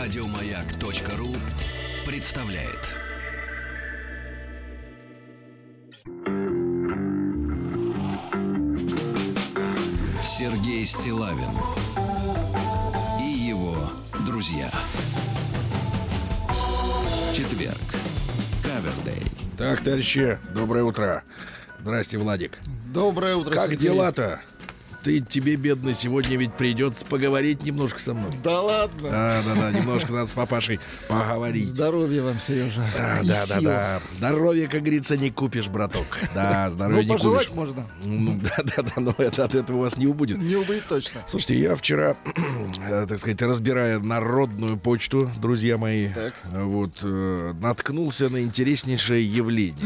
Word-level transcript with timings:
Радиомаяк.ру 0.00 1.36
представляет. 2.06 2.88
Сергей 10.24 10.86
Стилавин 10.86 11.50
и 13.20 13.24
его 13.24 13.76
друзья. 14.24 14.70
Четверг. 17.34 17.76
Кавердей. 18.64 19.22
Так, 19.58 19.84
товарищи, 19.84 20.38
доброе 20.54 20.84
утро. 20.84 21.24
Здрасте, 21.78 22.16
Владик. 22.16 22.58
Доброе 22.86 23.36
утро, 23.36 23.52
Как 23.52 23.66
Сергей. 23.66 23.90
дела-то? 23.90 24.40
Ты, 25.02 25.20
тебе, 25.20 25.56
бедный, 25.56 25.94
сегодня 25.94 26.36
ведь 26.36 26.54
придется 26.54 27.06
поговорить 27.06 27.62
немножко 27.62 27.98
со 28.00 28.12
мной. 28.12 28.32
Да 28.44 28.60
ладно. 28.60 29.08
Да, 29.10 29.42
да, 29.46 29.54
да, 29.60 29.78
немножко 29.78 30.12
надо 30.12 30.28
с 30.30 30.32
папашей 30.34 30.78
поговорить. 31.08 31.66
Здоровья 31.66 32.22
вам, 32.22 32.38
Сережа. 32.38 32.84
Да, 32.96 33.20
И 33.20 33.26
да, 33.26 33.46
да, 33.48 33.60
да. 33.60 34.00
Здоровье, 34.18 34.68
как 34.68 34.80
говорится, 34.82 35.16
не 35.16 35.30
купишь, 35.30 35.68
браток. 35.68 36.18
Да, 36.34 36.68
здоровье 36.70 37.02
Ну, 37.06 37.12
не 37.12 37.16
пожелать 37.18 37.46
купишь. 37.46 37.56
можно. 37.56 37.86
Ну, 38.04 38.40
да, 38.42 38.62
да, 38.76 38.82
да, 38.82 38.92
но 39.00 39.14
это 39.16 39.44
от 39.44 39.54
этого 39.54 39.78
у 39.78 39.80
вас 39.80 39.96
не 39.96 40.06
убудет. 40.06 40.38
Не 40.38 40.56
убыть 40.56 40.86
точно. 40.86 41.22
Слушайте, 41.26 41.58
я 41.60 41.76
вчера, 41.76 42.16
э, 42.88 43.06
так 43.08 43.18
сказать, 43.18 43.40
разбирая 43.42 43.98
народную 44.00 44.76
почту, 44.76 45.30
друзья 45.40 45.78
мои, 45.78 46.08
Так. 46.08 46.34
вот, 46.52 46.98
э, 47.02 47.52
наткнулся 47.60 48.28
на 48.28 48.42
интереснейшее 48.42 49.24
явление. 49.24 49.76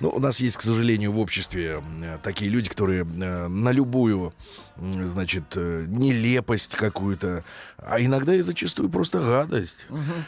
Ну, 0.00 0.10
у 0.10 0.18
нас 0.18 0.40
есть, 0.40 0.56
к 0.56 0.62
сожалению, 0.62 1.12
в 1.12 1.18
обществе 1.18 1.82
такие 2.22 2.50
люди, 2.50 2.68
которые 2.68 3.02
э, 3.02 3.48
на 3.48 3.70
любую, 3.70 4.34
значит, 4.76 5.44
э, 5.56 5.84
нелепость 5.88 6.74
какую-то, 6.74 7.44
а 7.78 8.00
иногда 8.00 8.34
и 8.34 8.40
зачастую 8.40 8.88
просто 8.88 9.20
гадость. 9.20 9.86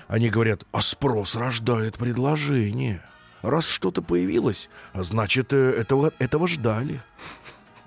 Они 0.08 0.30
говорят, 0.30 0.64
а 0.72 0.80
спрос 0.80 1.34
рождает 1.34 1.96
предложение. 1.96 3.02
Раз 3.42 3.66
что-то 3.66 4.02
появилось, 4.02 4.68
значит, 4.94 5.52
э, 5.52 5.70
этого, 5.72 6.12
этого 6.18 6.48
ждали. 6.48 7.00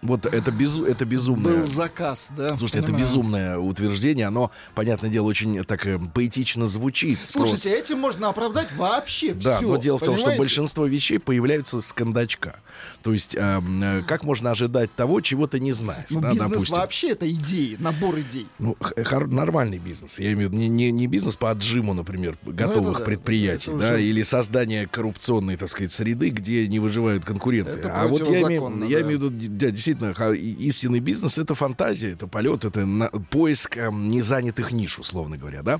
Вот 0.01 0.25
это, 0.25 0.51
безу, 0.51 0.85
это 0.85 1.05
безумное. 1.05 1.57
Был 1.61 1.67
заказ, 1.67 2.31
да. 2.35 2.57
Слушайте, 2.57 2.79
это 2.79 2.91
безумное 2.91 3.57
утверждение. 3.57 4.27
Оно, 4.27 4.51
понятное 4.75 5.09
дело, 5.09 5.25
очень 5.27 5.63
так 5.65 5.85
э, 5.85 5.99
поэтично 6.13 6.67
звучит. 6.67 7.19
Слушайте, 7.23 7.71
этим 7.71 7.99
можно 7.99 8.29
оправдать 8.29 8.73
вообще 8.73 9.33
Да, 9.33 9.57
все. 9.57 9.67
но 9.67 9.77
дело 9.77 9.97
в 9.97 10.03
том, 10.03 10.17
что 10.17 10.31
большинство 10.35 10.85
вещей 10.85 11.19
появляются 11.19 11.81
с 11.81 11.91
кондачка. 11.93 12.59
То 13.01 13.13
есть, 13.13 13.35
э, 13.35 13.61
э, 13.81 14.01
как 14.07 14.23
можно 14.23 14.51
ожидать 14.51 14.93
того, 14.95 15.21
чего 15.21 15.47
ты 15.47 15.59
не 15.59 15.73
знаешь? 15.73 16.05
Ну, 16.09 16.21
да, 16.21 16.31
бизнес 16.31 16.51
допустим. 16.51 16.75
вообще 16.77 17.09
это 17.09 17.29
идеи, 17.29 17.75
набор 17.79 18.19
идей. 18.19 18.47
Ну, 18.59 18.77
хор- 18.79 19.27
нормальный 19.27 19.79
бизнес. 19.79 20.19
Я 20.19 20.31
имею 20.33 20.49
в 20.49 20.53
виду 20.53 20.57
не, 20.57 20.69
не, 20.69 20.91
не 20.91 21.07
бизнес 21.07 21.35
по 21.35 21.51
отжиму, 21.51 21.93
например, 21.93 22.37
готовых 22.43 22.83
Ну, 22.85 22.89
это 22.91 22.99
да. 22.99 23.05
предприятий, 23.05 23.71
да, 23.71 23.75
уже- 23.75 24.03
или 24.03 24.21
создание 24.23 24.87
коррупционной, 24.87 25.57
так 25.57 25.69
сказать, 25.69 25.91
среды, 25.91 26.29
где 26.29 26.67
не 26.67 26.79
выживают 26.79 27.25
конкуренты. 27.25 27.71
Это 27.71 27.93
а 27.93 28.07
вот 28.07 28.19
я 28.19 28.25
имею, 28.25 28.43
противозаконно, 28.45 28.83
я 28.85 28.99
да. 28.99 29.05
имею 29.05 29.19
в 29.19 29.23
виду, 29.23 29.47
да, 29.49 29.71
действительно, 29.93 30.33
истинный 30.33 30.99
бизнес 30.99 31.37
это 31.37 31.55
фантазия, 31.55 32.11
это 32.11 32.27
полет, 32.27 32.65
это 32.65 32.85
на- 32.85 33.09
поиск 33.09 33.77
э, 33.77 33.89
незанятых 33.91 34.71
ниш, 34.71 34.99
условно 34.99 35.37
говоря, 35.37 35.61
да. 35.63 35.79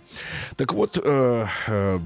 Так 0.56 0.74
вот, 0.74 1.00
э, 1.04 1.46
э, 1.68 2.00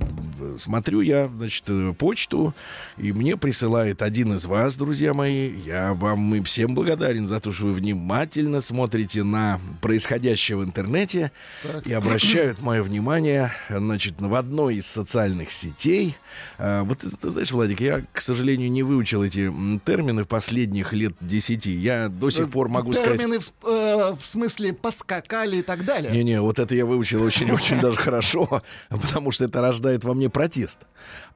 смотрю 0.57 1.01
я, 1.01 1.27
значит, 1.27 1.63
э, 1.67 1.93
почту, 1.97 2.53
и 2.97 3.11
мне 3.13 3.37
присылает 3.37 4.01
один 4.01 4.33
из 4.33 4.45
вас, 4.45 4.75
друзья 4.75 5.13
мои. 5.13 5.51
Я 5.65 5.93
вам 5.93 6.35
и 6.35 6.43
всем 6.43 6.75
благодарен 6.75 7.27
за 7.27 7.39
то, 7.39 7.51
что 7.51 7.65
вы 7.65 7.73
внимательно 7.73 8.61
смотрите 8.61 9.23
на 9.23 9.59
происходящее 9.81 10.57
в 10.57 10.63
интернете 10.63 11.31
Так. 11.61 11.87
и 11.87 11.93
обращают 11.93 12.61
мое 12.61 12.83
внимание, 12.83 13.51
значит, 13.69 14.19
в 14.19 14.35
одной 14.35 14.75
из 14.75 14.87
социальных 14.87 15.51
сетей. 15.51 16.15
А, 16.57 16.83
вот 16.83 16.99
ты, 16.99 17.09
ты 17.09 17.29
знаешь, 17.29 17.51
Владик, 17.51 17.81
я, 17.81 18.03
к 18.11 18.21
сожалению, 18.21 18.71
не 18.71 18.83
выучил 18.83 19.23
эти 19.23 19.51
термины 19.85 20.25
последних 20.25 20.93
лет 20.93 21.13
десяти. 21.19 21.71
Я 21.71 22.09
до 22.09 22.29
сих 22.29 22.49
пор 22.49 22.69
могу 22.69 22.91
сказать... 22.91 23.19
Термины 23.19 23.39
в, 23.39 23.51
э, 23.63 24.15
в 24.19 24.25
смысле 24.25 24.73
поскакали 24.73 25.57
и 25.57 25.61
так 25.61 25.85
далее. 25.85 26.11
Не-не, 26.11 26.41
вот 26.41 26.59
это 26.59 26.75
я 26.75 26.85
выучил 26.85 27.21
очень-очень 27.23 27.79
даже 27.79 27.97
хорошо, 27.97 28.61
потому 28.89 29.31
что 29.31 29.45
это 29.45 29.61
рождает 29.61 30.03
во 30.03 30.13
мне 30.13 30.29
протест. 30.29 30.79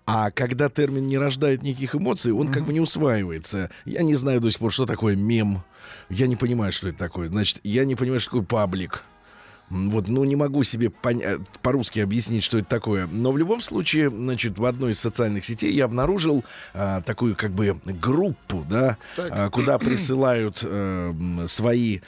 А 0.06 0.32
когда 0.32 0.70
термин 0.70 1.06
не 1.06 1.18
рождает 1.18 1.64
никаких 1.64 1.94
эмоций, 1.96 2.32
он 2.32 2.48
как 2.48 2.64
бы 2.64 2.72
не 2.72 2.80
усваивается. 2.80 3.70
Я 3.84 4.04
не 4.04 4.16
знаю 4.16 4.40
до 4.40 4.50
сих 4.50 4.60
пор, 4.60 4.72
что 4.72 4.86
такое 4.86 5.18
мем. 5.18 5.64
Я 6.10 6.28
не 6.28 6.38
понимаю, 6.38 6.72
что 6.72 6.88
это 6.88 6.98
такое. 6.98 7.28
Значит, 7.28 7.60
я 7.64 7.84
не 7.84 7.96
понимаю, 7.96 8.22
что 8.22 8.30
такое 8.30 8.46
паблик. 8.46 9.04
Вот, 9.70 10.08
ну, 10.08 10.24
не 10.24 10.36
могу 10.38 10.64
себе 10.64 10.88
поня- 10.90 11.44
по-русски 11.62 12.00
объяснить, 12.00 12.44
что 12.44 12.58
это 12.58 12.70
такое. 12.70 13.08
Но 13.12 13.32
в 13.34 13.38
любом 13.38 13.62
случае, 13.62 14.10
значит, 14.10 14.58
в 14.58 14.64
одной 14.66 14.92
из 14.92 15.00
социальных 15.00 15.44
сетей 15.44 15.74
я 15.74 15.86
обнаружил 15.86 16.46
а, 16.74 17.02
такую, 17.02 17.36
как 17.36 17.52
бы, 17.52 17.78
группу, 17.84 18.66
да, 18.70 18.98
Так. 19.18 19.30
а, 19.32 19.50
куда 19.50 19.78
присылают 19.78 20.60
э, 20.64 21.10
м, 21.14 21.48
свои 21.48 22.00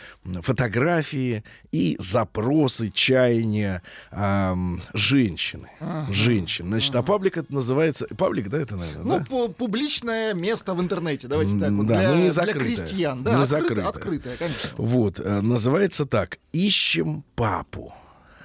фотографии 0.41 1.43
и 1.71 1.95
запросы, 1.99 2.89
чаяния 2.91 3.81
а, 4.11 4.53
м, 4.53 4.81
женщины. 4.93 5.69
Женщин. 6.09 6.65
Значит, 6.67 6.95
а 6.95 7.03
паблик 7.03 7.37
это 7.37 7.53
называется... 7.53 8.07
Паблик, 8.17 8.49
да, 8.49 8.59
это, 8.59 8.75
наверное, 8.75 9.03
Ну, 9.03 9.19
да? 9.19 9.25
пу- 9.25 9.53
публичное 9.53 10.33
место 10.33 10.73
в 10.73 10.81
интернете, 10.81 11.27
давайте 11.27 11.59
так 11.59 11.71
вот, 11.71 11.85
Да, 11.87 11.99
для, 11.99 12.09
ну, 12.09 12.15
не 12.15 12.21
для 12.23 12.31
закрытое. 12.31 12.63
крестьян. 12.75 13.23
Да, 13.23 13.31
Не 13.35 13.43
открыто- 13.43 13.45
закрытое. 13.61 13.87
открытое, 13.87 14.37
конечно. 14.37 14.69
Вот, 14.77 15.19
э, 15.19 15.41
называется 15.41 16.05
так. 16.05 16.39
Ищем 16.53 17.23
папу. 17.35 17.93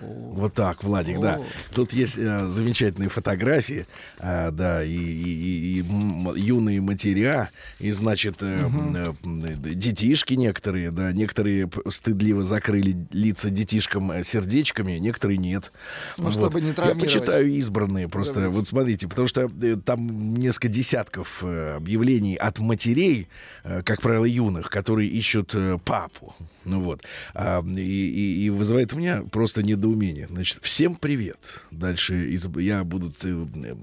Вот 0.01 0.55
так, 0.55 0.83
Владик, 0.83 1.21
да. 1.21 1.41
Тут 1.75 1.93
есть 1.93 2.19
э, 2.19 2.47
замечательные 2.47 3.09
фотографии, 3.09 3.87
э, 4.19 4.51
да, 4.51 4.83
и, 4.83 4.91
и- 4.93 5.79
и- 5.79 5.81
и 5.81 6.41
юные 6.41 6.81
матеря, 6.81 7.51
и, 7.79 7.93
значит, 7.93 8.43
э, 8.43 8.59
э, 8.59 9.13
м, 9.25 9.45
детишки 9.63 10.35
некоторые, 10.35 10.91
да, 10.91 11.13
некоторые 11.13 11.71
стыдливо 11.89 12.43
закрыли 12.43 13.07
лица 13.13 13.51
детишкам 13.51 14.11
э, 14.11 14.25
сердечками, 14.25 14.93
некоторые 14.99 15.39
нет. 15.39 15.71
Ну, 16.19 16.33
чтобы 16.33 16.61
не 16.61 16.69
Я 16.69 16.75
травмировать. 16.75 17.05
почитаю 17.15 17.51
избранные 17.53 18.09
просто, 18.09 18.35
Давайте. 18.35 18.57
вот 18.59 18.67
смотрите, 18.69 19.09
потому 19.09 19.29
что 19.29 19.49
э, 19.63 19.77
там 19.85 20.35
несколько 20.35 20.69
десятков 20.69 21.39
э, 21.43 21.77
объявлений 21.77 22.35
от 22.35 22.59
матерей, 22.59 23.29
э, 23.63 23.83
как 23.85 24.03
правило, 24.03 24.25
юных, 24.25 24.71
которые 24.71 25.09
ищут 25.09 25.53
э, 25.55 25.79
папу. 25.85 26.35
Ну 26.65 26.81
вот. 26.81 27.03
А, 27.35 27.63
и, 27.65 27.81
и- 27.81 28.45
и 28.47 28.51
вызывает 28.51 28.93
у 28.93 28.97
меня 28.97 29.23
просто 29.31 29.63
недоумение. 29.63 29.84
Значит, 29.93 30.59
всем 30.63 30.95
привет. 30.97 31.39
Дальше 31.71 32.31
из- 32.31 32.47
я 32.57 32.83
буду 32.85 33.13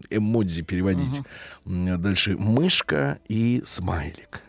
эмодзи 0.09 0.63
переводить. 0.63 1.21
М, 1.65 2.01
Дальше 2.01 2.35
мышка 2.37 3.19
и 3.27 3.61
смайлик. 3.65 4.41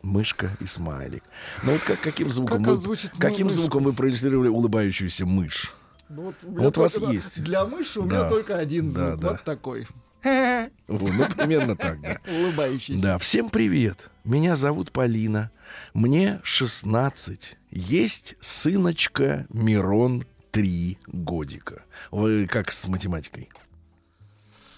Мышка 0.00 0.56
и 0.58 0.64
смайлик. 0.64 1.22
Ну 1.64 1.72
вот 1.72 1.82
как, 1.82 2.00
каким 2.00 2.32
звуком, 2.32 2.64
Как 2.64 2.76
вы, 2.78 2.96
каким 3.18 3.46
мышку? 3.46 3.60
звуком 3.60 3.84
вы 3.84 3.92
проиллюстрировали 3.92 4.48
улыбающуюся 4.48 5.26
мышь? 5.26 5.74
Ну, 6.08 6.22
Вот, 6.22 6.36
у 6.44 6.50
меня 6.52 6.60
Вот 6.62 6.78
у 6.78 6.80
вас 6.80 6.94
только- 6.94 7.12
есть. 7.12 7.42
Для 7.42 7.66
мыши 7.66 8.00
у 8.00 8.06
Да. 8.06 8.20
меня 8.20 8.28
только 8.30 8.56
один 8.56 8.90
Да, 8.90 9.08
звук. 9.10 9.20
да. 9.20 9.30
Вот 9.32 9.44
такой. 9.44 9.86
Ну, 10.24 10.98
примерно 11.36 11.76
так, 11.76 12.00
да. 12.00 12.16
Улыбающийся. 12.26 13.02
Да, 13.02 13.18
всем 13.18 13.50
привет. 13.50 14.08
Меня 14.24 14.56
зовут 14.56 14.92
Полина. 14.92 15.50
Мне 15.92 16.40
16. 16.42 17.58
Есть 17.70 18.36
сыночка 18.40 19.46
Мирон 19.50 20.24
3 20.56 20.98
годика. 21.08 21.82
Вы 22.10 22.46
как 22.46 22.72
с 22.72 22.88
математикой? 22.88 23.50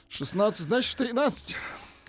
16, 0.08 0.66
значит, 0.66 0.96
13. 0.96 1.54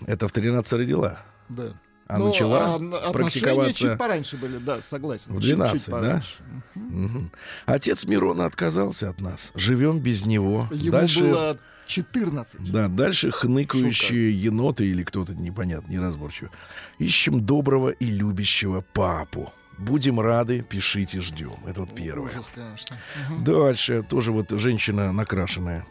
Это 0.07 0.28
в 0.28 0.31
13 0.31 0.74
родила? 0.74 1.19
Да. 1.50 1.79
А 2.08 2.18
Ну, 2.18 2.29
начала 2.29 2.78
а, 2.78 3.12
практиковаться 3.12 3.90
чуть 3.90 3.97
пораньше 4.00 4.38
были, 4.38 4.58
да, 4.58 4.81
согласен. 4.81 5.34
в 5.34 5.35
Чуть-чуть 5.35 5.58
12, 5.58 5.85
да? 5.85 5.91
пораньше. 5.91 6.44
Мгм. 6.74 7.32
Отец 7.67 8.05
Мирона 8.05 8.46
отказался 8.46 9.08
от 9.08 9.22
нас. 9.22 9.52
Живем 9.53 9.99
без 9.99 10.26
него. 10.26 10.67
Ему 10.72 10.91
Дальше... 10.91 11.22
было 11.22 11.58
14. 11.85 12.72
Да, 12.72 12.88
дальше 12.88 13.29
хныкающие 13.29 14.35
еноты 14.35 14.88
или 14.88 15.03
кто-то 15.03 15.35
непонятно, 15.35 15.91
неразборчиво. 15.91 16.49
Ищем 16.97 17.46
доброго 17.46 17.90
и 17.90 18.05
любящего 18.05 18.82
папу. 18.82 19.53
Будем 19.79 20.20
рады, 20.20 20.61
пишите, 20.61 21.22
ждем. 21.22 21.55
Это 21.66 21.81
вот 21.81 21.96
первое. 21.96 22.29
Ужас, 22.29 22.52
конечно. 22.53 22.97
Мгм. 23.29 23.43
Дальше 23.46 24.03
тоже 24.03 24.34
вот 24.34 24.52
женщина 24.52 25.14
накрашенная. 25.14 25.85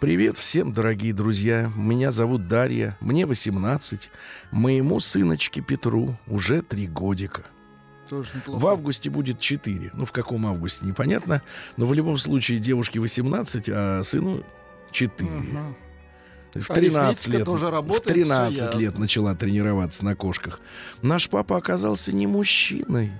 Привет 0.00 0.36
всем, 0.38 0.72
дорогие 0.72 1.14
друзья. 1.14 1.70
Меня 1.76 2.10
зовут 2.10 2.48
Дарья. 2.48 2.96
Мне 3.00 3.24
18. 3.24 4.10
Моему 4.50 4.98
сыночке 4.98 5.60
Петру 5.60 6.16
уже 6.26 6.62
три 6.62 6.88
годика. 6.88 7.44
Тоже 8.08 8.30
неплохо. 8.34 8.60
В 8.60 8.66
августе 8.66 9.08
будет 9.08 9.38
4. 9.38 9.92
Ну, 9.94 10.04
в 10.04 10.10
каком 10.12 10.44
августе, 10.46 10.84
непонятно. 10.84 11.42
Но 11.76 11.86
в 11.86 11.94
любом 11.94 12.18
случае 12.18 12.58
девушке 12.58 12.98
18, 12.98 13.68
а 13.68 14.02
сыну 14.02 14.42
4. 14.90 15.30
Мгм. 15.30 15.76
В 16.60 16.68
13 16.68 17.08
Арифметика 17.08 17.36
лет, 17.36 17.44
тоже 17.44 17.66
в 17.66 17.70
работает, 17.70 18.04
13 18.04 18.54
всё 18.54 18.64
лет 18.66 18.82
ясно. 18.82 19.00
начала 19.00 19.34
тренироваться 19.34 20.04
на 20.04 20.14
кошках. 20.14 20.60
Наш 21.02 21.28
папа 21.28 21.56
оказался 21.56 22.12
не 22.12 22.26
мужчиной. 22.26 23.12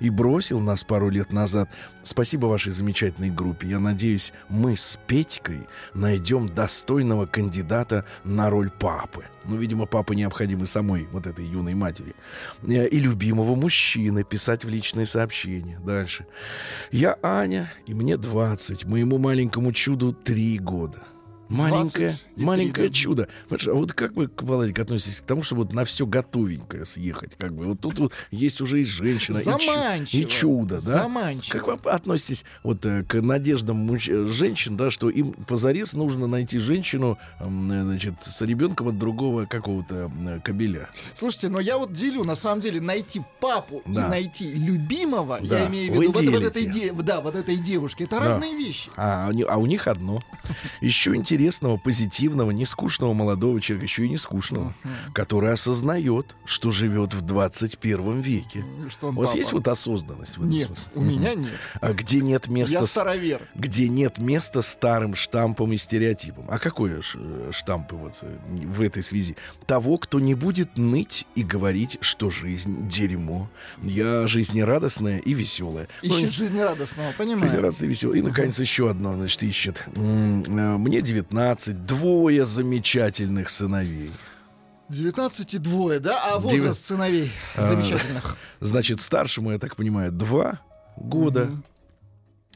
и 0.00 0.10
бросил 0.10 0.60
нас 0.60 0.84
пару 0.84 1.08
лет 1.08 1.32
назад. 1.32 1.70
Спасибо 2.02 2.46
вашей 2.46 2.72
замечательной 2.72 3.30
группе. 3.30 3.68
Я 3.68 3.78
надеюсь, 3.78 4.32
мы 4.48 4.76
с 4.76 4.98
Петькой 5.06 5.66
найдем 5.94 6.54
достойного 6.54 7.26
кандидата 7.26 8.04
на 8.24 8.50
роль 8.50 8.70
папы. 8.70 9.24
Ну, 9.44 9.56
видимо, 9.56 9.86
папа 9.86 10.12
необходимый 10.12 10.66
самой 10.66 11.08
вот 11.12 11.26
этой 11.26 11.46
юной 11.46 11.74
матери. 11.74 12.14
Э, 12.62 12.86
и 12.86 12.98
любимого 12.98 13.54
мужчины 13.54 14.24
писать 14.24 14.64
в 14.64 14.68
личные 14.68 15.06
сообщения. 15.06 15.78
Дальше. 15.84 16.26
Я 16.90 17.18
Аня, 17.22 17.72
и 17.86 17.94
мне 17.94 18.16
20. 18.16 18.84
Моему 18.84 19.18
маленькому 19.18 19.72
чуду 19.72 20.12
3 20.12 20.58
года. 20.58 21.02
Маленькое, 21.48 22.08
20 22.10 22.24
и 22.36 22.42
маленькое 22.44 22.88
три, 22.88 22.88
да. 22.88 22.94
чудо. 22.94 23.28
А 23.50 23.72
вот 23.72 23.92
как 23.92 24.12
вы, 24.14 24.30
Владик, 24.38 24.78
относитесь 24.78 25.20
к 25.20 25.24
тому, 25.24 25.42
чтобы 25.42 25.62
вот 25.62 25.72
на 25.72 25.84
все 25.84 26.06
готовенькое 26.06 26.84
съехать? 26.84 27.36
Как 27.36 27.54
бы 27.54 27.64
вот 27.66 27.80
тут 27.80 27.98
вот 27.98 28.12
есть 28.30 28.60
уже 28.60 28.82
и 28.82 28.84
женщина, 28.84 29.38
и, 29.38 29.44
чу- 29.44 29.50
Заманчиво. 29.60 30.20
и 30.20 30.28
чудо, 30.28 30.74
да? 30.76 30.80
Заманчиво. 30.80 31.58
Как 31.58 31.66
вы 31.84 31.90
относитесь 31.90 32.44
вот 32.62 32.84
э, 32.84 33.02
к 33.04 33.20
надеждам 33.22 33.90
э, 33.94 33.98
женщин, 33.98 34.76
да, 34.76 34.90
что 34.90 35.08
им 35.10 35.32
позарез 35.32 35.94
нужно 35.94 36.26
найти 36.26 36.58
женщину, 36.58 37.18
значит, 37.40 38.14
с 38.22 38.40
ребенком 38.42 38.88
от 38.88 38.98
другого 38.98 39.46
какого-то 39.46 39.94
м, 40.14 40.40
кобеля? 40.42 40.88
Слушайте, 41.14 41.48
но 41.48 41.60
я 41.60 41.78
вот 41.78 41.92
делю, 41.92 42.24
на 42.24 42.34
самом 42.34 42.60
деле, 42.60 42.80
найти 42.80 43.22
папу 43.40 43.82
Да. 43.86 44.06
и 44.06 44.10
найти 44.10 44.52
любимого, 44.52 45.40
Да, 45.42 45.60
я 45.60 45.66
имею 45.68 45.92
в 45.92 45.94
виду 45.96 46.12
вот, 46.12 46.22
вот 46.24 46.42
делите. 46.52 46.86
этой, 46.86 47.02
да, 47.02 47.20
вот 47.20 47.36
этой 47.36 47.56
девушки, 47.56 48.02
это 48.04 48.16
Да. 48.18 48.24
разные 48.26 48.54
вещи. 48.56 48.90
А, 48.96 49.30
а 49.48 49.56
у 49.56 49.66
них 49.66 49.86
одно. 49.88 50.22
Еще 50.80 51.16
интересного, 51.38 51.76
позитивного, 51.76 52.50
нескучного 52.50 53.12
молодого 53.12 53.60
человека, 53.60 53.86
еще 53.86 54.04
и 54.06 54.08
не 54.08 54.16
скучного, 54.16 54.74
который 55.14 55.52
осознает, 55.52 56.34
что 56.44 56.72
живет 56.72 57.14
в 57.14 57.22
21 57.22 58.20
веке. 58.20 58.64
Что 58.90 59.08
он 59.08 59.16
У 59.16 59.20
вас 59.20 59.30
папа. 59.30 59.38
есть 59.38 59.52
вот 59.52 59.68
осознанность? 59.68 60.36
Нет, 60.38 60.66
смысле? 60.68 60.84
у 60.96 61.00
меня 61.00 61.34
нет. 61.34 61.52
А 61.80 61.92
где 61.92 62.20
нет 62.20 62.48
места 62.48 62.78
Я 62.80 62.84
старовер. 62.84 63.48
где 63.54 63.88
нет 63.88 64.18
места 64.18 64.62
старым 64.62 65.14
штампам 65.14 65.72
и 65.72 65.76
стереотипам. 65.76 66.44
А 66.48 66.58
какой 66.58 66.90
э, 67.14 67.50
штампы 67.52 67.94
вот 67.94 68.14
э, 68.22 68.36
в 68.48 68.80
этой 68.82 69.02
связи? 69.04 69.36
Того, 69.66 69.96
кто 69.98 70.18
не 70.18 70.34
будет 70.34 70.76
ныть 70.76 71.24
и 71.36 71.42
говорить, 71.44 71.98
что 72.00 72.30
жизнь 72.30 72.88
дерьмо. 72.88 73.48
Я 73.82 74.26
жизнерадостная 74.26 75.18
и 75.18 75.34
веселая. 75.34 75.86
Ну, 76.02 76.16
Ищет 76.16 76.32
жизнерадостного, 76.32 77.12
понимаю. 77.16 77.44
Жизнерадостная 77.48 77.86
и 77.86 77.90
веселая. 77.90 78.18
И, 78.18 78.22
наконец, 78.22 78.58
еще 78.58 78.90
одно, 78.90 79.14
значит, 79.14 79.42
ищет. 79.44 79.84
Э, 79.94 80.00
Мне 80.78 81.00
19, 81.00 81.27
двое 81.30 82.44
замечательных 82.44 83.48
сыновей. 83.50 84.10
19 84.88 85.54
и 85.54 85.58
двое, 85.58 86.00
да? 86.00 86.34
А 86.34 86.38
возраст 86.38 86.82
сыновей 86.82 87.30
А, 87.54 87.62
замечательных. 87.62 88.36
Значит, 88.60 89.00
старшему, 89.00 89.52
я 89.52 89.58
так 89.58 89.76
понимаю, 89.76 90.10
два 90.12 90.60
года, 90.96 91.44
Мгм. 91.44 91.64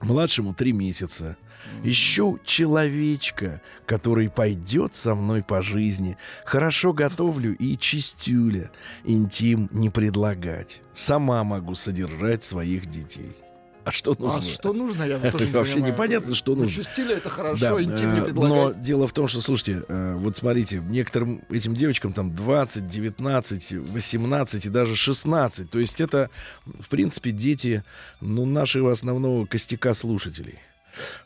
младшему 0.01 0.55
три 0.55 0.73
месяца. 0.73 1.37
Ищу 1.85 2.41
человечка, 2.45 3.61
который 3.87 4.29
пойдет 4.29 4.97
со 4.97 5.15
мной 5.15 5.43
по 5.43 5.63
жизни. 5.63 6.17
Хорошо 6.45 6.93
готовлю 6.93 7.55
и 7.57 7.77
чистюля. 7.79 8.71
Интим 9.05 9.69
не 9.71 9.89
предлагать. 9.91 10.81
Сама 10.93 11.45
могу 11.45 11.75
содержать 11.77 12.43
своих 12.43 12.87
детей. 12.87 13.37
А 13.85 13.91
что 13.91 14.15
нужно? 14.19 14.39
А 14.39 14.43
что 14.43 14.73
нужно, 14.73 15.03
я 15.05 15.19
тоже 15.33 15.47
не 15.47 15.51
Вообще 15.53 15.75
понимаю. 15.75 15.93
непонятно, 15.93 16.35
что 16.35 16.55
Ну, 16.55 16.65
нужно. 16.65 16.85
стиля 16.85 17.17
это 17.17 17.25
Да, 17.29 17.31
хорошо, 17.31 17.83
интим 17.83 18.13
не 18.15 18.19
э, 18.19 18.21
но 18.21 18.25
предлагать. 18.27 18.83
дело 18.83 19.09
в 19.09 19.13
том, 19.13 19.29
что, 19.29 19.41
слушайте, 19.41 19.83
э, 19.89 20.15
вот 20.17 20.37
смотрите, 20.37 20.83
некоторым 20.89 21.43
этим 21.51 21.75
девочкам 21.75 22.13
там 22.13 22.35
20, 22.35 22.87
19, 22.87 23.73
18 23.73 24.67
и 24.67 24.69
даже 24.69 24.95
16. 24.97 25.69
То 25.71 25.79
есть 25.79 26.01
это, 26.01 26.31
в 26.65 26.89
принципе, 26.89 27.31
дети, 27.33 27.83
ну, 28.21 28.47
нашего 28.47 28.93
основного 28.93 29.47
костяка 29.47 29.95
слушателей. 29.95 30.59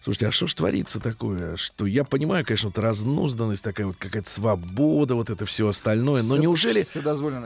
Слушайте, 0.02 0.28
а 0.28 0.32
что 0.32 0.46
ж 0.46 0.54
творится 0.54 1.00
такое? 1.00 1.56
Что 1.56 1.86
я 1.86 2.04
понимаю, 2.04 2.44
конечно, 2.44 2.68
вот 2.68 2.78
разнузданность 2.78 3.62
такая 3.62 3.86
вот 3.88 3.96
какая-то 3.96 4.28
свобода, 4.30 5.14
вот 5.14 5.30
это 5.30 5.46
все 5.46 5.68
остальное, 5.68 6.22
но 6.22 6.36
неужели. 6.36 6.82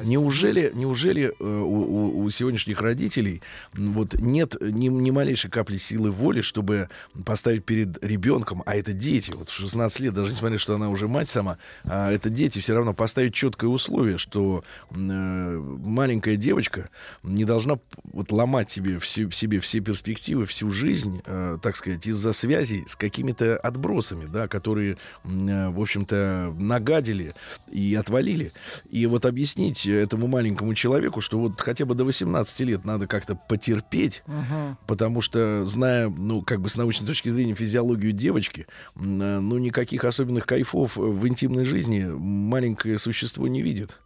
Неужели, 0.08 0.72
неужели 0.74 1.34
э, 1.38 1.44
у, 1.44 2.18
у- 2.18 2.22
у 2.22 2.30
сегодняшних 2.30 2.80
родителей 2.80 3.42
вот 3.74 4.14
нет 4.14 4.56
ни, 4.60 4.88
ни 4.88 5.10
малейшей 5.10 5.50
капли 5.50 5.76
силы 5.76 6.10
воли, 6.10 6.40
чтобы 6.42 6.88
поставить 7.24 7.64
перед 7.64 8.02
ребенком, 8.04 8.62
а 8.66 8.76
это 8.76 8.92
дети, 8.92 9.32
вот 9.34 9.48
в 9.48 9.52
16 9.54 10.00
лет, 10.00 10.14
даже 10.14 10.32
несмотря, 10.32 10.58
что 10.58 10.74
она 10.74 10.90
уже 10.90 11.08
мать 11.08 11.30
сама, 11.30 11.58
а 11.84 12.10
это 12.10 12.30
дети, 12.30 12.58
все 12.58 12.74
равно 12.74 12.94
поставить 12.94 13.34
четкое 13.34 13.70
условие, 13.70 14.18
что 14.18 14.62
э, 14.90 14.94
маленькая 14.94 16.36
девочка 16.36 16.88
не 17.22 17.44
должна 17.44 17.78
вот 18.04 18.32
ломать 18.32 18.70
себе 18.70 18.98
все, 18.98 19.30
себе 19.30 19.60
все 19.60 19.80
перспективы, 19.80 20.46
всю 20.46 20.70
жизнь, 20.70 21.22
э, 21.24 21.58
так 21.62 21.76
сказать, 21.76 22.00
из-за 22.20 22.32
связей 22.34 22.84
с 22.86 22.94
какими-то 22.96 23.56
отбросами, 23.56 24.26
да, 24.26 24.46
которые, 24.46 24.98
э, 25.24 25.68
в 25.70 25.80
общем-то, 25.80 26.54
нагадили 26.56 27.32
и 27.72 27.94
отвалили. 27.94 28.52
И 28.90 29.06
вот 29.06 29.24
объяснить 29.24 29.86
этому 29.86 30.26
маленькому 30.26 30.74
человеку, 30.74 31.20
что 31.22 31.38
вот 31.38 31.60
хотя 31.60 31.86
бы 31.86 31.94
до 31.94 32.04
18 32.04 32.60
лет 32.60 32.84
надо 32.84 33.06
как-то 33.06 33.34
потерпеть, 33.48 34.22
Мгм. 34.26 34.76
потому 34.86 35.22
что, 35.22 35.64
зная, 35.64 36.08
ну, 36.10 36.42
как 36.42 36.60
бы 36.60 36.68
с 36.68 36.76
научной 36.76 37.06
точки 37.06 37.30
зрения 37.30 37.54
физиологию 37.54 38.12
девочки, 38.12 38.66
э, 38.96 39.00
ну, 39.00 39.58
никаких 39.58 40.04
особенных 40.04 40.46
кайфов 40.46 40.96
в 40.96 41.26
интимной 41.26 41.64
жизни 41.64 42.04
маленькое 42.06 42.98
существо 42.98 43.48
не 43.48 43.62
видит. 43.62 43.96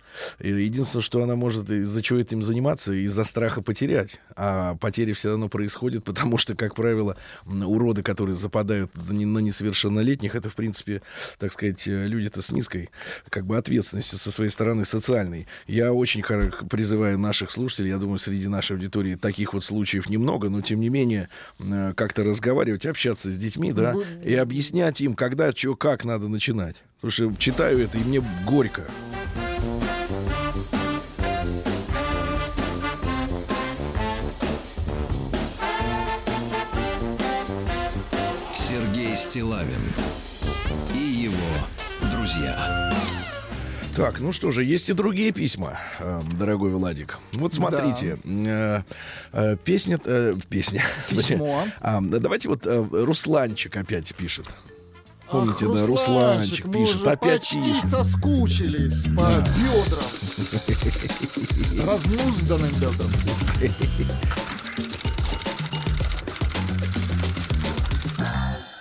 Единственное, 0.41 1.03
что 1.03 1.23
она 1.23 1.37
может 1.37 1.71
из-за 1.71 2.03
чего 2.03 2.19
этим 2.19 2.43
заниматься, 2.43 2.93
из-за 2.93 3.25
страха 3.25 3.63
потерять. 3.63 4.21
А 4.37 4.77
потери 4.77 5.13
все 5.13 5.31
равно 5.31 5.49
происходят, 5.49 6.05
потому 6.05 6.39
что, 6.39 6.55
как 6.55 6.75
правило, 6.75 7.17
уроды, 7.47 8.03
которые 8.03 8.35
западают 8.35 8.91
на 8.97 9.13
не- 9.13 9.25
на 9.27 9.39
несовершеннолетних, 9.39 10.35
это, 10.35 10.51
в 10.51 10.55
принципе, 10.55 11.03
так 11.39 11.53
сказать, 11.53 11.87
э, 11.89 12.07
люди-то 12.07 12.43
с 12.43 12.51
низкой 12.51 12.91
как 13.31 13.47
бы 13.47 13.57
ответственностью 13.57 14.19
со 14.19 14.31
своей 14.31 14.51
стороны 14.51 14.85
социальной. 14.85 15.47
Я 15.67 15.93
очень 15.93 16.23
призываю 16.69 17.19
наших 17.19 17.51
слушателей, 17.51 17.91
я 17.91 17.99
думаю, 17.99 18.19
среди 18.19 18.49
нашей 18.49 18.73
аудитории 18.77 19.15
таких 19.15 19.55
вот 19.55 19.65
случаев 19.65 20.09
немного, 20.09 20.49
но 20.49 20.61
тем 20.61 20.81
не 20.81 20.89
менее 20.89 21.29
э, 21.59 21.93
как-то 21.97 22.25
разговаривать, 22.25 22.87
общаться 22.87 23.31
с 23.31 23.37
детьми, 23.37 23.73
да, 23.73 23.95
и 24.23 24.35
объяснять 24.35 25.01
им, 25.01 25.15
когда, 25.15 25.53
что, 25.53 25.75
как 25.77 26.05
надо 26.05 26.29
начинать. 26.29 26.77
Потому 27.01 27.33
что 27.33 27.41
читаю 27.41 27.79
это, 27.81 27.99
и 27.99 28.05
мне 28.05 28.23
горько. 28.47 28.83
Стилавин 39.35 39.83
и 40.95 40.99
его 41.25 41.35
друзья. 42.13 42.95
Так, 43.97 44.21
ну 44.21 44.33
что 44.33 44.53
же, 44.53 44.63
есть 44.63 44.91
и 44.91 44.93
другие 44.93 45.33
письма, 45.33 45.81
э, 45.99 46.23
дорогой 46.39 46.71
Владик. 46.71 47.19
Вот 47.33 47.53
смотрите, 47.53 48.17
э, 48.25 48.83
э, 49.33 49.57
песня, 49.65 49.99
э, 50.05 50.37
песня. 50.49 50.85
Письмо. 51.11 51.65
А, 51.81 52.01
давайте 52.01 52.49
вот 52.49 52.65
Русланчик 52.65 53.77
опять 53.77 54.15
пишет. 54.15 54.47
Помните, 55.29 55.67
Ах, 55.69 55.75
да, 55.75 55.87
Русланчик 55.87 56.67
мы 56.67 56.73
пишет, 56.85 56.95
уже 57.01 57.11
опять 57.11 57.41
почти 57.41 57.65
пишет. 57.65 57.91
соскучились 57.91 59.03
по 59.17 59.43
бедрам. 59.43 60.11
Разнузданным 61.85 62.71
бедрам. 62.71 63.11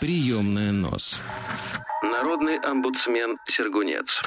Приемная 0.04 0.74
нос. 0.74 1.22
Народный 2.04 2.58
омбудсмен 2.58 3.38
Сергунец. 3.48 4.22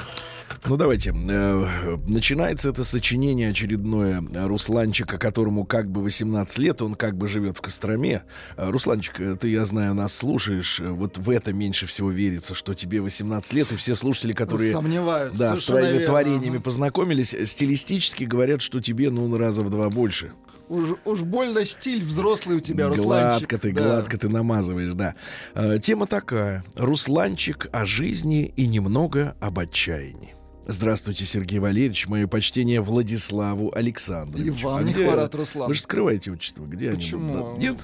Ну 0.65 0.75
давайте, 0.75 1.11
э, 1.11 1.97
начинается 2.07 2.69
это 2.69 2.83
сочинение 2.83 3.51
очередное 3.51 4.23
Русланчика, 4.47 5.19
которому 5.19 5.65
как 5.65 5.87
бы 5.91 6.01
18 6.01 6.57
лет, 6.57 6.81
он 6.81 6.95
как 6.95 7.15
бы 7.15 7.27
живет 7.27 7.57
в 7.57 7.61
Костроме. 7.61 8.23
Э, 8.57 8.71
Русланчик, 8.71 9.19
э, 9.21 9.37
ты, 9.39 9.49
я 9.49 9.65
знаю, 9.65 9.93
нас 9.93 10.15
слушаешь, 10.15 10.79
вот 10.79 11.19
в 11.19 11.29
это 11.29 11.53
меньше 11.53 11.85
всего 11.85 12.09
верится, 12.09 12.55
что 12.55 12.73
тебе 12.73 12.99
18 12.99 13.53
лет, 13.53 13.71
и 13.71 13.75
все 13.75 13.93
слушатели, 13.93 14.33
которые... 14.33 14.71
Сомневаются. 14.71 15.37
Да, 15.37 15.55
с 15.55 15.63
твоими 15.63 15.91
верно. 15.91 16.05
творениями 16.07 16.55
Ага. 16.55 16.63
познакомились, 16.63 17.35
стилистически 17.45 18.23
говорят, 18.23 18.63
что 18.63 18.81
тебе, 18.81 19.11
ну, 19.11 19.37
раза 19.37 19.61
в 19.61 19.69
два 19.69 19.91
больше. 19.91 20.33
Уж, 20.69 20.95
уж 21.05 21.21
больно 21.21 21.63
стиль 21.65 22.03
взрослый 22.03 22.57
у 22.57 22.59
тебя, 22.59 22.89
Русланчик. 22.89 23.47
Гладко 23.49 23.57
ты, 23.57 23.71
Да. 23.73 23.83
гладко 23.83 24.17
ты 24.17 24.29
намазываешь, 24.29 24.93
да. 24.93 25.15
Э, 25.55 25.79
тема 25.81 26.07
такая. 26.07 26.63
Русланчик 26.75 27.67
о 27.71 27.85
жизни 27.85 28.51
и 28.55 28.67
немного 28.67 29.35
об 29.39 29.59
отчаянии. 29.59 30.33
Здравствуйте, 30.65 31.23
Сергей 31.25 31.59
Валерьевич. 31.59 32.07
Мое 32.07 32.27
почтение 32.27 32.81
Владиславу 32.81 33.71
Александровичу. 33.73 34.47
И 34.47 34.63
вам 34.63 34.77
А 34.77 34.83
не 34.83 34.91
где- 34.91 35.05
хворат, 35.05 35.33
Руслан. 35.35 35.69
Вы 35.69 35.75
же 35.75 35.81
скрываете 35.81 36.31
отчество. 36.31 36.65
Где 36.65 36.91
Почему? 36.91 37.51
они? 37.55 37.59
Нет? 37.59 37.77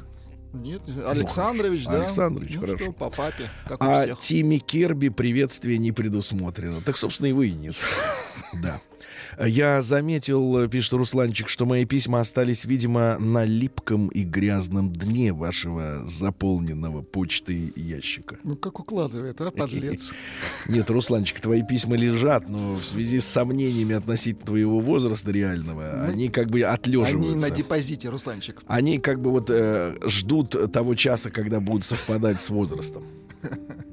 Нет, 0.52 0.82
Александрович, 1.08 1.86
да. 1.86 2.04
Александрович, 2.04 2.52
ну, 2.56 2.60
хорошо. 2.62 2.78
что, 2.78 2.92
по 2.92 3.10
папе, 3.10 3.50
как 3.68 3.82
у 3.82 3.86
А 3.88 4.02
всех. 4.04 4.20
Тиме 4.20 4.60
Керби 4.60 5.08
приветствие 5.10 5.78
не 5.80 5.92
предусмотрено. 5.92 6.82
Так, 6.82 6.98
собственно, 6.98 7.28
и 7.28 7.32
вы 7.32 7.48
и 7.48 7.54
нет. 7.54 7.76
Да. 8.62 8.80
Я 9.40 9.82
заметил, 9.82 10.60
э, 10.60 10.68
пишет 10.68 10.94
Русланчик, 10.94 11.50
что 11.50 11.66
мои 11.66 11.86
письма 11.86 12.20
остались, 12.20 12.66
видимо, 12.66 13.18
на 13.20 13.46
липком 13.46 14.08
и 14.08 14.24
грязном 14.24 14.92
дне 14.94 15.34
вашего 15.34 16.06
заполненного 16.06 17.02
почтой 17.02 17.74
ящика. 17.76 18.38
Ну, 18.44 18.56
как 18.56 18.80
укладывает, 18.80 19.40
а, 19.42 19.52
подлец? 19.52 20.14
Нет, 20.68 20.90
Русланчик, 20.90 21.40
твои 21.40 21.64
письма 21.64 21.96
лежат, 21.96 22.48
но 22.50 22.76
в 22.76 22.84
связи 22.84 23.20
с 23.20 23.26
сомнениями 23.26 23.96
относительно 23.96 24.46
твоего 24.46 24.80
возраста 24.80 25.32
реального, 25.32 26.04
Ну, 26.06 26.12
они 26.12 26.30
как 26.30 26.50
бы 26.50 26.62
отлеживаются. 26.62 27.18
Они 27.18 27.36
на 27.36 27.50
депозите, 27.50 28.10
Русланчик. 28.10 28.62
Они 28.68 29.00
как 29.00 29.22
бы 29.22 29.32
вот 29.32 29.50
э, 29.50 29.98
ждут 30.08 30.72
того 30.72 30.96
часа, 30.96 31.30
когда 31.30 31.60
будут 31.60 31.86
совпадать 31.86 32.42
с 32.42 32.50
возрастом. 32.50 33.04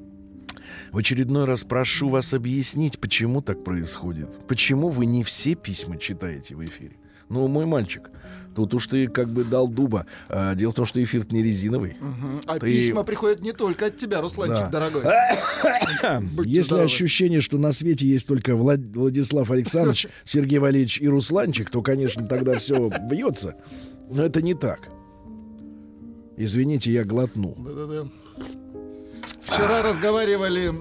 В 0.91 0.97
очередной 0.97 1.45
раз 1.45 1.63
прошу 1.63 2.09
вас 2.09 2.33
объяснить, 2.33 2.99
почему 2.99 3.41
так 3.41 3.63
происходит. 3.63 4.37
Почему 4.47 4.89
вы 4.89 5.05
не 5.05 5.23
все 5.23 5.55
письма 5.55 5.97
читаете 5.97 6.55
в 6.55 6.63
эфире? 6.65 6.97
Ну, 7.29 7.47
мой 7.47 7.65
мальчик, 7.65 8.09
тут 8.53 8.73
уж 8.73 8.87
ты 8.87 9.07
как 9.07 9.29
бы 9.31 9.45
дал 9.45 9.69
дуба. 9.69 10.05
А, 10.27 10.53
дело 10.53 10.71
в 10.71 10.75
том, 10.75 10.85
что 10.85 11.01
эфир 11.01 11.25
не 11.31 11.41
резиновый. 11.41 11.95
Мгм. 12.01 12.41
А 12.45 12.59
Ты- 12.59 12.67
письма 12.73 13.05
приходят 13.05 13.39
не 13.39 13.53
только 13.53 13.85
от 13.85 13.95
тебя, 13.95 14.19
Русланчик, 14.19 14.69
Да. 14.69 14.89
дорогой. 14.89 15.03
Если 16.45 16.61
здоровы. 16.61 16.85
ощущение, 16.87 17.39
что 17.39 17.57
на 17.57 17.71
свете 17.71 18.05
есть 18.05 18.27
только 18.27 18.51
Влад- 18.51 18.91
Владислав 18.93 19.49
Александрович, 19.49 20.07
Сергей 20.25 20.59
Валерьевич 20.59 20.99
и 20.99 21.07
Русланчик, 21.07 21.69
то, 21.69 21.81
конечно, 21.81 22.25
тогда 22.27 22.57
все 22.57 22.89
бьется. 23.09 23.55
Но 24.09 24.25
это 24.25 24.41
не 24.41 24.53
так. 24.55 24.89
Извините, 26.35 26.91
я 26.91 27.05
глотнул. 27.05 27.55
Да-да-да. 27.59 28.09
Вчера 29.41 29.81
разговаривали 29.81 30.71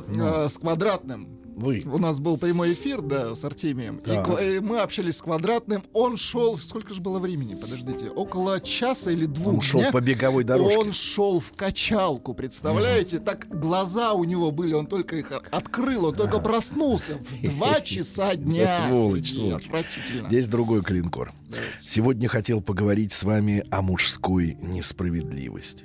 э, 0.44 0.48
с 0.48 0.58
Квадратным. 0.58 1.36
Вы. 1.56 1.82
У 1.84 1.98
нас 1.98 2.20
был 2.20 2.38
прямой 2.38 2.72
эфир, 2.72 3.02
да, 3.02 3.34
с 3.34 3.44
Артемием. 3.44 3.96
И 3.98 4.08
Так. 4.08 4.24
ко- 4.24 4.36
и 4.42 4.60
мы 4.60 4.78
общались 4.78 5.18
с 5.18 5.22
Квадратным. 5.22 5.82
Он 5.92 6.16
шел... 6.16 6.56
Сколько 6.56 6.94
же 6.94 7.02
было 7.02 7.18
времени? 7.18 7.54
Подождите. 7.54 8.08
Около 8.08 8.60
часа 8.62 9.10
или 9.10 9.26
двух 9.26 9.54
Он 9.56 9.60
шел 9.60 9.80
дня. 9.80 9.92
по 9.92 10.00
беговой 10.00 10.44
дорожке. 10.44 10.78
Он 10.78 10.92
шел 10.94 11.38
в 11.38 11.52
качалку, 11.52 12.32
представляете? 12.32 13.18
Так 13.18 13.46
глаза 13.50 14.14
у 14.14 14.24
него 14.24 14.52
были, 14.52 14.72
он 14.72 14.86
только 14.86 15.16
их 15.16 15.32
открыл, 15.50 16.06
он 16.06 16.14
только 16.14 16.38
проснулся. 16.38 17.18
В 17.18 17.42
два 17.56 17.82
часа 17.82 18.34
дня. 18.36 18.64
Да 18.64 18.88
сволочь, 18.94 19.30
сволочь. 19.34 19.66
Отвратительно. 19.66 20.28
Здесь 20.28 20.48
другой 20.48 20.82
клинкор. 20.82 21.34
Сегодня 21.82 22.26
хотел 22.28 22.62
поговорить 22.62 23.12
с 23.12 23.22
вами 23.22 23.64
о 23.70 23.82
мужской 23.82 24.56
несправедливости. 24.62 25.84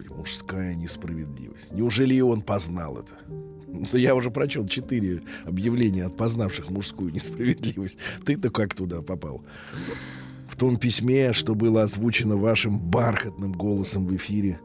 Господи, 0.00 0.18
мужская 0.18 0.74
несправедливость. 0.74 1.70
Неужели 1.72 2.14
и 2.14 2.20
он 2.20 2.42
познал 2.42 2.98
это? 2.98 3.12
Ну, 3.28 3.86
я 3.92 4.14
уже 4.14 4.30
прочел 4.30 4.66
четыре 4.66 5.22
объявления 5.44 6.06
от 6.06 6.16
познавших 6.16 6.70
мужскую 6.70 7.12
несправедливость. 7.12 7.98
Ты-то 8.24 8.50
как 8.50 8.74
туда 8.74 9.02
попал? 9.02 9.44
В 10.48 10.56
том 10.56 10.76
письме, 10.76 11.32
что 11.32 11.54
было 11.54 11.82
озвучено 11.82 12.36
вашим 12.36 12.78
бархатным 12.78 13.52
голосом 13.52 14.06
в 14.06 14.16
эфире. 14.16 14.60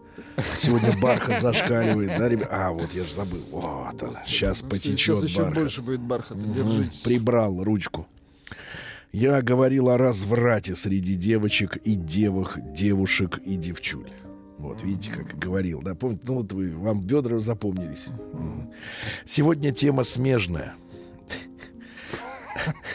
Сегодня 0.58 0.98
бархат 1.00 1.42
зашкаливает, 1.42 2.18
да, 2.18 2.28
ребят? 2.28 2.50
А, 2.52 2.72
вот 2.72 2.94
я 2.94 3.04
же 3.04 3.14
забыл. 3.14 3.42
Вот 3.52 4.02
она. 4.04 4.22
Сейчас 4.26 4.62
потечет 4.62 5.18
Сейчас 5.18 5.24
еще 5.24 5.40
бархат. 5.40 5.56
больше 5.56 5.82
будет 5.82 6.02
бархата. 6.02 6.40
Держитесь. 6.40 7.02
Прибрал 7.02 7.64
ручку. 7.64 8.08
Я 9.14 9.42
говорил 9.42 9.90
о 9.90 9.98
разврате 9.98 10.76
среди 10.76 11.16
девочек 11.16 11.78
и 11.78 11.96
девах, 11.96 12.58
девушек 12.74 13.40
и 13.46 13.56
девчуль. 13.56 14.10
Вот, 14.58 14.82
видите, 14.82 15.12
как 15.12 15.38
говорил, 15.38 15.82
да, 15.82 15.96
помните, 15.96 16.24
ну 16.28 16.36
вот 16.36 16.54
вы, 16.54 16.76
вам 16.76 17.02
бедра 17.02 17.40
запомнились. 17.40 18.08
Сегодня 19.26 19.72
тема 19.72 20.04
смежная. 20.04 20.76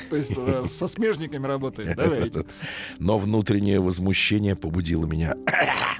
То 0.09 0.17
есть 0.17 0.33
э, 0.37 0.67
со 0.69 0.89
смежниками 0.89 1.47
работает. 1.47 1.97
Давайте. 1.97 2.45
Но 2.99 3.19
внутреннее 3.19 3.81
возмущение 3.81 4.57
побудило 4.57 5.07
меня, 5.07 5.37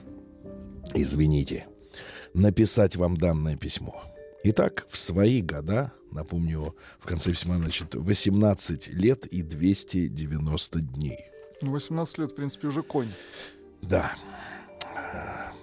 извините, 0.95 1.67
написать 2.35 2.97
вам 2.97 3.17
данное 3.17 3.57
письмо. 3.57 4.03
Итак, 4.43 4.87
в 4.89 4.97
свои 4.97 5.43
года, 5.43 5.93
напомню, 6.11 6.75
в 6.99 7.07
конце 7.07 7.31
письма, 7.33 7.57
значит, 7.57 7.95
18 7.95 8.89
лет 8.89 9.27
и 9.27 9.43
290 9.43 10.81
дней. 10.81 11.19
Ну, 11.61 11.73
18 11.73 12.19
лет, 12.19 12.33
в 12.33 12.35
принципе, 12.35 12.69
уже 12.69 12.83
конь. 12.83 13.09
Да. 13.83 14.15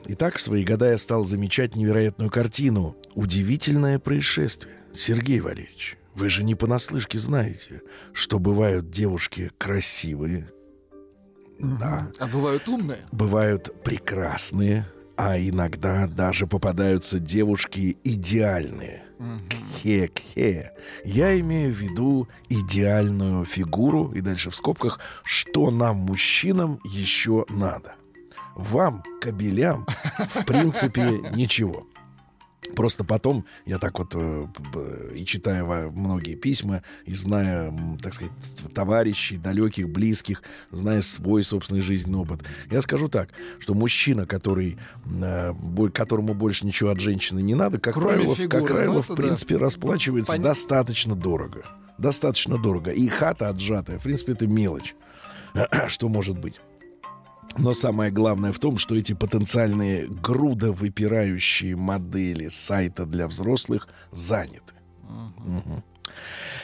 Итак, 0.10 0.38
в 0.38 0.42
свои 0.42 0.64
года 0.64 0.92
я 0.92 0.98
стал 0.98 1.24
замечать 1.26 1.76
невероятную 1.76 2.32
картину. 2.32 2.96
Удивительное 3.14 4.00
происшествие. 4.00 4.76
Сергей 4.94 5.42
Валерьевич, 5.42 5.98
вы 6.16 6.30
же 6.30 6.44
не 6.44 6.56
понаслышке 6.56 7.20
знаете, 7.20 7.82
что 8.14 8.40
бывают 8.40 8.90
девушки 8.90 9.52
красивые, 9.58 10.50
да, 11.60 12.10
А 12.20 12.28
бывают 12.28 12.68
умные. 12.70 13.00
бывают 13.12 13.84
прекрасные, 13.84 14.86
а 15.18 15.38
иногда 15.38 16.08
даже 16.08 16.48
попадаются 16.48 17.20
девушки 17.20 17.98
идеальные. 18.04 19.04
Кхе-кхе. 19.50 20.72
Я 21.04 21.40
имею 21.40 21.74
в 21.74 21.78
виду 21.78 22.28
идеальную 22.50 23.44
фигуру, 23.46 24.12
и 24.14 24.22
дальше 24.22 24.52
в 24.52 24.56
скобках, 24.56 25.00
что 25.24 25.72
нам, 25.72 25.98
мужчинам, 25.98 26.80
еще 26.86 27.46
надо. 27.50 27.96
Вам, 28.58 29.04
кобелям, 29.22 29.86
в 30.34 30.44
принципе, 30.46 31.12
ничего. 31.36 31.86
Просто 32.76 33.04
потом 33.04 33.46
я 33.66 33.78
так 33.78 33.98
вот 34.00 34.14
э, 34.16 34.48
и 35.16 35.24
читая 35.26 35.64
многие 35.92 36.34
письма, 36.36 36.82
и 37.06 37.14
зная, 37.14 37.72
так 38.02 38.14
сказать, 38.16 38.34
товарищей, 38.74 39.38
далеких, 39.38 39.88
близких, 39.90 40.42
зная 40.72 41.02
свой 41.02 41.44
собственный 41.44 41.82
жизненный 41.82 42.18
опыт, 42.20 42.42
я 42.72 42.82
скажу 42.82 43.10
так, 43.10 43.30
что 43.60 43.74
мужчина, 43.76 44.26
который, 44.26 44.78
э, 45.06 45.54
которому 45.94 46.34
больше 46.34 46.66
ничего 46.66 46.90
от 46.90 47.00
женщины 47.00 47.40
не 47.42 47.54
надо, 47.56 47.80
как 47.80 47.94
Кроме 47.94 48.16
правило, 48.16 48.34
в- 48.34 48.38
фигуры, 48.38 48.60
как 48.66 48.68
правило, 48.76 48.94
ну, 48.96 49.02
в 49.02 49.06
это 49.06 49.16
да. 49.16 49.24
принципе, 49.24 49.58
расплачивается 49.58 50.34
Пон- 50.36 50.42
достаточно 50.42 51.16
дорого. 51.16 51.64
Достаточно 52.00 52.58
дорого. 52.58 52.90
И 52.92 53.08
хата 53.08 53.50
отжатая, 53.50 54.00
в 54.00 54.04
принципе, 54.04 54.34
это 54.34 54.48
мелочь. 54.48 54.96
Что 55.88 56.10
может 56.10 56.38
быть? 56.40 56.60
Но 57.58 57.74
самое 57.74 58.12
главное 58.12 58.52
в 58.52 58.60
том, 58.60 58.78
что 58.78 58.96
эти 58.96 59.14
потенциальные 59.14 60.08
грудовыпирающие 60.08 61.76
модели 61.76 62.50
сайта 62.50 63.06
для 63.06 63.28
взрослых 63.28 63.88
заняты. 64.12 64.74
Мгм. 65.04 65.84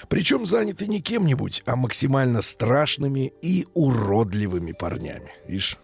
Причем 0.10 0.46
заняты 0.46 0.88
не 0.88 1.02
кем-нибудь, 1.02 1.64
а 1.66 1.76
максимально 1.76 2.42
страшными 2.42 3.34
и 3.42 3.68
уродливыми 3.74 4.74
парнями. 4.74 5.32
Видишь, 5.48 5.78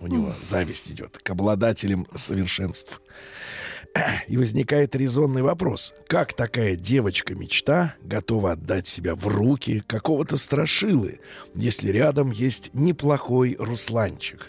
у 0.00 0.06
него 0.06 0.34
зависть 0.42 0.90
идет 0.90 1.18
к 1.18 1.30
обладателям 1.30 2.06
совершенств. 2.14 3.00
И 4.28 4.36
возникает 4.36 4.94
резонный 4.94 5.42
вопрос. 5.42 5.94
Как 6.06 6.32
такая 6.32 6.76
девочка-мечта 6.76 7.94
готова 8.02 8.52
отдать 8.52 8.86
себя 8.86 9.14
в 9.14 9.26
руки 9.26 9.82
какого-то 9.86 10.36
страшилы, 10.36 11.20
если 11.54 11.90
рядом 11.90 12.30
есть 12.30 12.70
неплохой 12.74 13.56
Русланчик? 13.58 14.48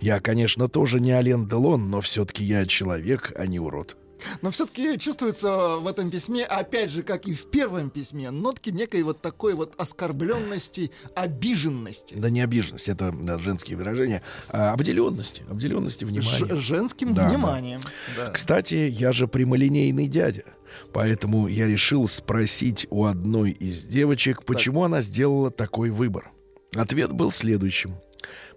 Я, 0.00 0.20
конечно, 0.20 0.68
тоже 0.68 1.00
не 1.00 1.12
Ален 1.12 1.48
Делон, 1.48 1.90
но 1.90 2.00
все-таки 2.00 2.44
я 2.44 2.66
человек, 2.66 3.32
а 3.36 3.46
не 3.46 3.58
урод. 3.58 3.96
Но 4.42 4.50
все-таки 4.50 4.98
чувствуется 4.98 5.76
в 5.76 5.86
этом 5.86 6.10
письме, 6.10 6.44
опять 6.44 6.90
же, 6.90 7.02
как 7.02 7.26
и 7.26 7.32
в 7.32 7.46
первом 7.50 7.90
письме, 7.90 8.30
нотки 8.30 8.70
некой 8.70 9.02
вот 9.02 9.20
такой 9.20 9.54
вот 9.54 9.74
оскорбленности, 9.78 10.90
обиженности. 11.14 12.14
Да 12.14 12.30
не 12.30 12.40
обиженность, 12.40 12.88
это 12.88 13.12
да, 13.12 13.38
женские 13.38 13.76
выражения, 13.76 14.22
а 14.48 14.72
обделенности, 14.72 15.42
обделенности 15.50 16.04
Ж- 16.04 16.08
внимания. 16.08 16.56
женским 16.56 17.14
Да, 17.14 17.22
да. 17.22 17.28
вниманием. 17.28 17.80
Да. 18.16 18.30
Кстати, 18.30 18.74
я 18.74 19.12
же 19.12 19.28
прямолинейный 19.28 20.08
дядя, 20.08 20.44
поэтому 20.92 21.46
я 21.48 21.66
решил 21.66 22.06
спросить 22.08 22.86
у 22.90 23.04
одной 23.04 23.50
из 23.52 23.84
девочек, 23.84 24.44
почему 24.44 24.84
она 24.84 25.00
сделала 25.02 25.50
такой 25.50 25.90
выбор. 25.90 26.30
Ответ 26.74 27.12
был 27.12 27.30
следующим. 27.30 27.94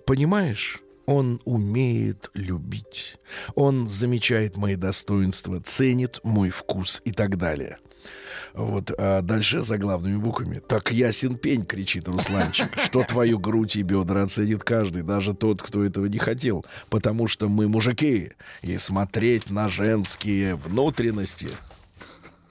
Понимаешь, 0.06 0.82
он 1.06 1.42
умеет 1.46 2.30
любить. 2.34 3.18
Он 3.56 3.88
замечает 3.88 4.58
мои 4.58 4.76
достоинства, 4.76 5.62
ценит 5.62 6.20
мой 6.24 6.50
вкус 6.50 7.02
и 7.06 7.12
так 7.12 7.38
далее. 7.38 7.78
Вот, 8.54 8.92
а 8.98 9.22
дальше 9.22 9.62
за 9.62 9.78
главными 9.78 10.18
буквами. 10.18 10.60
Так 10.60 10.92
ясен 10.92 11.38
пень, 11.38 11.66
кричит 11.66 12.08
Русланчик, 12.08 12.78
что 12.78 13.04
твою 13.04 13.40
грудь 13.40 13.78
и 13.78 13.84
бедра 13.84 14.24
оценит 14.24 14.64
каждый, 14.64 15.04
даже 15.04 15.34
тот, 15.34 15.62
кто 15.62 15.86
этого 15.86 16.08
не 16.08 16.18
хотел. 16.18 16.66
Потому 16.90 17.28
что 17.28 17.48
мы 17.48 17.68
мужики, 17.68 18.32
и 18.62 18.78
смотреть 18.78 19.50
на 19.50 19.70
женские 19.70 20.56
внутренности 20.56 21.50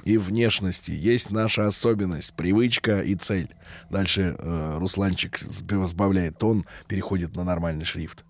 и 0.04 0.16
внешности 0.16 0.92
есть 0.92 1.30
наша 1.30 1.66
особенность, 1.66 2.32
привычка 2.34 3.00
и 3.00 3.14
цель. 3.14 3.50
Дальше 3.90 4.34
э, 4.38 4.78
Русланчик 4.78 5.38
сб- 5.38 5.84
сбавляет 5.84 6.38
тон, 6.38 6.64
переходит 6.88 7.36
на 7.36 7.44
нормальный 7.44 7.84
шрифт. 7.84 8.24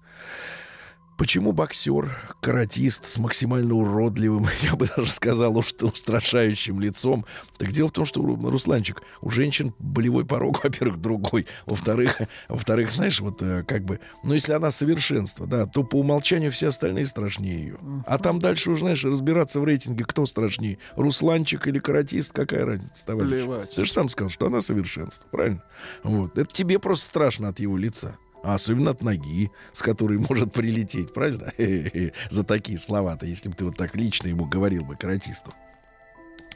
Почему 1.21 1.53
боксер, 1.53 2.19
каратист 2.41 3.07
с 3.07 3.19
максимально 3.19 3.75
уродливым, 3.75 4.47
я 4.63 4.75
бы 4.75 4.89
даже 4.97 5.13
сказал, 5.13 5.55
уж 5.59 5.75
устрашающим 5.79 6.81
лицом? 6.81 7.27
Так 7.59 7.73
дело 7.73 7.89
в 7.89 7.93
том, 7.93 8.07
что, 8.07 8.23
Русланчик, 8.23 9.03
у 9.21 9.29
женщин 9.29 9.75
болевой 9.79 10.25
порог, 10.25 10.65
во-первых, 10.65 10.99
другой. 10.99 11.47
Во-вторых, 11.67 12.23
во-вторых, 12.49 12.91
знаешь, 12.91 13.21
вот 13.21 13.43
э, 13.43 13.65
как 13.65 13.85
бы, 13.85 14.01
ну, 14.23 14.33
если 14.33 14.55
она 14.55 14.71
совершенство, 14.71 15.47
да, 15.47 15.67
то 15.67 15.85
по 15.85 15.97
умолчанию 15.97 16.51
все 16.51 16.69
остальные 16.69 17.05
страшнее 17.05 17.65
ее. 17.65 17.79
А 18.07 18.17
там 18.17 18.41
дальше 18.41 18.71
уже, 18.71 18.81
знаешь, 18.81 19.05
разбираться 19.05 19.61
в 19.61 19.65
рейтинге, 19.65 20.07
кто 20.07 20.25
страшнее, 20.25 20.79
Русланчик 20.97 21.67
или 21.67 21.81
каратист, 21.81 22.33
какая 22.33 22.65
разница, 22.65 23.05
товарищ? 23.05 23.29
Плевать. 23.29 23.75
Ты 23.75 23.85
же 23.85 23.93
сам 23.93 24.09
сказал, 24.09 24.31
что 24.31 24.47
она 24.47 24.63
совершенство, 24.63 25.27
правильно? 25.31 25.63
Вот. 26.03 26.39
Это 26.39 26.51
тебе 26.51 26.79
просто 26.79 27.05
страшно 27.05 27.49
от 27.49 27.61
его 27.61 27.77
лица. 27.77 28.17
А 28.43 28.55
особенно 28.55 28.93
от 28.93 29.03
ноги, 29.03 29.51
с 29.73 29.83
которой 29.83 30.19
может 30.29 30.53
прилететь, 30.53 31.13
правильно? 31.13 31.53
За 32.31 32.45
такие 32.45 32.79
слова-то, 32.79 33.27
если 33.27 33.49
бы 33.49 33.55
ты 33.55 33.65
вот 33.65 33.77
так 33.77 33.95
лично 33.97 34.29
ему 34.29 34.47
говорил 34.47 34.85
бы, 34.85 34.97
каратисту. 34.97 35.53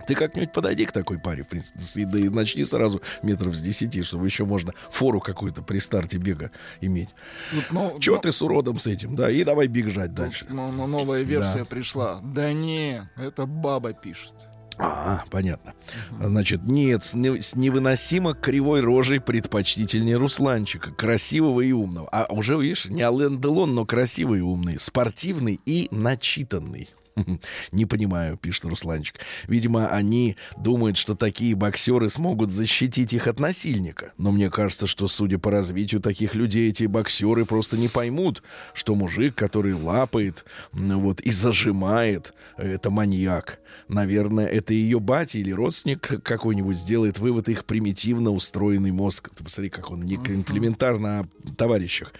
Ты 0.06 0.14
как-нибудь 0.14 0.52
подойди 0.52 0.84
к 0.84 0.92
такой 0.92 1.18
паре, 1.18 1.44
в 1.44 1.48
принципе, 1.48 2.04
да 2.04 2.18
и 2.18 2.28
начни 2.28 2.64
сразу 2.64 3.00
метров 3.22 3.54
с 3.54 3.60
десяти, 3.60 4.02
чтобы 4.02 4.26
еще 4.26 4.44
можно 4.44 4.72
фору 4.90 5.18
какую-то 5.20 5.62
при 5.62 5.78
старте 5.78 6.18
бега 6.18 6.50
иметь. 6.82 7.08
Тут, 7.50 7.64
ну, 7.70 7.98
Чего 8.00 8.16
ну, 8.16 8.22
ты 8.22 8.32
с 8.32 8.42
уродом 8.42 8.78
с 8.78 8.86
этим, 8.86 9.16
да, 9.16 9.30
и 9.30 9.44
давай 9.44 9.66
бежать 9.66 10.08
тут, 10.08 10.16
дальше. 10.16 10.46
ну, 10.50 10.70
ну, 10.72 10.86
новая 10.86 11.22
версия 11.22 11.60
Да. 11.60 11.64
пришла. 11.64 12.20
Да 12.22 12.52
не, 12.52 13.08
это 13.16 13.46
баба 13.46 13.94
пишет. 13.94 14.34
А, 14.78 15.24
понятно. 15.30 15.74
Значит, 16.20 16.62
нет, 16.64 17.04
с, 17.04 17.14
не- 17.14 17.40
с 17.40 17.54
невыносимо 17.54 18.34
кривой 18.34 18.80
рожей 18.80 19.20
предпочтительнее 19.20 20.16
Русланчика, 20.16 20.90
красивого 20.90 21.60
и 21.60 21.72
умного. 21.72 22.08
А 22.10 22.26
уже, 22.32 22.56
видишь, 22.60 22.86
не 22.86 23.02
Ален 23.02 23.40
Делон, 23.40 23.74
но 23.74 23.84
красивый 23.84 24.40
и 24.40 24.42
умный, 24.42 24.78
спортивный 24.78 25.60
и 25.64 25.88
начитанный. 25.90 26.88
Не 27.72 27.86
понимаю, 27.86 28.36
пишет 28.36 28.64
Русланчик. 28.64 29.20
Видимо, 29.46 29.88
они 29.88 30.36
думают, 30.56 30.96
что 30.96 31.14
такие 31.14 31.54
боксеры 31.54 32.08
смогут 32.08 32.50
защитить 32.50 33.12
их 33.12 33.26
от 33.26 33.38
насильника. 33.38 34.12
Но 34.18 34.32
мне 34.32 34.50
кажется, 34.50 34.86
что, 34.86 35.06
судя 35.08 35.38
по 35.38 35.50
развитию 35.50 36.00
таких 36.00 36.34
людей, 36.34 36.70
эти 36.70 36.84
боксеры 36.84 37.44
просто 37.44 37.76
не 37.76 37.88
поймут, 37.88 38.42
что 38.72 38.94
мужик, 38.94 39.34
который 39.34 39.74
лапает 39.74 40.44
вот, 40.72 41.20
и 41.20 41.30
зажимает, 41.30 42.34
это 42.56 42.90
маньяк. 42.90 43.60
Наверное, 43.88 44.46
это 44.46 44.72
ее 44.72 44.98
батя 44.98 45.38
или 45.38 45.52
родственник 45.52 46.22
какой-нибудь 46.22 46.78
сделает 46.78 47.18
вывод 47.18 47.48
их 47.48 47.64
примитивно 47.64 48.30
устроенный 48.30 48.92
мозг. 48.92 49.30
Ты 49.34 49.44
посмотри, 49.44 49.70
как 49.70 49.90
он 49.90 50.02
не 50.02 50.16
комплементарно 50.16 51.20
о 51.20 51.54
товарищах. 51.56 52.12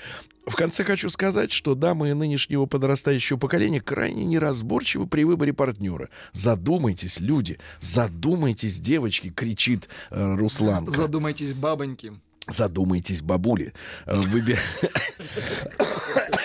В 0.47 0.57
конце 0.57 0.85
хочу 0.85 1.09
сказать, 1.09 1.53
что 1.53 1.75
дамы 1.75 2.13
нынешнего 2.15 2.67
подрастающего 2.67 3.39
поколения 3.39 3.81
крайне 3.81 4.25
неразборчивы 4.25 5.07
при 5.07 5.25
выборе 5.25 5.53
партнера. 5.55 6.11
Задумайтесь, 6.33 7.19
люди, 7.21 7.59
задумайтесь, 7.81 8.79
девочки, 8.79 9.31
кричит 9.31 9.89
э, 10.11 10.35
Русланка. 10.37 10.93
Задумайтесь, 10.93 11.55
бабоньки. 11.55 12.13
Задумайтесь, 12.47 13.23
бабули. 13.23 13.73
Э, 14.07 14.19
выби- 14.19 14.59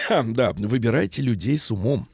Да, 0.34 0.54
выбирайте 0.54 1.22
людей 1.22 1.58
с 1.58 1.70
умом. 1.70 2.08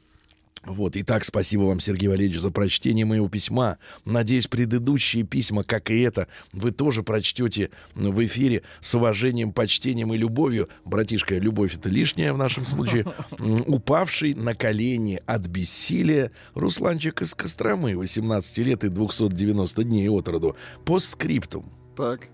Вот, 0.66 0.96
итак, 0.96 1.24
спасибо 1.24 1.62
вам, 1.62 1.78
Сергей 1.78 2.08
Валерьевич, 2.08 2.40
за 2.40 2.50
прочтение 2.50 3.04
моего 3.04 3.28
письма. 3.28 3.78
Надеюсь, 4.04 4.48
предыдущие 4.48 5.22
письма, 5.22 5.62
как 5.62 5.90
и 5.90 6.00
это, 6.00 6.26
вы 6.52 6.72
тоже 6.72 7.04
прочтете 7.04 7.70
в 7.94 8.24
эфире 8.26 8.62
с 8.80 8.92
уважением, 8.96 9.52
почтением 9.52 10.12
и 10.12 10.18
любовью. 10.18 10.68
Братишка, 10.84 11.38
любовь 11.38 11.76
это 11.76 11.88
лишняя 11.88 12.32
в 12.32 12.38
нашем 12.38 12.66
случае. 12.66 13.06
Упавший 13.66 14.34
на 14.34 14.54
колени 14.54 15.20
от 15.24 15.46
бессилия 15.46 16.32
Русланчик 16.54 17.22
из 17.22 17.34
Костромы, 17.34 17.96
18 17.96 18.58
лет 18.58 18.82
и 18.82 18.88
290 18.88 19.84
дней 19.84 20.08
от 20.08 20.26
роду. 20.26 20.56
По 20.84 20.98
скриптум. 20.98 21.72
Так. 21.96 22.28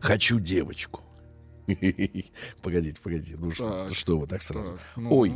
Хочу 0.00 0.38
девочку. 0.40 1.05
Погодите, 2.62 2.98
погодите. 3.02 3.36
Ну 3.38 3.52
что, 3.52 3.86
Так. 3.88 3.94
что 3.96 4.18
вы 4.18 4.26
так 4.26 4.42
сразу? 4.42 4.72
Так, 4.72 4.80
ну. 4.96 5.16
Ой, 5.16 5.32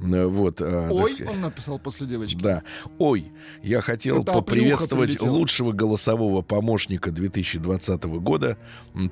э, 0.00 0.26
вот, 0.26 0.56
так 0.56 0.92
Ой, 0.92 1.14
он 1.26 1.40
написал 1.40 1.78
после 1.78 2.06
девочки. 2.06 2.36
Да. 2.40 2.62
Ой, 2.98 3.32
я 3.62 3.80
хотел 3.80 4.22
Это 4.22 4.32
поприветствовать 4.32 5.20
лучшего 5.20 5.72
голосового 5.72 6.42
помощника 6.42 7.10
2020 7.10 8.04
года 8.04 8.58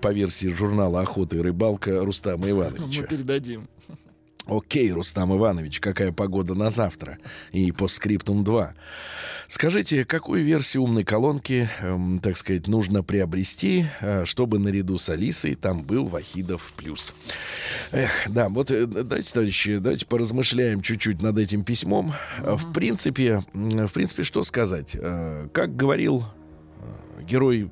по 0.00 0.12
версии 0.12 0.48
журнала 0.48 1.00
«Охота 1.00 1.36
и 1.36 1.40
рыбалка» 1.40 2.04
Рустама 2.04 2.38
Мы 2.46 2.50
Ивановича. 2.50 3.02
передадим. 3.04 3.68
Окей, 4.48 4.90
Рустам 4.92 5.36
Иванович, 5.36 5.78
какая 5.78 6.10
погода 6.10 6.54
на 6.54 6.70
завтра? 6.70 7.18
И 7.52 7.70
по 7.70 7.86
скриптум 7.86 8.44
2. 8.44 8.74
Скажите, 9.46 10.06
какую 10.06 10.42
версию 10.42 10.84
умной 10.84 11.04
колонки, 11.04 11.68
эм, 11.80 12.18
так 12.18 12.36
сказать, 12.38 12.66
нужно 12.66 13.02
приобрести, 13.02 13.84
э, 14.00 14.24
чтобы 14.24 14.58
наряду 14.58 14.96
с 14.96 15.08
Алисой 15.10 15.54
там 15.54 15.82
был 15.82 16.06
Вахидов 16.06 16.72
плюс? 16.76 17.12
Эх, 17.92 18.10
да, 18.26 18.48
вот 18.48 18.70
э, 18.70 18.86
давайте, 18.86 19.32
товарищи, 19.32 19.76
давайте 19.78 20.06
поразмышляем 20.06 20.80
чуть-чуть 20.80 21.20
над 21.20 21.38
этим 21.38 21.62
письмом. 21.62 22.14
Э, 22.38 22.56
В 22.56 22.72
принципе, 22.72 23.44
в 23.52 23.88
принципе, 23.92 24.22
что 24.22 24.44
сказать? 24.44 24.96
Э, 24.98 25.48
Как 25.52 25.76
говорил 25.76 26.24
э, 27.18 27.22
герой 27.24 27.70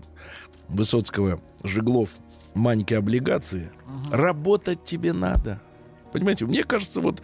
Высоцкого 0.68 1.40
Жеглов 1.64 2.10
Маньке 2.54 2.98
облигации, 2.98 3.70
работать 4.10 4.84
тебе 4.84 5.12
надо. 5.14 5.60
Понимаете, 6.16 6.46
мне 6.46 6.64
кажется, 6.64 7.00
вот 7.00 7.22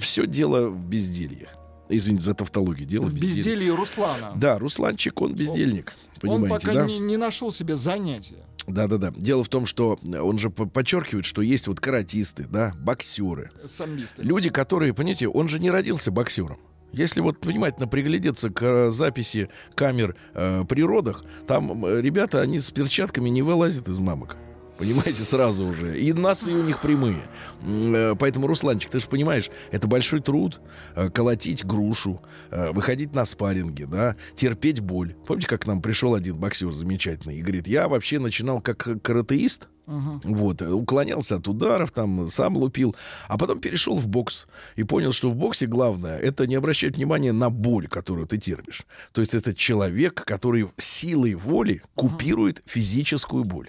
все 0.00 0.26
дело 0.26 0.68
в 0.68 0.84
безделье. 0.86 1.48
Извините 1.88 2.24
за 2.24 2.34
тавтологию. 2.34 2.86
Дело 2.86 3.06
в, 3.06 3.12
безделье. 3.14 3.36
безделье 3.36 3.74
Руслана. 3.74 4.32
Да, 4.36 4.58
Русланчик, 4.58 5.20
он 5.20 5.34
бездельник. 5.34 5.94
Он 6.22 6.42
Понимаете, 6.42 6.66
пока 6.66 6.80
да? 6.80 6.86
не, 6.86 6.98
не 6.98 7.16
нашел 7.16 7.50
себе 7.50 7.74
занятия. 7.76 8.44
Да, 8.66 8.86
да, 8.86 8.98
да. 8.98 9.12
Дело 9.16 9.42
в 9.42 9.48
том, 9.48 9.66
что 9.66 9.98
он 10.04 10.38
же 10.38 10.50
по- 10.50 10.66
подчеркивает, 10.66 11.24
что 11.24 11.42
есть 11.42 11.66
вот 11.66 11.80
каратисты, 11.80 12.46
да, 12.48 12.74
боксеры. 12.78 13.50
Самбисты. 13.66 14.22
Люди, 14.22 14.50
которые, 14.50 14.94
понимаете, 14.94 15.28
он 15.28 15.48
же 15.48 15.58
не 15.58 15.70
родился 15.70 16.10
боксером. 16.10 16.58
Если 16.92 17.20
вот 17.20 17.44
внимательно 17.44 17.86
приглядеться 17.86 18.50
к 18.50 18.62
э, 18.62 18.90
записи 18.90 19.48
камер 19.74 20.16
э, 20.34 20.64
при 20.68 20.82
родах, 20.82 21.24
там 21.46 21.84
э, 21.86 22.00
ребята, 22.02 22.40
они 22.40 22.60
с 22.60 22.70
перчатками 22.70 23.28
не 23.28 23.42
вылазят 23.42 23.88
из 23.88 23.98
мамок. 23.98 24.36
Понимаете, 24.80 25.24
сразу 25.24 25.66
уже. 25.66 26.00
И 26.00 26.10
носы 26.14 26.52
у 26.52 26.62
них 26.62 26.80
прямые. 26.80 27.28
Э, 27.62 28.14
Поэтому, 28.18 28.46
Русланчик, 28.46 28.90
ты 28.90 28.98
же 28.98 29.06
понимаешь, 29.08 29.50
это 29.70 29.86
большой 29.86 30.20
труд 30.20 30.58
э, 30.96 31.10
колотить 31.10 31.66
грушу, 31.66 32.22
э, 32.50 32.70
выходить 32.72 33.12
на 33.14 33.26
спарринги, 33.26 33.84
да, 33.84 34.16
терпеть 34.34 34.80
боль. 34.80 35.14
Помните, 35.26 35.46
как 35.48 35.62
к 35.62 35.66
нам 35.66 35.82
пришел 35.82 36.14
один 36.14 36.36
боксер 36.36 36.72
замечательный 36.72 37.36
и 37.36 37.42
говорит, 37.42 37.68
я 37.68 37.88
вообще 37.88 38.18
начинал 38.18 38.62
как 38.62 39.02
каратеист, 39.02 39.68
Мгм. 39.86 40.20
вот, 40.24 40.62
уклонялся 40.62 41.36
от 41.36 41.48
ударов, 41.48 41.90
там, 41.90 42.30
сам 42.30 42.56
лупил, 42.56 42.96
а 43.28 43.36
потом 43.36 43.60
перешел 43.60 43.96
в 43.98 44.06
бокс 44.08 44.46
и 44.76 44.84
понял, 44.84 45.12
что 45.12 45.28
в 45.28 45.34
боксе 45.34 45.66
главное 45.66 46.16
это 46.16 46.46
не 46.46 46.54
обращать 46.54 46.96
внимания 46.96 47.32
на 47.32 47.50
боль, 47.50 47.86
которую 47.86 48.26
ты 48.26 48.38
терпишь. 48.38 48.86
То 49.12 49.20
есть 49.20 49.34
это 49.34 49.54
человек, 49.54 50.24
который 50.24 50.68
силой 50.78 51.34
воли 51.34 51.82
купирует 51.96 52.62
физическую 52.66 53.44
боль. 53.44 53.68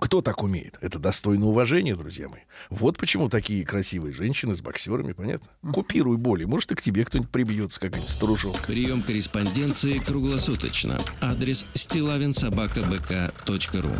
Кто 0.00 0.22
так 0.22 0.42
умеет? 0.42 0.78
Это 0.80 0.98
достойно 0.98 1.46
уважения, 1.46 1.94
друзья 1.94 2.26
мои. 2.28 2.40
Вот 2.70 2.96
почему 2.96 3.28
такие 3.28 3.66
красивые 3.66 4.14
женщины 4.14 4.54
с 4.54 4.62
боксерами, 4.62 5.12
понятно? 5.12 5.48
Купируй 5.72 6.16
боли. 6.16 6.44
Может, 6.44 6.72
и 6.72 6.74
к 6.74 6.82
тебе 6.82 7.04
кто-нибудь 7.04 7.30
прибьется, 7.30 7.78
какая-нибудь 7.80 8.10
старушонка. 8.10 8.62
Прием 8.66 9.02
корреспонденции 9.02 9.98
круглосуточно. 9.98 10.98
Адрес 11.20 11.66
стилавинсобакабк.ру 11.74 13.90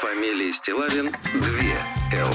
Фамилия 0.00 0.52
Стилавин 0.52 1.10
2 1.10 1.18
Л. 2.20 2.32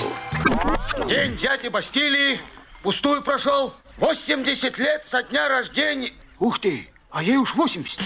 День 1.07 1.35
дяди 1.37 1.69
Бастилии 1.69 2.39
пустую 2.83 3.23
прошел. 3.23 3.73
80 3.97 4.77
лет 4.77 5.03
со 5.05 5.23
дня 5.23 5.47
рождения. 5.47 6.11
Ух 6.39 6.59
ты, 6.59 6.89
а 7.13 7.21
ей 7.21 7.37
уж 7.37 7.53
80. 7.55 7.99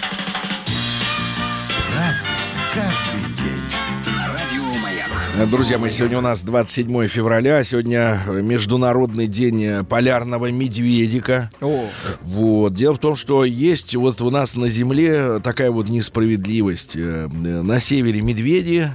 Друзья 5.50 5.78
мои, 5.78 5.90
сегодня 5.90 6.18
у 6.18 6.20
нас 6.20 6.42
27 6.42 7.06
февраля, 7.08 7.62
сегодня 7.62 8.20
Международный 8.26 9.28
день 9.28 9.84
полярного 9.84 10.50
медведика. 10.50 11.50
О, 11.60 11.86
Вот. 12.22 12.74
Дело 12.74 12.94
в 12.94 12.98
том, 12.98 13.14
что 13.16 13.44
есть 13.44 13.94
вот 13.94 14.20
у 14.20 14.30
нас 14.30 14.56
на 14.56 14.68
Земле 14.68 15.38
такая 15.38 15.70
вот 15.70 15.88
несправедливость. 15.88 16.96
Э, 16.96 17.28
На 17.28 17.78
севере 17.80 18.20
медведи, 18.20 18.90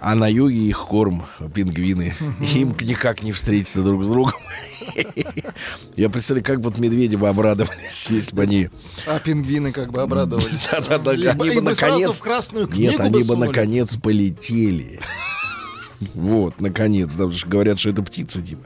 а 0.00 0.14
на 0.14 0.30
юге 0.30 0.58
их 0.68 0.78
корм 0.86 1.24
пингвины. 1.54 2.14
Им 2.54 2.76
никак 2.80 3.22
не 3.22 3.32
встретиться 3.32 3.82
друг 3.82 4.04
с 4.04 4.08
другом. 4.08 4.34
Я 5.96 6.08
представляю, 6.08 6.44
как 6.44 6.60
вот 6.60 6.78
медведи 6.78 7.16
бы 7.16 7.28
обрадовались, 7.28 8.08
если 8.10 8.34
бы 8.34 8.42
они... 8.42 8.70
а 9.06 9.18
пингвины 9.18 9.72
как 9.72 9.90
бы 9.90 10.00
обрадовались. 10.00 10.68
Да-да-да, 10.70 11.10
они 11.10 11.50
бы 11.50 11.60
наконец... 11.60 12.22
Нет, 12.72 13.00
они 13.00 13.22
бы 13.22 13.36
наконец 13.36 13.96
полетели. 13.96 15.00
Вот, 16.14 16.60
наконец, 16.60 17.14
да, 17.14 17.28
говорят, 17.46 17.78
что 17.80 17.90
это 17.90 18.02
птица, 18.02 18.40
типа. 18.40 18.62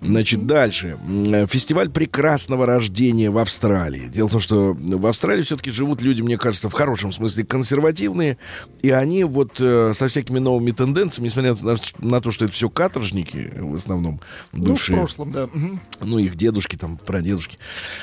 Значит, 0.00 0.46
дальше. 0.46 0.98
Э, 1.08 1.46
фестиваль 1.46 1.88
прекрасного 1.88 2.66
рождения 2.66 3.30
в 3.30 3.38
Австралии. 3.38 4.08
Дело 4.08 4.28
в 4.28 4.32
том, 4.32 4.40
что 4.40 4.74
в 4.74 5.06
Австралии 5.06 5.42
все-таки 5.42 5.70
живут 5.70 6.02
люди, 6.02 6.22
мне 6.22 6.36
кажется, 6.36 6.68
в 6.68 6.72
хорошем 6.72 7.12
смысле 7.12 7.44
консервативные, 7.44 8.38
и 8.82 8.90
они 8.90 9.24
вот 9.24 9.60
э, 9.60 9.92
со 9.94 10.08
всякими 10.08 10.38
новыми 10.38 10.72
тенденциями, 10.72 11.28
несмотря 11.28 11.54
на, 11.54 11.76
на 11.98 12.20
то, 12.20 12.30
что 12.30 12.46
это 12.46 12.54
все 12.54 12.68
каторжники, 12.68 13.52
в 13.56 13.74
основном, 13.76 14.20
бывшие. 14.52 14.96
Ну, 14.96 15.02
в 15.02 15.04
прошлом, 15.06 15.32
да. 15.32 15.48
Ну, 16.00 16.18
их 16.18 16.34
дедушки, 16.34 16.76
там, 16.76 16.96
прадедушки. 16.96 17.58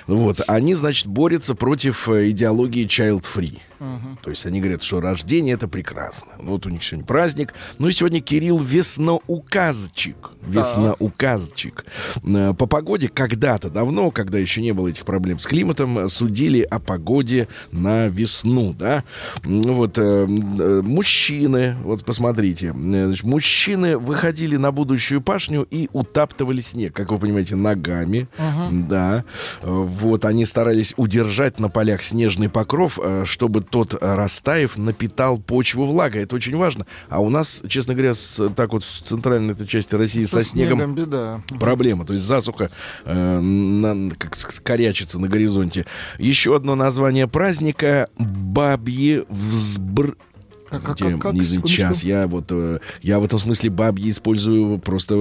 Вот, 0.08 0.42
они, 0.48 0.76
значит, 0.76 1.08
борются 1.08 1.56
против 1.56 2.08
идеологии 2.08 2.88
child-free. 2.88 3.60
Угу. 3.82 4.18
То 4.22 4.30
есть 4.30 4.46
они 4.46 4.60
говорят, 4.60 4.84
что 4.84 5.02
рождение 5.02 5.56
это 5.56 5.68
прекрасно. 5.68 6.34
Вот 6.38 6.68
у 6.68 6.70
них 6.70 6.84
сегодня 6.84 7.06
праздник. 7.06 7.56
Ну 7.80 7.88
и 7.88 7.92
сегодня 7.92 8.22
Кирилл 8.22 8.60
Весноуказчик. 8.62 10.32
Весноуказчик. 10.42 11.86
Да. 12.24 12.54
По 12.54 12.66
погоде 12.66 13.10
когда-то 13.10 13.70
давно, 13.70 14.12
когда 14.12 14.40
еще 14.40 14.62
не 14.62 14.72
было 14.72 14.88
этих 14.88 15.06
проблем 15.06 15.40
с 15.40 15.48
климатом, 15.48 16.10
судили 16.10 16.62
о 16.62 16.80
погоде 16.80 17.48
на 17.72 18.08
весну, 18.08 18.74
да. 18.78 19.04
Вот 19.44 19.98
э, 19.98 20.26
мужчины, 20.26 21.76
вот 21.84 22.06
посмотрите, 22.06 22.74
значит, 22.74 23.24
мужчины 23.24 23.98
выходили 23.98 24.58
на 24.58 24.72
будущую 24.72 25.22
пашню 25.22 25.68
и 25.70 25.90
утаптывали 25.94 26.62
снег, 26.62 26.94
как 26.94 27.12
вы 27.12 27.20
понимаете, 27.20 27.56
ногами, 27.56 28.28
угу. 28.38 28.86
да. 28.90 29.24
Вот 29.62 30.26
они 30.26 30.46
старались 30.46 30.94
удержать 30.98 31.60
на 31.60 31.70
полях 31.70 32.04
снежный 32.04 32.50
покров, 32.50 33.00
э, 33.02 33.24
чтобы 33.26 33.62
тот, 33.62 33.94
э, 33.94 33.98
растаяв, 34.02 34.78
напитал 34.78 35.38
почву 35.38 35.86
влагой. 35.86 36.24
Это 36.24 36.36
очень 36.36 36.56
важно. 36.56 36.86
А 37.10 37.22
у 37.22 37.30
нас, 37.30 37.64
честно 37.68 37.94
говоря, 37.94 38.14
с, 38.14 38.50
так 38.56 38.74
вот 38.74 38.84
в 38.84 39.02
центральной 39.04 39.54
этой 39.54 39.68
части 39.68 39.96
России 39.96 40.24
со, 40.24 40.38
со 40.38 40.44
снегом, 40.44 40.78
снегом 40.78 40.96
беда. 40.96 41.42
проблема. 41.60 42.06
То 42.06 42.14
есть 42.14 42.26
засуха 42.26 42.70
э, 43.06 43.40
на, 43.40 44.16
как 44.16 44.38
корячится 44.64 45.20
на 45.20 45.28
горизонте. 45.28 45.86
Еще 46.18 46.56
одно 46.56 46.76
название 46.76 47.28
праздника— 47.28 48.10
Бабье 48.18 49.26
взбр... 49.30 50.16
Как, 50.70 50.84
как, 50.84 50.98
как, 50.98 51.20
как, 51.20 51.66
час. 51.66 52.04
Я 52.04 52.28
вот 52.28 52.46
э, 52.50 52.80
я 53.02 53.20
в 53.20 53.26
этом 53.26 53.40
смысле 53.40 53.72
бабьи 53.72 54.10
использую 54.10 54.80
просто 54.80 55.16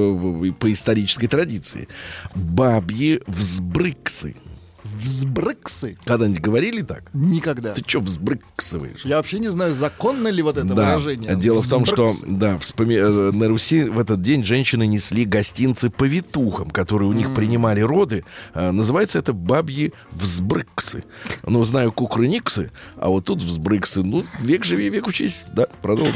по 0.60 0.72
исторической 0.72 1.26
традиции. 1.26 1.88
Бабьи 2.36 3.20
взбрыксы. 3.26 4.36
Взбрыксы. 4.84 5.98
Когда-нибудь 6.04 6.40
говорили 6.40 6.82
так? 6.82 7.04
Никогда. 7.12 7.74
Ты 7.74 7.82
что 7.86 8.00
взбрыксываешь? 8.00 9.04
Я 9.04 9.16
вообще 9.16 9.38
не 9.38 9.48
знаю, 9.48 9.74
законно 9.74 10.28
ли 10.28 10.42
вот 10.42 10.56
это 10.56 10.68
да. 10.68 10.74
выражение. 10.74 11.36
Дело 11.36 11.56
Взбрыксы. 11.56 11.68
в 11.68 11.70
том, 11.70 11.84
что 11.84 12.26
да, 12.26 12.58
вспоми... 12.58 12.94
Э, 12.94 13.30
на 13.32 13.48
Руси 13.48 13.84
в 13.84 13.98
этот 13.98 14.22
день 14.22 14.44
женщины 14.44 14.86
несли 14.86 15.24
гостинцы 15.24 15.90
повитухам, 15.90 16.70
которые 16.70 17.08
у 17.08 17.12
них 17.12 17.28
mm. 17.28 17.34
принимали 17.34 17.80
роды. 17.80 18.24
А, 18.54 18.72
называется 18.72 19.18
это 19.18 19.32
бабьи 19.32 19.92
взбрыксы. 20.12 21.04
Ну, 21.44 21.62
знаю 21.64 21.92
кукрыниксы, 21.92 22.70
а 22.96 23.08
вот 23.08 23.26
тут 23.26 23.42
взбрыксы. 23.42 24.02
Ну, 24.02 24.24
век 24.40 24.64
живи, 24.64 24.88
век 24.88 25.06
учись. 25.06 25.42
Да, 25.52 25.66
продолжим. 25.82 26.14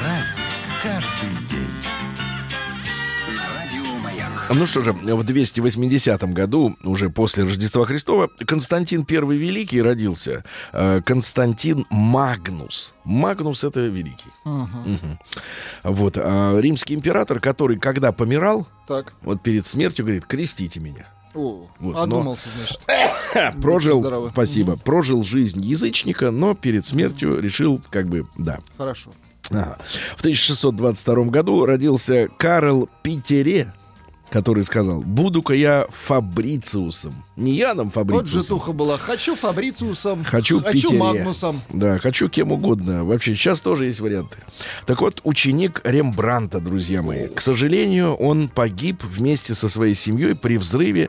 Праздник 0.00 0.39
Ну 4.52 4.66
что 4.66 4.82
же, 4.82 4.92
в 4.92 5.22
280 5.22 6.22
году, 6.32 6.76
уже 6.82 7.08
после 7.08 7.44
Рождества 7.44 7.84
Христова, 7.84 8.28
Константин 8.46 9.06
I 9.08 9.16
Великий 9.36 9.80
родился. 9.80 10.44
Э, 10.72 11.00
Константин 11.04 11.86
Магнус. 11.88 12.94
Магнус— 13.04 13.62
это 13.64 13.80
великий. 13.80 14.30
Угу. 14.44 14.62
Угу. 14.62 15.18
Вот. 15.84 16.18
А 16.18 16.58
римский 16.58 16.94
император, 16.94 17.38
который, 17.38 17.78
когда 17.78 18.10
помирал, 18.10 18.66
так. 18.88 19.12
вот 19.22 19.40
перед 19.40 19.66
смертью 19.66 20.04
говорит, 20.04 20.26
крестите 20.26 20.80
меня. 20.80 21.06
О, 21.32 21.68
вот, 21.78 21.94
одумался, 21.96 22.48
значит. 22.56 23.60
прожил, 23.62 24.30
спасибо, 24.32 24.72
угу. 24.72 24.80
прожил 24.80 25.22
жизнь 25.22 25.64
язычника, 25.64 26.32
но 26.32 26.54
перед 26.54 26.84
смертью 26.84 27.40
решил, 27.40 27.80
как 27.90 28.08
бы, 28.08 28.26
да. 28.36 28.58
Хорошо. 28.76 29.12
Ага. 29.50 29.78
В 30.16 30.20
1622 30.20 31.24
году 31.24 31.64
родился 31.64 32.28
Карл 32.36 32.88
Питере, 33.02 33.72
который 34.30 34.62
сказал, 34.62 35.02
буду-ка 35.02 35.54
я 35.54 35.86
Фабрициусом. 35.90 37.24
Не 37.40 37.52
Яном 37.52 37.90
Фабрициусом. 37.90 38.36
Вот 38.36 38.44
житуха 38.44 38.72
была, 38.72 38.98
хочу 38.98 39.34
Фабрициусом, 39.34 40.24
хочу, 40.24 40.60
хочу 40.60 40.72
Питере. 40.72 40.98
Магнусом. 40.98 41.62
Да, 41.70 41.98
хочу 41.98 42.28
кем 42.28 42.52
угодно. 42.52 43.04
Вообще, 43.04 43.34
сейчас 43.34 43.62
тоже 43.62 43.86
есть 43.86 44.00
варианты. 44.00 44.36
Так 44.84 45.00
вот, 45.00 45.20
ученик 45.24 45.80
Рембранта, 45.84 46.60
друзья 46.60 47.02
мои. 47.02 47.28
К 47.28 47.40
сожалению, 47.40 48.14
он 48.14 48.48
погиб 48.48 49.02
вместе 49.02 49.54
со 49.54 49.70
своей 49.70 49.94
семьей 49.94 50.34
при 50.34 50.58
взрыве 50.58 51.08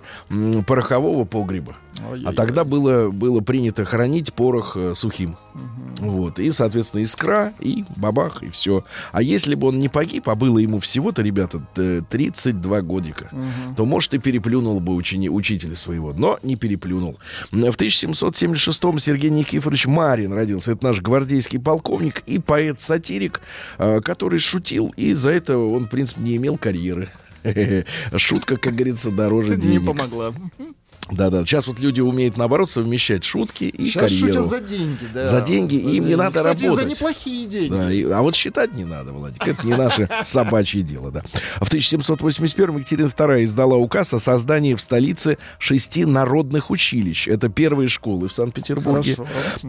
порохового 0.66 1.26
погреба. 1.26 1.76
Ой-ой-ой. 2.10 2.26
А 2.26 2.34
тогда 2.34 2.64
было, 2.64 3.12
было 3.12 3.42
принято 3.42 3.84
хранить 3.84 4.34
порох 4.34 4.78
э, 4.78 4.94
сухим. 4.96 5.36
Угу. 5.54 6.10
Вот. 6.10 6.40
И, 6.40 6.50
соответственно, 6.52 7.02
искра, 7.02 7.54
и 7.60 7.84
бабах, 7.98 8.44
и 8.44 8.50
все. 8.50 8.86
А 9.12 9.22
если 9.22 9.56
бы 9.56 9.68
он 9.68 9.80
не 9.80 9.90
погиб, 9.90 10.30
а 10.30 10.36
было 10.36 10.58
ему 10.58 10.80
всего-то, 10.80 11.22
ребята, 11.22 11.62
32 12.10 12.82
годика, 12.82 13.30
угу. 13.32 13.76
то, 13.76 13.86
может, 13.86 14.14
и 14.14 14.20
переплюнул 14.20 14.80
бы 14.80 14.96
учени, 14.96 15.28
учителя 15.28 15.76
своего. 15.76 16.14
Но 16.22 16.38
не 16.44 16.56
переплюнул. 16.56 17.18
В 17.50 17.56
1776-м 17.56 19.00
Сергей 19.00 19.32
Никифорович 19.32 19.88
Марин 19.88 20.34
родился. 20.34 20.74
Это 20.74 20.86
наш 20.86 21.02
гвардейский 21.02 21.60
полковник 21.60 22.22
и 22.28 22.38
поэт-сатирик, 22.38 23.42
э, 23.80 24.02
который 24.02 24.38
шутил. 24.38 24.94
И 24.98 25.16
за 25.16 25.32
это 25.32 25.58
он, 25.58 25.86
в 25.86 25.90
принципе, 25.90 26.22
не 26.22 26.36
имел 26.36 26.60
карьеры. 26.60 27.10
Шутка, 28.18 28.58
как 28.58 28.76
говорится, 28.76 29.10
дороже 29.10 29.56
денег. 29.56 29.82
Не 29.82 29.88
помогла. 29.88 30.32
Да-да. 31.10 31.44
Сейчас 31.46 31.68
вот 31.68 31.80
люди 31.80 32.00
умеют, 32.00 32.38
наоборот, 32.38 32.70
совмещать 32.70 33.24
шутки 33.24 33.66
и 33.66 33.88
Сейчас 33.88 34.04
карьеру. 34.04 34.28
шутят 34.28 34.48
за 34.48 34.60
деньги, 34.62 35.08
да. 35.14 35.26
За 35.26 35.42
деньги, 35.42 35.76
за 35.76 35.82
им 35.82 35.92
деньги. 35.92 36.08
не 36.08 36.16
надо 36.16 36.38
Кстати, 36.38 36.64
работать. 36.66 36.84
за 36.86 36.90
неплохие 36.90 37.48
деньги. 37.48 37.70
Да, 37.74 37.92
и, 37.92 38.04
а 38.06 38.22
вот 38.22 38.36
считать 38.36 38.74
не 38.76 38.86
надо, 38.86 39.12
Владик. 39.12 39.46
Это 39.46 39.66
не 39.66 39.74
наше 39.74 40.10
собачье 40.24 40.84
дело, 40.84 41.12
да. 41.12 41.22
В 41.60 41.68
1781 41.68 42.78
Екатерина 42.78 43.08
II 43.08 43.44
издала 43.44 43.76
указ 43.76 44.14
о 44.14 44.20
создании 44.20 44.74
в 44.74 44.82
столице 44.82 45.38
шести 45.60 46.06
народных 46.06 46.70
училищ. 46.70 47.28
Это 47.28 47.50
первые 47.50 47.90
школы 47.90 48.28
в 48.30 48.34
Санкт-Петербурге. 48.34 49.18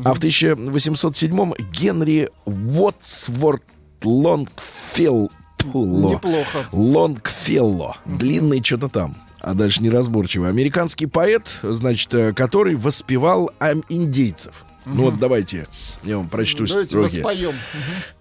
А 0.04 0.14
в 0.14 0.18
1807 0.18 1.52
Генри 1.72 2.30
Уотсворт 2.44 3.62
Лонгфелл 4.04 5.30
Неплохо. 5.64 6.66
Лонгфелло. 6.72 7.96
Длинный 8.04 8.62
что-то 8.62 8.88
там 8.88 9.16
а 9.42 9.54
дальше 9.54 9.82
неразборчиво. 9.82 10.48
Американский 10.48 11.06
поэт, 11.06 11.58
значит, 11.62 12.14
э, 12.14 12.32
который 12.32 12.76
воспевал 12.76 13.50
индейцев. 13.88 14.54
Угу. 14.86 14.94
Ну 14.94 15.02
вот 15.04 15.18
давайте 15.18 15.66
я 16.02 16.16
вам 16.16 16.28
прочту 16.28 16.66
давайте 16.66 16.88
строки. 16.88 17.16
Воспоем. 17.16 17.50
Угу. 17.50 17.52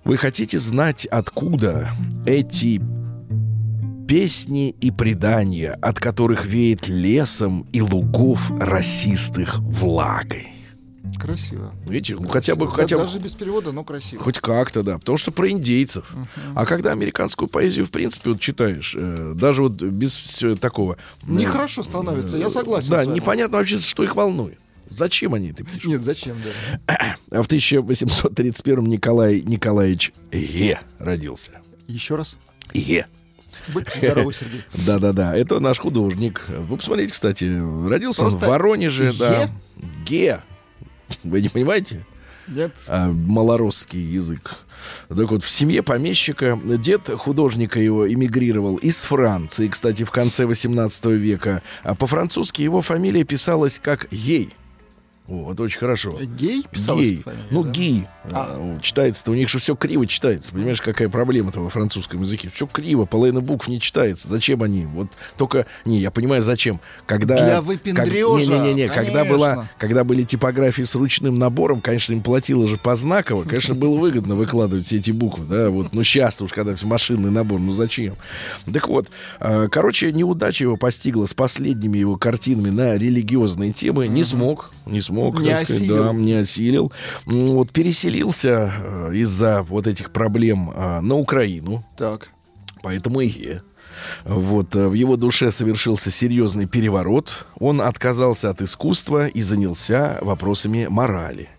Вы 0.06 0.18
хотите 0.18 0.60
знать, 0.60 1.06
откуда 1.06 1.90
эти 2.26 2.82
песни 4.08 4.72
и 4.72 4.92
предания, 4.92 5.78
от 5.82 6.00
которых 6.00 6.46
веет 6.46 6.88
лесом 6.88 7.68
и 7.72 7.82
лугов 7.82 8.52
расистых 8.60 9.60
влагой? 9.60 10.61
Красиво. 11.20 11.74
Видите, 11.86 12.16
ну, 12.20 12.28
хотя 12.28 12.56
бы... 12.56 12.72
Хотя 12.72 12.98
Даже 12.98 13.20
без 13.20 13.36
перевода, 13.36 13.72
но 13.72 13.84
красиво. 13.84 14.24
Хоть 14.24 14.40
как-то, 14.40 14.84
да. 14.84 14.98
Потому 14.98 15.18
что 15.18 15.32
про 15.32 15.50
индейцев. 15.50 16.12
Uh-huh. 16.14 16.54
А 16.56 16.66
когда 16.66 16.92
американскую 16.92 17.48
поэзию, 17.48 17.86
в 17.86 17.92
принципе, 17.92 18.32
вот 18.32 18.40
читаешь, 18.40 18.96
э, 18.98 19.34
даже 19.36 19.64
вот 19.64 19.74
без 19.74 20.18
всего 20.18 20.56
такого... 20.56 20.98
Э, 21.24 21.26
Нехорошо 21.28 21.84
становится, 21.84 22.38
я 22.38 22.50
согласен 22.50 22.90
Да, 22.90 23.06
непонятно 23.06 23.58
вообще, 23.58 23.78
что 23.78 24.04
их 24.04 24.16
волнует. 24.16 24.58
Зачем 24.90 25.34
они 25.34 25.52
это 25.52 25.64
пишут? 25.64 25.86
Нет, 25.86 26.04
зачем, 26.04 26.38
да. 26.88 27.18
А 27.32 27.44
в 27.44 27.46
1831 27.46 28.84
Николай 28.84 29.42
Николаевич 29.42 30.12
Е 30.34 30.80
родился. 31.00 31.62
Еще 31.88 32.16
раз? 32.16 32.38
Е. 32.74 33.08
Будьте 33.70 34.00
здоровы, 34.00 34.34
Сергей. 34.34 34.64
Да-да-да, 34.86 35.36
это 35.36 35.60
наш 35.60 35.80
художник. 35.80 36.46
Вы 36.50 36.78
посмотрите, 36.78 37.14
кстати, 37.14 37.46
родился 37.90 38.22
Просто 38.22 38.40
он 38.40 38.46
в 38.46 38.50
Воронеже, 38.50 39.14
да. 39.18 39.50
Ге. 40.06 40.42
Вы 41.24 41.42
не 41.42 41.50
понимаете? 41.50 42.06
Нет. 42.48 42.74
А, 42.88 43.12
малоросский 43.12 44.02
язык. 44.02 44.56
Так 45.10 45.30
вот, 45.32 45.44
в 45.44 45.50
семье 45.50 45.84
помещика 45.84 46.60
дед 46.64 47.08
художника 47.08 47.80
его 47.80 48.12
эмигрировал 48.12 48.78
из 48.78 49.04
Франции, 49.04 49.68
кстати, 49.68 50.04
в 50.04 50.12
конце 50.12 50.46
18 50.46 51.06
века. 51.06 51.62
А 51.84 51.96
по-французски 51.96 52.62
его 52.62 52.82
фамилия 52.82 53.24
писалась 53.24 53.80
как 53.80 54.08
Ей. 54.12 54.54
Вот, 55.32 55.58
очень 55.62 55.80
хорошо. 55.80 56.12
Гей 56.22 56.66
писалась 56.70 57.08
Гей. 57.08 57.22
фамилия, 57.24 57.46
ну, 57.52 57.64
да? 57.64 57.70
гей. 57.72 58.08
А. 58.34 58.58
А, 58.60 58.80
Читается-то, 58.82 59.32
у 59.32 59.34
них 59.34 59.48
же 59.48 59.60
все 59.60 59.76
криво 59.78 60.06
читается. 60.06 60.52
Понимаешь, 60.52 60.82
какая 60.82 61.08
проблема-то 61.08 61.62
во 61.62 61.70
французском 61.70 62.22
языке? 62.22 62.52
Все 62.54 62.68
криво, 62.68 63.06
половина 63.06 63.40
букв 63.40 63.70
не 63.70 63.80
читается. 63.80 64.28
Зачем 64.28 64.62
они? 64.62 64.86
Вот 64.86 65.08
только... 65.38 65.68
Не, 65.86 66.00
я 66.00 66.12
понимаю, 66.12 66.42
зачем. 66.42 66.82
Когда... 67.06 67.38
Для 67.38 67.62
выпендрежа, 67.62 68.46
Не-не-не, 68.46 68.90
когда, 68.90 69.24
была, 69.24 69.70
когда 69.78 70.04
были 70.04 70.24
типографии 70.24 70.84
с 70.84 70.96
ручным 70.96 71.40
набором, 71.40 71.80
конечно, 71.80 72.12
им 72.12 72.22
платило 72.22 72.68
же 72.68 72.76
познаково. 72.76 73.44
Конечно, 73.44 73.74
было 73.74 73.98
выгодно 73.98 74.36
выкладывать 74.36 74.86
все 74.86 74.98
эти 74.98 75.12
буквы, 75.12 75.46
да, 75.46 75.70
вот. 75.70 75.94
Ну, 75.94 76.04
сейчас 76.04 76.42
уж, 76.42 76.52
когда 76.52 76.76
все 76.76 76.88
машинный 76.88 77.32
набор, 77.32 77.62
ну, 77.62 77.72
зачем? 77.72 78.18
Так 78.72 78.90
вот, 78.90 79.08
э, 79.40 79.70
короче, 79.72 80.12
неудача 80.12 80.66
его 80.66 80.76
постигла 80.76 81.26
с 81.26 81.34
последними 81.34 81.98
его 81.98 82.18
картинами 82.18 82.70
на 82.70 82.98
религиозные 82.98 83.72
темы. 83.72 84.10
Не 84.10 84.26
смог, 84.26 84.72
не 84.86 85.00
смог, 85.00 85.21
Не 85.30 85.50
так 85.50 85.64
сказать, 85.64 85.82
осилил. 85.82 86.04
да, 86.04 86.14
не 86.14 86.34
осилил. 86.34 86.92
Вот 87.26 87.72
переселился 87.72 88.74
э, 88.84 89.12
из-за 89.16 89.62
вот 89.64 89.88
этих 89.88 90.12
проблем 90.12 90.72
э, 90.74 91.02
на 91.02 91.16
Украину, 91.16 91.84
Так. 91.98 92.30
поэтому 92.82 93.22
и 93.22 93.60
вот 94.26 94.76
э, 94.76 94.88
в 94.88 94.94
его 94.94 95.16
душе 95.16 95.52
совершился 95.52 96.10
серьезный 96.10 96.66
переворот. 96.66 97.46
Он 97.60 97.82
отказался 97.82 98.50
от 98.50 98.62
искусства 98.62 99.28
и 99.28 99.42
занялся 99.44 100.18
вопросами 100.22 100.88
морали. 100.90 101.50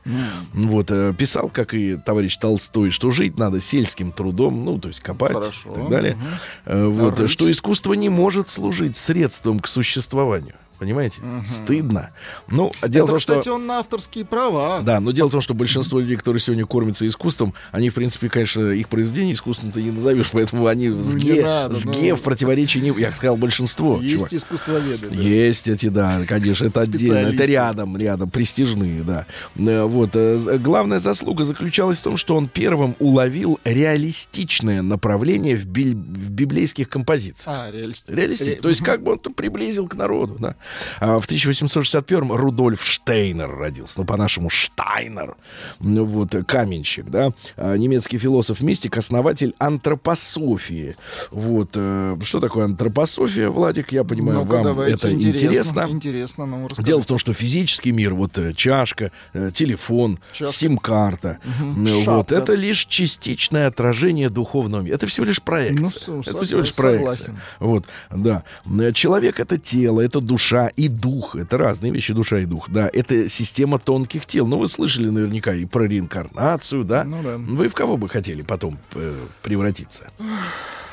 Вот 0.52 0.90
э, 0.90 1.14
писал, 1.16 1.48
как 1.50 1.74
и 1.74 1.96
товарищ 1.96 2.36
Толстой, 2.38 2.90
что 2.90 3.10
жить 3.12 3.38
надо 3.38 3.60
сельским 3.60 4.10
трудом, 4.12 4.64
ну 4.64 4.78
то 4.78 4.88
есть 4.88 5.00
копать 5.00 5.34
Хорошо. 5.34 5.70
и 5.70 5.74
так 5.74 5.88
далее. 5.88 6.18
Э, 6.64 6.84
Вот 6.86 7.28
что 7.30 7.48
искусство 7.50 7.92
не 7.94 8.08
может 8.08 8.48
служить 8.48 8.96
средством 8.96 9.60
к 9.60 9.68
существованию. 9.68 10.54
Понимаете? 10.82 11.20
Стыдно. 11.46 12.10
Ну, 12.48 12.72
а 12.80 12.88
дело 12.88 13.04
в 13.06 13.06
Это, 13.06 13.12
том, 13.12 13.18
что... 13.20 13.32
кстати, 13.34 13.48
он 13.54 13.66
на 13.66 13.78
авторские 13.78 14.24
права. 14.24 14.80
Да, 14.80 14.98
но 14.98 15.12
дело 15.12 15.28
в 15.28 15.30
том, 15.30 15.40
что 15.40 15.54
большинство 15.54 16.00
людей, 16.00 16.16
которые 16.16 16.40
сегодня 16.40 16.66
кормятся 16.66 17.06
искусством, 17.06 17.54
они, 17.70 17.88
в 17.88 17.94
принципе, 17.94 18.28
конечно, 18.28 18.68
их 18.72 18.88
произведение 18.88 19.34
искусством-то 19.34 19.80
не 19.80 19.92
назовешь, 19.92 20.30
поэтому 20.32 20.66
они 20.66 20.88
с 20.90 21.14
Не 21.14 21.22
ге, 21.22 21.44
надо, 21.44 21.72
с 21.76 21.84
ну. 21.84 21.92
ге 21.92 22.16
в 22.16 22.22
противоречии 22.22 22.80
не... 22.80 22.92
Я 23.00 23.14
сказал 23.14 23.36
большинство, 23.36 24.00
Есть 24.00 24.16
чувак. 24.16 24.32
искусствоведы. 24.32 25.08
да. 25.08 25.14
Есть 25.16 25.68
эти, 25.68 25.86
да, 25.88 26.22
конечно, 26.26 26.64
это 26.66 26.80
отдельно. 26.80 27.28
Это 27.28 27.44
рядом, 27.44 27.96
рядом, 27.96 28.28
престижные, 28.30 29.04
да. 29.04 29.26
Э, 29.54 29.84
Вот. 29.84 30.10
э, 30.14 30.58
Главная 30.58 30.98
заслуга 30.98 31.44
заключалась 31.44 31.98
в 31.98 32.02
том, 32.02 32.16
что 32.16 32.34
он 32.34 32.48
первым 32.48 32.96
уловил 32.98 33.60
реалистичное 33.64 34.82
направление 34.82 35.56
в, 35.56 35.64
биль- 35.66 35.94
в 35.94 36.30
библейских 36.32 36.88
композициях. 36.88 37.56
А, 37.56 37.70
реалистично. 37.70 38.14
Реалистично. 38.16 38.62
То 38.62 38.68
есть 38.68 38.82
как 38.82 39.00
бы 39.04 39.12
он 39.12 39.18
приблизил 39.20 39.86
к 39.86 39.94
народу, 39.94 40.36
да. 40.40 40.56
А 41.00 41.18
в 41.18 41.26
1861-м 41.28 42.32
Рудольф 42.32 42.84
Штейнер 42.84 43.50
родился. 43.50 43.94
Ну, 43.98 44.04
по-нашему 44.04 44.50
Штайнер. 44.50 45.36
Ну, 45.80 46.04
вот, 46.04 46.34
каменщик, 46.46 47.06
да. 47.10 47.30
А, 47.56 47.76
Немецкий 47.76 48.18
философ, 48.18 48.60
мистик, 48.60 48.96
основатель 48.96 49.54
антропософии. 49.58 50.96
Вот. 51.30 51.70
э, 51.74 52.16
Что 52.22 52.40
такое 52.40 52.64
антропософия, 52.64 53.48
Владик? 53.48 53.92
Я 53.92 54.04
понимаю, 54.04 54.40
Ну-ка, 54.40 54.54
вам 54.54 54.64
давайте, 54.64 54.94
это 54.94 55.12
интересно. 55.12 55.86
Интересно, 55.88 56.46
ну, 56.46 56.64
расскажите. 56.64 56.86
Дело 56.86 57.02
в 57.02 57.06
том, 57.06 57.18
что 57.18 57.32
физический 57.32 57.92
мир, 57.92 58.14
вот 58.14 58.38
э, 58.38 58.52
чашка, 58.54 59.10
э, 59.32 59.50
телефон, 59.52 60.18
сим-карта, 60.32 61.38
э, 61.44 61.48
вот, 61.74 62.04
Шапка. 62.04 62.34
это 62.34 62.54
лишь 62.54 62.86
частичное 62.86 63.66
отражение 63.66 64.28
духовного 64.28 64.82
мира. 64.82 64.94
Это 64.94 65.06
всего 65.06 65.26
лишь 65.26 65.42
проекция. 65.42 66.14
Ну, 66.14 66.20
это 66.20 66.44
всего 66.44 66.60
лишь 66.60 66.74
проекция. 66.74 67.12
согласен. 67.26 67.40
Вот, 67.58 67.84
да. 68.10 68.44
Человек 68.92 69.40
это 69.40 69.56
тело, 69.58 70.00
это 70.00 70.20
душа 70.20 70.51
и 70.76 70.88
дух. 70.88 71.36
Это 71.36 71.58
разные 71.58 71.92
вещи, 71.92 72.12
душа 72.12 72.38
и 72.38 72.44
дух. 72.44 72.70
Да, 72.70 72.90
это 72.92 73.28
система 73.28 73.78
тонких 73.78 74.26
тел. 74.26 74.46
Ну, 74.46 74.58
вы 74.58 74.68
слышали 74.68 75.08
наверняка 75.08 75.54
и 75.54 75.64
про 75.64 75.84
реинкарнацию, 75.84 76.84
да? 76.84 77.04
Ну 77.04 77.22
да. 77.22 77.36
Вы 77.38 77.68
в 77.68 77.74
кого 77.74 77.96
бы 77.96 78.08
хотели 78.08 78.42
потом 78.42 78.78
э, 78.94 79.14
превратиться? 79.42 80.10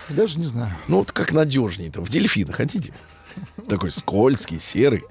Даже 0.10 0.40
не 0.40 0.46
знаю. 0.46 0.76
Ну, 0.88 0.98
вот 0.98 1.12
как 1.12 1.32
надежнее-то. 1.32 2.02
В 2.02 2.10
дельфина 2.10 2.54
хотите? 2.54 2.94
Такой 3.68 3.92
скользкий, 3.92 4.60
серый. 4.60 5.04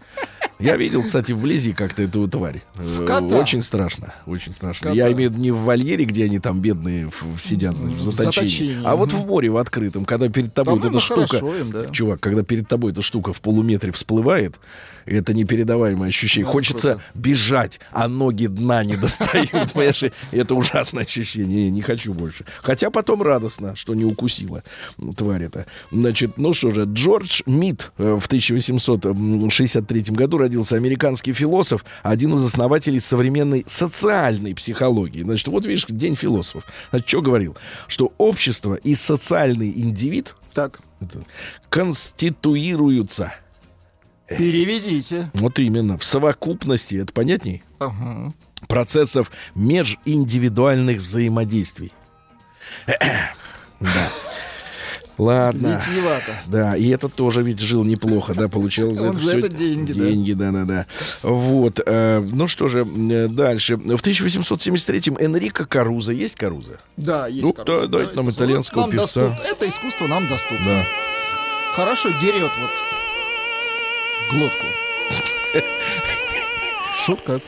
Я 0.59 0.77
видел, 0.77 1.05
кстати, 1.05 1.33
вблизи 1.33 1.73
как-то 1.73 2.03
эту 2.03 2.27
тварь. 2.29 2.63
Э. 2.79 3.21
Очень 3.41 3.63
страшно. 3.63 4.15
Очень 4.27 4.53
страшно. 4.53 4.89
Я 4.91 5.13
имею 5.13 5.31
в 5.31 5.33
виду 5.35 5.43
не 5.43 5.51
в 5.53 5.59
вольере, 5.59 6.05
где 6.05 6.25
они 6.25 6.39
там 6.41 6.61
бедные 6.61 7.11
сидят, 7.39 7.77
значит, 7.77 7.99
в 7.99 8.03
заточении. 8.03 8.83
А 8.85 8.97
вот 8.97 9.13
в 9.13 9.27
море, 9.27 9.51
в 9.51 9.57
открытом, 9.57 10.05
когда 10.05 10.29
перед 10.29 10.53
тобой 10.55 10.79
эта 10.81 10.99
штука... 10.99 11.41
Чувак, 11.93 12.21
когда 12.21 12.43
перед 12.43 12.69
тобой 12.69 12.93
эта 12.93 13.03
штука 13.03 13.33
в 13.33 13.41
полуметре 13.41 13.93
всплывает, 13.93 14.59
это 15.09 15.35
непередаваемое 15.35 16.09
ощущение. 16.09 16.47
Ну, 16.47 16.53
Хочется 16.53 16.93
круто. 16.95 17.05
бежать, 17.15 17.81
а 17.93 18.09
ноги 18.09 18.47
дна 18.47 18.85
не 18.85 18.97
достают. 18.97 19.51
Понимаешь, 19.73 20.05
это 20.33 20.55
ужасное 20.55 21.05
ощущение. 21.05 21.65
Не, 21.65 21.71
не 21.71 21.83
хочу 21.83 22.13
больше. 22.15 22.45
Хотя 22.63 22.91
потом 22.91 23.23
радостно, 23.23 23.75
что 23.77 23.95
не 23.95 24.05
укусила 24.05 24.63
тварь 25.17 25.45
это. 25.45 25.67
Значит, 25.91 26.37
ну 26.37 26.53
что 26.53 26.73
же, 26.73 26.85
Джордж 26.85 27.43
Мид 27.47 27.91
э, 27.99 28.19
в 28.21 28.27
1863 28.27 30.03
году 30.09 30.39
родился 30.39 30.77
американский 30.77 31.33
философ, 31.33 31.85
один 32.03 32.35
из 32.35 32.45
основателей 32.45 33.01
современной 33.01 33.65
социальной 33.67 34.55
психологии. 34.55 35.23
Значит, 35.23 35.49
вот 35.49 35.67
видишь, 35.67 35.87
день 35.89 36.17
философов. 36.17 36.65
Значит, 36.91 37.09
что 37.09 37.23
говорил? 37.23 37.57
Что 37.87 38.13
общество 38.19 38.75
и 38.75 38.95
социальный 38.95 39.71
индивид 39.71 40.35
Так, 40.55 40.81
конституируются. 41.69 43.33
Переведите. 44.29 45.31
Вот 45.35 45.59
именно. 45.59 45.97
В 45.99 46.05
совокупности, 46.05 46.97
это 46.97 47.13
понятней? 47.13 47.63
Ага. 47.79 48.33
Процессов 48.69 49.31
межиндивидуальных 49.55 50.99
взаимодействий. 51.01 51.93
Да. 53.81 54.09
Ладно. 55.19 55.81
Витиевато. 55.89 56.33
Да, 56.47 56.77
и 56.77 56.89
этот 56.91 57.15
тоже 57.15 57.43
ведь 57.45 57.61
жил 57.61 57.85
неплохо, 57.85 58.35
да, 58.35 58.49
получал 58.49 58.91
за 58.93 59.07
Он 59.11 59.15
это 59.17 59.23
за 59.25 59.29
всё 59.31 59.39
это 59.39 59.49
деньги, 59.49 59.93
да. 59.93 60.05
Деньги, 60.05 60.33
да, 60.33 60.51
да, 60.53 60.65
да. 60.65 60.87
Вот. 61.23 61.81
э, 61.85 62.21
ну 62.21 62.47
что 62.49 62.69
же, 62.69 62.81
э, 62.85 63.29
дальше. 63.29 63.77
В 63.77 64.03
1873-м 64.03 65.17
Энрико 65.17 65.65
Каруза. 65.65 66.13
Есть 66.13 66.35
Каруза? 66.37 66.79
Да, 66.97 67.27
есть 67.29 67.43
Ну, 67.45 67.53
короче, 67.53 67.87
да, 67.87 67.99
дайте 67.99 68.13
нам 68.15 68.29
это- 68.29 68.37
итальянского 68.37 68.81
нам 68.83 68.91
певца. 68.91 69.21
доступ- 69.29 69.45
Это 69.47 69.69
искусство 69.69 70.07
нам 70.09 70.29
доступно. 70.29 70.67
Да. 70.67 70.87
Хорошо 71.75 72.11
дерет 72.21 72.51
вот 72.61 72.71
глотку. 74.31 74.67
Шутка. 77.05 77.41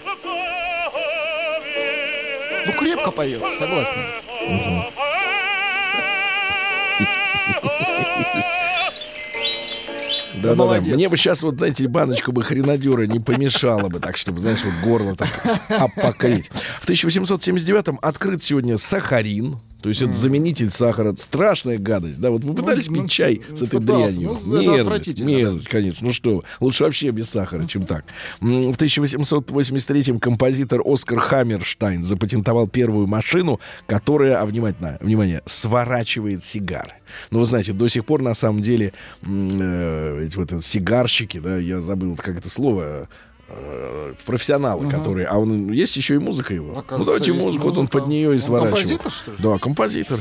Ну, 2.66 2.73
крепко 2.73 3.11
поет, 3.11 3.43
согласен. 3.59 4.21
Да, 10.35 10.49
да, 10.49 10.49
да. 10.51 10.55
молодец. 10.55 10.95
Мне 10.95 11.09
бы 11.09 11.16
сейчас, 11.16 11.43
вот, 11.43 11.57
знаете, 11.57 11.87
баночку 11.88 12.33
бы 12.33 12.43
хренадера 12.43 13.03
не 13.03 13.21
помешало 13.21 13.88
бы, 13.88 14.01
так, 14.01 14.16
чтобы, 14.16 14.40
знаешь, 14.40 14.61
вот 14.64 14.73
горло 14.83 15.14
так 15.16 15.29
опокрыть. 15.69 16.51
В 16.81 16.88
1879-м 16.88 17.99
открыт 18.01 18.43
сегодня 18.43 18.77
сахарин. 18.79 19.59
То 19.83 19.88
есть 19.88 20.03
это 20.03 20.14
заменитель 20.14 20.71
сахара. 20.71 21.14
Страшная 21.16 21.79
гадость. 21.79 22.21
Да, 22.21 22.31
вот 22.31 22.45
вы 22.45 22.55
пытались 22.55 22.88
ну, 22.88 23.03
пить 23.03 23.11
чай 23.11 23.40
с 23.55 23.62
этой 23.62 23.81
пытался. 23.81 24.14
дрянью. 24.14 24.38
Ну, 24.47 24.61
мерзость, 24.61 25.21
мерзость, 25.21 25.69
конечно. 25.69 26.07
Ну 26.07 26.12
что, 26.12 26.45
лучше 26.61 26.85
вообще 26.85 27.11
без 27.11 27.31
сахара, 27.31 27.66
чем 27.66 27.87
так. 27.87 28.05
В 28.40 28.47
1883-м 28.47 30.21
композитор 30.21 30.83
Оскар 30.85 31.19
Хаммерштайн 31.19 32.05
запатентовал 32.05 32.69
первую 32.69 33.07
машину, 33.07 33.61
которая, 33.87 34.40
а 34.40 34.47
внимательно, 34.47 34.99
внимание, 35.01 35.43
сворачивает 35.47 36.45
сигары. 36.45 36.95
Ну, 37.31 37.40
вы 37.40 37.47
знаете, 37.47 37.73
до 37.73 37.88
сих 37.88 38.05
пор, 38.05 38.23
на 38.23 38.35
самом 38.35 38.62
деле, 38.62 38.93
э, 39.23 40.25
эти 40.25 40.37
вот 40.37 40.53
э, 40.53 40.61
сигарщики, 40.61 41.38
да, 41.38 41.57
я 41.57 41.81
забыл, 41.81 42.16
как 42.16 42.38
это 42.38 42.49
слово, 42.49 43.09
э, 43.51 44.15
профессионалы, 44.27 44.89
которые... 44.91 45.27
А 45.27 45.39
он 45.39 45.71
есть 45.73 45.97
еще 45.97 46.15
и 46.15 46.19
музыка 46.19 46.55
его. 46.55 46.73
ну, 46.73 46.79
Оказывается, 46.79 47.05
давайте 47.07 47.33
есть 47.33 47.45
музыку, 47.47 47.65
вот 47.65 47.73
он 47.73 47.77
музыка. 47.85 47.99
под 47.99 48.07
нее 48.09 48.31
и 48.31 48.35
Он 48.35 48.39
сворачивает. 48.41 48.75
композитор, 49.03 49.13
что 49.13 49.31
ли? 49.33 49.37
Да, 49.41 49.59
композитор. 49.59 50.21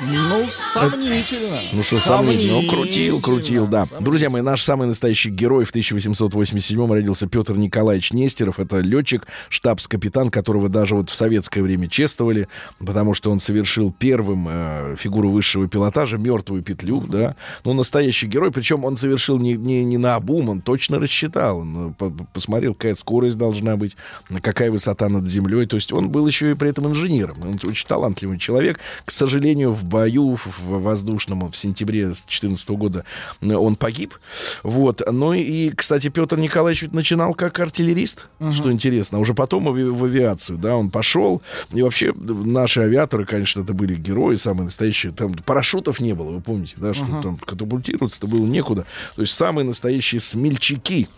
Ну, 0.00 0.46
сомнительно. 0.72 1.58
Ну 1.72 1.82
что, 1.82 1.98
сомнительно. 1.98 2.62
Ну, 2.62 2.68
крутил, 2.68 3.20
крутил, 3.20 3.66
да. 3.66 3.88
Друзья 3.98 4.30
мои, 4.30 4.42
наш 4.42 4.62
самый 4.62 4.86
настоящий 4.86 5.28
герой 5.30 5.64
в 5.64 5.74
1887-м 5.74 6.92
родился 6.92 7.26
Петр 7.26 7.56
Николаевич 7.56 8.12
Нестеров. 8.12 8.60
Это 8.60 8.78
летчик, 8.78 9.26
штабс-капитан, 9.48 10.30
которого 10.30 10.68
даже 10.68 10.94
вот 10.94 11.10
в 11.10 11.14
советское 11.14 11.62
время 11.62 11.88
чествовали, 11.88 12.46
потому 12.78 13.14
что 13.14 13.32
он 13.32 13.40
совершил 13.40 13.92
первым 13.92 14.46
э, 14.48 14.94
фигуру 14.96 15.30
высшего 15.30 15.66
пилотажа, 15.66 16.16
мертвую 16.16 16.62
петлю, 16.62 17.00
да. 17.00 17.34
Ну, 17.64 17.72
настоящий 17.72 18.26
герой, 18.26 18.52
причем 18.52 18.84
он 18.84 18.96
совершил 18.96 19.38
не, 19.38 19.54
не, 19.54 19.82
не 19.84 19.98
на 19.98 20.14
обум, 20.14 20.48
он 20.48 20.60
точно 20.60 21.00
рассчитал. 21.00 21.58
Он 21.58 21.88
э, 21.90 21.92
по- 21.98 22.10
по- 22.10 22.24
посмотрел, 22.32 22.74
какая 22.74 22.94
скорость 22.94 23.36
должна 23.36 23.76
быть, 23.76 23.96
какая 24.42 24.70
высота 24.70 25.08
над 25.08 25.26
землей. 25.28 25.66
То 25.66 25.74
есть 25.74 25.92
он 25.92 26.08
был 26.10 26.28
еще 26.28 26.52
и 26.52 26.54
при 26.54 26.70
этом 26.70 26.86
инженером. 26.86 27.36
Он 27.42 27.58
очень 27.68 27.86
талантливый 27.88 28.38
человек. 28.38 28.78
К 29.04 29.10
сожалению, 29.10 29.72
в 29.72 29.87
бою 29.88 30.36
в 30.36 30.80
воздушном 30.80 31.50
в 31.50 31.56
сентябре 31.56 32.06
2014 32.06 32.68
года 32.70 33.04
он 33.42 33.76
погиб. 33.76 34.14
Вот. 34.62 35.02
Ну 35.10 35.32
и, 35.32 35.70
кстати, 35.70 36.08
Петр 36.08 36.38
Николаевич 36.38 36.82
ведь 36.82 36.94
начинал 36.94 37.34
как 37.34 37.58
артиллерист, 37.58 38.26
что 38.52 38.70
интересно. 38.70 39.18
Уже 39.18 39.34
потом 39.34 39.64
в, 39.64 40.04
авиацию, 40.04 40.58
да, 40.58 40.76
он 40.76 40.90
пошел. 40.90 41.42
И 41.72 41.82
вообще 41.82 42.12
наши 42.14 42.80
авиаторы, 42.80 43.24
конечно, 43.24 43.62
это 43.62 43.72
были 43.72 43.94
герои 43.94 44.36
самые 44.36 44.64
настоящие. 44.64 45.12
Там 45.12 45.34
парашютов 45.34 46.00
не 46.00 46.12
было, 46.12 46.30
вы 46.30 46.40
помните, 46.40 46.74
да, 46.76 46.94
что 46.94 47.06
там 47.22 47.36
катапультироваться-то 47.36 48.26
было 48.26 48.44
некуда. 48.44 48.84
То 49.16 49.22
есть 49.22 49.34
самые 49.34 49.64
настоящие 49.64 50.20
смельчаки. 50.20 51.08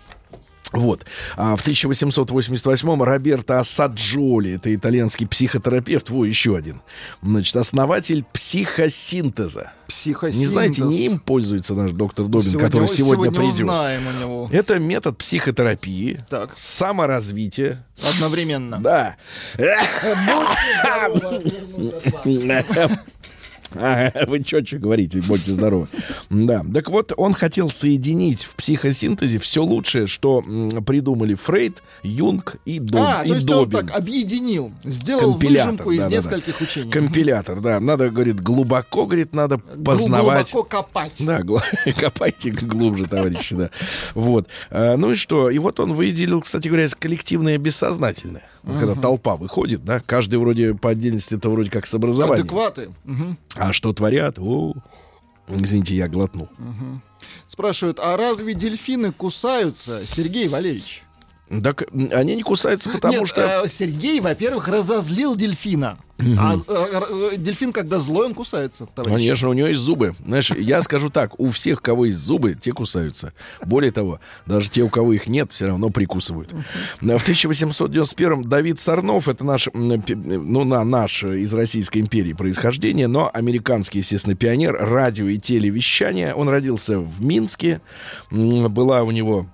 Вот. 0.72 1.04
А 1.36 1.56
в 1.56 1.66
1888-м 1.66 3.02
Роберто 3.02 3.58
Ассаджоли, 3.58 4.54
это 4.56 4.72
итальянский 4.74 5.26
психотерапевт, 5.26 6.10
во, 6.10 6.24
еще 6.24 6.56
один. 6.56 6.80
Значит, 7.22 7.56
основатель 7.56 8.24
психосинтеза. 8.32 9.72
Психосинтез. 9.88 10.40
Не 10.40 10.46
знаете, 10.46 10.82
не 10.82 11.06
им 11.06 11.18
пользуется 11.18 11.74
наш 11.74 11.90
доктор 11.90 12.26
Добин, 12.26 12.52
который 12.58 12.86
сегодня, 12.86 13.24
сегодня 13.24 13.32
придет. 13.38 13.54
узнаем 13.54 14.06
у 14.06 14.12
него. 14.20 14.48
Это 14.52 14.78
метод 14.78 15.18
психотерапии, 15.18 16.24
Так. 16.30 16.52
саморазвития. 16.56 17.84
Одновременно. 18.14 18.78
Да. 18.80 19.16
А, 23.82 24.10
Вы 24.26 24.42
четче 24.42 24.78
говорите, 24.78 25.20
будьте 25.22 25.52
здоровы. 25.52 25.86
Да. 26.28 26.64
Так 26.74 26.90
вот, 26.90 27.12
он 27.16 27.32
хотел 27.34 27.70
соединить 27.70 28.44
в 28.44 28.54
психосинтезе 28.56 29.38
все 29.38 29.62
лучшее, 29.62 30.06
что 30.06 30.42
придумали 30.84 31.34
Фрейд, 31.34 31.82
Юнг 32.02 32.56
и, 32.64 32.78
Доб, 32.78 33.00
А, 33.00 33.22
и 33.24 33.28
то 33.28 33.34
есть 33.34 33.50
он 33.50 33.70
так 33.70 33.90
объединил, 33.92 34.72
сделал 34.84 35.34
выжимку 35.34 35.90
из 35.92 36.04
нескольких 36.06 36.60
учений. 36.60 36.90
Компилятор, 36.90 37.60
да. 37.60 37.80
Надо, 37.80 38.10
говорит, 38.10 38.40
глубоко, 38.40 39.06
говорит, 39.06 39.34
надо 39.34 39.58
познавать. 39.58 40.50
Глубоко 40.52 40.68
копать. 40.68 41.22
Да, 41.24 41.42
гла- 41.42 41.62
копайте 42.00 42.50
глубже, 42.50 43.06
товарищи, 43.06 43.54
да. 43.54 43.70
Вот. 44.14 44.48
А, 44.70 44.96
Ну 44.96 45.12
и 45.12 45.14
что? 45.16 45.48
И 45.50 45.58
вот 45.58 45.80
он 45.80 45.92
выделил, 45.94 46.40
кстати 46.40 46.68
говоря, 46.68 46.88
коллективное 46.98 47.58
бессознательное. 47.58 48.42
Вот 48.62 48.78
Когда 48.78 48.94
толпа 48.94 49.36
выходит, 49.36 49.84
да, 49.86 50.00
каждый 50.00 50.36
вроде 50.38 50.74
по 50.74 50.90
отдельности 50.90 51.34
это 51.34 51.48
вроде 51.48 51.70
как 51.70 51.86
с 51.86 51.94
образованием. 51.94 52.42
Адекваты. 52.42 52.90
А 53.60 53.74
что 53.74 53.92
творят? 53.92 54.38
О, 54.38 54.72
извините, 55.46 55.94
я 55.94 56.08
глотнул. 56.08 56.48
Спрашивают, 57.46 58.00
а 58.00 58.16
разве 58.16 58.54
дельфины 58.54 59.12
кусаются, 59.12 60.06
Сергей 60.06 60.48
Валерьевич? 60.48 61.02
Так 61.62 61.84
они 61.92 62.36
не 62.36 62.42
кусаются, 62.42 62.88
потому 62.88 63.18
Нет, 63.18 63.28
что... 63.28 63.62
э, 63.64 63.68
Сергей, 63.68 64.20
во-первых, 64.20 64.68
разозлил 64.68 65.36
дельфина. 65.36 65.98
А 66.38 66.56
э, 66.56 67.30
э, 67.32 67.36
дельфин, 67.36 67.72
когда 67.72 67.98
злой, 67.98 68.26
он 68.26 68.34
кусается, 68.34 68.86
товарищ. 68.86 69.14
Конечно, 69.14 69.48
у 69.48 69.52
него 69.52 69.68
есть 69.68 69.80
зубы. 69.80 70.14
Знаешь, 70.24 70.50
я 70.50 70.82
скажу 70.82 71.10
так, 71.10 71.38
у 71.38 71.50
всех, 71.50 71.82
кого 71.82 72.06
есть 72.06 72.18
зубы, 72.18 72.54
те 72.54 72.72
кусаются. 72.72 73.32
Более 73.64 73.92
того, 73.92 74.20
даже 74.46 74.70
те, 74.70 74.82
у 74.82 74.88
кого 74.88 75.12
их 75.12 75.26
нет, 75.26 75.50
все 75.52 75.66
равно 75.66 75.90
прикусывают. 75.90 76.52
В 77.00 77.04
1891 77.04 78.44
Давид 78.44 78.80
Сарнов, 78.80 79.28
это 79.28 79.44
наш, 79.44 79.66
пи- 79.66 80.14
ну, 80.14 80.64
на, 80.64 80.84
наш 80.84 81.24
э, 81.24 81.40
из 81.40 81.52
Российской 81.54 81.98
империи 81.98 82.32
происхождение, 82.32 83.06
но 83.06 83.30
американский, 83.32 83.98
естественно, 83.98 84.34
пионер 84.36 84.76
радио 84.78 85.26
и 85.26 85.38
телевещания. 85.38 86.34
Он 86.34 86.48
родился 86.48 86.98
в 86.98 87.22
Минске. 87.22 87.80
Была 88.30 89.02
у 89.02 89.10
него 89.10 89.46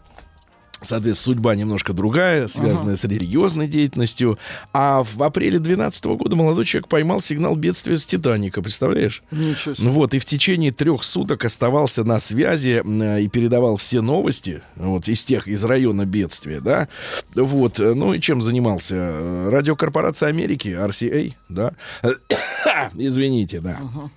Соответственно, 0.83 1.35
судьба 1.35 1.55
немножко 1.55 1.93
другая, 1.93 2.49
связанная 2.49 2.97
с 2.97 3.05
религиозной 3.05 3.67
деятельностью. 3.67 4.39
А 4.73 5.05
в 5.05 5.23
апреле 5.23 5.59
2012 5.59 6.05
года 6.05 6.37
молодой 6.37 6.65
человек 6.65 6.89
поймал 6.89 7.21
сигнал 7.21 7.57
бедствия 7.57 7.97
с 7.97 8.05
Титаника, 8.05 8.63
представляешь? 8.63 9.23
Ничего 9.31 9.75
себе. 9.75 9.87
Ну 9.87 9.93
вот, 9.93 10.15
и 10.15 10.19
в 10.19 10.25
течение 10.25 10.73
трех 10.73 11.03
суток 11.03 11.45
оставался 11.45 12.05
на 12.05 12.19
связи 12.19 12.83
э, 12.85 13.21
и 13.23 13.29
передавал 13.29 13.77
все 13.77 14.03
новости 14.03 14.63
вот, 14.77 15.09
из 15.09 15.25
тех, 15.25 15.49
из 15.49 15.65
района 15.65 16.05
бедствия, 16.05 16.61
да. 16.61 16.89
Вот, 17.35 17.81
э, 17.81 17.95
ну 17.95 18.13
и 18.13 18.21
чем 18.21 18.43
занимался? 18.43 18.95
Э, 18.97 19.49
Радиокорпорация 19.49 20.29
Америки, 20.29 20.69
RCA, 20.69 21.33
да. 21.49 21.73
Извините, 22.95 23.61
да. 23.61 23.79
В 23.81 24.11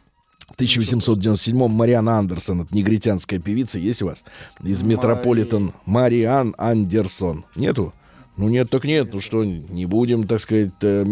1897-м 0.57 1.71
Мариан 1.71 2.09
Андерсон, 2.09 2.61
это 2.61 2.75
негритянская 2.75 3.39
певица, 3.39 3.79
есть 3.79 4.01
у 4.01 4.07
вас? 4.07 4.23
Из 4.63 4.81
Метрополитен. 4.83 5.73
Мариан 5.85 6.55
Андерсон. 6.57 7.45
Нету? 7.55 7.93
Ну 8.37 8.47
нет, 8.47 8.69
так 8.69 8.85
нет. 8.85 9.13
Ну 9.13 9.19
что, 9.19 9.43
не 9.43 9.85
будем, 9.85 10.25
так 10.25 10.39
сказать, 10.39 10.71
э, 10.81 11.05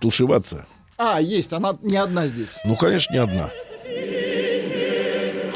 тушеваться. 0.00 0.66
А, 0.98 1.20
есть, 1.20 1.52
она 1.52 1.74
не 1.82 1.96
одна 1.96 2.26
здесь. 2.26 2.60
Ну, 2.64 2.76
конечно, 2.76 3.12
не 3.12 3.18
одна. 3.18 3.50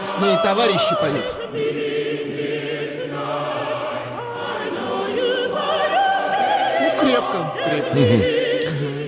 С 0.04 0.18
ней 0.20 0.36
товарищи 0.42 0.94
поют. 1.00 1.26
Ну, 6.80 7.00
крепко, 7.00 7.54
крепко. 7.64 8.35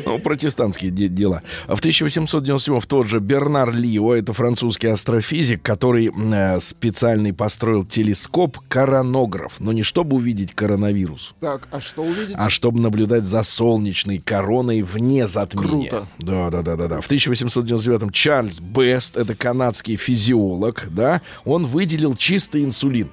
Ну, 0.08 0.18
протестантские 0.18 0.90
де- 0.90 1.08
дела. 1.08 1.42
В 1.66 1.78
1897 1.78 2.80
в 2.80 2.86
тот 2.86 3.06
же 3.06 3.20
Бернар 3.20 3.72
Лио, 3.74 4.14
это 4.14 4.32
французский 4.32 4.88
астрофизик, 4.88 5.62
который 5.62 6.10
э, 6.14 6.60
специальный 6.60 7.32
построил 7.32 7.84
телескоп 7.84 8.58
коронограф. 8.68 9.54
Но 9.58 9.72
не 9.72 9.82
чтобы 9.82 10.16
увидеть 10.16 10.54
коронавирус, 10.54 11.34
Так, 11.40 11.68
а 11.70 11.80
что 11.80 12.02
увидите? 12.02 12.34
а 12.38 12.50
чтобы 12.50 12.80
наблюдать 12.80 13.24
за 13.24 13.42
солнечной 13.42 14.18
короной 14.18 14.82
вне 14.82 15.26
затмения. 15.26 15.90
Круто. 15.90 16.06
Да, 16.18 16.50
да, 16.50 16.62
да, 16.62 16.76
да, 16.76 16.88
да. 16.88 17.00
В 17.00 17.06
1899 17.06 18.12
Чарльз 18.12 18.60
Бест, 18.60 19.16
это 19.16 19.34
канадский 19.34 19.96
физиолог, 19.96 20.86
да, 20.90 21.20
он 21.44 21.66
выделил 21.66 22.14
чистый 22.14 22.64
инсулин. 22.64 23.10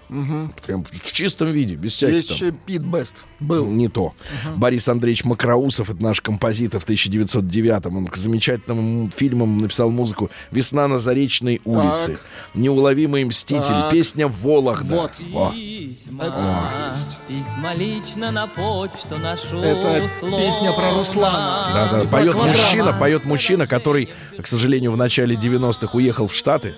Прям 0.65 0.83
в 0.83 1.11
чистом 1.11 1.51
виде, 1.51 1.75
без 1.75 1.93
всяких 1.93 2.15
Есть 2.29 2.39
там 2.39 2.51
Пит 2.65 2.83
Бест. 2.83 3.15
Был. 3.39 3.67
не 3.67 3.89
то. 3.89 4.13
Борис 4.55 4.87
Андреевич 4.87 5.25
Макроусов, 5.25 5.89
это 5.89 6.01
наш 6.01 6.21
композитор 6.21 6.81
в 6.85 6.89
1909-м. 6.89 7.97
Он 7.97 8.07
к 8.07 8.15
замечательным 8.15 9.11
фильмам 9.15 9.59
написал 9.59 9.89
музыку 9.91 10.29
«Весна 10.51 10.87
на 10.87 10.99
Заречной 10.99 11.61
улице», 11.65 12.11
Так. 12.11 12.21
«Неуловимые 12.53 13.25
мстители», 13.25 13.63
Так. 13.73 13.91
песня 13.91 14.27
«Вологда». 14.27 14.95
Вот. 14.95 15.11
Во. 15.31 15.51
Письма, 15.51 16.95
письма 17.27 17.73
лично 17.75 18.31
на 18.31 18.47
почту 18.47 19.17
нашу 19.17 19.57
Это 19.59 20.01
Руслана. 20.01 20.37
песня 20.37 20.71
про 20.73 20.91
Руслана. 20.93 21.71
Да, 21.73 21.89
да, 21.91 22.03
И 22.03 22.07
поет 22.07 22.33
квадрат. 22.33 22.57
мужчина, 22.57 22.93
поет 22.93 23.25
мужчина, 23.25 23.67
который, 23.67 24.09
к 24.41 24.47
сожалению, 24.47 24.91
в 24.91 24.97
начале 24.97 25.35
90-х 25.35 25.95
уехал 25.97 26.27
в 26.27 26.33
Штаты, 26.35 26.75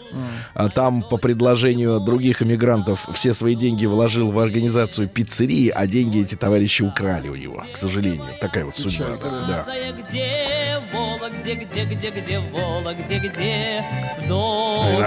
а 0.53 0.69
там 0.69 1.01
по 1.03 1.17
предложению 1.17 1.99
других 1.99 2.41
иммигрантов 2.41 3.07
все 3.13 3.33
свои 3.33 3.55
деньги 3.55 3.85
вложил 3.85 4.31
в 4.31 4.39
организацию 4.39 5.07
пиццерии, 5.07 5.69
а 5.69 5.87
деньги 5.87 6.21
эти 6.21 6.35
товарищи 6.35 6.83
украли 6.83 7.29
у 7.29 7.35
него, 7.35 7.63
к 7.73 7.77
сожалению. 7.77 8.25
Такая 8.41 8.65
вот 8.65 8.75
судьба. 8.75 9.17
Да, 9.21 9.65
да. 9.65 9.65
Где 9.97 10.81
Вола, 10.91 11.29
где, 11.29 11.55
где, 11.55 11.85
где, 11.85 12.09
где 12.11 12.39
Вола, 12.39 12.93
где, 12.93 13.17
где 13.17 13.83
в 14.19 14.27
доме. 14.27 14.99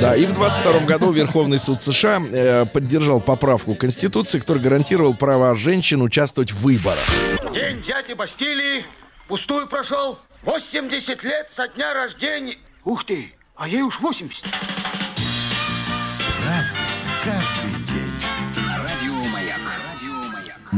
Да, 0.00 0.16
и 0.16 0.24
в 0.26 0.32
22 0.32 0.80
году 0.80 1.12
Верховный 1.12 1.58
суд 1.58 1.82
США 1.82 2.22
э, 2.32 2.64
поддержал 2.66 3.20
поправку 3.20 3.74
Конституции, 3.74 4.38
которая 4.40 4.62
гарантировал 4.62 5.14
право 5.14 5.54
женщин 5.54 6.00
участвовать 6.00 6.52
в 6.52 6.62
выборах. 6.62 7.04
День 7.52 7.82
дяди 7.82 8.14
Бастилии 8.14 8.84
пустую 9.28 9.66
прошел. 9.66 10.18
80 10.44 11.22
лет 11.24 11.50
со 11.50 11.68
дня 11.68 11.92
рождения. 11.94 12.56
Ух 12.84 13.04
ты, 13.04 13.32
а 13.56 13.68
ей 13.68 13.82
уж 13.82 14.00
80. 14.00 14.44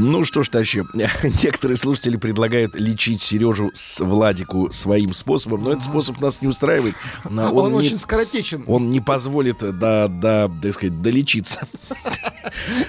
Ну 0.06 0.24
что 0.26 0.42
ж, 0.42 0.50
товарищи, 0.50 0.84
некоторые 1.42 1.78
слушатели 1.78 2.18
предлагают 2.18 2.74
лечить 2.74 3.22
Сережу 3.22 3.70
с 3.72 4.00
Владику 4.00 4.70
своим 4.70 5.14
способом, 5.14 5.64
но 5.64 5.70
этот 5.70 5.84
способ 5.84 6.20
нас 6.20 6.42
не 6.42 6.48
устраивает. 6.48 6.94
А 7.24 7.50
Он, 7.50 7.72
не- 7.72 7.78
очень 7.78 7.98
скоротечен. 7.98 8.64
Он 8.66 8.90
не 8.90 9.00
позволит, 9.00 9.58
да, 9.78 10.08
да, 10.08 10.50
так 10.62 10.74
сказать, 10.74 11.00
долечиться. 11.00 11.66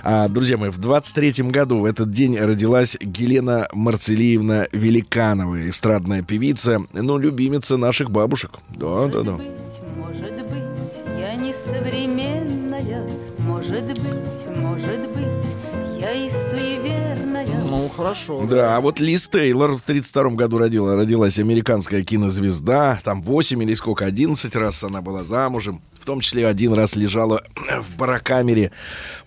А, 0.03 0.27
друзья 0.27 0.57
мои, 0.57 0.69
в 0.69 0.79
23-м 0.79 1.49
году 1.49 1.79
в 1.79 1.85
этот 1.85 2.11
день 2.11 2.37
родилась 2.37 2.97
Елена 2.99 3.67
Марцелиевна 3.73 4.67
Великанова, 4.71 5.69
эстрадная 5.69 6.21
певица, 6.21 6.81
ну, 6.93 7.17
любимица 7.17 7.77
наших 7.77 8.11
бабушек. 8.11 8.51
Да, 8.69 9.07
да, 9.07 9.21
да. 9.21 9.31
Быть, 9.33 9.47
может 9.97 10.33
быть, 10.33 11.17
я 11.17 11.35
не 11.35 11.53
современная, 11.53 13.09
может 13.39 13.85
быть, 13.85 14.44
хорошо. 17.95 18.45
Да, 18.45 18.77
а 18.77 18.81
вот 18.81 18.99
Лиз 18.99 19.27
Тейлор 19.27 19.77
в 19.77 19.81
32 19.81 20.31
году 20.31 20.57
родила, 20.57 20.95
родилась 20.95 21.39
американская 21.39 22.03
кинозвезда. 22.03 22.99
Там 23.03 23.21
8 23.21 23.63
или 23.63 23.73
сколько, 23.73 24.05
11 24.05 24.55
раз 24.55 24.83
она 24.83 25.01
была 25.01 25.23
замужем. 25.23 25.81
В 25.99 26.05
том 26.05 26.19
числе 26.19 26.47
один 26.47 26.73
раз 26.73 26.95
лежала 26.95 27.43
в 27.81 27.97
барокамере 27.97 28.71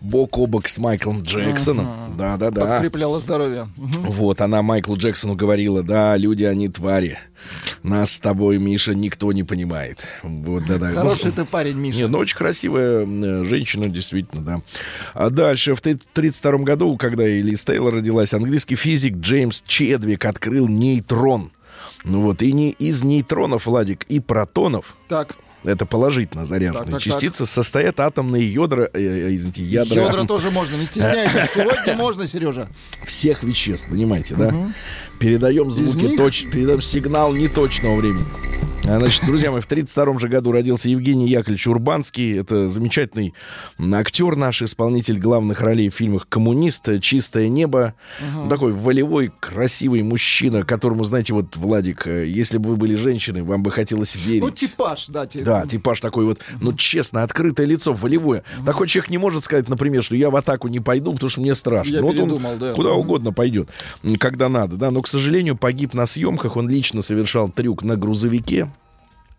бок 0.00 0.38
о 0.38 0.46
бок 0.46 0.68
с 0.68 0.78
Майклом 0.78 1.22
Джексоном. 1.22 2.16
Да, 2.16 2.36
да, 2.36 2.50
да. 2.50 2.64
Подкрепляло 2.64 3.20
здоровье. 3.20 3.68
Вот, 3.76 4.40
она 4.40 4.62
Майклу 4.62 4.96
Джексону 4.96 5.34
говорила, 5.34 5.82
да, 5.82 6.16
люди, 6.16 6.44
они 6.44 6.68
твари. 6.68 7.18
Нас 7.82 8.12
с 8.12 8.18
тобой, 8.18 8.58
Миша, 8.58 8.94
никто 8.94 9.32
не 9.32 9.44
понимает. 9.44 10.04
Вот, 10.22 10.64
да, 10.66 10.78
да. 10.78 10.90
Хороший 10.90 11.32
ты 11.32 11.44
парень, 11.44 11.76
Миша. 11.76 12.00
Нет, 12.00 12.10
ну 12.10 12.18
очень 12.18 12.36
красивая 12.36 13.02
м, 13.02 13.44
женщина, 13.46 13.88
действительно, 13.88 14.42
да. 14.42 14.60
А 15.14 15.30
дальше, 15.30 15.74
в 15.74 15.80
1932 15.80 16.64
году, 16.64 16.96
когда 16.96 17.24
Элис 17.24 17.64
Тейлор 17.64 17.94
родилась, 17.94 18.34
английский 18.34 18.76
физик 18.76 19.16
Джеймс 19.16 19.62
Чедвик 19.66 20.24
открыл 20.24 20.68
нейтрон. 20.68 21.52
Ну 22.04 22.22
вот, 22.22 22.42
и 22.42 22.52
не 22.52 22.70
из 22.70 23.02
нейтронов, 23.02 23.66
Владик, 23.66 24.04
и 24.04 24.20
протонов, 24.20 24.96
Так, 25.08 25.36
это 25.64 25.86
положительно 25.86 26.44
заряженные 26.44 26.84
Так, 26.84 26.92
так, 26.92 27.02
частицы, 27.02 27.46
состоят 27.46 28.00
атомные 28.00 28.52
ядра, 28.52 28.88
э, 28.92 28.98
э, 28.98 29.34
извините, 29.34 29.62
ядра 29.62 30.02
ядра 30.02 30.24
тоже 30.24 30.50
можно, 30.50 30.76
не 30.76 30.86
стесняйтесь. 30.86 31.50
Сегодня 31.54 31.94
можно, 31.96 32.26
Сережа. 32.26 32.68
всех 33.04 33.42
веществ, 33.42 33.88
понимаете, 33.88 34.34
да? 34.34 34.54
Передаем 35.18 35.72
звуки, 35.72 36.16
точ... 36.16 36.44
передаем 36.44 36.80
сигнал 36.80 37.32
неточного 37.32 37.96
времени. 37.96 38.24
А, 38.88 38.98
Значит, 38.98 39.26
друзья 39.26 39.50
мои, 39.50 39.60
в 39.60 39.66
1932 39.66 40.20
же 40.20 40.28
году 40.28 40.50
родился 40.50 40.88
Евгений 40.88 41.28
Яковлевич 41.28 41.66
Урбанский. 41.66 42.38
Это 42.38 42.70
замечательный 42.70 43.34
актер 43.78 44.34
наш, 44.34 44.62
исполнитель 44.62 45.18
главных 45.18 45.60
ролей 45.60 45.90
в 45.90 45.94
фильмах 45.94 46.26
«Коммунист», 46.28 46.88
«Чистое 47.02 47.48
небо». 47.48 47.94
Такой 48.48 48.72
волевой, 48.72 49.30
красивый 49.40 50.02
мужчина, 50.02 50.62
которому, 50.62 51.04
знаете, 51.04 51.34
вот, 51.34 51.56
Владик, 51.56 52.06
э, 52.06 52.26
если 52.26 52.56
бы 52.56 52.70
вы 52.70 52.76
были 52.76 52.94
женщиной, 52.94 53.42
вам 53.42 53.62
бы 53.62 53.70
хотелось 53.70 54.16
верить. 54.16 54.42
Ну, 54.42 54.50
типаж, 54.50 55.08
да. 55.08 55.26
те- 55.26 55.42
Да, 55.48 55.66
типаж 55.66 56.00
такой 56.00 56.24
вот, 56.24 56.40
ну, 56.60 56.72
честно, 56.72 57.22
открытое 57.22 57.66
лицо, 57.66 57.92
волевое. 57.92 58.44
Такой 58.64 58.88
человек 58.88 59.10
не 59.10 59.18
может 59.18 59.44
сказать, 59.44 59.68
например, 59.68 60.02
что 60.02 60.14
я 60.14 60.30
в 60.30 60.36
атаку 60.36 60.68
не 60.68 60.80
пойду, 60.80 61.12
потому 61.12 61.30
что 61.30 61.40
мне 61.40 61.54
страшно. 61.54 61.90
Я 61.90 62.00
Ну, 62.00 62.06
вот 62.08 62.18
он 62.18 62.58
да. 62.58 62.74
куда 62.74 62.92
угодно 62.92 63.32
пойдет, 63.32 63.68
когда 64.18 64.48
надо, 64.48 64.76
да. 64.76 64.90
Но, 64.90 65.02
к 65.02 65.08
сожалению, 65.08 65.56
погиб 65.56 65.94
на 65.94 66.06
съемках. 66.06 66.56
Он 66.56 66.68
лично 66.68 67.02
совершал 67.02 67.48
трюк 67.48 67.82
на 67.82 67.96
грузовике. 67.96 68.68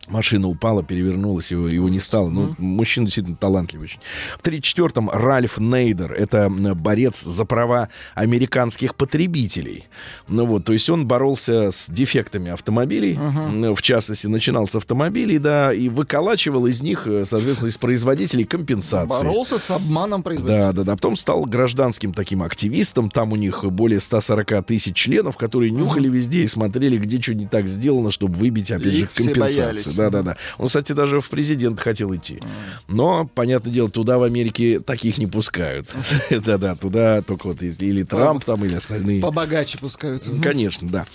Машина 0.10 0.48
упала, 0.48 0.84
перевернулась, 0.84 1.52
его, 1.52 1.68
его 1.68 1.90
не 1.90 2.00
стало. 2.00 2.30
Ну, 2.30 2.56
мужчина 2.58 3.06
действительно 3.06 3.36
талантливый 3.36 3.86
очень. 3.86 4.00
В 4.38 4.44
1934-м 4.44 5.10
Ральф 5.10 5.58
Нейдер, 5.60 6.12
это 6.14 6.50
борец 6.50 7.24
за 7.24 7.46
права 7.46 7.90
американских 8.16 8.96
потребителей. 8.96 9.86
Ну 10.28 10.46
вот, 10.46 10.66
то 10.66 10.74
есть 10.74 10.90
он 10.90 11.08
боролся 11.08 11.72
с 11.72 11.90
дефектами 11.90 12.52
автомобилей, 12.52 13.16
м, 13.16 13.76
в 13.76 13.82
частности, 13.82 14.28
начинал 14.28 14.68
с 14.68 14.76
автомобилей, 14.76 15.38
да, 15.38 15.74
и 15.74 15.90
выколачивал 15.90 16.66
из 16.68 16.82
них, 16.82 17.08
э, 17.08 17.26
соответственно, 17.26 17.70
из 17.70 17.78
производителей 17.78 18.46
компенсации. 18.46 19.10
Боролся 19.10 19.60
с 19.60 19.70
обманом 19.72 20.24
производителя. 20.24 20.68
Да, 20.68 20.72
да, 20.74 20.84
да. 20.84 20.96
Потом 20.96 21.16
стал 21.18 21.46
гражданским 21.46 22.14
таким 22.14 22.44
активистом. 22.44 23.10
Там 23.10 23.32
у 23.32 23.36
них 23.36 23.64
более 23.66 24.00
140 24.00 24.64
тысяч 24.64 24.96
членов, 24.96 25.38
которые 25.38 25.72
нюхали 25.72 26.08
везде 26.10 26.44
и 26.44 26.48
смотрели, 26.48 26.98
где 26.98 27.22
что 27.22 27.34
не 27.34 27.48
так 27.48 27.68
сделано, 27.68 28.12
чтобы 28.12 28.38
выбить, 28.40 28.72
опять 28.72 28.94
же, 28.94 29.00
Их 29.00 29.12
все 29.12 29.26
компенсацию. 29.26 29.96
Боялись. 30.00 30.12
Да, 30.12 30.24
да, 30.24 30.32
да. 30.34 30.38
Он, 30.58 30.68
кстати, 30.68 30.94
даже 30.94 31.22
в 31.22 31.30
президент 31.30 31.80
хотел 31.80 32.14
идти. 32.16 32.40
Но, 32.88 33.30
понятное 33.34 33.72
дело, 33.72 33.90
туда 33.90 34.18
в 34.18 34.24
Америке 34.24 34.80
таких 34.80 35.18
не 35.18 35.28
пускают. 35.28 35.88
Да, 36.50 36.58
да, 36.58 36.76
туда 36.76 37.22
только 37.22 37.48
вот 37.48 37.62
или 37.62 38.04
Трамп 38.04 38.44
там, 38.44 38.64
или 38.64 38.76
остальные. 38.76 39.22
Побогаче 39.22 39.78
пускаются. 39.78 40.32
Конечно, 40.42 40.88
да. 40.90 41.06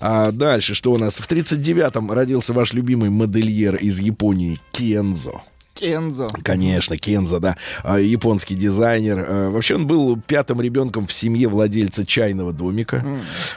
А 0.00 0.30
дальше 0.30 0.74
что 0.74 0.92
у 0.92 0.98
нас? 0.98 1.16
В 1.16 1.28
39-м 1.28 2.10
родился 2.12 2.52
ваш 2.52 2.72
любимый 2.72 3.10
модельер 3.10 3.76
из 3.76 3.98
Японии 3.98 4.60
Кензо. 4.72 5.42
Кензо. 5.74 6.28
Конечно, 6.42 6.96
Кенза, 6.96 7.40
да, 7.40 7.56
а, 7.82 7.98
японский 7.98 8.54
дизайнер. 8.54 9.26
А, 9.28 9.50
Вообще 9.50 9.74
он 9.74 9.86
был 9.86 10.18
пятым 10.20 10.60
ребенком 10.60 11.06
в 11.06 11.12
семье 11.12 11.48
владельца 11.48 12.06
чайного 12.06 12.52
домика. 12.52 13.04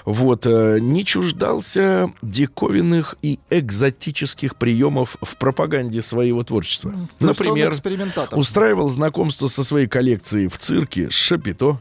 Вот, 0.06 0.46
э, 0.46 0.80
не 0.82 1.06
чуждался 1.06 2.12
диковинных 2.22 3.16
и 3.22 3.40
экзотических 3.50 4.56
приемов 4.56 5.18
в 5.22 5.38
пропаганде 5.38 6.02
своего 6.02 6.44
творчества. 6.44 6.90
Он 6.90 7.28
Например, 7.28 7.74
устраивал 8.32 8.90
знакомство 8.90 9.48
со 9.48 9.64
своей 9.64 9.88
коллекцией 9.88 10.48
в 10.48 10.58
цирке 10.58 11.10
Шапито. 11.10 11.80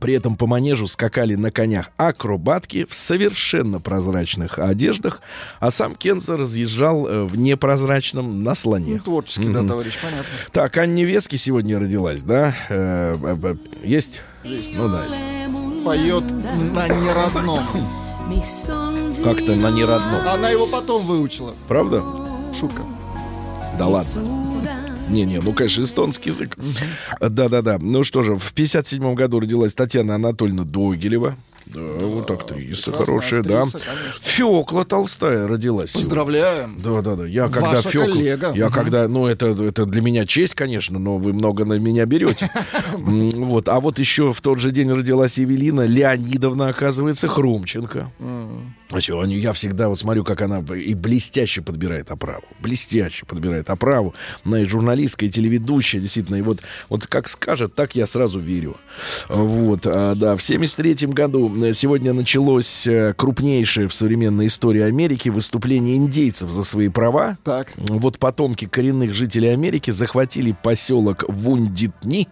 При 0.00 0.14
этом 0.14 0.36
по 0.36 0.46
манежу 0.46 0.86
скакали 0.86 1.34
на 1.34 1.50
конях 1.50 1.90
акробатки 1.96 2.84
в 2.84 2.94
совершенно 2.94 3.80
прозрачных 3.80 4.58
одеждах, 4.58 5.20
а 5.60 5.70
сам 5.70 5.94
Кенза 5.94 6.36
разъезжал 6.36 7.06
э, 7.06 7.24
в 7.24 7.36
непрозрачном 7.36 8.42
на 8.42 8.54
слоне. 8.54 8.94
Ну, 8.94 9.00
творческий, 9.00 9.48
да, 9.48 9.62
товарищ, 9.66 9.98
понятно. 10.02 10.24
Так, 10.52 10.76
Анне 10.76 11.04
Вески 11.04 11.36
сегодня 11.36 11.78
родилась, 11.78 12.22
да? 12.22 12.54
Э, 12.68 13.14
есть? 13.82 14.20
Есть. 14.42 14.76
Ну 14.76 14.88
да. 14.88 15.06
Поет 15.84 16.24
на 16.30 16.88
неродном. 16.88 17.64
Как-то 19.22 19.54
на 19.54 19.70
неродном. 19.70 20.28
Она 20.28 20.50
его 20.50 20.66
потом 20.66 21.06
выучила. 21.06 21.52
Правда? 21.68 22.02
Шутка. 22.52 22.82
Да 23.78 23.86
ладно. 23.86 24.43
Не-не, 25.08 25.40
ну, 25.40 25.52
конечно, 25.52 25.82
эстонский 25.82 26.30
язык. 26.30 26.56
Да-да-да. 27.20 27.78
Ну 27.80 28.04
что 28.04 28.22
же, 28.22 28.36
в 28.36 28.52
57 28.52 29.14
году 29.14 29.40
родилась 29.40 29.74
Татьяна 29.74 30.14
Анатольевна 30.14 30.64
Догилева. 30.64 31.36
Да, 31.74 31.80
вот 32.06 32.30
актриса 32.30 32.92
хорошая, 32.92 33.42
да. 33.42 33.62
актриса, 33.62 33.84
конечно. 33.84 34.20
Фёкла 34.22 34.84
Толстая 34.84 35.46
родилась. 35.48 35.90
сегодня. 35.90 36.04
Поздравляем. 36.08 36.80
Да, 36.82 37.02
да, 37.02 37.16
да. 37.16 37.26
Я 37.26 37.48
когда 37.48 37.70
Ваша 37.70 37.88
Фёкла- 37.88 38.12
коллега. 38.12 38.52
Я 38.54 38.66
Мгм. 38.66 38.74
когда, 38.74 39.08
ну 39.08 39.26
это 39.26 39.46
это 39.46 39.86
для 39.86 40.02
меня 40.02 40.26
честь, 40.26 40.54
конечно, 40.54 40.98
но 40.98 41.18
вы 41.18 41.32
много 41.32 41.64
на 41.64 41.74
меня 41.78 42.06
берете. 42.06 42.50
Вот, 43.34 43.68
а 43.68 43.80
вот 43.80 43.98
еще 43.98 44.32
в 44.32 44.40
тот 44.40 44.58
же 44.60 44.70
день 44.70 44.90
родилась 44.90 45.38
Евелина 45.38 45.86
Леонидовна, 45.86 46.68
оказывается, 46.68 47.28
Хрумченко. 47.28 48.10
А 48.92 48.98
я 49.00 49.52
всегда 49.52 49.88
вот 49.88 49.98
смотрю, 49.98 50.22
как 50.24 50.40
она 50.42 50.60
и 50.74 50.94
блестяще 50.94 51.62
подбирает 51.62 52.10
оправу. 52.10 52.44
Блестяще 52.60 53.26
подбирает 53.26 53.68
оправу. 53.70 54.14
Она 54.44 54.60
и 54.60 54.64
журналистка, 54.66 55.24
и 55.26 55.30
телеведущая, 55.30 56.00
действительно. 56.00 56.36
И 56.36 56.42
вот, 56.42 56.60
вот 56.88 57.06
как 57.08 57.26
скажет, 57.28 57.74
так 57.74 57.96
я 57.96 58.06
сразу 58.06 58.38
верю. 58.38 58.76
Вот, 59.28 59.86
а, 59.86 60.14
да. 60.14 60.36
В 60.36 60.42
73 60.42 61.08
году 61.08 61.52
э, 61.63 61.63
сегодня 61.72 62.12
началось 62.12 62.86
э, 62.86 63.14
крупнейшее 63.16 63.88
в 63.88 63.94
современной 63.94 64.48
истории 64.48 64.82
Америки 64.82 65.28
выступление 65.28 65.96
индейцев 65.96 66.50
за 66.50 66.64
свои 66.64 66.88
права. 66.88 67.38
Так. 67.44 67.72
Вот 67.76 68.18
потомки 68.18 68.66
коренных 68.66 69.14
жителей 69.14 69.48
Америки 69.48 69.90
захватили 69.90 70.56
поселок 70.62 71.24
Вундитни 71.28 72.28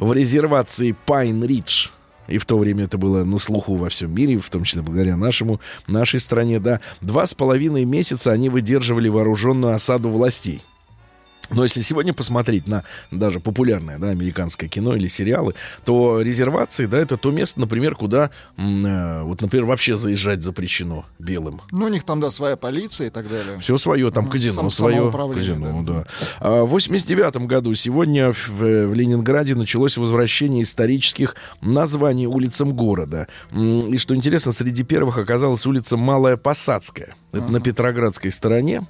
в 0.00 0.12
резервации 0.12 0.96
Пайн-Ридж. 1.06 1.88
И 2.26 2.38
в 2.38 2.46
то 2.46 2.58
время 2.58 2.84
это 2.84 2.96
было 2.96 3.24
на 3.24 3.38
слуху 3.38 3.76
во 3.76 3.88
всем 3.88 4.14
мире, 4.14 4.38
в 4.38 4.48
том 4.48 4.64
числе 4.64 4.82
благодаря 4.82 5.16
нашему, 5.16 5.60
нашей 5.86 6.20
стране, 6.20 6.58
да. 6.58 6.80
Два 7.00 7.26
с 7.26 7.34
половиной 7.34 7.84
месяца 7.84 8.32
они 8.32 8.48
выдерживали 8.48 9.08
вооруженную 9.08 9.74
осаду 9.74 10.08
властей. 10.08 10.62
Но 11.50 11.62
если 11.62 11.80
сегодня 11.80 12.12
посмотреть 12.12 12.66
на 12.66 12.84
даже 13.10 13.40
популярное 13.40 13.98
да, 13.98 14.08
американское 14.08 14.68
кино 14.68 14.94
или 14.96 15.08
сериалы, 15.08 15.54
то 15.84 16.20
резервации, 16.20 16.86
да, 16.86 16.98
это 16.98 17.16
то 17.16 17.30
место, 17.30 17.60
например, 17.60 17.94
куда, 17.94 18.30
э, 18.56 19.22
вот, 19.22 19.40
например, 19.40 19.64
вообще 19.66 19.96
заезжать 19.96 20.42
запрещено 20.42 21.06
белым. 21.18 21.60
Ну, 21.70 21.86
у 21.86 21.88
них 21.88 22.04
там, 22.04 22.20
да, 22.20 22.30
своя 22.30 22.56
полиция 22.56 23.08
и 23.08 23.10
так 23.10 23.28
далее. 23.28 23.58
Все 23.58 23.76
свое, 23.78 24.10
там 24.10 24.28
казино 24.28 24.54
Сам- 24.54 24.70
свое. 24.70 25.12
Казино, 25.34 25.82
да. 25.82 26.04
А, 26.40 26.64
В 26.64 26.68
89 26.68 27.46
году 27.46 27.74
сегодня 27.74 28.32
в, 28.32 28.48
в 28.48 28.94
Ленинграде 28.94 29.54
началось 29.54 29.96
возвращение 29.96 30.62
исторических 30.62 31.36
названий 31.60 32.26
улицам 32.26 32.74
города. 32.74 33.28
И 33.52 33.96
что 33.98 34.14
интересно, 34.14 34.52
среди 34.52 34.82
первых 34.82 35.18
оказалась 35.18 35.66
улица 35.66 35.96
Малая 35.96 36.36
Посадская. 36.36 37.14
Это 37.32 37.50
на 37.50 37.60
Петроградской 37.60 38.30
стороне. 38.30 38.82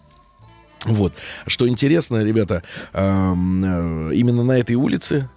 Вот. 0.85 1.13
Что 1.47 1.69
интересно, 1.69 2.23
ребята, 2.23 2.63
э, 2.93 3.01
именно 3.03 4.45
на 4.45 4.59
этой 4.59 4.77
улице, 4.77 5.29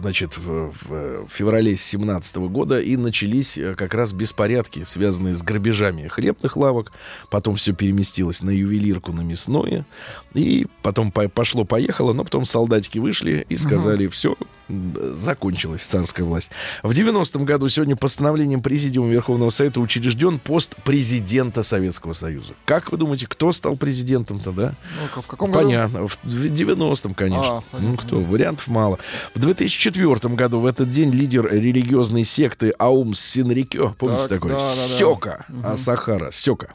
значит, 0.00 0.38
в, 0.38 0.72
в 0.88 1.28
феврале 1.28 1.76
17 1.76 2.36
года 2.36 2.80
и 2.80 2.96
начались 2.96 3.58
э, 3.58 3.74
как 3.74 3.92
раз 3.92 4.12
беспорядки, 4.12 4.84
связанные 4.86 5.34
с 5.34 5.42
грабежами 5.42 6.08
хлебных 6.08 6.56
лавок. 6.56 6.92
Потом 7.30 7.56
все 7.56 7.74
переместилось 7.74 8.42
на 8.42 8.50
ювелирку, 8.50 9.12
на 9.12 9.20
мясное. 9.20 9.84
И 10.32 10.66
потом 10.82 11.12
по- 11.12 11.28
пошло-поехало, 11.28 12.12
но 12.14 12.24
потом 12.24 12.46
солдатики 12.46 12.98
вышли 12.98 13.44
и 13.48 13.56
сказали, 13.58 14.06
все, 14.06 14.34
закончилась 14.68 15.82
царская 15.82 16.24
власть. 16.24 16.50
В 16.82 16.90
90-м 16.90 17.44
году 17.44 17.68
сегодня 17.68 17.96
постановлением 17.96 18.62
Президиума 18.62 19.10
Верховного 19.10 19.50
Совета 19.50 19.80
учрежден 19.80 20.38
пост 20.38 20.74
президента 20.84 21.62
Советского 21.62 22.14
Союза. 22.14 22.54
Как 22.64 22.90
вы 22.90 22.98
думаете, 22.98 23.26
кто 23.26 23.52
стал 23.52 23.76
президентом-то, 23.76 24.52
да? 24.52 24.74
Ну-ка, 25.02 25.22
в 25.22 25.26
каком 25.26 25.52
году? 25.52 25.66
Понятно. 25.66 26.08
В 26.08 26.18
90-м, 26.24 27.14
конечно. 27.14 27.58
А, 27.58 27.62
понятно. 27.70 27.90
ну 27.90 27.96
кто, 27.96 28.20
вариантов 28.20 28.66
мало. 28.68 28.98
В 29.34 29.40
2004 29.40 30.34
году 30.34 30.60
в 30.60 30.66
этот 30.66 30.90
день 30.92 31.10
лидер 31.10 31.52
религиозной 31.52 32.24
секты 32.24 32.72
Аум 32.78 33.14
Синрикё, 33.14 33.94
помните 33.98 34.28
Так, 34.28 34.28
такой? 34.28 34.50
да, 34.52 34.58
да, 34.58 34.62
да. 34.64 34.70
Сёка 34.70 35.46
Асахара. 35.64 36.30
Сёка. 36.30 36.74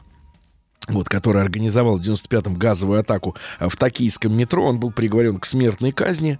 Вот, 0.88 1.08
который 1.08 1.42
организовал 1.42 1.98
в 1.98 2.00
95-м 2.00 2.54
газовую 2.54 3.00
атаку 3.00 3.36
э, 3.58 3.68
в 3.68 3.76
токийском 3.76 4.36
метро. 4.36 4.64
Он 4.64 4.78
был 4.80 4.90
приговорен 4.90 5.38
к 5.38 5.44
смертной 5.44 5.92
казни. 5.92 6.38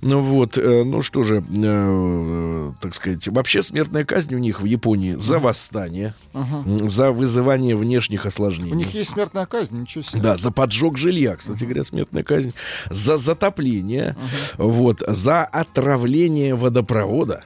Ну 0.00 0.20
вот, 0.22 0.56
э, 0.56 0.82
ну 0.84 1.02
что 1.02 1.22
же, 1.22 1.44
э, 1.48 2.72
так 2.80 2.94
сказать, 2.94 3.28
вообще 3.28 3.62
смертная 3.62 4.04
казнь 4.04 4.34
у 4.34 4.38
них 4.38 4.60
в 4.60 4.64
Японии 4.64 5.14
за 5.14 5.38
восстание, 5.38 6.14
м, 6.32 6.88
за 6.88 7.12
вызывание 7.12 7.76
внешних 7.76 8.26
осложнений. 8.26 8.72
У 8.72 8.76
них 8.76 8.94
есть 8.94 9.10
смертная 9.10 9.46
казнь, 9.46 9.80
ничего 9.82 10.02
себе. 10.02 10.20
Да, 10.20 10.36
за 10.36 10.50
поджог 10.50 10.96
жилья, 10.96 11.36
кстати 11.36 11.64
говоря, 11.64 11.84
смертная 11.84 12.22
казнь. 12.22 12.52
За 12.90 13.16
затопление, 13.16 14.16
вот, 14.56 15.02
за 15.06 15.44
отравление 15.44 16.54
водопровода. 16.54 17.44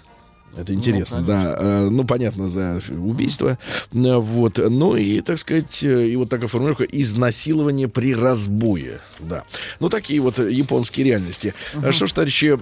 Это 0.59 0.75
интересно, 0.75 1.23
да. 1.23 1.57
Э, 1.59 1.89
Ну, 1.91 2.05
понятно, 2.05 2.49
за 2.49 2.81
убийство. 2.91 3.59
Э, 3.93 4.17
Вот. 4.17 4.59
Ну 4.59 4.97
и, 4.97 5.21
так 5.21 5.39
сказать, 5.39 5.83
э, 5.83 6.09
и 6.09 6.17
вот 6.17 6.29
такая 6.29 6.49
формулировка 6.49 6.85
изнасилование 6.85 7.89
при 7.89 8.15
разбое. 8.15 9.01
Да. 9.21 9.45
Ну, 9.81 9.89
такие 9.89 10.21
вот 10.21 10.39
японские 10.39 11.07
реальности. 11.07 11.55
А 11.83 11.93
Что 11.93 12.07
ж, 12.07 12.13
товарищи, 12.13 12.59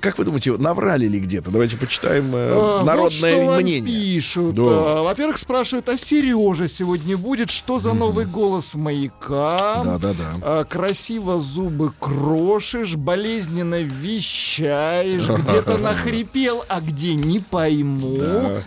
как 0.00 0.18
вы 0.18 0.24
думаете, 0.24 0.52
наврали 0.56 1.06
ли 1.06 1.18
где-то? 1.20 1.50
Давайте 1.50 1.76
почитаем 1.76 2.30
А, 2.34 2.78
вот 2.80 2.86
народное 2.86 3.44
вам 3.46 3.60
мнение. 3.62 3.82
пишут. 3.82 4.54
Да. 4.54 4.62
А, 4.64 5.02
Во-первых, 5.02 5.38
спрашивают, 5.38 5.88
а 5.88 5.96
Сережа 5.96 6.68
сегодня 6.68 7.16
будет? 7.16 7.50
Что 7.50 7.78
за 7.78 7.92
новый 7.92 8.24
голос 8.26 8.74
маяка? 8.74 9.82
Да-да-да. 9.84 10.24
А, 10.42 10.64
красиво 10.64 11.40
зубы 11.40 11.92
крошишь, 11.98 12.96
болезненно 12.96 13.82
вещаешь, 13.82 15.22
где-то 15.28 15.78
нахрипел, 15.78 16.64
а 16.68 16.80
где 16.80 17.14
не 17.14 17.31
пойму. 17.40 18.18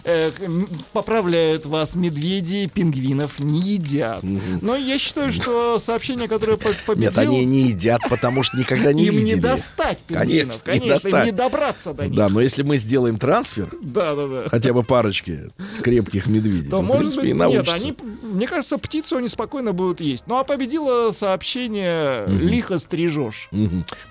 Э, 0.04 0.32
к- 0.32 0.42
м, 0.42 0.68
поправляют 0.94 1.66
вас, 1.66 1.96
медведи 1.96 2.70
пингвинов 2.74 3.40
не 3.40 3.60
едят. 3.62 4.24
Но 4.62 4.76
я 4.76 4.98
считаю, 5.00 5.32
что 5.32 5.80
сообщение, 5.80 6.28
которое 6.28 6.58
по- 6.58 6.70
победил, 6.86 7.10
Нет, 7.10 7.18
они 7.18 7.46
не 7.46 7.62
едят, 7.70 8.02
потому 8.10 8.44
что 8.44 8.58
никогда 8.58 8.94
не 8.94 9.06
им 9.06 9.14
видели. 9.14 9.36
не 9.36 9.42
достать 9.42 10.00
пингвинов. 10.00 10.62
Конечно, 10.64 10.74
не 10.74 10.80
Конечно, 10.80 11.08
им 11.08 11.12
достать. 11.14 11.26
не 11.26 11.32
добраться 11.32 11.94
до 11.94 12.08
них. 12.08 12.16
Да, 12.16 12.30
но 12.30 12.42
если 12.42 12.64
мы 12.64 12.78
сделаем 12.78 13.18
трансфер, 13.18 13.74
Да, 13.82 14.16
да, 14.16 14.28
да. 14.28 14.50
хотя 14.50 14.74
бы 14.74 14.84
парочки 14.84 15.52
крепких 15.82 16.28
медведей, 16.28 16.70
То, 16.70 16.82
может 16.82 17.00
принципе, 17.16 17.34
быть, 17.34 17.54
нет, 17.54 17.70
они, 17.70 17.96
мне 18.24 18.48
кажется, 18.48 18.78
птицу 18.78 19.18
они 19.18 19.28
спокойно 19.28 19.74
будут 19.74 20.02
есть. 20.02 20.26
Ну, 20.28 20.38
а 20.38 20.44
победило 20.44 21.12
сообщение 21.12 22.26
«Лихо 22.28 22.80
стрижешь». 22.80 23.50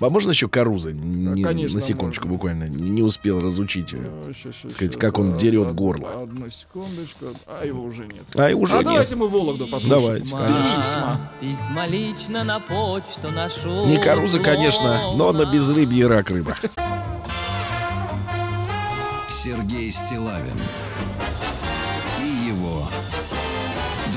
А 0.01 0.11
можно 0.11 0.31
еще 0.31 0.49
Каруза? 0.49 0.93
Не- 0.93 1.43
конечно, 1.43 1.79
на 1.79 1.85
секундочку 1.85 2.25
можно. 2.29 2.35
буквально. 2.37 2.65
Не, 2.69 2.91
не 2.91 3.03
успел 3.03 3.41
разучить. 3.41 3.95
э. 3.95 3.99
Щас, 4.35 4.73
сказать, 4.73 4.99
как 4.99 5.19
он 5.19 5.37
дерет 5.37 5.75
горло. 5.75 6.23
Одну 6.23 6.51
секундочку. 6.51 7.27
А 7.47 7.65
его 7.65 7.83
уже 7.85 8.07
нет. 8.07 8.25
А 8.35 8.51
и 8.51 8.55
уже 8.55 8.75
а 8.75 8.79
нет. 8.79 8.87
давайте 8.87 9.17
мы 9.17 9.29
Вологду 9.29 9.67
послушаем. 9.69 10.25
Давайте. 10.31 10.77
Письма. 10.77 11.31
Письма 11.41 11.87
лично 11.87 12.45
на 12.45 12.61
почту 12.61 13.31
нашу. 13.31 13.87
Не 13.87 13.97
Каруза, 13.97 14.41
конечно, 14.41 15.15
но 15.15 15.33
на 15.33 15.45
безрыбье 15.45 16.07
рак 16.07 16.31
рыба. 16.31 16.57
Сергей 19.31 19.91
Стилавин 19.91 20.59
и 22.23 22.49
его 22.49 22.89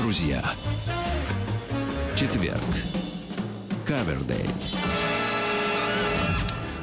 друзья. 0.00 0.42
Четверг. 2.16 2.62
Кавердей. 3.84 4.48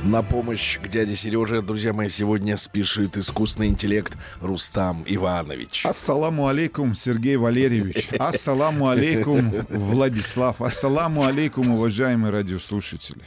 На 0.05 0.21
помощь 0.21 0.77
к 0.79 0.87
дяде 0.87 1.15
Сереже, 1.15 1.63
друзья 1.63 1.91
мои, 1.91 2.09
сегодня 2.09 2.57
спешит 2.57 3.17
искусственный 3.17 3.69
интеллект 3.69 4.15
Рустам 4.39 5.03
Иванович. 5.07 5.83
Ассаламу 5.83 6.47
алейкум, 6.47 6.93
Сергей 6.93 7.37
Валерьевич. 7.37 8.09
Ассаламу 8.19 8.87
алейкум, 8.87 9.49
Владислав. 9.67 10.61
Ассаламу 10.61 11.25
алейкум, 11.25 11.71
уважаемые 11.71 12.31
радиослушатели. 12.31 13.23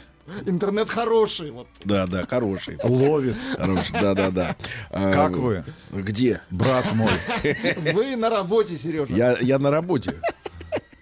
Интернет 0.47 0.89
хороший. 0.89 1.51
Вот. 1.51 1.67
Да, 1.85 2.07
да, 2.07 2.25
хороший. 2.27 2.79
Ловит. 2.85 3.39
Хороший, 3.57 3.93
да, 4.01 4.15
да, 4.15 4.31
да. 4.31 4.57
А, 4.91 5.13
Как 5.13 5.37
вы, 5.37 5.65
Где? 5.91 6.43
брат 6.51 6.95
мой? 6.95 7.11
Вы 7.93 8.15
на 8.15 8.31
работе, 8.31 8.79
Сережа. 8.79 9.13
Я, 9.13 9.37
я 9.41 9.59
на 9.59 9.73
работе. 9.73 10.15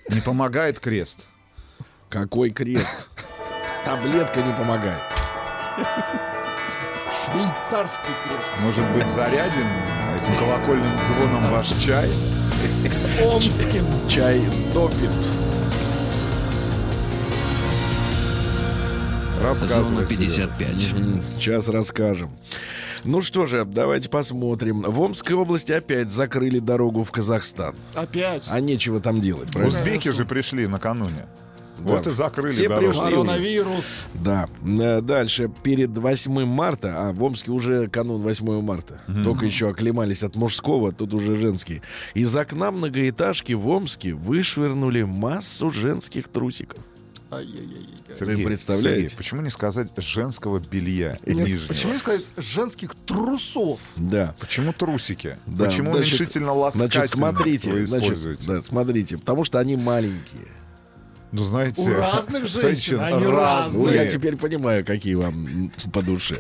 Не 0.08 0.22
помогает 0.22 0.80
крест? 0.80 1.26
Какой 2.08 2.48
крест? 2.48 3.08
Таблетка 3.84 4.40
не 4.40 4.54
помогает. 4.54 5.02
Швейцарский 7.24 8.12
крест. 8.24 8.54
Может 8.60 8.88
быть, 8.92 9.08
зарядим 9.08 9.66
этим 10.16 10.34
колокольным 10.34 10.98
звоном 10.98 11.50
ваш 11.50 11.68
чай? 11.84 12.08
Омским. 13.22 13.84
Чай 14.08 14.40
топит. 14.72 15.10
Зона 19.36 19.48
Рассказывай, 19.50 20.06
Серёга. 20.06 20.06
55. 20.08 20.92
М, 20.94 21.22
Сейчас 21.36 21.68
расскажем. 21.68 22.30
Ну 23.04 23.22
что 23.22 23.46
же, 23.46 23.64
давайте 23.64 24.08
посмотрим. 24.08 24.82
В 24.82 25.00
Омской 25.00 25.34
области 25.36 25.70
опять 25.72 26.10
закрыли 26.10 26.58
дорогу 26.58 27.04
в 27.04 27.12
Казахстан. 27.12 27.74
Опять. 27.94 28.46
А 28.50 28.58
нечего 28.60 28.98
там 29.00 29.20
делать, 29.20 29.50
правильно? 29.52 29.68
Узбеки 29.68 30.08
же 30.10 30.24
пришли 30.24 30.66
накануне. 30.66 31.26
Вот 31.78 32.06
и 32.06 32.10
закрыли 32.10 32.52
Все 32.52 32.68
пришли. 32.68 32.98
Коронавирус. 32.98 33.84
Да. 34.14 34.48
Э, 34.66 35.00
Дальше. 35.00 35.50
Перед 35.62 35.96
8 35.96 36.44
марта, 36.44 37.08
а 37.08 37.12
в 37.12 37.22
Омске 37.22 37.50
уже 37.50 37.88
канун 37.88 38.22
8 38.22 38.60
марта. 38.62 39.00
Только 39.24 39.46
еще 39.46 39.68
оклемались 39.70 40.22
от 40.22 40.36
мужского, 40.36 40.92
тут 40.92 41.14
уже 41.14 41.36
женский. 41.36 41.82
Из 42.14 42.34
окна 42.34 42.70
многоэтажки 42.70 43.52
в 43.52 43.68
Омске 43.68 44.14
вышвырнули 44.14 45.02
массу 45.02 45.70
женских 45.70 46.28
трусиков. 46.28 46.78
Ай-яй-яй. 47.30 47.88
Сергей, 48.16 48.36
Вы 48.36 48.44
представляете? 48.44 49.00
Сергей, 49.08 49.16
почему 49.16 49.42
не 49.42 49.50
сказать 49.50 49.88
женского 49.96 50.60
белья 50.60 51.18
Нет, 51.26 51.46
нижнего? 51.46 51.68
почему 51.68 51.92
не 51.94 51.98
сказать 51.98 52.24
женских 52.36 52.94
трусов? 53.04 53.80
Да. 53.96 54.34
Почему 54.38 54.72
трусики? 54.72 55.36
Да, 55.44 55.64
Почему 55.64 55.90
значит- 55.90 56.12
уменьшительно 56.12 56.52
ласкательно 56.52 56.88
Значит, 56.88 57.10
смотрите, 57.10 57.72
вы 57.72 57.84
значит, 57.84 58.46
да, 58.46 58.62
смотрите, 58.62 59.18
потому 59.18 59.44
что 59.44 59.58
они 59.58 59.76
маленькие. 59.76 60.46
Ну, 61.36 61.44
знаете... 61.44 61.82
У 61.82 61.92
разных 61.92 62.46
женщин, 62.46 62.98
они 62.98 63.26
разные. 63.26 63.84
Ну, 63.84 63.92
я 63.92 64.06
теперь 64.06 64.36
понимаю, 64.36 64.86
какие 64.86 65.14
вам 65.14 65.70
по 65.92 66.00
душе. 66.00 66.38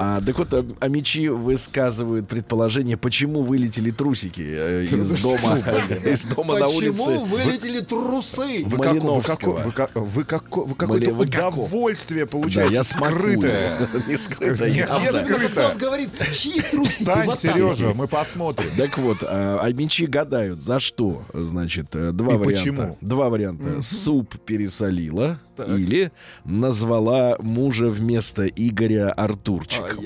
А, 0.00 0.20
так 0.20 0.38
вот, 0.38 0.54
а, 0.54 0.64
амичи 0.78 1.26
высказывают 1.26 2.28
предположение, 2.28 2.96
почему 2.96 3.42
вылетели 3.42 3.90
трусики 3.90 4.44
э, 4.46 4.84
из 4.84 5.22
дома, 5.22 5.58
из 6.04 6.24
дома 6.24 6.58
на 6.58 6.66
Почему 6.66 7.04
улице. 7.04 7.24
вылетели 7.24 7.80
трусы? 7.80 8.64
Вы, 8.64 10.24
какое-то 10.24 11.12
удовольствие 11.12 12.26
получаете 12.26 12.74
я 12.74 12.84
скрытое. 12.84 13.88
Не 14.06 14.16
скрытое, 14.16 14.70
Нет, 14.70 14.88
явно. 14.88 15.02
нет, 15.02 15.14
Особенно, 15.14 15.26
когда 15.28 15.48
скрыто. 15.48 15.68
он 15.72 15.78
говорит, 15.78 16.10
чьи 16.32 16.60
трусики? 16.60 16.98
Встань. 16.98 17.32
Сережа, 17.34 17.92
мы 17.94 18.06
посмотрим. 18.06 18.70
Так 18.76 18.98
вот, 18.98 19.18
а, 19.22 19.58
а 19.62 19.72
мечи 19.72 20.06
гадают, 20.06 20.62
за 20.62 20.78
что? 20.78 21.24
Значит, 21.34 21.88
э, 21.94 22.12
два 22.12 22.34
И 22.34 22.36
варианта. 22.36 22.60
почему? 22.60 22.98
Два 23.00 23.28
варианта. 23.28 23.82
Суп 23.82 24.36
пересолила 24.44 25.40
Так. 25.58 25.68
или 25.76 26.12
назвала 26.44 27.36
мужа 27.40 27.90
вместо 27.90 28.46
Игоря 28.46 29.10
Артурчиком. 29.10 30.04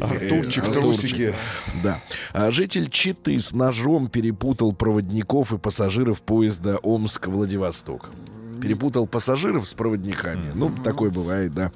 Артурчик, 0.00 0.64
трусики. 0.72 1.34
Да. 1.82 2.00
А 2.32 2.52
житель 2.52 2.88
Читы 2.88 3.38
с 3.40 3.52
ножом 3.52 4.06
перепутал 4.08 4.72
проводников 4.72 5.52
и 5.52 5.58
пассажиров 5.58 6.22
поезда 6.22 6.76
Омск-Владивосток. 6.76 8.10
Перепутал 8.60 9.08
пассажиров 9.08 9.66
с 9.66 9.74
проводниками. 9.74 10.52
Ну, 10.54 10.70
такое 10.84 11.10
бывает, 11.10 11.52
да. 11.52 11.72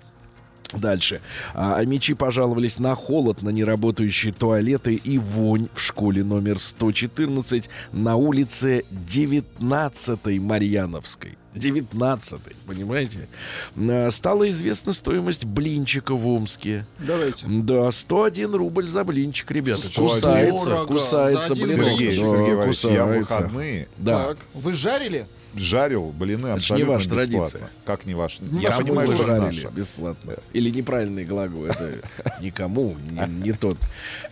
Дальше. 0.72 1.20
А, 1.54 1.84
мечи 1.84 2.14
пожаловались 2.14 2.78
на 2.78 2.94
холод, 2.94 3.42
на 3.42 3.50
неработающие 3.50 4.32
туалеты 4.32 4.94
и 4.94 5.18
вонь 5.18 5.68
в 5.74 5.80
школе 5.80 6.22
номер 6.24 6.58
114 6.58 7.68
на 7.92 8.16
улице 8.16 8.84
19 8.90 10.40
Марьяновской. 10.40 11.36
19 11.56 12.40
понимаете? 12.66 13.28
А, 13.76 14.08
Стала 14.10 14.48
известна 14.50 14.92
стоимость 14.92 15.44
блинчика 15.44 16.14
в 16.14 16.26
Омске. 16.28 16.86
Давайте. 16.98 17.46
Да, 17.48 17.90
101 17.90 18.54
рубль 18.54 18.86
за 18.88 19.04
блинчик, 19.04 19.50
ребята. 19.50 19.88
101. 19.88 20.08
Кусается, 20.08 20.64
Дорого. 20.66 20.86
кусается 20.86 21.54
блинок. 21.54 21.68
Сергей, 21.90 22.12
Сергей 22.12 22.54
Валерьевич, 22.54 22.84
я 22.84 23.04
выходные 23.06 23.88
Да. 23.96 24.28
Так, 24.28 24.38
вы 24.54 24.72
жарили? 24.72 25.26
жарил 25.58 26.10
блины 26.12 26.48
не 26.48 26.50
абсолютно 26.52 26.92
ваша 26.94 27.08
бесплатно. 27.08 27.32
традиция. 27.38 27.70
Как 27.86 28.04
не 28.04 28.14
ваш? 28.14 28.36
Ну, 28.40 28.60
Я 28.60 28.74
а 28.74 28.76
понимаю, 28.78 29.08
Кому 29.08 29.16
что 29.16 29.26
вы 29.26 29.32
это 29.32 29.42
жарили 29.42 29.64
наша. 29.64 29.74
бесплатно. 29.74 30.34
Или 30.52 30.68
неправильный 30.68 31.24
глагол. 31.24 31.64
Это 31.64 31.94
никому, 32.42 32.94
не, 33.10 33.42
не 33.42 33.52
тот, 33.52 33.78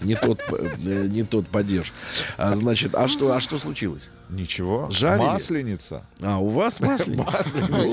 не 0.02 0.16
тот, 0.16 0.42
э, 0.50 1.06
не 1.08 1.22
тот 1.22 1.48
падеж. 1.48 1.94
А, 2.36 2.54
значит, 2.54 2.94
а 2.94 3.08
что, 3.08 3.32
а 3.32 3.40
что 3.40 3.56
случилось? 3.56 4.10
Ничего. 4.28 4.88
Жарили? 4.90 5.26
Масленица. 5.26 6.06
А, 6.22 6.38
у 6.38 6.48
вас 6.48 6.80
масленица? 6.80 7.44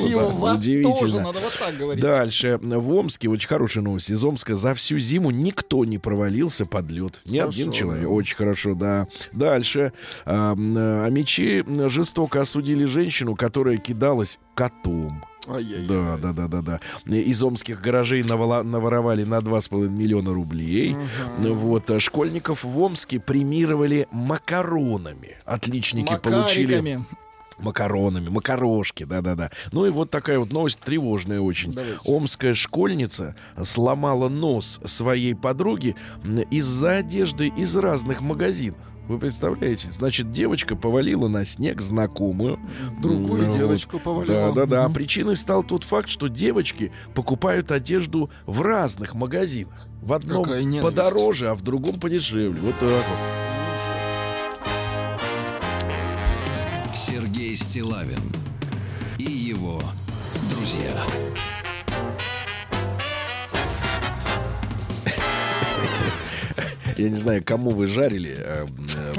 И 0.08 0.14
у 0.14 0.20
вас 0.30 0.58
тоже, 0.58 0.80
Удивительно. 0.80 1.22
надо 1.24 1.40
вот 1.40 1.58
так 1.60 1.78
говорить. 1.78 2.02
Дальше. 2.02 2.60
В 2.62 2.94
Омске, 2.94 3.30
очень 3.30 3.48
хорошая 3.48 3.84
новость. 3.84 4.10
Из 4.10 4.24
Омска 4.24 4.56
за 4.56 4.74
всю 4.74 4.98
зиму 5.00 5.32
никто 5.32 5.84
не 5.86 5.98
провалился 5.98 6.66
под 6.66 6.90
лед. 6.92 7.22
Ни 7.26 7.38
один 7.38 7.72
человек. 7.72 8.10
Очень 8.10 8.36
хорошо, 8.36 8.74
да. 8.76 9.08
Дальше. 9.34 9.94
А, 10.26 10.54
м, 10.54 10.76
а 10.78 11.10
мечи 11.10 11.64
жестоко 11.90 12.42
осудили 12.42 12.86
женщину, 12.86 13.36
которая 13.36 13.78
кидалась 13.78 14.40
котом. 14.56 15.24
Ай-яй-яй. 15.48 15.88
Да, 15.88 16.18
да, 16.18 16.34
да, 16.34 16.48
да, 16.48 16.62
да. 17.06 17.16
Из 17.18 17.42
омских 17.44 17.82
гаражей 17.82 18.22
навола- 18.24 18.64
наворовали 18.64 19.24
на 19.24 19.40
2,5 19.42 19.90
миллиона 19.90 20.34
рублей. 20.34 20.96
Ну 21.40 21.54
Вот. 21.56 21.90
а 21.90 22.00
Школьников 22.00 22.64
в 22.64 22.80
Омске 22.80 23.20
премировали 23.20 24.08
макаронами. 24.12 25.38
Отличники 25.46 26.16
получили 26.22 26.76
Макариками. 26.76 27.06
макаронами, 27.60 28.30
макарошки, 28.30 29.04
да-да-да. 29.04 29.52
Ну 29.72 29.86
и 29.86 29.90
вот 29.90 30.10
такая 30.10 30.40
вот 30.40 30.52
новость 30.52 30.80
тревожная 30.80 31.40
очень. 31.42 31.72
Давайте. 31.74 32.00
Омская 32.06 32.54
школьница 32.56 33.36
сломала 33.64 34.30
нос 34.30 34.80
своей 34.86 35.36
подруги 35.36 35.96
из-за 36.52 36.98
одежды 36.98 37.48
из 37.48 37.76
разных 37.76 38.22
магазинов. 38.22 38.80
Вы 39.12 39.20
представляете? 39.20 39.92
Значит, 39.92 40.32
девочка 40.32 40.78
повалила 40.78 41.28
на 41.28 41.44
снег 41.44 41.82
знакомую. 41.82 42.58
Другую 43.02 43.48
вот. 43.48 43.58
девочку 43.58 44.00
повалила. 44.00 44.54
Да-да-да. 44.54 44.86
А 44.86 44.88
Мгм. 44.88 44.94
причиной 44.94 45.36
стал 45.36 45.64
тот 45.64 45.84
факт, 45.84 46.08
что 46.08 46.30
девочки 46.30 46.94
покупают 47.14 47.74
одежду 47.74 48.30
в 48.46 48.62
разных 48.62 49.14
магазинах. 49.14 49.86
В 50.02 50.14
одном 50.14 50.46
подороже, 50.82 51.50
а 51.50 51.56
в 51.56 51.62
другом 51.62 52.00
подешевле. 52.00 52.58
Вот 52.62 52.76
так 52.80 52.90
вот. 52.90 53.20
Сергей 56.96 57.54
Стилавин 57.58 58.32
и 59.18 59.24
его 59.30 59.84
друзья. 60.50 61.31
Я 67.02 67.10
не 67.10 67.16
знаю, 67.16 67.44
кому 67.44 67.72
вы 67.72 67.88
жарили 67.88 68.36
э, 68.38 68.66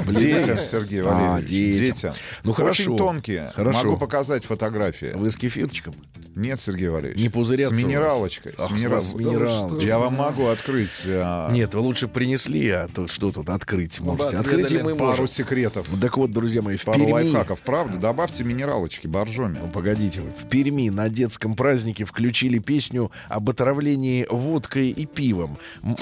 э. 0.07 0.11
Детям, 0.13 0.61
Сергей 0.61 1.01
А, 1.01 1.05
Валерьевич. 1.37 1.49
детям. 1.49 1.85
детям. 1.95 2.13
Ну, 2.43 2.53
хорошо. 2.53 2.83
Очень 2.83 2.97
тонкие. 2.97 3.51
Хорошо. 3.55 3.83
Могу 3.83 3.97
показать 3.97 4.45
фотографии. 4.45 5.11
Вы 5.15 5.29
с 5.29 5.35
кефирчиком? 5.37 5.95
Нет, 6.35 6.59
Сергей 6.59 6.87
Валерьевич. 6.87 7.21
Не 7.21 7.29
пузырятся 7.29 7.75
С 7.75 7.77
минералочкой. 7.77 8.53
Ах, 8.57 8.71
с 8.71 8.73
с 8.73 8.75
минерал- 8.75 8.89
вас 8.95 9.13
минералочкой. 9.13 9.85
Я 9.85 9.99
вам 9.99 10.15
могу 10.15 10.47
открыть 10.47 11.03
а, 11.05 11.51
Нет, 11.51 11.75
вы 11.75 11.81
лучше 11.81 12.07
принесли, 12.07 12.69
а 12.69 12.87
то 12.87 13.07
что 13.07 13.31
тут 13.31 13.49
открыть 13.49 13.99
можете. 13.99 14.37
отведали 14.37 14.63
Открыть 14.63 14.83
мы 14.83 14.95
пару 14.95 15.09
можем. 15.11 15.27
секретов. 15.27 15.87
Так 16.01 16.17
вот, 16.17 16.31
друзья 16.31 16.63
мои, 16.63 16.77
в 16.77 16.85
Пару 16.85 16.97
Перми... 16.97 17.11
лайфхаков. 17.11 17.61
Правда? 17.61 17.99
Добавьте 17.99 18.43
минералочки, 18.43 19.05
боржоми. 19.05 19.59
Ну, 19.61 19.69
погодите 19.69 20.21
вы. 20.21 20.31
В 20.31 20.49
Перми 20.49 20.89
на 20.89 21.07
детском 21.07 21.55
празднике 21.55 22.03
включили 22.05 22.57
песню 22.57 23.11
об 23.29 23.51
отравлении 23.51 24.25
водкой 24.27 24.89
и 24.89 25.05
пивом. 25.05 25.59
М- 25.83 25.95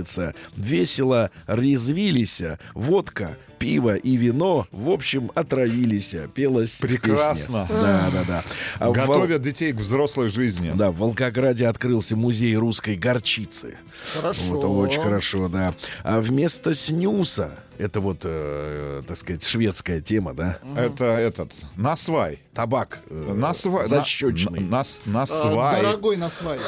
Маслена-масленица 0.00 0.34
весело 0.56 1.30
резвились, 1.46 2.42
водка, 2.74 3.36
пиво 3.60 3.94
и 3.94 4.16
вино, 4.16 4.66
в 4.72 4.88
общем, 4.88 5.30
отравились. 5.34 6.16
Пелось 6.34 6.76
в 6.76 6.80
Прекрасно. 6.80 7.66
песне. 7.68 7.80
Да, 7.82 8.10
да, 8.12 8.24
да. 8.26 8.44
А 8.78 8.88
в 8.90 8.92
Готовят 8.94 9.42
детей 9.42 9.72
к 9.72 9.76
взрослой 9.76 10.30
жизни. 10.30 10.72
Да, 10.74 10.90
в 10.90 10.96
Волгограде 10.96 11.66
открылся 11.68 12.16
музей 12.16 12.56
русской 12.56 12.96
горчицы. 12.96 13.76
Хорошо. 14.16 14.42
Вот, 14.54 14.64
очень 14.64 15.02
хорошо, 15.02 15.48
да. 15.48 15.74
А 16.02 16.20
вместо 16.22 16.72
снюса, 16.74 17.50
это 17.76 18.00
вот, 18.00 18.20
э, 18.24 19.02
так 19.06 19.16
сказать, 19.16 19.44
шведская 19.44 20.00
тема, 20.00 20.32
да? 20.32 20.58
Это 20.76 21.04
этот, 21.04 21.52
насвай. 21.76 22.40
Табак 22.54 22.98
э, 23.08 23.32
Насвай. 23.36 23.86
защечный. 23.86 24.60
На, 24.60 24.78
нас, 24.78 25.02
А, 25.06 25.10
насвай. 25.10 25.82
Дорогой 25.82 26.16
на 26.16 26.28
свай. 26.30 26.58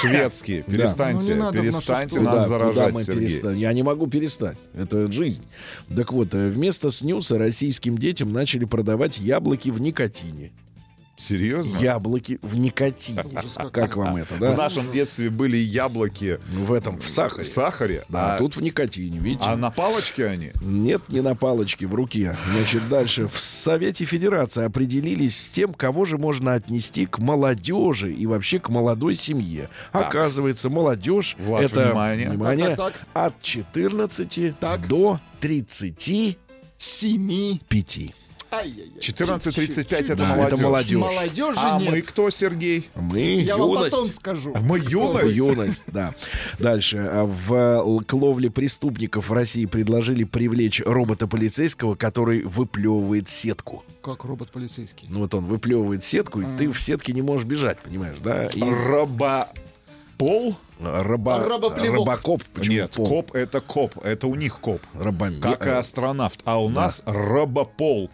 Шведский. 0.00 0.62
Перестаньте, 0.62 1.34
Ну, 1.34 1.48
в 1.50 1.52
перестаньте 1.52 2.20
нас 2.20 2.44
Куда- 2.44 2.44
куда 2.44 2.46
заражать, 2.46 2.92
мы 2.92 3.02
Сергей. 3.02 3.58
Я 3.58 3.72
не 3.72 3.82
могу 3.82 4.06
перестать. 4.06 4.58
Это 4.74 5.10
жизнь. 5.10 5.44
Так 5.96 6.12
вот, 6.12 6.34
э, 6.34 6.39
вместо 6.48 6.90
снюса 6.90 7.38
российским 7.38 7.98
детям 7.98 8.32
начали 8.32 8.64
продавать 8.64 9.18
яблоки 9.18 9.68
в 9.68 9.80
никотине. 9.80 10.52
Серьезно? 11.20 11.78
Яблоки 11.78 12.38
в 12.40 12.56
никотине. 12.56 13.22
Как 13.72 13.96
вам 13.96 14.16
это, 14.16 14.38
да? 14.38 14.54
В 14.54 14.56
нашем 14.56 14.90
детстве 14.90 15.28
были 15.28 15.58
яблоки... 15.58 16.40
Ну, 16.52 16.64
в 16.64 16.72
этом, 16.72 16.98
в 16.98 17.10
сахаре. 17.10 17.44
В 17.44 17.48
сахаре. 17.48 18.04
А 18.10 18.38
тут 18.38 18.56
в 18.56 18.62
никотине, 18.62 19.18
видите? 19.18 19.44
А 19.46 19.56
на 19.56 19.70
палочке 19.70 20.26
они? 20.26 20.52
Нет, 20.62 21.02
не 21.08 21.20
на 21.20 21.34
палочке, 21.34 21.86
в 21.86 21.94
руке. 21.94 22.38
Значит, 22.52 22.88
дальше. 22.88 23.28
В 23.28 23.38
Совете 23.38 24.06
Федерации 24.06 24.64
определились 24.64 25.36
с 25.36 25.48
тем, 25.48 25.74
кого 25.74 26.06
же 26.06 26.16
можно 26.16 26.54
отнести 26.54 27.04
к 27.04 27.18
молодежи 27.18 28.10
и 28.12 28.26
вообще 28.26 28.58
к 28.58 28.70
молодой 28.70 29.14
семье. 29.14 29.68
Оказывается, 29.92 30.70
молодежь... 30.70 31.36
Это, 31.38 31.90
внимание. 31.90 32.78
От 33.12 33.42
14 33.42 34.58
так. 34.58 34.88
до 34.88 35.20
37 35.40 37.58
пяти. 37.68 38.14
14.35 38.50 39.94
это 40.12 40.16
Да, 40.16 40.26
молодежь. 40.26 40.52
это 40.58 40.62
молодежь. 40.62 40.98
Молодежи 40.98 41.60
А 41.62 41.78
нет. 41.80 41.90
мы 41.92 42.02
кто, 42.02 42.30
Сергей? 42.30 42.88
Мы 42.94 43.20
Я 43.40 43.56
вам 43.56 43.70
юность. 43.70 43.90
потом 43.90 44.10
скажу. 44.10 44.54
Мы 44.60 44.78
юность? 44.80 45.36
Юность, 45.36 45.84
да. 45.86 46.14
Дальше. 46.58 46.98
А 46.98 47.24
В 47.24 47.52
э, 48.00 48.04
к 48.04 48.12
ловле 48.12 48.50
преступников 48.50 49.28
в 49.28 49.32
России 49.32 49.66
предложили 49.66 50.24
привлечь 50.24 50.80
робота-полицейского, 50.84 51.94
который 51.94 52.42
выплевывает 52.42 53.28
сетку. 53.28 53.84
Как 54.02 54.24
робот 54.24 54.50
полицейский. 54.50 55.06
Ну 55.10 55.20
вот 55.20 55.34
он 55.34 55.44
выплевывает 55.46 56.02
сетку, 56.04 56.40
и 56.40 56.44
ты 56.58 56.70
в 56.72 56.80
сетке 56.80 57.12
не 57.12 57.22
можешь 57.22 57.46
бежать, 57.46 57.78
понимаешь, 57.78 58.16
да? 58.22 58.46
И 58.46 58.60
Робопол? 58.62 60.56
раба... 60.82 61.44
Робоплевок. 61.46 61.98
рыбакоп, 62.00 62.42
почему 62.54 62.74
Нет, 62.76 62.92
пол? 62.92 63.06
коп 63.06 63.34
это 63.34 63.60
коп. 63.60 63.98
Это 64.02 64.26
у 64.26 64.34
них 64.34 64.58
коп. 64.60 64.80
Рабоме- 64.94 65.38
Как 65.40 65.66
и 65.66 65.70
астронавт. 65.70 66.40
А 66.44 66.62
у 66.62 66.68
нас 66.70 67.02
робопол. 67.04 68.10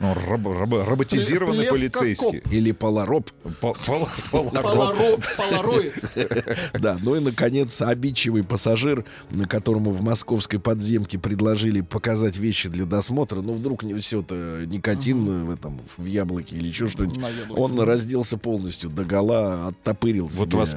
Ну, 0.00 0.14
робо- 0.28 0.54
робо- 0.58 0.84
роботизированный 0.84 1.66
Плевка 1.68 1.74
полицейский. 1.98 2.42
Или 2.50 2.72
полароб. 2.72 3.30
По- 3.60 3.72
пол- 3.74 4.08
пол- 4.30 4.50
Поларо- 4.50 5.22
Полароид. 5.36 5.94
Да, 6.78 6.98
ну 7.00 7.14
и, 7.16 7.20
наконец, 7.20 7.80
обидчивый 7.82 8.42
пассажир, 8.44 9.04
на 9.30 9.46
которому 9.46 9.90
в 9.90 10.02
московской 10.02 10.58
подземке 10.58 11.18
предложили 11.18 11.80
показать 11.80 12.36
вещи 12.36 12.68
для 12.68 12.84
досмотра, 12.84 13.40
ну, 13.40 13.54
вдруг 13.54 13.82
не 13.82 13.94
все 13.94 14.20
это 14.20 14.64
никотин 14.66 15.44
в 15.46 15.50
этом, 15.50 15.80
в 15.96 16.04
яблоке 16.04 16.56
или 16.56 16.68
еще 16.68 16.88
что-нибудь. 16.88 17.18
Он 17.56 17.78
разделся 17.80 18.36
полностью 18.38 18.90
до 18.90 19.04
гола, 19.04 19.68
оттопырил 19.68 20.26
Вот 20.26 20.52
вас 20.54 20.76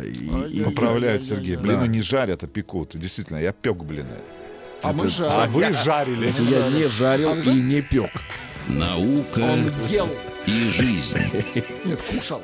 Поправляют. 0.66 1.24
Сергей. 1.24 1.56
Блины 1.56 1.88
не 1.88 2.02
жарят, 2.02 2.44
а 2.44 2.48
пекут. 2.48 2.92
Действительно, 2.98 3.38
я 3.38 3.52
пек 3.52 3.78
блины. 3.78 4.06
А 4.82 4.94
мы 4.94 5.06
А 5.06 5.08
жарим. 5.10 5.52
вы 5.52 5.74
жарили. 5.74 6.32
Я 6.50 6.70
не 6.70 6.88
жарил 6.90 7.34
и 7.34 7.62
не 7.62 7.82
пек. 7.82 8.10
Наука 8.70 9.40
Он 9.40 9.72
ел. 9.90 10.08
и 10.46 10.70
жизнь. 10.70 11.18
Нет, 11.86 12.00
кушал. 12.04 12.40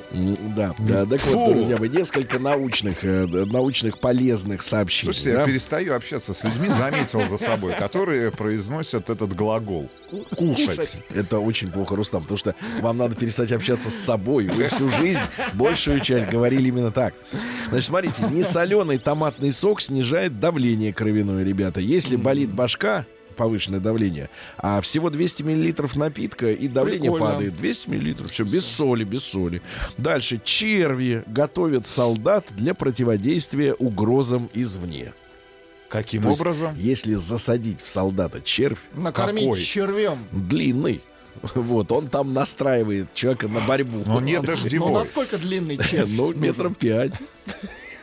Да, 0.56 0.74
да, 0.80 1.06
так 1.06 1.22
Фу. 1.22 1.38
вот, 1.38 1.54
друзья 1.54 1.78
мои, 1.78 1.88
несколько 1.88 2.40
научных, 2.40 3.04
э, 3.04 3.26
научных 3.28 4.00
полезных 4.00 4.64
сообщений. 4.64 5.14
Слушайте, 5.14 5.32
я 5.32 5.38
да? 5.38 5.46
перестаю 5.46 5.94
общаться 5.94 6.34
с 6.34 6.44
людьми, 6.44 6.68
заметил 6.70 7.24
за 7.26 7.38
собой, 7.38 7.74
которые 7.78 8.32
произносят 8.32 9.12
этот 9.12 9.36
глагол. 9.36 9.90
Кушать. 10.36 11.04
Это 11.14 11.38
очень 11.40 11.72
плохо, 11.72 11.96
Рустам, 11.96 12.24
потому 12.24 12.38
что 12.40 12.56
вам 12.82 12.98
надо 12.98 13.16
перестать 13.16 13.52
общаться 13.52 13.92
с 13.92 13.96
собой. 13.96 14.48
Вы 14.48 14.68
всю 14.68 14.90
жизнь, 14.90 15.22
большую 15.54 16.00
часть 16.00 16.30
говорили 16.30 16.70
именно 16.70 16.92
так. 16.92 17.14
Значит, 17.70 17.86
смотрите, 17.88 18.24
несоленый 18.32 18.98
томатный 18.98 19.52
сок 19.52 19.80
снижает 19.82 20.40
давление 20.40 20.92
кровяное, 20.92 21.44
ребята. 21.44 21.82
Если 21.82 22.16
болит 22.16 22.50
башка, 22.50 23.06
повышенное 23.36 23.80
давление, 23.80 24.30
а 24.58 24.82
всего 24.82 25.10
200 25.10 25.44
миллилитров 25.44 25.96
напитка, 25.96 26.52
и 26.52 26.68
давление 26.68 27.12
Прикольно. 27.12 27.34
падает. 27.36 27.56
200 27.58 27.90
миллилитров, 27.90 28.32
все, 28.32 28.44
без 28.44 28.66
соли, 28.66 29.04
без 29.04 29.24
соли. 29.24 29.62
Дальше, 29.98 30.42
черви 30.44 31.24
готовят 31.28 31.88
солдат 31.88 32.46
для 32.52 32.74
противодействия 32.74 33.74
угрозам 33.74 34.50
извне. 34.54 35.14
Каким 35.90 36.24
То 36.24 36.30
есть, 36.30 36.42
образом? 36.42 36.76
если 36.78 37.14
засадить 37.14 37.82
в 37.82 37.88
солдата 37.88 38.42
червь, 38.42 38.80
Накормить 38.94 39.44
Какой? 39.46 39.62
червем. 39.62 40.26
длинный. 40.32 41.02
Вот, 41.54 41.92
он 41.92 42.08
там 42.08 42.34
настраивает 42.34 43.14
человека 43.14 43.48
на 43.50 43.60
борьбу. 43.60 44.04
Но 44.06 44.20
нет 44.22 44.42
Ну, 44.42 44.48
дождевой. 44.48 44.94
насколько 44.94 45.38
длинный 45.38 45.78
червь? 45.78 46.10
Ну, 46.16 46.34
метров 46.34 46.76
пять. 46.78 47.14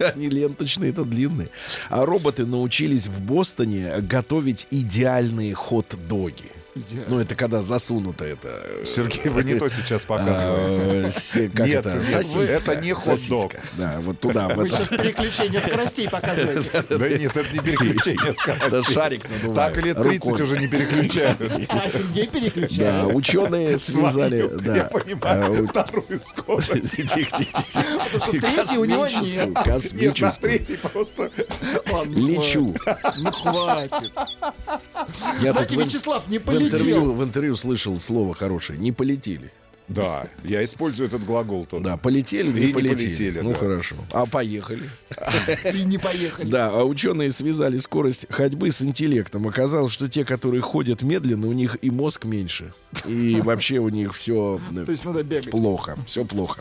Они 0.14 0.28
ленточные, 0.28 0.90
это 0.90 1.04
длинные. 1.04 1.48
А 1.88 2.04
роботы 2.04 2.46
научились 2.46 3.06
в 3.06 3.20
Бостоне 3.20 4.00
готовить 4.00 4.66
идеальные 4.70 5.54
хот-доги. 5.54 6.61
Идеально. 6.74 7.06
Ну, 7.10 7.20
это 7.20 7.34
когда 7.34 7.60
засунуто 7.60 8.24
это... 8.24 8.48
э, 8.64 8.84
Сергей, 8.86 9.28
вы 9.30 9.44
не 9.44 9.56
то 9.56 9.68
сейчас 9.70 10.04
показываете. 10.06 11.06
э, 11.06 11.10
с- 11.10 11.50
Как 11.54 11.66
Нет, 11.66 11.84
это? 11.84 11.98
это 12.40 12.76
не 12.76 12.92
хот-дог. 12.94 13.52
Да, 13.76 13.98
вот 14.00 14.18
туда. 14.20 14.48
Вы 14.48 14.68
это. 14.68 14.76
сейчас 14.76 14.88
переключение 14.88 15.60
скоростей 15.60 16.08
показываете. 16.08 16.70
Да 16.88 17.08
нет, 17.10 17.36
это 17.36 17.52
не 17.52 17.58
переключение 17.60 18.30
Это 18.30 18.38
скоростей. 18.40 18.94
шарик 18.94 19.28
надувают. 19.28 19.54
Так 19.74 19.84
лет 19.84 19.96
30 20.02 20.24
рукой. 20.24 20.42
уже 20.42 20.56
не 20.60 20.66
переключают. 20.68 21.38
А 21.68 21.88
Сергей 21.90 22.26
Да, 22.26 22.32
переключает. 22.40 23.14
ученые 23.14 23.76
связали... 23.76 24.48
Да. 24.62 24.76
Я 24.76 24.82
А, 24.84 24.88
понимаю, 24.88 25.64
у- 25.64 25.66
вторую 25.68 26.20
скорость. 26.22 26.90
Тихо, 26.96 27.36
тихо, 27.36 27.36
тихо. 27.36 28.18
что 28.18 28.30
третьей 28.40 28.78
у 28.78 28.84
него 28.86 29.06
нет. 29.06 29.50
Космическую, 29.62 30.30
Нет, 30.30 30.38
третий 30.40 30.76
просто. 30.78 31.30
Лечу. 32.06 32.74
Ну 33.18 33.30
хватит. 33.30 34.12
Знаете, 35.40 35.76
Вячеслав, 35.76 36.26
не 36.28 36.38
полетите. 36.38 36.61
Полетел. 36.62 36.78
интервью, 36.78 37.12
в 37.14 37.24
интервью 37.24 37.54
слышал 37.56 37.98
слово 38.00 38.34
хорошее. 38.34 38.78
Не 38.78 38.92
полетели. 38.92 39.52
Да, 39.88 40.26
я 40.44 40.62
использую 40.64 41.08
этот 41.08 41.24
глагол 41.24 41.66
тоже. 41.66 41.82
Да, 41.84 41.96
полетели, 41.96 42.50
И 42.50 42.52
не 42.52 42.66
не 42.68 42.72
полетели. 42.72 42.94
полетели, 43.08 43.40
ну 43.40 43.50
да. 43.50 43.56
хорошо. 43.56 43.96
А 44.12 44.26
поехали. 44.26 44.88
И 45.74 45.82
не 45.84 45.98
поехали. 45.98 46.48
Да, 46.48 46.70
а 46.70 46.84
ученые 46.84 47.32
связали 47.32 47.78
скорость 47.78 48.26
ходьбы 48.30 48.70
с 48.70 48.80
интеллектом. 48.80 49.46
Оказалось, 49.48 49.92
что 49.92 50.06
те, 50.08 50.24
которые 50.24 50.60
ходят 50.62 51.02
медленно, 51.02 51.48
у 51.48 51.52
них 51.52 51.76
и 51.82 51.90
мозг 51.90 52.24
меньше. 52.24 52.72
И 53.06 53.40
вообще 53.42 53.78
у 53.78 53.88
них 53.88 54.14
все 54.14 54.60
То 54.74 54.90
есть 54.92 55.04
надо 55.04 55.22
бегать. 55.24 55.50
плохо. 55.50 55.96
Все 56.06 56.24
плохо. 56.24 56.60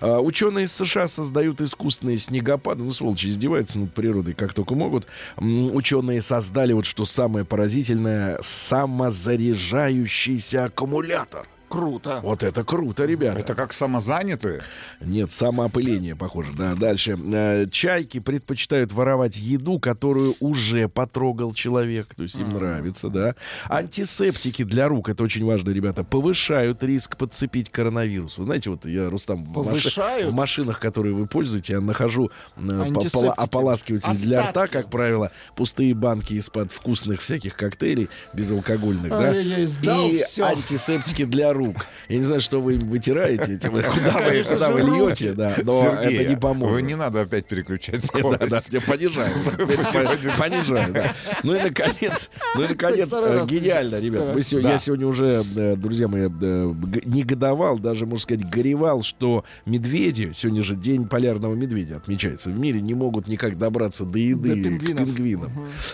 А, 0.00 0.20
ученые 0.20 0.64
из 0.66 0.72
США 0.72 1.08
создают 1.08 1.60
искусственные 1.60 2.18
снегопады. 2.18 2.82
Ну, 2.82 2.92
сволочи, 2.92 3.26
издеваются 3.28 3.78
над 3.78 3.92
природой 3.92 4.34
как 4.34 4.54
только 4.54 4.74
могут. 4.74 5.06
М, 5.38 5.74
Ученые 5.74 6.22
создали 6.22 6.72
вот 6.72 6.86
что 6.86 7.04
самое 7.04 7.44
поразительное 7.44 8.38
самозаряжающийся 8.40 10.64
аккумулятор. 10.64 11.46
Круто. 11.70 12.18
Вот 12.24 12.42
это 12.42 12.64
круто, 12.64 13.04
ребята. 13.06 13.38
Это 13.38 13.54
как 13.54 13.72
самозанятые? 13.72 14.62
Нет, 15.00 15.30
самоопыление, 15.30 16.16
похоже. 16.16 16.50
Да, 16.58 16.74
дальше. 16.74 17.16
Э, 17.32 17.66
Чайки 17.70 18.18
предпочитают 18.18 18.90
воровать 18.92 19.36
еду, 19.36 19.78
которую 19.78 20.34
уже 20.40 20.88
потрогал 20.88 21.54
человек. 21.54 22.12
То 22.16 22.24
есть 22.24 22.34
им 22.34 22.54
нравится, 22.54 23.08
да. 23.08 23.36
Антисептики 23.68 24.64
для 24.64 24.88
рук, 24.88 25.10
это 25.10 25.22
очень 25.22 25.44
важно, 25.44 25.70
ребята, 25.70 26.02
повышают 26.02 26.82
риск 26.82 27.16
подцепить 27.16 27.70
коронавирус. 27.70 28.38
Вы 28.38 28.44
знаете, 28.44 28.70
вот 28.70 28.84
я, 28.86 29.08
Рустам, 29.08 29.44
в, 29.44 29.56
маши- 29.58 29.64
Повышают? 29.94 30.30
в 30.30 30.34
машинах, 30.34 30.80
которые 30.80 31.14
вы 31.14 31.28
пользуете, 31.28 31.74
я 31.74 31.80
нахожу 31.80 32.32
э, 32.56 32.92
ополаскиватель 33.36 34.12
для 34.22 34.48
рта, 34.50 34.66
как 34.66 34.90
правило, 34.90 35.30
пустые 35.54 35.94
банки 35.94 36.34
из-под 36.34 36.72
вкусных 36.72 37.20
всяких 37.22 37.54
коктейлей 37.54 38.08
безалкогольных, 38.34 39.08
да. 39.08 39.40
И 39.40 40.20
антисептики 40.40 41.24
для 41.24 41.52
рук. 41.52 41.59
Я 42.08 42.16
не 42.18 42.22
знаю, 42.24 42.40
что 42.40 42.60
вы 42.60 42.74
им 42.74 42.88
вытираете, 42.88 43.54
эти 43.54 43.66
вы- 43.68 43.82
куда 43.82 44.18
вы, 44.18 44.42
куда 44.44 44.70
вы 44.70 44.80
льете, 44.80 45.32
да, 45.32 45.54
но 45.62 45.80
Сергей, 45.80 46.18
это 46.20 46.28
не 46.30 46.36
поможет. 46.36 46.74
вы 46.74 46.82
не 46.82 46.94
надо 46.96 47.22
опять 47.22 47.46
переключать 47.46 48.00
Да, 48.12 48.18
скорость. 48.18 48.50
да, 48.50 48.60
я 48.70 48.80
понижаю. 48.80 49.32
Теперь 49.58 49.76
по- 49.76 50.38
Понижаю, 50.38 50.92
да. 50.92 51.14
Ну 51.42 51.54
и 51.54 51.60
наконец, 51.62 52.30
ну 52.56 52.62
и 52.64 52.68
наконец, 52.68 53.10
гениально, 53.48 54.00
ребят. 54.00 54.24
Да. 54.26 54.32
Мы 54.34 54.62
Да. 54.62 54.72
Я 54.72 54.78
сегодня 54.78 55.06
уже, 55.06 55.44
э, 55.56 55.76
друзья 55.76 56.08
мои, 56.08 56.22
э, 56.28 56.72
негодовал, 57.04 57.78
даже, 57.78 58.06
можно 58.06 58.22
сказать, 58.22 58.48
горевал, 58.48 59.02
что 59.02 59.44
медведи, 59.66 60.32
сегодня 60.34 60.62
же 60.62 60.74
день 60.74 61.06
полярного 61.08 61.54
медведя 61.54 61.96
отмечается 61.96 62.50
в 62.50 62.58
мире, 62.58 62.80
не 62.80 62.94
могут 62.94 63.28
никак 63.28 63.58
добраться 63.58 64.04
до 64.04 64.18
еды 64.18 64.48
До 64.50 64.54
к 64.54 64.62
пингвинов. 64.62 65.04
пингвинам. 65.06 65.50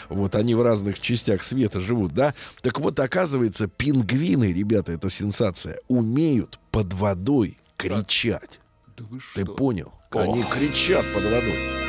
Вот 0.08 0.34
они 0.34 0.54
в 0.54 0.62
разных 0.62 1.00
частях 1.00 1.42
света 1.42 1.80
живут, 1.80 2.14
да? 2.14 2.34
Так 2.62 2.80
вот, 2.80 2.98
оказывается, 3.00 3.68
пингвины, 3.68 4.52
ребята, 4.52 4.92
это 4.92 5.10
сенсация, 5.10 5.55
умеют 5.88 6.58
под 6.70 6.92
водой 6.92 7.58
кричать. 7.76 8.60
Да 8.96 9.04
вы 9.10 9.20
Ты 9.34 9.42
что? 9.42 9.54
понял? 9.54 9.92
Они 10.10 10.42
кричат 10.44 11.04
под 11.14 11.24
водой. 11.24 11.85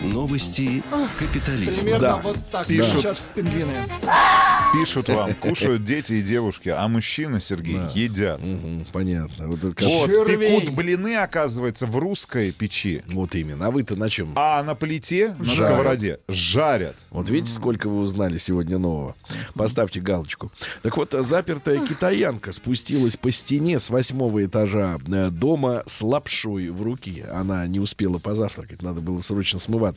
Новости 0.00 0.82
капитализма. 1.18 1.74
Примерно 1.82 2.00
Да. 2.00 2.16
вот 2.18 2.38
так 2.52 2.66
Пишут. 2.66 2.94
кричат 2.94 3.20
пингвины. 3.34 3.72
Пишут 4.72 5.08
вам, 5.08 5.34
кушают 5.34 5.84
дети 5.84 6.14
и 6.14 6.22
девушки, 6.22 6.68
а 6.68 6.86
мужчины, 6.88 7.40
Сергей, 7.40 7.78
едят. 7.94 8.40
Мгм, 8.44 8.86
понятно. 8.92 9.48
Вот, 9.48 9.62
Вот, 9.64 9.76
Червей. 9.78 10.60
пекут 10.60 10.74
блины, 10.74 11.16
оказывается, 11.16 11.86
в 11.86 11.96
русской 11.96 12.52
печи. 12.52 13.02
вот 13.08 13.34
именно. 13.34 13.66
А 13.66 13.70
вы-то 13.70 13.96
на 13.96 14.08
чем? 14.10 14.32
А 14.36 14.62
на 14.62 14.74
плите, 14.74 15.34
на 15.38 15.44
Жарят. 15.46 15.62
сковороде 15.64 16.18
жарят. 16.28 16.96
Вот 17.10 17.28
видите, 17.30 17.52
сколько 17.52 17.88
вы 17.88 18.00
узнали 18.00 18.38
сегодня 18.38 18.78
нового. 18.78 19.16
Поставьте 19.54 20.00
галочку. 20.00 20.52
Так 20.82 20.96
вот, 20.96 21.12
запертая 21.18 21.84
китаянка 21.84 22.52
спустилась 22.52 23.16
по 23.16 23.30
стене 23.30 23.80
с 23.80 23.90
восьмого 23.90 24.44
этажа 24.44 24.98
э, 25.10 25.30
дома 25.30 25.82
с 25.86 26.02
лапшой 26.02 26.68
в 26.68 26.82
руке. 26.82 27.26
Она 27.32 27.66
не 27.66 27.80
успела 27.80 28.18
позавтракать, 28.18 28.82
надо 28.82 29.00
было 29.00 29.18
срочно 29.20 29.58
смываться. 29.58 29.87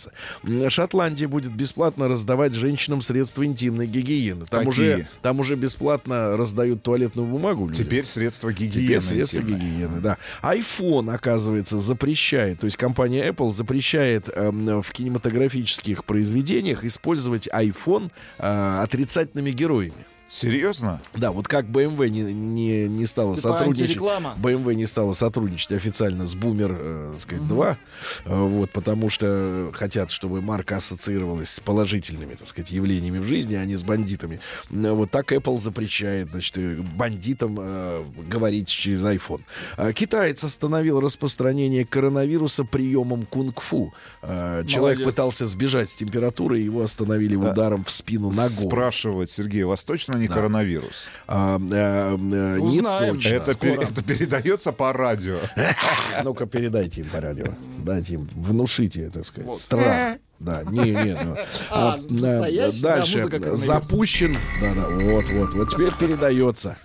М, 0.43 0.69
Шотландия 0.69 1.27
будет 1.27 1.51
бесплатно 1.53 2.07
раздавать 2.07 2.53
женщинам 2.53 3.01
средства 3.01 3.45
интимной 3.45 3.87
гигиены. 3.87 4.45
Там, 4.49 4.65
Какие? 4.65 4.93
уже, 4.95 5.07
там 5.21 5.39
уже 5.39 5.55
бесплатно 5.55 6.37
раздают 6.37 6.83
туалетную 6.83 7.27
бумагу. 7.27 7.67
людям. 7.67 7.85
Теперь 7.85 8.05
средства 8.05 8.51
гигиены. 8.51 8.71
Теперь 8.87 9.01
средства 9.01 9.39
интимной. 9.39 9.59
гигиены, 9.59 10.01
да. 10.01 10.17
iPhone, 10.41 11.13
оказывается, 11.13 11.77
запрещает, 11.79 12.59
то 12.59 12.65
есть 12.65 12.77
компания 12.77 13.27
Apple 13.27 13.51
запрещает 13.51 14.29
эм, 14.33 14.81
в 14.81 14.91
кинематографических 14.91 16.05
произведениях 16.05 16.83
использовать 16.83 17.47
iPhone 17.47 18.11
э, 18.39 18.79
отрицательными 18.83 19.51
героями. 19.51 20.05
Серьезно? 20.31 21.01
Да, 21.13 21.33
вот 21.33 21.49
как 21.49 21.65
BMW 21.65 22.07
не, 22.07 22.21
не, 22.33 22.87
не 22.87 23.05
стала 23.05 23.35
Типа 23.35 23.49
сотрудничать. 23.49 23.81
антиреклама. 23.81 24.37
BMW 24.41 24.75
не 24.75 24.85
стала 24.85 25.11
сотрудничать 25.11 25.73
официально 25.73 26.25
с 26.25 26.35
Boomer, 26.35 26.73
э, 26.79 27.09
так 27.11 27.21
сказать, 27.21 27.47
2, 27.49 27.77
э, 28.25 28.45
вот, 28.45 28.69
потому 28.71 29.09
что 29.09 29.71
хотят, 29.73 30.09
чтобы 30.09 30.41
марка 30.41 30.77
ассоциировалась 30.77 31.49
с 31.49 31.59
положительными, 31.59 32.35
так 32.35 32.47
сказать, 32.47 32.71
явлениями 32.71 33.19
в 33.19 33.25
жизни, 33.25 33.55
а 33.55 33.65
не 33.65 33.75
с 33.75 33.83
бандитами. 33.83 34.39
Э, 34.71 34.91
Вот 34.91 35.11
так 35.11 35.33
Apple 35.33 35.59
запрещает, 35.59 36.29
значит, 36.29 36.57
э, 36.57 36.77
бандитам 36.95 37.57
э, 37.59 38.03
говорить 38.29 38.69
через 38.69 39.03
iPhone. 39.03 39.41
А 39.75 39.91
Китаец 39.91 40.45
остановил 40.45 41.01
распространение 41.01 41.85
коронавируса 41.85 42.63
приемом 42.63 43.25
кунг-фу. 43.25 43.93
Э, 44.21 44.63
Человек 44.65 45.03
пытался 45.03 45.45
сбежать 45.45 45.89
с 45.89 45.95
температурой, 45.95 46.63
его 46.63 46.83
остановили 46.83 47.35
ударом 47.35 47.83
в 47.83 47.91
спину 47.91 48.29
ногой. 48.31 48.49
Спрашивать, 48.67 49.29
Сергей, 49.29 49.63
у 49.63 49.67
вас 49.67 49.83
точно 49.83 50.20
не 50.21 50.27
коронавирус? 50.27 51.07
А, 51.27 51.57
э, 51.57 51.61
э, 51.61 52.15
не 52.59 52.79
Узнаем. 52.79 53.15
точно. 53.15 53.29
Это, 53.29 53.53
пе- 53.55 53.75
это 53.75 54.03
передается 54.03 54.71
по 54.71 54.93
радио. 54.93 55.37
Ну-ка, 56.23 56.45
передайте 56.45 57.01
им 57.01 57.09
по 57.09 57.19
радио. 57.21 57.47
Дайте 57.79 58.13
им, 58.15 58.29
внушите, 58.35 59.09
так 59.09 59.25
сказать, 59.25 59.57
страх. 59.57 60.17
Да, 60.39 60.63
не, 60.63 60.89
не, 60.89 61.15
ну, 61.23 61.35
А, 61.69 61.93
а, 61.93 61.99
да, 62.09 62.71
дальше 62.81 63.27
коронавируса. 63.27 63.65
запущен, 63.65 64.35
да, 64.59 64.73
да, 64.73 64.87
вот, 64.87 65.25
вот, 65.29 65.53
вот 65.53 65.69
теперь 65.69 65.93
передается. 65.99 66.77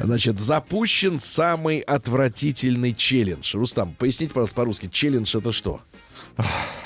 Значит, 0.00 0.38
запущен 0.38 1.18
самый 1.18 1.80
отвратительный 1.80 2.94
челлендж. 2.94 3.56
Рустам, 3.56 3.96
поясните, 3.98 4.32
пожалуйста, 4.32 4.54
по-русски. 4.54 4.88
Челлендж 4.92 5.36
это 5.36 5.50
что? 5.50 5.80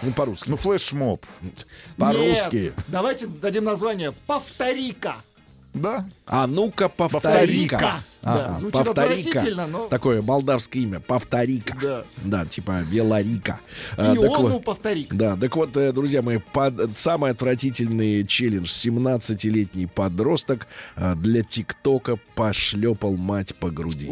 Ну, 0.02 0.12
по-русски. 0.12 0.48
Ну, 0.48 0.57
флешмоб. 0.57 1.24
По-русски. 1.98 2.72
Давайте 2.88 3.26
дадим 3.26 3.64
название 3.64 4.12
«Повтори-ка». 4.26 5.16
Да. 5.74 6.06
А 6.26 6.46
ну-ка, 6.46 6.88
повтори-ка. 6.88 7.30
Повтори-ка. 7.30 7.78
Да, 8.22 8.46
Ага, 8.46 8.54
звучит 8.56 8.80
отвратительно, 8.88 9.66
но- 9.66 9.86
Такое 9.88 10.22
молдавское 10.22 10.82
имя. 10.82 11.00
Повтори-ка. 11.00 11.76
Да. 11.82 12.04
Да, 12.24 12.46
типа 12.46 12.80
Веларика. 12.88 13.60
А, 13.98 14.14
так 14.14 14.16
Иону 14.24 14.48
вот. 14.48 14.64
повтори. 14.64 15.06
Да, 15.10 15.36
так 15.36 15.54
вот, 15.56 15.76
э, 15.76 15.92
друзья 15.92 16.22
мои, 16.22 16.38
под- 16.52 16.96
самый 16.96 17.32
отвратительный 17.32 18.24
челлендж. 18.26 18.68
17-летний 18.70 19.86
подросток 19.86 20.66
э, 20.96 21.14
для 21.16 21.42
ТикТока 21.42 22.16
пошлепал 22.34 23.16
мать 23.16 23.54
по 23.56 23.70
груди. 23.70 24.06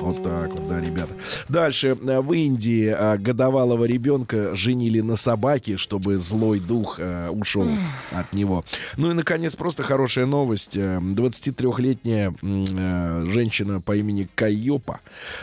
Вот 0.00 0.22
так 0.22 0.50
вот, 0.52 0.68
да, 0.68 0.80
ребята. 0.80 1.14
Дальше. 1.48 1.88
э, 2.00 2.20
В 2.20 2.32
Индии 2.32 2.94
э, 2.96 3.18
годовалого 3.18 3.84
ребенка 3.84 4.54
женили 4.56 5.00
на 5.00 5.16
собаке, 5.16 5.76
чтобы 5.76 6.16
злой 6.18 6.58
дух 6.58 6.96
э, 6.98 7.28
ушел 7.30 7.66
от 8.10 8.32
него. 8.32 8.64
Ну 8.96 9.10
и, 9.10 9.14
наконец, 9.14 9.56
просто 9.56 9.82
хорошая 9.82 10.26
новость. 10.26 10.76
Э, 10.76 10.98
23-летняя 11.00 12.34
м, 12.42 12.64
э, 12.70 13.24
женщина 13.32 13.80
по 13.80 13.94
имени 13.96 14.28
Кайопа 14.34 15.00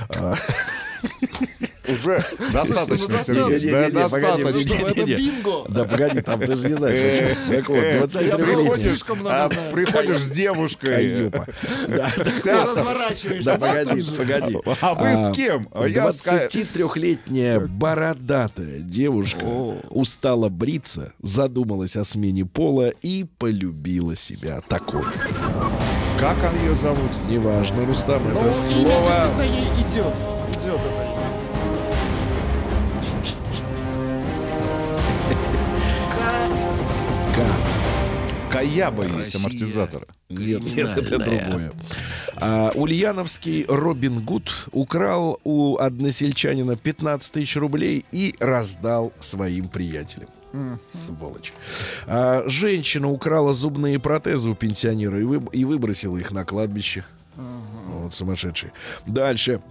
Уже 1.87 2.23
достаточно, 2.51 3.15
ну, 3.17 3.23
Сергей. 3.23 3.91
Достаточно. 3.91 4.47
Это 4.47 4.59
Не-не-не. 4.99 5.15
бинго. 5.15 5.65
Да 5.69 5.83
погоди, 5.85 6.21
там 6.21 6.39
ты 6.39 6.55
же 6.55 6.67
не 6.69 6.73
знаешь. 6.75 7.37
Так 7.49 7.69
вот, 7.69 7.77
Э, 7.77 8.01
23-летняя 8.03 9.71
Приходишь, 9.71 10.15
а, 10.15 10.19
с 10.19 10.31
девушкой. 10.31 11.31
Разворачиваешься. 12.45 13.45
Да, 13.45 13.57
погоди, 13.57 14.03
погоди. 14.17 14.57
А 14.81 14.93
вы 14.95 15.15
с 15.15 15.35
кем? 15.35 15.61
А 15.71 15.81
Ка- 15.83 15.87
23-летняя 15.87 17.59
бородатая 17.59 18.79
девушка 18.79 19.45
устала 19.89 20.49
бриться, 20.49 21.13
задумалась 21.21 21.95
о 21.95 22.03
смене 22.03 22.45
пола 22.45 22.89
и 23.01 23.25
полюбила 23.37 24.15
себя 24.15 24.61
такой. 24.67 25.03
Как 26.19 26.37
он 26.43 26.59
ее 26.67 26.75
зовут? 26.75 27.11
Неважно, 27.29 27.85
Рустам, 27.85 28.23
Ну, 28.23 28.31
это 28.31 28.39
имя 28.45 28.51
слово... 28.51 28.87
действительно 29.03 29.41
ей 29.43 29.67
идет. 29.83 30.13
Идет 30.63 30.79
Каяба 38.57 39.03
есть 39.03 39.15
Россия. 39.35 39.39
амортизатор. 39.41 40.07
Нет, 40.29 40.61
нет, 40.75 40.97
это 40.97 41.17
другое. 41.19 41.71
А, 42.35 42.71
ульяновский 42.75 43.65
Робин 43.67 44.21
Гуд 44.21 44.67
украл 44.71 45.39
у 45.43 45.77
односельчанина 45.77 46.75
15 46.75 47.31
тысяч 47.33 47.55
рублей 47.55 48.05
и 48.11 48.35
раздал 48.39 49.13
своим 49.19 49.67
приятелям. 49.69 50.29
Сволочь. 50.89 51.53
А, 52.07 52.43
женщина 52.47 53.09
украла 53.11 53.53
зубные 53.53 53.99
протезы 53.99 54.49
у 54.49 54.55
пенсионера 54.55 55.19
и, 55.19 55.23
вы- 55.23 55.43
и 55.51 55.63
выбросила 55.65 56.17
их 56.17 56.31
на 56.31 56.45
кладбище. 56.45 57.05
Вот 57.35 58.13
сумасшедший. 58.13 58.71
Дальше. 59.05 59.61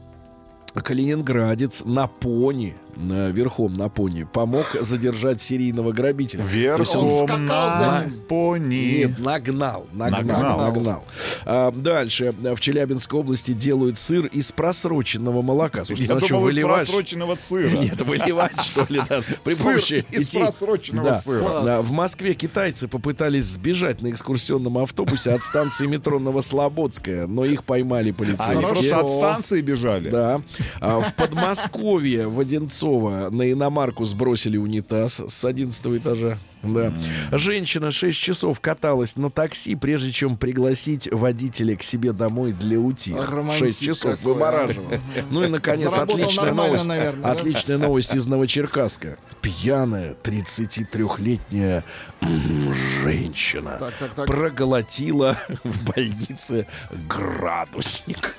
Калининградец 0.75 1.85
на 1.85 2.07
пони, 2.07 2.77
верхом 2.97 3.77
на 3.77 3.89
пони, 3.89 4.25
помог 4.25 4.67
задержать 4.81 5.41
серийного 5.43 5.93
грабителя. 5.93 6.43
Верхом 6.45 7.47
на 7.47 8.05
пони. 8.29 8.99
нет, 8.99 9.19
нагнал, 9.19 9.87
нагнал, 9.93 10.23
Нагнал. 10.23 10.59
нагнал. 10.61 11.05
А, 11.45 11.71
дальше. 11.73 12.35
В 12.39 12.59
Челябинской 12.61 13.21
области 13.21 13.53
делают 13.53 13.99
сыр 13.99 14.27
из 14.27 14.51
просроченного 14.53 15.43
молока. 15.43 15.85
Слушайте, 15.85 16.13
Я 16.13 16.19
ну 16.19 16.27
думал, 16.27 16.49
из 16.49 16.55
выливаешь? 16.57 16.87
просроченного 16.87 17.37
сыра. 17.37 17.69
Нет, 17.79 18.01
выливать, 18.03 18.61
что 18.61 18.93
ли, 18.93 19.01
да. 19.09 19.21
При 19.45 19.55
помощи 19.55 20.05
из 20.11 20.29
просроченного 20.31 21.11
Да. 21.11 21.21
сыра. 21.21 21.61
Да, 21.65 21.83
В 21.83 21.91
Москве 21.93 22.35
китайцы 22.35 22.89
попытались 22.89 23.45
сбежать 23.45 24.01
на 24.03 24.09
экскурсионном 24.11 24.79
автобусе 24.79 25.33
от 25.33 25.43
станции 25.45 25.87
метро 25.87 26.19
Новослободская, 26.19 27.27
но 27.27 27.45
их 27.45 27.65
поймали 27.65 28.05
Они 28.09 28.13
полицейские. 28.13 28.61
просто 28.69 29.01
от 29.01 29.11
станции 29.11 29.61
бежали. 29.61 30.09
Да. 30.11 30.41
А 30.81 31.01
в 31.01 31.15
Подмосковье 31.15 32.29
в 32.29 32.41
Одинцово 32.41 32.86
на 32.87 33.51
иномарку 33.51 34.05
сбросили 34.07 34.57
унитаз 34.57 35.21
с 35.27 35.45
11 35.45 35.87
этажа. 35.99 36.39
Да. 36.75 36.93
Женщина 37.33 37.93
6 37.93 38.19
часов 38.19 38.61
каталась 38.61 39.17
на 39.17 39.31
такси, 39.31 39.75
прежде 39.77 40.13
чем 40.13 40.37
пригласить 40.37 41.09
водителя 41.13 41.77
к 41.77 41.83
себе 41.83 42.13
домой 42.13 42.53
для 42.53 42.79
ути. 42.81 43.13
Романтик 43.15 43.67
6 43.67 43.85
часов 43.85 44.17
какой, 44.19 44.33
вымораживала. 44.35 44.99
Ну 45.31 45.45
и, 45.45 45.49
наконец, 45.49 45.91
Заработал 45.91 46.17
отличная 46.17 46.53
новость. 46.53 46.85
наверное, 46.87 47.23
да? 47.23 47.31
Отличная 47.33 47.79
новость 47.79 48.15
из 48.15 48.27
Новочеркасска. 48.27 49.19
Пьяная 49.43 50.15
33-летняя 50.23 51.85
м, 52.21 52.75
женщина 53.03 53.77
Так, 53.79 53.95
так, 53.99 54.15
так. 54.15 54.27
проглотила 54.27 55.37
в 55.65 55.85
больнице 55.85 56.67
градусник. 57.09 58.35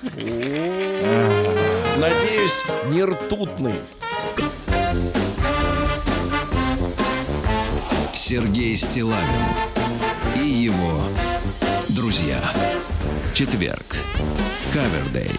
Надеюсь, 1.98 2.64
не 2.92 3.02
ртутный. 3.04 3.74
Сергей 8.28 8.76
Стилавин 8.76 9.24
и 10.36 10.46
его 10.46 11.00
друзья. 11.96 12.38
Четверг. 13.32 13.96
Кавердей. 14.70 15.30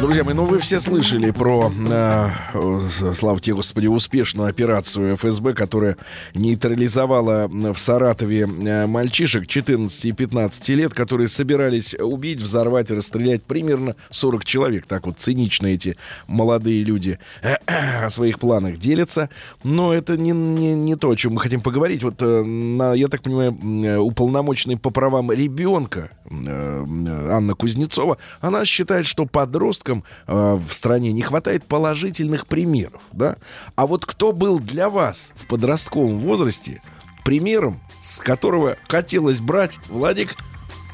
Друзья 0.00 0.24
мои, 0.24 0.34
ну 0.34 0.46
вы 0.46 0.58
все 0.58 0.80
слышали 0.80 1.30
про, 1.30 1.70
э, 1.70 2.28
э, 2.54 3.12
слава 3.14 3.38
тебе, 3.40 3.54
Господи, 3.56 3.86
успешную 3.86 4.48
операцию 4.48 5.16
ФСБ, 5.16 5.54
которая 5.54 5.96
нейтрализовала 6.34 7.46
в 7.48 7.76
Саратове 7.76 8.48
э, 8.48 8.86
мальчишек 8.86 9.46
14 9.46 10.04
и 10.06 10.12
15 10.12 10.68
лет, 10.70 10.94
которые 10.94 11.28
собирались 11.28 11.94
убить, 11.94 12.40
взорвать 12.40 12.90
и 12.90 12.94
расстрелять 12.94 13.42
примерно 13.42 13.94
40 14.10 14.44
человек. 14.44 14.86
Так 14.86 15.06
вот 15.06 15.16
цинично 15.18 15.66
эти 15.66 15.96
молодые 16.26 16.82
люди 16.84 17.18
э, 17.42 17.54
о 18.04 18.10
своих 18.10 18.40
планах 18.40 18.78
делятся. 18.78 19.28
Но 19.62 19.92
это 19.92 20.16
не, 20.16 20.32
не, 20.32 20.74
не 20.74 20.96
то, 20.96 21.10
о 21.10 21.16
чем 21.16 21.34
мы 21.34 21.40
хотим 21.40 21.60
поговорить. 21.60 22.02
Вот, 22.02 22.16
э, 22.20 22.42
на, 22.42 22.94
я 22.94 23.08
так 23.08 23.22
понимаю, 23.22 23.56
э, 23.84 23.98
уполномоченный 23.98 24.78
по 24.78 24.90
правам 24.90 25.30
ребенка 25.30 26.10
э, 26.21 26.21
э, 26.21 26.21
Анна 26.32 27.54
Кузнецова, 27.54 28.18
она 28.40 28.64
считает, 28.64 29.06
что 29.06 29.26
подросткам 29.26 30.04
э, 30.26 30.58
в 30.68 30.72
стране 30.72 31.12
не 31.12 31.22
хватает 31.22 31.64
положительных 31.64 32.46
примеров. 32.46 33.00
Да? 33.12 33.36
А 33.76 33.86
вот 33.86 34.06
кто 34.06 34.32
был 34.32 34.58
для 34.58 34.88
вас 34.88 35.32
в 35.36 35.46
подростковом 35.46 36.18
возрасте 36.18 36.82
примером, 37.24 37.80
с 38.00 38.18
которого 38.18 38.76
хотелось 38.88 39.40
брать, 39.40 39.78
Владик, 39.88 40.36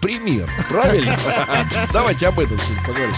пример? 0.01 0.49
Правильно? 0.69 1.17
Давайте 1.93 2.29
об 2.29 2.39
этом 2.41 2.59
сегодня 2.59 2.87
поговорим. 2.87 3.15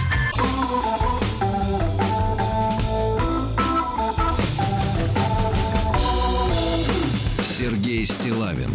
Сергей 7.45 8.07
Стилавин 8.07 8.71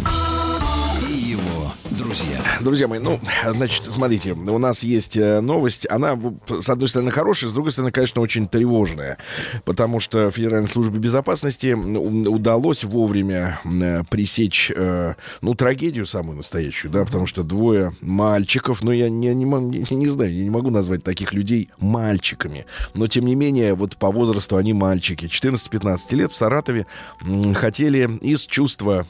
и 1.08 1.12
его 1.12 1.72
друзья. 1.90 2.38
Друзья 2.60 2.88
мои, 2.88 2.98
ну, 2.98 3.20
значит, 3.48 3.84
смотрите, 3.84 4.32
у 4.32 4.58
нас 4.58 4.82
есть 4.82 5.16
э, 5.16 5.40
новость. 5.40 5.86
Она, 5.90 6.18
с 6.60 6.68
одной 6.70 6.88
стороны, 6.88 7.10
хорошая, 7.10 7.50
с 7.50 7.52
другой 7.52 7.72
стороны, 7.72 7.90
конечно, 7.92 8.20
очень 8.20 8.48
тревожная. 8.48 9.18
Потому 9.64 10.00
что 10.00 10.30
Федеральной 10.30 10.68
службе 10.68 10.98
безопасности 10.98 11.74
удалось 11.74 12.84
вовремя 12.84 13.60
м, 13.64 14.04
пресечь, 14.06 14.72
э, 14.74 15.14
ну, 15.42 15.54
трагедию 15.54 16.06
самую 16.06 16.36
настоящую, 16.38 16.90
да, 16.90 17.04
потому 17.04 17.26
что 17.26 17.42
двое 17.42 17.92
мальчиков, 18.00 18.82
ну, 18.82 18.90
я 18.92 19.08
не, 19.08 19.34
не, 19.34 19.44
могу- 19.46 19.70
не- 19.72 20.06
знаю, 20.08 20.32
я 20.34 20.44
не 20.44 20.50
могу 20.50 20.70
назвать 20.70 21.02
таких 21.04 21.32
людей 21.32 21.70
мальчиками. 21.78 22.66
Но, 22.94 23.06
тем 23.06 23.26
не 23.26 23.34
менее, 23.34 23.74
вот 23.74 23.96
по 23.96 24.10
возрасту 24.10 24.56
они 24.56 24.72
мальчики. 24.72 25.26
14-15 25.26 26.14
лет 26.16 26.32
в 26.32 26.36
Саратове 26.36 26.86
хотели 27.54 28.08
из 28.22 28.42
чувства 28.46 29.06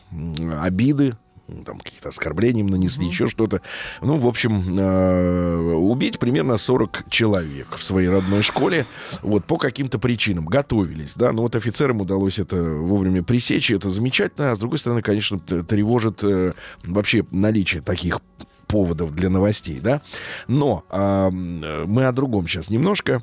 обиды, 0.61 1.17
там 1.65 1.79
какие-то 1.79 2.09
оскорбления 2.09 2.63
им 2.63 2.69
нанесли, 2.69 3.07
еще 3.07 3.29
что-то. 3.29 3.61
Ну, 4.01 4.17
в 4.19 4.27
общем, 4.27 4.63
э, 4.79 5.75
убить 5.75 6.19
примерно 6.19 6.57
40 6.57 7.05
человек 7.11 7.77
в 7.77 7.85
своей 7.85 8.09
родной 8.09 8.43
школе, 8.43 8.87
вот, 9.23 9.45
по 9.45 9.57
каким-то 9.59 9.99
причинам. 9.99 10.47
Готовились, 10.47 11.15
да, 11.15 11.33
но 11.33 11.43
вот 11.43 11.57
офицерам 11.57 12.01
удалось 12.01 12.39
это 12.39 12.57
вовремя 12.57 13.23
пресечь, 13.23 13.71
и 13.71 13.75
это 13.75 13.91
замечательно, 13.91 14.53
а 14.53 14.57
с 14.57 14.59
другой 14.59 14.79
стороны, 14.79 15.03
конечно, 15.03 15.39
тревожит 15.39 16.23
э, 16.25 16.53
вообще 16.85 17.25
наличие 17.31 17.83
таких 17.83 18.21
поводов 18.67 19.15
для 19.15 19.31
новостей, 19.31 19.81
да. 19.81 20.03
Но 20.49 20.85
э, 20.91 21.31
мы 21.31 22.07
о 22.07 22.13
другом 22.13 22.49
сейчас 22.49 22.71
немножко 22.71 23.23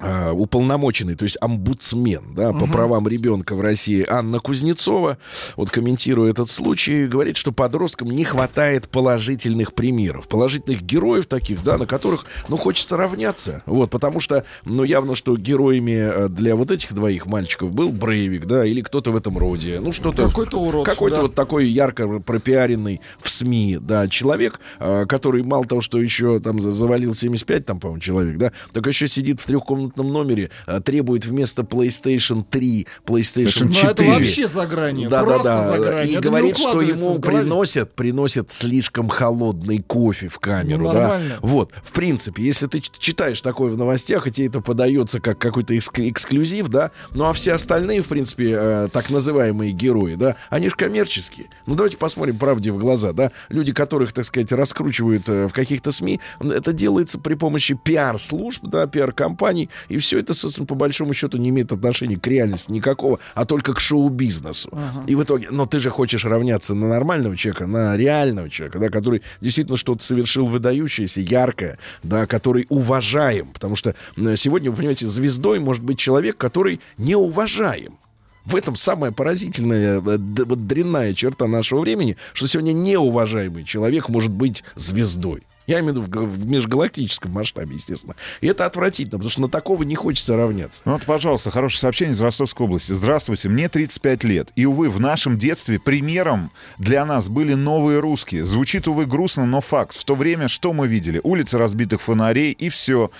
уполномоченный, 0.00 1.14
то 1.14 1.24
есть 1.24 1.36
омбудсмен 1.40 2.34
да, 2.34 2.52
по 2.52 2.66
правам 2.66 3.08
ребенка 3.08 3.54
в 3.54 3.60
России 3.60 4.04
Анна 4.08 4.40
Кузнецова, 4.40 5.18
вот 5.56 5.70
комментируя 5.70 6.30
этот 6.30 6.50
случай, 6.50 7.06
говорит, 7.06 7.36
что 7.36 7.52
подросткам 7.52 8.10
не 8.10 8.24
хватает 8.24 8.88
положительных 8.88 9.74
примеров, 9.74 10.28
положительных 10.28 10.82
героев 10.82 11.26
таких, 11.26 11.62
да, 11.62 11.78
на 11.78 11.86
которых, 11.86 12.26
ну, 12.48 12.56
хочется 12.56 12.96
равняться, 12.96 13.62
вот, 13.66 13.90
потому 13.90 14.20
что, 14.20 14.44
ну, 14.64 14.84
явно, 14.84 15.14
что 15.14 15.36
героями 15.36 15.92
э, 15.92 16.28
для 16.28 16.56
вот 16.56 16.70
этих 16.70 16.92
двоих 16.92 17.26
мальчиков 17.26 17.72
был 17.72 17.90
Брейвик, 17.90 18.46
да, 18.46 18.64
или 18.66 18.80
кто-то 18.80 19.12
в 19.12 19.16
этом 19.16 19.38
роде, 19.38 19.80
ну, 19.80 19.92
что-то... 19.92 20.26
Какой-то 20.28 20.58
урод, 20.60 20.86
Какой-то 20.86 21.16
да. 21.16 21.22
вот 21.22 21.34
такой 21.34 21.66
ярко 21.68 22.20
пропиаренный 22.20 23.00
в 23.20 23.30
СМИ, 23.30 23.78
да, 23.80 24.08
человек, 24.08 24.60
э, 24.80 25.06
который 25.08 25.42
мало 25.42 25.64
того, 25.64 25.80
что 25.80 26.00
еще 26.00 26.40
там 26.40 26.60
за- 26.60 26.72
завалил 26.72 27.14
75, 27.14 27.64
там, 27.64 27.80
по-моему, 27.80 28.00
человек, 28.00 28.36
да, 28.38 28.52
так 28.72 28.86
еще 28.86 29.08
сидит 29.08 29.40
в 29.40 29.46
трехкомнатном 29.94 30.12
номере, 30.12 30.50
э, 30.66 30.80
требует 30.80 31.26
вместо 31.26 31.62
PlayStation 31.62 32.44
3 32.48 32.86
PlayStation 33.06 33.64
Ну, 33.66 33.72
4. 33.72 33.90
это 33.90 34.02
вообще 34.04 34.46
за 34.46 34.66
гранью. 34.66 35.08
Да, 35.08 35.20
да, 35.20 35.26
просто 35.26 35.48
да. 35.48 35.72
за 35.72 35.78
гранью. 35.78 36.12
И 36.12 36.16
Это 36.16 36.28
говорит, 36.28 36.56
что 36.58 36.80
ему 36.80 37.18
приносят, 37.18 37.94
приносят 37.94 38.52
слишком 38.52 39.08
холодный 39.08 39.78
кофе 39.78 40.28
в 40.28 40.38
камеру. 40.38 40.84
Ну, 40.84 40.92
да? 40.92 41.00
нормально. 41.00 41.38
Вот, 41.42 41.72
в 41.82 41.92
принципе, 41.92 42.42
если 42.42 42.66
ты 42.66 42.80
читаешь 42.80 43.40
такое 43.40 43.70
в 43.70 43.78
новостях, 43.78 44.26
и 44.26 44.30
тебе 44.30 44.48
это 44.48 44.60
подается 44.60 45.20
как 45.20 45.38
какой-то 45.38 45.74
экск- 45.74 46.08
эксклюзив, 46.08 46.68
да, 46.68 46.90
ну 47.12 47.24
а 47.24 47.32
все 47.32 47.52
остальные, 47.52 48.02
в 48.02 48.08
принципе, 48.08 48.56
э, 48.58 48.88
так 48.92 49.10
называемые 49.10 49.72
герои, 49.72 50.14
да, 50.14 50.36
они 50.50 50.68
же 50.68 50.76
коммерческие. 50.76 51.46
Ну 51.66 51.74
давайте 51.74 51.96
посмотрим 51.96 52.38
правде 52.38 52.72
в 52.72 52.78
глаза, 52.78 53.12
да. 53.12 53.30
Люди, 53.48 53.72
которых, 53.72 54.12
так 54.12 54.24
сказать, 54.24 54.52
раскручивают 54.52 55.28
э, 55.28 55.48
в 55.48 55.52
каких-то 55.52 55.92
СМИ, 55.92 56.20
это 56.40 56.72
делается 56.72 57.18
при 57.18 57.34
помощи 57.34 57.74
пиар-служб, 57.74 58.64
да, 58.64 58.86
пиар-компаний, 58.86 59.70
и 59.88 59.98
все 59.98 60.18
это, 60.18 60.34
собственно, 60.34 60.66
по 60.66 60.74
большому 60.74 61.14
счету 61.14 61.38
не 61.38 61.50
имеет 61.50 61.72
отношения 61.72 62.16
к 62.16 62.26
реальности 62.26 62.70
никакого, 62.70 63.18
а 63.34 63.44
только 63.44 63.74
к 63.74 63.80
шоу-бизнесу. 63.80 64.70
И 65.06 65.14
в 65.14 65.22
итоге, 65.22 65.48
но 65.50 65.66
ты 65.66 65.78
же 65.78 65.90
хочешь 65.90 66.24
равняться 66.24 66.74
на 66.74 66.88
нормального 66.88 67.36
человека, 67.36 67.66
на 67.66 67.96
реального 67.96 68.50
человека, 68.50 68.78
да, 68.78 68.88
который 68.88 69.22
действительно 69.40 69.76
что-то 69.76 70.02
совершил 70.02 70.46
выдающееся, 70.46 71.20
яркое, 71.20 71.78
да, 72.02 72.26
который 72.26 72.66
уважаем. 72.68 73.48
Потому 73.52 73.76
что 73.76 73.94
сегодня, 74.36 74.70
вы 74.70 74.76
понимаете, 74.76 75.06
звездой 75.06 75.58
может 75.58 75.82
быть 75.82 75.98
человек, 75.98 76.36
который 76.36 76.80
не 76.98 77.14
уважаем. 77.14 77.98
В 78.44 78.56
этом 78.56 78.76
самая 78.76 79.10
поразительная, 79.10 79.96
э, 79.96 80.00
вот 80.00 80.66
дрянная 80.66 81.14
черта 81.14 81.46
нашего 81.46 81.80
времени, 81.80 82.16
что 82.34 82.46
сегодня 82.46 82.72
неуважаемый 82.72 83.64
человек 83.64 84.08
может 84.10 84.30
быть 84.30 84.64
звездой. 84.76 85.44
Я 85.66 85.80
имею 85.80 85.94
в 85.94 86.06
виду 86.08 86.26
в 86.26 86.50
межгалактическом 86.50 87.32
масштабе, 87.32 87.74
естественно. 87.76 88.14
И 88.40 88.46
это 88.46 88.66
отвратительно, 88.66 89.18
потому 89.18 89.30
что 89.30 89.40
на 89.42 89.48
такого 89.48 89.82
не 89.82 89.94
хочется 89.94 90.36
равняться. 90.36 90.82
Ну 90.84 90.92
вот, 90.92 91.04
пожалуйста, 91.04 91.50
хорошее 91.50 91.80
сообщение 91.80 92.12
из 92.12 92.20
Ростовской 92.20 92.66
области. 92.66 92.92
Здравствуйте, 92.92 93.48
мне 93.48 93.68
35 93.68 94.24
лет. 94.24 94.50
И, 94.56 94.66
увы, 94.66 94.90
в 94.90 95.00
нашем 95.00 95.38
детстве 95.38 95.78
примером 95.78 96.50
для 96.78 97.04
нас 97.04 97.28
были 97.28 97.54
новые 97.54 98.00
русские. 98.00 98.44
Звучит, 98.44 98.88
увы, 98.88 99.06
грустно, 99.06 99.46
но 99.46 99.60
факт. 99.60 99.96
В 99.96 100.04
то 100.04 100.14
время 100.14 100.48
что 100.48 100.72
мы 100.72 100.86
видели? 100.86 101.20
Улицы 101.22 101.58
разбитых 101.58 102.02
фонарей 102.02 102.52
и 102.52 102.68
все. 102.68 103.10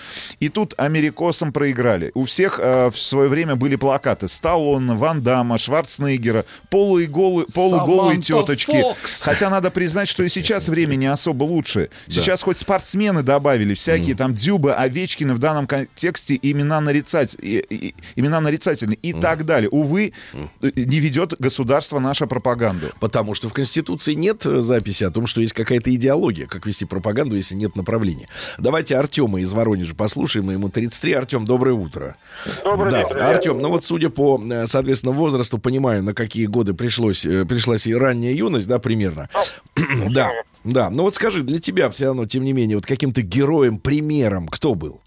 И 0.41 0.49
тут 0.49 0.75
америкосам 0.77 1.53
проиграли. 1.53 2.11
У 2.15 2.25
всех 2.25 2.59
э, 2.61 2.91
в 2.91 2.99
свое 2.99 3.29
время 3.29 3.57
были 3.57 3.77
плакаты. 3.77 4.29
Сталлоне, 4.29 4.95
Ван 4.95 5.23
Дамма, 5.23 5.59
Шварценеггера, 5.59 6.45
полуголые, 6.71 7.47
полуголые 7.55 8.21
теточки. 8.21 8.81
Фокс. 8.81 9.23
Хотя 9.23 9.51
надо 9.51 9.71
признать, 9.71 10.09
что 10.09 10.23
и 10.23 10.29
сейчас 10.29 10.69
время 10.69 10.97
не 10.97 11.07
особо 11.07 11.45
лучше. 11.45 11.91
Сейчас 12.09 12.34
хоть 12.43 12.59
спортсмены 12.59 13.23
добавили, 13.23 13.75
всякие 13.75 14.15
там 14.15 14.35
Дзюбы, 14.35 14.73
Овечкины 14.73 15.35
в 15.35 15.39
данном 15.39 15.67
контексте 15.67 16.39
имена, 16.41 16.81
нарицать, 16.81 17.37
и- 17.41 17.59
и- 17.69 17.95
имена 18.17 18.41
нарицательные 18.41 18.97
и 18.97 19.13
так 19.13 19.45
далее. 19.45 19.69
Увы, 19.71 20.13
э, 20.33 20.71
не 20.77 21.01
ведет 21.01 21.35
государство 21.39 21.99
наша 21.99 22.27
пропаганду. 22.27 22.89
Потому 23.01 23.35
что 23.35 23.49
в 23.49 23.53
Конституции 23.53 24.15
нет 24.15 24.45
э, 24.47 24.61
записи 24.61 25.05
о 25.05 25.11
том, 25.11 25.27
что 25.27 25.41
есть 25.41 25.53
какая-то 25.53 25.95
идеология, 25.95 26.47
как 26.47 26.67
вести 26.67 26.85
пропаганду, 26.85 27.37
если 27.37 27.55
нет 27.55 27.77
направления. 27.77 28.29
Давайте 28.59 28.97
Артема 28.97 29.41
из 29.41 29.53
Воронежа 29.53 29.95
послушаем. 29.95 30.51
Ему 30.51 30.69
33. 30.69 31.13
Артем, 31.13 31.45
доброе 31.45 31.73
утро. 31.75 32.17
Добрый 32.65 32.91
да. 32.91 32.99
день, 33.01 33.09
друзья. 33.09 33.29
Артем, 33.29 33.61
ну 33.61 33.69
вот 33.69 33.85
судя 33.85 34.11
по, 34.11 34.41
э, 34.51 34.67
соответственно, 34.67 35.13
возрасту, 35.13 35.59
понимаю, 35.59 36.03
на 36.03 36.15
какие 36.15 36.47
годы 36.47 36.75
пришлось, 36.75 37.23
пришлась 37.23 37.87
и 37.87 37.95
ранняя 37.95 38.33
юность, 38.33 38.67
да, 38.67 38.79
примерно. 38.79 39.29
да, 40.11 40.31
да. 40.65 40.91
Ну 40.91 41.03
вот 41.05 41.15
скажи, 41.15 41.43
для 41.43 41.61
тебя 41.61 41.91
все 41.91 42.07
равно, 42.07 42.27
тем 42.27 42.43
не 42.45 42.53
менее, 42.53 42.77
вот 42.77 42.87
каким-то 42.87 43.23
героем, 43.23 43.79
примером 43.79 44.47
кто 44.49 44.75
был? 44.75 45.01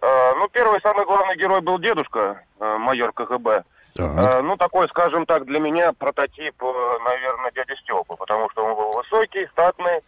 Э, 0.00 0.32
Ну, 0.36 0.48
первый 0.48 0.80
самый 0.80 1.04
главный 1.04 1.36
герой 1.36 1.60
был 1.60 1.78
дедушка, 1.78 2.42
э, 2.58 2.76
майор 2.78 3.12
КГБ. 3.12 3.62
Так. 3.94 4.10
Э, 4.16 4.42
Ну, 4.42 4.56
такой, 4.56 4.88
скажем 4.88 5.26
так, 5.26 5.44
для 5.46 5.60
меня 5.60 5.92
прототип, 5.92 6.60
наверное, 7.04 7.52
дяди 7.54 7.74
Степы, 7.82 8.16
потому 8.16 8.50
что 8.50 8.64
он 8.64 8.74
был 8.74 8.92
высокий, 8.92 9.46
статный, 9.52 10.00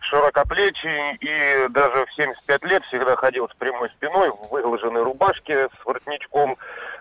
широкоплечий 0.00 1.16
и 1.20 1.68
даже 1.68 2.06
в 2.06 2.12
75 2.14 2.62
лет 2.64 2.84
всегда 2.84 3.16
ходил 3.16 3.48
с 3.48 3.54
прямой 3.56 3.88
спиной, 3.90 4.30
в 4.30 4.50
выглаженной 4.50 5.02
рубашке 5.02 5.68
с 5.68 5.84
воротничком 5.86 6.56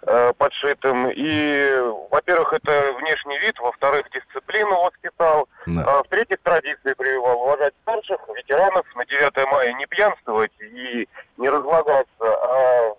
э, 0.05 0.33
подшитым. 0.37 1.09
И, 1.09 1.79
во-первых, 2.11 2.53
это 2.53 2.93
внешний 2.99 3.39
вид, 3.39 3.59
во-вторых, 3.59 4.05
дисциплину 4.13 4.81
воспитал, 4.83 5.47
Да. 5.65 5.83
а 5.87 6.03
в-третьих, 6.03 6.37
традиции 6.43 6.93
прививал 6.93 7.41
уважать 7.41 7.73
старших, 7.83 8.17
ветеранов, 8.35 8.85
на 8.95 9.05
9 9.05 9.45
мая 9.51 9.73
не 9.73 9.85
пьянствовать 9.87 10.51
и 10.59 11.07
не 11.37 11.49
разлагаться, 11.49 12.07
а 12.21 12.93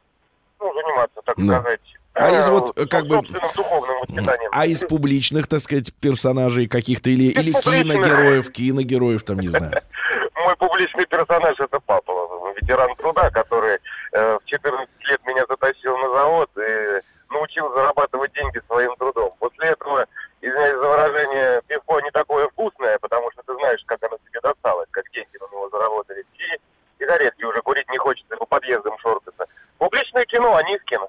ну, 0.61 0.73
заниматься, 0.75 1.21
так 1.25 1.37
Да. 1.39 1.61
сказать, 1.61 1.81
А 2.15 2.31
из 2.31 2.47
э, 2.47 2.51
вот, 2.53 2.79
э, 2.79 2.87
как 2.87 3.07
бы. 3.07 3.21
А 4.53 4.67
из 4.67 4.85
публичных, 4.85 5.47
так 5.49 5.61
сказать, 5.61 5.93
персонажей 5.95 6.69
каких-то 6.69 7.11
или, 7.11 7.33
Из 7.33 7.43
или 7.43 7.53
публичных. 7.53 7.95
киногероев, 7.97 8.53
киногероев, 8.53 9.23
там, 9.25 9.39
не 9.41 9.49
знаю. 9.49 9.73
Мой 10.37 10.57
публичный 10.57 11.07
персонаж 11.07 11.59
это 11.59 11.81
папа, 11.81 12.13
ветеран 12.55 12.95
труда, 12.97 13.31
который 13.31 13.79
э, 14.13 14.39
в 14.39 14.45
14 14.45 14.89
лет 15.09 15.21
меня 15.27 15.45
затащил 15.49 15.97
на 15.99 16.09
завод 16.11 16.51
и 16.57 17.01
научил 17.31 17.73
зарабатывать 17.75 18.33
деньги 18.33 18.61
своим 18.67 18.95
трудом. 18.97 19.33
После 19.39 19.69
этого, 19.69 20.07
извиняюсь 20.41 20.79
за 20.79 20.89
выражение, 20.89 21.63
пивко 21.67 22.01
не 22.01 22.11
такое 22.11 22.49
вкусное, 22.49 22.99
потому 22.99 23.31
что 23.33 23.43
ты 23.43 23.55
знаешь, 23.55 23.83
как 23.87 24.03
оно 24.05 24.17
тебе 24.29 24.41
досталось, 24.41 24.89
как 24.91 25.05
деньги 25.13 25.37
на 25.41 25.47
него 25.53 25.69
заработали. 25.71 26.25
И 26.39 26.61
сигаретки 26.99 27.45
уже 27.45 27.61
курить 27.63 27.91
не 27.91 27.99
хочется 27.99 28.37
по 28.37 28.47
подъездам 28.47 28.97
шоркаться. 28.99 29.47
Публичное 29.79 30.25
кино, 30.25 30.55
а 30.55 30.59
Анискин. 30.61 31.01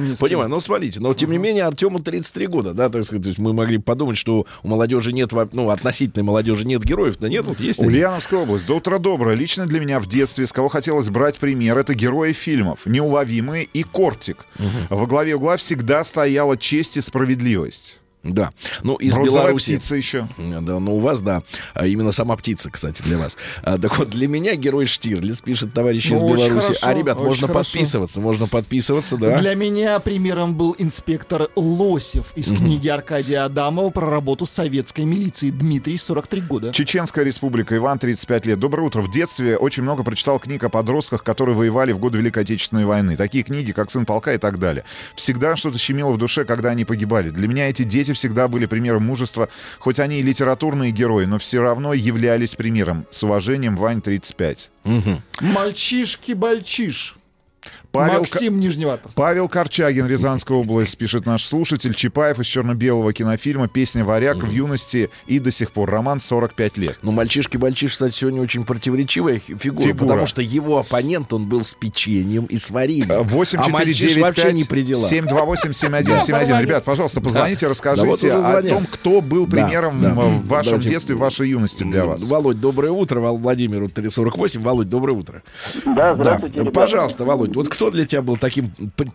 Они 0.00 0.14
Понимаю, 0.16 0.48
ну 0.48 0.60
смотрите, 0.60 1.00
но 1.00 1.14
тем 1.14 1.30
не 1.30 1.38
менее 1.38 1.64
Артему 1.64 2.00
33 2.00 2.46
года, 2.46 2.74
да, 2.74 2.88
так 2.88 3.04
сказать, 3.04 3.22
то 3.22 3.28
есть 3.28 3.38
мы 3.38 3.52
могли 3.52 3.78
подумать, 3.78 4.16
что 4.16 4.46
у 4.62 4.68
молодежи 4.68 5.12
нет, 5.12 5.30
ну, 5.52 5.70
относительной 5.70 6.24
молодежи 6.24 6.64
нет 6.64 6.82
героев, 6.82 7.16
да 7.18 7.28
нет, 7.28 7.44
вот 7.44 7.60
есть. 7.60 7.80
Ульяновская 7.80 8.40
область. 8.40 8.66
До 8.66 8.76
утра 8.76 8.98
доброе. 8.98 9.34
Лично 9.34 9.66
для 9.66 9.80
меня 9.80 10.00
в 10.00 10.06
детстве, 10.06 10.46
с 10.46 10.52
кого 10.52 10.68
хотелось 10.68 11.10
брать 11.10 11.36
пример, 11.36 11.78
это 11.78 11.94
герои 11.94 12.32
фильмов. 12.32 12.86
Неуловимые 12.86 13.64
и 13.64 13.82
Кортик. 13.82 14.46
Во 14.88 15.06
главе 15.06 15.36
угла 15.36 15.56
всегда 15.56 16.04
стояла 16.04 16.56
честь 16.56 16.96
и 16.96 17.00
справедливость. 17.00 17.99
Да, 18.22 18.50
ну 18.82 18.96
из 18.96 19.14
Бронзовая 19.14 19.42
Беларуси. 19.44 19.76
птица 19.76 19.96
еще. 19.96 20.28
Да, 20.36 20.60
ну 20.78 20.96
у 20.96 21.00
вас, 21.00 21.22
да, 21.22 21.42
А 21.72 21.86
именно 21.86 22.12
сама 22.12 22.36
птица, 22.36 22.70
кстати, 22.70 23.00
для 23.02 23.16
вас. 23.16 23.38
А, 23.62 23.78
так 23.78 23.96
вот, 23.98 24.10
для 24.10 24.28
меня 24.28 24.56
герой 24.56 24.84
Штирлиц, 24.84 25.40
пишет 25.40 25.72
товарищ 25.72 26.06
из 26.10 26.20
Ну, 26.20 26.26
очень 26.26 26.48
Беларуси. 26.50 26.74
а, 26.82 26.92
ребят, 26.92 27.16
очень 27.16 27.26
можно 27.26 27.46
хорошо. 27.48 27.70
подписываться, 27.72 28.20
можно 28.20 28.46
подписываться, 28.46 29.16
да. 29.16 29.38
Для 29.38 29.54
меня 29.54 29.98
примером 30.00 30.54
был 30.54 30.74
инспектор 30.78 31.48
Лосев 31.56 32.32
из 32.36 32.48
книги 32.48 32.88
Аркадия 32.88 33.44
Адамова 33.44 33.88
про 33.88 34.10
работу 34.10 34.44
советской 34.44 35.06
милиции. 35.06 35.48
Дмитрий, 35.50 35.96
43 35.96 36.40
года. 36.42 36.72
Чеченская 36.72 37.24
республика, 37.24 37.74
Иван, 37.74 37.98
35 37.98 38.44
лет. 38.46 38.58
Доброе 38.58 38.82
утро. 38.86 39.00
В 39.00 39.10
детстве 39.10 39.56
очень 39.56 39.82
много 39.82 40.02
прочитал 40.02 40.38
книг 40.38 40.62
о 40.64 40.68
подростках, 40.68 41.24
которые 41.24 41.56
воевали 41.56 41.92
в 41.92 41.98
годы 41.98 42.18
Великой 42.18 42.42
Отечественной 42.42 42.84
войны. 42.84 43.16
Такие 43.16 43.44
книги, 43.44 43.72
как 43.72 43.90
«Сын 43.90 44.04
полка» 44.04 44.34
и 44.34 44.38
так 44.38 44.58
далее. 44.58 44.84
Всегда 45.14 45.56
что-то 45.56 45.78
щемило 45.78 46.12
в 46.12 46.18
душе, 46.18 46.44
когда 46.44 46.68
они 46.68 46.84
погибали. 46.84 47.30
Для 47.30 47.48
меня 47.48 47.70
эти 47.70 47.82
дети 47.82 48.09
всегда 48.12 48.48
были 48.48 48.66
примером 48.66 49.04
мужества. 49.04 49.48
Хоть 49.78 50.00
они 50.00 50.20
и 50.20 50.22
литературные 50.22 50.90
герои, 50.92 51.24
но 51.24 51.38
все 51.38 51.60
равно 51.60 51.94
являлись 51.94 52.54
примером. 52.54 53.06
С 53.10 53.22
уважением, 53.22 53.76
Вань, 53.76 54.02
35. 54.02 54.70
Мгм. 54.84 55.22
Мальчишки-бальчиш. 55.40 57.16
Павел, 57.92 58.20
Максим 58.20 58.60
Нижневартовск. 58.60 59.16
Павел 59.16 59.48
Корчагин, 59.48 60.06
Рязанская 60.06 60.56
область, 60.56 60.96
пишет 60.96 61.26
наш 61.26 61.44
слушатель. 61.44 61.92
Чапаев 61.92 62.38
из 62.38 62.46
черно-белого 62.46 63.12
кинофильма 63.12 63.66
«Песня 63.66 64.04
варяг» 64.04 64.36
в 64.36 64.50
юности 64.50 65.10
и 65.26 65.40
до 65.40 65.50
сих 65.50 65.72
пор. 65.72 65.90
Роман 65.90 66.20
45 66.20 66.78
лет. 66.78 66.98
Ну, 67.02 67.10
мальчишки-бальчиш, 67.10 67.92
кстати, 67.92 68.14
сегодня 68.14 68.42
очень 68.42 68.64
противоречивая 68.64 69.38
фигура, 69.40 69.86
Фигура. 69.88 70.08
потому 70.08 70.26
что 70.26 70.40
его 70.40 70.78
оппонент, 70.78 71.32
он 71.32 71.46
был 71.46 71.64
с 71.64 71.74
печеньем 71.74 72.44
и 72.44 72.58
с 72.58 72.70
вареньем. 72.70 73.24
8 73.24 73.58
а 73.58 73.62
4 73.64 73.72
мальчиш 73.72 73.98
9 73.98 74.18
вообще 74.18 74.52
не 74.52 74.64
при 74.64 74.82
делах. 74.82 75.08
728 75.08 75.72
7171. 75.72 76.60
Ребят, 76.60 76.84
пожалуйста, 76.84 77.20
позвоните, 77.20 77.66
расскажите 77.66 78.32
о 78.32 78.62
том, 78.62 78.86
кто 78.86 79.20
был 79.20 79.48
примером 79.48 80.04
э, 80.04 80.12
в 80.12 80.46
вашем 80.46 80.78
детстве, 80.78 81.16
в 81.16 81.18
вашей 81.18 81.48
юности 81.48 81.82
для 81.82 82.04
вас. 82.04 82.22
Володь, 82.28 82.60
доброе 82.60 82.92
утро. 82.92 83.20
Владимиру 83.20 83.88
348. 83.88 84.60
Володь, 84.60 84.88
доброе 84.88 85.14
утро. 85.14 85.42
Да, 85.84 86.14
Да, 86.14 86.40
пожалуйста, 86.72 87.24
Володь, 87.24 87.56
вот 87.56 87.68
кто 87.68 87.79
для 87.88 88.04
тебя 88.04 88.20
был 88.20 88.36
таким 88.36 88.66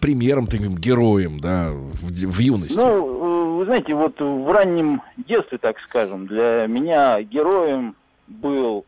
примером, 0.02 0.48
таким 0.48 0.76
героем, 0.76 1.40
да, 1.40 1.70
в, 1.72 2.08
в 2.10 2.40
юности? 2.40 2.78
Ну, 2.78 3.58
вы 3.58 3.66
знаете, 3.66 3.94
вот 3.94 4.20
в 4.20 4.52
раннем 4.52 5.04
детстве, 5.18 5.60
так 5.60 5.78
скажем, 5.82 6.26
для 6.26 6.66
меня 6.68 7.22
героем 7.22 7.96
был, 8.28 8.86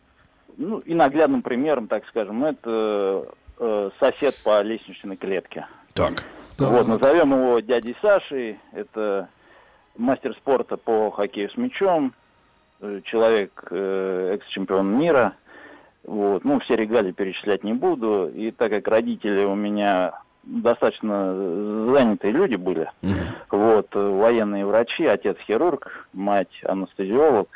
ну, 0.57 0.79
и 0.79 0.95
наглядным 0.95 1.43
примером, 1.43 1.87
так 1.87 2.07
скажем, 2.07 2.43
это 2.43 3.27
э, 3.59 3.89
сосед 3.99 4.35
по 4.43 4.61
лестничной 4.61 5.17
клетке. 5.17 5.67
Так. 5.93 6.23
Вот, 6.57 6.87
назовем 6.87 7.33
его 7.33 7.59
дядей 7.59 7.95
Сашей. 8.01 8.59
Это 8.71 9.29
мастер 9.95 10.33
спорта 10.35 10.77
по 10.77 11.11
хоккею 11.11 11.49
с 11.51 11.57
мячом, 11.57 12.13
э, 12.81 13.01
человек, 13.05 13.67
э, 13.69 14.35
экс-чемпион 14.35 14.99
мира. 14.99 15.33
Вот. 16.07 16.45
Ну, 16.45 16.59
все 16.61 16.75
регалии 16.75 17.11
перечислять 17.11 17.63
не 17.63 17.73
буду. 17.73 18.31
И 18.33 18.51
так 18.51 18.71
как 18.71 18.87
родители 18.87 19.43
у 19.43 19.55
меня 19.55 20.13
достаточно 20.43 21.35
занятые 21.91 22.31
люди 22.31 22.55
были, 22.55 22.89
вот, 23.51 23.87
э, 23.93 23.99
военные 23.99 24.65
врачи, 24.65 25.05
отец 25.05 25.37
хирург, 25.45 26.07
мать 26.13 26.61
анестезиолог, 26.63 27.49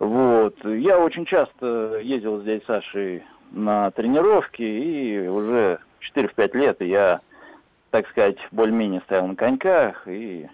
вот, 0.00 0.56
я 0.64 0.98
очень 0.98 1.24
часто 1.24 2.00
ездил 2.02 2.40
с 2.40 2.42
дядей 2.42 2.64
Сашей 2.66 3.22
на 3.52 3.92
тренировки, 3.92 4.62
и 4.62 5.28
уже 5.28 5.78
4-5 6.00 6.56
лет 6.56 6.80
я, 6.80 7.20
так 7.90 8.08
сказать, 8.08 8.38
более-менее 8.50 9.02
стоял 9.02 9.28
на 9.28 9.36
коньках, 9.36 10.08
и 10.08 10.48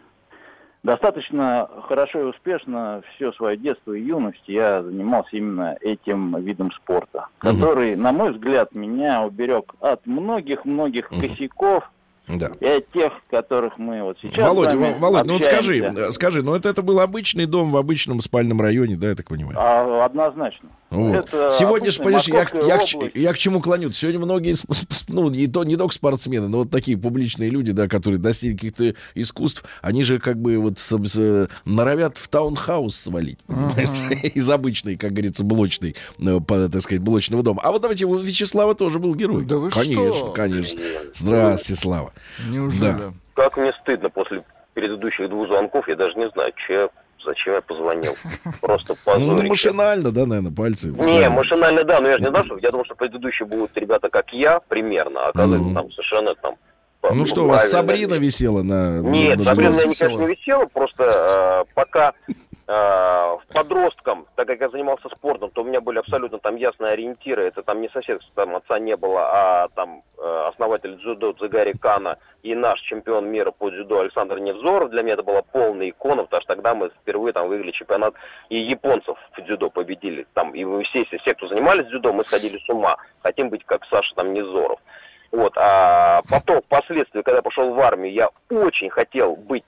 достаточно 0.86 1.68
хорошо 1.88 2.20
и 2.20 2.24
успешно 2.24 3.02
все 3.14 3.32
свое 3.32 3.56
детство 3.56 3.92
и 3.92 4.00
юность 4.02 4.42
я 4.46 4.82
занимался 4.82 5.36
именно 5.36 5.76
этим 5.80 6.36
видом 6.42 6.70
спорта, 6.72 7.26
который, 7.38 7.96
на 7.96 8.12
мой 8.12 8.32
взгляд, 8.32 8.74
меня 8.74 9.22
уберег 9.24 9.74
от 9.80 10.06
многих-многих 10.06 11.08
косяков, 11.08 11.90
Да. 12.28 12.50
и 12.60 12.66
от 12.66 12.90
тех, 12.92 13.12
которых 13.30 13.78
мы 13.78 14.02
вот 14.02 14.18
сейчас 14.22 14.48
Володя, 14.48 14.70
с 14.70 14.74
вами 14.74 14.92
Во- 14.94 14.98
Володь, 14.98 15.26
ну 15.26 15.32
вот 15.34 15.44
скажи, 15.44 15.92
скажи, 16.12 16.42
ну 16.42 16.54
это, 16.54 16.68
это 16.68 16.82
был 16.82 17.00
обычный 17.00 17.46
дом 17.46 17.70
в 17.72 17.76
обычном 17.76 18.20
спальном 18.20 18.60
районе, 18.60 18.96
да, 18.96 19.08
я 19.08 19.14
так 19.16 19.26
понимаю? 19.28 19.56
А, 19.58 20.04
однозначно. 20.04 20.68
Вот. 20.96 21.26
Это 21.26 21.50
Сегодня 21.50 21.90
же, 21.90 22.02
понимаешь, 22.02 22.26
я, 22.28 22.46
я, 22.66 22.76
область. 22.82 22.96
я 23.14 23.32
к 23.32 23.38
чему 23.38 23.60
клоню? 23.60 23.92
Сегодня 23.92 24.20
многие, 24.20 24.54
ну, 25.08 25.28
не, 25.30 25.46
то, 25.46 25.64
не 25.64 25.76
только 25.76 25.94
спортсмены, 25.94 26.48
но 26.48 26.58
вот 26.58 26.70
такие 26.70 26.96
публичные 26.96 27.50
люди, 27.50 27.72
да, 27.72 27.88
которые 27.88 28.18
достигли 28.18 28.54
каких-то 28.56 28.94
искусств, 29.14 29.64
они 29.82 30.04
же 30.04 30.18
как 30.18 30.36
бы 30.40 30.58
вот 30.58 30.78
с- 30.78 30.98
с- 31.08 31.48
норовят 31.64 32.16
в 32.16 32.28
таунхаус 32.28 32.96
свалить, 32.96 33.38
из 34.34 34.48
обычной, 34.50 34.96
как 34.96 35.12
говорится, 35.12 35.44
блочной, 35.44 35.94
э, 36.18 36.40
по- 36.40 36.68
так 36.68 36.80
сказать, 36.82 37.02
блочного 37.02 37.42
дома. 37.42 37.60
А 37.62 37.72
вот 37.72 37.82
давайте, 37.82 38.06
у 38.06 38.14
Вячеслава 38.16 38.74
тоже 38.74 38.98
был 38.98 39.14
герой. 39.14 39.44
Да 39.44 39.58
вы 39.58 39.70
конечно, 39.70 40.14
что? 40.14 40.32
конечно. 40.32 40.80
Здравствуйте, 41.12 41.80
Слава. 41.80 42.12
Неужели? 42.48 42.94
Как 43.34 43.56
мне 43.56 43.72
стыдно 43.82 44.08
после 44.10 44.44
предыдущих 44.74 45.28
двух 45.28 45.48
звонков, 45.48 45.88
я 45.88 45.96
даже 45.96 46.14
не 46.16 46.28
знаю, 46.30 46.52
че, 46.66 46.72
я- 46.72 46.88
зачем 47.26 47.54
я 47.54 47.60
позвонил. 47.60 48.14
Просто 48.62 48.94
Ну, 49.06 49.12
позорище. 49.12 49.48
машинально, 49.48 50.10
да, 50.12 50.26
наверное, 50.26 50.52
пальцы. 50.52 50.88
Не, 50.90 51.28
машинально, 51.28 51.84
да, 51.84 52.00
но 52.00 52.08
я 52.08 52.16
же 52.18 52.24
не 52.24 52.30
знал, 52.30 52.44
что 52.44 52.58
я 52.62 52.70
думал, 52.70 52.84
что 52.84 52.94
предыдущие 52.94 53.46
будут 53.46 53.76
ребята 53.76 54.08
как 54.08 54.32
я 54.32 54.60
примерно, 54.60 55.26
а 55.26 55.28
оказывается 55.28 55.74
там 55.74 55.90
совершенно 55.92 56.34
там... 56.36 56.54
Ну 57.12 57.26
что, 57.26 57.44
у 57.44 57.48
вас. 57.48 57.70
Сабрина 57.70 58.14
висела 58.14 58.62
на... 58.62 59.00
Нет, 59.00 59.38
на 59.38 59.44
Сабрина 59.44 59.74
я, 59.76 59.82
конечно, 59.82 60.08
не 60.08 60.26
висела, 60.26 60.66
просто 60.66 61.64
э, 61.68 61.72
пока 61.74 62.14
э, 62.66 63.36
подростком, 63.52 64.26
так 64.34 64.46
как 64.46 64.60
я 64.60 64.68
занимался 64.68 65.08
спортом, 65.08 65.50
то 65.50 65.62
у 65.62 65.64
меня 65.64 65.80
были 65.80 65.98
абсолютно 65.98 66.38
там 66.38 66.56
ясные 66.56 66.92
ориентиры. 66.92 67.44
Это 67.44 67.62
там 67.62 67.80
не 67.80 67.88
сосед, 67.88 68.20
там 68.34 68.56
отца 68.56 68.78
не 68.78 68.96
было, 68.96 69.20
а 69.22 69.68
там 69.74 70.02
э, 70.18 70.44
основатель 70.48 70.96
дзюдо 70.96 71.32
Дзигари 71.32 71.72
Кана 71.72 72.18
и 72.42 72.54
наш 72.54 72.80
чемпион 72.80 73.28
мира 73.28 73.50
по 73.50 73.70
дзюдо 73.70 74.00
Александр 74.00 74.38
Невзоров. 74.38 74.90
Для 74.90 75.02
меня 75.02 75.14
это 75.14 75.22
была 75.22 75.42
полная 75.42 75.90
икона, 75.90 76.24
потому 76.24 76.42
что 76.42 76.54
тогда 76.54 76.74
мы 76.74 76.90
впервые 76.90 77.32
там 77.32 77.48
выиграли 77.48 77.72
чемпионат, 77.72 78.14
и 78.48 78.58
японцев 78.58 79.16
в 79.36 79.42
дзюдо 79.42 79.70
победили. 79.70 80.26
Там, 80.34 80.54
и 80.54 80.64
вы 80.64 80.84
все, 80.84 81.04
все, 81.04 81.34
кто 81.34 81.48
занимались 81.48 81.86
дзюдо, 81.86 82.12
мы 82.12 82.24
сходили 82.24 82.58
с 82.58 82.68
ума. 82.68 82.96
Хотим 83.22 83.50
быть 83.50 83.64
как 83.64 83.84
Саша 83.86 84.14
там 84.14 84.32
Невзоров. 84.32 84.80
Вот, 85.32 85.52
а 85.56 86.22
потом, 86.30 86.62
впоследствии, 86.62 87.22
когда 87.22 87.42
пошел 87.42 87.74
в 87.74 87.80
армию, 87.80 88.12
я 88.12 88.30
очень 88.48 88.88
хотел 88.90 89.36
быть 89.36 89.64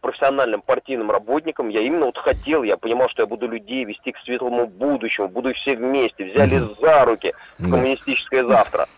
профессиональным 0.00 0.60
партийным 0.60 1.10
работником. 1.10 1.68
Я 1.68 1.80
именно 1.82 2.06
вот 2.06 2.18
хотел, 2.18 2.64
я 2.64 2.76
понимал, 2.76 3.08
что 3.08 3.22
я 3.22 3.26
буду 3.26 3.46
людей 3.46 3.84
вести 3.84 4.10
к 4.10 4.18
светлому 4.18 4.66
будущему, 4.66 5.28
буду 5.28 5.54
все 5.54 5.76
вместе, 5.76 6.24
взяли 6.24 6.58
за 6.80 7.04
руки 7.04 7.32
в 7.58 7.70
коммунистическое 7.70 8.44
завтра. 8.44 8.88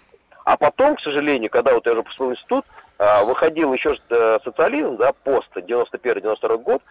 А 0.44 0.56
потом, 0.56 0.96
к 0.96 1.00
сожалению, 1.00 1.50
когда 1.50 1.74
вот 1.74 1.84
я 1.84 1.92
уже 1.92 2.02
поступил 2.02 2.28
в 2.28 2.32
институт, 2.32 2.64
а, 2.98 3.24
выходил 3.24 3.72
еще 3.74 3.96
э, 4.08 4.38
социализм, 4.42 4.96
да, 4.96 5.12
пост 5.12 5.48
91-92 5.54 6.56
год, 6.58 6.82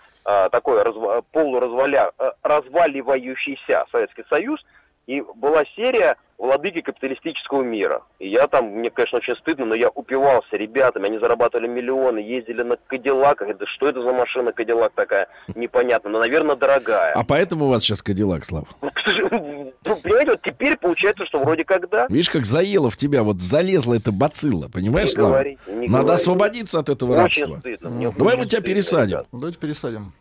такой 0.52 0.82
разва- 0.84 1.24
полуразваля, 1.32 2.12
э, 2.20 2.32
разваливающийся 2.44 3.86
Советский 3.92 4.24
Союз, 4.30 4.64
и 5.10 5.24
была 5.36 5.64
серия 5.76 6.18
«Владыки 6.38 6.82
капиталистического 6.82 7.64
мира». 7.64 8.04
И 8.20 8.30
я 8.30 8.48
там, 8.48 8.66
мне, 8.68 8.92
конечно, 8.92 9.18
очень 9.18 9.36
стыдно, 9.38 9.66
но 9.66 9.74
я 9.74 9.90
упивался 9.90 10.56
ребятами, 10.56 11.08
они 11.08 11.18
зарабатывали 11.18 11.68
миллионы, 11.68 12.20
ездили 12.20 12.62
на 12.62 12.78
Кадиллаках. 12.78 13.50
Это 13.50 13.66
что 13.66 13.90
это 13.90 14.04
за 14.04 14.14
машина 14.14 14.52
Кадиллак 14.52 14.92
такая? 14.94 15.28
Непонятно, 15.56 16.12
но, 16.12 16.20
наверное, 16.20 16.56
дорогая. 16.56 17.14
А 17.14 17.24
поэтому 17.24 17.66
у 17.66 17.70
вас 17.70 17.82
сейчас 17.82 18.04
Кадиллак, 18.04 18.46
Слав. 18.46 18.66
Ну, 18.84 18.92
ну, 19.32 19.96
Понимаете, 20.04 20.32
вот 20.32 20.42
теперь 20.44 20.78
получается, 20.78 21.26
что 21.26 21.40
вроде 21.40 21.66
как 21.66 21.90
да. 21.90 22.06
Видишь, 22.08 22.30
как 22.30 22.46
заело 22.46 22.92
в 22.92 22.98
тебя, 22.98 23.24
вот 23.24 23.42
залезла 23.42 23.96
эта 23.96 24.12
бацилла, 24.12 24.68
понимаешь, 24.72 25.08
Не 25.10 25.14
Слава? 25.16 25.30
говорите, 25.32 25.60
не 25.70 25.74
Надо 25.88 25.90
говорите. 26.04 26.14
освободиться 26.14 26.78
от 26.80 26.90
этого 26.90 27.14
Очень 27.14 27.46
рабства. 27.46 27.58
стыдно. 27.62 27.90
мне 27.90 28.12
Давай 28.12 28.38
мы 28.38 28.46
тебя 28.46 28.62
пересадим. 28.62 29.10
ребят. 29.18 29.28
Давайте 29.32 29.58
пересадим. 29.58 30.14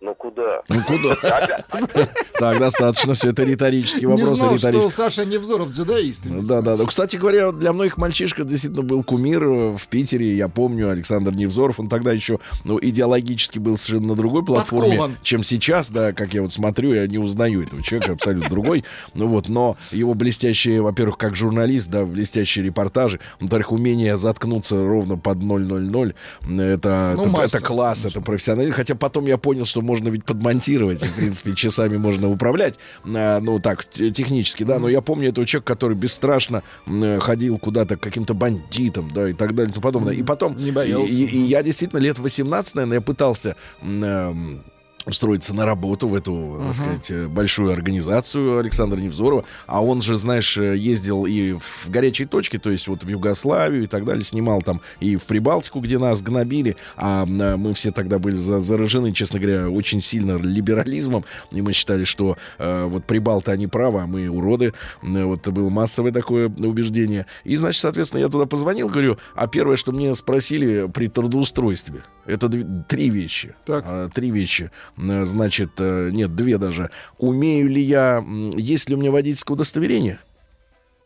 Ну 0.00 0.14
куда? 0.16 0.60
Ну 0.68 0.76
куда? 0.86 1.16
Так, 2.44 2.58
достаточно, 2.58 3.14
все 3.14 3.30
это 3.30 3.42
риторический 3.42 4.04
Не 4.04 4.12
вопрос, 4.12 4.38
знал, 4.38 4.58
что. 4.58 4.90
Саша 4.90 5.24
Невзоров 5.24 5.70
дзюдоист. 5.70 6.24
Да, 6.24 6.60
да, 6.60 6.76
да. 6.76 6.84
Кстати 6.84 7.16
говоря, 7.16 7.52
для 7.52 7.72
многих 7.72 7.96
мальчишек 7.96 8.46
действительно 8.46 8.82
был 8.82 9.02
кумир 9.02 9.42
э, 9.42 9.76
в 9.76 9.86
Питере. 9.88 10.36
Я 10.36 10.48
помню 10.48 10.90
Александр 10.90 11.34
Невзоров. 11.34 11.80
Он 11.80 11.88
тогда 11.88 12.12
еще 12.12 12.40
ну, 12.64 12.78
идеологически 12.80 13.58
был 13.58 13.78
совершенно 13.78 14.08
на 14.08 14.14
другой 14.14 14.44
платформе, 14.44 14.90
Подкован. 14.90 15.16
чем 15.22 15.42
сейчас, 15.42 15.88
да, 15.88 16.12
как 16.12 16.34
я 16.34 16.42
вот 16.42 16.52
смотрю, 16.52 16.92
я 16.92 17.06
не 17.06 17.16
узнаю 17.16 17.62
этого 17.62 17.82
человека, 17.82 18.12
абсолютно 18.12 18.50
другой. 18.50 18.84
Ну 19.14 19.28
вот, 19.28 19.48
но 19.48 19.78
его 19.90 20.12
блестящие, 20.12 20.82
во-первых, 20.82 21.16
как 21.16 21.36
журналист, 21.36 21.88
да, 21.88 22.04
блестящие 22.04 22.62
репортажи, 22.66 23.20
во-вторых, 23.40 23.72
умение 23.72 24.18
заткнуться 24.18 24.76
ровно 24.84 25.16
под 25.16 25.42
000, 25.42 26.14
это, 26.42 27.14
Ну, 27.16 27.22
это, 27.22 27.30
мастер, 27.30 27.58
это 27.58 27.66
класс, 27.66 28.04
это 28.04 28.20
профессионализм. 28.20 28.74
Хотя 28.74 28.94
потом 28.94 29.24
я 29.24 29.38
понял, 29.38 29.64
что 29.64 29.80
можно 29.80 30.10
ведь 30.10 30.26
подмонтировать, 30.26 31.02
и, 31.02 31.06
в 31.06 31.14
принципе, 31.14 31.54
часами 31.54 31.96
можно 31.96 32.33
управлять, 32.34 32.78
а, 33.04 33.40
ну, 33.40 33.58
так, 33.58 33.84
технически, 33.88 34.62
да, 34.64 34.78
но 34.78 34.88
я 34.88 35.00
помню 35.00 35.28
этого 35.30 35.46
человека, 35.46 35.72
который 35.72 35.96
бесстрашно 35.96 36.62
э, 36.86 37.18
ходил 37.20 37.58
куда-то 37.58 37.96
к 37.96 38.00
каким-то 38.00 38.34
бандитам, 38.34 39.10
да, 39.14 39.28
и 39.30 39.32
так 39.32 39.54
далее, 39.54 39.70
и 39.70 39.72
тому 39.72 39.82
подобное. 39.82 40.14
И 40.14 40.22
потом, 40.22 40.56
Не 40.56 40.68
и, 40.68 40.70
боялся. 40.70 41.06
и- 41.12 41.24
и 41.24 41.38
я 41.38 41.62
действительно 41.62 42.00
лет 42.00 42.18
18, 42.18 42.74
наверное, 42.74 42.96
я 42.96 43.00
пытался 43.00 43.56
эм, 43.82 44.62
устроиться 45.06 45.54
на 45.54 45.66
работу 45.66 46.08
в 46.08 46.14
эту, 46.14 46.60
так 46.66 46.74
сказать, 46.74 47.10
э, 47.10 47.26
большую 47.28 47.72
организацию 47.72 48.58
Александра 48.58 48.98
Невзорова. 48.98 49.44
А 49.66 49.82
он 49.84 50.00
же, 50.02 50.16
знаешь, 50.18 50.56
э, 50.56 50.76
ездил 50.76 51.26
и 51.26 51.52
в 51.54 51.88
горячие 51.88 52.26
точки, 52.26 52.58
то 52.58 52.70
есть 52.70 52.88
вот 52.88 53.04
в 53.04 53.08
Югославию 53.08 53.84
и 53.84 53.86
так 53.86 54.04
далее, 54.04 54.24
снимал 54.24 54.62
там 54.62 54.80
и 55.00 55.16
в 55.16 55.24
Прибалтику, 55.24 55.80
где 55.80 55.98
нас 55.98 56.22
гнобили. 56.22 56.76
А 56.96 57.26
мы 57.26 57.74
все 57.74 57.92
тогда 57.92 58.18
были 58.18 58.36
за- 58.36 58.60
заражены, 58.60 59.12
честно 59.12 59.38
говоря, 59.38 59.68
очень 59.68 60.00
сильно 60.00 60.36
либерализмом. 60.38 61.24
И 61.50 61.60
мы 61.62 61.72
считали, 61.72 62.04
что 62.04 62.36
э, 62.58 62.84
вот 62.84 63.04
Прибалты, 63.04 63.50
они 63.50 63.66
правы, 63.66 64.00
а 64.00 64.06
мы 64.06 64.28
уроды. 64.28 64.72
Вот 65.02 65.46
было 65.48 65.68
массовое 65.70 66.12
такое 66.12 66.48
убеждение. 66.48 67.26
И, 67.44 67.56
значит, 67.56 67.80
соответственно, 67.82 68.20
я 68.22 68.28
туда 68.28 68.46
позвонил, 68.46 68.88
говорю, 68.88 69.18
а 69.34 69.46
первое, 69.46 69.76
что 69.76 69.92
мне 69.92 70.14
спросили 70.14 70.88
при 70.92 71.08
трудоустройстве, 71.08 72.04
это 72.26 72.48
три 72.88 73.10
вещи. 73.10 73.54
Так. 73.66 73.84
А, 73.86 74.08
Три 74.08 74.30
вещи. 74.30 74.70
М, 74.96 75.26
Значит, 75.26 75.72
э, 75.78 76.10
нет, 76.12 76.34
две 76.34 76.58
даже. 76.58 76.90
Умею 77.18 77.68
ли 77.68 77.80
я, 77.82 78.24
есть 78.56 78.88
ли 78.88 78.94
у 78.94 78.98
меня 78.98 79.10
водительское 79.10 79.54
удостоверение? 79.54 80.18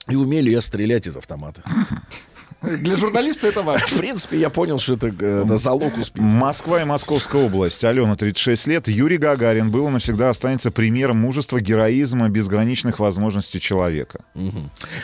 И 0.09 0.16
умею 0.16 0.45
ли 0.45 0.53
я 0.53 0.61
стрелять 0.61 1.07
из 1.07 1.16
автомата? 1.16 1.62
Для 2.61 2.97
журналиста 2.97 3.47
это 3.47 3.62
важно. 3.62 3.86
В 3.86 3.99
принципе, 3.99 4.39
я 4.39 4.51
понял, 4.51 4.80
что 4.80 4.95
это, 4.95 5.14
э, 5.20 5.43
это 5.45 5.57
залог 5.59 5.97
успеха. 5.97 6.26
Москва 6.26 6.82
и 6.82 6.84
Московская 6.84 7.45
область. 7.45 7.84
Алена, 7.84 8.16
36 8.16 8.66
лет. 8.66 8.89
Юрий 8.89 9.18
Гагарин 9.18 9.70
был 9.70 9.86
и 9.86 9.91
навсегда 9.91 10.30
останется 10.30 10.72
примером 10.72 11.18
мужества, 11.18 11.61
героизма, 11.61 12.28
безграничных 12.28 12.99
возможностей 12.99 13.61
человека. 13.61 14.24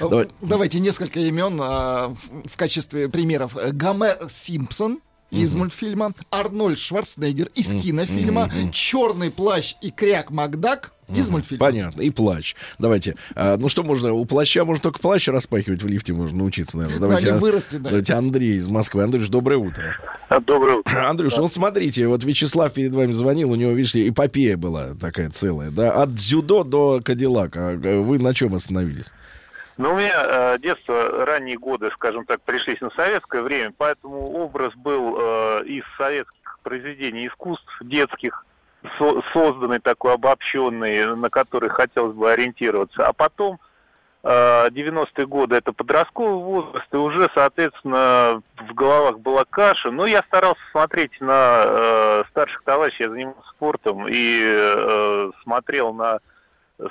Давай. 0.00 0.28
Давайте 0.40 0.80
несколько 0.80 1.20
имен 1.20 1.60
а, 1.62 2.08
в, 2.08 2.48
в 2.48 2.56
качестве 2.56 3.08
примеров. 3.08 3.56
Э, 3.56 3.70
Гомер 3.70 4.28
Симпсон 4.28 4.98
из 5.34 5.54
мультфильма, 5.54 6.12
Арнольд 6.30 6.78
Шварценеггер 6.78 7.50
из 7.54 7.70
кинофильма, 7.70 8.50
Черный 8.72 9.30
плащ 9.30 9.74
и 9.80 9.90
Кряк 9.90 10.30
Макдак 10.30 10.92
из 11.14 11.28
мультфильма. 11.28 11.66
Понятно. 11.66 12.00
И 12.02 12.10
плащ. 12.10 12.54
Давайте. 12.78 13.16
А, 13.34 13.56
ну 13.56 13.68
что 13.68 13.82
можно? 13.82 14.12
У 14.12 14.24
плаща 14.24 14.64
можно 14.64 14.82
только 14.82 15.00
плащ 15.00 15.28
распахивать 15.28 15.82
в 15.82 15.86
лифте, 15.86 16.12
можно 16.12 16.38
научиться, 16.38 16.76
наверное. 16.76 17.00
Давайте, 17.00 17.28
они 17.28 17.36
а, 17.36 17.40
выросли, 17.40 17.76
да. 17.78 17.90
давайте 17.90 18.14
Андрей 18.14 18.56
из 18.56 18.68
Москвы. 18.68 19.02
Андрюш, 19.02 19.28
доброе 19.28 19.56
утро. 19.58 19.96
Доброе 20.46 20.78
утро. 20.78 21.08
Андрюш, 21.08 21.36
вот 21.36 21.52
смотрите, 21.52 22.06
вот 22.08 22.24
Вячеслав 22.24 22.72
перед 22.72 22.94
вами 22.94 23.12
звонил, 23.12 23.50
у 23.50 23.54
него, 23.54 23.72
видишь 23.72 23.94
ли, 23.94 24.08
эпопея 24.08 24.56
была 24.56 24.94
такая 24.94 25.30
целая, 25.30 25.70
да, 25.70 25.92
от 25.92 26.14
дзюдо 26.14 26.64
до 26.64 27.00
Кадиллака. 27.04 27.70
А 27.70 28.00
Вы 28.00 28.18
на 28.18 28.34
чем 28.34 28.54
остановились? 28.54 29.06
Ну, 29.76 29.92
у 29.92 29.96
меня 29.96 30.12
э, 30.14 30.58
детство, 30.60 31.24
ранние 31.26 31.56
годы, 31.58 31.90
скажем 31.94 32.24
так, 32.26 32.40
пришлись 32.42 32.80
на 32.80 32.90
советское 32.90 33.42
время, 33.42 33.72
поэтому 33.76 34.32
образ 34.32 34.72
был 34.74 35.16
э, 35.18 35.64
из 35.64 35.84
советских 35.98 36.58
произведений 36.62 37.26
искусств 37.26 37.70
детских, 37.80 38.46
со- 38.98 39.22
созданный 39.32 39.80
такой 39.80 40.14
обобщенный, 40.14 41.16
на 41.16 41.28
который 41.28 41.70
хотелось 41.70 42.14
бы 42.14 42.30
ориентироваться. 42.30 43.04
А 43.04 43.12
потом, 43.12 43.58
э, 44.22 44.68
90-е 44.70 45.26
годы, 45.26 45.56
это 45.56 45.72
подростковый 45.72 46.44
возраст, 46.44 46.86
и 46.92 46.96
уже, 46.96 47.28
соответственно, 47.34 48.42
в 48.56 48.74
головах 48.74 49.18
была 49.18 49.44
каша. 49.44 49.90
Но 49.90 50.06
я 50.06 50.22
старался 50.22 50.62
смотреть 50.70 51.20
на 51.20 51.64
э, 51.66 52.22
старших 52.30 52.62
товарищей, 52.62 53.02
я 53.04 53.10
занимался 53.10 53.48
спортом, 53.50 54.06
и 54.08 54.40
э, 54.40 55.30
смотрел 55.42 55.92
на 55.92 56.20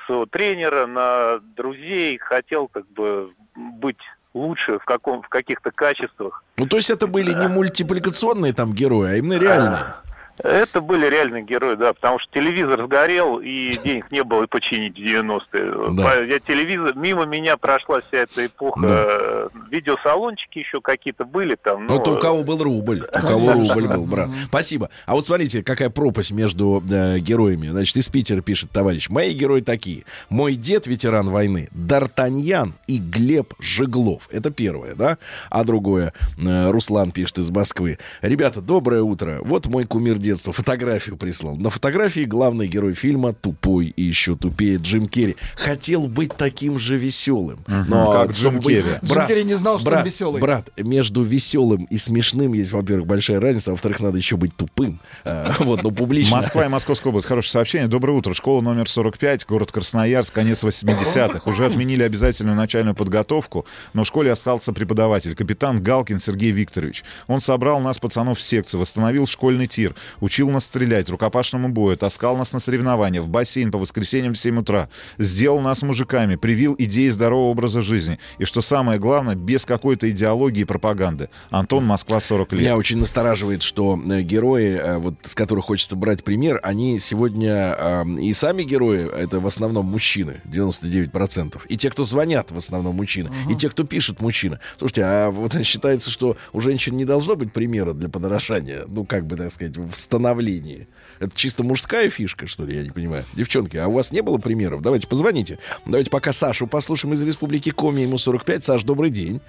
своего 0.06 0.26
тренера, 0.26 0.86
на 0.86 1.40
друзей, 1.56 2.18
хотел 2.18 2.68
как 2.68 2.88
бы 2.88 3.32
быть 3.56 4.00
лучше 4.34 4.80
в, 4.80 4.86
каком, 4.86 5.22
в 5.22 5.30
каких-то 5.30 5.72
качествах. 5.72 6.44
Ну, 6.58 6.66
то 6.66 6.78
есть 6.78 6.90
это 6.90 7.08
были 7.08 7.34
не 7.34 7.48
мультипликационные 7.48 8.54
там 8.54 8.74
герои, 8.74 9.12
а 9.12 9.16
именно 9.16 9.40
реальные. 9.40 9.94
Это 10.38 10.82
были 10.82 11.08
реальные 11.08 11.44
герои, 11.44 11.76
да, 11.76 11.94
потому 11.94 12.20
что 12.20 12.32
телевизор 12.34 12.84
сгорел, 12.86 13.38
и 13.40 13.74
денег 13.84 14.12
не 14.12 14.24
было 14.24 14.44
и 14.44 14.48
починить 14.48 14.96
в 14.96 15.00
90-е. 15.02 15.94
Да. 15.96 16.16
Я 16.24 16.40
телевизор, 16.40 16.96
мимо 16.96 17.26
меня 17.26 17.56
прошла 17.56 18.02
вся 18.02 18.20
эта 18.20 18.48
эпоха. 18.48 18.82
Да. 18.82 19.60
Видеосалончики 19.70 20.60
еще 20.60 20.82
какие-то 20.82 21.26
были 21.26 21.56
там. 21.56 21.86
Ну, 21.86 21.98
но- 21.98 22.04
то 22.04 22.16
у 22.16 22.20
кого 22.20 22.44
был 22.44 22.58
рубль, 22.64 23.04
у 23.04 23.20
кого 23.20 23.54
рубль 23.54 23.88
был, 23.88 24.06
брат. 24.06 24.30
Спасибо. 24.48 24.90
А 25.06 25.14
вот 25.14 25.26
смотрите, 25.26 25.64
какая 25.64 25.90
пропасть 25.92 26.32
между 26.32 26.84
э, 26.92 27.20
героями. 27.20 27.68
Значит, 27.68 27.98
из 27.98 28.10
Питера 28.10 28.41
пишет 28.41 28.72
товарищ. 28.72 29.10
Мои 29.10 29.34
герои 29.34 29.62
такие. 29.62 30.03
Мой 30.30 30.56
дед, 30.56 30.88
ветеран 30.88 31.30
войны, 31.30 31.70
Д'Артаньян 31.74 32.72
и 32.88 32.98
Глеб 32.98 33.53
Жеглов. 33.60 34.28
Это 34.32 34.49
первое, 34.52 34.95
да? 34.95 35.18
А 35.49 35.64
другое, 35.64 36.14
э, 36.44 36.72
Руслан 36.72 37.12
пишет 37.12 37.38
из 37.38 37.49
Москвы. 37.52 37.99
Ребята, 38.22 38.62
доброе 38.62 39.03
утро. 39.03 39.38
Вот 39.41 39.68
мой 39.68 39.86
кумир 39.86 40.18
детства. 40.24 40.52
Фотографию 40.54 41.18
прислал. 41.18 41.56
На 41.56 41.70
фотографии 41.70 42.24
главный 42.26 42.68
герой 42.68 42.94
фильма 42.95 43.34
тупой 43.34 43.88
и 43.95 44.02
еще 44.02 44.36
тупее 44.36 44.78
Джим 44.78 45.08
Керри. 45.08 45.36
Хотел 45.56 46.08
быть 46.08 46.36
таким 46.36 46.80
же 46.80 46.98
веселым. 46.98 47.60
Но 47.68 48.12
как 48.14 48.34
чтобы 48.34 48.58
Джим 48.58 48.62
быть- 48.64 48.76
Керри. 48.84 48.95
Джим 49.04 49.28
Керри 49.28 49.44
не 49.44 49.54
знал, 49.56 49.80
что 49.80 49.90
он 49.90 49.94
брат, 49.95 50.06
веселый. 50.06 50.41
Брат, 50.41 50.70
между 50.78 51.22
веселым 51.22 51.84
и 51.86 51.98
смешным 51.98 52.54
есть, 52.54 52.72
во-первых, 52.72 53.06
большая 53.08 53.40
разница, 53.40 53.72
а 53.72 53.74
во-вторых, 53.74 54.00
надо 54.00 54.18
еще 54.18 54.38
быть 54.38 54.56
тупым. 54.56 55.00
А, 55.24 55.54
Вот, 55.60 55.84
ну, 55.84 55.91
публично. 55.91 56.38
Москва 56.38 56.66
и 56.66 56.70
Московская 56.70 57.10
область. 57.10 57.28
Хорошее 57.28 57.52
сообщение. 57.52 57.88
Доброе 57.88 58.18
утро. 58.18 58.34
Школа 58.34 58.62
номер 58.62 58.90
45, 58.90 59.45
город 59.45 59.72
Красноярск, 59.72 60.34
конец 60.34 60.64
80-х. 60.64 61.41
Уже 61.50 61.66
отменили 61.66 62.04
обязательную 62.04 62.56
начальную 62.56 62.95
подготовку, 62.95 63.66
но 63.94 64.04
в 64.04 64.08
школе 64.08 64.32
остался 64.32 64.74
преподаватель, 64.74 65.36
капитан 65.36 65.82
Галкин 65.82 66.20
Сергей 66.20 66.52
Викторович. 66.52 67.04
Он 67.28 67.40
собрал 67.41 67.80
нас, 67.80 68.00
пацанов, 68.00 68.40
в 68.40 68.41
секцию, 68.41 68.80
восстановил 68.80 69.28
школьный 69.28 69.68
тир, 69.68 69.95
учил 70.24 70.50
нас 70.50 70.64
стрелять, 70.64 71.10
рукопашному 71.10 71.68
бою, 71.68 71.98
таскал 71.98 72.38
нас 72.38 72.54
на 72.54 72.60
соревнования, 72.60 73.22
в 73.22 73.28
бассейн 73.28 73.72
по 73.72 73.78
воскресеньям 73.78 74.34
в 74.34 74.40
7 74.40 74.60
утра, 74.60 74.90
сделал 75.18 75.60
нас 75.60 75.84
мужиками, 75.84 76.36
привил 76.36 76.76
идеи 76.78 77.10
здорового 77.10 77.50
образа 77.50 77.82
жизни. 77.82 78.20
И 78.38 78.45
что 78.45 78.62
самое 78.62 79.00
главное, 79.00 79.36
без 79.36 79.66
какой-то 79.66 80.10
идеологии 80.10 80.62
и 80.62 80.66
пропаганды. 80.66 81.30
Антон, 81.50 81.86
Москва, 81.86 82.22
40 82.22 82.54
лет. 82.54 82.62
Меня 82.62 82.78
очень 82.78 83.00
настораживает, 83.00 83.64
что 83.64 84.00
э, 84.10 84.22
герои, 84.22 84.78
э, 84.78 84.98
вот, 84.98 85.16
с 85.24 85.36
которых 85.36 85.66
хочется 85.66 85.98
брать 85.98 86.24
пример, 86.24 86.60
они 86.64 87.00
сегодня 87.00 87.76
э, 87.78 88.06
и 88.22 88.32
сами 88.34 88.64
герои, 88.64 89.10
это 89.14 89.41
в 89.41 89.48
основном 89.48 89.86
мужчины, 89.88 90.41
99%. 90.45 91.62
И 91.68 91.78
те, 91.78 91.90
кто 91.90 92.06
звонят, 92.06 92.52
в 92.52 92.58
основном 92.58 92.95
мужчины. 92.95 93.30
И 93.50 93.56
те, 93.56 93.70
кто 93.70 93.84
пишет, 93.84 94.22
мужчины. 94.22 94.60
Слушайте, 94.78 95.04
а 95.04 95.32
вот 95.32 95.54
считается, 95.64 96.10
что 96.10 96.38
у 96.54 96.62
женщин 96.62 96.95
не 96.95 97.04
должно 97.04 97.36
быть 97.36 97.52
примера 97.52 97.91
для 97.94 98.08
подражания, 98.08 98.86
ну, 98.88 99.04
как 99.04 99.28
бы, 99.28 99.36
так 99.36 99.52
сказать, 99.52 99.76
в 99.76 99.98
становлении. 100.14 100.88
Это 101.19 101.31
чисто 101.35 101.64
мужская 101.64 102.10
фишка, 102.10 102.45
что 102.48 102.64
ли, 102.65 102.76
я 102.77 102.84
не 102.84 102.91
понимаю. 102.91 103.23
Девчонки, 103.34 103.77
а 103.77 103.88
у 103.88 103.94
вас 103.94 104.11
не 104.11 104.22
было 104.22 104.38
примеров? 104.38 104.81
Давайте 104.81 105.07
позвоните. 105.07 105.57
Давайте 105.85 106.11
пока 106.11 106.31
Сашу 106.34 106.68
послушаем 106.68 107.15
из 107.15 107.23
Республики 107.26 107.72
Коми, 107.72 108.02
ему 108.02 108.18
45. 108.19 108.64
Саш, 108.64 108.84
добрый 108.84 109.10
день. 109.10 109.41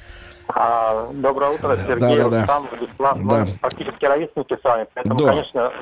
А, 0.49 1.11
доброе 1.13 1.51
утро, 1.53 1.77
Сергей, 1.77 2.17
да, 2.17 2.29
да. 2.29 2.41
Рустам, 2.41 2.69
Владислав. 2.71 3.19
Да. 3.25 3.41
Мы 3.41 3.47
фактически 3.61 4.05
ровесники 4.07 4.57
с 4.59 4.65
вами, 4.65 4.87
поэтому, 4.95 5.19
Да. 5.19 5.31
конечно, 5.31 5.73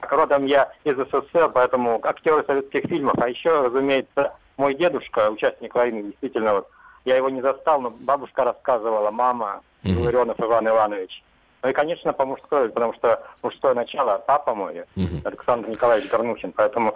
родом 0.00 0.46
я 0.46 0.72
из 0.84 0.96
СССР, 0.96 1.50
поэтому 1.54 2.00
актеры 2.02 2.44
советских 2.46 2.82
фильмов. 2.88 3.14
А 3.20 3.28
еще, 3.28 3.62
разумеется, 3.62 4.34
мой 4.56 4.74
дедушка, 4.74 5.30
участник 5.30 5.74
войны, 5.74 6.02
действительно, 6.04 6.54
вот, 6.54 6.68
я 7.04 7.16
его 7.16 7.30
не 7.30 7.42
застал, 7.42 7.80
но 7.80 7.90
бабушка 7.90 8.44
рассказывала, 8.44 9.10
мама, 9.12 9.60
Ларионов 9.84 10.38
Иван 10.40 10.66
Иванович. 10.68 11.22
Ну 11.62 11.68
и, 11.68 11.72
конечно, 11.72 12.12
по 12.12 12.24
мужской, 12.26 12.68
потому 12.70 12.92
что 12.94 13.22
мужское 13.42 13.74
начало, 13.74 14.18
папа 14.26 14.54
мой, 14.54 14.82
Александр 15.24 15.68
Николаевич 15.68 16.10
Горнухин, 16.10 16.52
поэтому 16.52 16.94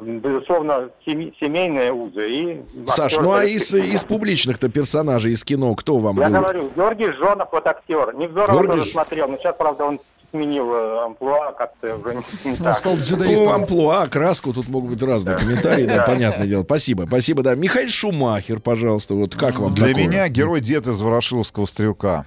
безусловно, 0.00 0.90
семейные 1.04 1.92
узы 1.92 2.28
и... 2.30 2.62
Саш, 2.88 3.16
ну 3.18 3.32
а 3.32 3.44
из, 3.44 3.72
из 3.74 4.02
публичных-то 4.04 4.68
персонажей 4.68 5.32
из 5.32 5.44
кино 5.44 5.74
кто 5.74 5.98
вам 5.98 6.18
я 6.18 6.28
был? 6.28 6.40
говорю, 6.40 6.70
Георгий 6.74 7.12
Жонов, 7.12 7.48
вот 7.52 7.66
актер. 7.66 8.14
Невзорова 8.14 8.52
Георгий 8.62 8.78
тоже 8.80 8.90
смотрел, 8.90 9.28
но 9.28 9.36
сейчас, 9.38 9.54
правда, 9.56 9.84
он 9.84 10.00
сменил 10.30 10.74
э, 10.74 11.04
амплуа, 11.04 11.52
как-то 11.52 11.94
уже 11.94 12.14
не, 12.16 12.22
не 12.44 12.50
Он 12.52 12.56
так. 12.56 12.78
стал 12.78 12.94
Ну, 12.94 12.98
дзюдоистом. 13.00 13.52
амплуа, 13.52 14.08
краску, 14.08 14.52
тут 14.52 14.68
могут 14.68 14.90
быть 14.90 15.02
разные 15.02 15.38
комментарии, 15.38 15.84
да, 15.84 16.02
понятное 16.04 16.46
дело. 16.48 16.64
Спасибо, 16.64 17.04
спасибо, 17.06 17.42
да. 17.44 17.54
Михаил 17.54 17.88
Шумахер, 17.88 18.58
пожалуйста, 18.58 19.14
вот 19.14 19.36
как 19.36 19.58
вам 19.60 19.74
Для 19.74 19.88
такое? 19.88 20.06
меня 20.06 20.28
герой 20.28 20.60
дед 20.60 20.88
из 20.88 21.00
Ворошиловского 21.00 21.66
стрелка. 21.66 22.26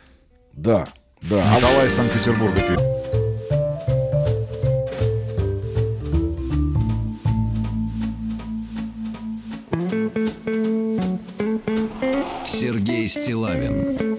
Да, 0.53 0.85
да. 1.21 1.43
А 1.43 1.57
Николай 1.57 1.87
из 1.87 1.93
Санкт-Петербурга 1.93 2.61
пишет. 2.61 2.81
Сергей 12.45 13.07
Стилавин 13.07 14.17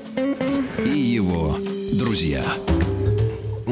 и 0.84 0.88
его 0.88 1.56
друзья. 1.98 2.44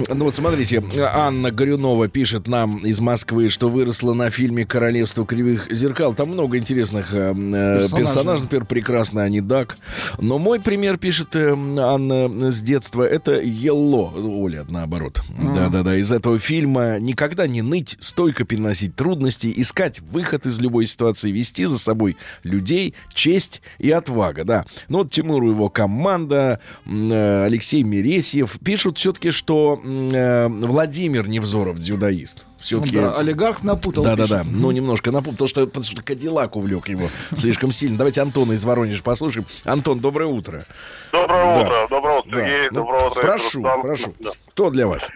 Ну 0.08 0.26
вот 0.26 0.34
смотрите, 0.34 0.82
Анна 1.14 1.50
Горюнова 1.50 2.08
пишет 2.08 2.48
нам 2.48 2.78
из 2.78 3.00
Москвы, 3.00 3.48
что 3.48 3.70
выросла 3.70 4.12
на 4.12 4.30
фильме 4.30 4.66
«Королевство 4.66 5.24
кривых 5.24 5.68
зеркал». 5.70 6.14
Там 6.14 6.30
много 6.30 6.58
интересных 6.58 7.14
э, 7.14 7.34
э, 7.34 7.86
персонажей. 7.96 8.42
Например, 8.42 8.66
прекрасный 8.66 9.24
Анидак. 9.24 9.78
Но 10.20 10.38
мой 10.38 10.60
пример, 10.60 10.98
пишет 10.98 11.34
э, 11.34 11.52
Анна 11.78 12.52
с 12.52 12.60
детства, 12.60 13.04
это 13.04 13.40
Елло. 13.40 14.12
Оля, 14.16 14.66
наоборот. 14.68 15.22
Да-да-да. 15.54 15.96
Из 15.96 16.12
этого 16.12 16.38
фильма 16.38 16.98
никогда 16.98 17.46
не 17.46 17.62
ныть, 17.62 17.96
стойко 17.98 18.44
переносить 18.44 18.94
трудности, 18.96 19.52
искать 19.56 20.00
выход 20.00 20.44
из 20.44 20.60
любой 20.60 20.86
ситуации, 20.86 21.30
вести 21.30 21.64
за 21.64 21.78
собой 21.78 22.16
людей, 22.42 22.94
честь 23.14 23.62
и 23.78 23.90
отвага. 23.90 24.44
Да. 24.44 24.66
Ну 24.88 24.98
вот 24.98 25.10
Тимур 25.10 25.42
и 25.44 25.48
его 25.48 25.70
команда, 25.70 26.60
э, 26.84 27.44
Алексей 27.46 27.82
Мересьев 27.82 28.58
пишут 28.62 28.98
все-таки, 28.98 29.30
что 29.30 29.80
э, 29.86 30.48
Владимир 30.48 31.28
Невзоров 31.28 31.78
дзюдоист. 31.78 32.44
Все-таки... 32.58 32.98
Да, 32.98 33.16
олигарх 33.16 33.62
напутал. 33.62 34.02
Да-да-да, 34.04 34.42
ну 34.44 34.70
немножко 34.72 35.10
напомню, 35.12 35.32
потому 35.34 35.48
что, 35.48 35.66
потому 35.66 35.84
что 35.84 36.02
Кадиллак 36.02 36.56
увлек 36.56 36.88
его 36.88 37.08
слишком 37.36 37.70
сильно. 37.72 37.96
Давайте 37.98 38.20
Антона 38.22 38.52
из 38.52 38.64
Воронежа 38.64 39.02
послушаем. 39.02 39.46
Антон, 39.64 40.00
доброе 40.00 40.26
утро. 40.26 40.64
Доброе 41.12 41.54
Да. 41.54 41.60
утро, 41.62 41.88
доброе 41.88 42.18
утро, 42.18 42.30
Да. 42.30 42.38
Сергей, 42.40 42.68
Ну, 42.70 42.76
доброе 42.80 43.06
утро, 43.06 43.20
прошу, 43.20 43.58
Рустам. 43.62 43.82
прошу. 43.82 44.14
Да. 44.18 44.30
Кто 44.50 44.70
для 44.70 44.86
вас? 44.86 45.08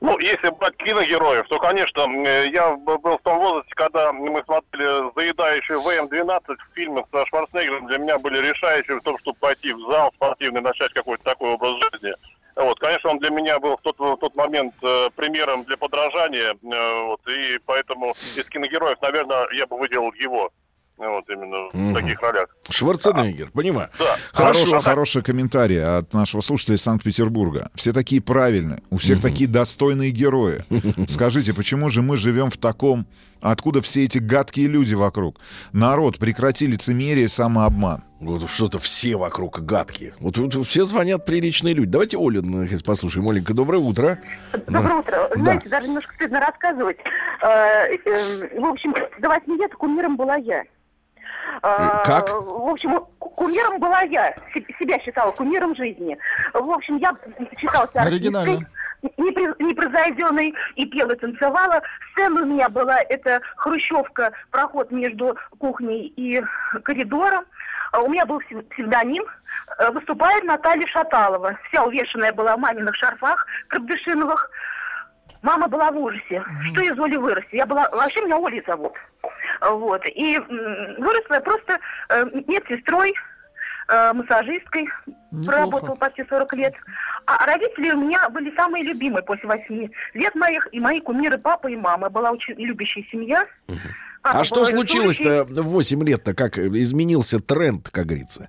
Ну, 0.00 0.16
если 0.20 0.50
брать 0.50 0.76
киногероев, 0.76 1.48
то, 1.48 1.58
конечно, 1.58 2.02
э, 2.24 2.50
я 2.52 2.76
был 2.76 2.98
в 2.98 3.18
том 3.24 3.38
возрасте, 3.40 3.72
когда 3.74 4.12
мы 4.12 4.40
смотрели 4.44 5.12
«Заедающий 5.16 5.74
ВМ-12» 5.74 6.40
в 6.56 6.74
фильмах 6.76 7.04
со 7.10 7.26
Шварценеггером, 7.26 7.88
для 7.88 7.98
меня 7.98 8.18
были 8.20 8.38
решающими 8.38 9.00
в 9.00 9.02
том, 9.02 9.18
чтобы 9.18 9.36
пойти 9.40 9.72
в 9.72 9.80
зал 9.90 10.12
спортивный, 10.14 10.60
начать 10.60 10.92
какой-то 10.92 11.24
такой 11.24 11.50
образ 11.50 11.72
жизни. 11.92 12.12
Вот, 12.58 12.80
конечно, 12.80 13.10
он 13.10 13.18
для 13.20 13.30
меня 13.30 13.60
был 13.60 13.76
в 13.76 13.82
тот, 13.82 13.96
в 13.98 14.16
тот 14.16 14.34
момент 14.34 14.74
э, 14.82 15.10
примером 15.14 15.62
для 15.62 15.76
подражания, 15.76 16.54
э, 16.54 17.02
вот, 17.04 17.20
и 17.28 17.58
поэтому 17.64 18.16
из 18.36 18.44
киногероев, 18.46 19.00
наверное, 19.00 19.46
я 19.56 19.64
бы 19.68 19.78
выделил 19.78 20.12
его, 20.14 20.50
вот, 20.96 21.30
именно 21.30 21.68
в 21.72 21.94
таких 21.94 22.20
ролях. 22.20 22.56
Шварценеггер, 22.68 23.52
понимаю. 23.52 23.90
Да. 23.96 24.16
Хорошо. 24.32 24.64
Хороший, 24.64 24.82
хороший 24.82 25.22
комментарий 25.22 25.80
от 25.80 26.12
нашего 26.12 26.40
слушателя 26.40 26.74
из 26.74 26.82
Санкт-Петербурга. 26.82 27.70
Все 27.76 27.92
такие 27.92 28.20
правильные, 28.20 28.82
у 28.90 28.96
всех 28.96 29.22
такие 29.22 29.48
достойные 29.48 30.10
герои. 30.10 30.64
Скажите, 31.08 31.54
почему 31.54 31.88
же 31.88 32.02
мы 32.02 32.16
живем 32.16 32.50
в 32.50 32.56
таком... 32.56 33.06
Откуда 33.40 33.80
все 33.82 34.04
эти 34.04 34.18
гадкие 34.18 34.66
люди 34.68 34.94
вокруг? 34.94 35.38
Народ, 35.72 36.18
прекрати 36.18 36.66
лицемерие 36.66 37.26
и 37.26 37.28
самообман. 37.28 38.02
Вот 38.20 38.50
что-то 38.50 38.78
все 38.80 39.16
вокруг 39.16 39.60
гадкие. 39.60 40.14
Вот 40.18 40.34
тут 40.34 40.66
все 40.66 40.84
звонят 40.84 41.24
приличные 41.24 41.72
люди. 41.74 41.90
Давайте 41.90 42.16
Олю 42.18 42.42
наконец, 42.42 42.82
послушаем. 42.82 43.28
Оленька, 43.28 43.54
доброе 43.54 43.78
утро. 43.78 44.18
Доброе 44.66 44.96
утро. 45.00 45.28
Да. 45.36 45.40
Знаете, 45.42 45.68
даже 45.68 45.86
немножко 45.86 46.12
стыдно 46.14 46.40
рассказывать. 46.40 46.98
Э, 47.42 47.94
э, 48.04 48.58
В 48.60 48.64
общем, 48.64 48.92
до 49.20 49.28
восьми 49.28 49.56
лет 49.56 49.72
кумиром 49.74 50.16
была 50.16 50.34
я. 50.36 50.64
Э, 51.62 52.02
Как? 52.04 52.28
В 52.32 52.68
общем, 52.68 53.00
ку- 53.18 53.30
кумиром 53.30 53.78
была 53.78 54.00
я. 54.02 54.34
Се- 54.52 54.66
Себя 54.80 54.98
считала 55.00 55.30
кумиром 55.30 55.76
жизни. 55.76 56.16
В 56.54 56.70
общем, 56.70 56.96
я 56.98 57.12
считалась 57.58 57.90
Оригинально. 57.94 58.54
артисткой, 58.54 58.77
непроизведенной 59.02 60.54
и 60.76 60.86
пела, 60.86 61.14
танцевала. 61.16 61.82
Сцена 62.12 62.42
у 62.42 62.46
меня 62.46 62.68
была, 62.68 63.00
это 63.00 63.40
хрущевка, 63.56 64.32
проход 64.50 64.90
между 64.90 65.36
кухней 65.58 66.12
и 66.16 66.42
коридором. 66.84 67.44
А 67.92 68.00
У 68.02 68.08
меня 68.10 68.26
был 68.26 68.40
псев- 68.40 68.68
псевдоним. 68.70 69.24
Э, 69.78 69.90
Выступает 69.90 70.44
Наталья 70.44 70.86
Шаталова. 70.86 71.58
Вся 71.68 71.84
увешанная 71.84 72.32
была 72.32 72.56
в 72.56 72.60
маминых 72.60 72.94
шарфах 72.96 73.46
крабдышиновых. 73.68 74.50
Мама 75.42 75.68
была 75.68 75.90
в 75.90 75.96
ужасе. 75.98 76.44
Что 76.72 76.80
из 76.82 76.98
Оли 76.98 77.16
вырасти? 77.16 77.56
Я 77.56 77.64
была... 77.66 77.88
Вообще 77.90 78.20
меня 78.22 78.36
Олей 78.36 78.62
зовут. 78.66 78.92
Вот. 79.62 80.02
И 80.06 80.38
выросла 80.38 81.34
я 81.34 81.40
просто 81.40 81.78
э, 82.10 82.24
медсестрой, 82.46 83.14
э, 83.88 84.12
массажисткой. 84.12 84.88
Неплохо. 85.30 85.46
Проработала 85.46 85.94
почти 85.96 86.24
40 86.28 86.54
лет. 86.54 86.74
А 87.26 87.46
родители 87.46 87.90
у 87.90 87.98
меня 87.98 88.28
были 88.30 88.54
самые 88.56 88.84
любимые 88.84 89.22
после 89.22 89.48
восьми 89.48 89.90
лет 90.14 90.34
моих, 90.34 90.66
и 90.72 90.80
мои 90.80 91.00
кумиры 91.00 91.38
папа 91.38 91.68
и 91.68 91.76
мама. 91.76 92.08
Была 92.08 92.30
очень 92.30 92.54
любящая 92.54 93.04
семья. 93.10 93.46
Папа 94.22 94.40
А 94.40 94.44
что 94.44 94.64
случилось-то 94.64 95.44
в 95.44 95.68
8 95.68 96.04
лет-то? 96.04 96.34
Как 96.34 96.58
изменился 96.58 97.40
тренд, 97.40 97.88
как 97.90 98.06
говорится? 98.06 98.48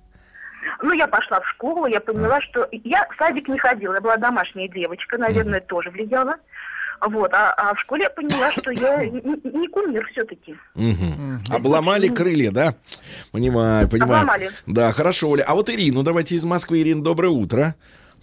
Ну, 0.82 0.92
я 0.92 1.06
пошла 1.06 1.40
в 1.40 1.48
школу, 1.48 1.86
я 1.86 2.00
поняла, 2.00 2.40
что... 2.40 2.66
Я 2.72 3.06
в 3.10 3.16
садик 3.18 3.48
не 3.48 3.58
ходила, 3.58 3.94
я 3.94 4.00
была 4.00 4.16
домашняя 4.16 4.68
девочка, 4.68 5.18
наверное, 5.18 5.58
это 5.58 5.68
тоже 5.68 5.90
влияло. 5.90 6.36
Вот, 7.00 7.32
а, 7.32 7.52
а 7.56 7.74
в 7.74 7.80
школе 7.80 8.04
я 8.04 8.10
поняла, 8.10 8.52
что 8.52 8.70
я 8.70 9.04
не, 9.06 9.58
не 9.58 9.68
кумир 9.68 10.06
все-таки. 10.12 10.54
Мгм. 10.74 11.42
Обломали 11.50 12.08
крылья, 12.08 12.50
да? 12.50 12.74
Понимаю, 13.32 13.88
понимаю. 13.88 14.12
Обломали. 14.22 14.50
Да, 14.66 14.92
хорошо, 14.92 15.30
Оля. 15.30 15.44
А 15.46 15.54
вот 15.54 15.70
Ирину 15.70 16.02
давайте 16.02 16.34
из 16.34 16.44
Москвы. 16.44 16.80
Ирина, 16.82 17.02
доброе 17.02 17.28
утро. 17.30 17.74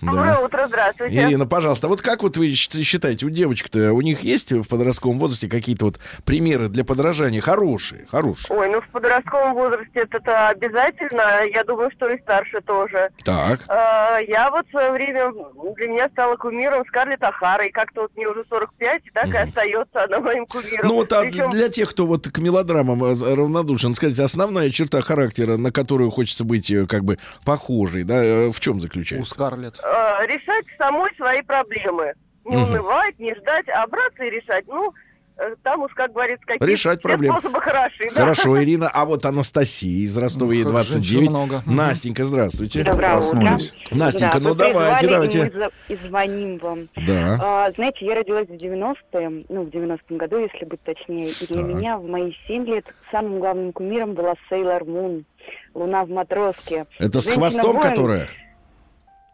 Да. 0.02 0.40
утро, 0.41 0.65
здравствуйте. 0.68 1.15
Ирина, 1.15 1.45
пожалуйста, 1.48 1.88
вот 1.88 2.02
как 2.02 2.22
вот 2.24 2.38
вы 2.38 2.52
считаете, 2.52 3.26
у 3.26 3.30
девочек-то, 3.30 3.94
у 3.94 4.02
них 4.02 4.22
есть 4.22 4.52
в 4.52 4.68
подростковом 4.68 5.19
возрасте 5.19 5.48
какие-то 5.49 5.86
вот 5.86 5.99
примеры 6.26 6.69
для 6.69 6.84
подражания 6.84 7.41
хорошие, 7.41 8.06
хорошие? 8.10 8.57
Ой, 8.57 8.69
ну 8.69 8.82
в 8.82 8.88
подростковом 8.90 9.53
возрасте 9.56 10.06
это, 10.11 10.49
обязательно. 10.49 11.44
Я 11.52 11.64
думаю, 11.64 11.90
что 11.95 12.10
и 12.10 12.19
старше 12.22 12.61
тоже. 12.61 13.10
Так. 13.24 13.61
Э, 13.69 14.24
Я 14.28 14.49
вот 14.52 14.68
в 14.68 14.72
свое 14.72 14.91
время, 14.91 15.32
для 15.76 15.88
меня 15.88 16.10
стала 16.10 16.36
кумиром 16.36 16.84
Скарлетт 16.88 17.24
Ахара, 17.24 17.65
и 17.65 17.72
как-то 17.72 18.02
вот 18.02 18.11
мне 18.15 18.28
уже 18.28 18.44
45, 18.49 19.02
и 19.06 19.10
так 19.11 19.28
и 19.28 19.38
остается 19.38 20.03
она 20.03 20.19
моим 20.19 20.45
кумиром. 20.45 20.88
Ну 20.88 20.95
вот 20.95 21.11
а 21.14 21.22
Причем- 21.22 21.49
для 21.49 21.69
тех, 21.69 21.90
кто 21.90 22.06
вот 22.06 22.28
к 22.28 22.38
мелодрамам 22.40 23.03
э, 23.03 23.36
равнодушен, 23.36 23.95
скажите, 23.95 24.24
основная 24.24 24.69
черта 24.69 25.02
характера, 25.02 25.57
на 25.57 25.72
которую 25.72 26.11
хочется 26.11 26.44
быть 26.44 26.69
э, 26.72 26.86
как 26.88 27.03
бы 27.03 27.18
похожей, 27.45 28.03
да, 28.03 28.24
э, 28.24 28.52
в 28.52 28.60
чем 28.60 28.80
заключается? 28.82 29.24
У 29.24 29.26
Скарлетт. 29.26 29.80
Э, 29.90 30.26
решать 30.28 30.66
самой 30.78 31.10
свои 31.16 31.42
проблемы. 31.42 32.14
Не 32.46 32.58
унывать, 32.58 33.18
не 33.20 33.34
ждать, 33.36 33.66
а 33.70 33.86
браться 33.88 34.24
и 34.24 34.30
решать. 34.30 34.66
Ну, 34.68 34.94
э, 35.38 35.56
там 35.64 35.82
уж, 35.84 35.94
как 35.94 36.12
говорится, 36.14 36.46
какие 36.46 36.68
Решать 36.70 37.02
проблемы. 37.02 37.40
способы 37.40 37.62
хороши. 37.62 38.10
да. 38.14 38.22
Хорошо, 38.22 38.62
Ирина. 38.64 38.90
А 38.94 39.06
вот 39.06 39.26
Анастасия 39.26 40.06
из 40.06 40.18
Ростова, 40.18 40.54
ей 40.54 40.64
как 40.64 40.72
29. 40.72 41.06
женщин 41.06 41.30
много. 41.30 41.62
Настенька, 41.66 42.24
здравствуйте. 42.24 42.84
Доброе 42.84 43.12
Проснулись. 43.14 43.74
утро. 43.86 43.98
Настенька, 43.98 44.40
Да, 44.40 44.50
ну 44.50 44.56
давайте, 44.56 45.08
давайте. 45.08 45.70
И, 45.90 45.94
мы 45.94 46.08
звоним 46.08 46.58
вам. 46.58 46.88
Да. 47.06 47.38
А, 47.42 47.72
знаете, 47.76 48.06
я 48.06 48.16
родилась 48.16 48.48
в 48.48 48.54
90-е, 48.54 49.46
ну, 49.50 49.64
в 49.64 49.68
90-м 49.70 50.18
году, 50.18 50.38
если 50.40 50.66
быть 50.66 50.82
точнее. 50.84 51.30
И 51.30 51.46
для 51.48 51.64
Так. 51.64 51.74
меня 51.76 51.98
в 51.98 52.06
мои 52.08 52.34
7 52.48 52.66
лет 52.66 52.86
самым 53.12 53.40
главным 53.40 53.72
кумиром 53.74 54.14
была 54.16 54.36
Сейлор 54.50 54.84
Мун. 54.86 55.26
Луна 55.74 56.04
в 56.06 56.10
матроске. 56.10 56.86
Это 57.00 57.20
с 57.22 57.26
Женщина-воин. 57.26 57.40
хвостом, 57.52 57.80
которая? 57.82 58.30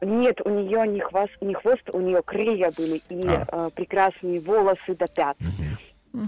Нет, 0.04 0.40
у 0.46 0.50
нее 0.50 0.88
не 0.88 1.00
хвост, 1.00 1.32
не 1.42 1.54
хвост, 1.54 1.84
у 1.92 2.00
нее 2.00 2.22
крылья 2.24 2.72
были 2.72 3.02
и 3.10 3.28
А. 3.28 3.68
э, 3.68 3.70
прекрасные 3.76 4.40
волосы 4.40 4.96
до 4.96 5.06
пят. 5.08 5.38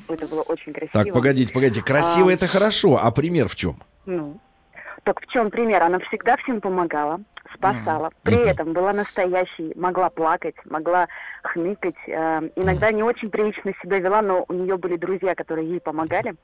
Это 0.08 0.28
было 0.28 0.42
очень 0.42 0.74
красиво. 0.74 1.04
Так, 1.04 1.14
погодите, 1.14 1.54
погодите. 1.54 1.84
Красиво 1.84 2.30
А, 2.30 2.34
это 2.34 2.48
хорошо, 2.48 3.00
а 3.02 3.12
пример 3.12 3.48
в 3.48 3.56
чем? 3.56 3.76
Ну, 4.06 4.40
так 5.04 5.22
в 5.22 5.28
чем 5.28 5.52
пример? 5.52 5.84
Она 5.84 6.00
всегда 6.00 6.38
всем 6.38 6.60
помогала, 6.60 7.22
спасала. 7.54 8.10
При 8.24 8.50
этом 8.50 8.74
была 8.74 8.94
настоящей, 8.94 9.74
могла 9.76 10.10
плакать, 10.10 10.56
могла 10.66 11.08
хныкать. 11.44 11.96
э, 12.08 12.50
иногда 12.56 12.92
не 12.92 13.04
очень 13.04 13.30
прилично 13.30 13.74
себя 13.82 14.00
вела, 14.00 14.22
но 14.24 14.46
у 14.48 14.54
нее 14.54 14.78
были 14.78 14.96
друзья, 14.98 15.36
которые 15.36 15.70
ей 15.70 15.80
помогали. 15.80 16.32
а, 16.32 16.36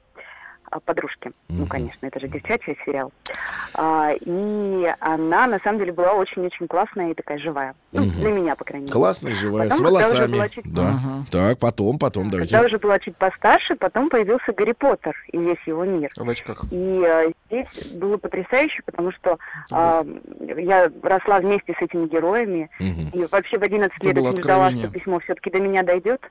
Подружки. 0.80 1.32
Ну, 1.50 1.66
конечно, 1.66 2.06
это 2.08 2.20
же 2.20 2.28
девчачий 2.28 2.78
сериал. 2.86 3.12
А, 3.74 4.12
и 4.14 4.94
она, 5.00 5.48
на 5.48 5.60
самом 5.60 5.80
деле, 5.80 5.92
была 5.92 6.14
очень-очень 6.14 6.68
классная 6.68 7.12
и 7.12 7.14
такая 7.14 7.38
живая. 7.40 7.76
Ну, 7.92 8.02
Мгм. 8.04 8.12
для 8.20 8.32
меня, 8.32 8.56
по 8.56 8.64
крайней 8.64 8.86
мере. 8.86 8.94
Классная, 8.94 9.34
живая, 9.34 9.70
Потом, 9.70 9.78
с 9.78 9.82
когда 9.82 9.90
волосами. 10.30 10.48
чуть- 10.50 10.74
Да. 10.74 10.94
Так, 11.30 11.60
потом, 11.60 12.00
потом, 12.00 12.30
давайте. 12.30 12.54
Когда 12.54 12.68
уже 12.68 12.78
была 12.80 13.00
чуть 13.00 13.18
постарше, 13.18 13.76
потом 13.76 14.10
появился 14.10 14.54
Гарри 14.54 14.72
Поттер 14.74 15.14
и 15.32 15.38
весь 15.38 15.60
его 15.66 15.84
мир. 15.86 16.10
В 16.16 16.30
очках. 16.30 16.64
И 16.72 17.04
э, 17.06 17.32
здесь 17.48 17.92
было 17.94 18.18
потрясающе, 18.18 18.82
потому 18.86 19.12
что 19.12 19.38
а, 19.72 20.06
я 20.58 20.90
росла 21.04 21.40
вместе 21.40 21.74
с 21.78 21.82
этими 21.82 22.08
героями. 22.08 22.70
И 22.80 23.28
вообще 23.32 23.58
в 23.58 23.64
11 23.64 23.98
Это 24.00 24.08
лет 24.08 24.18
очень 24.20 24.44
ждала, 24.44 24.72
что 24.72 24.88
письмо 24.90 25.20
все-таки 25.20 25.50
до 25.50 25.60
меня 25.60 25.84
дойдет. 25.84 26.22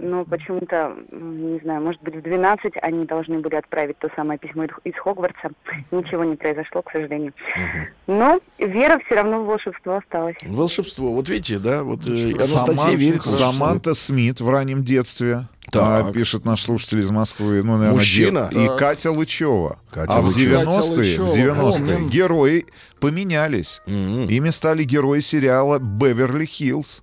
Но 0.00 0.24
почему-то, 0.24 0.94
не 1.12 1.58
знаю, 1.60 1.82
может 1.82 2.00
быть, 2.02 2.16
в 2.16 2.22
12 2.22 2.74
они 2.82 3.04
должны 3.04 3.38
были 3.40 3.56
отправить 3.56 3.98
то 3.98 4.08
самое 4.16 4.38
письмо 4.38 4.64
из- 4.64 4.94
Хогвартса. 4.98 5.50
Ничего 5.90 6.24
не 6.24 6.36
произошло, 6.36 6.82
к 6.82 6.90
сожалению. 6.92 7.32
Но 8.06 8.40
вера 8.58 9.00
все 9.04 9.16
равно 9.16 9.42
в 9.42 9.46
волшебство 9.46 9.96
осталась. 9.96 10.36
Волшебство. 10.42 11.12
Вот 11.12 11.28
видите, 11.28 11.58
да, 11.58 11.82
вот 11.82 12.06
э, 12.06 12.32
Анастасия 12.32 12.96
верит 12.96 13.22
в. 13.22 13.26
Саманта 13.26 13.94
Смит 13.94 14.40
в 14.40 14.48
раннем 14.48 14.84
детстве. 14.84 15.46
Так. 15.70 16.06
А, 16.06 16.12
пишет 16.12 16.44
наш 16.46 16.62
слушатель 16.62 17.00
из 17.00 17.10
Москвы. 17.10 17.62
Ну, 17.62 17.72
наверное, 17.72 17.92
Мужчина? 17.92 18.48
дев- 18.50 18.62
И 18.62 18.66
Так. 18.68 18.78
Катя 18.78 19.10
Лычева. 19.10 19.78
Катя 19.90 20.12
а 20.14 20.20
в 20.22 20.26
Лычева. 20.26 20.62
90-е, 20.62 20.64
Катя 20.64 21.00
Лычева, 21.00 21.24
в 21.26 21.34
90-е 21.36 21.86
помним. 21.86 22.08
герои 22.08 22.66
поменялись. 23.00 23.82
Ими 23.86 24.50
стали 24.50 24.84
герои 24.84 25.20
сериала 25.20 25.78
«Беверли-Хиллз». 25.78 27.02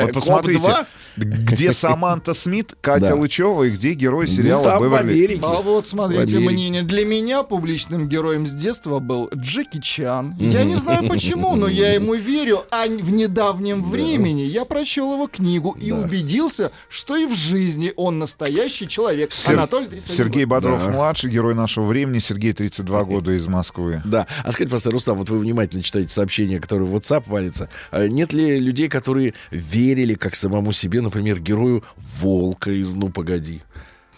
Вот 0.00 0.12
посмотрите, 0.12 0.60
Коп-2? 0.60 0.86
где 1.16 1.72
Саманта 1.72 2.34
Смит, 2.34 2.74
Катя. 2.80 3.14
Лычева 3.14 3.64
и 3.64 3.70
где 3.70 3.92
герой 3.92 4.26
Ну, 4.26 4.32
сериала 4.32 4.64
там 4.64 4.82
в 4.82 4.84
«Беверли». 4.86 5.12
Америке. 5.12 5.40
А 5.42 5.60
вот 5.60 5.86
смотрите 5.86 6.38
мнение. 6.38 6.82
Для 6.82 7.04
меня 7.04 7.42
публичным 7.42 8.08
героем 8.08 8.46
с 8.46 8.50
детства 8.52 8.98
был 8.98 9.28
Джеки 9.34 9.80
Чан. 9.80 10.34
Я 10.38 10.64
не 10.64 10.76
знаю 10.76 11.08
почему, 11.08 11.54
но 11.56 11.68
я 11.68 11.92
ему 11.94 12.14
верю. 12.14 12.64
А 12.70 12.86
в 12.86 13.10
недавнем 13.10 13.82
времени 13.84 14.42
я 14.42 14.64
прочел 14.64 15.12
его 15.14 15.26
книгу 15.26 15.76
и 15.80 15.90
убедился, 15.92 16.72
что 16.88 17.16
и 17.16 17.26
в 17.26 17.34
жизни 17.34 17.92
он 17.96 18.18
настоящий 18.18 18.88
человек. 18.88 19.32
Сер- 19.32 19.54
Анатолий 19.54 19.86
31 19.88 20.16
Сергей. 20.16 20.44
Бодров-младший, 20.44 21.30
герой 21.30 21.54
нашего 21.54 21.86
времени. 21.86 22.18
Сергей, 22.18 22.52
32 22.52 23.04
года, 23.04 23.32
из 23.32 23.46
Москвы. 23.46 24.02
Да. 24.04 24.26
А 24.44 24.52
скажите, 24.52 24.70
просто, 24.70 24.90
Рустам, 24.90 25.18
вот 25.18 25.28
вы 25.30 25.38
внимательно 25.38 25.82
читаете 25.82 26.10
сообщения, 26.10 26.58
которые 26.60 26.88
в 26.88 26.94
WhatsApp 26.94 27.24
валятся. 27.26 27.68
А 27.90 28.06
Нет 28.08 28.32
ли 28.32 28.58
людей, 28.58 28.88
которые 28.88 29.34
верили 29.70 30.14
как 30.14 30.34
самому 30.34 30.72
себе, 30.72 31.00
например, 31.00 31.40
герою 31.40 31.84
Волка 32.20 32.70
из 32.70 32.92
«Ну, 32.94 33.08
погоди»? 33.08 33.62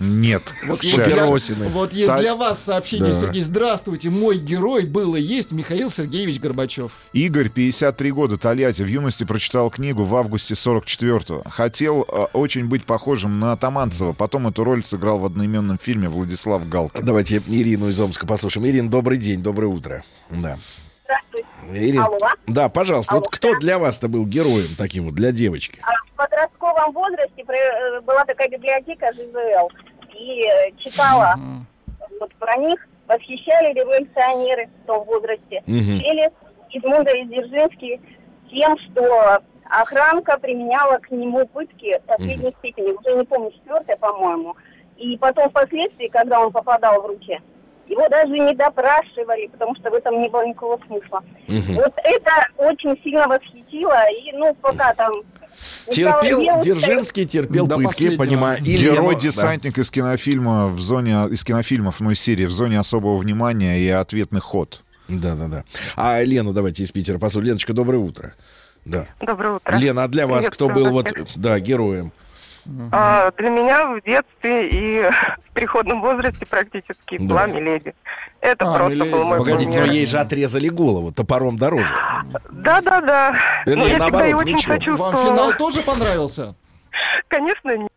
Нет. 0.00 0.42
Вот 0.66 0.82
есть, 0.82 1.04
для, 1.04 1.26
вот 1.26 1.92
есть 1.92 2.08
Так. 2.08 2.20
для 2.20 2.34
вас 2.34 2.62
сообщение, 2.62 3.12
Да. 3.12 3.20
Сергей. 3.20 3.42
Здравствуйте, 3.42 4.10
мой 4.10 4.38
герой 4.38 4.86
был 4.86 5.14
и 5.14 5.20
есть 5.20 5.52
Михаил 5.52 5.88
Сергеевич 5.88 6.40
Горбачев. 6.40 6.98
Игорь, 7.12 7.48
53 7.48 8.10
года, 8.10 8.36
Тольятти. 8.36 8.82
В 8.82 8.88
юности 8.88 9.22
прочитал 9.24 9.70
книгу 9.70 10.02
в 10.02 10.16
августе 10.16 10.54
44-го. 10.54 11.48
Хотел 11.48 12.04
э, 12.08 12.24
очень 12.32 12.66
быть 12.66 12.84
похожим 12.84 13.38
на 13.38 13.52
Атаманцева. 13.52 14.12
Потом 14.14 14.48
эту 14.48 14.64
роль 14.64 14.84
сыграл 14.84 15.20
в 15.20 15.26
одноименном 15.26 15.78
фильме 15.78 16.08
Владислав 16.08 16.68
Галкин. 16.68 17.04
Давайте 17.04 17.40
Ирину 17.46 17.88
из 17.88 18.00
Омска 18.00 18.26
послушаем. 18.26 18.66
Ирина, 18.66 18.90
добрый 18.90 19.18
день, 19.18 19.42
доброе 19.42 19.68
утро. 19.68 20.02
Да. 20.28 20.58
Здравствуйте. 21.04 21.46
Ирина, 21.70 22.06
Алло. 22.06 22.18
да, 22.46 22.68
пожалуйста, 22.68 23.14
вот 23.16 23.24
Алло. 23.26 23.30
кто 23.30 23.58
для 23.58 23.78
вас-то 23.78 24.08
был 24.08 24.26
героем 24.26 24.74
таким 24.78 25.04
вот, 25.04 25.14
для 25.14 25.32
девочки? 25.32 25.80
А 25.82 25.92
В 26.12 26.16
подростковом 26.16 26.92
возрасте 26.92 27.44
про- 27.44 27.56
э, 27.56 28.00
была 28.02 28.24
такая 28.24 28.48
библиотека 28.48 29.12
ЖЗЛ. 29.12 29.68
И 30.14 30.42
э, 30.46 30.70
читала 30.78 31.34
вот 32.20 32.32
про 32.36 32.56
них, 32.56 32.86
восхищали 33.06 33.74
революционеры 33.74 34.68
в 34.82 34.86
том 34.86 35.04
возрасте. 35.04 35.62
Пели 35.66 36.30
Эдмунда 36.72 37.10
и 37.10 37.24
Дзержинский 37.26 38.00
тем, 38.50 38.76
что 38.78 39.40
охранка 39.68 40.38
применяла 40.38 40.98
к 40.98 41.10
нему 41.10 41.46
пытки 41.48 42.00
последней 42.06 42.54
степени. 42.60 42.92
Уже 42.92 43.16
не 43.18 43.24
помню, 43.24 43.50
четвертая, 43.52 43.96
по-моему. 43.96 44.56
И 44.96 45.16
потом 45.18 45.50
впоследствии, 45.50 46.08
когда 46.08 46.40
он 46.40 46.52
попадал 46.52 47.02
в 47.02 47.06
руки, 47.06 47.40
его 47.86 48.08
даже 48.08 48.32
не 48.32 48.54
допрашивали, 48.54 49.46
потому 49.48 49.74
что 49.76 49.90
в 49.90 49.94
этом 49.94 50.20
не 50.20 50.28
было 50.28 50.46
никакого 50.46 50.78
смысла. 50.86 51.22
Мгм. 51.48 51.74
Вот 51.74 51.92
это 52.02 52.46
очень 52.56 52.98
сильно 53.02 53.26
восхитило. 53.28 54.10
И, 54.10 54.32
ну, 54.32 54.54
пока 54.60 54.94
там... 54.94 55.12
Терпел, 55.88 56.40
девушкой- 56.40 56.62
Дзержинский 56.62 57.24
терпел 57.26 57.66
До 57.68 57.76
пытки, 57.76 58.16
понимаю. 58.16 58.58
И 58.58 58.76
Герой 58.76 59.10
Лену- 59.10 59.20
десантник 59.20 59.78
из 59.78 59.90
кинофильма 59.90 60.66
в 60.68 60.80
зоне 60.80 61.28
из 61.30 61.44
кинофильмов, 61.44 62.00
ну 62.00 62.10
из 62.10 62.20
серии 62.20 62.46
в 62.46 62.50
зоне 62.50 62.80
особого 62.80 63.16
внимания 63.18 63.78
и 63.78 63.88
ответный 63.88 64.40
ход. 64.40 64.82
Да, 65.06 65.36
да, 65.36 65.46
да. 65.46 65.64
А 65.96 66.20
Лену 66.22 66.52
давайте 66.52 66.82
из 66.82 66.90
Питера 66.90 67.18
послушаем. 67.18 67.48
Леночка, 67.50 67.72
доброе 67.72 67.98
утро. 67.98 68.34
Да. 68.84 69.06
Доброе 69.20 69.54
утро. 69.56 69.76
Лена, 69.76 70.04
а 70.04 70.08
для 70.08 70.26
вас 70.26 70.48
кто 70.50 70.68
был 70.68 70.90
вот, 70.90 71.08
всех. 71.08 71.26
да, 71.36 71.58
героем? 71.60 72.12
А, 72.92 73.30
для 73.38 73.50
меня 73.50 73.86
в 73.94 74.00
детстве 74.02 74.68
и 74.68 75.02
в 75.50 75.50
переходном 75.54 76.00
возрасте 76.00 76.46
практически 76.46 77.18
Да. 77.18 77.24
была 77.24 77.46
Миледи. 77.46 77.94
Это 78.40 78.64
А, 78.74 78.78
просто 78.78 79.04
был 79.04 79.24
мой 79.24 79.38
Погодите, 79.38 79.70
но 79.70 79.76
кумир. 79.78 79.90
ей 79.92 80.06
же 80.06 80.18
отрезали 80.18 80.68
голову 80.68 81.12
топором 81.12 81.56
дороже. 81.56 81.94
Да-да-да. 82.50 83.36
Вернее, 83.66 83.76
Но 83.76 83.82
я 83.84 83.88
всегда 83.98 84.04
наоборот, 84.04 84.26
ее 84.26 84.36
очень 84.36 84.72
ничего. 84.74 84.96
Вам 84.96 85.16
финал 85.16 85.52
тоже 85.54 85.82
понравился? 85.82 86.54
Конечно, 87.28 87.76
нет. 87.76 87.90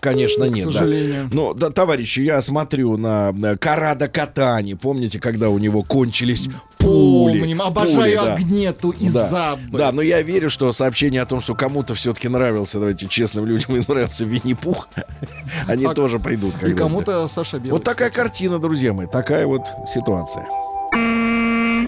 Конечно, 0.00 0.46
К 0.46 0.50
нет. 0.50 0.66
да. 0.66 0.72
сожалению. 0.72 1.28
Ну, 1.32 1.54
да, 1.54 1.70
товарищи, 1.70 2.20
я 2.20 2.40
смотрю 2.40 2.96
на 2.96 3.32
Карада 3.60 4.08
Катани. 4.08 4.74
Помните, 4.74 5.20
когда 5.20 5.48
у 5.50 5.58
него 5.58 5.82
кончились 5.82 6.48
пули. 6.78 7.38
Помним, 7.38 7.62
обожаю 7.62 8.36
пули, 8.36 8.72
да. 8.80 8.92
И 8.98 9.10
да. 9.10 9.28
Заббы. 9.28 9.78
Да, 9.78 9.92
но 9.92 10.02
я 10.02 10.22
верю, 10.22 10.50
что 10.50 10.72
сообщение 10.72 11.22
о 11.22 11.26
том, 11.26 11.40
что 11.40 11.54
кому-то 11.54 11.94
все-таки 11.94 12.28
нравился, 12.28 12.78
давайте 12.78 13.06
честным 13.06 13.46
людям, 13.46 13.76
и 13.80 13.84
нравился 13.86 14.24
Винни-Пух, 14.24 14.88
они 15.68 15.84
А- 15.84 15.94
тоже 15.94 16.18
придут. 16.18 16.60
И 16.62 16.72
кому-то 16.74 17.28
Саша 17.28 17.58
Белый. 17.58 17.72
Вот 17.72 17.84
такая 17.84 18.10
картина, 18.10 18.58
друзья 18.58 18.92
мои, 18.92 19.06
такая 19.06 19.46
вот 19.46 19.62
ситуация. 19.86 20.46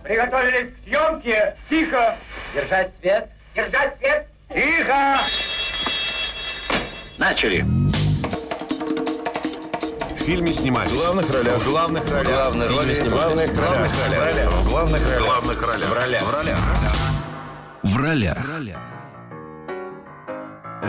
Приготовились 0.02 0.70
к 0.72 0.88
съемке. 0.88 1.56
Тихо. 1.70 2.16
Держать 2.54 2.92
свет. 3.00 3.28
Держать 3.56 3.96
свет. 3.98 4.26
Тихо. 4.48 5.20
Начали. 7.18 7.64
В 10.16 10.18
фильме 10.18 10.52
снимались. 10.52 10.90
В 10.90 10.96
главных 10.96 11.32
ролях. 11.32 11.58
В 11.58 11.70
главных 11.70 12.12
ролях. 12.12 12.34
Главные 12.34 12.68
роли 12.68 12.94
снимались. 12.94 13.50
В 13.50 13.54
главных 13.54 13.60
ролях. 13.60 14.50
В 14.50 14.68
главных 14.68 15.02
ролях. 15.02 15.22
В 15.22 15.24
главных 15.24 15.62
ролях. 15.62 15.88
В 15.88 15.92
ролях. 15.92 16.22
В 17.82 17.96
ролях. 17.96 18.38
В 18.38 18.50
ролях. 18.50 18.93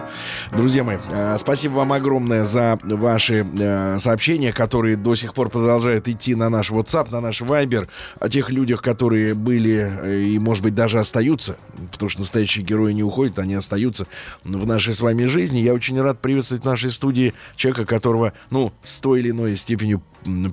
Друзья 0.52 0.84
мои, 0.84 0.98
э, 1.12 1.38
спасибо 1.38 1.74
вам 1.74 1.94
огромное 1.94 2.46
за 2.46 2.80
ваши 2.84 3.46
э, 3.46 4.00
сообщения, 4.00 4.52
которые 4.52 4.96
до 4.96 5.16
сих 5.16 5.34
пор 5.34 5.50
продолжают 5.50 6.08
идти 6.08 6.36
на 6.36 6.50
наш 6.50 6.72
WhatsApp, 6.72 7.12
на 7.12 7.22
наш 7.22 7.42
Viber, 7.42 7.88
о 8.20 8.30
тех 8.30 8.50
людях, 8.50 8.82
которые 8.82 9.34
были 9.34 9.92
э, 10.02 10.22
и, 10.22 10.40
может 10.40 10.64
быть, 10.64 10.76
даже 10.76 11.00
остаются, 11.00 11.58
потому 11.92 12.10
что 12.10 12.22
настоящие 12.22 12.66
герои 12.66 12.94
не 12.94 13.04
уходят, 13.04 13.40
они 13.40 13.56
остаются 13.56 14.08
в 14.44 14.66
нашей 14.66 14.94
с 14.94 15.02
вами 15.02 15.26
жизни. 15.26 15.60
Я 15.60 15.74
очень 15.74 16.00
рад 16.02 16.20
приветствовать 16.20 16.64
в 16.64 16.68
нашей 16.68 16.92
студии 16.92 17.34
человека, 17.56 17.86
которого, 17.86 18.34
ну, 18.50 18.72
с 18.82 19.00
той 19.00 19.20
или 19.20 19.32
иной 19.32 19.56
степенью 19.56 20.02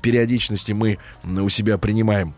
периодичности 0.02 0.73
мы 0.73 0.98
у 1.24 1.48
себя 1.48 1.78
принимаем. 1.78 2.35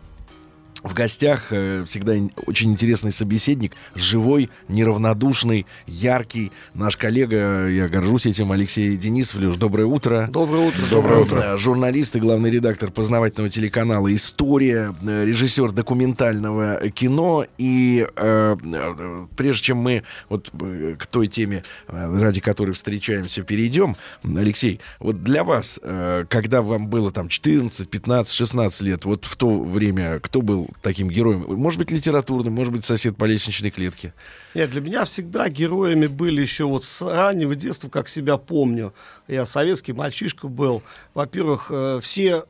В 0.85 0.93
гостях 0.93 1.47
э, 1.49 1.83
всегда 1.87 2.13
очень 2.45 2.71
интересный 2.71 3.11
собеседник, 3.11 3.71
живой, 3.95 4.51
неравнодушный, 4.67 5.65
яркий. 5.87 6.51
Наш 6.75 6.95
коллега, 6.95 7.67
я 7.67 7.87
горжусь 7.87 8.27
этим, 8.27 8.51
Алексей 8.51 8.95
Денисов. 8.95 9.41
Леш, 9.41 9.55
доброе 9.55 9.85
утро. 9.87 10.27
Доброе 10.29 10.67
утро. 10.67 10.81
Доброе 10.91 11.21
утро. 11.21 11.57
Журналист 11.57 12.15
и 12.15 12.19
главный 12.19 12.51
редактор 12.51 12.91
познавательного 12.91 13.49
телеканала 13.49 14.13
«История», 14.13 14.93
э, 15.01 15.25
режиссер 15.25 15.71
документального 15.71 16.91
кино. 16.91 17.47
И 17.57 18.07
э, 18.15 18.55
э, 18.63 19.25
прежде 19.35 19.63
чем 19.63 19.77
мы 19.79 20.03
вот 20.29 20.51
э, 20.61 20.97
к 20.99 21.07
той 21.07 21.25
теме, 21.25 21.63
э, 21.87 22.19
ради 22.19 22.41
которой 22.41 22.71
встречаемся, 22.73 23.41
перейдем, 23.41 23.95
Алексей, 24.23 24.79
вот 24.99 25.23
для 25.23 25.43
вас, 25.43 25.79
э, 25.81 26.25
когда 26.29 26.61
вам 26.61 26.89
было 26.89 27.11
там 27.11 27.27
14, 27.27 27.89
15, 27.89 28.31
16 28.31 28.81
лет, 28.81 29.05
вот 29.05 29.25
в 29.25 29.35
то 29.35 29.59
время 29.63 30.19
кто 30.19 30.43
был 30.43 30.69
таким 30.81 31.09
героем? 31.09 31.45
Может 31.47 31.79
быть, 31.79 31.91
литературным, 31.91 32.53
может 32.53 32.73
быть, 32.73 32.85
сосед 32.85 33.17
по 33.17 33.25
лестничной 33.25 33.71
клетке? 33.71 34.13
Нет, 34.53 34.71
для 34.71 34.81
меня 34.81 35.05
всегда 35.05 35.49
героями 35.49 36.07
были 36.07 36.41
еще 36.41 36.65
вот 36.65 36.83
с 36.83 37.01
раннего 37.01 37.55
детства, 37.55 37.89
как 37.89 38.07
себя 38.07 38.37
помню. 38.37 38.93
Я 39.27 39.45
советский 39.45 39.93
мальчишка 39.93 40.47
был. 40.47 40.83
Во-первых, 41.13 41.67
э, 41.69 41.99
все 42.01 42.45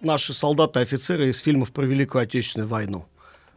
наши 0.00 0.34
солдаты 0.34 0.80
и 0.80 0.82
офицеры 0.82 1.28
из 1.28 1.38
фильмов 1.38 1.72
про 1.72 1.84
Великую 1.84 2.22
Отечественную 2.22 2.68
войну. 2.68 3.06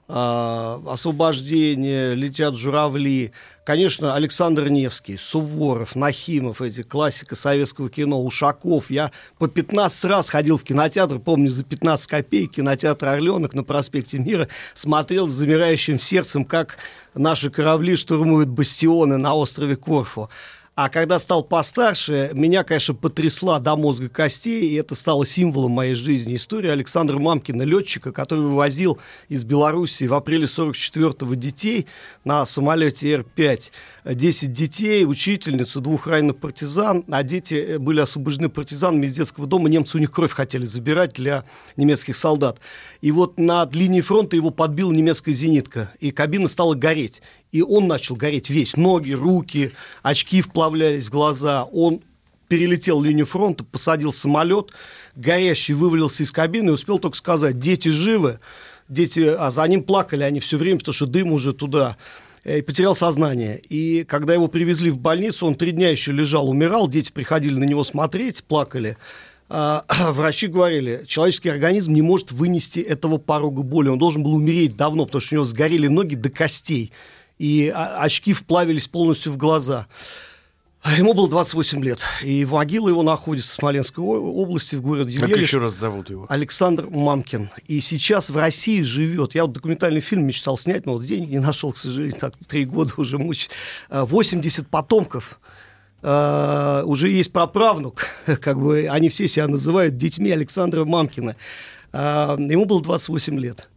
А, 0.08 0.82
освобождение, 0.86 2.14
летят 2.14 2.56
журавли. 2.56 3.32
Конечно, 3.64 4.14
Александр 4.14 4.70
Невский, 4.70 5.18
Суворов, 5.18 5.96
Нахимов, 5.96 6.62
эти 6.62 6.84
классика 6.84 7.36
советского 7.36 7.90
кино, 7.90 8.24
Ушаков. 8.24 8.92
Я 8.92 9.12
по 9.40 9.48
15 9.48 10.06
раз 10.06 10.30
ходил 10.30 10.60
в 10.60 10.64
кинотеатр, 10.64 11.18
помню, 11.18 11.50
за 11.50 11.64
15 11.64 12.06
копеек 12.06 12.52
кинотеатр 12.52 13.08
«Орленок» 13.08 13.56
на 13.56 13.64
проспекте 13.64 14.20
Мира, 14.20 14.48
смотрел 14.76 15.28
с 15.28 15.32
замирающим 15.32 16.00
сердцем, 16.00 16.46
как 16.46 16.78
наши 17.16 17.50
корабли 17.50 17.96
штурмуют 17.96 18.50
бастионы 18.50 19.18
на 19.18 19.34
острове 19.34 19.76
Корфу. 19.76 20.30
А 20.76 20.90
когда 20.90 21.20
стал 21.20 21.42
постарше, 21.42 22.32
меня, 22.34 22.66
конечно, 22.66 22.94
потрясла 22.94 23.60
до 23.60 23.78
мозга 23.78 24.10
костей, 24.10 24.68
и 24.68 24.76
это 24.76 24.94
стало 24.94 25.26
символом 25.26 25.72
моей 25.72 25.94
жизни. 25.94 26.36
История 26.36 26.74
Александра 26.74 27.18
Мамкина, 27.18 27.62
летчика, 27.62 28.12
который 28.12 28.42
вывозил 28.42 29.00
из 29.30 29.46
Белоруссии 29.46 30.06
в 30.06 30.14
апреле 30.14 30.48
44-го 30.48 31.34
детей 31.36 31.88
на 32.26 32.46
самолете 32.46 33.10
Р-5. 33.14 33.72
10 34.14 34.54
детей, 34.54 35.04
учительницу, 35.04 35.82
двух 35.82 36.06
раненых 36.06 36.38
партизан, 36.38 37.04
а 37.10 37.24
дети 37.24 37.56
э, 37.56 37.80
были 37.80 38.02
освобождены 38.02 38.50
партизанами 38.50 39.08
из 39.08 39.14
детского 39.14 39.48
дома. 39.48 39.68
Немцы 39.68 39.98
у 39.98 40.00
них 40.00 40.12
кровь 40.12 40.32
хотели 40.32 40.66
забирать 40.66 41.14
для 41.14 41.46
немецких 41.76 42.16
солдат. 42.16 42.60
И 43.02 43.12
вот 43.12 43.40
над 43.40 43.74
линией 43.74 44.02
фронта 44.02 44.36
его 44.36 44.52
подбила 44.52 44.92
немецкая 44.92 45.34
зенитка, 45.34 45.92
и 46.00 46.12
кабина 46.12 46.48
стала 46.48 46.76
гореть. 46.76 47.24
И 47.52 47.64
он 47.64 47.88
начал 47.88 48.16
гореть 48.16 48.50
весь, 48.50 48.78
ноги, 48.78 49.14
руки, 49.14 49.72
очки 50.04 50.42
вплавлялись 50.42 51.08
в 51.08 51.12
глаза. 51.12 51.64
Он 51.64 52.02
перелетел 52.48 53.02
линию 53.02 53.26
фронта, 53.26 53.64
посадил 53.64 54.14
самолет, 54.14 54.70
горящий 55.16 55.74
вывалился 55.74 56.22
из 56.22 56.32
кабины 56.32 56.70
и 56.70 56.74
успел 56.74 57.00
только 57.00 57.18
сказать, 57.18 57.58
дети 57.58 57.90
живы, 57.90 58.40
дети, 58.88 59.22
а 59.22 59.50
за 59.50 59.68
ним 59.68 59.84
плакали 59.84 60.22
они 60.22 60.40
все 60.40 60.58
время, 60.58 60.78
потому 60.78 60.94
что 60.94 61.08
дым 61.08 61.32
уже 61.32 61.54
туда 61.54 61.98
потерял 62.46 62.96
сознание. 62.96 63.60
И 63.70 64.04
когда 64.04 64.34
его 64.34 64.48
привезли 64.48 64.92
в 64.92 65.00
больницу, 65.00 65.48
он 65.48 65.56
три 65.56 65.72
дня 65.72 65.90
еще 65.90 66.12
лежал, 66.12 66.50
умирал, 66.50 66.88
дети 66.88 67.12
приходили 67.12 67.56
на 67.58 67.64
него 67.64 67.84
смотреть, 67.84 68.44
плакали. 68.44 68.98
А, 69.48 69.86
врачи 70.12 70.48
говорили, 70.48 71.04
человеческий 71.08 71.50
организм 71.50 71.94
не 71.94 72.02
может 72.02 72.32
вынести 72.32 72.80
этого 72.80 73.18
порога 73.18 73.64
боли, 73.64 73.90
он 73.90 74.00
должен 74.00 74.24
был 74.24 74.34
умереть 74.34 74.76
давно, 74.76 75.06
потому 75.06 75.22
что 75.22 75.36
у 75.36 75.38
него 75.38 75.46
сгорели 75.46 75.88
ноги 75.88 76.16
до 76.16 76.30
костей, 76.30 76.92
и 77.38 77.72
а, 77.74 77.98
очки 78.02 78.34
вплавились 78.34 78.88
полностью 78.88 79.32
в 79.32 79.38
глаза. 79.38 79.88
А 80.88 80.96
Ему 80.98 81.16
было 81.16 81.28
28 81.28 81.84
лет, 81.84 82.02
и 82.22 82.46
могила 82.46 82.90
его 82.90 83.02
находится 83.02 83.54
в 83.54 83.56
Смоленской 83.56 84.04
области, 84.04 84.76
в 84.76 84.84
городе 84.84 85.18
Как 85.18 85.30
Велиш. 85.30 85.48
еще 85.48 85.58
раз 85.58 85.74
зовут 85.74 86.12
его? 86.12 86.28
Александр 86.30 86.88
Мамкин. 86.88 87.50
И 87.68 87.80
сейчас 87.80 88.30
в 88.30 88.38
России 88.38 88.84
живет. 88.84 89.34
Я 89.34 89.46
вот 89.46 89.54
документальный 89.54 90.00
фильм 90.00 90.28
мечтал 90.28 90.60
снять, 90.60 90.86
но 90.86 90.94
вот 90.94 91.04
денег 91.04 91.30
не 91.30 91.40
нашел, 91.40 91.72
к 91.74 91.78
сожалению, 91.78 92.20
так 92.20 92.34
три 92.48 92.66
года 92.66 92.94
уже 92.98 93.18
мучить. 93.18 93.50
80 93.90 94.68
потомков. 94.68 95.40
А, 96.04 96.84
Уже 96.86 97.10
есть 97.10 97.32
праправнук, 97.34 98.06
как 98.40 98.60
бы 98.60 98.88
они 98.88 99.10
все 99.10 99.28
себя 99.28 99.48
называют 99.48 99.98
детьми 99.98 100.30
Александра 100.30 100.86
Мамкина. 100.86 101.36
А, 101.94 102.38
Ему 102.38 102.66
было 102.66 102.84
28 102.84 103.40
лет. 103.40 103.70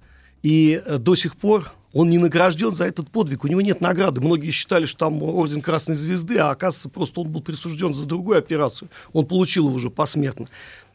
И 0.42 0.78
э, 0.84 0.98
до 0.98 1.14
сих 1.14 1.38
пор 1.38 1.72
он 1.92 2.10
не 2.10 2.18
награжден 2.18 2.74
за 2.74 2.84
этот 2.84 3.10
подвиг, 3.10 3.44
у 3.44 3.48
него 3.48 3.60
нет 3.60 3.80
награды. 3.80 4.20
Многие 4.20 4.50
считали, 4.50 4.84
что 4.84 5.06
там 5.06 5.22
орден 5.22 5.60
Красной 5.60 5.94
Звезды, 5.96 6.38
а 6.38 6.50
оказывается, 6.50 6.88
просто 6.88 7.20
он 7.20 7.28
был 7.28 7.40
присужден 7.40 7.94
за 7.94 8.04
другую 8.04 8.38
операцию. 8.38 8.88
Он 9.12 9.26
получил 9.26 9.66
его 9.66 9.76
уже 9.76 9.90
посмертно. 9.90 10.48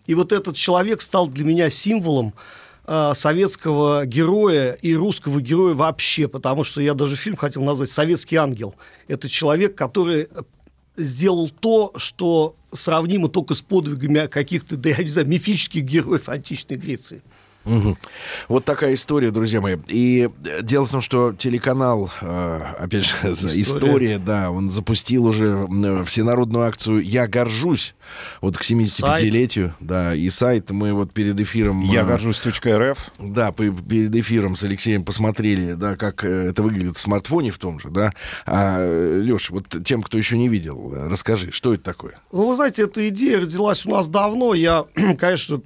И 0.05 0.15
вот 0.15 0.31
этот 0.31 0.55
человек 0.55 1.01
стал 1.01 1.27
для 1.27 1.45
меня 1.45 1.69
символом 1.69 2.33
э, 2.85 3.11
советского 3.15 4.05
героя 4.05 4.73
и 4.73 4.93
русского 4.93 5.41
героя 5.41 5.73
вообще, 5.73 6.27
потому 6.27 6.63
что 6.63 6.81
я 6.81 6.93
даже 6.93 7.15
фильм 7.15 7.37
хотел 7.37 7.63
назвать 7.63 7.89
«Советский 7.89 8.35
ангел». 8.35 8.75
Это 9.07 9.29
человек, 9.29 9.75
который 9.75 10.27
э, 10.29 10.41
сделал 10.97 11.49
то, 11.49 11.93
что 11.95 12.55
сравнимо 12.71 13.29
только 13.29 13.55
с 13.55 13.61
подвигами 13.61 14.27
каких-то, 14.27 14.77
да 14.77 14.89
я 14.89 14.97
не 14.97 15.09
знаю, 15.09 15.27
мифических 15.27 15.83
героев 15.83 16.29
античной 16.29 16.77
Греции. 16.77 17.21
Мгм. 17.65 17.97
Вот 18.49 18.65
такая 18.65 18.93
история, 18.93 19.31
друзья 19.31 19.61
мои. 19.61 19.77
И 19.87 20.29
э, 20.45 20.61
дело 20.61 20.85
в 20.85 20.89
том, 20.89 21.01
что 21.01 21.33
телеканал, 21.33 22.11
э, 22.21 22.59
опять 22.79 23.05
же, 23.05 23.13
История. 23.23 23.61
история, 23.61 24.17
да, 24.19 24.51
он 24.51 24.69
запустил 24.69 25.25
уже 25.25 25.45
м, 25.47 26.03
всенародную 26.05 26.65
акцию 26.65 26.99
«Я 26.99 27.27
горжусь» 27.27 27.95
вот 28.41 28.57
к 28.57 28.61
75-летию, 28.61 29.75
да, 29.79 30.13
и 30.13 30.29
сайт 30.29 30.71
мы 30.71 30.93
вот 30.93 31.13
перед 31.13 31.39
эфиром... 31.39 31.81
Я 31.83 32.01
э, 32.01 32.05
горжусь.рф. 32.05 33.11
Да, 33.19 33.51
перед 33.51 34.15
эфиром 34.15 34.55
с 34.55 34.63
Алексеем 34.63 35.03
посмотрели, 35.05 35.73
да, 35.73 35.95
как 35.95 36.25
э, 36.25 36.49
это 36.49 36.63
выглядит 36.63 36.97
в 36.97 37.01
смартфоне 37.01 37.51
в 37.51 37.57
том 37.59 37.79
же, 37.79 37.89
да. 37.89 38.11
А, 38.45 38.85
Леш, 39.19 39.49
вот 39.51 39.67
тем, 39.85 40.03
кто 40.03 40.17
еще 40.17 40.37
не 40.37 40.49
видел, 40.49 40.93
расскажи, 41.07 41.51
что 41.51 41.73
это 41.73 41.83
такое? 41.83 42.19
Ну, 42.31 42.47
вы 42.49 42.55
знаете, 42.55 42.83
эта 42.83 43.07
идея 43.09 43.39
родилась 43.41 43.85
у 43.85 43.91
нас 43.91 44.07
давно. 44.09 44.53
Я, 44.53 44.85
конечно, 45.17 45.61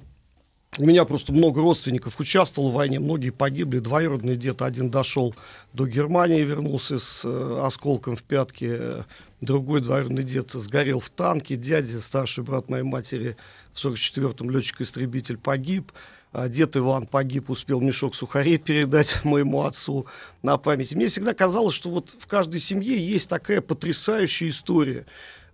у 0.76 0.84
меня 0.84 1.04
просто 1.04 1.32
много 1.32 1.60
родственников 1.60 2.20
участвовало 2.20 2.70
в 2.70 2.74
войне, 2.74 3.00
многие 3.00 3.30
погибли. 3.30 3.78
Двоюродный 3.78 4.36
дед 4.36 4.62
один 4.62 4.90
дошел 4.90 5.34
до 5.72 5.86
Германии, 5.86 6.42
вернулся 6.42 6.98
с 6.98 7.22
э, 7.24 7.60
осколком 7.64 8.14
в 8.14 8.22
пятке. 8.22 8.76
Э, 8.78 9.02
Другой 9.40 9.80
двоюродный 9.80 10.24
дед 10.24 10.50
сгорел 10.50 10.98
в 10.98 11.10
танке. 11.10 11.54
Дядя, 11.54 12.00
старший 12.00 12.42
брат 12.42 12.68
моей 12.68 12.82
матери, 12.82 13.36
в 13.72 13.84
44-м 13.84 14.50
летчик-истребитель 14.50 15.38
погиб. 15.38 15.92
А 16.32 16.48
Дед 16.48 16.76
Иван 16.76 17.06
погиб, 17.06 17.48
успел 17.48 17.80
мешок 17.80 18.14
сухарей 18.14 18.58
передать 18.58 19.20
моему 19.24 19.62
отцу 19.62 20.06
на 20.42 20.58
память. 20.58 20.94
Мне 20.94 21.06
всегда 21.06 21.34
казалось, 21.34 21.74
что 21.74 21.88
вот 21.88 22.14
в 22.18 22.26
каждой 22.26 22.60
семье 22.60 22.98
есть 22.98 23.30
такая 23.30 23.60
потрясающая 23.60 24.48
история. 24.48 25.06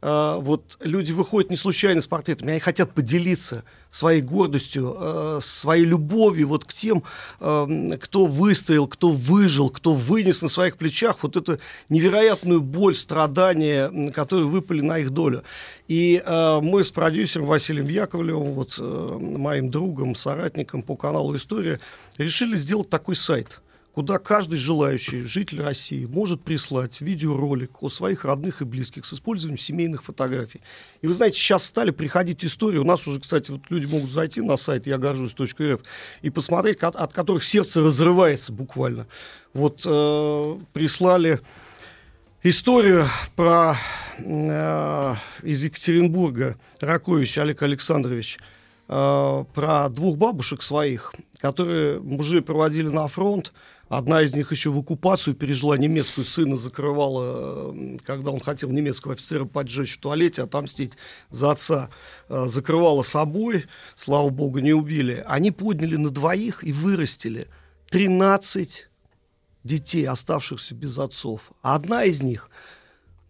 Э, 0.04 0.36
вот 0.40 0.76
люди 0.80 1.12
выходят 1.12 1.50
не 1.50 1.56
случайно 1.56 2.00
с 2.00 2.06
портретами, 2.06 2.52
они 2.52 2.60
хотят 2.60 2.92
поделиться 2.92 3.64
своей 3.88 4.20
гордостью, 4.20 4.96
э, 4.98 5.38
своей 5.40 5.84
любовью 5.84 6.48
вот 6.48 6.64
к 6.64 6.72
тем, 6.72 7.02
э, 7.40 7.96
кто 8.00 8.26
выстоял, 8.26 8.86
кто 8.86 9.10
выжил, 9.10 9.70
кто 9.70 9.94
вынес 9.94 10.42
на 10.42 10.48
своих 10.48 10.76
плечах 10.76 11.22
вот 11.22 11.36
эту 11.36 11.58
невероятную 11.88 12.60
боль, 12.60 12.94
страдания, 12.94 14.10
которые 14.12 14.46
выпали 14.46 14.82
на 14.82 14.98
их 14.98 15.10
долю. 15.10 15.42
И 15.88 16.22
мы 16.62 16.82
с 16.82 16.90
продюсером 16.90 17.46
Василием 17.46 17.88
Яковлевым, 17.88 18.52
вот 18.54 18.78
моим 18.78 19.70
другом, 19.70 20.14
соратником 20.14 20.82
по 20.82 20.96
каналу 20.96 21.36
«История», 21.36 21.78
решили 22.16 22.56
сделать 22.56 22.88
такой 22.88 23.16
сайт– 23.16 23.60
куда 23.94 24.18
каждый 24.18 24.56
желающий 24.56 25.22
житель 25.22 25.60
России 25.60 26.04
может 26.04 26.42
прислать 26.42 27.00
видеоролик 27.00 27.80
о 27.80 27.88
своих 27.88 28.24
родных 28.24 28.60
и 28.60 28.64
близких 28.64 29.04
с 29.04 29.14
использованием 29.14 29.56
семейных 29.56 30.02
фотографий. 30.02 30.60
И 31.00 31.06
вы 31.06 31.14
знаете, 31.14 31.38
сейчас 31.38 31.64
стали 31.64 31.92
приходить 31.92 32.44
истории. 32.44 32.78
У 32.78 32.84
нас 32.84 33.06
уже, 33.06 33.20
кстати, 33.20 33.52
вот 33.52 33.60
люди 33.70 33.86
могут 33.86 34.10
зайти 34.10 34.40
на 34.40 34.56
сайт 34.56 34.88
я 34.88 34.98
горжусь.рф 34.98 35.80
и 36.22 36.30
посмотреть, 36.30 36.82
от, 36.82 36.96
от 36.96 37.12
которых 37.12 37.44
сердце 37.44 37.82
разрывается 37.82 38.52
буквально. 38.52 39.06
Вот 39.52 39.82
э, 39.86 40.58
прислали 40.72 41.40
историю 42.42 43.06
про 43.36 43.76
э, 44.18 45.14
из 45.44 45.62
Екатеринбурга 45.62 46.58
Ракович 46.80 47.38
Олег 47.38 47.62
Александрович 47.62 48.38
э, 48.88 49.44
про 49.54 49.88
двух 49.88 50.16
бабушек 50.16 50.62
своих, 50.64 51.14
которые 51.38 52.00
мужи 52.00 52.42
проводили 52.42 52.88
на 52.88 53.06
фронт, 53.06 53.52
Одна 53.88 54.22
из 54.22 54.34
них 54.34 54.50
еще 54.50 54.70
в 54.70 54.78
оккупацию 54.78 55.34
пережила 55.34 55.76
немецкую, 55.76 56.24
сына 56.24 56.56
закрывала, 56.56 57.72
э, 57.74 57.98
когда 58.04 58.30
он 58.30 58.40
хотел 58.40 58.70
немецкого 58.70 59.14
офицера 59.14 59.44
поджечь 59.44 59.96
в 59.96 60.00
туалете, 60.00 60.42
отомстить 60.42 60.92
за 61.30 61.50
отца, 61.50 61.90
э, 62.28 62.46
закрывала 62.46 63.02
собой, 63.02 63.66
слава 63.94 64.30
богу, 64.30 64.60
не 64.60 64.72
убили. 64.72 65.22
Они 65.26 65.50
подняли 65.50 65.96
на 65.96 66.10
двоих 66.10 66.64
и 66.64 66.72
вырастили 66.72 67.48
13 67.90 68.88
детей, 69.64 70.06
оставшихся 70.06 70.74
без 70.74 70.98
отцов. 70.98 71.52
Одна 71.62 72.04
из 72.04 72.22
них– 72.22 72.50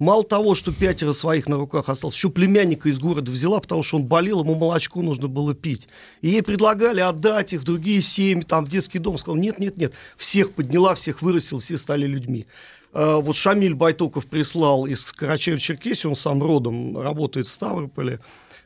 Мало 0.01 0.25
того, 0.25 0.57
что 0.57 0.73
пятеро 0.73 1.13
своих 1.13 1.47
на 1.47 1.57
руках 1.57 1.89
осталось, 1.89 2.17
еще 2.17 2.29
племянника 2.29 2.89
из 2.89 2.99
города 2.99 3.31
взяла, 3.31 3.61
потому 3.61 3.85
что 3.85 3.97
он 3.97 4.05
болел, 4.05 4.41
ему 4.41 4.57
молочко 4.57 5.03
нужно 5.03 5.29
было 5.29 5.55
пить. 5.55 5.89
И 6.21 6.31
ей 6.31 6.43
предлагали 6.43 7.01
отдать 7.01 7.53
их 7.53 7.61
в 7.61 7.65
другие 7.65 8.03
семьи, 8.03 8.43
там 8.43 8.65
в 8.65 8.69
детский 8.69 8.99
дом. 8.99 9.19
Сказал, 9.19 9.37
нет, 9.37 9.61
нет, 9.61 9.77
нет. 9.77 9.95
Всех 10.17 10.53
подняла, 10.53 10.97
всех 10.97 11.23
вырастил, 11.23 11.61
все 11.61 11.79
стали 11.79 12.07
людьми. 12.07 12.47
А, 12.93 13.19
вот 13.19 13.37
Шамиль 13.37 13.75
Байтоков 13.75 14.27
прислал 14.27 14.87
из 14.87 15.13
Карачаева-Черкесии, 15.13 16.09
он 16.09 16.17
сам 16.17 16.43
родом, 16.43 16.99
работает 16.99 17.47
в 17.47 17.51
Ставрополе, 17.51 18.19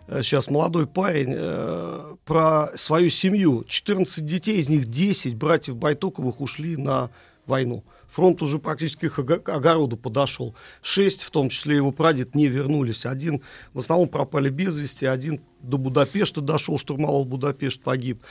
э, 0.06 0.22
сейчас 0.22 0.48
молодой 0.48 0.86
парень, 0.86 1.34
э, 1.36 2.16
про 2.24 2.70
свою 2.74 3.10
семью. 3.10 3.64
14 3.68 4.24
детей, 4.24 4.58
из 4.58 4.70
них 4.70 4.86
10 4.86 5.34
братьев 5.34 5.76
Байтоковых 5.76 6.40
ушли 6.40 6.78
на 6.78 7.10
войну 7.46 7.84
фронт 8.08 8.42
уже 8.42 8.58
практически 8.58 9.08
к 9.08 9.48
огороду 9.48 9.96
подошел. 9.96 10.54
Шесть, 10.82 11.22
в 11.22 11.30
том 11.30 11.48
числе 11.48 11.76
его 11.76 11.92
прадед, 11.92 12.34
не 12.34 12.46
вернулись. 12.46 13.06
Один 13.06 13.42
в 13.72 13.78
основном 13.78 14.08
пропали 14.08 14.50
без 14.50 14.76
вести, 14.76 15.06
один 15.06 15.40
до 15.60 15.78
Будапешта 15.78 16.40
дошел, 16.40 16.78
штурмовал 16.78 17.24
Будапешт, 17.24 17.80
погиб. 17.82 18.22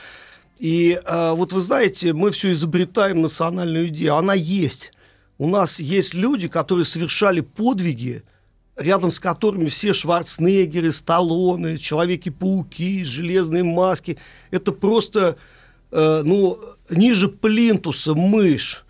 И 0.58 1.00
э, 1.02 1.32
вот 1.32 1.52
вы 1.52 1.60
знаете, 1.60 2.12
мы 2.12 2.30
все 2.32 2.52
изобретаем 2.52 3.22
национальную 3.22 3.88
идею. 3.88 4.16
Она 4.16 4.34
есть. 4.34 4.92
У 5.38 5.46
нас 5.46 5.78
есть 5.78 6.14
люди, 6.14 6.48
которые 6.48 6.84
совершали 6.84 7.40
подвиги, 7.40 8.24
рядом 8.76 9.12
с 9.12 9.20
которыми 9.20 9.68
все 9.68 9.92
Шварценеггеры, 9.92 10.90
Сталлоне, 10.90 11.78
Человеки-пауки, 11.78 13.04
Железные 13.04 13.62
маски. 13.62 14.18
Это 14.50 14.72
просто, 14.72 15.36
э, 15.92 16.22
ну, 16.24 16.58
ниже 16.90 17.28
плинтуса 17.28 18.14
мышь. 18.14 18.84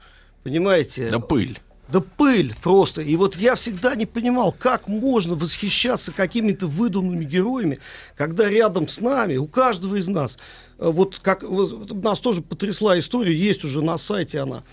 Понимаете? 0.49 1.11
Да 1.11 1.19
пыль. 1.19 1.59
Да 1.89 2.01
пыль 2.01 2.55
просто. 2.63 3.03
И 3.03 3.17
вот 3.17 3.37
я 3.37 3.55
всегда 3.55 3.95
не 3.95 4.07
понимал, 4.07 4.51
как 4.51 4.89
можно 4.89 5.35
восхищаться 5.35 6.11
какими-то 6.11 6.67
выдуманными 6.67 7.27
героями, 7.27 7.81
когда 8.17 8.49
рядом 8.49 8.89
с 8.89 9.01
нами, 9.01 9.37
у 9.37 9.47
каждого 9.47 9.97
из 9.97 10.09
нас, 10.09 10.39
э, 10.79 10.89
вот 10.91 11.19
как 11.19 11.43
вот, 11.43 11.93
нас 12.03 12.21
тоже 12.21 12.41
потрясла 12.41 12.99
история, 12.99 13.35
есть 13.35 13.63
уже 13.63 13.83
на 13.83 13.99
сайте 13.99 14.41
она. 14.41 14.65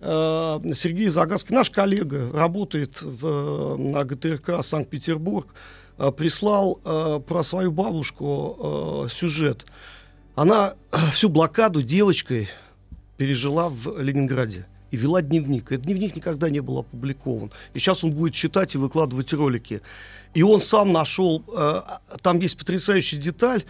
Э, 0.00 0.60
Сергей 0.72 1.08
Загадский, 1.08 1.56
наш 1.56 1.68
коллега, 1.70 2.30
работает 2.32 3.02
в, 3.02 3.76
на 3.76 4.04
ГТРК 4.04 4.62
Санкт-Петербург, 4.62 5.48
э, 5.98 6.12
прислал 6.12 6.76
про 7.26 7.42
свою 7.42 7.72
бабушку 7.72 9.08
сюжет. 9.10 9.64
Она 10.36 10.74
всю 11.12 11.28
блокаду 11.28 11.82
девочкой 11.82 12.48
пережила 13.16 13.68
в 13.68 14.00
Ленинграде 14.00 14.66
и 14.94 14.96
вела 14.96 15.22
дневник. 15.22 15.72
Этот 15.72 15.86
дневник 15.86 16.14
никогда 16.14 16.48
не 16.48 16.60
был 16.60 16.78
опубликован. 16.78 17.50
И 17.74 17.78
сейчас 17.78 18.04
он 18.04 18.12
будет 18.12 18.34
читать 18.34 18.74
и 18.74 18.78
выкладывать 18.78 19.32
ролики. 19.32 19.82
И 20.34 20.42
он 20.42 20.60
сам 20.60 20.92
нашел, 20.92 21.44
э, 21.56 21.80
там 22.22 22.38
есть 22.38 22.56
потрясающая 22.56 23.20
деталь, 23.20 23.64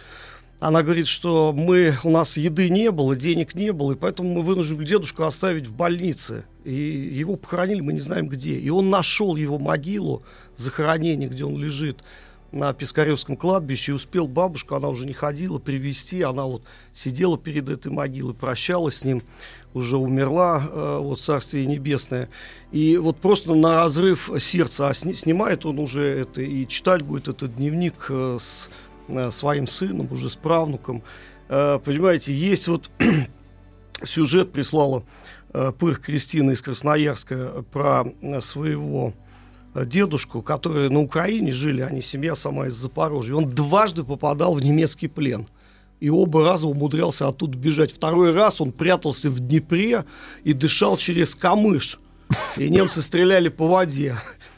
она 0.59 0.83
говорит, 0.83 1.07
что 1.07 1.51
мы, 1.51 1.97
у 2.03 2.09
нас 2.09 2.37
еды 2.37 2.69
не 2.69 2.89
было, 2.91 3.15
денег 3.15 3.55
не 3.55 3.73
было, 3.73 3.91
и 3.91 3.95
поэтому 3.95 4.35
мы 4.35 4.41
вынуждены 4.41 4.85
дедушку 4.85 5.23
оставить 5.23 5.67
в 5.67 5.73
больнице. 5.73 6.45
И 6.63 6.73
его 6.73 7.35
похоронили, 7.35 7.81
мы 7.81 7.93
не 7.93 7.99
знаем 7.99 8.29
где. 8.29 8.55
И 8.55 8.69
он 8.69 8.89
нашел 8.89 9.35
его 9.35 9.59
могилу, 9.59 10.23
захоронение, 10.55 11.27
где 11.27 11.43
он 11.43 11.57
лежит 11.57 12.03
на 12.51 12.71
Пискаревском 12.73 13.35
кладбище 13.35 13.91
и 13.91 13.95
успел 13.95 14.27
бабушку, 14.27 14.75
она 14.75 14.87
уже 14.87 15.05
не 15.05 15.13
ходила, 15.13 15.59
привести, 15.59 16.21
она 16.21 16.45
вот 16.45 16.63
сидела 16.93 17.37
перед 17.37 17.67
этой 17.67 17.91
могилой, 17.91 18.33
прощалась 18.33 18.99
с 18.99 19.03
ним, 19.03 19.23
уже 19.75 19.97
умерла, 19.97 20.67
э, 20.71 20.97
вот 21.01 21.19
Царствие 21.19 21.65
Небесное. 21.65 22.29
И 22.71 22.97
вот 22.97 23.17
просто 23.17 23.53
на 23.53 23.75
разрыв 23.75 24.31
сердца, 24.39 24.87
а 24.89 24.93
сни, 24.93 25.13
снимает 25.13 25.65
он 25.65 25.79
уже 25.79 26.01
это 26.01 26.41
и 26.41 26.65
читать 26.65 27.03
будет 27.03 27.27
этот 27.27 27.57
дневник 27.57 28.07
э, 28.09 28.37
с 28.39 28.69
э, 29.09 29.29
своим 29.31 29.67
сыном, 29.67 30.11
уже 30.11 30.29
с 30.29 30.35
правнуком. 30.35 31.03
Понимаете, 31.47 32.33
есть 32.33 32.67
вот 32.67 32.89
сюжет 34.03 34.51
прислала 34.51 35.03
э, 35.53 35.71
Пыр 35.77 35.97
Кристина 35.97 36.51
из 36.51 36.61
Красноярска 36.63 37.63
про 37.71 38.05
своего 38.39 39.13
дедушку, 39.75 40.41
которые 40.41 40.89
на 40.89 41.01
Украине 41.01 41.53
жили, 41.53 41.81
они 41.81 42.01
семья 42.01 42.33
сама 42.33 42.67
из 42.67 42.73
Запорожья. 42.73 43.35
Он 43.35 43.47
дважды 43.47 44.03
попадал 44.03 44.55
в 44.55 44.63
немецкий 44.63 45.07
плен. 45.07 45.45
И 45.99 46.09
оба 46.09 46.43
раза 46.43 46.67
умудрялся 46.67 47.27
оттуда 47.27 47.57
бежать. 47.57 47.91
Второй 47.91 48.33
раз 48.33 48.59
он 48.61 48.71
прятался 48.71 49.29
в 49.29 49.39
Днепре 49.39 50.05
и 50.43 50.53
дышал 50.53 50.97
через 50.97 51.35
камыш. 51.35 51.99
И 52.57 52.69
немцы 52.69 53.01
стреляли 53.01 53.49
по 53.49 53.67
воде. 53.67 54.17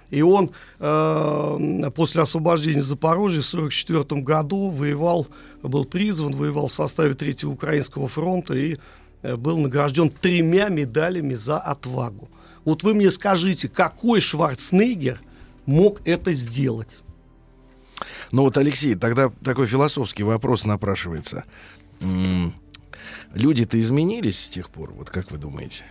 И 0.09 0.21
он 0.21 0.51
э, 0.79 1.91
после 1.93 2.21
освобождения 2.21 2.81
Запорожья 2.81 3.41
в 3.41 3.53
1944 3.53 4.21
году 4.21 4.69
воевал, 4.69 5.27
был 5.61 5.85
призван, 5.85 6.33
воевал 6.33 6.69
в 6.69 6.73
составе 6.73 7.13
Третьего 7.13 7.51
Украинского 7.51 8.07
фронта 8.07 8.53
и 8.53 8.77
э, 9.21 9.35
был 9.35 9.57
награжден 9.57 10.09
тремя 10.09 10.69
медалями 10.69 11.33
за 11.33 11.59
отвагу. 11.59 12.29
Вот 12.63 12.83
вы 12.83 12.93
мне 12.93 13.11
скажите, 13.11 13.67
какой 13.67 14.21
Шварценеггер 14.21 15.19
мог 15.65 16.01
это 16.05 16.33
сделать? 16.33 17.01
Ну 18.31 18.43
вот, 18.43 18.57
Алексей, 18.57 18.95
тогда 18.95 19.31
такой 19.43 19.67
философский 19.67 20.23
вопрос 20.23 20.65
напрашивается. 20.65 21.43
Люди-то 23.33 23.79
изменились 23.79 24.39
с 24.45 24.49
тех 24.49 24.69
пор, 24.69 24.93
вот 24.93 25.09
как 25.09 25.31
вы 25.31 25.37
думаете? 25.37 25.83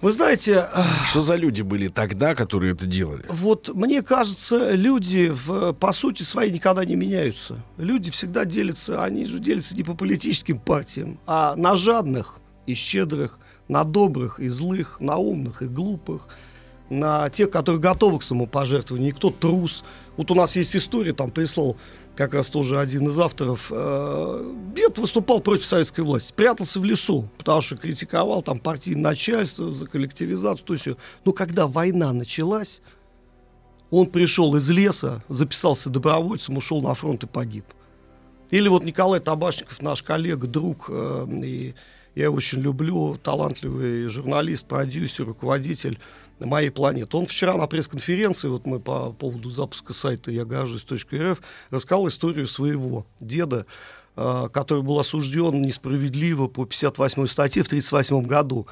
Вы 0.00 0.12
знаете... 0.12 0.66
Что 1.10 1.20
за 1.20 1.36
люди 1.36 1.60
были 1.60 1.88
тогда, 1.88 2.34
которые 2.34 2.72
это 2.72 2.86
делали? 2.86 3.24
Вот 3.28 3.68
мне 3.74 4.02
кажется, 4.02 4.70
люди 4.70 5.28
в, 5.28 5.74
по 5.74 5.92
сути 5.92 6.22
своей 6.22 6.50
никогда 6.50 6.86
не 6.86 6.96
меняются. 6.96 7.62
Люди 7.76 8.10
всегда 8.10 8.46
делятся, 8.46 9.02
они 9.02 9.26
же 9.26 9.38
делятся 9.40 9.76
не 9.76 9.82
по 9.82 9.94
политическим 9.94 10.58
партиям, 10.58 11.20
а 11.26 11.54
на 11.56 11.76
жадных 11.76 12.38
и 12.66 12.72
щедрых, 12.72 13.38
на 13.68 13.84
добрых 13.84 14.40
и 14.40 14.48
злых, 14.48 15.00
на 15.00 15.16
умных 15.16 15.60
и 15.60 15.66
глупых, 15.66 16.28
на 16.90 17.30
тех, 17.30 17.50
которые 17.50 17.80
готовы 17.80 18.18
к 18.18 18.22
самопожертвованию, 18.22 19.10
и 19.10 19.14
кто 19.14 19.30
трус. 19.30 19.84
Вот 20.16 20.30
у 20.30 20.34
нас 20.34 20.56
есть 20.56 20.76
история, 20.76 21.12
там 21.12 21.30
прислал 21.30 21.76
как 22.16 22.34
раз 22.34 22.50
тоже 22.50 22.78
один 22.78 23.08
из 23.08 23.18
авторов. 23.18 23.68
Э, 23.70 24.54
дед 24.74 24.98
выступал 24.98 25.40
против 25.40 25.64
советской 25.64 26.02
власти, 26.02 26.34
прятался 26.34 26.80
в 26.80 26.84
лесу, 26.84 27.28
потому 27.38 27.60
что 27.62 27.76
критиковал 27.76 28.42
там 28.42 28.58
партийное 28.58 29.02
начальство 29.02 29.72
за 29.72 29.86
коллективизацию, 29.86 30.66
то 30.66 30.74
есть. 30.74 30.86
Но 31.24 31.32
когда 31.32 31.66
война 31.66 32.12
началась, 32.12 32.82
он 33.90 34.06
пришел 34.06 34.54
из 34.56 34.68
леса, 34.68 35.22
записался 35.28 35.88
добровольцем, 35.88 36.58
ушел 36.58 36.82
на 36.82 36.94
фронт 36.94 37.22
и 37.22 37.26
погиб. 37.26 37.64
Или 38.50 38.68
вот 38.68 38.82
Николай 38.82 39.20
Табашников, 39.20 39.80
наш 39.80 40.02
коллега, 40.02 40.48
друг 40.48 40.86
э, 40.88 41.26
и 41.42 41.74
я 42.14 42.24
его 42.24 42.36
очень 42.36 42.60
люблю, 42.60 43.18
талантливый 43.22 44.06
журналист, 44.06 44.66
продюсер, 44.66 45.26
руководитель 45.26 45.98
моей 46.40 46.70
планеты. 46.70 47.16
Он 47.16 47.26
вчера 47.26 47.56
на 47.56 47.66
пресс-конференции, 47.66 48.48
вот 48.48 48.66
мы 48.66 48.80
по 48.80 49.12
поводу 49.12 49.50
запуска 49.50 49.92
сайта 49.92 50.30
я 50.30 50.44
гожусь.рф, 50.44 51.40
рассказал 51.70 52.08
историю 52.08 52.46
своего 52.48 53.06
деда, 53.20 53.66
э, 54.16 54.48
который 54.52 54.82
был 54.82 54.98
осужден 54.98 55.60
несправедливо 55.62 56.48
по 56.48 56.64
58 56.64 57.26
статье 57.26 57.62
в 57.62 57.66
1938 57.66 58.22
году. 58.26 58.66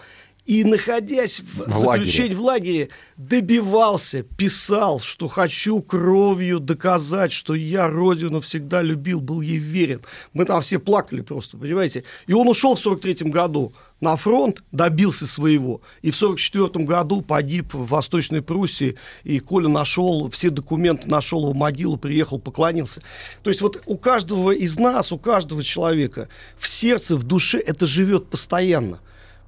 И, 0.48 0.64
находясь 0.64 1.40
в, 1.40 1.70
В 1.70 1.72
заключении 1.74 2.32
лагере. 2.32 2.34
в 2.34 2.40
лагере, 2.42 2.88
добивался, 3.18 4.22
писал, 4.22 4.98
что 5.00 5.28
хочу 5.28 5.82
кровью 5.82 6.58
доказать, 6.58 7.32
что 7.32 7.54
я 7.54 7.86
родину 7.86 8.40
всегда 8.40 8.80
любил, 8.80 9.20
был 9.20 9.42
ей 9.42 9.58
верен. 9.58 10.00
Мы 10.32 10.46
там 10.46 10.62
все 10.62 10.78
плакали 10.78 11.20
просто, 11.20 11.58
понимаете? 11.58 12.04
И 12.26 12.32
он 12.32 12.48
ушел 12.48 12.76
в 12.76 12.80
43 12.80 13.30
году 13.30 13.74
на 14.00 14.16
фронт, 14.16 14.62
добился 14.72 15.26
своего. 15.26 15.80
И 16.02 16.10
в 16.10 16.16
44 16.16 16.84
году 16.84 17.20
погиб 17.20 17.74
в 17.74 17.86
Восточной 17.86 18.42
Пруссии. 18.42 18.96
И 19.24 19.40
Коля 19.40 19.68
нашел, 19.68 20.30
все 20.30 20.50
документы 20.50 21.08
нашел 21.08 21.42
его 21.42 21.54
могилу, 21.54 21.96
приехал, 21.96 22.38
поклонился. 22.38 23.02
То 23.42 23.50
есть 23.50 23.60
вот 23.60 23.82
у 23.86 23.96
каждого 23.96 24.52
из 24.52 24.78
нас, 24.78 25.12
у 25.12 25.18
каждого 25.18 25.62
человека 25.64 26.28
в 26.56 26.68
сердце, 26.68 27.16
в 27.16 27.24
душе 27.24 27.58
это 27.58 27.86
живет 27.86 28.28
постоянно. 28.28 29.00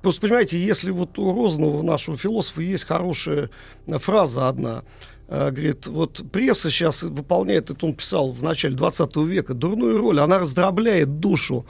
Просто, 0.02 0.22
понимаете, 0.22 0.62
если 0.62 0.90
вот 0.90 1.18
у 1.18 1.32
Розанова, 1.32 1.82
нашего 1.82 2.16
философа, 2.16 2.62
есть 2.62 2.86
хорошая 2.86 3.50
э, 3.86 3.98
фраза 3.98 4.48
одна, 4.48 4.82
э, 5.28 5.50
говорит, 5.50 5.86
вот 5.86 6.24
пресса 6.32 6.70
сейчас 6.70 7.02
выполняет, 7.02 7.70
это 7.70 7.84
он 7.84 7.94
писал 7.94 8.32
в 8.32 8.42
начале 8.42 8.74
20 8.74 9.16
века, 9.16 9.52
дурную 9.52 9.98
роль, 9.98 10.20
она 10.20 10.38
раздробляет 10.38 11.20
душу 11.20 11.66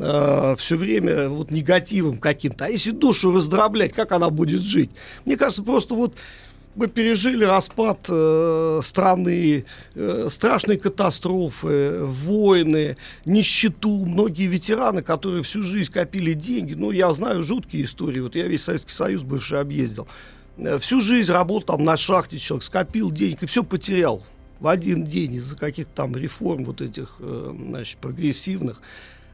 все 0.00 0.76
время 0.76 1.28
вот 1.28 1.50
негативом 1.50 2.18
каким-то. 2.18 2.64
А 2.64 2.68
если 2.68 2.90
душу 2.90 3.32
раздроблять, 3.32 3.92
как 3.92 4.12
она 4.12 4.30
будет 4.30 4.62
жить? 4.62 4.90
Мне 5.24 5.36
кажется, 5.36 5.62
просто 5.62 5.94
вот 5.94 6.14
мы 6.76 6.86
пережили 6.86 7.44
распад 7.44 8.06
э, 8.08 8.80
страны, 8.82 9.64
э, 9.94 10.26
страшные 10.30 10.78
катастрофы, 10.78 11.98
войны, 12.04 12.96
нищету. 13.24 14.04
Многие 14.06 14.46
ветераны, 14.46 15.02
которые 15.02 15.42
всю 15.42 15.62
жизнь 15.62 15.92
копили 15.92 16.32
деньги, 16.32 16.74
ну, 16.74 16.92
я 16.92 17.12
знаю 17.12 17.42
жуткие 17.42 17.84
истории, 17.84 18.20
вот 18.20 18.36
я 18.36 18.46
весь 18.46 18.62
Советский 18.62 18.92
Союз 18.92 19.22
бывший 19.22 19.60
объездил. 19.60 20.06
Э, 20.58 20.78
всю 20.78 21.00
жизнь 21.00 21.32
работал 21.32 21.76
там 21.76 21.84
на 21.84 21.96
шахте 21.96 22.38
человек, 22.38 22.62
скопил 22.62 23.10
денег 23.10 23.42
и 23.42 23.46
все 23.46 23.64
потерял 23.64 24.22
в 24.60 24.68
один 24.68 25.04
день 25.04 25.34
из-за 25.34 25.56
каких-то 25.56 25.90
там 25.94 26.14
реформ 26.14 26.64
вот 26.64 26.80
этих, 26.80 27.16
э, 27.18 27.54
значит, 27.68 27.98
прогрессивных. 27.98 28.80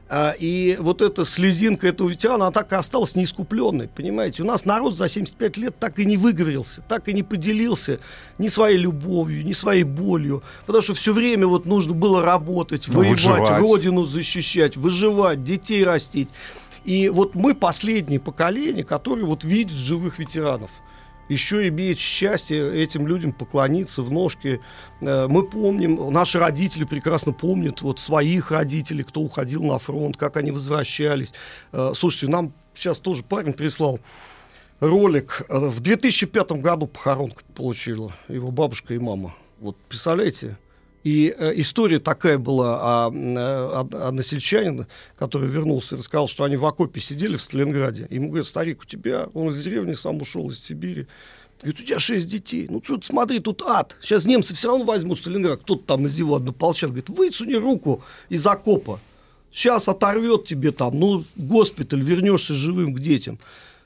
А, 0.09 0.33
И 0.39 0.77
вот 0.79 1.01
эта 1.01 1.25
слезинка 1.25 1.87
этого 1.87 2.09
ветерана, 2.09 2.45
она 2.45 2.51
так 2.51 2.71
и 2.71 2.75
осталась 2.75 3.15
неискупленной, 3.15 3.89
понимаете? 3.89 4.43
У 4.43 4.45
нас 4.45 4.63
народ 4.65 4.95
за 4.95 5.09
75 5.09 5.57
лет 5.57 5.75
так 5.77 5.99
и 5.99 6.05
не 6.05 6.15
выговорился, 6.17 6.81
так 6.87 7.09
и 7.09 7.13
не 7.13 7.23
поделился 7.23 7.99
ни 8.37 8.47
своей 8.47 8.77
любовью, 8.77 9.43
ни 9.45 9.51
своей 9.53 9.83
болью, 9.83 10.43
потому 10.65 10.81
что 10.81 10.93
все 10.93 11.13
время 11.13 11.45
вот 11.47 11.65
нужно 11.65 11.93
было 11.93 12.21
работать, 12.21 12.87
Ну, 12.87 12.99
воевать, 12.99 13.23
выживать. 13.23 13.61
родину 13.61 14.05
защищать, 14.05 14.77
выживать, 14.77 15.43
детей 15.43 15.83
растить. 15.83 16.29
И 16.85 17.09
вот 17.09 17.35
мы 17.35 17.53
последнее 17.53 18.19
поколение, 18.21 18.85
которое 18.85 19.23
вот 19.25 19.43
видит 19.43 19.75
живых 19.77 20.19
ветеранов 20.19 20.69
еще 21.29 21.67
имеет 21.67 21.99
счастье 21.99 22.81
этим 22.81 23.07
людям 23.07 23.31
поклониться 23.31 24.01
в 24.01 24.11
ножки. 24.11 24.59
Э, 25.01 25.27
Мы 25.27 25.43
помним, 25.43 26.11
наши 26.11 26.39
родители 26.39 26.83
прекрасно 26.83 27.33
помнят 27.33 27.81
вот 27.81 27.99
своих 27.99 28.51
родителей, 28.51 29.03
кто 29.03 29.21
уходил 29.21 29.63
на 29.63 29.79
фронт, 29.79 30.17
как 30.17 30.37
они 30.37 30.51
возвращались. 30.51 31.33
Э, 31.71 31.91
Слушайте, 31.95 32.27
нам 32.27 32.53
сейчас 32.73 32.99
тоже 32.99 33.23
парень 33.23 33.53
прислал 33.53 33.99
ролик. 34.79 35.43
Э, 35.49 35.67
В 35.69 35.79
2005 35.79 36.51
году 36.53 36.87
похоронку 36.87 37.41
получила 37.55 38.13
его 38.27 38.51
бабушка 38.51 38.93
и 38.93 38.97
мама. 38.97 39.35
Вот 39.59 39.75
представляете? 39.89 40.57
И 41.07 41.33
э, 41.37 41.53
история 41.55 41.99
такая 41.99 42.37
была 42.37 43.05
о, 43.05 43.07
м, 43.07 43.37
э, 43.37 43.41
о, 43.41 43.87
о 44.09 44.11
насельчанине, 44.11 44.87
который 45.15 45.47
вернулся 45.47 45.95
и 45.95 45.99
рассказал, 45.99 46.27
что 46.27 46.43
они 46.43 46.57
в 46.57 46.65
окопе 46.65 46.99
сидели 46.99 47.37
в 47.37 47.41
Сталинграде. 47.41 48.07
Ему 48.09 48.27
говорят, 48.27 48.45
старик, 48.45 48.81
у 48.81 48.85
тебя, 48.85 49.29
он 49.33 49.47
из 49.47 49.63
деревни 49.63 49.93
сам 49.93 50.21
ушел, 50.21 50.49
из 50.49 50.59
Сибири. 50.59 51.07
Говорит, 51.61 51.79
у 51.79 51.83
тебя 51.85 51.99
шесть 51.99 52.27
детей. 52.27 52.67
Ну 52.69 52.81
что 52.83 52.97
ты 52.97 53.07
смотри, 53.07 53.39
тут 53.39 53.61
ад. 53.61 53.95
Сейчас 54.01 54.25
немцы 54.25 54.53
все 54.53 54.67
равно 54.67 54.83
возьмут 54.83 55.17
Сталинград. 55.19 55.61
Кто-то 55.61 55.85
там 55.85 56.07
из 56.07 56.17
его 56.17 56.35
однополчан 56.35 56.89
говорит, 56.89 57.07
высуни 57.07 57.53
руку 57.53 58.03
из 58.27 58.45
окопа. 58.45 58.99
Сейчас 59.49 59.87
оторвет 59.87 60.43
тебе 60.43 60.73
там, 60.73 60.99
ну, 60.99 61.23
госпиталь, 61.37 62.01
вернешься 62.01 62.53
живым 62.53 62.93
к 62.93 62.99
детям. 62.99 63.39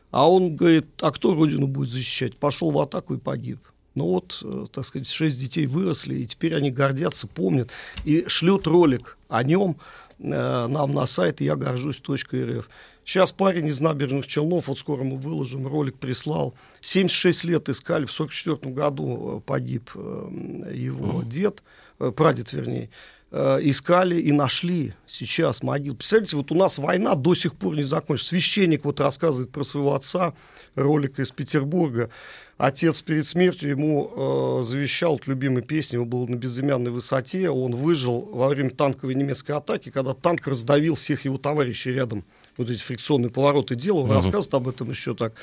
А 0.10 0.28
он 0.28 0.56
говорит, 0.56 0.88
а 1.02 1.12
кто 1.12 1.36
родину 1.36 1.68
будет 1.68 1.92
защищать? 1.92 2.36
Пошел 2.36 2.72
в 2.72 2.80
атаку 2.80 3.14
и 3.14 3.20
погиб. 3.20 3.60
Ну 3.96 4.06
вот, 4.06 4.40
э, 4.44 4.66
так 4.72 4.86
сказать, 4.86 5.08
шесть 5.08 5.40
детей 5.40 5.68
выросли, 5.68 6.16
и 6.16 6.26
теперь 6.26 6.56
они 6.56 6.72
гордятся, 6.72 7.28
помнят, 7.28 7.70
и 8.06 8.24
шлют 8.28 8.66
ролик 8.68 9.18
о 9.28 9.44
нем 9.44 9.78
э, 10.20 10.68
нам 10.68 10.94
на 10.94 11.06
сайт 11.06 11.42
я 11.42 11.56
горжусь.рф. 11.56 12.70
Сейчас 13.04 13.32
парень 13.32 13.68
из 13.68 13.82
набережных 13.82 14.28
Челнов, 14.28 14.68
вот 14.68 14.80
скоро 14.80 15.04
мы 15.04 15.18
выложим, 15.18 15.68
ролик 15.68 15.98
прислал. 15.98 16.54
76 16.80 17.44
лет 17.44 17.68
искали, 17.68 18.06
в 18.06 18.12
44 18.12 18.74
году 18.74 19.38
э, 19.38 19.42
погиб 19.46 19.90
его 19.94 21.24
дед, 21.24 21.62
прадед 21.98 22.54
вернее. 22.54 22.90
Э, 23.34 23.60
искали 23.62 24.20
и 24.20 24.34
нашли 24.34 24.94
сейчас 25.08 25.64
могил. 25.64 25.96
Представляете, 25.96 26.36
вот 26.36 26.52
у 26.52 26.56
нас 26.56 26.78
война 26.78 27.16
до 27.16 27.34
сих 27.34 27.56
пор 27.56 27.78
не 27.78 27.84
закончилась. 27.84 28.28
Священник 28.28 28.84
вот 28.84 29.00
рассказывает 29.00 29.52
про 29.52 29.64
своего 29.64 29.94
отца, 29.96 30.34
ролик 30.76 31.18
из 31.18 31.32
Петербурга. 31.32 32.10
Отец 32.58 33.00
перед 33.00 33.26
смертью 33.26 33.70
ему 33.70 34.60
э, 34.60 34.64
завещал 34.66 35.14
вот 35.14 35.28
любимой 35.28 35.64
песни, 35.64 35.96
его 35.96 36.04
было 36.04 36.28
на 36.28 36.36
безымянной 36.36 36.92
высоте, 36.92 37.50
он 37.50 37.74
выжил 37.74 38.20
во 38.34 38.50
время 38.50 38.70
танковой 38.70 39.16
немецкой 39.16 39.54
атаки, 39.54 39.92
когда 39.92 40.14
танк 40.14 40.46
раздавил 40.48 40.96
всех 40.96 41.24
его 41.24 41.38
товарищей 41.38 41.94
рядом, 41.94 42.26
вот 42.58 42.70
эти 42.70 42.82
фрикционные 42.84 43.30
повороты 43.30 43.76
делал, 43.76 44.00
он 44.00 44.08
Мгм. 44.08 44.16
рассказывает 44.18 44.54
об 44.56 44.68
этом 44.68 44.90
еще 44.90 45.16
так. 45.16 45.34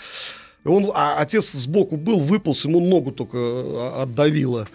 Он, 0.65 0.91
а 0.95 1.19
отец 1.21 1.53
сбоку 1.53 1.97
был, 1.97 2.21
выполз, 2.21 2.65
ему 2.65 2.81
ногу 2.81 3.13
только 3.13 3.39
э, 3.39 4.03
отдавило. 4.03 4.69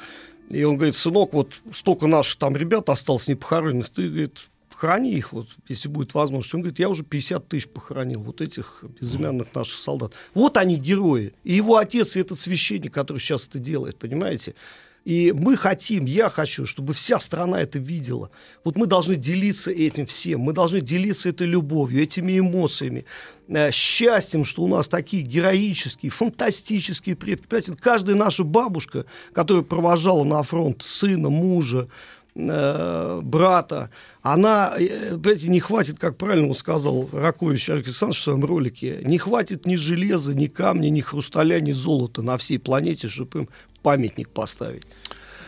И 0.49 0.63
он 0.63 0.75
говорит, 0.75 0.95
сынок, 0.95 1.33
вот 1.33 1.53
столько 1.71 2.07
наших 2.07 2.37
там 2.37 2.55
ребят 2.55 2.89
осталось 2.89 3.27
непохороненных, 3.27 3.89
ты, 3.89 4.07
говорит, 4.07 4.37
храни 4.83 5.13
их, 5.13 5.31
вот, 5.31 5.47
если 5.69 5.87
будет 5.87 6.13
возможность. 6.13 6.53
Он 6.53 6.61
говорит, 6.61 6.77
я 6.77 6.89
уже 6.89 7.03
50 7.03 7.47
тысяч 7.47 7.69
похоронил, 7.69 8.21
вот 8.21 8.41
этих 8.41 8.83
безымянных 8.99 9.55
наших 9.55 9.79
солдат. 9.79 10.13
Вот 10.33 10.57
они 10.57 10.75
герои. 10.75 11.33
И 11.45 11.53
его 11.53 11.77
отец, 11.77 12.15
и 12.15 12.19
этот 12.19 12.37
священник, 12.37 12.93
который 12.93 13.19
сейчас 13.19 13.47
это 13.47 13.59
делает, 13.59 13.97
понимаете? 13.97 14.55
И 15.05 15.33
мы 15.37 15.57
хотим, 15.57 16.05
я 16.05 16.29
хочу, 16.29 16.65
чтобы 16.65 16.93
вся 16.93 17.19
страна 17.19 17.61
это 17.61 17.77
видела. 17.77 18.29
Вот 18.63 18.77
мы 18.77 18.87
должны 18.87 19.17
делиться 19.17 19.69
этим 19.69 20.05
всем, 20.05 20.39
мы 20.39 20.53
должны 20.53 20.79
делиться 20.79 21.29
этой 21.29 21.45
любовью, 21.45 22.03
этими 22.03 22.39
эмоциями, 22.39 23.05
э, 23.49 23.71
счастьем, 23.71 24.45
что 24.45 24.63
у 24.63 24.67
нас 24.67 24.87
такие 24.87 25.23
героические, 25.23 26.09
фантастические 26.09 27.17
предки. 27.17 27.47
Понимаете, 27.47 27.73
каждая 27.73 28.15
наша 28.15 28.45
бабушка, 28.45 29.05
которая 29.33 29.63
провожала 29.63 30.23
на 30.23 30.41
фронт 30.41 30.81
сына, 30.83 31.29
мужа, 31.29 31.89
э, 32.35 33.19
брата, 33.21 33.89
она, 34.21 34.73
э, 34.79 35.17
понимаете, 35.17 35.49
не 35.49 35.59
хватит, 35.59 35.99
как 35.99 36.15
правильно 36.15 36.47
вот 36.47 36.57
сказал 36.57 37.09
Ракович 37.11 37.69
Александр 37.71 38.15
в 38.15 38.19
своем 38.19 38.45
ролике, 38.45 39.01
не 39.03 39.17
хватит 39.17 39.65
ни 39.65 39.75
железа, 39.75 40.33
ни 40.33 40.45
камня, 40.45 40.87
ни 40.87 41.01
хрусталя, 41.01 41.59
ни 41.59 41.73
золота 41.73 42.21
на 42.21 42.37
всей 42.37 42.57
планете, 42.57 43.09
чтобы 43.09 43.39
им 43.39 43.49
памятник 43.83 44.29
поставить. 44.29 44.83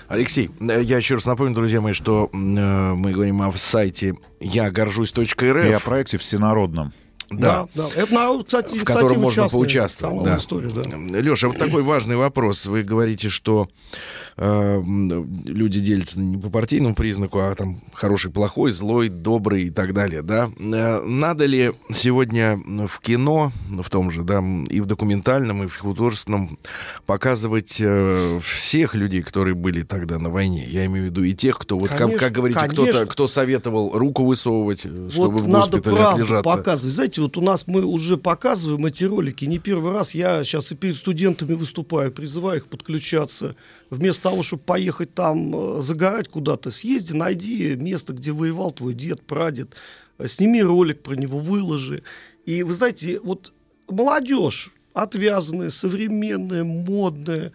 Алексей, 0.07 0.51
я 0.59 0.97
еще 0.97 1.15
раз 1.15 1.25
напомню, 1.25 1.55
друзья 1.55 1.81
мои, 1.81 1.93
что 1.93 2.29
э, 2.31 2.35
мы 2.35 3.11
говорим 3.11 3.41
о 3.41 3.51
сайте 3.57 4.15
я 4.39 4.69
горжусь.рф. 4.69 5.41
И 5.41 5.71
о 5.71 5.79
проекте 5.79 6.19
всенародном. 6.19 6.93
Да. 7.31 7.67
да. 7.73 7.89
Это 7.95 8.13
народ, 8.13 8.45
кстати, 8.45 8.77
в 8.77 8.83
котором 8.83 9.21
можно 9.21 9.47
поучаствовать. 9.47 10.25
Да. 10.25 10.37
«История», 10.37 10.69
да. 10.69 11.19
Леша, 11.19 11.47
вот 11.47 11.57
такой 11.57 11.81
важный 11.81 12.17
вопрос. 12.17 12.67
Вы 12.67 12.83
говорите, 12.83 13.29
что 13.29 13.67
э, 13.67 13.95
м, 14.37 15.31
люди 15.45 15.79
делятся 15.79 16.19
не 16.19 16.37
по 16.37 16.49
партийному 16.49 16.95
признаку, 16.95 17.39
а 17.39 17.55
там 17.55 17.81
хороший, 17.93 18.31
плохой, 18.31 18.71
злой, 18.71 19.09
добрый 19.09 19.63
и 19.63 19.69
так 19.69 19.93
далее, 19.93 20.21
да? 20.21 20.49
Э, 20.59 21.01
Надо 21.05 21.45
ли 21.45 21.71
сегодня 21.93 22.57
в 22.87 22.99
кино, 22.99 23.51
в 23.69 23.89
том 23.89 24.11
же, 24.11 24.23
да, 24.23 24.43
и 24.69 24.81
в 24.81 24.85
документальном, 24.85 25.63
и 25.63 25.67
в 25.67 25.77
художественном 25.77 26.59
показывать 27.05 27.77
э, 27.79 28.39
всех 28.43 28.95
людей, 28.95 29.21
которые 29.21 29.55
были 29.55 29.83
тогда 29.83 30.19
на 30.19 30.29
войне? 30.29 30.67
Я 30.67 30.85
имею 30.85 31.03
в 31.03 31.09
виду 31.11 31.23
и 31.23 31.33
тех, 31.33 31.57
кто, 31.57 31.77
вот 31.77 31.89
как, 31.89 31.99
Конечно, 31.99 32.19
как 32.19 32.33
говорите, 32.33 32.59
кто-то, 32.67 33.05
кто 33.05 33.27
советовал 33.27 33.97
руку 33.97 34.25
высовывать, 34.25 34.81
э, 34.83 35.09
чтобы 35.11 35.37
вот 35.39 35.43
в 35.43 35.47
надо 35.47 35.71
госпитале 35.71 35.95
правду 35.97 36.23
отлежаться. 36.23 36.55
показывать. 36.57 36.93
Знаете, 36.95 37.21
вот 37.21 37.37
у 37.37 37.41
нас 37.41 37.67
мы 37.67 37.83
уже 37.85 38.17
показываем 38.17 38.85
эти 38.85 39.03
ролики 39.05 39.45
не 39.45 39.59
первый 39.59 39.93
раз. 39.93 40.13
Я 40.15 40.43
сейчас 40.43 40.71
и 40.71 40.75
перед 40.75 40.97
студентами 40.97 41.53
выступаю, 41.53 42.11
призываю 42.11 42.57
их 42.57 42.67
подключаться. 42.67 43.55
Вместо 43.89 44.23
того, 44.23 44.43
чтобы 44.43 44.63
поехать 44.63 45.13
там 45.13 45.77
э, 45.77 45.81
загорать 45.81 46.27
куда-то, 46.27 46.71
съезди, 46.71 47.13
найди 47.13 47.75
место, 47.75 48.13
где 48.13 48.31
воевал 48.31 48.71
твой 48.71 48.93
дед, 48.93 49.21
прадед, 49.21 49.75
э, 50.17 50.27
сними 50.27 50.63
ролик 50.63 51.03
про 51.03 51.15
него, 51.15 51.37
выложи. 51.37 52.03
И 52.45 52.63
вы 52.63 52.73
знаете, 52.73 53.19
вот 53.19 53.53
молодежь, 53.87 54.71
отвязанное, 54.93 55.69
современное, 55.69 56.63
модное, 56.63 57.51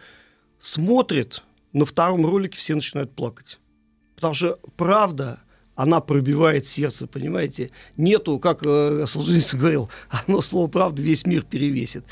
смотрит, 0.58 1.42
на 1.72 1.84
втором 1.84 2.26
ролике 2.26 2.58
все 2.58 2.74
начинают 2.74 3.12
плакать. 3.12 3.58
Потому 4.14 4.34
что 4.34 4.58
правда, 4.76 5.40
она 5.74 6.00
пробивает 6.00 6.66
сердце, 6.66 7.06
понимаете? 7.06 7.70
Нету, 7.96 8.38
как 8.38 8.60
э, 8.64 9.04
Солженицын 9.06 9.58
говорил, 9.58 9.90
одно 10.10 10.42
слово 10.42 10.68
правда 10.68 11.00
весь 11.00 11.26
мир 11.26 11.42
перевесит. 11.42 12.04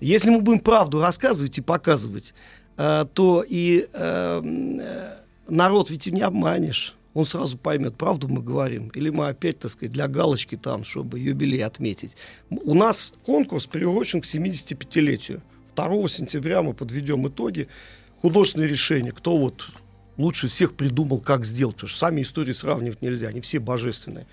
Если 0.00 0.30
мы 0.30 0.40
будем 0.40 0.60
правду 0.60 1.00
рассказывать 1.00 1.58
и 1.58 1.60
показывать, 1.60 2.34
э, 2.80 3.04
то 3.12 3.44
и 3.46 3.86
э, 3.92 4.42
э, 4.42 5.14
народ 5.48 5.90
ведь 5.90 6.06
и 6.06 6.10
не 6.10 6.22
обманешь. 6.22 6.94
Он 7.12 7.24
сразу 7.24 7.58
поймет, 7.58 7.96
правду 7.96 8.28
мы 8.28 8.40
говорим, 8.40 8.88
или 8.94 9.10
мы 9.10 9.28
опять, 9.28 9.58
так 9.58 9.70
сказать, 9.70 9.92
для 9.92 10.06
галочки 10.06 10.56
там, 10.56 10.84
чтобы 10.84 11.18
юбилей 11.18 11.64
отметить. 11.64 12.16
У 12.50 12.74
нас 12.74 13.14
конкурс 13.26 13.66
приурочен 13.66 14.20
к 14.20 14.24
75-летию. 14.24 15.42
2 15.74 16.08
сентября 16.08 16.62
мы 16.62 16.72
подведем 16.72 17.26
итоги, 17.26 17.68
художественные 18.22 18.68
решения, 18.68 19.12
кто 19.12 19.36
вот 19.36 19.66
лучше 20.16 20.48
всех 20.48 20.74
придумал, 20.74 21.20
как 21.20 21.44
сделать, 21.44 21.76
потому 21.76 21.88
что 21.88 21.98
сами 21.98 22.22
истории 22.22 22.52
сравнивать 22.52 23.02
нельзя, 23.02 23.28
они 23.28 23.40
все 23.40 23.58
божественные. 23.58 24.26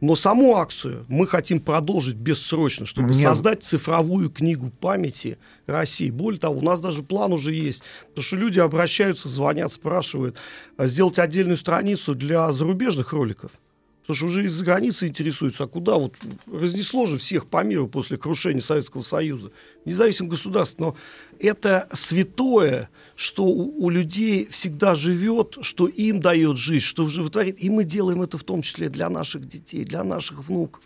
Но 0.00 0.16
саму 0.16 0.56
акцию 0.56 1.04
мы 1.08 1.26
хотим 1.26 1.60
продолжить 1.60 2.16
бессрочно, 2.16 2.86
чтобы 2.86 3.08
Мне- 3.08 3.22
создать 3.22 3.62
цифровую 3.62 4.30
книгу 4.30 4.70
памяти 4.80 5.36
России. 5.66 6.10
Более 6.10 6.40
того, 6.40 6.58
у 6.58 6.62
нас 6.62 6.80
даже 6.80 7.02
план 7.02 7.32
уже 7.32 7.52
есть, 7.54 7.82
потому 8.08 8.22
что 8.24 8.36
люди 8.36 8.58
обращаются, 8.58 9.28
звонят, 9.28 9.72
спрашивают, 9.72 10.36
а 10.78 10.86
сделать 10.86 11.18
отдельную 11.18 11.58
страницу 11.58 12.14
для 12.14 12.50
зарубежных 12.52 13.12
роликов. 13.12 13.52
Потому 14.00 14.16
что 14.16 14.26
уже 14.26 14.44
из-за 14.46 14.64
границы 14.64 15.06
интересуются, 15.06 15.64
а 15.64 15.68
куда 15.68 15.96
вот 15.96 16.14
разнесло 16.50 17.06
же 17.06 17.18
всех 17.18 17.46
по 17.46 17.62
миру 17.62 17.86
после 17.86 18.16
крушения 18.16 18.62
Советского 18.62 19.02
Союза. 19.02 19.52
Независимых 19.84 20.32
государств. 20.32 20.78
Но 20.78 20.96
это 21.38 21.86
святое, 21.92 22.88
что 23.20 23.44
у, 23.44 23.84
у 23.84 23.90
людей 23.90 24.46
всегда 24.46 24.94
живет, 24.94 25.58
что 25.60 25.88
им 25.88 26.20
дает 26.20 26.56
жизнь, 26.56 26.86
что 26.86 27.06
животворит. 27.06 27.62
И 27.62 27.68
мы 27.68 27.84
делаем 27.84 28.22
это 28.22 28.38
в 28.38 28.44
том 28.44 28.62
числе 28.62 28.88
для 28.88 29.10
наших 29.10 29.46
детей, 29.46 29.84
для 29.84 30.02
наших 30.02 30.48
внуков. 30.48 30.82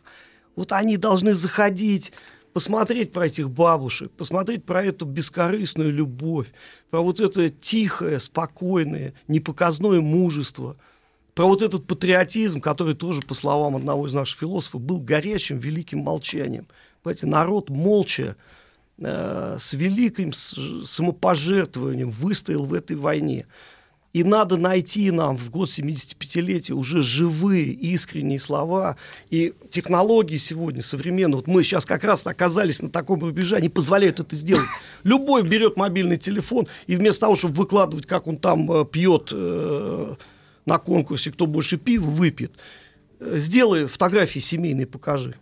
Вот 0.57 0.73
они 0.73 0.97
должны 0.97 1.35
заходить, 1.35 2.11
посмотреть 2.53 3.13
про 3.13 3.27
этих 3.27 3.51
бабушек, 3.51 4.11
посмотреть 4.11 4.65
про 4.65 4.83
эту 4.83 5.07
бескорыстную 5.07 5.93
любовь, 5.93 6.49
про 6.91 7.03
вот 7.03 7.21
это 7.21 7.51
тихое, 7.51 8.19
спокойное, 8.19 9.15
непоказное 9.29 10.01
мужество, 10.01 10.77
про 11.35 11.47
вот 11.47 11.63
этот 11.63 11.87
патриотизм, 11.87 12.61
который 12.61 12.97
тоже, 12.97 13.23
по 13.23 13.35
словам 13.35 13.77
одного 13.77 14.09
из 14.09 14.13
наших 14.13 14.41
философов, 14.41 14.81
был 14.81 14.99
горячим, 14.99 15.59
великим 15.59 16.01
молчанием. 16.01 16.67
Понимаете, 17.05 17.29
народ 17.29 17.71
молча, 17.71 18.35
с 18.99 19.73
великим 19.73 20.33
самопожертвованием 20.33 22.11
выстоял 22.11 22.65
в 22.65 22.75
этой 22.75 22.97
войне. 22.97 23.47
И 24.15 24.23
надо 24.23 24.57
найти 24.57 25.11
нам 25.11 25.37
в 25.37 25.51
год 25.51 25.69
75-летия 25.69 26.73
уже 26.73 27.03
живые, 27.03 27.73
искренние 27.73 28.39
слова. 28.39 28.97
И 29.29 29.55
технологии 29.71 30.37
сегодня 30.37 30.85
современные, 30.85 31.39
вот 31.39 31.49
мы 31.49 31.65
сейчас 31.65 31.85
как 31.85 32.05
раз 32.05 32.25
оказались 32.25 32.81
на 32.81 32.91
таком 32.91 33.21
рубеже, 33.21 33.57
они 33.57 33.69
позволяют 33.69 34.21
это 34.21 34.37
сделать. 34.37 34.69
Любой 35.03 35.43
берет 35.43 35.77
мобильный 35.77 36.17
телефон, 36.17 36.69
и 36.87 36.95
вместо 36.95 37.23
того, 37.23 37.35
чтобы 37.35 37.55
выкладывать, 37.55 38.07
как 38.07 38.29
он 38.29 38.37
там 38.37 38.71
э, 38.71 38.85
пьет 38.85 39.31
э, 39.33 40.15
на 40.65 40.79
конкурсе, 40.79 41.33
кто 41.33 41.49
больше 41.49 41.77
пива 41.77 42.09
выпьет, 42.09 42.53
э, 43.19 43.37
сделай 43.39 43.87
фотографии 43.87 44.39
семейные, 44.39 44.87
покажи. 44.87 45.35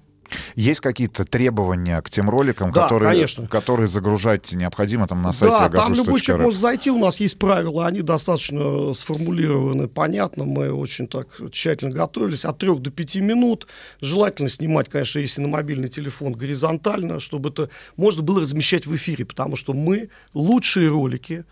Есть 0.54 0.80
какие-то 0.80 1.24
требования 1.24 2.00
к 2.02 2.10
тем 2.10 2.28
роликам, 2.28 2.72
Да, 2.72 2.84
которые, 2.84 3.10
конечно. 3.12 3.46
которые 3.46 3.86
загружать 3.86 4.52
необходимо 4.52 5.06
там 5.06 5.22
на 5.22 5.32
сайте 5.32 5.56
Да, 5.56 5.68
там 5.68 5.94
любой 5.94 6.20
человек 6.20 6.46
может 6.46 6.60
зайти, 6.60 6.90
у 6.90 6.98
нас 6.98 7.20
есть 7.20 7.38
правила, 7.38 7.86
они 7.86 8.02
достаточно 8.02 8.92
сформулированы, 8.94 9.88
понятно, 9.88 10.44
мы 10.44 10.72
очень 10.72 11.06
так 11.06 11.40
тщательно 11.50 11.90
готовились, 11.90 12.44
от 12.44 12.58
3 12.58 12.78
до 12.78 12.90
5 12.90 13.16
минут, 13.16 13.66
желательно 14.00 14.48
снимать, 14.48 14.88
конечно, 14.88 15.18
если 15.18 15.40
на 15.40 15.48
мобильный 15.48 15.88
телефон 15.88 16.32
горизонтально, 16.32 17.20
чтобы 17.20 17.50
это 17.50 17.68
можно 17.96 18.22
было 18.22 18.40
размещать 18.40 18.86
в 18.86 18.94
эфире, 18.96 19.24
потому 19.24 19.56
что 19.56 19.72
мы 19.72 20.08
лучшие 20.34 20.88
ролики 20.88 21.44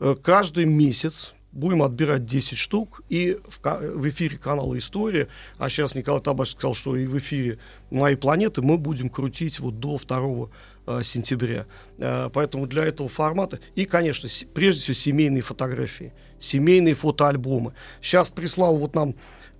э, 0.00 0.16
каждый 0.22 0.64
месяц 0.64 1.34
будем 1.54 1.82
отбирать 1.82 2.26
10 2.26 2.58
штук, 2.58 3.02
и 3.08 3.38
в, 3.48 3.60
ка- 3.60 3.78
в 3.80 4.06
эфире 4.08 4.36
канала 4.36 4.76
«История», 4.76 5.28
а 5.56 5.68
сейчас 5.68 5.94
Николай 5.94 6.20
Табаш 6.20 6.50
сказал, 6.50 6.74
что 6.74 6.96
и 6.96 7.06
в 7.06 7.16
эфире 7.18 7.58
«Моей 7.90 8.16
планеты» 8.16 8.60
мы 8.60 8.76
будем 8.76 9.08
крутить 9.08 9.60
вот 9.60 9.78
до 9.80 9.98
2 9.98 10.48
э, 10.86 11.02
сентября. 11.04 11.66
Э, 11.98 12.28
Поэтому 12.32 12.66
для 12.66 12.84
этого 12.84 13.08
формата, 13.08 13.60
и, 13.76 13.84
конечно, 13.84 14.28
с- 14.28 14.44
прежде 14.52 14.82
всего, 14.82 14.94
семейные 14.94 15.42
фотографии, 15.42 16.12
семейные 16.38 16.94
фотоальбомы. 16.94 17.72
Сейчас 18.02 18.30
прислал 18.30 18.76
вот 18.78 18.94
нам 18.94 19.14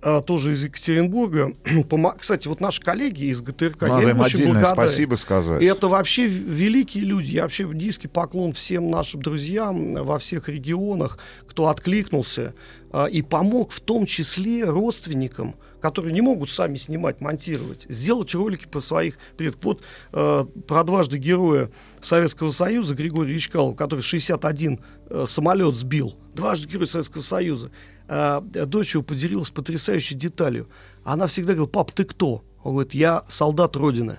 э, 0.05 0.21
тоже 0.21 0.53
из 0.53 0.63
Екатеринбурга, 0.63 1.53
кстати, 2.17 2.47
вот 2.47 2.61
наши 2.61 2.81
коллеги 2.81 3.25
из 3.25 3.41
ГТРК, 3.41 3.81
Надо 3.81 4.03
я 4.03 4.11
им 4.11 4.21
отдельное 4.21 4.63
спасибо 4.63 5.15
сказать. 5.15 5.61
И 5.61 5.65
это 5.65 5.87
вообще 5.87 6.27
великие 6.27 7.03
люди. 7.03 7.31
Я 7.31 7.41
вообще 7.41 7.65
низкий 7.65 8.07
поклон 8.07 8.53
всем 8.53 8.89
нашим 8.89 9.21
друзьям 9.21 9.95
во 9.95 10.19
всех 10.19 10.47
регионах, 10.47 11.17
кто 11.47 11.67
откликнулся 11.67 12.53
а, 12.91 13.05
и 13.05 13.21
помог 13.21 13.71
в 13.71 13.81
том 13.81 14.05
числе 14.05 14.63
родственникам, 14.63 15.55
которые 15.85 16.13
не 16.13 16.21
могут 16.21 16.49
сами 16.49 16.77
снимать, 16.77 17.21
монтировать, 17.21 17.85
сделать 17.89 18.33
ролики 18.33 18.65
про 18.65 18.81
своих 18.81 19.19
предков. 19.37 19.63
Вот 19.63 19.81
э, 20.13 20.45
про 20.67 20.83
дважды 20.83 21.19
героя 21.19 21.69
Советского 22.01 22.49
Союза 22.49 22.95
Григория 22.95 23.35
Ячкалова, 23.35 23.75
который 23.75 24.01
61 24.01 24.79
э, 25.11 25.25
самолет 25.27 25.75
сбил, 25.75 26.15
дважды 26.33 26.67
герой 26.67 26.87
Советского 26.87 27.21
Союза. 27.21 27.69
Э, 28.07 28.41
дочь 28.41 28.95
его 28.95 29.03
поделилась 29.03 29.51
потрясающей 29.51 30.15
деталью. 30.15 30.67
Она 31.03 31.27
всегда 31.27 31.53
говорила, 31.53 31.69
пап, 31.69 31.91
ты 31.91 32.03
кто? 32.03 32.43
Он 32.63 32.71
говорит, 32.71 32.95
я 32.95 33.23
солдат 33.27 33.75
Родины 33.75 34.17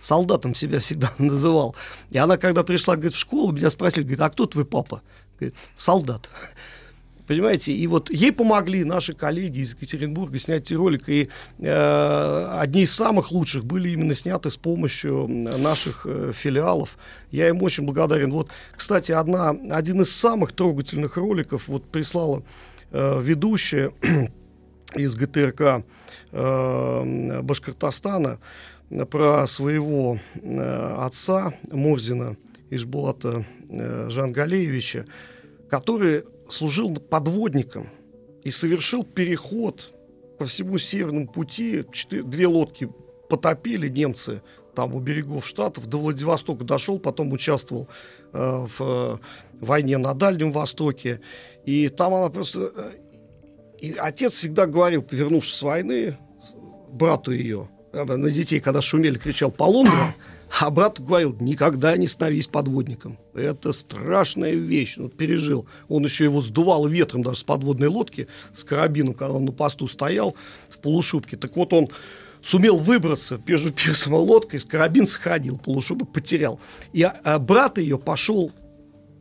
солдатом 0.00 0.54
себя 0.54 0.78
всегда 0.78 1.12
называл. 1.18 1.74
И 2.10 2.18
она, 2.18 2.36
когда 2.36 2.62
пришла 2.62 2.94
говорит, 2.94 3.14
в 3.14 3.18
школу, 3.18 3.50
меня 3.50 3.70
спросили, 3.70 4.02
говорит, 4.02 4.20
а 4.20 4.30
кто 4.30 4.46
твой 4.46 4.64
папа? 4.64 5.02
Говорит, 5.40 5.56
солдат. 5.74 6.28
Понимаете, 7.28 7.74
и 7.74 7.86
вот 7.86 8.10
ей 8.10 8.32
помогли 8.32 8.84
наши 8.84 9.12
коллеги 9.12 9.58
из 9.58 9.74
Екатеринбурга 9.74 10.38
снять 10.38 10.62
эти 10.62 10.72
ролики, 10.72 11.10
и 11.10 11.28
э, 11.58 12.58
одни 12.58 12.84
из 12.84 12.92
самых 12.92 13.32
лучших 13.32 13.66
были 13.66 13.90
именно 13.90 14.14
сняты 14.14 14.48
с 14.50 14.56
помощью 14.56 15.28
наших 15.28 16.06
э, 16.06 16.32
филиалов. 16.34 16.96
Я 17.30 17.50
им 17.50 17.62
очень 17.62 17.84
благодарен. 17.84 18.32
Вот, 18.32 18.48
кстати, 18.74 19.12
одна, 19.12 19.50
один 19.70 20.00
из 20.00 20.10
самых 20.10 20.52
трогательных 20.52 21.18
роликов 21.18 21.68
вот 21.68 21.84
прислала 21.84 22.42
э, 22.92 23.20
ведущая 23.22 23.92
из 24.94 25.14
ГТРК 25.14 25.84
э, 26.32 27.42
Башкортостана 27.42 28.38
про 29.10 29.46
своего 29.46 30.18
э, 30.34 30.96
отца 30.98 31.52
Мурзина 31.70 32.38
Ишбулата 32.70 33.44
э, 33.68 34.08
Жангалеевича, 34.08 35.04
который 35.68 36.24
служил 36.48 36.94
подводником 36.94 37.88
и 38.42 38.50
совершил 38.50 39.04
переход 39.04 39.92
по 40.38 40.46
всему 40.46 40.78
Северному 40.78 41.28
пути. 41.28 41.84
Четыре- 41.92 42.22
две 42.22 42.46
лодки 42.46 42.88
потопили 43.28 43.88
немцы 43.88 44.42
там 44.78 44.94
у 44.94 45.00
берегов 45.00 45.44
Штатов, 45.44 45.88
до 45.88 45.98
Владивостока 45.98 46.62
дошел, 46.62 47.00
потом 47.00 47.32
участвовал 47.32 47.88
э, 48.32 48.66
в 48.78 48.80
э, 48.80 49.18
войне 49.60 49.98
на 49.98 50.14
Дальнем 50.14 50.52
Востоке. 50.52 51.20
И 51.66 51.88
там 51.88 52.14
она 52.14 52.28
просто... 52.28 52.72
э, 52.76 52.92
и 53.80 53.96
отец 53.98 54.34
всегда 54.34 54.66
говорил, 54.66 55.04
вернувшись 55.10 55.56
с 55.56 55.62
войны, 55.62 56.16
брату 56.92 57.32
ее, 57.32 57.68
э, 57.92 58.04
на 58.04 58.30
детей, 58.30 58.60
когда 58.60 58.80
шумели, 58.80 59.18
кричал 59.18 59.50
«Полундра», 59.50 60.14
а 60.50 60.70
брат 60.70 61.00
говорил, 61.00 61.36
никогда 61.40 61.96
не 61.96 62.06
становись 62.06 62.46
подводником. 62.46 63.18
Это 63.34 63.72
страшная 63.72 64.52
вещь. 64.52 64.96
Вот 64.96 65.16
пережил. 65.16 65.66
Он 65.88 66.04
еще 66.04 66.24
его 66.24 66.42
сдувал 66.42 66.86
ветром 66.86 67.22
даже 67.22 67.38
с 67.38 67.42
подводной 67.42 67.88
лодки, 67.88 68.28
с 68.54 68.64
карабином, 68.64 69.14
когда 69.14 69.34
он 69.34 69.44
на 69.44 69.52
посту 69.52 69.86
стоял 69.86 70.34
в 70.70 70.78
полушубке. 70.78 71.36
Так 71.36 71.56
вот 71.56 71.72
он 71.72 71.88
сумел 72.42 72.76
выбраться 72.76 73.40
между 73.46 73.72
пирсом 73.72 74.14
и 74.14 74.18
лодкой, 74.18 74.60
карабин 74.60 75.06
сохранил, 75.06 75.58
полушубок 75.58 76.12
потерял. 76.12 76.60
И 76.92 77.02
а, 77.02 77.20
а 77.24 77.38
брат 77.38 77.78
ее 77.78 77.98
пошел 77.98 78.52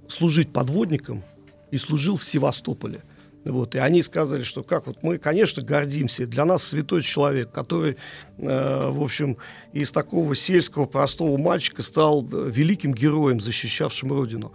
служить 0.08 0.54
подводником 0.54 1.24
и 1.72 1.78
служил 1.78 2.16
в 2.16 2.24
Севастополе. 2.24 3.04
Вот, 3.52 3.76
и 3.76 3.78
они 3.80 4.02
сказали, 4.02 4.44
что 4.44 4.64
как 4.64 4.88
вот 4.88 4.98
мы, 5.02 5.18
конечно, 5.18 5.62
гордимся. 5.64 6.28
Для 6.28 6.46
нас 6.46 6.64
святой 6.64 7.02
человек, 7.02 7.52
который, 7.52 7.98
э, 8.38 8.90
в 8.90 9.02
общем, 9.02 9.38
из 9.74 9.92
такого 9.92 10.36
сельского 10.36 10.86
простого 10.86 11.38
мальчика 11.38 11.82
стал 11.82 12.28
э, 12.32 12.52
великим 12.54 12.94
героем, 12.94 13.40
защищавшим 13.40 14.12
родину. 14.12 14.52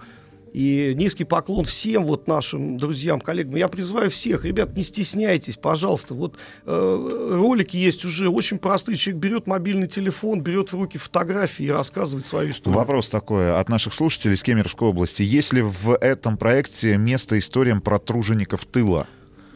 И 0.53 0.93
низкий 0.97 1.25
поклон 1.25 1.65
всем 1.65 2.05
вот 2.05 2.29
нашим 2.29 2.77
друзьям, 2.77 3.21
коллегам. 3.21 3.57
Я 3.57 3.69
призываю 3.69 4.11
всех, 4.11 4.45
ребят, 4.45 4.77
не 4.77 4.83
стесняйтесь, 4.83 5.57
пожалуйста. 5.57 6.15
Вот 6.15 6.37
э, 6.67 7.31
ролики 7.33 7.77
есть 7.77 8.05
уже 8.05 8.29
очень 8.29 8.59
простые. 8.59 8.97
Человек 8.97 9.23
берет 9.23 9.47
мобильный 9.47 9.89
телефон, 9.89 10.43
берет 10.43 10.73
в 10.73 10.75
руки 10.75 10.99
фотографии 10.99 11.67
и 11.67 11.71
рассказывает 11.71 12.27
свою 12.27 12.51
историю. 12.51 12.79
Вопрос 12.79 13.09
такой 13.09 13.59
от 13.59 13.69
наших 13.71 13.95
слушателей 13.95 14.35
из 14.35 14.43
Кемеровской 14.43 14.89
области. 14.89 15.23
Есть 15.23 15.55
ли 15.55 15.63
в 15.63 15.97
этом 16.01 16.37
проекте 16.37 16.99
место 16.99 17.39
историям 17.39 17.81
про 17.81 17.99
тружеников 17.99 18.67
тыла? 18.67 19.07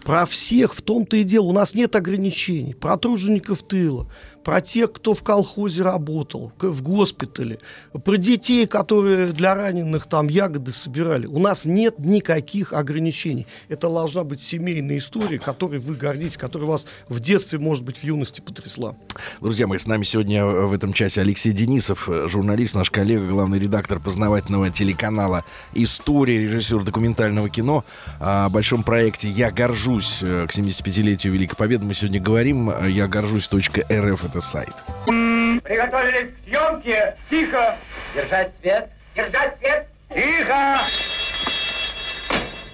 Про 0.07 0.25
всех 0.25 0.75
в 0.75 0.83
том-то 0.83 1.17
и 1.17 1.25
дело. 1.25 1.47
У 1.47 1.53
нас 1.53 1.75
нет 1.75 1.97
ограничений. 1.97 2.75
Про 2.75 2.97
тружеников 2.97 3.65
тыла, 3.65 4.09
про 4.47 4.61
тех, 4.61 4.93
кто 4.93 5.13
в 5.13 5.25
колхозе 5.25 5.83
работал, 5.83 6.53
в 6.61 6.81
госпитале, 6.81 7.59
про 8.05 8.17
детей, 8.17 8.69
которые 8.69 9.27
для 9.33 9.57
раненых 9.57 10.07
там 10.07 10.29
ягоды 10.29 10.71
собирали. 10.71 11.27
У 11.27 11.41
нас 11.41 11.65
нет 11.65 11.99
никаких 11.99 12.73
ограничений. 12.73 13.49
Это 13.69 13.89
должна 13.89 14.23
быть 14.23 14.41
семейная 14.41 14.99
история, 14.99 15.41
которой 15.41 15.81
вы 15.81 15.97
гордитесь, 15.97 16.37
которая 16.37 16.69
вас 16.69 16.87
в 17.09 17.19
детстве, 17.19 17.59
может 17.59 17.83
быть, 17.83 17.97
в 17.97 18.05
юности 18.05 18.41
потрясла. 18.41 18.95
Друзья 19.41 19.67
мои, 19.67 19.79
с 19.79 19.87
нами 19.89 20.05
сегодня 20.05 20.47
в 20.47 20.73
этом 20.73 20.93
часе 20.93 21.23
Алексей 21.23 21.51
Денисов, 21.51 22.09
э, 22.09 22.29
журналист, 22.29 22.77
наш 22.77 22.93
коллега, 22.93 23.27
главный 23.27 23.59
редактор 23.59 23.99
познавательного 23.99 24.71
телеканала 24.71 25.45
«История», 25.75 26.39
режиссер 26.39 26.85
документального 26.85 27.51
кино. 27.51 27.85
О 28.21 28.49
большом 28.49 28.85
проекте 28.85 29.29
«Я 29.29 29.51
горжусь» 29.51 30.21
э, 30.23 30.47
к 30.47 30.57
75-летию 30.57 31.33
Великой 31.33 31.57
Победы 31.57 31.85
мы 31.85 31.95
сегодня 31.95 32.21
говорим. 32.21 32.71
«Я 32.87 33.09
горжусь.рф»— 33.09 34.25
это 34.36 34.36
сайт. 34.41 34.75
Приготовились 35.07 36.31
к 36.35 36.45
съемке. 36.45 37.17
Тихо. 37.31 37.77
Держать 38.15 38.53
свет. 38.61 38.91
Держать 39.15 39.59
свет. 39.59 39.89
Тихо. 40.15 40.81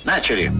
Начали. 0.04 0.52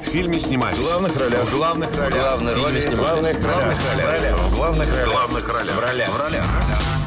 В 0.00 0.04
фильме 0.04 0.38
снимались. 0.38 0.78
В 0.78 0.84
главных 0.84 1.18
ролях. 1.18 1.40
В 1.44 1.56
главных 1.56 1.98
ролях. 1.98 2.20
Главные 2.20 2.54
роли 2.54 2.80
снимались. 2.80 3.36
В 3.36 3.42
главных 3.42 3.46
ролях. 3.46 4.38
В 4.38 4.56
главных 4.56 4.88
ролях. 4.88 5.08
В 5.08 5.10
главных 5.10 5.48
ролях. 5.48 5.74
В 5.74 5.78
ролях. 5.78 6.08
В 6.08 6.20
ролях. 6.20 6.44
В 6.46 6.54
ролях. 6.68 7.01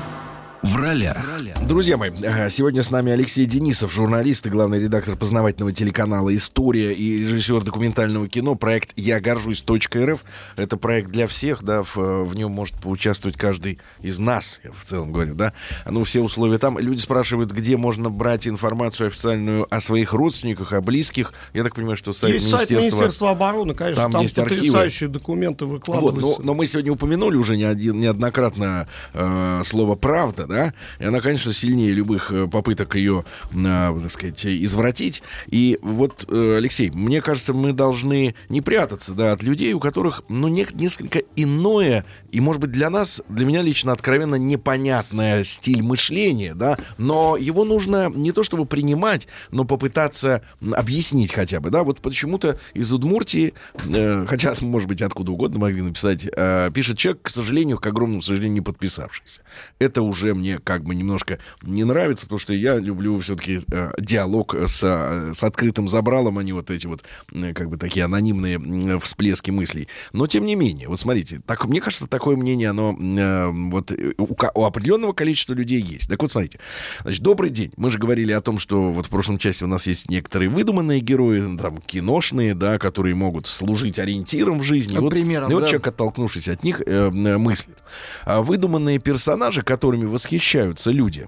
Друзья 1.62 1.96
мои, 1.96 2.10
э, 2.24 2.50
сегодня 2.50 2.82
с 2.82 2.90
нами 2.90 3.12
Алексей 3.12 3.46
Денисов, 3.46 3.94
журналист 3.94 4.48
и 4.48 4.50
главный 4.50 4.80
редактор 4.80 5.16
познавательного 5.16 5.72
телеканала 5.72 6.36
«История» 6.36 6.92
и 6.92 7.20
режиссер 7.20 7.64
документального 7.64 8.28
кино. 8.28 8.56
Проект 8.56 8.90
«Я 8.96 9.20
горжусь.рф». 9.20 10.24
Это 10.58 10.78
проект 10.78 11.12
для 11.12 11.28
всех, 11.28 11.62
да, 11.62 11.84
в, 11.84 11.96
в 11.96 12.36
нем 12.36 12.52
может 12.52 12.74
поучаствовать 12.82 13.38
каждый 13.38 13.78
из 14.02 14.18
нас, 14.18 14.60
я 14.64 14.72
в 14.72 14.84
целом 14.86 15.12
говорю, 15.12 15.36
да. 15.36 15.54
Ну, 15.88 16.04
все 16.04 16.22
условия 16.22 16.58
там. 16.58 16.80
Люди 16.80 17.00
спрашивают, 17.00 17.52
где 17.52 17.78
можно 17.78 18.10
брать 18.10 18.48
информацию 18.48 19.08
официальную 19.08 19.68
о 19.70 19.80
своих 19.80 20.14
родственниках, 20.14 20.74
о 20.74 20.82
близких. 20.82 21.34
Я 21.54 21.64
так 21.64 21.76
понимаю, 21.76 21.98
что 21.98 22.12
сайт 22.12 22.34
Есть 22.34 22.50
сайт 22.50 22.72
Министерства... 22.72 22.96
Министерства 22.98 23.30
обороны, 23.32 23.76
конечно, 23.76 24.02
Там 24.02 24.12
там, 24.14 24.22
есть 24.24 24.40
архивы. 24.40 24.62
потрясающие 24.62 25.10
документы 25.10 25.66
Вот, 25.66 25.74
выкладываются. 25.74 26.42
но, 26.42 26.46
но 26.46 26.54
мы 26.56 26.66
сегодня 26.66 26.92
упомянули 26.92 27.36
уже 27.36 27.56
не 27.56 27.66
один, 27.66 28.00
неоднократно 28.00 28.88
э, 29.14 29.62
слово 29.64 29.96
«правда», 29.96 30.48
да, 30.48 30.55
и 31.00 31.04
она, 31.06 31.22
конечно, 31.22 31.54
сильнее 31.54 31.92
любых 31.92 32.32
э, 32.32 32.48
попыток 32.48 32.96
ее, 32.96 33.26
э, 33.52 33.56
так 33.56 34.12
сказать, 34.12 34.46
извратить. 34.46 35.22
И 35.48 35.80
вот, 35.82 36.26
э, 36.28 36.56
Алексей, 36.58 36.90
мне 36.92 37.22
кажется, 37.22 37.54
мы 37.54 37.74
должны 37.74 38.36
не 38.50 38.62
прятаться, 38.62 39.14
да, 39.14 39.32
от 39.34 39.44
людей, 39.44 39.74
у 39.74 39.80
которых, 39.80 40.24
ну, 40.30 40.48
не- 40.48 40.68
несколько 40.74 41.20
иное, 41.36 42.06
и, 42.36 42.42
может 42.42 42.62
быть, 42.62 42.72
для 42.72 42.90
нас, 42.90 43.22
для 43.30 43.46
меня 43.46 43.62
лично 43.62 43.94
откровенно 43.94 44.36
непонятное 44.36 45.46
стиль 45.46 45.82
мышления, 45.82 46.54
да, 46.54 46.78
но 46.98 47.38
его 47.38 47.64
нужно 47.64 48.12
не 48.14 48.34
то 48.34 48.44
чтобы 48.44 48.66
принимать, 48.66 49.30
но 49.52 49.64
попытаться 49.64 50.42
объяснить 50.74 51.32
хотя 51.32 51.62
бы, 51.62 51.70
да, 51.70 51.84
вот 51.84 52.02
почему-то 52.02 52.60
из 52.74 52.92
Удмуртии, 52.92 53.54
э, 53.86 54.26
хотя, 54.28 54.54
может 54.62 54.90
быть, 54.90 55.02
откуда 55.02 55.32
угодно 55.32 55.60
могли 55.60 55.82
написать, 55.82 56.28
э, 56.30 56.72
пишет 56.74 56.98
человек, 56.98 57.22
к 57.22 57.30
сожалению, 57.30 57.78
к 57.78 57.88
огромному 57.88 58.22
сожалению, 58.22 58.56
не 58.56 58.62
подписавшийся. 58.62 59.40
Это 59.80 60.02
уже 60.02 60.34
мне 60.34 60.60
как 60.60 60.84
бы 60.84 60.94
немножко 60.94 61.40
не 61.62 61.86
нравится, 61.86 62.26
потому 62.26 62.40
что 62.40 62.54
я 62.54 62.78
люблю 62.78 63.18
все-таки 63.20 63.62
э, 63.72 63.94
диалог 63.98 64.56
с, 64.56 64.84
э, 64.84 65.32
с 65.34 65.42
открытым 65.42 65.88
забралом, 65.88 66.38
а 66.38 66.44
не 66.44 66.52
вот 66.52 66.70
эти 66.70 66.86
вот 66.86 67.02
э, 67.32 67.54
как 67.54 67.70
бы 67.70 67.78
такие 67.78 68.04
анонимные 68.04 69.00
всплески 69.00 69.52
мыслей. 69.52 69.88
Но 70.12 70.28
тем 70.28 70.46
не 70.46 70.56
менее, 70.56 70.90
вот 70.90 71.00
смотрите, 71.00 71.42
так, 71.46 71.64
мне 71.66 71.80
кажется, 71.80 72.08
такое 72.26 72.38
мнение, 72.38 72.72
оно 72.72 72.98
э, 73.00 73.52
вот 73.70 73.92
э, 73.92 74.14
у, 74.18 74.26
у 74.34 74.66
определенного 74.66 75.14
количества 75.14 75.54
людей 75.54 75.80
есть. 75.80 76.10
Так 76.10 76.24
вот, 76.24 76.32
смотрите, 76.32 76.58
значит, 77.04 77.22
добрый 77.22 77.52
день. 77.52 77.72
Мы 77.78 77.92
же 77.92 78.00
говорили 78.00 78.32
о 78.32 78.42
том, 78.42 78.58
что 78.58 78.92
вот 78.92 79.06
в 79.06 79.10
прошлом 79.12 79.38
части 79.38 79.64
у 79.64 79.68
нас 79.68 79.86
есть 79.86 80.10
некоторые 80.10 80.50
выдуманные 80.50 81.02
герои, 81.02 81.42
ну, 81.42 81.56
там, 81.56 81.78
киношные, 81.78 82.56
да, 82.56 82.80
которые 82.80 83.14
могут 83.14 83.46
служить 83.46 84.00
ориентиром 84.00 84.58
в 84.58 84.64
жизни. 84.64 84.96
И 84.96 84.98
вот, 84.98 85.12
Примером, 85.12 85.52
и 85.52 85.54
вот 85.54 85.60
да. 85.60 85.68
человек, 85.68 85.88
оттолкнувшись 85.88 86.48
от 86.48 86.64
них, 86.64 86.82
э, 86.82 87.12
э, 87.14 87.38
мыслит. 87.38 87.78
А 88.24 88.42
выдуманные 88.42 88.98
персонажи, 88.98 89.62
которыми 89.62 90.06
восхищаются 90.06 90.90
люди, 90.90 91.28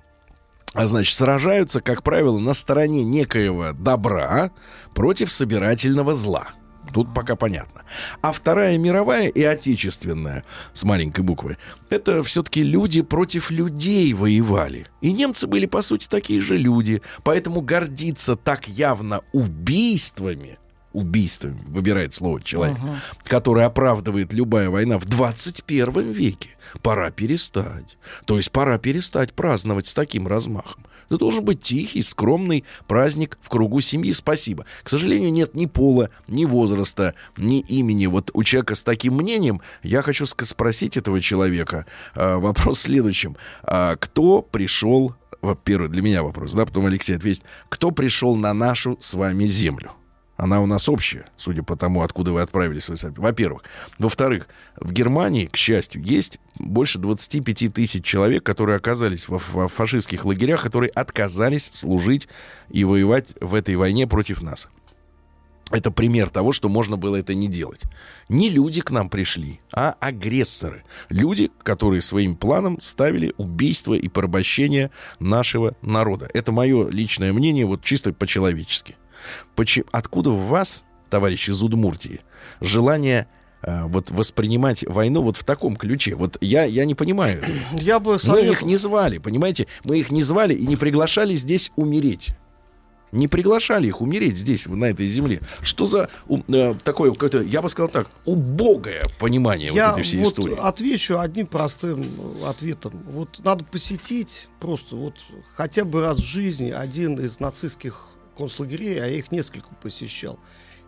а 0.74 0.88
значит, 0.88 1.16
сражаются, 1.16 1.80
как 1.80 2.02
правило, 2.02 2.40
на 2.40 2.56
стороне 2.56 3.04
некоего 3.04 3.74
добра 3.74 4.50
против 4.96 5.32
собирательного 5.32 6.16
зла. 6.16 6.48
Тут 6.94 7.14
пока 7.14 7.36
понятно. 7.36 7.84
А 8.22 8.32
Вторая 8.32 8.78
мировая 8.78 9.28
и 9.28 9.44
Отечественная, 9.44 10.44
с 10.74 10.84
маленькой 10.84 11.22
буквы, 11.22 11.58
это 11.90 12.24
все-таки 12.24 12.64
люди 12.64 13.02
против 13.02 13.52
людей 13.52 14.14
воевали. 14.14 14.88
И 15.02 15.12
немцы 15.12 15.48
были, 15.48 15.66
по 15.66 15.82
сути, 15.82 16.08
такие 16.08 16.42
же 16.42 16.58
люди. 16.58 17.02
Поэтому 17.24 17.62
гордиться 17.62 18.36
так 18.36 18.68
явно 18.68 19.22
убийствами, 19.34 20.58
убийствами, 20.98 21.60
выбирает 21.68 22.14
слово 22.14 22.42
человек, 22.42 22.78
Ага. 22.82 22.96
который 23.24 23.64
оправдывает 23.66 24.34
любая 24.34 24.70
война 24.70 24.98
в 24.98 25.06
21 25.06 26.12
веке, 26.12 26.50
пора 26.82 27.12
перестать. 27.12 27.98
То 28.26 28.38
есть 28.38 28.52
пора 28.52 28.80
перестать 28.80 29.34
праздновать 29.34 29.88
с 29.88 29.94
таким 29.94 30.28
размахом. 30.28 30.84
Это 31.06 31.20
должен 31.20 31.46
быть 31.46 31.62
тихий, 31.62 32.02
скромный 32.02 32.66
праздник 32.88 33.38
в 33.42 33.50
кругу 33.50 33.80
семьи. 33.80 34.12
Спасибо. 34.12 34.66
К 34.84 34.90
сожалению, 34.90 35.32
нет 35.32 35.54
ни 35.56 35.66
пола, 35.68 36.10
ни 36.28 36.46
возраста, 36.46 37.14
ни 37.38 37.60
имени. 37.62 38.08
Вот 38.08 38.32
у 38.34 38.44
человека 38.44 38.76
с 38.76 38.84
таким 38.84 39.16
мнением 39.16 39.62
я 39.84 40.02
хочу 40.02 40.26
спросить 40.26 40.98
этого 40.98 41.22
человека 41.22 41.86
э, 42.16 42.36
вопрос 42.36 42.80
в 42.80 42.82
следующем. 42.82 43.38
А 43.64 43.96
кто 43.96 44.42
пришел, 44.42 45.16
во-первых, 45.42 45.92
для 45.92 46.02
меня 46.02 46.24
вопрос, 46.24 46.54
да, 46.54 46.66
потом 46.66 46.88
Алексей 46.88 47.16
ответит, 47.16 47.44
кто 47.70 47.92
пришел 47.92 48.36
на 48.36 48.54
нашу 48.54 48.98
с 49.00 49.14
вами 49.14 49.46
землю? 49.46 49.92
Она 50.38 50.62
у 50.62 50.68
нас 50.68 50.88
общая, 50.88 51.26
судя 51.36 51.64
по 51.64 51.76
тому, 51.76 52.04
откуда 52.04 52.32
вы 52.32 52.42
отправились. 52.42 52.88
Во-первых. 53.18 53.64
Во-вторых, 53.98 54.48
в 54.76 54.92
Германии, 54.92 55.48
к 55.48 55.58
счастью, 55.58 56.04
есть 56.04 56.40
больше 56.56 57.00
25 57.00 57.74
тысяч 57.74 58.06
человек, 58.06 58.44
которые 58.44 58.78
оказались 58.78 59.28
во, 59.28 59.42
во 59.52 59.68
фашистских 59.68 60.26
лагерях, 60.26 60.62
которые 60.62 60.92
отказались 60.92 61.70
служить 61.74 62.28
и 62.70 62.84
воевать 62.84 63.30
в 63.42 63.56
этой 63.56 63.76
войне 63.76 64.08
против 64.08 64.44
нас. 64.44 64.70
Это 65.72 65.92
пример 65.92 66.30
того, 66.30 66.54
что 66.54 66.70
можно 66.70 66.96
было 66.96 67.18
это 67.18 67.34
не 67.34 67.50
делать. 67.50 67.82
Не 68.30 68.50
люди 68.50 68.80
к 68.80 68.92
нам 68.92 69.10
пришли, 69.10 69.60
а 69.74 69.96
агрессоры. 70.00 70.84
Люди, 71.10 71.52
которые 71.64 72.02
своим 72.02 72.38
планом 72.38 72.80
ставили 72.80 73.34
убийство 73.38 73.94
и 73.94 74.08
порабощение 74.08 74.92
нашего 75.20 75.76
народа. 75.82 76.30
Это 76.34 76.54
мое 76.54 76.90
личное 76.90 77.34
мнение, 77.34 77.66
вот 77.66 77.84
чисто 77.84 78.14
по-человечески. 78.14 78.96
Почи- 79.56 79.86
Откуда 79.92 80.32
в 80.32 80.48
вас, 80.48 80.84
товарищи 81.10 81.50
из 81.52 81.62
Удмуртии, 81.64 82.22
желание 82.62 83.28
э, 83.64 83.84
вот 83.86 84.12
воспринимать 84.12 84.84
войну 84.88 85.22
вот 85.22 85.38
в 85.38 85.44
таком 85.44 85.76
ключе? 85.76 86.16
Вот 86.16 86.38
я, 86.42 86.64
я 86.66 86.86
не 86.86 86.96
понимаю. 86.96 87.42
этого. 87.42 87.58
Я 87.82 88.00
бы 88.00 88.14
Мы 88.14 88.20
советовал- 88.20 88.52
их 88.52 88.62
не 88.64 88.78
звали, 88.78 89.18
понимаете? 89.18 89.68
Мы 89.84 90.00
их 90.00 90.12
не 90.12 90.24
звали 90.24 90.54
и 90.54 90.66
не 90.68 90.76
приглашали 90.76 91.36
здесь 91.36 91.72
умереть. 91.76 92.30
Не 93.14 93.30
приглашали 93.30 93.88
их 93.88 94.02
умереть 94.02 94.36
здесь, 94.38 94.66
на 94.66 94.84
этой 94.86 95.08
земле. 95.08 95.40
Что 95.62 95.86
за 95.86 96.10
у- 96.28 96.40
э, 96.54 96.76
такое 96.84 97.12
какое-то, 97.14 97.40
я 97.42 97.62
бы 97.62 97.70
сказал 97.70 97.88
так, 97.88 98.08
убогое 98.26 99.02
понимание 99.18 99.72
Я 99.74 99.88
вот 99.92 100.00
этой 100.00 100.04
всей 100.04 100.20
вот 100.24 100.32
истории? 100.38 100.58
отвечу 100.60 101.18
одним 101.18 101.48
простым 101.48 102.02
э, 102.04 102.50
ответом. 102.50 103.02
Вот 103.10 103.40
надо 103.46 103.64
посетить 103.64 104.50
просто 104.60 104.98
вот 104.98 105.16
хотя 105.56 105.86
бы 105.86 106.02
раз 106.02 106.18
в 106.18 106.26
жизни 106.26 106.70
один 106.70 107.16
из 107.16 107.40
нацистских 107.40 108.10
концлагерей, 108.38 109.02
а 109.04 109.08
я 109.08 109.18
их 109.18 109.32
несколько 109.32 109.68
посещал. 109.82 110.40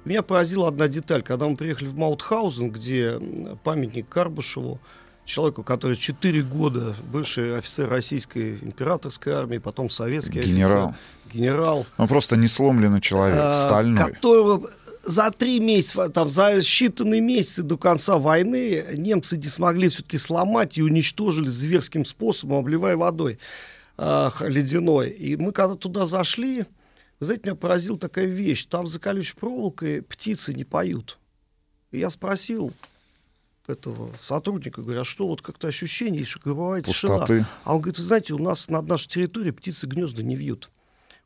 И 0.05 0.09
Меня 0.09 0.21
поразила 0.21 0.67
одна 0.67 0.87
деталь. 0.87 1.21
Когда 1.23 1.47
мы 1.47 1.57
приехали 1.57 1.87
в 1.87 1.97
Маутхаузен, 1.97 2.69
где 2.71 3.19
памятник 3.63 4.07
Карбышеву, 4.07 4.79
человеку, 5.25 5.63
который 5.63 5.95
4 5.97 6.41
года 6.43 6.95
бывший 7.11 7.57
офицер 7.57 7.89
российской 7.89 8.57
императорской 8.59 9.33
армии, 9.33 9.57
потом 9.59 9.89
советский 9.89 10.41
Генерал. 10.41 10.89
офицер, 10.89 11.03
генерал, 11.33 11.85
Ну, 11.97 12.07
просто 12.07 12.35
не 12.37 12.47
сломленный 12.47 13.01
человек, 13.01 13.35
а, 13.39 13.65
стальной. 13.65 13.97
которого 14.13 14.69
за 15.05 15.29
три 15.31 15.59
месяца, 15.59 16.09
там, 16.09 16.29
за 16.29 16.59
считанные 16.59 17.19
месяцы 17.21 17.61
до 17.63 17.77
конца 17.77 18.17
войны 18.17 18.83
немцы 18.97 19.37
не 19.37 19.43
смогли 19.49 19.89
все-таки 19.89 20.17
сломать 20.17 20.77
и 20.77 20.81
уничтожили 20.81 21.47
зверским 21.47 22.05
способом, 22.05 22.59
обливая 22.59 22.95
водой. 22.97 23.37
э, 24.01 24.29
ледяной. 24.47 25.09
И 25.09 25.35
мы 25.35 25.51
когда 25.51 25.75
туда 25.75 26.05
зашли, 26.05 26.65
вы 27.19 27.25
знаете, 27.25 27.43
меня 27.45 27.55
поразила 27.55 27.97
такая 27.97 28.25
вещь. 28.25 28.65
Там 28.65 28.87
за 28.87 28.99
колючей 28.99 29.35
проволокой 29.35 30.01
птицы 30.01 30.53
не 30.53 30.63
поют. 30.63 31.17
И 31.91 31.99
я 31.99 32.09
спросил 32.09 32.73
этого 33.67 34.13
сотрудника, 34.19 34.81
говорю, 34.81 35.01
а 35.01 35.05
что 35.05 35.27
вот 35.27 35.41
как-то 35.41 35.67
ощущение, 35.67 36.25
что 36.25 36.39
тишина. 36.81 37.19
Пустоты. 37.19 37.45
А 37.63 37.75
он 37.75 37.81
говорит, 37.81 37.99
вы 37.99 38.03
знаете, 38.03 38.33
у 38.33 38.39
нас 38.39 38.69
над 38.69 38.87
нашей 38.87 39.09
территорией 39.09 39.51
птицы 39.51 39.85
гнезда 39.85 40.23
не 40.23 40.35
вьют. 40.35 40.69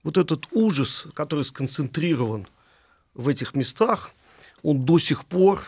Вот 0.03 0.17
этот 0.17 0.47
ужас, 0.51 1.05
который 1.13 1.45
сконцентрирован 1.45 2.47
в 3.13 3.27
этих 3.27 3.53
местах, 3.53 4.11
он 4.61 4.85
до 4.85 4.99
сих 4.99 5.25
пор 5.25 5.63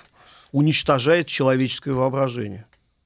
уничтожает 0.51 1.27
человеческое 1.27 1.93
воображение. 1.93 2.65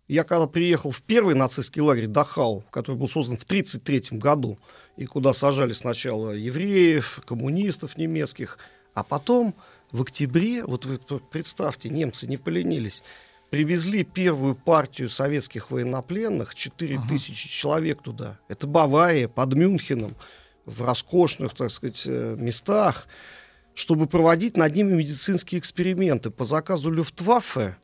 Я 0.10 0.24
когда 0.24 0.48
приехал 0.48 0.90
в 0.90 1.04
первый 1.04 1.36
нацистский 1.36 1.84
лагерь 1.84 2.08
Дахау, 2.08 2.64
который 2.72 2.96
был 2.96 3.08
создан 3.08 3.38
в 3.38 3.44
1933 3.44 4.18
году, 4.18 4.58
и 4.98 5.06
куда 5.06 5.34
сажали 5.34 5.72
сначала 5.72 6.32
евреев, 6.32 7.22
коммунистов 7.28 7.96
немецких, 7.96 8.58
а 8.96 9.04
потом 9.04 9.54
в 9.92 10.02
октябре, 10.02 10.66
вот 10.66 10.86
вы 10.86 10.98
представьте, 10.98 11.90
немцы 11.90 12.26
не 12.26 12.38
поленились, 12.38 13.04
привезли 13.52 14.04
первую 14.04 14.56
партию 14.56 15.10
советских 15.10 15.70
военнопленных, 15.70 16.56
4 16.56 17.00
тысячи 17.08 17.48
человек 17.48 18.02
туда. 18.02 18.40
Это 18.48 18.66
Бавария, 18.66 19.28
под 19.28 19.54
Мюнхеном, 19.54 20.16
в 20.66 20.84
роскошных, 20.84 21.54
так 21.54 21.70
сказать, 21.70 22.04
э, 22.08 22.36
местах, 22.36 23.06
чтобы 23.76 24.08
проводить 24.08 24.58
над 24.58 24.76
ними 24.76 24.94
медицинские 24.94 25.60
эксперименты 25.60 26.32
по 26.32 26.46
заказу 26.46 26.90
Люфтваффе, 26.90 27.78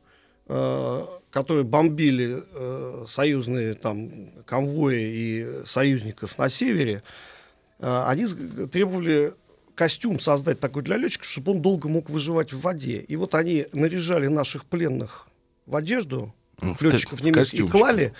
которые 0.46 1.64
бомбили 1.64 2.42
э, 2.50 3.04
союзные 3.06 3.74
там 3.74 4.30
конвои 4.46 5.02
и 5.02 5.62
союзников 5.66 6.38
на 6.38 6.48
севере, 6.48 7.02
э, 7.78 8.04
они 8.06 8.26
требовали 8.26 9.34
костюм 9.74 10.18
создать 10.18 10.60
такой 10.60 10.82
для 10.82 10.96
летчика, 10.96 11.24
чтобы 11.24 11.52
он 11.52 11.60
долго 11.60 11.88
мог 11.88 12.08
выживать 12.08 12.54
в 12.54 12.60
воде. 12.60 13.00
И 13.00 13.16
вот 13.16 13.34
они 13.34 13.66
наряжали 13.74 14.28
наших 14.28 14.64
пленных 14.64 15.28
в 15.66 15.76
одежду, 15.76 16.34
В 16.58 16.80
летчиков 16.80 17.22
немецких, 17.22 17.66
и 17.66 17.68
клали 17.68 18.14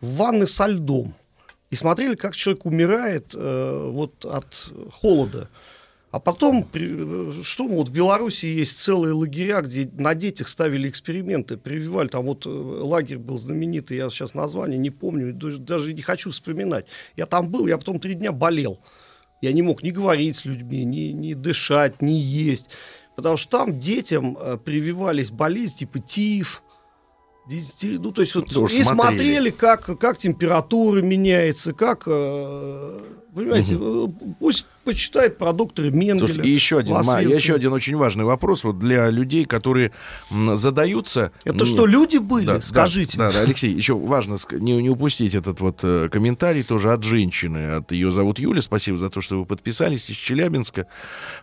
в 0.00 0.16
ванны 0.16 0.48
со 0.48 0.66
льдом. 0.66 1.14
И 1.70 1.76
смотрели, 1.76 2.16
как 2.16 2.34
человек 2.34 2.66
умирает 2.66 3.26
э, 3.32 3.90
вот 3.92 4.24
от 4.24 4.72
холода. 4.92 5.48
А 6.16 6.18
потом, 6.18 6.66
э, 6.72 7.42
что 7.42 7.68
вот 7.68 7.90
в 7.90 7.92
Беларуси 7.92 8.46
есть 8.46 8.78
целые 8.80 9.12
лагеря, 9.12 9.60
где 9.60 9.86
на 9.98 10.14
детях 10.14 10.48
ставили 10.48 10.88
эксперименты, 10.88 11.58
прививали, 11.58 12.08
там 12.08 12.24
вот 12.24 12.46
э, 12.46 12.48
лагерь 12.48 13.18
был 13.18 13.36
знаменитый, 13.36 13.98
я 13.98 14.08
сейчас 14.08 14.32
название 14.32 14.78
не 14.78 14.88
помню, 14.88 15.34
даже- 15.34 15.92
не 15.92 16.00
хочу 16.00 16.30
вспоминать. 16.30 16.86
Я 17.16 17.26
там 17.26 17.50
был, 17.50 17.66
я 17.66 17.76
потом 17.76 18.00
три 18.00 18.14
дня 18.14 18.32
болел. 18.32 18.80
Я 19.42 19.52
не 19.52 19.60
мог 19.60 19.82
ни 19.82 19.90
говорить 19.90 20.38
с 20.38 20.46
людьми, 20.46 20.86
ни, 20.86 21.12
ни 21.12 21.34
дышать, 21.34 22.00
ни 22.00 22.12
есть. 22.12 22.70
Потому 23.14 23.36
что 23.36 23.58
там 23.58 23.78
детям 23.78 24.38
э, 24.40 24.56
прививались 24.56 25.30
болезни 25.30 25.80
типа 25.80 25.98
тиф, 25.98 26.62
ну, 27.82 28.10
то 28.10 28.22
есть 28.22 28.34
вот, 28.34 28.48
Тоже 28.52 28.78
и 28.78 28.82
смотрели. 28.82 29.18
смотрели, 29.18 29.50
как, 29.50 29.98
как 29.98 30.16
температура 30.16 31.02
меняется, 31.02 31.74
как, 31.74 32.04
э, 32.06 33.00
понимаете, 33.36 33.76
э, 33.78 34.06
пусть 34.40 34.66
почитает 34.86 35.36
про 35.36 35.52
доктора 35.52 35.90
Менгеля. 35.90 36.34
Слушай, 36.34 36.46
и 36.46 36.50
еще 36.50 36.78
один, 36.78 36.94
Ма, 36.94 37.20
еще 37.20 37.54
один 37.54 37.72
очень 37.72 37.96
важный 37.96 38.24
вопрос 38.24 38.64
вот 38.64 38.78
для 38.78 39.10
людей, 39.10 39.44
которые 39.44 39.92
задаются. 40.30 41.32
Это 41.44 41.58
ну, 41.58 41.66
что, 41.66 41.86
люди 41.86 42.16
были? 42.16 42.46
да, 42.46 42.60
Скажите. 42.60 43.18
Да, 43.18 43.32
да, 43.32 43.40
Алексей, 43.40 43.72
еще 43.72 43.94
важно 43.94 44.38
не, 44.52 44.80
не 44.80 44.88
упустить 44.88 45.34
этот 45.34 45.60
вот 45.60 45.80
э, 45.82 46.08
комментарий 46.10 46.62
тоже 46.62 46.92
от 46.92 47.02
женщины. 47.02 47.76
От 47.76 47.92
ее 47.92 48.10
зовут 48.10 48.38
Юля. 48.38 48.62
Спасибо 48.62 48.96
за 48.96 49.10
то, 49.10 49.20
что 49.20 49.40
вы 49.40 49.44
подписались 49.44 50.08
из 50.08 50.16
Челябинска. 50.16 50.86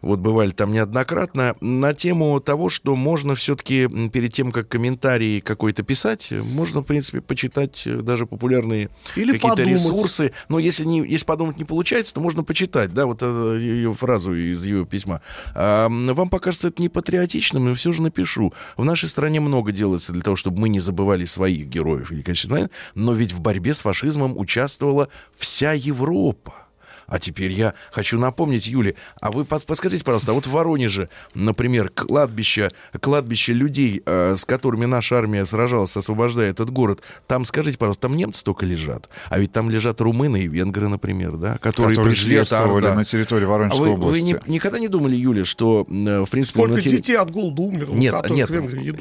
Вот 0.02 0.20
бывали 0.20 0.49
там 0.49 0.72
неоднократно. 0.72 1.56
На 1.61 1.94
тему 1.94 2.40
того, 2.40 2.70
что 2.70 2.95
можно 2.95 3.36
все-таки 3.36 3.88
перед 4.11 4.34
тем, 4.34 4.52
как 4.52 4.70
комментарий 4.70 5.41
какой-то 5.41 5.84
писать, 5.84 6.32
можно, 6.32 6.80
в 6.80 6.86
принципе, 6.86 7.22
почитать 7.22 7.84
э, 7.86 7.98
даже 7.98 8.26
популярные 8.26 8.90
какие-то 9.14 9.64
ресурсы. 9.64 10.32
Но 10.48 10.60
если, 10.60 10.86
не, 10.86 10.99
если 11.06 11.26
подумать 11.26 11.57
не 11.57 11.65
получается, 11.65 11.82
то 12.14 12.22
можно 12.22 12.43
почитать, 12.43 12.93
да, 12.93 13.05
вот 13.05 13.19
э, 13.22 13.57
ее 13.60 13.93
фразу 13.93 14.34
из 14.34 14.64
ее 14.64 14.85
письма. 14.85 15.22
А, 15.53 15.88
вам 15.89 16.30
покажется 16.30 16.69
это 16.69 16.81
не 16.81 16.89
патриотичным, 16.89 17.65
но 17.65 17.76
все 17.76 17.91
же 17.91 18.01
напишу. 18.01 18.53
В 18.77 18.84
нашей 18.84 19.10
стране 19.10 19.39
много 19.39 19.72
делается 19.72 20.11
для 20.11 20.22
того, 20.22 20.35
чтобы 20.35 20.60
мы 20.60 20.69
не 20.69 20.80
забывали 20.80 21.26
своих 21.26 21.68
героев 21.68 22.11
Великой 22.11 22.34
войны, 22.49 22.69
но 22.95 23.14
ведь 23.14 23.34
в 23.34 23.39
борьбе 23.39 23.73
с 23.73 23.81
фашизмом 23.81 24.38
участвовала 24.38 25.10
вся 25.38 25.73
Европа. 25.73 26.62
А 27.08 27.20
теперь 27.20 27.52
я 27.52 27.74
хочу 27.92 28.18
напомнить, 28.20 28.68
Юле, 28.68 28.96
а 29.22 29.32
вы 29.32 29.46
под- 29.46 29.66
подскажите, 29.66 30.04
пожалуйста, 30.04 30.32
а 30.32 30.34
вот 30.34 30.48
в 30.48 30.52
Воронеже, 30.52 31.10
например, 31.36 31.90
кладбище, 31.90 32.70
кладбище 33.00 33.54
людей, 33.54 34.02
э, 34.06 34.36
с 34.38 34.46
которыми 34.46 34.86
наша 34.86 35.18
армия 35.18 35.46
сражалась, 35.46 35.96
освобождая 35.98 36.50
этот 36.52 36.70
город, 36.70 37.02
там, 37.28 37.46
скажите, 37.46 37.78
пожалуйста, 37.78 38.04
там 38.08 38.16
немцы 38.18 38.44
только 38.44 38.66
лежат? 38.66 39.10
А 39.30 39.40
ведь 39.40 39.52
там 39.52 39.70
лежат 39.70 40.00
румыны 40.02 40.42
и 40.44 40.48
венгры, 40.48 40.88
например, 40.88 41.34
да? 41.34 41.58
Которые, 41.60 41.96
Которые 41.96 42.12
пришли 42.14 42.38
от 42.38 42.52
Орда. 42.54 42.96
на 42.96 43.06
территории 43.06 43.46
Воронежской 43.46 43.80
а 43.88 43.92
вы, 43.92 43.96
вы 43.98 44.06
области. 44.06 44.24
не- 44.24 44.54
никогда 44.54 44.80
не 44.80 44.88
думали, 44.88 45.16
Юля, 45.16 45.46
что, 45.46 45.86
э, 45.90 46.22
в 46.22 46.30
принципе... 46.30 46.60
Сколько 46.60 46.76
на 46.76 46.80
терри- 46.82 46.98
детей 46.98 47.18
от 47.18 47.32
голода 47.32 47.62
умерло, 47.62 47.94
нет, 47.94 48.30
нет, 48.30 48.50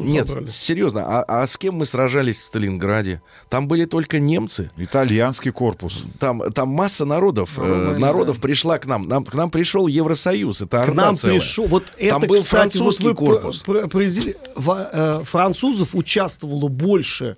нет, 0.00 0.26
забрали? 0.28 0.46
серьезно, 0.48 1.02
а, 1.06 1.42
а 1.42 1.46
с 1.46 1.56
кем 1.58 1.76
мы 1.76 1.86
сражались 1.86 2.42
в 2.42 2.46
Сталинграде? 2.46 3.22
Там 3.48 3.68
были 3.68 3.84
только 3.84 4.18
немцы. 4.18 4.70
Итальянский 4.76 5.50
корпус. 5.50 6.04
Там, 6.18 6.40
там 6.52 6.68
масса 6.68 7.04
народов, 7.04 7.50
э, 7.58 7.94
Народов 8.02 8.40
пришла 8.40 8.78
к 8.78 8.86
нам. 8.86 9.08
нам. 9.08 9.24
К 9.24 9.34
нам 9.34 9.50
пришел 9.50 9.86
Евросоюз, 9.86 10.60
это 10.62 10.84
К 10.84 10.92
нам 10.94 11.16
целая. 11.16 11.38
пришел, 11.38 11.66
вот 11.66 11.86
Там 11.86 11.94
это, 12.22 12.26
был 12.26 12.36
кстати, 12.36 12.36
вот 12.36 12.46
французский 12.48 13.04
вы 13.04 13.14
корпус. 13.14 13.60
про- 13.60 13.80
про- 13.80 13.88
произвели- 13.88 14.36
э, 14.56 15.22
французов 15.24 15.94
участвовало 15.94 16.68
больше 16.68 17.36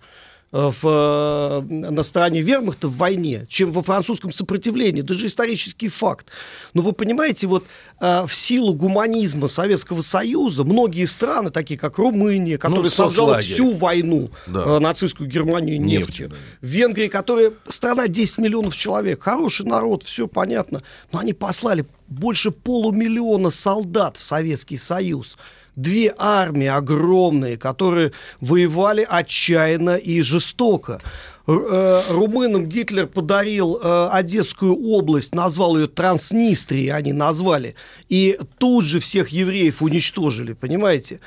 в, 0.54 1.64
э, 1.68 1.90
на 1.90 2.02
стороне 2.04 2.40
вермахта 2.40 2.86
в 2.86 2.96
войне, 2.96 3.44
чем 3.48 3.72
во 3.72 3.82
французском 3.82 4.30
сопротивлении. 4.30 5.02
Это 5.02 5.12
же 5.14 5.26
исторический 5.26 5.88
факт. 5.88 6.28
Но 6.74 6.82
вы 6.82 6.92
понимаете, 6.92 7.48
вот 7.48 7.64
э, 8.00 8.24
в 8.24 8.32
силу 8.32 8.72
гуманизма 8.74 9.48
Советского 9.48 10.00
Союза 10.00 10.62
многие 10.62 11.06
страны, 11.06 11.50
такие 11.50 11.76
как 11.76 11.98
Румыния, 11.98 12.56
которая 12.56 12.88
сажала 12.90 13.40
соцлагерь. 13.40 13.52
всю 13.52 13.72
войну 13.72 14.30
Да. 14.46 14.62
э, 14.64 14.78
нацистскую 14.78 15.28
Германию 15.28 15.80
Нефтью, 15.80 15.98
нефтью, 15.98 16.28
да. 16.28 16.36
Венгрия, 16.60 17.08
которая 17.08 17.50
страна 17.66 18.06
10 18.06 18.38
миллионов 18.38 18.76
человек, 18.76 19.24
хороший 19.24 19.66
народ, 19.66 20.04
все 20.04 20.28
понятно, 20.28 20.84
но 21.10 21.18
они 21.18 21.32
послали 21.32 21.84
больше 22.06 22.52
полумиллиона 22.52 23.50
солдат 23.50 24.16
в 24.18 24.22
Советский 24.22 24.76
Союз. 24.76 25.36
Две 25.76 26.14
армии 26.16 26.66
огромные, 26.66 27.56
которые 27.56 28.12
воевали 28.40 29.06
отчаянно 29.08 29.96
и 29.96 30.22
жестоко. 30.22 31.00
Э, 31.46 32.02
Румынам 32.08 32.66
Гитлер 32.66 33.06
подарил 33.06 33.78
э, 33.82 34.08
Одесскую 34.10 34.74
область, 34.76 35.34
назвал 35.34 35.76
ее 35.76 35.88
Транснистрией, 35.88 36.90
они 36.90 37.12
назвали. 37.12 37.74
И 38.08 38.38
тут 38.58 38.84
же 38.84 38.98
всех 39.00 39.28
евреев 39.28 39.82
уничтожили, 39.82 40.54
понимаете? 40.54 41.20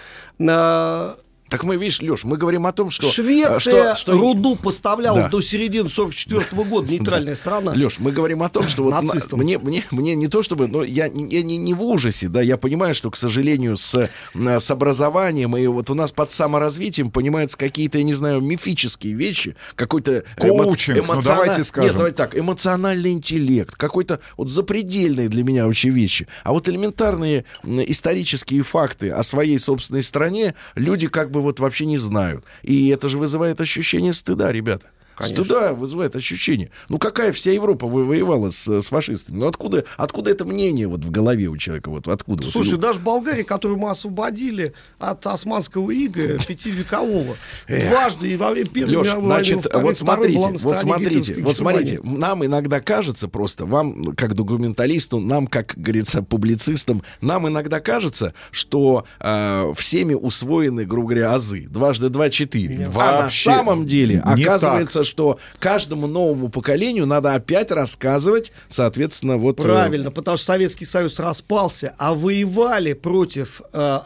Э, 1.48 1.52
Так 1.52 1.64
мы, 1.64 1.78
видишь, 1.78 2.02
Леш, 2.02 2.24
мы 2.24 2.38
говорим 2.38 2.66
о 2.68 2.72
том, 2.72 2.92
что... 2.92 3.08
Швеция 3.10 3.96
что, 3.96 3.96
что- 3.96 4.12
руду 4.14 4.56
поставляла 4.56 5.22
Да. 5.24 5.30
до 5.30 5.42
середины 5.42 5.90
44 5.90 6.64
года, 6.66 6.88
нейтральная 6.92 7.36
страна. 7.36 7.72
Леш, 7.74 8.00
мы 8.00 8.12
говорим 8.12 8.44
о 8.44 8.50
том, 8.50 8.68
что 8.68 8.84
вот 8.84 8.92
на- 8.92 9.02
Нацистам. 9.02 9.40
мне, 9.40 9.58
мне, 9.58 9.84
мне 9.92 10.16
не 10.16 10.28
то 10.28 10.42
чтобы, 10.42 10.68
но 10.68 10.84
я, 10.84 11.08
не- 11.10 11.34
я 11.34 11.42
не, 11.44 11.58
не 11.58 11.74
в 11.74 11.84
ужасе, 11.84 12.28
да, 12.28 12.42
я 12.42 12.58
понимаю, 12.58 12.94
что, 12.96 13.10
к 13.12 13.16
сожалению, 13.16 13.78
с, 13.78 13.96
э, 14.34 14.60
с 14.60 14.72
образованием 14.72 15.56
и 15.58 15.66
вот 15.68 15.90
у 15.90 15.94
нас 15.94 16.12
под 16.12 16.32
саморазвитием 16.32 17.12
понимаются 17.12 17.58
какие-то, 17.58 17.98
я 17.98 18.04
не 18.04 18.14
знаю, 18.14 18.42
мифические 18.42 19.14
вещи, 19.14 19.56
какой-то 19.76 20.24
эмо- 20.38 20.64
Коучинг, 20.64 21.08
ну, 21.08 21.22
давайте 21.22 21.64
скажем. 21.64 21.88
Нет, 21.90 21.98
давайте 21.98 22.18
так, 22.18 22.38
эмоциональный 22.38 23.12
интеллект, 23.14 23.76
какой-то 23.76 24.20
вот 24.36 24.50
запредельные 24.50 25.30
для 25.30 25.44
меня 25.44 25.66
вообще 25.66 25.90
вещи. 25.90 26.28
А 26.44 26.52
вот 26.52 26.68
элементарные 26.70 27.46
исторические 27.64 28.64
факты 28.64 29.10
о 29.12 29.24
своей 29.24 29.58
собственной 29.60 30.04
стране 30.04 30.54
люди 30.76 31.08
как 31.08 31.32
бы 31.32 31.37
вот 31.42 31.60
вообще 31.60 31.86
не 31.86 31.98
знают. 31.98 32.46
И 32.64 32.90
это 32.90 33.10
же 33.10 33.18
вызывает 33.18 33.62
ощущение 33.62 34.14
стыда, 34.14 34.52
ребята. 34.52 34.88
Конечно. 35.18 35.44
Стыда 35.46 35.74
вызывает 35.74 36.16
ощущение. 36.16 36.70
Ну 36.90 37.00
какая 37.00 37.32
вся 37.34 37.52
Европа 37.52 37.88
во- 37.88 38.04
воевала 38.04 38.52
с, 38.52 38.68
с 38.68 38.88
фашистами? 38.90 39.38
Ну 39.38 39.48
откуда, 39.48 39.84
откуда 39.98 40.30
это 40.30 40.46
мнение 40.46 40.88
вот 40.88 41.04
в 41.04 41.10
голове 41.10 41.48
у 41.48 41.58
человека? 41.58 41.90
Вот 41.90 42.08
откуда? 42.08 42.44
Вот 42.44 42.52
Слушай, 42.52 42.74
ну, 42.74 42.78
даже 42.78 43.00
Болгария, 43.00 43.44
которую 43.44 43.80
мы 43.80 43.90
освободили 43.90 44.74
от 45.00 45.26
османского 45.26 45.90
ига 45.90 46.38
пятивекового, 46.48 47.36
дважды 47.68 48.32
и 48.32 48.38
во 48.38 48.52
время 48.52 48.70
Первой 48.70 48.92
Лёш, 48.92 49.08
мировой 49.08 49.28
войны, 49.28 49.36
значит, 49.36 49.56
во 49.56 49.62
Второй, 49.62 49.84
вот 49.86 49.98
смотрите, 49.98 50.38
была 50.38 50.50
на 50.50 50.58
вот 50.60 50.80
смотрите, 50.80 51.36
вот 51.42 51.58
смотрите, 51.58 52.00
нам 52.04 52.46
иногда 52.46 52.80
кажется 52.80 53.28
просто, 53.28 53.66
вам, 53.66 54.00
ну, 54.00 54.14
как 54.16 54.36
документалисту, 54.36 55.20
нам, 55.20 55.48
как 55.48 55.74
говорится, 55.76 56.22
публицистам, 56.22 57.02
нам 57.22 57.48
иногда 57.48 57.80
кажется, 57.80 58.36
что 58.52 59.06
э, 59.20 59.74
всеми 59.76 60.14
усвоены, 60.14 60.86
грубо 60.86 61.10
говоря, 61.10 61.34
азы. 61.34 61.68
Дважды 61.68 62.10
два— 62.10 62.30
четыре. 62.32 62.88
А 62.96 63.24
на 63.24 63.32
самом 63.32 63.88
деле 63.88 64.20
оказывается, 64.20 65.07
что 65.08 65.40
каждому 65.60 66.06
новому 66.06 66.50
поколению 66.50 67.06
надо 67.08 67.34
опять 67.34 67.72
рассказывать, 67.72 68.52
соответственно, 68.70 69.38
вот... 69.38 69.60
э, 69.60 69.64
Правильно, 69.64 70.12
потому 70.12 70.38
что 70.38 70.46
Советский 70.46 70.86
Союз 70.86 71.20
распался, 71.20 71.96
а 71.98 72.14
воевали 72.14 72.94
против 72.94 73.62
э, 73.74 74.00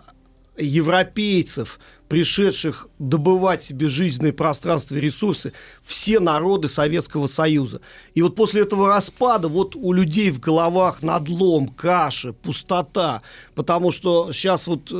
европейцев, 0.57 1.80
пришедших 2.07 2.88
добывать 3.02 3.64
себе 3.64 3.88
жизненные 3.90 4.32
пространства 4.34 4.95
и 4.95 4.99
ресурсы, 5.02 5.53
все 5.84 6.19
народы 6.19 6.69
Советского 6.69 7.28
Союза. 7.28 7.82
И 8.14 8.22
вот 8.22 8.36
после 8.36 8.61
этого 8.61 8.88
распада 8.88 9.48
вот 9.48 9.76
у 9.76 9.91
людей 9.91 10.30
в 10.30 10.40
головах 10.40 11.02
надлом, 11.02 11.68
каша, 11.68 12.34
пустота, 12.34 13.22
потому 13.56 13.91
что 13.91 14.32
сейчас 14.32 14.68
вот 14.68 14.90
э, 14.91 14.95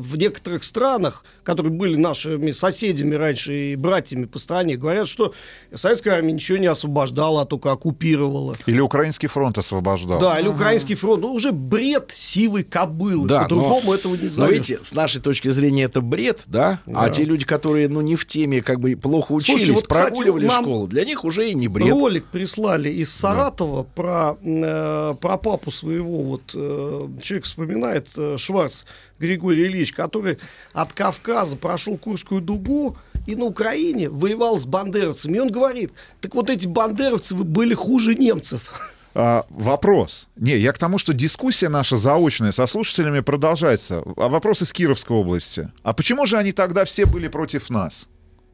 в 0.00 0.16
некоторых 0.16 0.62
странах, 0.64 1.24
которые 1.42 1.72
были 1.72 1.96
нашими 1.96 2.52
соседями 2.52 3.14
раньше 3.14 3.72
и 3.72 3.76
братьями 3.76 4.26
по 4.26 4.38
стране, 4.38 4.76
говорят, 4.76 5.08
что 5.08 5.34
советская 5.74 6.14
армия 6.14 6.32
ничего 6.32 6.58
не 6.58 6.66
освобождала, 6.66 7.42
а 7.42 7.44
только 7.44 7.72
оккупировала. 7.72 8.56
Или 8.66 8.80
Украинский 8.80 9.28
фронт 9.28 9.58
освобождал. 9.58 10.20
Да, 10.20 10.38
или 10.38 10.48
украинский 10.48 10.94
фронт. 10.94 11.22
Ну, 11.22 11.32
уже 11.32 11.50
бред 11.52 12.10
сивой 12.12 12.62
кобылы. 12.62 13.26
Да, 13.28 13.42
По-другому 13.42 13.82
но- 13.86 13.94
этого 13.94 14.14
не 14.14 14.18
Но 14.20 14.24
назовешь. 14.26 14.52
видите, 14.52 14.78
с 14.82 14.92
нашей 14.94 15.20
точки 15.20 15.48
зрения 15.48 15.84
это 15.84 16.00
бред, 16.00 16.42
да? 16.46 16.80
А 16.86 17.06
Да. 17.06 17.15
Те 17.16 17.24
люди, 17.24 17.44
которые, 17.44 17.88
ну, 17.88 18.00
не 18.00 18.16
в 18.16 18.26
теме, 18.26 18.62
как 18.62 18.80
бы 18.80 18.96
плохо 18.96 19.32
учились, 19.32 19.60
Слушайте, 19.60 19.72
вот, 19.72 19.82
кстати, 19.88 20.08
прогуливали 20.08 20.46
нам 20.46 20.64
школу, 20.64 20.86
для 20.86 21.04
них 21.04 21.24
уже 21.24 21.50
и 21.50 21.54
не 21.54 21.68
бред. 21.68 21.90
Ролик 21.90 22.26
прислали 22.26 22.90
из 22.90 23.12
Саратова 23.12 23.82
про, 23.82 24.36
э, 24.42 25.14
про 25.20 25.36
папу 25.36 25.70
своего. 25.70 26.22
Вот 26.22 26.42
э, 26.54 27.08
человек 27.22 27.44
вспоминает 27.44 28.08
э, 28.16 28.36
Шварц 28.38 28.84
Григорий 29.18 29.64
Ильич, 29.64 29.92
который 29.92 30.38
от 30.72 30.92
Кавказа 30.92 31.56
прошел 31.56 31.96
Курскую 31.96 32.40
дугу 32.40 32.96
и 33.26 33.34
на 33.34 33.44
Украине 33.44 34.08
воевал 34.08 34.58
с 34.58 34.66
бандеровцами. 34.66 35.36
И 35.36 35.40
он 35.40 35.48
говорит, 35.48 35.92
так 36.20 36.34
вот 36.34 36.50
эти 36.50 36.66
бандеровцы 36.66 37.34
были 37.34 37.74
хуже 37.74 38.14
немцев. 38.14 38.92
А, 39.18 39.46
вопрос. 39.48 40.28
Не, 40.36 40.58
я 40.58 40.72
к 40.72 40.78
тому, 40.78 40.98
что 40.98 41.14
дискуссия 41.14 41.70
наша 41.70 41.96
заочная 41.96 42.52
со 42.52 42.66
слушателями 42.66 43.20
продолжается. 43.20 44.02
А 44.16 44.28
вопрос 44.28 44.60
из 44.60 44.72
Кировской 44.74 45.16
области. 45.16 45.70
А 45.82 45.94
почему 45.94 46.26
же 46.26 46.36
они 46.36 46.52
тогда 46.52 46.84
все 46.84 47.06
были 47.06 47.28
против 47.28 47.70
нас? 47.70 48.08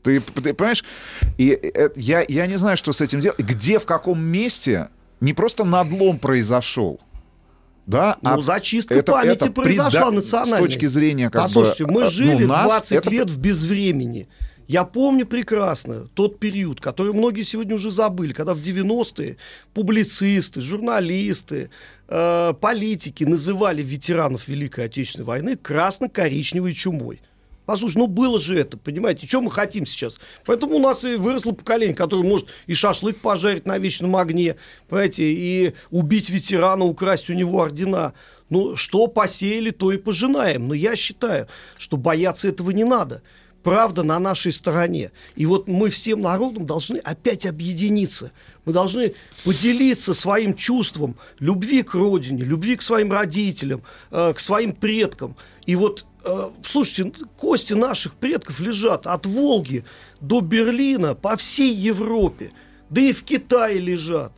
Ты, 0.05 0.21
ты 0.21 0.55
понимаешь? 0.55 0.85
И 1.37 1.51
э, 1.51 1.89
я, 1.97 2.25
я 2.29 2.47
не 2.47 2.57
знаю, 2.59 2.77
что 2.77 2.93
с 2.93 3.01
этим 3.01 3.19
делать. 3.19 3.41
Где, 3.41 3.81
в 3.81 3.87
каком 3.87 4.21
месте 4.23 4.89
не 5.21 5.33
просто 5.33 5.65
надлом 5.65 6.19
произошел, 6.21 7.01
да? 7.87 8.19
Ну, 8.23 8.31
а 8.39 8.43
зачистка 8.43 8.95
это- 8.95 9.11
памяти 9.13 9.45
это 9.45 9.51
произошла 9.51 10.11
преда- 10.11 10.15
национальной. 10.15 10.59
С 10.59 10.61
точки 10.61 10.87
зрения 10.87 11.29
как 11.29 11.43
Послушайте, 11.43 11.87
бы, 11.87 11.93
мы 11.93 12.03
э, 12.03 12.11
жили 12.11 12.45
ну, 12.45 12.49
нас 12.51 12.67
20 12.67 12.93
это- 12.93 13.11
лет 13.11 13.31
в 13.31 13.39
безвремени. 13.41 14.29
Я 14.69 14.85
помню 14.85 15.27
прекрасно 15.27 16.07
тот 16.15 16.39
период, 16.39 16.81
который 16.81 17.13
многие 17.13 17.43
сегодня 17.43 17.75
уже 17.75 17.91
забыли, 17.91 18.33
когда 18.33 18.55
в 18.55 18.59
90-е 18.59 19.37
публицисты, 19.75 20.61
журналисты, 20.61 21.71
э, 22.09 22.55
политики 22.61 23.25
называли 23.25 23.83
ветеранов 23.83 24.49
Великой 24.49 24.87
Отечественной 24.87 25.27
войны 25.27 25.57
красно-коричневой 25.57 26.73
чумой. 26.73 27.21
Послушай, 27.65 27.99
ну 27.99 28.07
было 28.09 28.41
же 28.41 28.59
это, 28.59 28.77
понимаете, 28.77 29.27
что 29.27 29.41
мы 29.41 29.51
хотим 29.51 29.87
сейчас? 29.87 30.19
Поэтому 30.45 30.77
у 30.77 30.79
нас 30.81 31.05
и 31.05 31.15
выросло 31.15 31.53
поколение, 31.53 31.95
которое 31.95 32.25
может 32.25 32.49
и 32.67 32.75
шашлык 32.75 33.21
пожарить 33.21 33.67
на 33.67 33.79
вечном 33.79 34.17
огне, 34.17 34.57
понимаете, 34.89 35.25
и 35.33 35.75
убить 35.91 36.29
ветерана, 36.29 36.85
украсть 36.85 37.31
у 37.31 37.35
него 37.35 37.61
ордена. 37.61 38.15
Ну, 38.51 38.77
что 38.77 39.07
посеяли, 39.07 39.71
то 39.71 39.93
и 39.93 39.97
пожинаем. 39.97 40.69
Но 40.69 40.75
я 40.75 40.97
считаю, 40.97 41.47
что 41.79 41.97
бояться 41.97 42.49
этого 42.49 42.71
не 42.73 42.85
надо. 42.85 43.23
Правда 43.63 44.03
на 44.03 44.19
нашей 44.19 44.53
стороне. 44.53 45.13
И 45.37 45.47
вот 45.47 45.69
мы 45.69 45.91
всем 45.91 46.21
народом 46.21 46.67
должны 46.67 46.99
опять 46.99 47.47
объединиться. 47.47 48.33
Мы 48.65 48.73
должны 48.73 49.15
поделиться 49.45 50.15
своим 50.15 50.55
чувством 50.55 51.17
любви 51.39 51.83
к 51.83 51.95
родине, 51.95 52.43
любви 52.43 52.77
к 52.77 52.83
своим 52.83 53.13
родителям, 53.13 53.83
э, 54.11 54.33
к 54.35 54.41
своим 54.41 54.73
предкам. 54.73 55.37
И 55.65 55.77
вот, 55.77 56.07
э, 56.25 56.51
слушайте, 56.65 57.13
кости 57.37 57.75
наших 57.75 58.15
предков 58.15 58.59
лежат 58.59 59.07
от 59.07 59.27
Волги 59.27 59.85
до 60.21 60.41
Берлина 60.41 61.15
по 61.15 61.37
всей 61.37 61.73
Европе. 61.73 62.51
Да 62.91 63.01
и 63.01 63.13
в 63.13 63.23
Китае 63.23 63.79
лежат. 63.79 64.33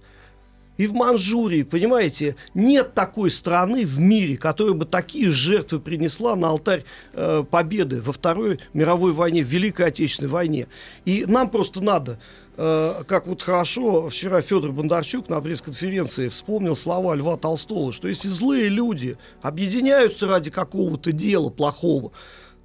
И 0.76 0.86
в 0.86 0.94
Манчжурии, 0.94 1.62
понимаете, 1.62 2.36
нет 2.52 2.94
такой 2.94 3.30
страны 3.30 3.86
в 3.86 4.00
мире, 4.00 4.36
которая 4.36 4.74
бы 4.74 4.84
такие 4.84 5.30
жертвы 5.30 5.78
принесла 5.78 6.34
на 6.34 6.48
алтарь 6.48 6.84
э, 7.12 7.44
победы 7.48 8.00
во 8.00 8.12
Второй 8.12 8.58
мировой 8.72 9.12
войне, 9.12 9.44
в 9.44 9.48
Великой 9.48 9.86
Отечественной 9.86 10.30
войне. 10.30 10.66
И 11.04 11.24
нам 11.26 11.48
просто 11.48 11.80
надо, 11.80 12.18
э, 12.56 13.02
как 13.06 13.28
вот 13.28 13.42
хорошо 13.42 14.08
вчера 14.08 14.40
Федор 14.40 14.72
Бондарчук 14.72 15.28
на 15.28 15.40
пресс-конференции 15.40 16.28
вспомнил 16.28 16.74
слова 16.74 17.14
Льва 17.14 17.36
Толстого, 17.36 17.92
что 17.92 18.08
если 18.08 18.28
злые 18.28 18.68
люди 18.68 19.16
объединяются 19.42 20.26
ради 20.26 20.50
какого-то 20.50 21.12
дела 21.12 21.50
плохого, 21.50 22.10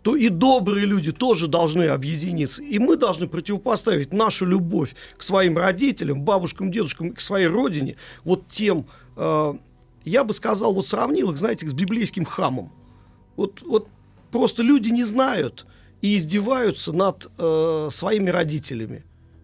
то 0.01 0.15
и 0.15 0.29
добрые 0.29 0.85
люди 0.85 1.11
тоже 1.11 1.47
должны 1.47 1.83
объединиться. 1.83 2.63
И 2.63 2.79
мы 2.79 2.95
должны 2.95 3.27
противопоставить 3.27 4.13
нашу 4.13 4.45
любовь 4.45 4.95
к 5.17 5.23
своим 5.23 5.57
родителям, 5.57 6.21
бабушкам, 6.21 6.71
дедушкам, 6.71 7.13
к 7.13 7.19
своей 7.19 7.47
родине, 7.47 7.97
вот 8.23 8.47
тем, 8.47 8.85
э, 9.17 9.53
я 10.05 10.23
бы 10.23 10.33
сказал, 10.33 10.73
вот 10.73 10.87
сравнил 10.87 11.31
их, 11.31 11.37
знаете, 11.37 11.67
с 11.67 11.73
библейским 11.73 12.25
хамом. 12.25 12.71
Вот, 13.35 13.61
вот 13.61 13.87
просто 14.31 14.63
люди 14.63 14.89
не 14.89 15.03
знают 15.03 15.65
и 16.01 16.15
издеваются 16.15 16.93
над 16.93 17.27
э, 17.37 17.89
своими 17.91 18.29
родителями. 18.29 19.03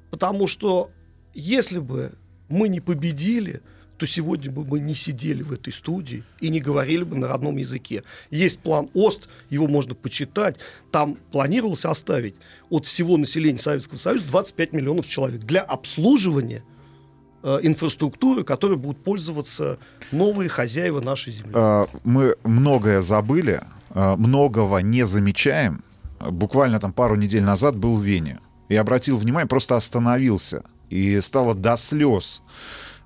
Потому 0.10 0.48
что 0.48 0.90
если 1.34 1.80
бы 1.80 2.14
мы 2.48 2.70
не 2.70 2.80
победили, 2.80 3.62
то 3.98 4.06
сегодня 4.06 4.52
бы 4.52 4.66
мы 4.66 4.80
не 4.80 4.96
сидели 4.96 5.42
в 5.42 5.54
этой 5.54 5.72
студии 5.72 6.24
и 6.40 6.50
не 6.50 6.60
говорили 6.60 7.04
бы 7.04 7.16
на 7.16 7.28
родном 7.28 7.58
языке. 7.58 8.04
Есть 8.30 8.60
план 8.60 8.90
ОСТ, 8.94 9.30
его 9.50 9.68
можно 9.68 9.96
почитать. 9.96 10.58
Там 10.92 11.18
планировалось 11.32 11.86
оставить 11.86 12.36
от 12.70 12.86
всего 12.86 13.18
населения 13.18 13.58
Советского 13.58 13.98
Союза 13.98 14.28
25 14.28 14.74
миллионов 14.74 15.08
человек 15.08 15.42
для 15.42 15.62
обслуживания 15.62 16.64
э, 17.44 17.60
инфраструктуры, 17.62 18.44
которой 18.44 18.78
будут 18.78 19.02
пользоваться 19.04 19.78
новые 20.12 20.50
хозяева 20.50 21.00
нашей 21.00 21.32
земли. 21.32 21.52
Э, 21.54 21.86
мы 22.04 22.36
многое 22.44 23.02
забыли, 23.02 23.62
э, 23.92 24.16
многого 24.18 24.80
не 24.80 25.06
замечаем. 25.06 25.84
Буквально 26.20 26.80
там 26.80 26.92
пару 26.92 27.16
недель 27.16 27.44
назад 27.44 27.78
был 27.78 27.98
в 27.98 28.04
Вене. 28.04 28.40
И 28.68 28.76
обратил 28.76 29.18
внимание, 29.18 29.48
просто 29.48 29.76
остановился. 29.76 30.64
И 30.90 31.20
стало 31.22 31.54
до 31.56 31.78
слез. 31.78 32.42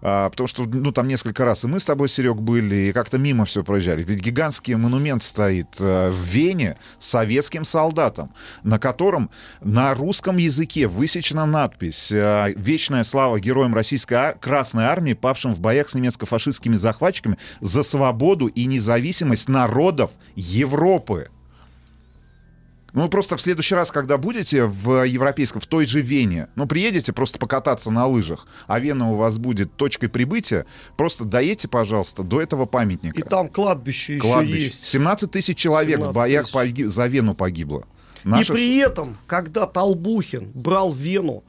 А, 0.02 0.30
потому 0.30 0.48
что, 0.48 0.64
ну, 0.66 0.92
там 0.92 1.08
несколько 1.08 1.44
раз 1.46 1.64
и 1.64 1.68
мы 1.68 1.80
с 1.80 1.86
тобой, 1.86 2.08
Серег, 2.10 2.38
были, 2.38 2.76
и 2.76 2.92
как-то 2.94 3.18
мимо 3.18 3.46
все 3.46 3.64
проезжали. 3.64 4.04
Ведь 4.04 4.22
гигантский 4.22 4.76
монумент 4.76 5.24
стоит 5.24 5.68
э, 5.80 6.10
в 6.10 6.18
Вене 6.18 6.78
советским 7.00 7.66
солдатам, 7.66 8.32
на 8.64 8.80
котором 8.80 9.30
на 9.62 9.94
русском 9.94 10.38
языке 10.38 10.88
высечена 10.88 11.46
надпись 11.46 12.12
э, 12.12 12.54
«Вечная 12.56 13.04
слава 13.04 13.40
героям 13.40 13.76
Российской 13.76 14.14
ар- 14.14 14.38
Красной 14.40 14.86
Армии, 14.86 15.14
павшим 15.14 15.54
в 15.54 15.60
боях 15.60 15.90
с 15.90 15.96
немецко-фашистскими 15.96 16.76
захватчиками 16.76 17.38
за 17.60 17.84
свободу 17.84 18.48
и 18.48 18.66
независимость 18.66 19.50
народов 19.50 20.12
Европы». 20.36 21.30
Ну, 22.94 23.08
просто 23.10 23.38
в 23.38 23.42
следующий 23.42 23.76
раз, 23.76 23.92
когда 23.92 24.18
будете 24.18 24.66
в 24.66 25.04
европейском, 25.06 25.62
в 25.62 25.68
той 25.68 25.86
же 25.86 26.02
Вене, 26.02 26.48
ну, 26.56 26.66
приедете 26.68 27.14
просто 27.14 27.38
покататься 27.40 27.92
на 27.92 28.06
лыжах, 28.08 28.48
а 28.68 28.80
Вена 28.80 29.12
у 29.12 29.16
вас 29.16 29.38
будет 29.38 29.76
точкой 29.76 30.08
прибытия, 30.08 30.66
просто 30.98 31.24
доедьте, 31.26 31.68
пожалуйста, 31.68 32.24
до 32.24 32.42
этого 32.42 32.66
памятника. 32.66 33.20
И 33.20 33.22
там 33.24 33.50
кладбище 33.50 34.14
еще 34.16 34.22
Кладбище. 34.22 34.66
есть. 34.66 34.86
17 34.86 35.32
тысяч 35.32 35.58
человек 35.58 35.98
17 35.98 36.12
в 36.12 36.16
боях 36.16 36.44
тысяч. 36.46 36.54
поги- 36.56 36.84
за 36.86 37.08
Вену 37.08 37.36
погибло. 37.36 37.86
И 38.24 38.28
Наших 38.28 38.56
при 38.56 38.78
этом, 38.80 39.18
когда 39.28 39.66
Толбухин 39.66 40.52
брал 40.54 40.92
Вену, 40.92 41.44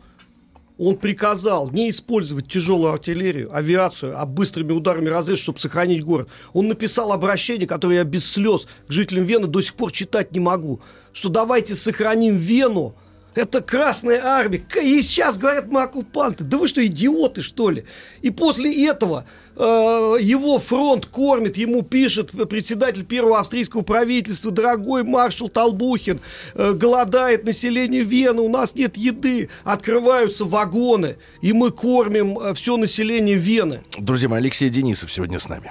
он 0.80 0.96
приказал 0.96 1.70
не 1.70 1.90
использовать 1.90 2.48
тяжелую 2.48 2.92
артиллерию, 2.92 3.54
авиацию, 3.54 4.18
а 4.18 4.24
быстрыми 4.24 4.72
ударами 4.72 5.10
разрез, 5.10 5.38
чтобы 5.38 5.58
сохранить 5.58 6.02
город. 6.02 6.28
Он 6.54 6.68
написал 6.68 7.12
обращение, 7.12 7.68
которое 7.68 7.96
я 7.96 8.04
без 8.04 8.24
слез 8.24 8.66
к 8.88 8.90
жителям 8.90 9.24
Вены 9.24 9.46
до 9.46 9.60
сих 9.60 9.74
пор 9.74 9.92
читать 9.92 10.32
не 10.32 10.40
могу, 10.40 10.80
что 11.12 11.28
давайте 11.28 11.74
сохраним 11.74 12.34
Вену, 12.36 12.94
это 13.34 13.60
Красная 13.60 14.24
Армия. 14.24 14.64
И 14.82 15.02
сейчас 15.02 15.36
говорят, 15.36 15.66
мы 15.66 15.82
оккупанты. 15.82 16.44
Да 16.44 16.56
вы 16.56 16.66
что, 16.66 16.84
идиоты, 16.84 17.42
что 17.42 17.68
ли? 17.68 17.84
И 18.22 18.30
после 18.30 18.88
этого 18.88 19.26
его 19.60 20.58
фронт 20.58 21.06
кормит, 21.06 21.56
ему 21.56 21.82
пишет 21.82 22.30
председатель 22.48 23.04
первого 23.04 23.40
австрийского 23.40 23.82
правительства, 23.82 24.50
дорогой 24.50 25.04
маршал 25.04 25.48
Толбухин, 25.48 26.20
э, 26.54 26.72
голодает 26.72 27.44
население 27.44 28.02
Вены, 28.02 28.42
у 28.42 28.48
нас 28.48 28.74
нет 28.74 28.96
еды, 28.96 29.48
открываются 29.64 30.44
вагоны, 30.44 31.16
и 31.42 31.52
мы 31.52 31.70
кормим 31.70 32.54
все 32.54 32.76
население 32.76 33.36
Вены. 33.36 33.80
Друзья 33.98 34.28
мои, 34.28 34.40
Алексей 34.40 34.70
Денисов 34.70 35.12
сегодня 35.12 35.38
с 35.38 35.48
нами. 35.48 35.70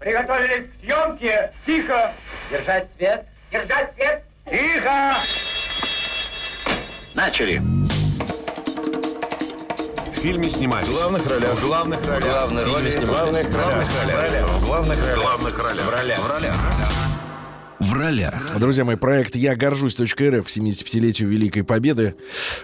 Приготовились 0.00 0.66
к 0.70 0.84
съемке. 0.84 1.52
Тихо. 1.66 2.14
Держать 2.50 2.88
свет. 2.96 3.26
Держать 3.52 3.94
свет. 3.94 4.24
Тихо. 4.50 5.16
Начали. 7.14 7.62
Фильме 10.20 10.48
снимались? 10.48 10.86
В 10.86 10.92
главных 10.92 11.26
ролях. 11.28 11.54
В 11.54 11.66
главных 11.66 11.98
ролях. 12.06 12.20
В 12.20 12.50
главных 12.50 12.66
ролях. 12.66 13.46
В 14.58 14.66
главных 14.66 14.98
ролях. 14.98 15.16
В 15.16 15.20
главных 15.20 15.58
ролях. 15.58 15.84
В 15.84 15.88
ролях. 15.88 16.18
В 16.20 16.26
ролях. 16.26 16.54
В 16.54 16.66
ролях. 16.66 16.99
Друзья 18.58 18.84
мои, 18.84 18.94
проект 18.96 19.34
«Я 19.34 19.56
горжусь.рф» 19.56 20.14
к 20.14 20.48
75-летию 20.48 21.28
Великой 21.28 21.64
Победы. 21.64 22.14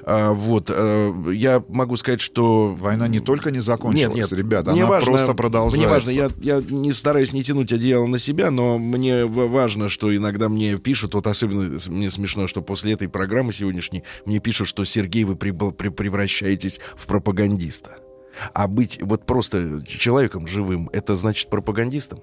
А, 0.03 0.33
вот, 0.33 0.71
а, 0.73 1.31
я 1.31 1.63
могу 1.69 1.97
сказать, 1.97 2.21
что... 2.21 2.75
Война 2.79 3.09
не 3.09 3.19
только 3.21 3.51
не 3.51 3.59
закончилась, 3.59 4.15
нет, 4.17 4.31
нет, 4.31 4.39
ребята, 4.39 4.71
она 4.73 4.87
важно, 4.87 5.11
просто 5.11 5.35
продолжается. 5.35 5.79
Мне 5.79 5.89
важно, 5.89 6.11
я, 6.11 6.31
я 6.41 6.63
не 6.69 6.93
стараюсь 6.93 7.33
не 7.33 7.43
тянуть 7.43 7.73
одеяло 7.73 8.07
на 8.07 8.19
себя, 8.21 8.51
но 8.53 8.79
мне 8.79 9.25
в- 9.27 9.49
важно, 9.49 9.89
что 9.89 10.15
иногда 10.15 10.49
мне 10.49 10.79
пишут, 10.79 11.15
вот 11.15 11.27
особенно 11.27 11.77
мне 11.89 12.11
смешно, 12.11 12.47
что 12.47 12.63
после 12.63 12.93
этой 12.93 13.09
программы 13.09 13.53
сегодняшней 13.53 14.05
мне 14.27 14.39
пишут, 14.39 14.69
что 14.69 14.85
Сергей, 14.85 15.25
вы 15.25 15.35
прибыл- 15.35 15.73
при- 15.73 15.89
превращаетесь 15.89 16.79
в 16.95 17.07
пропагандиста. 17.07 17.99
А 18.55 18.69
быть 18.69 18.99
вот 19.03 19.27
просто 19.27 19.83
человеком 19.87 20.47
живым, 20.47 20.89
это 20.93 21.17
значит 21.17 21.49
пропагандистом? 21.51 22.21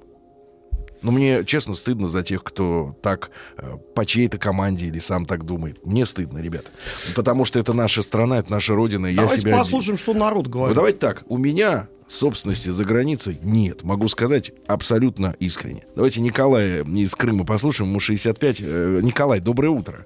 Но 1.03 1.11
мне, 1.11 1.43
честно, 1.45 1.75
стыдно 1.75 2.07
за 2.07 2.23
тех, 2.23 2.43
кто 2.43 2.95
так 3.01 3.29
э, 3.57 3.73
по 3.93 4.05
чьей-то 4.05 4.37
команде 4.37 4.87
или 4.87 4.99
сам 4.99 5.25
так 5.25 5.43
думает. 5.45 5.85
Мне 5.85 6.05
стыдно, 6.05 6.39
ребята. 6.39 6.71
Потому 7.15 7.45
что 7.45 7.59
это 7.59 7.73
наша 7.73 8.01
страна, 8.01 8.39
это 8.39 8.51
наша 8.51 8.73
родина. 8.73 9.07
и 9.07 9.11
я 9.13 9.21
Давайте 9.23 9.41
себя... 9.41 9.57
послушаем, 9.57 9.97
что 9.97 10.13
народ 10.13 10.45
Ну, 10.47 10.51
говорит. 10.51 10.75
давайте 10.75 10.97
так. 10.99 11.23
У 11.27 11.37
меня 11.37 11.87
собственности 12.07 12.69
за 12.69 12.85
границей 12.85 13.37
нет. 13.41 13.83
Могу 13.83 14.07
сказать 14.07 14.51
абсолютно 14.67 15.35
искренне. 15.39 15.83
Давайте 15.95 16.21
Николая 16.21 16.83
из 16.83 17.15
Крыма 17.15 17.45
послушаем. 17.45 17.89
Ему 17.89 17.99
65. 17.99 18.61
Э, 18.61 18.99
Николай, 19.03 19.39
доброе 19.39 19.69
утро. 19.69 20.05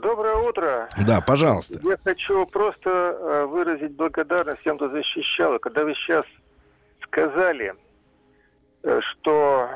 Доброе 0.00 0.36
утро. 0.36 0.88
Да, 1.04 1.20
пожалуйста. 1.20 1.80
Я 1.82 1.96
хочу 2.04 2.46
просто 2.46 2.88
э, 2.90 3.46
выразить 3.46 3.92
благодарность 3.96 4.62
тем, 4.62 4.76
кто 4.76 4.88
защищал. 4.90 5.56
И 5.56 5.58
Когда 5.58 5.82
вы 5.84 5.94
сейчас 5.94 6.24
сказали, 7.02 7.74
что 8.82 9.68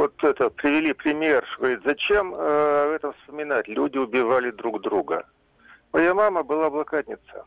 вот 0.00 0.24
это 0.24 0.48
привели 0.48 0.94
пример, 0.94 1.44
говорит, 1.58 1.80
зачем 1.84 2.34
э, 2.34 2.84
об 2.86 2.90
этом 2.92 3.12
вспоминать? 3.12 3.68
Люди 3.68 3.98
убивали 3.98 4.50
друг 4.50 4.80
друга. 4.80 5.26
Моя 5.92 6.14
мама 6.14 6.42
была 6.42 6.70
блокадница. 6.70 7.44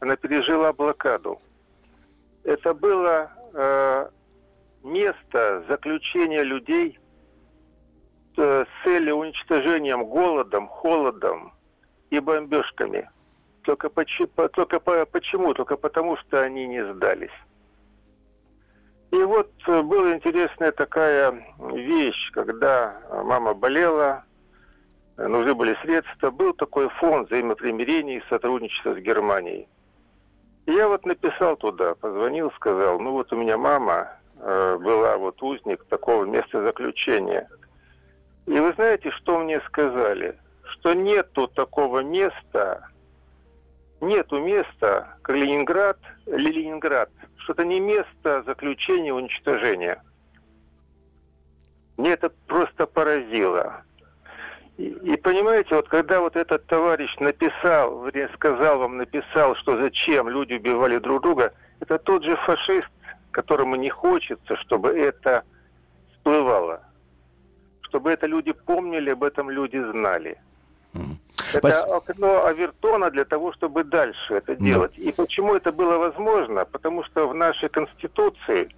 Она 0.00 0.16
пережила 0.16 0.72
блокаду. 0.72 1.40
Это 2.42 2.74
было 2.74 3.30
э, 3.52 4.08
место 4.82 5.64
заключения 5.68 6.42
людей 6.42 6.98
э, 8.38 8.64
с 8.64 8.84
целью 8.84 9.14
уничтожением 9.18 10.04
голодом, 10.04 10.66
холодом 10.66 11.52
и 12.10 12.18
бомбежками. 12.18 13.08
Только, 13.62 13.86
почи- 13.86 14.26
по- 14.26 14.48
только 14.48 14.80
по- 14.80 15.06
почему? 15.06 15.54
Только 15.54 15.76
потому, 15.76 16.16
что 16.16 16.42
они 16.42 16.66
не 16.66 16.84
сдались. 16.92 17.38
И 19.14 19.22
вот 19.22 19.48
э, 19.68 19.82
была 19.82 20.16
интересная 20.16 20.72
такая 20.72 21.32
вещь, 21.72 22.32
когда 22.32 22.96
мама 23.12 23.54
болела, 23.54 24.24
э, 25.16 25.28
нужны 25.28 25.54
были 25.54 25.78
средства, 25.82 26.32
был 26.32 26.52
такой 26.52 26.88
фонд 26.88 27.28
взаимопримирения 27.28 28.18
и 28.18 28.28
сотрудничества 28.28 28.94
с 28.94 28.98
Германией. 28.98 29.68
И 30.66 30.72
я 30.72 30.88
вот 30.88 31.06
написал 31.06 31.56
туда, 31.56 31.94
позвонил, 31.94 32.50
сказал, 32.56 32.98
ну 32.98 33.12
вот 33.12 33.32
у 33.32 33.36
меня 33.36 33.56
мама 33.56 34.08
э, 34.40 34.78
была 34.78 35.16
вот 35.16 35.40
узник 35.44 35.84
такого 35.84 36.24
места 36.24 36.64
заключения. 36.64 37.48
И 38.46 38.58
вы 38.58 38.72
знаете, 38.72 39.12
что 39.12 39.38
мне 39.38 39.60
сказали? 39.68 40.36
Что 40.64 40.92
нету 40.92 41.46
такого 41.46 42.00
места, 42.00 42.88
нету 44.08 44.40
места, 44.40 45.16
как 45.22 45.36
Ленинград, 45.36 45.98
Ленинград, 46.26 47.10
что 47.36 47.52
это 47.52 47.64
не 47.64 47.80
место 47.80 48.42
заключения 48.44 49.12
уничтожения. 49.12 50.02
Мне 51.96 52.12
это 52.12 52.30
просто 52.46 52.86
поразило. 52.86 53.82
И, 54.76 54.88
и 54.88 55.16
понимаете, 55.16 55.76
вот 55.76 55.88
когда 55.88 56.20
вот 56.20 56.36
этот 56.36 56.66
товарищ 56.66 57.14
написал, 57.18 58.08
сказал 58.34 58.78
вам, 58.78 58.96
написал, 58.96 59.54
что 59.56 59.76
зачем 59.76 60.28
люди 60.28 60.54
убивали 60.54 60.98
друг 60.98 61.22
друга, 61.22 61.52
это 61.80 61.98
тот 61.98 62.24
же 62.24 62.36
фашист, 62.36 62.88
которому 63.30 63.76
не 63.76 63.90
хочется, 63.90 64.56
чтобы 64.56 64.98
это 64.98 65.44
всплывало. 66.12 66.82
Чтобы 67.82 68.10
это 68.10 68.26
люди 68.26 68.52
помнили, 68.52 69.10
об 69.10 69.22
этом 69.22 69.50
люди 69.50 69.78
знали. 69.92 70.38
Это 71.54 71.70
Спас- 71.70 71.90
окно 71.90 72.44
Авертона 72.46 73.10
для 73.10 73.24
того, 73.24 73.52
чтобы 73.52 73.84
дальше 73.84 74.34
это 74.34 74.54
Да. 74.56 74.64
делать. 74.64 74.98
И 74.98 75.12
почему 75.12 75.54
это 75.54 75.72
было 75.72 75.98
возможно? 75.98 76.64
Потому 76.64 77.04
что 77.04 77.28
в 77.28 77.34
нашей 77.34 77.68
Конституции 77.68 78.68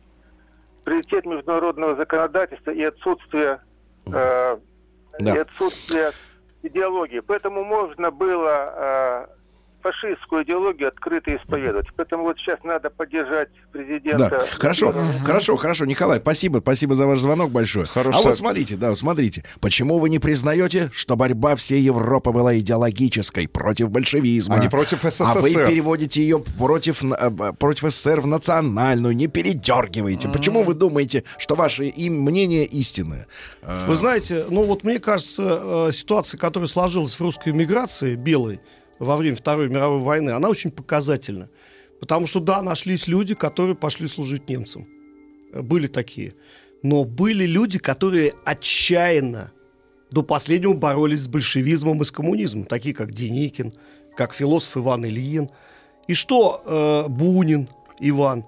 приоритет 0.85 1.27
международного 1.27 1.97
законодательства 1.97 2.70
и 2.70 2.82
отсутствие, 2.82 3.61
э, 4.07 4.59
Да. 5.19 5.35
и 5.35 5.39
отсутствие 5.39 6.11
идеологии. 6.62 7.20
Поэтому 7.20 7.65
можно 7.65 8.11
было 8.11 8.74
э, 8.77 9.27
фашистскую 9.86 10.42
идеологию 10.44 10.88
открыто 10.88 11.34
исповедовать. 11.36 11.86
Поэтому 11.96 12.24
вот 12.24 12.38
сейчас 12.38 12.58
надо 12.64 12.90
поддержать 12.90 13.48
президента. 13.72 14.30
Да, 14.30 14.40
хорошо, 14.58 14.92
хорошо, 15.24 15.56
хорошо. 15.56 15.84
Николай, 15.84 16.18
спасибо, 16.18 16.58
спасибо 16.58 16.94
за 16.94 17.06
ваш 17.06 17.20
звонок 17.20 17.50
большой. 17.50 17.86
Хороший 17.86 18.18
а 18.18 18.22
вот 18.22 18.36
смотрите, 18.36 18.76
да, 18.76 18.94
смотрите, 18.96 19.44
почему 19.60 19.98
вы 19.98 20.10
не 20.10 20.18
признаете, 20.18 20.90
что 20.92 21.16
борьба 21.16 21.54
всей 21.54 21.80
Европы 21.82 22.32
была 22.32 22.58
идеологической 22.58 23.46
против 23.48 23.90
большевизма? 23.90 24.56
А 24.56 24.58
не 24.58 24.68
против 24.68 25.04
А 25.04 25.34
вы 25.34 25.50
СССР. 25.50 25.68
переводите 25.68 26.20
ее 26.20 26.40
против, 26.40 27.04
э, 27.04 27.52
против 27.58 27.90
СССР 27.92 28.20
в 28.20 28.26
национальную, 28.26 29.14
не 29.14 29.28
передергивайте. 29.28 30.28
Почему 30.28 30.62
вы 30.64 30.74
думаете, 30.74 31.22
что 31.38 31.54
ваше 31.54 31.84
им 31.84 32.22
мнение 32.22 32.64
истинное? 32.64 33.26
Э, 33.62 33.86
Вы 33.86 33.96
знаете, 33.96 34.46
ну 34.48 34.64
вот 34.64 34.82
мне 34.82 34.98
кажется, 34.98 35.88
э, 35.88 35.92
ситуация, 35.92 36.38
которая 36.38 36.68
сложилась 36.68 37.14
в 37.14 37.20
русской 37.20 37.52
миграции 37.52 38.16
белой 38.16 38.60
во 38.98 39.16
время 39.16 39.36
Второй 39.36 39.68
мировой 39.68 40.01
войны, 40.01 40.31
она 40.31 40.48
очень 40.48 40.70
показательна. 40.70 41.48
Потому 42.01 42.27
что, 42.27 42.40
да, 42.40 42.62
нашлись 42.62 43.06
люди, 43.06 43.35
которые 43.35 43.74
пошли 43.74 44.06
служить 44.06 44.48
немцам. 44.48 44.86
Были 45.52 45.86
такие. 45.86 46.35
Но 46.82 47.05
были 47.05 47.47
люди, 47.47 47.78
которые 47.78 48.35
отчаянно 48.44 49.52
до 50.10 50.23
последнего 50.23 50.73
боролись 50.73 51.23
с 51.23 51.28
большевизмом 51.28 52.02
и 52.02 52.05
с 52.05 52.10
коммунизмом, 52.10 52.64
такие 52.64 52.94
как 52.94 53.12
Деникин, 53.12 53.73
как 54.16 54.35
философ 54.35 54.77
Иван 54.77 55.05
Ильин. 55.06 55.48
И 56.06 56.14
что 56.14 56.62
э, 56.64 57.09
Бунин 57.09 57.68
Иван, 57.98 58.44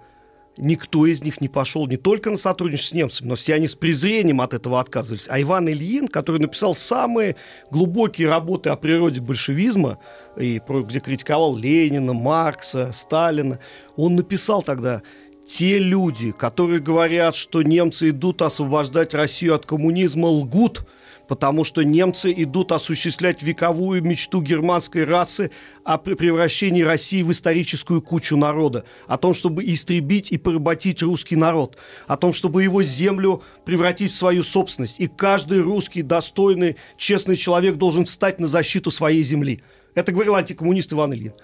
никто 0.58 1.06
из 1.06 1.22
них 1.22 1.40
не 1.40 1.48
пошел 1.48 1.86
не 1.86 1.96
только 1.96 2.30
на 2.30 2.36
сотрудничество 2.36 2.94
с 2.94 2.98
немцами, 2.98 3.28
но 3.28 3.34
все 3.36 3.54
они 3.54 3.68
с 3.68 3.74
презрением 3.74 4.40
от 4.40 4.54
этого 4.54 4.80
отказывались. 4.80 5.26
А 5.28 5.40
Иван 5.40 5.68
Ильин, 5.68 6.08
который 6.08 6.40
написал 6.40 6.74
самые 6.74 7.36
глубокие 7.70 8.28
работы 8.28 8.70
о 8.70 8.76
природе 8.76 9.20
большевизма, 9.20 9.98
и 10.36 10.60
где 10.68 11.00
критиковал 11.00 11.56
Ленина, 11.56 12.12
Маркса, 12.12 12.90
Сталина, 12.92 13.58
он 13.96 14.16
написал 14.16 14.62
тогда 14.62 15.02
те 15.46 15.78
люди, 15.78 16.32
которые 16.32 16.80
говорят, 16.80 17.34
что 17.34 17.62
немцы 17.62 18.10
идут 18.10 18.42
освобождать 18.42 19.14
Россию 19.14 19.54
от 19.54 19.64
коммунизма, 19.64 20.26
лгут, 20.26 20.86
потому 21.28 21.62
что 21.62 21.82
немцы 21.82 22.32
идут 22.36 22.72
осуществлять 22.72 23.42
вековую 23.42 24.02
мечту 24.02 24.42
германской 24.42 25.04
расы 25.04 25.50
о 25.84 25.96
пре- 25.96 26.16
превращении 26.16 26.82
России 26.82 27.22
в 27.22 27.30
историческую 27.30 28.02
кучу 28.02 28.36
народа, 28.36 28.84
о 29.06 29.18
том, 29.18 29.34
чтобы 29.34 29.64
истребить 29.64 30.32
и 30.32 30.38
поработить 30.38 31.02
русский 31.02 31.36
народ, 31.36 31.76
о 32.06 32.16
том, 32.16 32.32
чтобы 32.32 32.62
его 32.62 32.82
землю 32.82 33.42
превратить 33.64 34.12
в 34.12 34.16
свою 34.16 34.42
собственность. 34.42 34.98
И 34.98 35.06
каждый 35.06 35.60
русский 35.60 36.02
достойный, 36.02 36.76
честный 36.96 37.36
человек 37.36 37.76
должен 37.76 38.06
встать 38.06 38.40
на 38.40 38.48
защиту 38.48 38.90
своей 38.90 39.22
земли. 39.22 39.60
Это 39.94 40.12
говорил 40.12 40.34
антикоммунист 40.34 40.92
Иван 40.92 41.12
Ильин. 41.12 41.34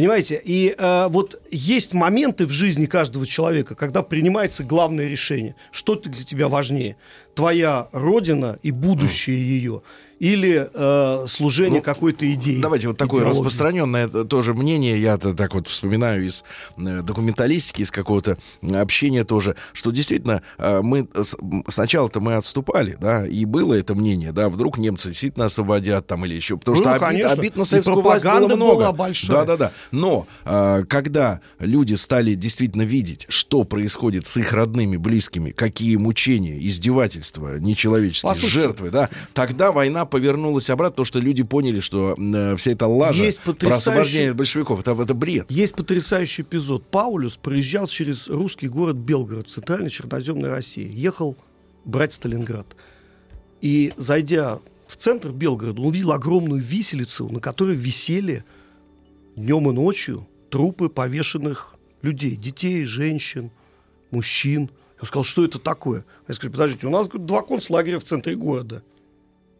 Понимаете? 0.00 0.40
И 0.42 0.74
э, 0.78 1.08
вот 1.10 1.42
есть 1.50 1.92
моменты 1.92 2.46
в 2.46 2.50
жизни 2.50 2.86
каждого 2.86 3.26
человека, 3.26 3.74
когда 3.74 4.02
принимается 4.02 4.64
главное 4.64 5.08
решение. 5.08 5.56
Что 5.72 5.94
для 5.94 6.24
тебя 6.24 6.48
важнее? 6.48 6.96
Твоя 7.34 7.90
родина 7.92 8.58
и 8.62 8.70
будущее 8.70 9.36
ее? 9.38 9.82
Или 10.20 10.68
э, 10.72 11.26
служение 11.28 11.80
какой-то 11.80 12.30
идеи? 12.34 12.56
Ну, 12.56 12.60
Давайте 12.62 12.88
вот 12.88 12.98
такое 12.98 13.22
идеологии? 13.22 13.38
распространенное 13.38 14.06
э, 14.12 14.24
тоже 14.24 14.52
мнение, 14.52 15.00
я 15.00 15.16
то 15.16 15.32
так 15.32 15.54
вот 15.54 15.66
вспоминаю 15.66 16.26
из 16.26 16.44
э, 16.76 17.00
документалистики, 17.02 17.80
из 17.80 17.90
какого-то 17.90 18.36
общения 18.62 19.24
тоже, 19.24 19.56
что 19.72 19.90
действительно 19.90 20.42
э, 20.58 20.80
мы 20.82 21.08
сначала-то 21.68 22.20
мы 22.20 22.34
отступали, 22.34 22.98
да, 23.00 23.26
и 23.26 23.46
было 23.46 23.72
это 23.72 23.94
мнение, 23.94 24.32
да, 24.32 24.50
вдруг 24.50 24.76
немцы 24.76 25.08
действительно 25.08 25.46
освободят 25.46 26.06
там 26.06 26.26
или 26.26 26.34
еще, 26.34 26.58
потому 26.58 26.76
Ну, 26.76 26.82
что 26.82 26.92
обид, 26.92 27.00
конечно. 27.08 27.30
обид 27.32 27.56
на 27.56 27.64
советскую 27.64 28.02
власть 28.02 28.24
было 28.26 28.46
много. 28.46 28.74
была 28.74 28.92
большая. 28.92 29.38
Да-да-да. 29.38 29.72
Но 29.90 30.26
э, 30.44 30.84
когда 30.86 31.40
люди 31.58 31.94
стали 31.94 32.34
действительно 32.34 32.82
видеть, 32.82 33.24
что 33.30 33.64
происходит 33.64 34.26
с 34.26 34.36
их 34.36 34.52
родными, 34.52 34.98
близкими, 34.98 35.50
какие 35.52 35.96
мучения, 35.96 36.58
издевательства 36.60 37.58
нечеловеческие, 37.58 38.28
Послушайте. 38.28 38.60
жертвы, 38.60 38.90
да, 38.90 39.08
тогда 39.32 39.72
война 39.72 40.04
повернулась 40.10 40.68
обратно, 40.70 40.96
то, 40.96 41.04
что 41.04 41.20
люди 41.20 41.42
поняли, 41.42 41.80
что 41.80 42.14
э, 42.18 42.56
вся 42.56 42.72
эта 42.72 42.86
лажа 42.86 43.22
Есть 43.22 43.40
про 43.40 43.52
потрясающий- 43.52 43.78
освобождение 43.78 44.34
большевиков, 44.34 44.80
это, 44.80 44.92
это 45.00 45.14
бред. 45.14 45.50
Есть 45.50 45.74
потрясающий 45.74 46.42
эпизод. 46.42 46.86
Паулюс 46.88 47.36
проезжал 47.36 47.86
через 47.86 48.28
русский 48.28 48.68
город 48.68 48.96
Белгород 48.96 49.48
в 49.48 49.50
центральной 49.50 49.90
черноземной 49.90 50.50
России. 50.50 50.90
Ехал 50.92 51.36
брать 51.84 52.12
Сталинград. 52.12 52.66
И, 53.62 53.92
зайдя 53.96 54.58
в 54.86 54.96
центр 54.96 55.30
Белгорода, 55.30 55.80
он 55.80 55.88
увидел 55.88 56.12
огромную 56.12 56.60
виселицу, 56.60 57.28
на 57.28 57.40
которой 57.40 57.76
висели 57.76 58.44
днем 59.36 59.70
и 59.70 59.72
ночью 59.72 60.26
трупы 60.50 60.88
повешенных 60.88 61.74
людей. 62.02 62.36
Детей, 62.36 62.84
женщин, 62.84 63.50
мужчин. 64.10 64.70
Я 65.00 65.06
сказал, 65.06 65.24
что 65.24 65.44
это 65.44 65.58
такое? 65.58 66.04
Я 66.28 66.34
сказал, 66.34 66.52
подождите, 66.52 66.86
у 66.86 66.90
нас 66.90 67.08
говорит, 67.08 67.26
два 67.26 67.42
концлагеря 67.42 67.98
в 67.98 68.04
центре 68.04 68.34
города. 68.34 68.82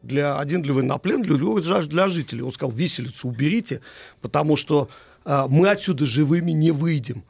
Для, 0.02 0.38
один 0.38 0.62
для 0.62 0.72
военнопленных, 0.72 1.26
другой 1.26 1.62
для, 1.62 1.82
для 1.82 2.08
жителей. 2.08 2.42
Он 2.42 2.52
сказал, 2.52 2.72
виселицу 2.74 3.28
уберите, 3.28 3.80
потому 4.20 4.56
что 4.56 4.88
а, 5.24 5.46
мы 5.48 5.68
отсюда 5.68 6.06
живыми 6.06 6.52
не 6.52 6.70
выйдем. 6.70 7.22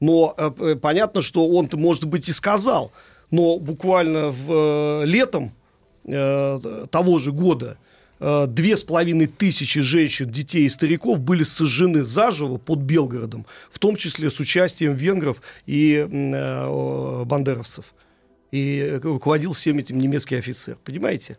Но 0.00 0.34
э, 0.36 0.50
э, 0.58 0.76
понятно, 0.76 1.22
что 1.22 1.48
он-то, 1.48 1.76
может 1.76 2.04
быть, 2.04 2.28
и 2.28 2.32
сказал. 2.32 2.92
Но 3.30 3.58
буквально 3.58 4.30
в, 4.30 5.02
э, 5.02 5.06
летом 5.06 5.52
э, 6.04 6.86
того 6.90 7.18
же 7.18 7.32
года 7.32 7.78
э, 8.20 8.46
две 8.48 8.76
с 8.76 8.84
половиной 8.84 9.26
тысячи 9.26 9.80
женщин, 9.80 10.30
детей 10.30 10.66
и 10.66 10.68
стариков 10.68 11.20
были 11.20 11.42
сожжены 11.42 12.04
заживо 12.04 12.58
под 12.58 12.78
Белгородом, 12.80 13.44
в 13.70 13.78
том 13.78 13.96
числе 13.96 14.30
с 14.30 14.38
участием 14.40 14.94
венгров 14.94 15.42
и 15.66 16.06
э, 16.08 17.24
бандеровцев. 17.24 17.86
И 18.50 18.98
руководил 19.02 19.52
всем 19.52 19.78
этим 19.78 19.98
немецкий 19.98 20.36
офицер. 20.36 20.78
Понимаете? 20.82 21.36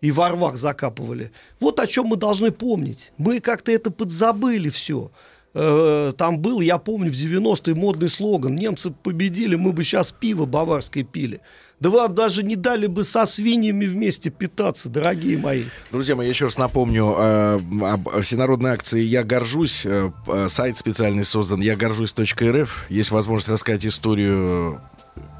И 0.00 0.12
во 0.12 0.30
рвах 0.30 0.56
закапывали. 0.56 1.30
Вот 1.60 1.78
о 1.78 1.86
чем 1.86 2.06
мы 2.06 2.16
должны 2.16 2.50
помнить. 2.52 3.12
Мы 3.18 3.40
как-то 3.40 3.70
это 3.70 3.90
подзабыли 3.90 4.70
все. 4.70 5.10
Э, 5.52 6.12
Там 6.16 6.38
был, 6.38 6.60
я 6.60 6.78
помню, 6.78 7.10
в 7.10 7.14
90-е 7.14 7.74
модный 7.74 8.08
слоган. 8.08 8.54
Немцы 8.54 8.90
победили, 8.90 9.56
мы 9.56 9.72
бы 9.72 9.84
сейчас 9.84 10.12
пиво 10.12 10.46
баварское 10.46 11.04
пили. 11.04 11.40
Да 11.80 11.88
вам 11.88 12.14
даже 12.14 12.42
не 12.42 12.56
дали 12.56 12.86
бы 12.86 13.04
со 13.04 13.24
свиньями 13.24 13.86
вместе 13.86 14.28
питаться, 14.28 14.90
дорогие 14.90 15.38
мои. 15.38 15.64
Друзья 15.90 16.14
мои, 16.14 16.26
я 16.26 16.30
еще 16.32 16.44
раз 16.44 16.58
напомню 16.58 17.14
э, 17.16 17.60
об 17.82 18.20
всенародной 18.20 18.72
акции 18.72 19.00
«Я 19.00 19.24
горжусь». 19.24 19.86
Э, 19.86 20.10
э, 20.26 20.48
сайт 20.50 20.76
специальный 20.76 21.24
создан 21.24 21.60
«Я 21.62 21.76
горжусь.рф». 21.76 22.86
Есть 22.90 23.10
возможность 23.10 23.48
рассказать 23.48 23.86
историю 23.86 24.78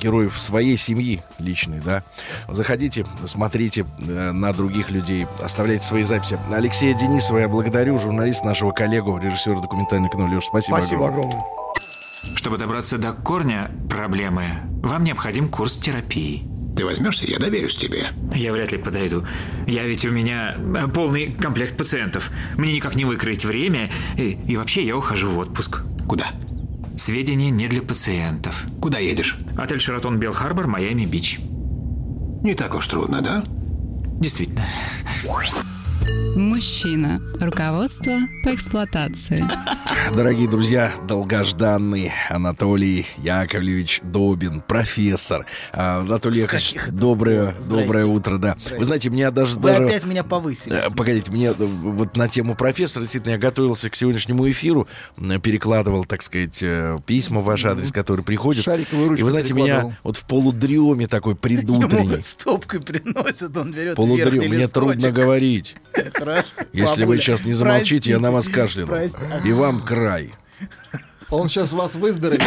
героев 0.00 0.38
своей 0.38 0.76
семьи 0.76 1.22
личной, 1.38 1.80
да. 1.80 2.02
Заходите, 2.48 3.06
смотрите 3.26 3.86
э, 4.00 4.32
на 4.32 4.52
других 4.52 4.90
людей, 4.90 5.26
оставляйте 5.40 5.84
свои 5.84 6.02
записи. 6.04 6.38
Алексея 6.50 6.94
Денисова 6.94 7.38
я 7.38 7.48
благодарю, 7.48 7.98
журналист 7.98 8.44
нашего 8.44 8.72
коллегу, 8.72 9.18
режиссера 9.18 9.60
документального 9.60 10.10
кино. 10.12 10.26
Леш, 10.26 10.44
спасибо, 10.44 10.76
Спасибо 10.76 11.08
огромное. 11.08 11.36
огромное. 11.36 12.36
Чтобы 12.36 12.58
добраться 12.58 12.98
до 12.98 13.12
корня 13.12 13.70
проблемы, 13.88 14.50
вам 14.82 15.04
необходим 15.04 15.48
курс 15.48 15.76
терапии. 15.76 16.42
Ты 16.76 16.84
возьмешься, 16.84 17.26
я 17.26 17.38
доверюсь 17.38 17.76
тебе. 17.76 18.10
Я 18.34 18.52
вряд 18.52 18.72
ли 18.72 18.78
подойду. 18.78 19.26
Я 19.66 19.84
ведь 19.84 20.04
у 20.04 20.10
меня 20.10 20.54
э, 20.56 20.88
полный 20.88 21.32
комплект 21.32 21.76
пациентов. 21.76 22.30
Мне 22.56 22.74
никак 22.74 22.94
не 22.94 23.04
выкроить 23.04 23.44
время. 23.44 23.90
И, 24.16 24.38
и 24.46 24.56
вообще 24.56 24.82
я 24.84 24.96
ухожу 24.96 25.30
в 25.30 25.38
отпуск. 25.38 25.82
Куда? 26.08 26.26
Сведения 27.00 27.48
не 27.48 27.66
для 27.66 27.80
пациентов. 27.80 28.66
Куда 28.78 28.98
едешь? 28.98 29.38
Отель 29.56 29.80
Шератон 29.80 30.18
Белл 30.18 30.34
Харбор, 30.34 30.66
Майами 30.66 31.06
Бич. 31.06 31.38
Не 32.42 32.52
так 32.52 32.74
уж 32.74 32.86
трудно, 32.88 33.22
да? 33.22 33.42
Действительно. 34.20 34.66
Мужчина. 36.36 37.20
Руководство 37.40 38.18
по 38.44 38.54
эксплуатации. 38.54 39.44
Дорогие 40.14 40.48
друзья, 40.48 40.92
долгожданный 41.08 42.12
Анатолий 42.28 43.06
Яковлевич 43.18 44.00
Добин, 44.02 44.60
профессор. 44.60 45.46
А, 45.72 46.00
Анатолий 46.00 46.40
Яковлевич, 46.40 46.76
доброе, 46.90 47.54
доброе 47.66 48.06
утро, 48.06 48.36
да. 48.38 48.56
Вы 48.76 48.84
знаете, 48.84 49.10
меня 49.10 49.30
даже... 49.30 49.56
Вы 49.56 49.70
даже... 49.70 49.84
опять 49.84 50.04
меня 50.04 50.22
повысили. 50.22 50.74
Э, 50.76 50.90
Погодите, 50.94 51.30
мне 51.30 51.46
э, 51.48 51.52
вот 51.56 52.16
на 52.16 52.28
тему 52.28 52.54
профессора, 52.54 53.04
действительно, 53.04 53.32
я 53.32 53.38
готовился 53.38 53.88
к 53.88 53.94
сегодняшнему 53.96 54.48
эфиру, 54.50 54.86
перекладывал, 55.42 56.04
так 56.04 56.22
сказать, 56.22 56.58
э, 56.62 56.98
письма 57.06 57.40
в 57.40 57.44
ваш 57.44 57.64
адрес, 57.64 57.90
которые 57.92 58.24
приходят. 58.24 58.64
Шариковую 58.64 59.06
И 59.06 59.08
ручку 59.10 59.24
вы 59.24 59.30
знаете, 59.30 59.54
меня 59.54 59.96
вот 60.02 60.16
в 60.16 60.24
полудреме 60.24 61.06
такой 61.06 61.36
предутренний, 61.36 62.12
Ему 62.12 62.22
стопкой 62.22 62.80
приносят, 62.80 63.56
он 63.56 63.72
берет 63.72 63.96
полудрем, 63.96 64.38
мне 64.38 64.48
листочек. 64.48 64.72
трудно 64.72 65.10
говорить. 65.10 65.76
Хорошо. 66.14 66.48
Если 66.72 67.04
вы 67.04 67.18
сейчас 67.18 67.44
не 67.44 67.52
замолчите, 67.52 68.10
я 68.10 68.18
на 68.18 68.32
вас 68.32 68.48
кашляну. 68.48 68.92
И 69.44 69.52
вам 69.52 69.80
край. 69.82 70.32
Он 71.30 71.48
сейчас 71.48 71.72
вас 71.72 71.94
выздоровит. 71.94 72.42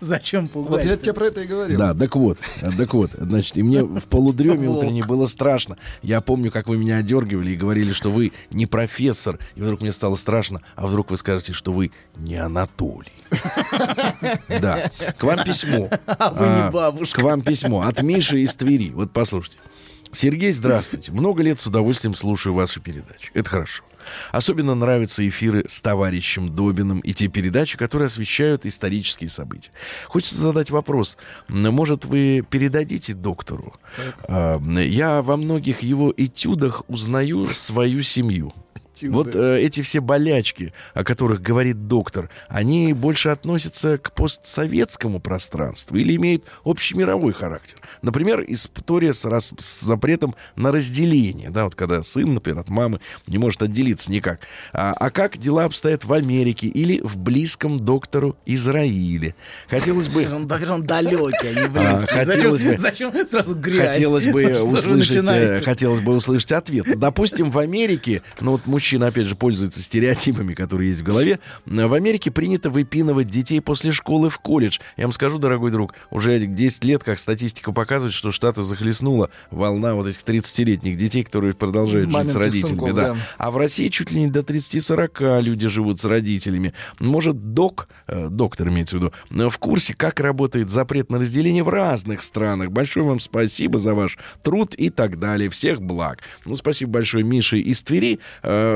Зачем 0.00 0.48
пугать? 0.48 0.70
Вот 0.70 0.84
я 0.84 0.96
тебе 0.96 1.14
про 1.14 1.26
это 1.26 1.40
и 1.40 1.46
говорил. 1.46 1.78
Да, 1.78 1.94
так 1.94 2.16
вот, 2.16 2.38
так 2.76 2.92
вот, 2.92 3.12
значит, 3.12 3.56
и 3.56 3.62
мне 3.62 3.82
в 3.82 4.02
полудреме 4.02 4.68
Волк. 4.68 4.78
утренней 4.78 5.02
было 5.02 5.26
страшно. 5.26 5.78
Я 6.02 6.20
помню, 6.20 6.52
как 6.52 6.66
вы 6.66 6.76
меня 6.76 6.98
одергивали 6.98 7.52
и 7.52 7.56
говорили, 7.56 7.94
что 7.94 8.10
вы 8.10 8.32
не 8.50 8.66
профессор, 8.66 9.38
и 9.54 9.62
вдруг 9.62 9.80
мне 9.80 9.92
стало 9.92 10.16
страшно, 10.16 10.60
а 10.74 10.86
вдруг 10.86 11.10
вы 11.10 11.16
скажете, 11.16 11.54
что 11.54 11.72
вы 11.72 11.92
не 12.16 12.36
Анатолий. 12.36 13.12
Да, 14.48 14.90
к 15.18 15.22
вам 15.22 15.42
письмо. 15.42 15.88
А 16.06 16.30
вы 16.30 16.46
не 16.46 16.70
бабушка. 16.70 17.20
К 17.20 17.24
вам 17.24 17.40
письмо 17.40 17.82
от 17.82 18.02
Миши 18.02 18.40
из 18.40 18.54
Твери. 18.54 18.90
Вот 18.90 19.12
послушайте. 19.12 19.58
Сергей, 20.16 20.50
здравствуйте. 20.50 21.12
Много 21.12 21.42
лет 21.42 21.60
с 21.60 21.66
удовольствием 21.66 22.14
слушаю 22.14 22.54
ваши 22.54 22.80
передачи. 22.80 23.30
Это 23.34 23.50
хорошо. 23.50 23.84
Особенно 24.32 24.74
нравятся 24.74 25.28
эфиры 25.28 25.66
с 25.68 25.82
товарищем 25.82 26.48
Добиным 26.56 27.00
и 27.00 27.12
те 27.12 27.28
передачи, 27.28 27.76
которые 27.76 28.06
освещают 28.06 28.64
исторические 28.64 29.28
события. 29.28 29.72
Хочется 30.06 30.38
задать 30.38 30.70
вопрос. 30.70 31.18
Может, 31.48 32.06
вы 32.06 32.42
передадите 32.48 33.12
доктору? 33.12 33.74
А, 34.26 34.58
Я 34.58 35.20
во 35.20 35.36
многих 35.36 35.82
его 35.82 36.14
этюдах 36.16 36.82
узнаю 36.88 37.44
свою 37.44 38.02
семью. 38.02 38.54
Вот 39.02 39.34
э, 39.34 39.60
эти 39.60 39.82
все 39.82 40.00
болячки, 40.00 40.72
о 40.94 41.04
которых 41.04 41.42
говорит 41.42 41.86
доктор, 41.88 42.30
они 42.48 42.92
больше 42.92 43.28
относятся 43.30 43.98
к 43.98 44.12
постсоветскому 44.12 45.20
пространству 45.20 45.96
или 45.96 46.16
имеют 46.16 46.44
общемировой 46.64 47.32
характер. 47.32 47.78
Например, 48.02 48.44
история 48.46 49.12
с, 49.12 49.24
рас- 49.24 49.52
с 49.58 49.80
запретом 49.82 50.34
на 50.56 50.72
разделение, 50.72 51.50
да, 51.50 51.64
вот 51.64 51.74
когда 51.74 52.02
сын, 52.02 52.34
например, 52.34 52.60
от 52.60 52.68
мамы 52.68 53.00
не 53.26 53.38
может 53.38 53.62
отделиться 53.62 54.10
никак. 54.10 54.40
А, 54.72 54.92
а 54.92 55.10
как 55.10 55.38
дела 55.38 55.64
обстоят 55.64 56.04
в 56.04 56.12
Америке 56.12 56.66
или 56.68 57.00
в 57.02 57.16
близком 57.18 57.80
доктору 57.80 58.36
Израиле? 58.46 59.34
Хотелось 59.68 60.08
бы... 60.08 60.26
Он, 60.36 60.50
он 60.70 60.82
далекий, 60.86 61.48
а 61.48 61.52
не 61.52 61.60
А, 61.60 61.68
близкий. 61.68 62.06
хотелось 62.14 62.60
зачем, 62.60 62.72
бы- 62.72 62.78
зачем 62.78 63.28
сразу 63.28 63.54
грязь? 63.54 63.94
Хотелось 63.94 64.26
бы 64.26 64.44
услышать, 64.62 65.26
э, 65.28 65.60
хотелось 65.64 66.00
бы 66.00 66.14
услышать 66.16 66.52
ответ. 66.52 66.98
Допустим, 66.98 67.50
в 67.50 67.58
Америке, 67.58 68.22
ну 68.40 68.52
вот 68.52 68.66
мужчина, 68.66 68.85
опять 68.94 69.26
же, 69.26 69.34
пользуется 69.34 69.82
стереотипами, 69.82 70.54
которые 70.54 70.90
есть 70.90 71.00
в 71.00 71.04
голове. 71.04 71.38
В 71.64 71.94
Америке 71.94 72.30
принято 72.30 72.70
выпинывать 72.70 73.28
детей 73.28 73.60
после 73.60 73.92
школы 73.92 74.30
в 74.30 74.38
колледж. 74.38 74.78
Я 74.96 75.04
вам 75.04 75.12
скажу, 75.12 75.38
дорогой 75.38 75.70
друг, 75.70 75.94
уже 76.10 76.38
10 76.38 76.84
лет, 76.84 77.04
как 77.04 77.18
статистика 77.18 77.72
показывает, 77.72 78.14
что 78.14 78.32
штаты 78.32 78.62
захлестнула 78.62 79.30
волна 79.50 79.94
вот 79.94 80.06
этих 80.06 80.22
30-летних 80.22 80.96
детей, 80.96 81.24
которые 81.24 81.54
продолжают 81.54 82.06
жить 82.06 82.10
с 82.10 82.14
Маменьких 82.14 82.36
родителями. 82.36 82.68
сынков, 82.68 82.94
да. 82.94 83.14
да. 83.14 83.16
А 83.38 83.50
в 83.50 83.56
России 83.56 83.88
чуть 83.88 84.10
ли 84.10 84.20
не 84.20 84.28
до 84.28 84.40
30-40 84.40 85.42
люди 85.42 85.68
живут 85.68 86.00
с 86.00 86.04
родителями. 86.04 86.72
Может, 87.00 87.54
док, 87.54 87.88
э, 88.06 88.28
доктор 88.30 88.68
имеется 88.68 88.96
в 88.96 89.00
виду, 89.00 89.12
э, 89.30 89.48
в 89.48 89.58
курсе, 89.58 89.94
как 89.94 90.20
работает 90.20 90.70
запрет 90.70 91.10
на 91.10 91.18
разделение 91.18 91.62
в 91.62 91.68
разных 91.68 92.22
странах. 92.22 92.70
Большое 92.70 93.06
вам 93.06 93.20
спасибо 93.20 93.78
за 93.78 93.94
ваш 93.94 94.18
труд 94.42 94.74
и 94.74 94.90
так 94.90 95.18
далее. 95.18 95.50
Всех 95.50 95.82
благ. 95.82 96.20
Ну, 96.44 96.54
спасибо 96.54 96.92
большое 96.92 97.24
Мише 97.24 97.58
из 97.58 97.82
Твери. 97.82 98.18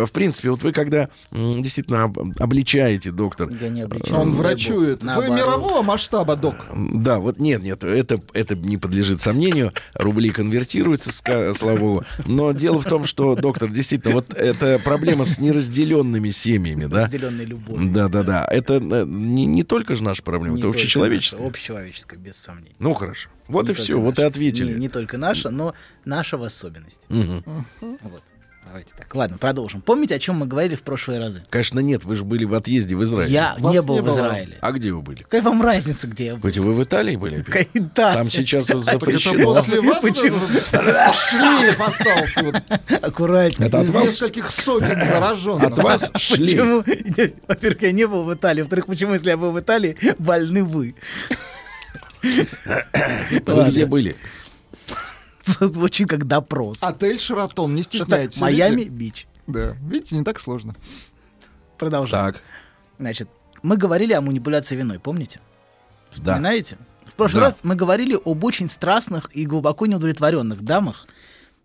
Э, 0.02 0.06
В 0.06 0.12
принципе, 0.12 0.50
вот 0.50 0.62
вы 0.62 0.72
когда 0.72 1.08
действительно 1.32 2.04
об- 2.04 2.18
обличаете, 2.38 3.10
доктор... 3.10 3.48
Я 3.60 3.68
не 3.68 3.82
обличаю. 3.82 4.20
Он 4.20 4.34
врачует. 4.34 5.02
Вы 5.04 5.28
мирового 5.30 5.82
масштаба, 5.82 6.36
док. 6.36 6.54
Да, 6.74 7.18
вот 7.18 7.38
нет, 7.38 7.62
нет, 7.62 7.84
это, 7.84 8.18
это 8.32 8.54
не 8.56 8.76
подлежит 8.76 9.22
сомнению. 9.22 9.72
Рубли 9.94 10.30
конвертируются, 10.30 11.10
слава 11.54 11.76
богу. 11.76 12.04
Но 12.26 12.52
дело 12.52 12.80
в 12.80 12.84
том, 12.84 13.04
что, 13.04 13.34
доктор, 13.34 13.70
действительно, 13.70 14.14
вот 14.14 14.32
эта 14.34 14.78
проблема 14.82 15.24
с 15.24 15.38
неразделенными 15.38 16.30
семьями, 16.30 16.86
да? 16.86 17.04
Разделенной 17.04 17.44
любовью. 17.44 17.90
Да, 17.92 18.08
да, 18.08 18.22
да. 18.22 18.46
Это 18.50 18.74
э, 18.74 19.04
не, 19.06 19.46
не 19.46 19.62
только 19.64 19.94
же 19.96 20.02
наша 20.02 20.22
проблема, 20.22 20.54
Не 20.56 20.60
это 20.60 20.68
общечеловеческая. 20.68 21.40
наша, 21.40 21.48
Общечеловеческая, 21.50 22.18
без 22.18 22.36
сомнений. 22.36 22.74
Ну, 22.78 22.94
хорошо. 22.94 23.28
Вот 23.48 23.66
Не 23.66 23.72
и 23.72 23.74
все, 23.74 23.98
вот 23.98 24.18
и 24.18 24.22
наша. 24.22 24.28
ответили. 24.28 24.72
Не, 24.74 24.78
не 24.80 24.88
только 24.88 25.18
наша, 25.18 25.50
но 25.50 25.74
наша 26.04 26.36
в 26.36 26.42
особенности. 26.44 27.02
Мгм. 27.08 27.42
Вот. 27.80 28.22
Давайте 28.70 28.92
так. 28.96 29.12
Ладно, 29.16 29.36
продолжим. 29.36 29.80
Помните, 29.80 30.14
о 30.14 30.20
чем 30.20 30.36
мы 30.36 30.46
говорили 30.46 30.76
в 30.76 30.82
прошлые 30.84 31.18
разы? 31.18 31.42
Конечно, 31.50 31.80
нет, 31.80 32.04
вы 32.04 32.14
же 32.14 32.22
были 32.22 32.44
в 32.44 32.54
отъезде 32.54 32.94
в 32.94 33.02
Израиле. 33.02 33.32
Я 33.32 33.56
Вас 33.58 33.74
не 33.74 33.82
был 33.82 33.96
не 33.96 34.00
в. 34.00 34.08
Израиле. 34.08 34.58
А 34.60 34.70
где 34.70 34.92
вы 34.92 35.02
были? 35.02 35.24
Какая 35.24 35.42
вам 35.42 35.60
разница, 35.60 36.06
где 36.06 36.26
я 36.26 36.36
был? 36.36 36.48
Вы, 36.48 36.62
вы 36.62 36.74
в 36.74 36.82
Италии 36.84 37.16
были? 37.16 37.44
Да. 37.96 38.14
Там 38.14 38.30
сейчас 38.30 38.70
это 38.70 38.78
запрещено. 38.78 39.42
после 39.42 39.80
вас 39.80 40.00
Почему? 40.00 40.38
шлейф 41.12 41.80
остался 41.80 42.62
Аккуратнее. 43.02 43.66
Это 43.68 43.80
от 43.80 43.88
вас? 43.88 44.04
нескольких 44.04 44.52
сотен 44.52 45.04
зараженных. 45.08 45.64
От 45.64 45.78
вас 45.80 46.12
шлейф. 46.16 46.84
Почему? 46.84 47.32
Во-первых, 47.48 47.82
я 47.82 47.90
не 47.90 48.06
был 48.06 48.22
в 48.22 48.32
Италии. 48.32 48.60
Во-вторых, 48.62 48.86
почему, 48.86 49.14
если 49.14 49.30
я 49.30 49.36
был 49.36 49.50
в 49.50 49.58
Италии, 49.58 49.96
больны 50.20 50.62
вы? 50.62 50.94
Вы 52.22 53.64
где 53.70 53.86
были? 53.86 54.14
Звучит 55.60 56.08
как 56.08 56.26
допрос. 56.26 56.82
Отель 56.82 57.18
Шератон, 57.18 57.74
не 57.74 57.82
стесняйтесь. 57.82 58.40
Майами 58.40 58.82
видите? 58.82 58.90
Бич. 58.90 59.26
Да, 59.46 59.76
видите, 59.82 60.16
не 60.16 60.24
так 60.24 60.38
сложно. 60.40 60.74
Продолжаем. 61.78 62.32
Так, 62.34 62.42
Значит, 62.98 63.28
мы 63.62 63.76
говорили 63.76 64.12
о 64.12 64.20
манипуляции 64.20 64.76
виной, 64.76 64.98
помните? 64.98 65.40
да. 66.10 66.34
Вспоминаете? 66.34 66.76
В 67.06 67.14
прошлый 67.14 67.40
Да. 67.42 67.46
раз 67.48 67.58
мы 67.62 67.74
говорили 67.74 68.18
об 68.24 68.44
очень 68.44 68.68
страстных 68.68 69.30
и 69.34 69.46
глубоко 69.46 69.86
неудовлетворенных 69.86 70.62
дамах, 70.62 71.06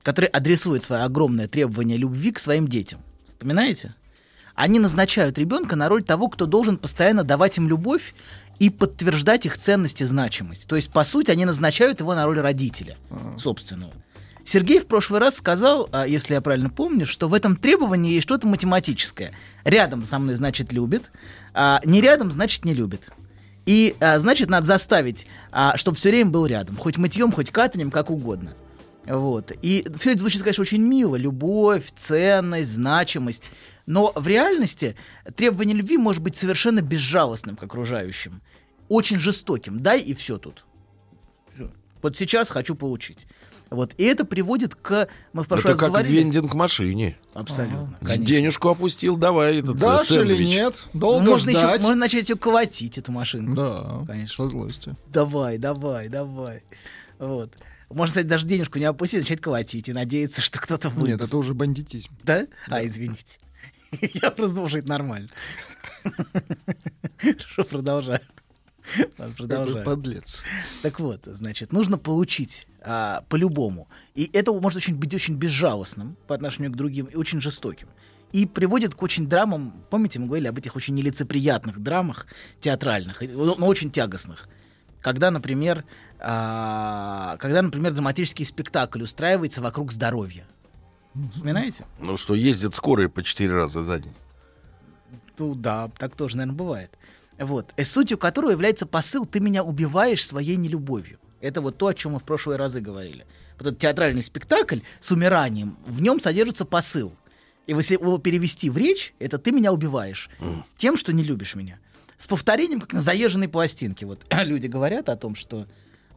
которые 0.04 0.30
адресуют 0.30 0.84
свои 0.84 1.02
огромные 1.02 1.48
требования 1.48 1.98
любви 1.98 2.32
к 2.32 2.40
своим 2.40 2.68
детям. 2.68 3.02
Вспоминаете? 3.28 3.94
Они 4.56 4.80
назначают 4.80 5.38
ребенка 5.38 5.76
на 5.76 5.90
роль 5.90 6.04
того, 6.04 6.30
кто 6.30 6.46
должен 6.46 6.78
постоянно 6.78 7.24
давать 7.26 7.58
им 7.58 7.68
любовь 7.68 8.16
и 8.60 8.70
подтверждать 8.70 9.46
их 9.46 9.58
ценность 9.58 10.02
и 10.02 10.06
значимость. 10.06 10.68
То 10.68 10.76
есть, 10.76 10.92
по 10.92 11.04
сути, 11.04 11.32
они 11.32 11.46
назначают 11.46 12.00
его 12.00 12.16
на 12.16 12.26
роль 12.26 12.40
родителя 12.40 12.98
собственного. 13.38 13.94
Сергей 14.46 14.80
в 14.80 14.86
прошлый 14.86 15.20
раз 15.20 15.36
сказал, 15.36 15.90
а, 15.92 16.06
если 16.06 16.36
я 16.36 16.42
правильно 16.42 16.70
помню, 16.70 17.08
что 17.08 17.28
в 17.28 17.34
этом 17.34 17.56
требовании 17.56 18.14
есть 18.14 18.24
что-то 18.24 18.48
математическое. 18.48 19.32
Рядом 19.64 20.04
со 20.04 20.20
мной 20.20 20.36
значит 20.36 20.72
любит, 20.72 21.12
а 21.54 21.82
не 21.84 22.00
рядом 22.00 22.30
значит 22.30 22.64
не 22.64 22.76
любит. 22.76 23.10
И 23.66 23.96
а, 24.00 24.20
значит, 24.20 24.50
надо 24.50 24.68
заставить, 24.68 25.26
чтобы 25.76 25.98
все 25.98 26.10
время 26.10 26.30
был 26.30 26.46
рядом. 26.46 26.78
Хоть 26.78 26.98
мытьем, 26.98 27.32
хоть 27.32 27.50
катанием, 27.50 27.90
как 27.90 28.12
угодно. 28.12 28.54
Вот. 29.08 29.52
И 29.62 29.88
все 30.00 30.12
это 30.12 30.20
звучит, 30.20 30.42
конечно, 30.44 30.62
очень 30.62 30.82
мило. 30.82 31.16
Любовь, 31.16 31.92
ценность, 31.96 32.72
значимость. 32.72 33.52
Но 33.86 34.12
в 34.16 34.28
реальности 34.28 34.96
требование 35.36 35.76
любви 35.76 35.98
может 35.98 36.22
быть 36.24 36.36
совершенно 36.36 36.82
безжалостным 36.82 37.56
к 37.56 37.64
окружающим. 37.64 38.42
Очень 38.90 39.20
жестоким. 39.20 39.80
Дай 39.82 40.00
и 40.00 40.14
все 40.14 40.38
тут. 40.38 40.66
Всё. 41.54 41.72
Вот 42.02 42.18
сейчас 42.18 42.50
хочу 42.50 42.76
получить. 42.76 43.28
Вот. 43.70 43.94
И 43.98 44.04
это 44.04 44.26
приводит 44.26 44.76
к... 44.76 45.08
Мы 45.34 45.44
в 45.44 45.48
прошлый 45.48 45.62
Это 45.62 45.70
раз 45.74 45.80
как 45.80 45.90
говорили... 45.90 46.20
вендинг 46.20 46.54
машине. 46.54 47.18
Абсолютно. 47.34 47.98
конечно. 48.00 48.26
Денежку 48.26 48.70
опустил, 48.70 49.18
давай 49.18 49.58
этот 49.60 49.78
э, 49.78 49.80
Дашь 49.80 50.12
или 50.12 50.20
сэндвич. 50.20 50.48
нет? 50.48 50.84
Ну, 50.94 51.00
Долго 51.00 51.26
можно, 51.26 51.50
еще, 51.50 51.60
ждать. 51.60 51.82
можно 51.82 51.96
начать 51.96 52.30
ее 52.30 52.36
колотить, 52.36 52.98
эту 52.98 53.12
машинку. 53.12 53.56
Да, 53.56 54.04
Конечно. 54.08 54.36
со 54.46 54.50
злостью. 54.50 54.96
Давай, 55.08 55.58
давай, 55.58 56.10
давай. 56.10 56.64
Вот. 57.18 57.54
Можно, 57.90 58.08
кстати, 58.08 58.26
даже 58.28 58.46
денежку 58.48 58.78
не 58.80 58.86
опустить, 58.86 59.22
начать 59.22 59.42
колотить 59.42 59.90
и 59.90 59.94
надеяться, 59.94 60.42
что 60.42 60.60
кто-то 60.60 60.90
выдаст. 60.90 61.12
Нет, 61.12 61.22
это 61.22 61.38
уже 61.38 61.54
бандитизм. 61.56 62.10
Да? 62.24 62.46
А, 62.68 62.86
извините. 62.86 63.40
Я 64.22 64.32
просто 64.32 64.56
думал, 64.56 64.70
что 64.70 64.80
это 64.80 64.90
нормально. 64.90 65.28
Что 67.38 67.64
продолжаю. 67.64 68.22
Продолжаю. 69.38 69.84
подлец. 69.84 70.44
Так 70.84 71.00
вот, 71.00 71.22
значит, 71.26 71.74
нужно 71.74 71.98
получить 71.98 72.68
а, 72.82 73.24
по-любому. 73.30 73.88
И 74.14 74.30
это 74.32 74.54
может 74.54 74.78
очень, 74.78 74.96
быть 74.96 75.14
очень 75.14 75.36
безжалостным 75.36 76.18
по 76.28 76.36
отношению 76.36 76.72
к 76.72 76.76
другим 76.76 77.06
и 77.06 77.16
очень 77.16 77.42
жестоким. 77.42 77.88
И 78.32 78.46
приводит 78.46 78.94
к 78.94 79.02
очень 79.02 79.28
драмам, 79.28 79.74
помните, 79.90 80.20
мы 80.20 80.28
говорили 80.28 80.48
об 80.48 80.58
этих 80.58 80.76
очень 80.76 80.94
нелицеприятных 80.94 81.82
драмах 81.82 82.28
театральных, 82.60 83.22
но 83.22 83.66
очень 83.66 83.92
тягостных. 83.92 84.48
Когда, 85.02 85.32
например, 85.32 85.86
а, 86.20 87.38
когда, 87.40 87.62
например, 87.62 87.94
драматический 87.94 88.46
спектакль 88.46 89.04
устраивается 89.04 89.62
вокруг 89.62 89.92
здоровья. 89.92 90.46
Вспоминаете? 91.30 91.86
Ну 92.00 92.18
что, 92.18 92.36
ездят 92.36 92.76
скорые 92.76 93.10
по 93.10 93.24
четыре 93.24 93.54
раза 93.54 93.84
за 93.84 94.00
день. 94.00 94.14
Ну 95.38 95.56
да, 95.56 95.90
так 95.98 96.16
тоже, 96.16 96.38
наверное, 96.38 96.58
бывает. 96.58 96.92
Вот. 97.38 97.74
И 97.78 97.84
сутью 97.84 98.18
которого 98.18 98.52
является 98.52 98.86
посыл 98.86 99.26
«ты 99.26 99.40
меня 99.40 99.64
убиваешь 99.64 100.26
своей 100.26 100.56
нелюбовью». 100.56 101.20
Это 101.42 101.62
вот 101.62 101.78
то, 101.78 101.88
о 101.88 101.94
чем 101.94 102.14
мы 102.14 102.20
в 102.20 102.24
прошлые 102.24 102.58
разы 102.58 102.82
говорили. 102.82 103.26
Вот 103.58 103.68
этот 103.68 103.80
театральный 103.80 104.22
спектакль 104.22 104.80
с 105.00 105.12
умиранием, 105.12 105.78
в 105.86 106.02
нем 106.02 106.20
содержится 106.20 106.66
посыл. 106.66 107.14
И 107.68 107.74
если 107.74 107.96
его 107.96 108.18
перевести 108.18 108.70
в 108.70 108.78
речь, 108.78 109.14
это 109.20 109.38
«ты 109.38 109.52
меня 109.52 109.74
убиваешь 109.74 110.30
тем, 110.78 110.98
что 110.98 111.14
не 111.14 111.24
любишь 111.24 111.56
меня». 111.56 111.80
С 112.18 112.28
повторением, 112.28 112.80
как 112.80 112.94
на 112.94 113.02
заезженной 113.02 113.50
пластинке. 113.50 114.06
Вот 114.06 114.26
люди 114.44 114.68
говорят 114.68 115.10
о 115.10 115.18
том, 115.18 115.36
что 115.36 115.68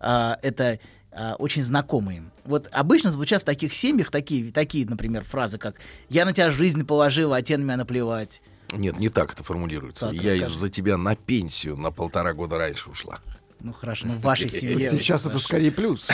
а, 0.01 0.39
это 0.43 0.79
а, 1.13 1.35
очень 1.35 1.63
знакомо 1.63 2.15
им. 2.15 2.31
Вот 2.45 2.69
обычно 2.73 3.11
звучат 3.11 3.43
в 3.43 3.45
таких 3.45 3.75
семьях 3.75 4.11
такие, 4.11 4.51
такие, 4.53 4.87
например, 4.87 5.25
фразы, 5.25 5.59
как 5.59 5.77
«я 6.09 6.25
на 6.25 6.33
тебя 6.33 6.51
жизнь 6.51 6.85
положила, 6.87 7.37
а 7.37 7.43
тебе 7.43 7.59
на 7.59 7.63
меня 7.65 7.77
наплевать». 7.77 8.43
Нет, 8.73 8.99
не 8.99 9.09
так 9.09 9.33
это 9.33 9.43
формулируется. 9.43 10.09
Так, 10.09 10.15
Я 10.17 10.35
из-за 10.35 10.69
тебя 10.69 10.99
на 10.99 11.17
пенсию 11.17 11.77
на 11.77 11.91
полтора 11.91 12.35
года 12.35 12.59
раньше 12.59 12.91
ушла. 12.91 13.21
Ну 13.61 13.73
хорошо, 13.73 14.07
ну 14.07 14.15
в 14.15 14.21
вашей 14.21 14.49
семье. 14.51 14.91
Сейчас 14.91 15.23
это 15.23 15.31
хорошо. 15.31 15.47
скорее 15.47 15.73
плюс. 15.73 16.09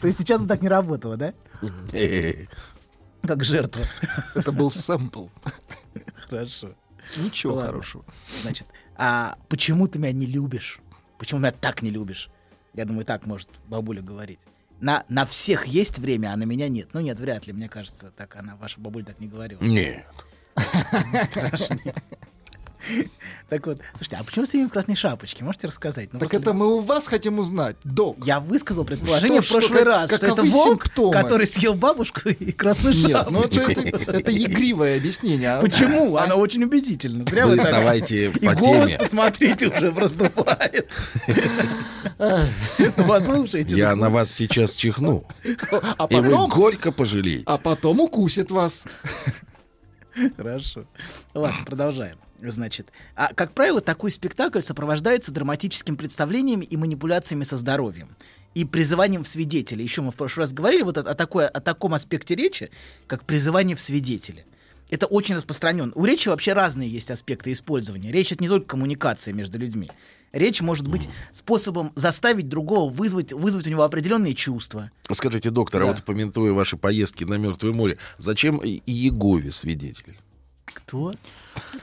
То 0.00 0.06
есть 0.06 0.18
сейчас 0.18 0.40
бы 0.40 0.48
так 0.48 0.62
не 0.62 0.68
работало, 0.68 1.16
да? 1.16 1.34
Как 3.22 3.44
жертва. 3.44 3.84
Это 4.34 4.50
был 4.50 4.70
сэмпл. 4.70 5.26
Хорошо. 6.28 6.74
Ничего 7.16 7.58
хорошего. 7.58 8.04
Значит, 8.42 8.66
а 9.02 9.38
почему 9.48 9.88
ты 9.88 9.98
меня 9.98 10.12
не 10.12 10.26
любишь? 10.26 10.78
Почему 11.18 11.40
меня 11.40 11.52
так 11.52 11.80
не 11.80 11.88
любишь? 11.88 12.28
Я 12.74 12.84
думаю, 12.84 13.06
так 13.06 13.24
может 13.24 13.48
бабуля 13.66 14.02
говорить. 14.02 14.40
На, 14.78 15.04
на 15.08 15.24
всех 15.24 15.66
есть 15.66 15.98
время, 15.98 16.34
а 16.34 16.36
на 16.36 16.42
меня 16.42 16.68
нет. 16.68 16.90
Ну 16.92 17.00
нет, 17.00 17.18
вряд 17.18 17.46
ли, 17.46 17.54
мне 17.54 17.66
кажется, 17.70 18.10
так 18.10 18.36
она, 18.36 18.56
ваша 18.56 18.78
бабуля 18.78 19.06
так 19.06 19.18
не 19.18 19.26
говорила. 19.26 19.58
Нет. 19.62 20.04
Хорошо. 20.54 21.74
Так 23.50 23.66
вот, 23.66 23.80
слушайте, 23.96 24.16
а 24.20 24.22
почему 24.22 24.44
все 24.46 24.58
время 24.58 24.68
в 24.68 24.72
красной 24.72 24.94
шапочке? 24.94 25.42
Можете 25.44 25.66
рассказать? 25.66 26.10
Ну, 26.12 26.20
Так 26.20 26.28
просто 26.30 26.36
это 26.50 26.52
мы 26.56 26.72
у 26.76 26.78
вас 26.78 27.08
хотим 27.08 27.40
узнать, 27.40 27.76
док. 27.82 28.16
Я 28.24 28.38
высказал 28.38 28.84
предположение 28.84 29.42
Что- 29.42 29.58
в 29.58 29.58
прошлый 29.58 29.80
что, 29.80 29.84
как- 29.90 29.94
раз, 30.10 30.14
что 30.16 30.26
это 30.26 30.42
волк, 30.44 30.84
симптомы? 30.84 31.12
который 31.12 31.46
съел 31.48 31.74
бабушку 31.74 32.28
и 32.28 32.52
красную 32.52 32.94
Нет, 32.94 33.10
шапочку. 33.10 33.32
ну 33.32 33.42
это, 33.42 33.60
это, 33.72 34.12
это 34.12 34.36
игривое 34.44 34.96
объясение. 34.98 35.54
а- 35.54 35.60
Почему? 35.62 36.14
а- 36.16 36.22
Она 36.24 36.36
очень 36.36 36.62
убедительна. 36.62 37.24
Зря 37.28 37.46
Вы 37.46 37.56
вы 37.56 37.56
так- 37.64 37.72
давайте 37.72 38.26
И 38.30 38.46
по 38.46 38.54
голос, 38.54 38.86
теме. 38.86 38.98
посмотрите, 38.98 39.66
уже 39.68 39.90
проступает. 39.90 40.88
Ну, 42.18 43.04
Послушайте. 43.08 43.76
Я 43.76 43.96
на 43.96 44.10
вас 44.10 44.30
сейчас 44.30 44.74
чихну. 44.76 45.24
А 45.98 46.06
И 46.08 46.14
вы 46.14 46.46
горько 46.48 46.92
пожалеете. 46.92 47.42
а 47.46 47.58
потом 47.58 47.98
укусит 48.00 48.50
вас. 48.52 48.84
Хорошо. 50.36 50.84
Ладно, 51.34 51.56
продолжаем. 51.66 52.18
Значит, 52.42 52.90
а, 53.14 53.32
как 53.34 53.52
правило, 53.52 53.80
такой 53.80 54.10
спектакль 54.10 54.62
сопровождается 54.62 55.30
драматическим 55.32 55.96
представлениями 55.96 56.64
и 56.64 56.76
манипуляциями 56.76 57.44
со 57.44 57.56
здоровьем 57.56 58.16
и 58.54 58.64
призыванием 58.64 59.24
в 59.24 59.28
свидетели. 59.28 59.82
Еще 59.82 60.02
мы 60.02 60.10
в 60.10 60.16
прошлый 60.16 60.44
раз 60.44 60.52
говорили 60.52 60.82
вот 60.82 60.98
о, 60.98 61.02
о 61.02 61.14
такой, 61.14 61.46
о 61.46 61.60
таком 61.60 61.94
аспекте 61.94 62.34
речи, 62.34 62.70
как 63.06 63.24
призывание 63.24 63.76
в 63.76 63.80
свидетели. 63.80 64.44
Это 64.88 65.06
очень 65.06 65.36
распространен. 65.36 65.92
У 65.94 66.04
речи 66.04 66.28
вообще 66.28 66.52
разные 66.52 66.88
есть 66.90 67.12
аспекты 67.12 67.52
использования. 67.52 68.10
Речь 68.10 68.32
это 68.32 68.42
не 68.42 68.48
только 68.48 68.66
коммуникация 68.66 69.32
между 69.32 69.56
людьми. 69.56 69.88
Речь 70.32 70.60
может 70.62 70.88
быть 70.88 71.08
способом 71.32 71.92
заставить 71.94 72.48
другого 72.48 72.92
вызвать, 72.92 73.32
вызвать 73.32 73.68
у 73.68 73.70
него 73.70 73.84
определенные 73.84 74.34
чувства. 74.34 74.90
Скажите, 75.10 75.50
доктор, 75.50 75.82
а 75.82 75.84
Да. 75.86 75.92
вот 75.92 76.04
помянуя 76.04 76.52
ваши 76.52 76.76
поездки 76.76 77.22
на 77.22 77.34
Мертвое 77.34 77.72
море, 77.72 77.98
зачем 78.18 78.58
и 78.58 78.80
Егове 78.86 79.52
свидетелей? 79.52 80.18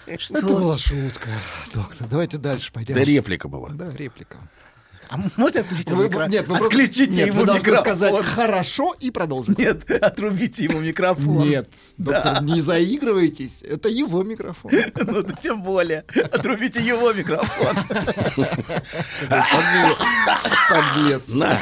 Кто? 0.06 0.38
Это 0.38 0.48
была 0.48 0.77
шутка, 0.77 1.30
доктор. 1.73 2.07
Давайте 2.10 2.38
дальше 2.38 2.72
пойдем. 2.72 2.95
Это 2.95 3.03
реплика 3.03 3.48
была. 3.48 3.69
Да, 3.69 3.91
реплика. 3.91 4.38
А 5.10 5.18
можете 5.38 5.61
отключить 5.61 5.89
Вы- 5.91 6.07
микро- 6.10 6.27
нет, 6.27 6.49
вы 6.49 6.57
просто- 6.57 6.76
Отключите 6.76 7.11
нет, 7.14 7.27
ему 7.27 7.45
вы 7.45 7.53
микрофон. 7.56 7.80
сказать 7.80 8.26
хорошо 8.26 8.94
и 8.99 9.10
продолжить. 9.10 9.57
Нет, 9.57 9.89
отрубите 9.89 10.65
ему 10.65 10.81
микрофон. 10.81 11.48
Нет, 11.48 11.69
доктор, 11.98 12.44
не 12.44 12.60
заигрывайтесь. 12.60 13.61
Это 13.64 13.88
его 13.88 14.23
микрофон. 14.23 14.69
Ну, 14.95 15.22
да 15.23 15.34
тем 15.35 15.64
более. 15.64 16.03
Отрубите 16.31 16.81
его 16.81 17.14
микрофон. 17.14 17.73
Подлец. 20.69 21.30
На. 21.34 21.57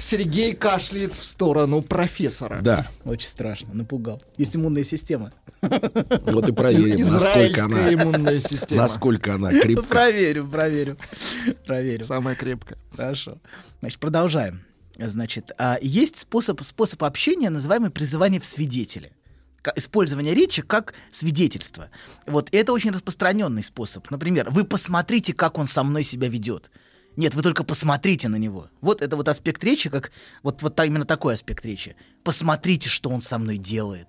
Сергей 0.00 0.54
кашляет 0.54 1.14
в 1.14 1.22
сторону 1.22 1.82
профессора. 1.82 2.60
Да. 2.62 2.86
Очень 3.04 3.28
страшно, 3.28 3.74
напугал. 3.74 4.22
Есть 4.38 4.56
иммунная 4.56 4.82
система. 4.82 5.32
Вот 5.60 6.48
и 6.48 6.52
проверим, 6.52 7.06
насколько 7.12 7.64
она, 7.64 7.92
иммунная 7.92 8.40
система. 8.40 8.82
насколько 8.82 9.34
она 9.34 9.50
Ну, 9.50 9.60
крепка. 9.60 9.82
Проверю, 9.84 10.48
проверю. 10.48 10.96
Проверю. 11.66 12.04
Самая 12.04 12.34
крепкая. 12.34 12.78
Хорошо. 12.96 13.38
Значит, 13.80 13.98
продолжаем. 13.98 14.62
Значит, 14.98 15.52
а, 15.58 15.78
есть 15.80 16.16
способ, 16.16 16.62
способ 16.62 17.04
общения, 17.04 17.50
называемый 17.50 17.90
призывание 17.90 18.40
в 18.40 18.46
свидетели. 18.46 19.12
Использование 19.76 20.34
речи 20.34 20.62
как 20.62 20.94
свидетельство. 21.10 21.90
Вот 22.26 22.48
это 22.52 22.72
очень 22.72 22.90
распространенный 22.90 23.62
способ. 23.62 24.10
Например, 24.10 24.50
вы 24.50 24.64
посмотрите, 24.64 25.34
как 25.34 25.58
он 25.58 25.66
со 25.66 25.82
мной 25.82 26.02
себя 26.02 26.28
ведет. 26.28 26.70
Нет, 27.16 27.34
вы 27.34 27.42
только 27.42 27.64
посмотрите 27.64 28.28
на 28.28 28.36
него. 28.36 28.68
Вот 28.80 29.02
это 29.02 29.16
вот 29.16 29.28
аспект 29.28 29.62
речи, 29.64 29.90
как 29.90 30.12
вот, 30.42 30.62
вот 30.62 30.78
именно 30.80 31.04
такой 31.04 31.34
аспект 31.34 31.64
речи. 31.64 31.96
Посмотрите, 32.22 32.88
что 32.88 33.10
он 33.10 33.20
со 33.20 33.38
мной 33.38 33.58
делает. 33.58 34.08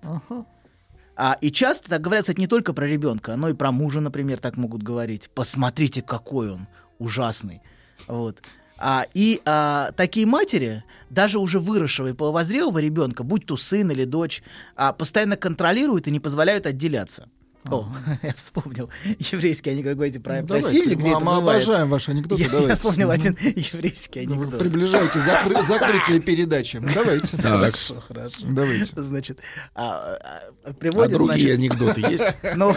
А, 1.14 1.36
и 1.40 1.50
часто 1.50 1.90
так 1.90 2.00
говорят, 2.00 2.24
кстати, 2.24 2.40
не 2.40 2.46
только 2.46 2.72
про 2.72 2.86
ребенка, 2.86 3.36
но 3.36 3.48
и 3.50 3.54
про 3.54 3.70
мужа, 3.70 4.00
например, 4.00 4.38
так 4.38 4.56
могут 4.56 4.82
говорить. 4.82 5.30
Посмотрите, 5.34 6.00
какой 6.00 6.52
он 6.52 6.66
ужасный. 6.98 7.60
Вот. 8.06 8.42
А, 8.78 9.06
и 9.14 9.40
а, 9.44 9.92
такие 9.92 10.26
матери, 10.26 10.84
даже 11.10 11.38
уже 11.38 11.60
выросшего 11.60 12.08
и 12.08 12.12
половозрелого 12.14 12.78
ребенка, 12.78 13.22
будь 13.22 13.46
то 13.46 13.56
сын 13.56 13.90
или 13.90 14.04
дочь, 14.04 14.42
а, 14.74 14.92
постоянно 14.92 15.36
контролируют 15.36 16.08
и 16.08 16.10
не 16.10 16.18
позволяют 16.18 16.66
отделяться. 16.66 17.28
О, 17.70 17.86
я 18.22 18.34
вспомнил 18.34 18.90
еврейский 19.18 19.70
анекдот, 19.70 19.94
говорите 19.94 20.18
про, 20.20 20.36
про 20.42 20.58
Давайте, 20.58 20.70
семьи, 20.80 20.94
где 20.96 21.16
мы- 21.18 21.36
обожаем 21.36 21.88
ваши 21.88 22.10
анекдоты, 22.10 22.42
Я, 22.42 22.58
я 22.58 22.76
вспомнил 22.76 23.10
один 23.10 23.36
еврейский 23.40 24.20
анекдот. 24.20 24.58
Приближайте 24.58 25.20
закры- 25.20 25.62
закрытие 25.66 26.20
передачи. 26.20 26.80
Давайте. 26.92 27.36
Хорошо, 27.36 28.00
хорошо. 28.00 28.38
Давайте. 28.48 29.00
Значит, 29.00 29.38
а, 29.74 30.50
а, 30.64 30.72
приводит, 30.72 31.12
А 31.14 31.18
другие 31.18 31.54
значит- 31.54 31.72
анекдоты 31.72 32.00
есть? 32.10 32.24
Ну, 32.56 32.74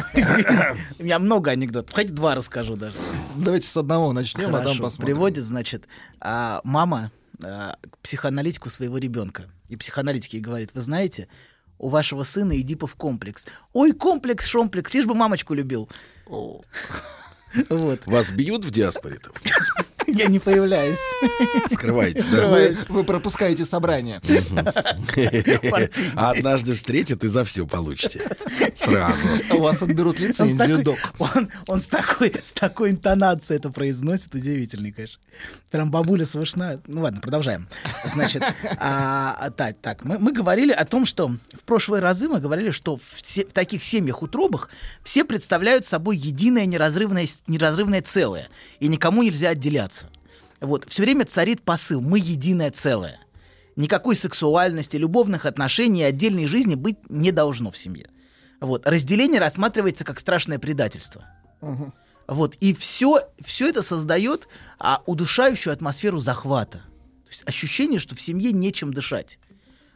у 0.99 1.03
меня 1.03 1.17
много 1.19 1.51
анекдотов. 1.51 1.95
Хоть 1.95 2.13
два 2.13 2.35
расскажу 2.35 2.75
даже. 2.75 2.95
Давайте 3.35 3.67
с 3.67 3.75
одного 3.77 4.13
начнем, 4.13 4.49
а 4.49 4.59
там 4.59 4.63
Хорошо. 4.63 4.83
посмотрим. 4.83 5.15
Приводит, 5.15 5.43
значит, 5.43 5.87
а, 6.21 6.61
мама 6.63 7.11
а, 7.43 7.75
к 7.89 7.97
психоаналитику 8.03 8.69
своего 8.69 8.97
ребенка. 8.99 9.45
И 9.67 9.75
психоаналитик 9.75 10.33
ей 10.33 10.41
говорит, 10.41 10.71
вы 10.75 10.81
знаете, 10.81 11.27
у 11.77 11.89
вашего 11.89 12.23
сына 12.23 12.59
Эдипов 12.59 12.95
комплекс. 12.95 13.45
Ой, 13.73 13.91
комплекс, 13.91 14.45
шомплекс, 14.45 14.93
лишь 14.93 15.05
бы 15.05 15.15
мамочку 15.15 15.53
любил. 15.53 15.89
Вот. 16.25 18.05
Вас 18.05 18.31
бьют 18.31 18.65
в 18.65 18.71
диаспоре-то? 18.71 19.31
Я 20.07 20.25
не 20.27 20.39
появляюсь. 20.39 20.99
Скрываетесь, 21.71 22.25
да? 22.25 22.47
Вы, 22.47 22.75
вы 22.89 23.03
пропускаете 23.03 23.65
собрание. 23.65 24.21
А 26.15 26.31
однажды 26.31 26.73
встретят 26.75 27.23
и 27.23 27.27
за 27.27 27.43
все 27.43 27.65
получите. 27.65 28.21
Сразу. 28.75 29.15
У 29.51 29.59
вас 29.59 29.81
отберут 29.81 30.19
лицензию, 30.19 30.83
док. 30.83 30.97
Он, 31.19 31.49
он 31.67 31.79
с, 31.81 31.87
такой, 31.87 32.33
с 32.41 32.51
такой 32.51 32.91
интонацией 32.91 33.57
это 33.59 33.69
произносит, 33.69 34.33
удивительный, 34.35 34.91
конечно. 34.91 35.19
Прям 35.71 35.91
бабуля 35.91 36.25
слышна. 36.25 36.81
Ну 36.87 37.01
ладно, 37.01 37.19
продолжаем. 37.21 37.67
Значит, 38.05 38.43
а, 38.77 39.49
так, 39.51 39.77
так 39.81 40.03
мы, 40.05 40.19
мы 40.19 40.31
говорили 40.31 40.71
о 40.71 40.85
том, 40.85 41.05
что 41.05 41.27
в 41.27 41.63
прошлые 41.65 42.01
разы 42.01 42.27
мы 42.27 42.39
говорили, 42.39 42.71
что 42.71 42.97
в, 42.97 43.01
се- 43.21 43.45
в 43.45 43.51
таких 43.51 43.83
семьях 43.83 44.21
утробах 44.21 44.69
все 45.03 45.23
представляют 45.23 45.85
собой 45.85 46.17
единое 46.17 46.65
неразрывное 46.65 48.01
целое, 48.01 48.47
и 48.79 48.87
никому 48.87 49.23
нельзя 49.23 49.49
отделяться. 49.49 49.94
Вот, 50.61 50.85
все 50.89 51.03
время 51.03 51.25
царит 51.25 51.61
посыл 51.61 52.01
«мы 52.01 52.19
единое 52.19 52.71
целое». 52.71 53.19
Никакой 53.75 54.15
сексуальности, 54.15 54.95
любовных 54.95 55.45
отношений 55.45 56.01
и 56.01 56.05
отдельной 56.05 56.45
жизни 56.45 56.75
быть 56.75 56.97
не 57.09 57.31
должно 57.31 57.71
в 57.71 57.77
семье. 57.77 58.09
Вот. 58.61 58.87
Разделение 58.87 59.39
рассматривается 59.39 60.05
как 60.05 60.19
страшное 60.19 60.59
предательство. 60.59 61.25
Вот. 62.27 62.55
И 62.55 62.73
все, 62.73 63.29
все 63.43 63.67
это 63.67 63.81
создает 63.81 64.47
а, 64.79 65.03
удушающую 65.05 65.73
атмосферу 65.73 66.19
захвата. 66.19 66.79
То 67.25 67.31
есть 67.31 67.43
ощущение, 67.45 67.99
что 67.99 68.15
в 68.15 68.21
семье 68.21 68.53
нечем 68.53 68.93
дышать. 68.93 69.39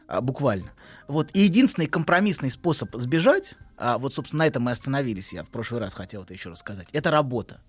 А, 0.06 0.20
буквально. 0.20 0.72
Вот. 1.08 1.30
И 1.32 1.40
единственный 1.40 1.86
компромиссный 1.86 2.50
способ 2.50 2.94
сбежать, 2.96 3.54
а 3.76 3.96
вот, 3.96 4.14
собственно, 4.14 4.44
на 4.44 4.46
этом 4.46 4.64
мы 4.64 4.72
остановились, 4.72 5.32
я 5.32 5.42
в 5.42 5.48
прошлый 5.48 5.80
раз 5.80 5.94
хотел 5.94 6.22
это 6.22 6.34
еще 6.34 6.50
рассказать, 6.50 6.86
это 6.92 7.10
работа. 7.10 7.60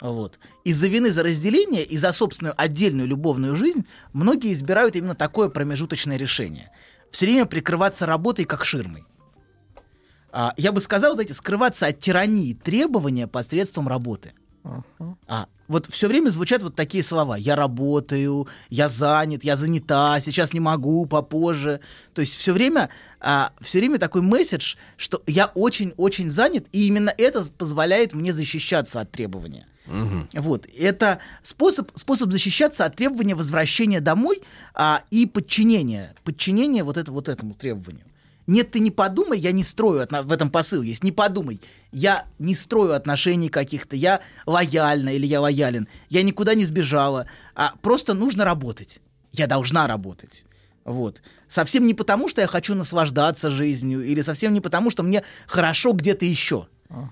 Вот. 0.00 0.38
Из-за 0.64 0.86
вины 0.86 1.10
за 1.10 1.22
разделение 1.22 1.84
и 1.84 1.96
за 1.96 2.12
собственную 2.12 2.54
отдельную 2.56 3.08
любовную 3.08 3.56
жизнь 3.56 3.86
многие 4.12 4.52
избирают 4.52 4.96
именно 4.96 5.14
такое 5.14 5.48
промежуточное 5.48 6.16
решение. 6.16 6.70
Все 7.10 7.26
время 7.26 7.46
прикрываться 7.46 8.06
работой 8.06 8.44
как 8.44 8.64
ширмой. 8.64 9.04
А, 10.30 10.52
я 10.56 10.72
бы 10.72 10.80
сказал, 10.80 11.14
знаете, 11.14 11.34
скрываться 11.34 11.86
от 11.86 11.98
тирании 11.98 12.54
требования 12.54 13.26
посредством 13.26 13.88
работы. 13.88 14.34
А, 15.26 15.46
вот 15.66 15.86
все 15.86 16.08
время 16.08 16.28
звучат 16.30 16.62
вот 16.62 16.76
такие 16.76 17.02
слова. 17.02 17.36
Я 17.36 17.56
работаю, 17.56 18.48
я 18.68 18.88
занят, 18.88 19.44
я 19.44 19.56
занята, 19.56 20.20
сейчас 20.20 20.52
не 20.52 20.60
могу, 20.60 21.06
попозже. 21.06 21.80
То 22.14 22.20
есть 22.20 22.34
все 22.34 22.52
время, 22.52 22.90
а, 23.20 23.52
все 23.60 23.78
время 23.78 23.98
такой 23.98 24.22
месседж, 24.22 24.76
что 24.96 25.22
я 25.26 25.46
очень-очень 25.54 26.30
занят, 26.30 26.66
и 26.72 26.86
именно 26.86 27.12
это 27.16 27.44
позволяет 27.56 28.12
мне 28.12 28.32
защищаться 28.32 29.00
от 29.00 29.10
требования. 29.10 29.66
Вот. 30.34 30.66
Это 30.76 31.18
способ, 31.42 31.90
способ 31.94 32.30
защищаться 32.30 32.84
от 32.84 32.96
требования 32.96 33.34
возвращения 33.34 34.00
домой 34.00 34.42
а, 34.74 35.02
и 35.10 35.26
подчинения. 35.26 36.14
Подчинения 36.24 36.84
вот, 36.84 36.96
это, 36.96 37.10
вот 37.10 37.28
этому 37.28 37.54
требованию. 37.54 38.04
Нет, 38.46 38.70
ты 38.70 38.80
не 38.80 38.90
подумай, 38.90 39.38
я 39.38 39.52
не 39.52 39.62
строю, 39.62 40.00
отно- 40.02 40.22
в 40.22 40.32
этом 40.32 40.50
посыл 40.50 40.80
есть, 40.80 41.04
не 41.04 41.12
подумай, 41.12 41.60
я 41.92 42.24
не 42.38 42.54
строю 42.54 42.94
отношений 42.94 43.50
каких-то, 43.50 43.94
я 43.94 44.20
лояльна 44.46 45.10
или 45.10 45.26
я 45.26 45.42
лоялен, 45.42 45.86
я 46.08 46.22
никуда 46.22 46.54
не 46.54 46.64
сбежала, 46.64 47.26
а 47.54 47.74
просто 47.82 48.14
нужно 48.14 48.46
работать, 48.46 49.00
я 49.32 49.46
должна 49.46 49.86
работать. 49.86 50.44
Вот. 50.86 51.20
Совсем 51.48 51.86
не 51.86 51.92
потому, 51.92 52.28
что 52.28 52.40
я 52.40 52.46
хочу 52.46 52.74
наслаждаться 52.74 53.50
жизнью, 53.50 54.02
или 54.02 54.22
совсем 54.22 54.54
не 54.54 54.62
потому, 54.62 54.90
что 54.90 55.02
мне 55.02 55.24
хорошо 55.46 55.92
где-то 55.92 56.24
еще. 56.24 56.68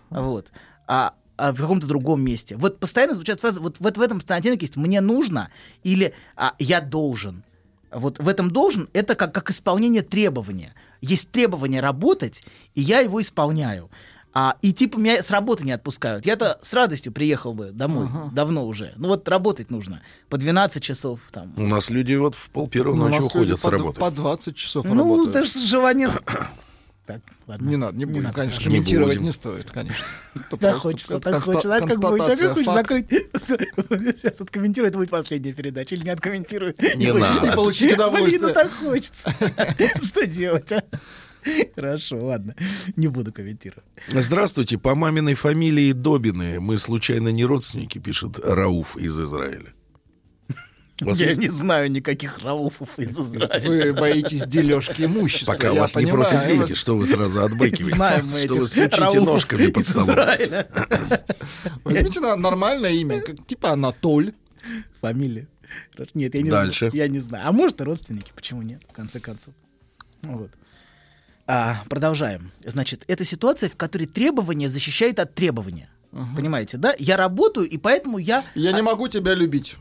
Вот. 0.09 0.51
А, 0.86 1.12
а 1.37 1.53
в 1.53 1.57
каком-то 1.61 1.87
другом 1.87 2.23
месте. 2.23 2.57
Вот 2.57 2.79
постоянно 2.79 3.15
звучат 3.15 3.41
фразы, 3.41 3.61
вот, 3.61 3.77
вот 3.79 3.99
в 3.99 4.01
этом 4.01 4.21
оттенок 4.27 4.63
есть 4.63 4.77
«мне 4.77 5.01
нужно» 5.01 5.51
или 5.83 6.15
а, 6.37 6.55
«я 6.59 6.81
должен». 6.81 7.45
Вот 7.93 8.19
в 8.19 8.29
этом 8.29 8.51
должен 8.51 8.89
это 8.93 9.15
как, 9.15 9.33
как 9.33 9.51
исполнение 9.51 10.03
требования. 10.03 10.75
Есть 11.01 11.31
требование 11.31 11.81
работать, 11.81 12.45
и 12.75 12.83
я 12.83 13.01
его 13.01 13.21
исполняю. 13.23 13.91
А, 14.39 14.57
и 14.61 14.75
типа 14.75 14.99
меня 14.99 15.23
с 15.23 15.31
работы 15.31 15.65
не 15.65 15.73
отпускают. 15.73 16.27
Я-то 16.27 16.59
с 16.61 16.75
радостью 16.75 17.11
приехал 17.11 17.55
бы 17.55 17.71
домой 17.71 18.09
давно 18.33 18.67
уже. 18.67 18.93
Ну 18.97 19.09
вот 19.09 19.27
работать 19.29 19.71
нужно 19.71 20.03
по 20.29 20.37
12 20.37 20.83
часов 20.83 21.21
там. 21.33 21.55
У 21.57 21.67
нас 21.67 21.89
люди 21.89 22.13
вот 22.15 22.35
в 22.35 22.51
пол 22.51 22.69
первого 22.69 22.97
Ну, 22.97 23.09
ночи 23.09 23.23
уходят 23.23 23.59
с 23.59 23.65
работы. 23.65 23.99
по 23.99 24.11
20 24.11 24.55
часов 24.55 24.85
Ну, 24.85 24.95
работают. 24.95 25.33
даже 25.33 25.67
желание... 25.67 26.11
Так, 27.07 27.20
ладно. 27.47 27.69
Не 27.69 27.77
надо, 27.77 27.97
не 27.97 28.05
будем, 28.05 28.24
надо, 28.24 28.35
конечно, 28.35 28.59
хорошо. 28.59 28.70
комментировать 28.70 29.15
будем. 29.15 29.27
не 29.27 29.33
стоит, 29.33 29.70
конечно. 29.70 30.05
Это 30.35 30.45
Да, 30.51 30.70
просто 30.70 30.81
хочется, 30.81 31.20
так 31.20 31.43
хочется. 31.43 31.69
Как 31.69 31.99
быть? 31.99 32.20
А 32.20 32.37
как 32.37 32.55
хочешь 32.55 32.73
закрыть? 32.73 33.09
Сейчас 34.19 34.41
откомментирую, 34.41 34.89
это 34.89 34.99
будет 34.99 35.11
последняя 35.11 35.53
передача. 35.53 35.95
Или 35.95 36.03
не 36.03 36.11
откомментирую? 36.11 36.74
Не 36.97 37.12
надо. 37.12 37.47
И 37.47 37.55
получить 37.55 37.93
удовольствие. 37.93 38.41
Блин, 38.41 38.49
ну 38.49 38.55
так 38.55 38.73
хочется. 38.73 39.31
Что 40.03 40.27
делать, 40.27 40.73
а? 40.73 40.83
Хорошо, 41.77 42.24
ладно. 42.24 42.57
Не 42.97 43.07
буду 43.07 43.33
комментировать. 43.33 43.85
Здравствуйте, 44.09 44.77
по 44.77 44.97
маминой 44.97 45.35
фамилии 45.35 45.93
Добины. 45.93 46.59
Мы 46.59 46.77
случайно 46.77 47.28
не 47.28 47.45
родственники, 47.45 47.99
пишет 47.99 48.41
Рауф 48.43 48.97
из 48.97 49.16
Израиля. 49.19 49.73
Вас 51.01 51.20
Я 51.20 51.27
есть- 51.27 51.39
не 51.39 51.51
знаю 51.51 51.90
никаких 51.90 52.39
рауфов 52.39 52.98
из 52.98 53.10
Израиля. 53.18 53.60
Вы 53.68 53.93
боитесь 53.93 54.43
дележки 54.44 55.02
имущества. 55.02 55.52
Пока 55.52 55.68
я 55.68 55.81
вас 55.81 55.94
не 55.94 56.05
понимаю 56.06 56.24
просят 56.24 56.47
деньги, 56.47 56.60
вас. 56.62 56.74
что 56.74 56.97
вы 56.97 57.05
сразу? 57.06 57.35
Знаем 57.35 58.27
мы 58.28 58.39
Что 58.40 58.55
вы 58.55 58.66
стучите 58.66 59.20
ножками 59.20 59.66
под 59.66 59.82
из 59.82 59.89
столом? 59.90 60.10
Израиля. 60.10 60.66
Возьмите 61.85 62.20
нормальное 62.20 62.93
имя, 62.93 63.20
как, 63.20 63.47
типа 63.47 63.73
Анатоль. 63.73 64.32
Фамилия. 65.01 65.47
Нет, 66.14 66.35
я 66.35 66.43
не 66.43 66.51
Дальше. 66.51 66.78
знаю. 66.90 66.94
Я 66.94 67.09
не 67.09 67.18
знаю. 67.18 67.47
А 67.47 67.52
может, 67.52 67.81
и 67.81 67.85
родственники, 67.85 68.32
почему 68.35 68.62
нет, 68.62 68.81
в 68.89 68.93
конце 68.93 69.20
концов. 69.20 69.52
Вот. 70.23 70.51
А, 71.47 71.82
продолжаем. 71.89 72.51
Значит, 72.64 73.05
это 73.06 73.24
ситуация, 73.24 73.68
в 73.68 73.77
которой 73.77 74.06
требование 74.06 74.68
защищает 74.68 75.18
от 75.20 75.35
требования. 75.35 75.89
Понимаете, 76.35 76.78
да? 76.78 76.94
Я 76.98 77.16
работаю, 77.18 77.68
и 77.68 77.77
поэтому 77.77 78.16
я... 78.16 78.43
Я 78.55 78.73
не 78.73 78.81
могу 78.81 79.06
тебя 79.09 79.35
любить. 79.35 79.77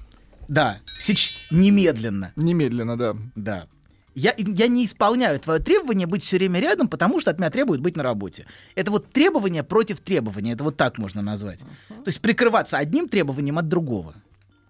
Да, 0.48 0.80
сеч... 0.86 1.34
немедленно. 1.52 2.32
Немедленно, 2.36 2.98
да. 2.98 3.16
Да. 3.36 3.68
Я, 4.16 4.34
я 4.38 4.68
не 4.68 4.86
исполняю 4.86 5.38
твое 5.40 5.60
требование 5.60 6.08
быть 6.08 6.24
все 6.24 6.38
время 6.38 6.62
рядом, 6.62 6.88
потому 6.88 7.20
что 7.20 7.32
от 7.32 7.38
меня 7.38 7.50
требуют 7.50 7.82
быть 7.82 7.98
на 7.98 8.04
работе. 8.04 8.46
Это 8.76 8.90
вот 8.90 9.10
требование 9.10 9.64
против 9.64 10.00
требования. 10.00 10.54
Это 10.54 10.64
вот 10.64 10.78
так 10.78 10.98
можно 10.98 11.22
назвать. 11.22 11.60
То 11.60 12.06
есть 12.06 12.22
прикрываться 12.22 12.78
одним 12.78 13.10
требованием 13.10 13.58
от 13.58 13.68
другого. 13.68 14.16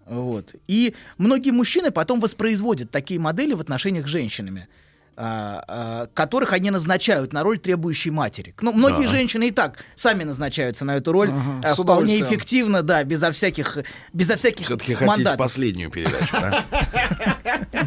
Вот. 0.04 0.54
И 0.66 0.94
многие 1.18 1.50
мужчины 1.50 1.92
потом 1.92 2.20
воспроизводят 2.20 2.90
такие 2.90 3.20
модели 3.20 3.54
в 3.54 3.60
отношениях 3.60 4.06
с 4.06 4.10
женщинами, 4.10 4.68
которых 5.16 6.52
они 6.52 6.70
назначают 6.70 7.32
на 7.32 7.42
роль 7.42 7.58
требующей 7.58 8.10
матери. 8.10 8.54
Ну, 8.60 8.72
многие 8.72 9.06
Да. 9.06 9.10
женщины 9.12 9.48
и 9.48 9.50
так 9.50 9.78
сами 9.94 10.24
назначаются 10.24 10.84
на 10.84 10.96
эту 10.96 11.12
роль 11.12 11.30
Ага, 11.30 11.60
а, 11.70 11.74
с 11.74 11.78
вполне 11.78 12.20
эффективно, 12.20 12.82
да, 12.82 13.02
безо 13.02 13.32
всяких, 13.32 13.78
безо 14.12 14.36
всяких 14.36 14.66
Все-таки 14.66 14.94
хотите 14.94 15.34
последнюю 15.36 15.90
передачу, 15.90 16.28
да? 16.32 16.64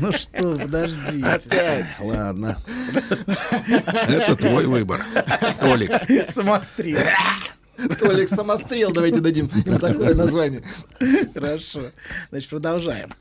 Ну 0.02 0.12
что, 0.14 0.56
подождите. 0.58 1.26
Опять. 1.26 2.00
Ладно. 2.00 2.58
Это 4.08 4.36
твой 4.36 4.66
выбор, 4.66 5.02
Толик. 5.60 5.92
Самострел. 6.32 7.00
Толик 8.00 8.30
Самострел, 8.30 8.92
давайте 8.92 9.20
дадим 9.20 9.50
ему 9.54 9.80
такое 9.80 10.16
название. 10.16 10.64
Хорошо. 11.34 11.82
Значит, 12.30 12.50
продолжаем. 12.50 13.12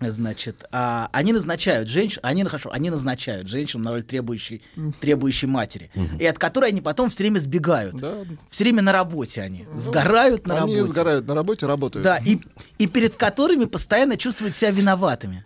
Значит, 0.00 0.64
а, 0.70 1.08
они 1.12 1.32
назначают 1.32 1.88
женщин, 1.88 2.20
они, 2.22 2.44
хорошо, 2.44 2.70
они 2.72 2.90
назначают 2.90 3.48
женщину 3.48 3.82
на 3.84 3.90
роль 3.90 4.02
требующей, 4.02 4.62
требующей 5.00 5.48
матери, 5.48 5.90
и 6.18 6.24
от 6.26 6.38
которой 6.38 6.70
они 6.70 6.80
потом 6.80 7.10
все 7.10 7.24
время 7.24 7.38
сбегают. 7.38 7.96
Да. 7.96 8.18
Все 8.50 8.64
время 8.64 8.82
на 8.82 8.92
работе 8.92 9.42
они. 9.42 9.66
Сгорают 9.74 10.46
на 10.46 10.62
Они 10.62 10.74
работе. 10.76 10.92
сгорают 10.92 11.26
на 11.26 11.34
работе, 11.34 11.66
работают. 11.66 12.04
Да, 12.04 12.18
и, 12.18 12.40
и 12.78 12.86
перед 12.86 13.16
которыми 13.16 13.64
постоянно 13.64 14.16
чувствуют 14.16 14.54
себя 14.56 14.70
виноватыми. 14.70 15.44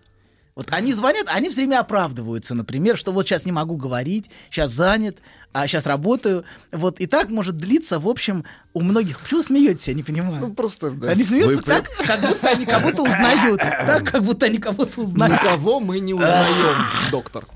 Вот 0.54 0.68
они 0.70 0.92
звонят, 0.92 1.26
они 1.28 1.48
все 1.48 1.62
время 1.62 1.80
оправдываются, 1.80 2.54
например, 2.54 2.98
что 2.98 3.12
вот 3.12 3.26
сейчас 3.26 3.46
не 3.46 3.52
могу 3.52 3.76
говорить, 3.76 4.30
сейчас 4.50 4.70
занят, 4.70 5.16
а 5.52 5.66
сейчас 5.66 5.86
работаю. 5.86 6.44
Вот 6.70 7.00
и 7.00 7.06
так 7.06 7.30
может 7.30 7.56
длиться, 7.56 7.98
в 7.98 8.06
общем, 8.06 8.44
у 8.74 8.82
многих. 8.82 9.20
Почему 9.20 9.40
вы 9.40 9.46
смеетесь, 9.46 9.88
я 9.88 9.94
не 9.94 10.02
понимаю. 10.02 10.48
Ну, 10.48 10.52
просто, 10.52 10.90
да. 10.90 11.10
Они 11.10 11.24
смеются 11.24 11.56
Вы 11.56 11.62
так, 11.62 11.90
как 12.06 12.20
будто 12.20 12.48
они 12.50 12.66
кого-то 12.66 13.02
узнают. 13.02 13.60
Так, 13.82 14.04
как 14.04 14.22
будто 14.22 14.46
они 14.46 14.58
кого-то 14.58 15.00
узнают. 15.00 15.42
Никого 15.42 15.80
мы 15.80 15.98
не 16.00 16.14
узнаем, 16.14 16.76
доктор. 17.10 17.46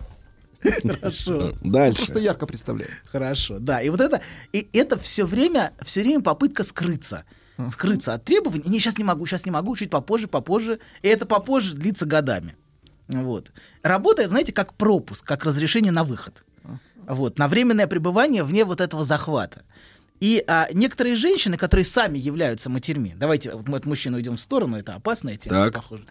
Хорошо. 0.83 1.53
Дальше. 1.63 1.99
Просто 1.99 2.19
ярко 2.19 2.47
представляю. 2.47 2.91
Хорошо, 3.11 3.59
да. 3.59 3.81
И 3.81 3.91
вот 3.91 4.01
это, 4.01 4.23
и 4.53 4.69
это 4.73 4.99
все 4.99 5.25
время, 5.27 5.73
все 5.83 6.03
время 6.03 6.23
попытка 6.23 6.65
скрыться. 6.65 7.25
Скрыться 7.71 8.15
от 8.15 8.25
требований. 8.25 8.65
Не, 8.67 8.81
сейчас 8.81 8.99
не 8.99 9.05
могу, 9.05 9.25
сейчас 9.27 9.45
не 9.45 9.51
могу, 9.51 9.77
чуть 9.77 9.91
попозже, 9.91 10.29
попозже. 10.29 10.79
И 11.03 11.09
это 11.09 11.27
попозже 11.27 11.75
длится 11.75 12.05
годами. 12.07 12.57
Вот. 13.09 13.53
Работает, 13.83 14.31
знаете, 14.31 14.53
как 14.53 14.75
пропуск, 14.75 15.25
как 15.25 15.45
разрешение 15.45 15.93
на 15.93 16.05
выход. 16.05 16.45
Вот. 17.07 17.39
На 17.39 17.47
временное 17.49 17.87
пребывание 17.87 18.43
вне 18.43 18.65
вот 18.65 18.81
этого 18.81 19.05
захвата. 19.05 19.63
И 20.19 20.43
а, 20.47 20.67
некоторые 20.73 21.15
женщины, 21.15 21.57
которые 21.59 21.85
сами 21.85 22.19
являются 22.19 22.71
матерьми, 22.71 23.15
давайте 23.17 23.53
вот 23.53 23.69
мы 23.69 23.77
от 23.77 23.85
мужчин 23.85 24.15
уйдем 24.15 24.37
в 24.37 24.41
сторону, 24.41 24.77
это 24.79 24.95
опасная 24.95 25.37
тема, 25.37 25.67
Так. 25.67 25.75
похоже. 25.75 26.07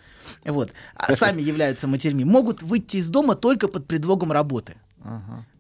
Вот. 0.46 0.72
А 0.96 1.14
сами 1.14 1.42
являются 1.42 1.88
матерьми, 1.88 2.24
могут 2.24 2.62
выйти 2.62 2.98
из 2.98 3.10
дома 3.10 3.36
только 3.36 3.68
под 3.68 3.88
предлогом 3.88 4.32
работы. 4.32 4.76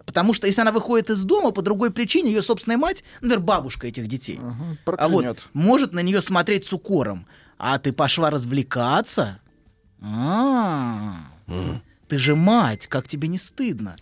Потому 0.05 0.33
что 0.33 0.45
если 0.45 0.61
она 0.61 0.71
выходит 0.71 1.09
из 1.09 1.23
дома 1.23 1.51
по 1.51 1.63
другой 1.63 1.89
причине, 1.91 2.31
ее 2.31 2.43
собственная 2.43 2.77
мать, 2.77 3.03
например, 3.21 3.39
бабушка 3.39 3.87
этих 3.87 4.07
детей, 4.07 4.39
а 4.85 5.07
вот, 5.09 5.47
может 5.53 5.93
на 5.93 5.99
нее 5.99 6.21
смотреть 6.21 6.65
с 6.65 6.73
укором. 6.73 7.25
А 7.57 7.79
ты 7.79 7.93
пошла 7.93 8.29
развлекаться? 8.29 9.39
А, 10.07 11.17
ты 12.07 12.19
же 12.19 12.35
мать, 12.35 12.87
как 12.87 13.07
тебе 13.07 13.27
не 13.27 13.37
стыдно? 13.37 13.95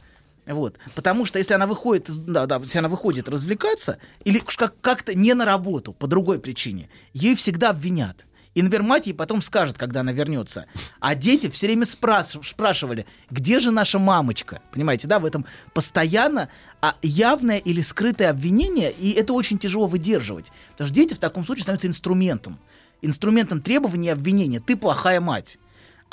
Вот. 0.46 0.78
Потому 0.96 1.26
что 1.26 1.40
если 1.40 1.54
она 1.54 1.66
выходит, 1.66 2.10
да, 2.26 2.46
да, 2.46 2.58
если 2.58 2.80
она 2.80 2.90
выходит 2.90 3.30
развлекаться, 3.30 3.98
или 4.26 4.42
как-то 4.82 5.16
не 5.16 5.34
на 5.34 5.46
работу, 5.46 5.94
по 5.94 6.08
другой 6.08 6.40
причине, 6.40 6.90
ей 7.14 7.36
всегда 7.36 7.70
обвинят. 7.70 8.26
И, 8.54 8.62
например, 8.62 8.84
мать 8.84 9.08
ей 9.08 9.14
потом 9.14 9.42
скажет, 9.42 9.78
когда 9.78 10.02
она 10.02 10.12
вернется. 10.12 10.66
А 11.00 11.16
дети 11.16 11.50
все 11.50 11.66
время 11.68 11.86
спрас- 11.86 12.38
спрашивали, 12.44 13.08
где 13.32 13.60
же 13.60 13.72
наша 13.72 13.98
мамочка? 13.98 14.62
Понимаете, 14.72 15.08
да, 15.08 15.20
в 15.20 15.26
этом 15.26 15.46
постоянно 15.74 16.50
а, 16.82 16.96
явное 17.02 17.58
или 17.58 17.82
скрытое 17.82 18.30
обвинение, 18.30 18.92
и 18.92 19.12
это 19.12 19.34
очень 19.34 19.58
тяжело 19.58 19.88
выдерживать. 19.88 20.52
Потому 20.74 20.88
что 20.88 20.96
дети 20.96 21.14
в 21.16 21.20
таком 21.20 21.46
случае 21.46 21.64
становятся 21.64 21.88
инструментом. 21.88 22.60
Инструментом 23.02 23.62
требования 23.62 24.10
и 24.10 24.12
обвинения. 24.12 24.60
Ты 24.60 24.76
плохая 24.76 25.20
мать. 25.20 25.58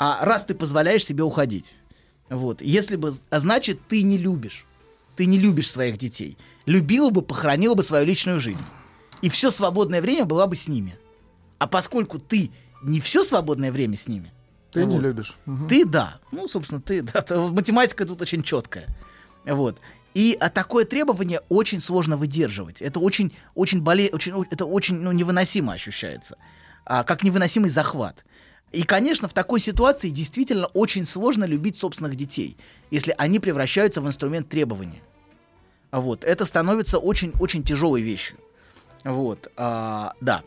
А 0.03 0.25
раз 0.25 0.45
ты 0.45 0.55
позволяешь 0.55 1.05
себе 1.05 1.23
уходить. 1.23 1.77
Вот. 2.27 2.63
Если 2.63 2.95
бы, 2.95 3.13
а 3.29 3.39
значит, 3.39 3.81
ты 3.87 4.01
не 4.01 4.17
любишь. 4.17 4.65
Ты 5.15 5.27
не 5.27 5.37
любишь 5.37 5.69
своих 5.69 5.99
детей. 5.99 6.39
Любила 6.65 7.11
бы, 7.11 7.21
похоронила 7.21 7.75
бы 7.75 7.83
свою 7.83 8.03
личную 8.03 8.39
жизнь. 8.39 8.63
И 9.21 9.29
все 9.29 9.51
свободное 9.51 10.01
время 10.01 10.25
была 10.25 10.47
бы 10.47 10.55
с 10.55 10.67
ними. 10.67 10.97
А 11.59 11.67
поскольку 11.67 12.17
ты 12.17 12.49
не 12.81 12.99
все 12.99 13.23
свободное 13.23 13.71
время 13.71 13.95
с 13.95 14.07
ними, 14.07 14.33
Ты 14.71 14.85
не 14.85 14.95
вот, 14.95 15.03
любишь. 15.03 15.37
Мгм. 15.45 15.69
Ты 15.69 15.85
да. 15.85 16.19
Ну, 16.31 16.47
собственно, 16.47 16.81
ты 16.81 17.01
да. 17.03 17.23
Математика 17.51 18.03
тут 18.03 18.23
очень 18.23 18.41
четкая. 18.41 18.87
Вот. 19.45 19.77
И 20.15 20.35
а 20.39 20.49
такое 20.49 20.85
требование 20.85 21.41
очень 21.47 21.79
сложно 21.79 22.17
выдерживать. 22.17 22.81
Это 22.81 22.99
очень, 22.99 23.33
очень 23.53 23.83
боле... 23.83 24.09
очень, 24.11 24.33
это 24.49 24.65
очень 24.65 24.99
ну, 24.99 25.11
невыносимо 25.11 25.73
ощущается. 25.73 26.37
А, 26.85 27.03
как 27.03 27.23
невыносимый 27.23 27.69
захват. 27.69 28.25
И, 28.71 28.83
конечно, 28.83 29.27
в 29.27 29.33
такой 29.33 29.59
ситуации 29.59 30.09
действительно 30.09 30.67
очень 30.67 31.05
сложно 31.05 31.43
любить 31.43 31.77
собственных 31.77 32.15
детей, 32.15 32.55
если 32.89 33.13
они 33.17 33.39
превращаются 33.39 34.01
в 34.01 34.07
инструмент 34.07 34.47
требования. 34.47 35.01
Вот. 35.91 36.23
Это 36.23 36.45
становится 36.45 36.97
очень-очень 36.97 37.63
тяжелой 37.63 38.01
вещью. 38.01 38.37
Вот. 39.03 39.51
А, 39.57 40.13
да. 40.21 40.43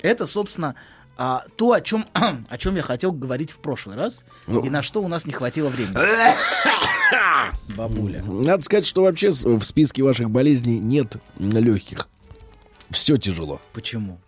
Это, 0.00 0.26
собственно, 0.26 0.74
а, 1.16 1.44
то, 1.56 1.72
о 1.72 1.80
чем, 1.80 2.04
о 2.48 2.58
чем 2.58 2.74
я 2.74 2.82
хотел 2.82 3.12
говорить 3.12 3.52
в 3.52 3.58
прошлый 3.58 3.96
раз, 3.96 4.24
Ну. 4.48 4.64
и 4.64 4.70
на 4.70 4.82
что 4.82 5.00
у 5.02 5.08
нас 5.08 5.24
не 5.24 5.32
хватило 5.32 5.68
времени. 5.68 5.96
Бабуля. 7.76 8.22
Надо 8.24 8.62
сказать, 8.62 8.86
что 8.86 9.02
вообще 9.02 9.30
в 9.30 9.62
списке 9.62 10.02
ваших 10.02 10.30
болезней 10.30 10.80
нет 10.80 11.16
легких. 11.38 12.08
Все 12.90 13.16
тяжело. 13.18 13.60
Почему? 13.72 14.18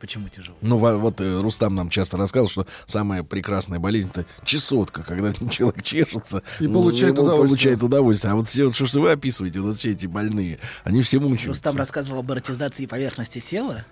Почему 0.00 0.30
тяжело? 0.30 0.56
Ну, 0.62 0.78
во- 0.78 0.96
вот 0.96 1.20
э, 1.20 1.40
Рустам 1.42 1.74
нам 1.74 1.90
часто 1.90 2.16
рассказывал, 2.16 2.48
что 2.48 2.66
самая 2.86 3.22
прекрасная 3.22 3.78
болезнь 3.78 4.08
это 4.08 4.24
чесотка, 4.44 5.02
когда 5.02 5.32
человек 5.50 5.82
чешется 5.82 6.42
И 6.58 6.66
ну, 6.66 6.74
получает 6.82 7.14
ему 7.14 7.24
удовольствие. 7.24 7.48
получает 7.48 7.82
удовольствие. 7.82 8.32
А 8.32 8.34
вот 8.34 8.48
все, 8.48 8.64
вот, 8.64 8.74
что, 8.74 8.86
что 8.86 9.00
вы 9.02 9.10
описываете, 9.12 9.60
вот 9.60 9.76
все 9.78 9.90
эти 9.90 10.06
больные, 10.06 10.58
они 10.84 11.02
все 11.02 11.20
мучаются. 11.20 11.48
Рустам 11.48 11.76
рассказывал 11.76 12.20
об 12.20 12.32
эротизации 12.32 12.86
поверхности 12.86 13.40
тела. 13.40 13.84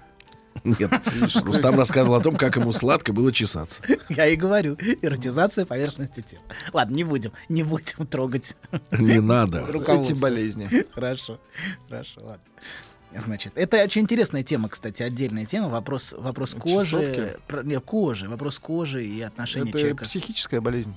Нет, 0.64 0.90
Рустам 1.44 1.76
рассказывал 1.76 2.16
о 2.16 2.20
том, 2.20 2.34
как 2.34 2.56
ему 2.56 2.72
сладко 2.72 3.12
было 3.12 3.30
чесаться. 3.30 3.80
Я 4.08 4.26
и 4.26 4.34
говорю, 4.34 4.76
эротизация 5.02 5.66
поверхности 5.66 6.22
тела. 6.22 6.42
Ладно, 6.72 6.96
не 6.96 7.04
будем, 7.04 7.32
не 7.48 7.62
будем 7.62 8.06
трогать. 8.06 8.56
Не 8.90 9.20
надо. 9.20 9.64
Эти 9.68 10.14
болезни. 10.14 10.68
Хорошо, 10.94 11.38
хорошо, 11.88 12.20
ладно. 12.22 12.42
Значит, 13.20 13.52
это 13.56 13.82
очень 13.82 14.02
интересная 14.02 14.42
тема, 14.42 14.68
кстати, 14.68 15.02
отдельная 15.02 15.44
тема. 15.46 15.68
Вопрос, 15.68 16.14
вопрос 16.16 16.54
кожи, 16.54 17.38
про- 17.46 17.62
не, 17.62 17.78
кожи, 17.80 18.28
вопрос 18.28 18.58
кожи 18.58 19.04
и 19.04 19.20
отношения 19.20 19.70
Это 19.70 19.78
человека. 19.78 20.04
с- 20.04 20.08
психическая 20.10 20.60
болезнь. 20.60 20.94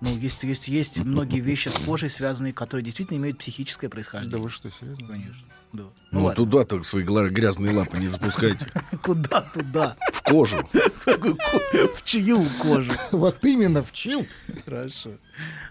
Ну, 0.00 0.16
есть, 0.16 0.44
есть, 0.44 0.68
есть 0.68 0.96
многие 1.04 1.40
вещи 1.40 1.68
с 1.68 1.78
кожей 1.78 2.08
связанные, 2.10 2.52
которые 2.52 2.84
действительно 2.84 3.18
имеют 3.18 3.38
психическое 3.38 3.88
происхождение. 3.88 4.38
Да 4.38 4.42
вы 4.42 4.48
что, 4.50 4.70
серьезно? 4.70 5.06
Конечно. 5.06 5.48
Да. 5.72 5.82
Ну, 6.12 6.22
ладно. 6.24 6.34
туда 6.36 6.64
так 6.64 6.84
свои 6.84 7.02
грязные 7.04 7.74
лапы 7.74 7.98
не 7.98 8.06
запускайте. 8.08 8.66
Куда 9.02 9.42
туда? 9.42 9.96
В 10.12 10.22
кожу. 10.22 10.66
В 11.94 12.02
чью 12.04 12.44
кожу? 12.62 12.92
Вот 13.12 13.44
именно 13.44 13.82
в 13.82 13.92
чью? 13.92 14.26
Хорошо. 14.64 15.10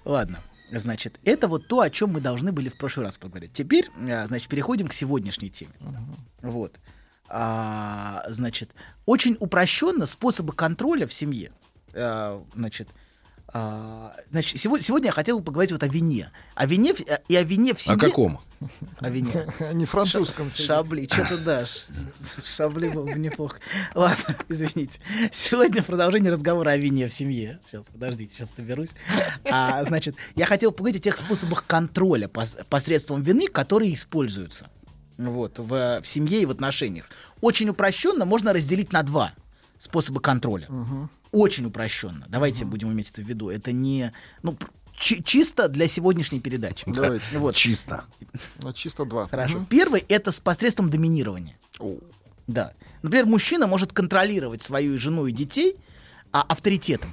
Ладно. 0.06 0.40
Значит, 0.72 1.20
это 1.24 1.48
вот 1.48 1.68
то, 1.68 1.80
о 1.82 1.90
чем 1.90 2.12
мы 2.12 2.20
должны 2.22 2.52
были 2.52 2.70
в 2.70 2.78
прошлый 2.78 3.06
раз 3.06 3.18
поговорить. 3.18 3.54
Теперь, 3.54 3.90
а, 4.10 4.28
значит, 4.28 4.50
переходим 4.50 4.88
к 4.88 4.94
сегодняшней 4.94 5.50
теме. 5.50 5.72
Вот. 6.42 6.80
А, 7.30 8.24
значит, 8.30 8.72
очень 9.06 9.38
упрощенно 9.40 10.06
способы 10.06 10.54
контроля 10.54 11.08
в 11.08 11.14
семье. 11.14 11.52
А, 11.94 12.44
значит, 12.56 12.90
а, 13.50 14.16
значит 14.32 14.60
сегодня, 14.60 14.84
сегодня 14.86 15.08
я 15.08 15.12
хотел 15.14 15.40
бы 15.40 15.46
поговорить 15.46 15.72
вот 15.72 15.84
о 15.84 15.88
вине. 15.88 16.32
О 16.56 16.66
вине 16.66 16.94
в- 16.94 17.02
и 17.02 17.36
о 17.36 17.44
вине 17.44 17.74
в 17.74 17.78
О 17.78 17.80
семье. 17.80 18.00
каком? 18.00 18.40
О 19.00 19.10
вине. 19.10 19.32
Не 19.74 19.86
французском. 19.86 20.52
Шабли, 20.52 21.08
что 21.12 21.26
ты 21.26 21.38
дашь? 21.38 21.86
Шабли 22.44 22.90
было 22.90 23.06
бы 23.06 23.20
неплохо. 23.20 23.60
Ладно, 23.94 24.36
извините. 24.50 25.00
Сегодня 25.32 25.84
продолжение 25.84 26.32
разговора 26.32 26.72
о 26.72 26.78
вине 26.78 27.08
в 27.08 27.14
семье. 27.14 27.60
Сейчас, 27.66 27.86
подождите, 27.92 28.36
сейчас 28.36 28.52
соберусь. 28.52 28.92
А, 29.46 29.84
значит, 29.84 30.16
я 30.36 30.46
хотел 30.46 30.72
поговорить 30.72 31.02
о 31.02 31.04
тех 31.04 31.18
способах 31.18 31.66
контроля 31.66 32.28
пос- 32.28 32.64
посредством 32.70 33.22
вины, 33.22 33.48
которые 33.48 33.94
используются 33.94 34.68
вот, 35.18 35.60
в, 35.60 36.02
в 36.02 36.08
семье 36.08 36.42
и 36.42 36.46
в 36.46 36.52
отношениях. 36.52 37.06
Очень 37.42 37.70
упрощенно 37.70 38.26
можно 38.26 38.54
разделить 38.54 38.92
на 38.94 39.04
два 39.04 39.34
способа 39.78 40.20
контроля. 40.20 40.68
Очень 41.32 41.66
упрощенно. 41.66 42.26
Давайте 42.30 42.66
будем 42.66 42.92
иметь 42.92 43.12
это 43.12 43.22
в 43.22 43.26
виду. 43.26 43.50
Это 43.50 43.72
не... 43.72 44.14
Ну, 44.42 44.58
чисто 44.98 45.68
для 45.68 45.88
сегодняшней 45.88 46.40
передачи. 46.40 46.86
Давайте. 46.88 47.38
Вот. 47.38 47.56
Чисто. 47.56 48.06
Ну, 48.62 48.74
чисто 48.74 49.06
два. 49.06 49.28
Хорошо. 49.28 49.58
Мгм. 49.58 49.66
Первый 49.68 50.06
это 50.10 50.32
с 50.32 50.40
посредством 50.40 50.90
доминирования. 50.90 51.58
Да. 52.48 52.74
Например, 53.02 53.26
мужчина 53.26 53.68
может 53.68 53.94
контролировать 53.94 54.64
свою 54.64 54.98
жену 54.98 55.28
и 55.28 55.32
детей 55.32 55.76
а, 56.32 56.42
авторитетом. 56.42 57.12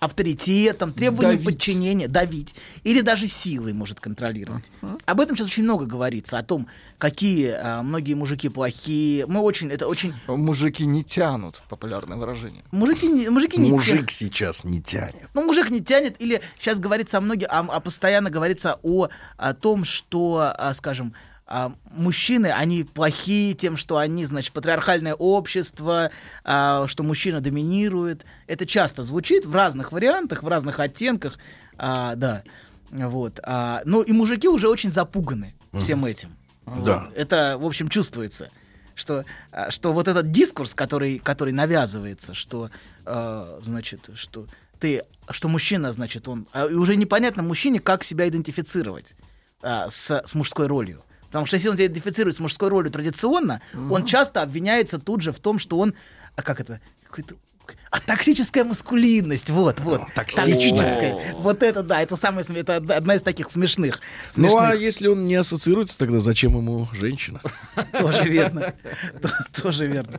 Авторитетом, 0.00 0.92
требованием 0.92 1.36
Давить. 1.38 1.44
подчинения, 1.46 2.08
давить, 2.08 2.54
или 2.82 3.00
даже 3.00 3.26
силой 3.26 3.72
может 3.72 4.00
контролировать. 4.00 4.70
Об 5.04 5.20
этом 5.20 5.36
сейчас 5.36 5.48
очень 5.48 5.64
много 5.64 5.86
говорится, 5.86 6.38
о 6.38 6.42
том, 6.42 6.66
какие 6.98 7.48
а, 7.50 7.82
многие 7.82 8.14
мужики 8.14 8.48
плохие. 8.48 9.26
Мы 9.26 9.40
очень, 9.40 9.70
это 9.70 9.86
очень... 9.86 10.14
Мужики 10.26 10.84
не 10.86 11.02
тянут, 11.04 11.62
популярное 11.68 12.16
выражение. 12.16 12.62
Мужики, 12.70 13.06
не- 13.06 13.28
мужики 13.28 13.58
не 13.58 13.70
Мужик 13.70 13.94
тянут. 13.96 14.10
сейчас 14.10 14.64
не 14.64 14.80
тянет. 14.82 15.28
Ну, 15.34 15.44
мужик 15.44 15.70
не 15.70 15.80
тянет, 15.82 16.20
или 16.20 16.40
сейчас 16.58 16.78
говорится 16.78 17.18
о 17.18 17.20
многих, 17.20 17.48
а, 17.50 17.66
а 17.68 17.80
постоянно 17.80 18.30
говорится 18.30 18.78
о, 18.82 19.08
о 19.36 19.54
том, 19.54 19.84
что, 19.84 20.52
а, 20.56 20.74
скажем, 20.74 21.14
а, 21.46 21.72
мужчины, 21.90 22.46
они 22.46 22.84
плохие 22.84 23.54
тем, 23.54 23.76
что 23.76 23.98
они, 23.98 24.24
значит, 24.24 24.52
патриархальное 24.52 25.14
общество, 25.14 26.10
а, 26.42 26.86
что 26.86 27.02
мужчина 27.02 27.40
доминирует. 27.40 28.24
Это 28.46 28.66
часто 28.66 29.02
звучит 29.02 29.44
в 29.44 29.54
разных 29.54 29.92
вариантах, 29.92 30.42
в 30.42 30.48
разных 30.48 30.80
оттенках, 30.80 31.38
а, 31.76 32.14
да. 32.14 32.42
Вот. 32.90 33.40
А, 33.42 33.82
ну, 33.84 34.02
и 34.02 34.12
мужики 34.12 34.48
уже 34.48 34.68
очень 34.68 34.90
запуганы 34.90 35.54
всем 35.78 36.04
этим. 36.04 36.36
Да. 36.66 37.10
Это, 37.14 37.56
в 37.58 37.66
общем, 37.66 37.88
чувствуется. 37.88 38.50
Что, 38.94 39.24
а, 39.50 39.70
что 39.70 39.92
вот 39.92 40.08
этот 40.08 40.30
дискурс, 40.30 40.74
который, 40.74 41.18
который 41.18 41.52
навязывается, 41.52 42.32
что, 42.32 42.70
э, 43.04 43.60
значит, 43.62 44.08
что 44.14 44.46
ты, 44.78 45.02
что 45.30 45.48
мужчина, 45.48 45.92
значит, 45.92 46.28
он... 46.28 46.46
а, 46.52 46.66
И 46.66 46.74
уже 46.74 46.94
непонятно 46.96 47.42
мужчине, 47.42 47.80
как 47.80 48.04
себя 48.04 48.28
идентифицировать 48.28 49.16
а, 49.62 49.88
с, 49.90 50.22
с 50.24 50.34
мужской 50.34 50.68
ролью. 50.68 51.02
Потому 51.34 51.46
что 51.46 51.56
если 51.56 51.68
он 51.68 51.74
идентифицирует 51.74 52.36
с 52.36 52.38
мужской 52.38 52.68
ролью 52.68 52.92
традиционно, 52.92 53.60
он 53.90 54.04
часто 54.04 54.40
обвиняется 54.40 55.00
тут 55.00 55.20
же 55.20 55.32
в 55.32 55.40
том, 55.40 55.58
что 55.58 55.80
он... 55.80 55.94
А 56.36 56.42
как 56.42 56.60
это? 56.60 56.80
Какой-то... 57.02 57.34
А 57.94 58.00
токсическая 58.00 58.64
маскулинность, 58.64 59.50
вот, 59.50 59.78
вот. 59.78 60.02
Токсическая. 60.16 61.36
Вот 61.38 61.62
это, 61.62 61.84
да, 61.84 62.02
это 62.02 62.16
самое, 62.16 62.44
это 62.44 62.76
одна 62.78 63.14
из 63.14 63.22
таких 63.22 63.52
смешных. 63.52 64.00
Ну 64.36 64.48
а 64.48 64.50
смешных. 64.50 64.80
если 64.82 65.06
он 65.06 65.24
не 65.26 65.36
ассоциируется, 65.36 65.96
тогда 65.96 66.18
зачем 66.18 66.56
ему 66.56 66.88
женщина? 66.92 67.40
Тоже 67.96 68.24
верно. 68.24 68.74
Тоже 69.62 69.86
верно. 69.86 70.18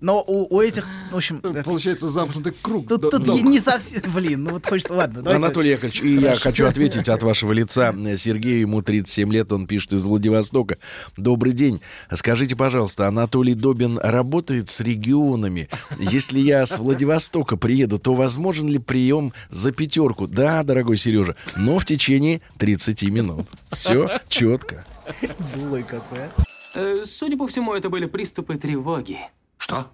Но 0.00 0.20
у, 0.26 0.52
у 0.52 0.60
этих, 0.60 0.88
в 1.12 1.16
общем... 1.16 1.40
Получается 1.64 2.08
замкнутый 2.08 2.54
круг. 2.60 2.88
Тут, 2.88 3.08
тут 3.08 3.42
не 3.44 3.60
совсем... 3.60 4.02
Блин, 4.12 4.42
ну 4.42 4.50
вот 4.54 4.66
хочется... 4.66 4.92
Ладно, 4.92 5.22
давайте- 5.22 5.44
Анатолий 5.44 5.70
Яковлевич, 5.70 6.02
и 6.02 6.14
я 6.14 6.34
хочу 6.34 6.66
ответить 6.66 7.08
от 7.08 7.22
вашего 7.22 7.52
лица. 7.52 7.94
Сергею, 8.16 8.62
ему 8.62 8.82
37 8.82 9.32
лет, 9.32 9.52
он 9.52 9.68
пишет 9.68 9.92
из 9.92 10.04
Владивостока. 10.04 10.76
Добрый 11.16 11.52
день. 11.52 11.80
Скажите, 12.12 12.56
пожалуйста, 12.56 13.06
Анатолий 13.06 13.54
Добин 13.54 14.00
работает 14.02 14.70
с 14.70 14.80
регионами? 14.80 15.68
Если 16.00 16.40
я 16.40 16.66
с 16.66 16.78
Владивостока 16.78 17.11
приеду, 17.56 17.98
то 17.98 18.14
возможен 18.14 18.68
ли 18.68 18.78
прием 18.78 19.32
за 19.50 19.72
пятерку? 19.72 20.26
Да, 20.26 20.62
дорогой 20.62 20.96
Сережа, 20.96 21.36
но 21.56 21.78
в 21.78 21.84
течение 21.84 22.40
30 22.58 23.02
минут. 23.10 23.46
Все 23.70 24.20
четко. 24.28 24.84
Злой 25.38 25.82
какой, 25.82 26.18
а. 26.18 26.30
Э, 26.74 27.04
Судя 27.04 27.36
по 27.36 27.46
всему, 27.46 27.74
это 27.74 27.90
были 27.90 28.06
приступы 28.06 28.56
тревоги. 28.56 29.18
Что? 29.58 29.88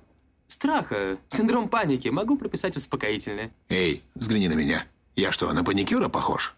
Страха, 0.46 1.18
синдром 1.28 1.68
паники. 1.68 2.08
Могу 2.08 2.36
прописать 2.36 2.76
успокоительное. 2.76 3.50
Эй, 3.68 4.02
взгляни 4.14 4.48
на 4.48 4.54
меня. 4.54 4.84
Я 5.16 5.32
что, 5.32 5.52
на 5.52 5.64
паникюра 5.64 6.08
похож? 6.08 6.54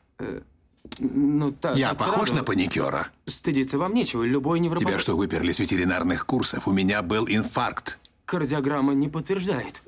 Ну, 0.98 1.52
так. 1.52 1.76
Я 1.76 1.94
похож 1.94 2.28
сразу. 2.28 2.34
на 2.34 2.44
паникюра? 2.44 3.08
Стыдиться 3.26 3.78
вам 3.78 3.94
нечего. 3.94 4.22
Любой 4.22 4.60
невропат... 4.60 4.88
Тебя 4.88 4.98
что, 4.98 5.16
выперли 5.16 5.52
с 5.52 5.58
ветеринарных 5.58 6.26
курсов? 6.26 6.68
У 6.68 6.72
меня 6.72 7.02
был 7.02 7.26
инфаркт. 7.28 7.98
Кардиограмма 8.30 8.92
не 8.92 9.08
подтверждает. 9.08 9.82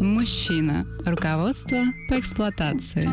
Мужчина. 0.00 0.86
Руководство 1.06 1.78
по 2.06 2.20
эксплуатации. 2.20 3.08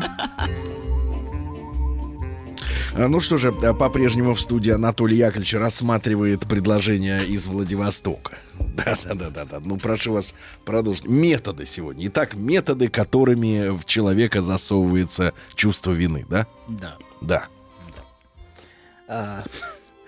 А, 2.97 3.07
Ну 3.07 3.21
что 3.21 3.37
же, 3.37 3.55
а, 3.63 3.73
по-прежнему 3.73 4.33
в 4.33 4.41
студии 4.41 4.71
Анатолий 4.71 5.15
Яковлевич 5.15 5.53
рассматривает 5.53 6.41
предложение 6.41 7.25
из 7.25 7.45
Владивостока. 7.45 8.37
Да-да-да-да. 8.59 9.61
Ну, 9.63 9.77
прошу 9.77 10.11
вас 10.11 10.35
продолжить. 10.65 11.07
Методы 11.07 11.65
сегодня. 11.65 12.07
Итак, 12.07 12.35
методы, 12.35 12.89
которыми 12.89 13.69
в 13.69 13.85
человека 13.85 14.41
засовывается 14.41 15.33
чувство 15.55 15.93
вины, 15.93 16.25
да? 16.29 16.45
Да. 16.67 16.97
Да. 17.21 17.47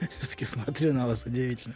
Все-таки 0.10 0.46
смотрю 0.46 0.94
на 0.94 1.08
вас 1.08 1.26
удивительно. 1.26 1.76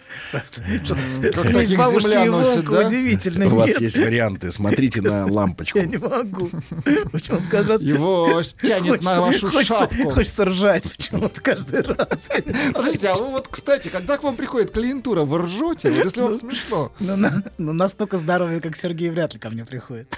Что-то 0.83 1.75
бабушки 1.77 2.27
носит, 2.27 2.65
да? 2.65 2.87
удивительно. 2.87 3.47
У 3.47 3.55
вас 3.55 3.79
есть 3.79 3.97
варианты. 3.97 4.51
Смотрите 4.51 5.01
на 5.01 5.25
лампочку. 5.27 5.77
Я 5.79 5.85
не 5.85 5.97
могу. 5.97 6.49
Почему-то 7.11 7.43
каждый 7.49 7.71
раз... 7.71 7.81
Его 7.81 8.41
тянет 8.61 9.03
на 9.03 9.21
вашу 9.21 9.51
шапку. 9.51 10.11
Хочется 10.11 10.45
ржать 10.45 10.83
почему-то 10.95 11.41
каждый 11.41 11.81
раз. 11.81 12.29
Подождите, 12.73 13.09
а 13.09 13.15
вы 13.15 13.31
вот, 13.31 13.47
кстати, 13.47 13.89
когда 13.89 14.17
к 14.17 14.23
вам 14.23 14.35
приходит 14.35 14.71
клиентура, 14.71 15.21
вы 15.21 15.39
ржете? 15.39 15.93
Если 15.93 16.21
вам 16.21 16.35
смешно. 16.35 16.91
Ну, 16.99 17.15
ну, 17.57 17.73
настолько 17.73 18.17
здоровый, 18.17 18.61
как 18.61 18.75
Сергей, 18.75 19.09
вряд 19.09 19.33
ли 19.33 19.39
ко 19.39 19.49
мне 19.49 19.65
приходит. 19.65 20.15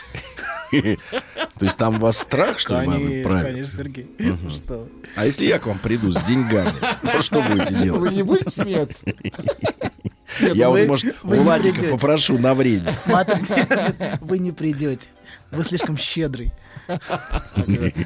То 0.72 1.66
есть 1.66 1.78
там 1.78 1.96
у 1.96 2.00
вас 2.00 2.20
страх, 2.20 2.60
что 2.60 2.82
ли, 2.82 3.24
правильно? 3.24 3.44
конечно, 3.44 3.78
Сергей. 3.78 4.10
Что? 4.54 4.88
А 5.16 5.26
если 5.26 5.46
я 5.46 5.60
к 5.60 5.66
вам 5.66 5.80
приду 5.80 6.12
с 6.12 6.22
деньгами, 6.24 6.74
то 7.02 7.22
что 7.22 7.42
будете 7.42 7.74
делать? 7.74 7.97
Вы 8.00 8.14
не 8.14 8.24
будете 8.24 8.50
смеяться? 8.50 9.06
Я 10.40 10.70
вы- 10.70 10.82
вот, 10.82 10.88
может, 10.88 11.16
вы 11.24 11.38
у 11.38 11.42
не 11.42 11.48
Ладика 11.48 11.74
придете. 11.76 11.92
попрошу 11.92 12.38
на 12.38 12.54
время. 12.54 12.92
Смотрите, 12.92 14.18
вы 14.22 14.38
не 14.40 14.52
придете. 14.52 15.10
Вы 15.52 15.64
слишком 15.64 15.98
щедрый. 15.98 16.52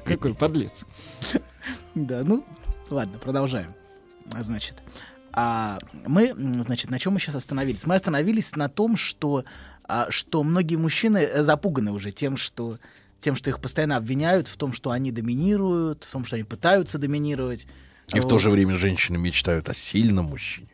Какой 0.06 0.34
подлец. 0.34 0.86
Да, 1.96 2.22
ну, 2.24 2.46
ладно, 2.90 3.18
продолжаем. 3.20 3.74
А, 4.34 4.44
Значит, 4.44 4.76
а 5.34 5.78
мы, 6.06 6.34
значит, 6.36 6.90
на 6.90 7.00
чем 7.00 7.14
мы 7.14 7.20
сейчас 7.20 7.36
остановились? 7.36 7.86
Мы 7.86 7.96
остановились 7.96 8.56
на 8.56 8.70
том, 8.70 8.96
что, 8.96 9.44
а, 9.84 10.08
что 10.10 10.44
многие 10.44 10.76
мужчины 10.78 11.18
э, 11.18 11.44
запуганы 11.44 11.92
уже 11.92 12.12
тем, 12.12 12.38
что 12.38 12.80
тем, 13.20 13.36
что 13.36 13.50
их 13.50 13.60
постоянно 13.60 13.98
обвиняют 13.98 14.48
в 14.48 14.58
том, 14.58 14.74
что 14.74 14.92
они 14.92 15.12
доминируют, 15.12 16.04
в 16.06 16.12
том, 16.12 16.26
что 16.26 16.36
они 16.38 16.44
пытаются 16.44 16.98
доминировать. 16.98 17.68
И 18.14 18.20
в 18.20 18.24
Вот. 18.24 18.30
то 18.30 18.40
же 18.40 18.50
время 18.50 18.78
женщины 18.78 19.18
мечтают 19.18 19.70
о 19.70 19.74
сильном 19.74 20.26
мужчине, 20.26 20.68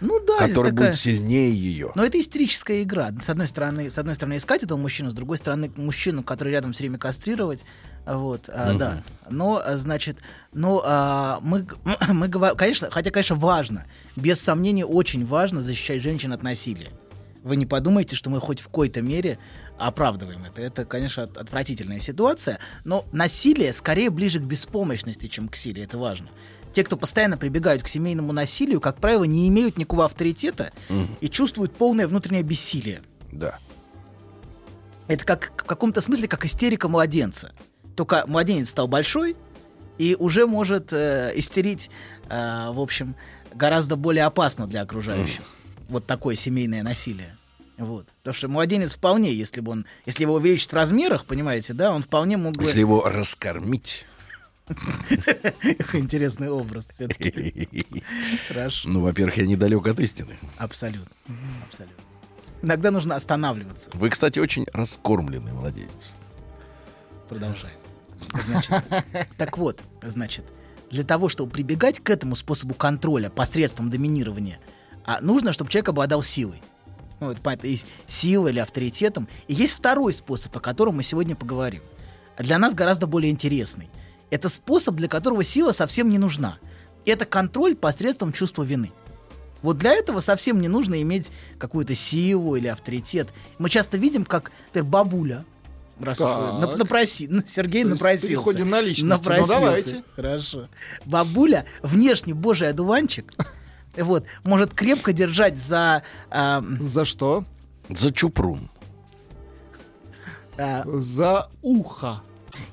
ну, 0.00 0.18
да, 0.26 0.46
который 0.48 0.70
такая- 0.70 0.88
будет 0.88 0.94
сильнее 0.96 1.52
ее. 1.54 1.92
Но 1.94 2.04
это 2.04 2.18
истерическая 2.18 2.82
игра. 2.82 3.10
С 3.24 3.28
одной 3.28 3.46
стороны, 3.46 3.90
с 3.90 3.98
одной 3.98 4.14
стороны 4.14 4.36
искать 4.38 4.62
этого 4.62 4.78
мужчину, 4.78 5.10
с 5.10 5.14
другой 5.14 5.38
стороны 5.38 5.70
мужчину, 5.76 6.22
который 6.22 6.52
рядом 6.52 6.72
все 6.72 6.84
время 6.84 6.98
кастрировать. 6.98 7.64
Вот, 8.06 8.48
а, 8.52 8.70
Мгм. 8.70 8.78
да. 8.78 9.02
Но, 9.28 9.62
а, 9.64 9.76
значит, 9.76 10.18
но 10.52 10.82
а, 10.84 11.38
мы, 11.42 11.66
мы 12.08 12.28
говорим, 12.28 12.56
конечно, 12.56 12.88
хотя, 12.90 13.10
конечно, 13.10 13.36
важно, 13.36 13.84
без 14.16 14.40
сомнения, 14.40 14.84
очень 14.86 15.26
важно 15.26 15.62
защищать 15.62 16.02
женщин 16.02 16.32
от 16.32 16.42
насилия. 16.42 16.88
Вы 17.42 17.56
не 17.56 17.64
подумайте, 17.66 18.16
что 18.16 18.28
мы 18.30 18.38
хоть 18.40 18.60
в 18.60 18.64
какой-то 18.64 19.00
мере 19.00 19.38
оправдываем 19.78 20.44
это. 20.44 20.60
Это, 20.60 20.84
конечно, 20.84 21.22
от- 21.22 21.38
отвратительная 21.38 21.98
ситуация, 21.98 22.58
но 22.84 23.06
насилие 23.12 23.72
скорее 23.72 24.10
ближе 24.10 24.40
к 24.40 24.42
беспомощности, 24.42 25.26
чем 25.26 25.48
к 25.48 25.56
силе. 25.56 25.84
Это 25.84 25.96
важно. 25.96 26.28
Те, 26.72 26.84
кто 26.84 26.96
постоянно 26.96 27.36
прибегают 27.36 27.82
к 27.82 27.88
семейному 27.88 28.32
насилию, 28.32 28.80
как 28.80 28.96
правило, 28.98 29.24
не 29.24 29.48
имеют 29.48 29.76
никакого 29.76 30.04
авторитета 30.04 30.72
Мгм. 30.88 31.16
и 31.20 31.28
чувствуют 31.28 31.74
полное 31.74 32.06
внутреннее 32.06 32.42
бессилие. 32.42 33.02
Да. 33.32 33.58
Это 35.08 35.24
как 35.24 35.52
в 35.56 35.66
каком-то 35.66 36.00
смысле 36.00 36.28
как 36.28 36.44
истерика 36.44 36.88
младенца. 36.88 37.52
Только 37.96 38.24
младенец 38.26 38.70
стал 38.70 38.86
большой 38.86 39.36
и 39.98 40.16
уже 40.18 40.46
может 40.46 40.92
э, 40.92 41.32
истерить, 41.34 41.90
э, 42.28 42.70
в 42.72 42.80
общем, 42.80 43.16
гораздо 43.52 43.96
более 43.96 44.24
опасно 44.24 44.66
для 44.66 44.82
окружающих. 44.82 45.42
Вот 45.88 46.06
такое 46.06 46.36
семейное 46.36 46.84
насилие. 46.84 47.36
Вот. 47.76 48.06
Потому 48.18 48.34
что 48.34 48.48
младенец 48.48 48.94
вполне, 48.94 49.32
если 49.32 49.60
бы 49.60 49.72
он, 49.72 49.86
если 50.06 50.22
его 50.22 50.34
увеличить 50.34 50.70
в 50.70 50.74
размерах, 50.74 51.24
понимаете, 51.24 51.72
да, 51.72 51.92
он 51.92 52.02
вполне 52.02 52.36
мог 52.36 52.54
бы... 52.54 52.64
Если 52.64 52.80
его 52.80 53.02
раскормить. 53.02 54.06
Интересный 55.92 56.48
образ 56.48 56.86
все-таки. 56.90 57.68
Хорошо. 58.48 58.88
Ну, 58.88 59.00
во-первых, 59.00 59.36
я 59.38 59.46
недалек 59.46 59.86
от 59.86 60.00
истины. 60.00 60.38
Абсолютно. 60.58 61.10
Абсолютно. 61.66 62.04
Иногда 62.62 62.90
нужно 62.90 63.16
останавливаться. 63.16 63.90
Вы, 63.94 64.10
кстати, 64.10 64.38
очень 64.38 64.66
раскормленный 64.72 65.52
младенец. 65.52 66.14
Продолжаем. 67.28 67.76
Значит, 68.44 68.84
так 69.38 69.56
вот, 69.56 69.80
значит, 70.02 70.44
для 70.90 71.04
того, 71.04 71.28
чтобы 71.28 71.50
прибегать 71.50 72.00
к 72.00 72.10
этому 72.10 72.36
способу 72.36 72.74
контроля 72.74 73.30
посредством 73.30 73.90
доминирования, 73.90 74.58
а, 75.06 75.20
нужно, 75.20 75.52
чтобы 75.52 75.70
человек 75.70 75.88
обладал 75.88 76.22
силой. 76.22 76.60
Ну, 77.20 77.30
это 77.30 77.40
понятно, 77.40 77.66
есть 77.66 77.86
сила 78.06 78.48
или 78.48 78.58
авторитетом. 78.58 79.28
И 79.48 79.54
есть 79.54 79.74
второй 79.74 80.12
способ, 80.12 80.56
о 80.56 80.60
котором 80.60 80.96
мы 80.96 81.02
сегодня 81.02 81.34
поговорим. 81.34 81.82
Для 82.38 82.58
нас 82.58 82.74
гораздо 82.74 83.06
более 83.06 83.30
интересный. 83.30 83.90
Это 84.30 84.48
способ, 84.48 84.94
для 84.96 85.08
которого 85.08 85.42
сила 85.44 85.72
совсем 85.72 86.08
не 86.10 86.18
нужна. 86.18 86.58
Это 87.04 87.24
контроль 87.24 87.74
посредством 87.74 88.32
чувства 88.32 88.62
вины. 88.62 88.92
Вот 89.62 89.78
для 89.78 89.92
этого 89.92 90.20
совсем 90.20 90.60
не 90.60 90.68
нужно 90.68 91.02
иметь 91.02 91.30
какую-то 91.58 91.94
силу 91.94 92.56
или 92.56 92.68
авторитет. 92.68 93.28
Мы 93.58 93.68
часто 93.68 93.98
видим, 93.98 94.24
как 94.24 94.52
например, 94.68 94.88
бабуля, 94.90 95.44
Раз 96.00 96.16
Так. 96.16 96.28
нап- 96.62 96.76
напроси, 96.78 97.26
ну, 97.28 97.42
Сергей 97.46 97.82
То 97.82 97.90
напросился. 97.90 98.28
переходим 98.28 98.70
на 98.70 98.80
личности. 98.80 99.02
Ну, 99.04 99.10
Напросился. 99.10 99.52
давайте. 99.60 100.04
Хорошо. 100.16 100.68
Бабуля, 101.04 101.66
внешне 101.82 102.32
божий 102.32 102.70
одуванчик, 102.70 103.30
вот, 103.98 104.24
может 104.42 104.72
крепко 104.72 105.12
держать 105.12 105.58
за... 105.58 106.02
за 106.32 107.04
что? 107.04 107.44
За 107.90 108.12
чупрун. 108.12 108.70
За 110.56 111.50
ухо. 111.62 112.22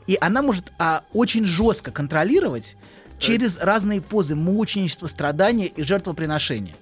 И 0.07 0.17
она 0.19 0.41
может 0.41 0.71
а, 0.79 1.03
очень 1.13 1.45
жестко 1.45 1.91
контролировать 1.91 2.75
через 3.19 3.57
разные 3.57 4.01
позы 4.01 4.35
мученичества, 4.35 5.07
страдания 5.07 5.67
и 5.67 5.83
жертвоприношения. 5.83 6.75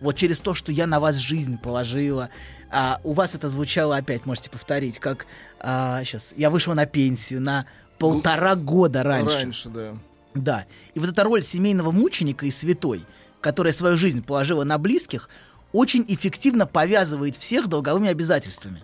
Вот 0.00 0.16
через 0.16 0.40
то, 0.40 0.54
что 0.54 0.72
я 0.72 0.86
на 0.86 1.00
вас 1.00 1.16
жизнь 1.16 1.58
положила. 1.58 2.28
А, 2.70 3.00
у 3.04 3.12
вас 3.12 3.34
это 3.34 3.48
звучало 3.48 3.96
опять, 3.96 4.26
можете 4.26 4.50
повторить, 4.50 4.98
как 4.98 5.26
сейчас 5.60 6.34
я 6.36 6.50
вышла 6.50 6.74
на 6.74 6.86
пенсию 6.86 7.40
на 7.40 7.66
полтора 7.98 8.56
года 8.56 9.02
раньше. 9.02 9.38
Раньше, 9.38 9.68
да. 9.70 9.96
Да. 10.34 10.66
И 10.94 11.00
вот 11.00 11.08
эта 11.08 11.24
роль 11.24 11.42
семейного 11.42 11.90
мученика 11.90 12.44
и 12.46 12.50
святой, 12.50 13.04
которая 13.40 13.72
свою 13.72 13.96
жизнь 13.96 14.22
положила 14.22 14.64
на 14.64 14.76
близких, 14.78 15.30
очень 15.72 16.04
эффективно 16.08 16.66
повязывает 16.66 17.36
всех 17.36 17.68
долговыми 17.68 18.08
обязательствами. 18.08 18.82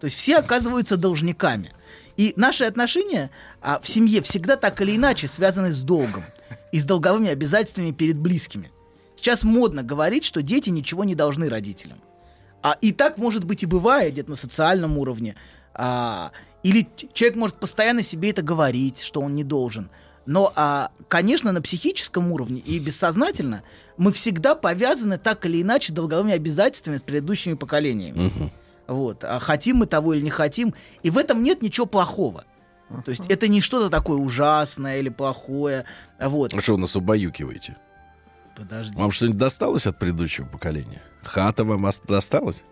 То 0.00 0.06
есть 0.06 0.16
все 0.16 0.38
оказываются 0.38 0.96
должниками. 0.96 1.72
И 2.16 2.32
наши 2.36 2.64
отношения 2.64 3.30
а, 3.60 3.80
в 3.80 3.88
семье 3.88 4.22
всегда 4.22 4.56
так 4.56 4.80
или 4.82 4.96
иначе 4.96 5.28
связаны 5.28 5.72
с 5.72 5.82
долгом 5.82 6.24
и 6.72 6.80
с 6.80 6.84
долговыми 6.84 7.30
обязательствами 7.30 7.92
перед 7.92 8.16
близкими. 8.16 8.70
Сейчас 9.16 9.42
модно 9.42 9.82
говорить, 9.82 10.24
что 10.24 10.42
дети 10.42 10.70
ничего 10.70 11.04
не 11.04 11.14
должны 11.14 11.48
родителям. 11.48 12.00
А, 12.62 12.76
и 12.80 12.92
так, 12.92 13.18
может 13.18 13.44
быть, 13.44 13.62
и 13.62 13.66
бывает 13.66 14.12
где-то 14.12 14.30
на 14.30 14.36
социальном 14.36 14.98
уровне. 14.98 15.34
А, 15.74 16.32
или 16.62 16.86
человек 17.12 17.36
может 17.36 17.56
постоянно 17.56 18.02
себе 18.02 18.30
это 18.30 18.42
говорить, 18.42 19.00
что 19.00 19.20
он 19.20 19.34
не 19.34 19.44
должен. 19.44 19.90
Но, 20.26 20.52
а, 20.54 20.90
конечно, 21.08 21.52
на 21.52 21.62
психическом 21.62 22.32
уровне 22.32 22.60
и 22.60 22.78
бессознательно 22.78 23.62
мы 23.96 24.12
всегда 24.12 24.54
повязаны 24.54 25.18
так 25.18 25.44
или 25.46 25.62
иначе 25.62 25.92
долговыми 25.92 26.34
обязательствами 26.34 26.98
с 26.98 27.02
предыдущими 27.02 27.54
поколениями. 27.54 28.52
Вот. 28.90 29.22
А 29.22 29.38
хотим 29.38 29.76
мы 29.76 29.86
того 29.86 30.14
или 30.14 30.22
не 30.22 30.30
хотим. 30.30 30.74
И 31.04 31.10
в 31.10 31.16
этом 31.18 31.42
нет 31.44 31.62
ничего 31.62 31.86
плохого. 31.86 32.44
То 33.04 33.10
есть 33.12 33.26
это 33.30 33.46
не 33.46 33.60
что-то 33.60 33.88
такое 33.88 34.16
ужасное 34.16 34.98
или 34.98 35.08
плохое. 35.10 35.84
Вот. 36.20 36.52
А 36.52 36.60
что 36.60 36.74
вы 36.74 36.80
нас 36.80 36.96
убаюкиваете? 36.96 37.76
Подожди. 38.56 38.96
Вам 38.96 39.12
что-нибудь 39.12 39.38
досталось 39.38 39.86
от 39.86 39.96
предыдущего 39.98 40.44
поколения? 40.44 41.00
Хата 41.22 41.62
вам 41.64 41.84
ос- 41.84 42.00
досталась? 42.06 42.64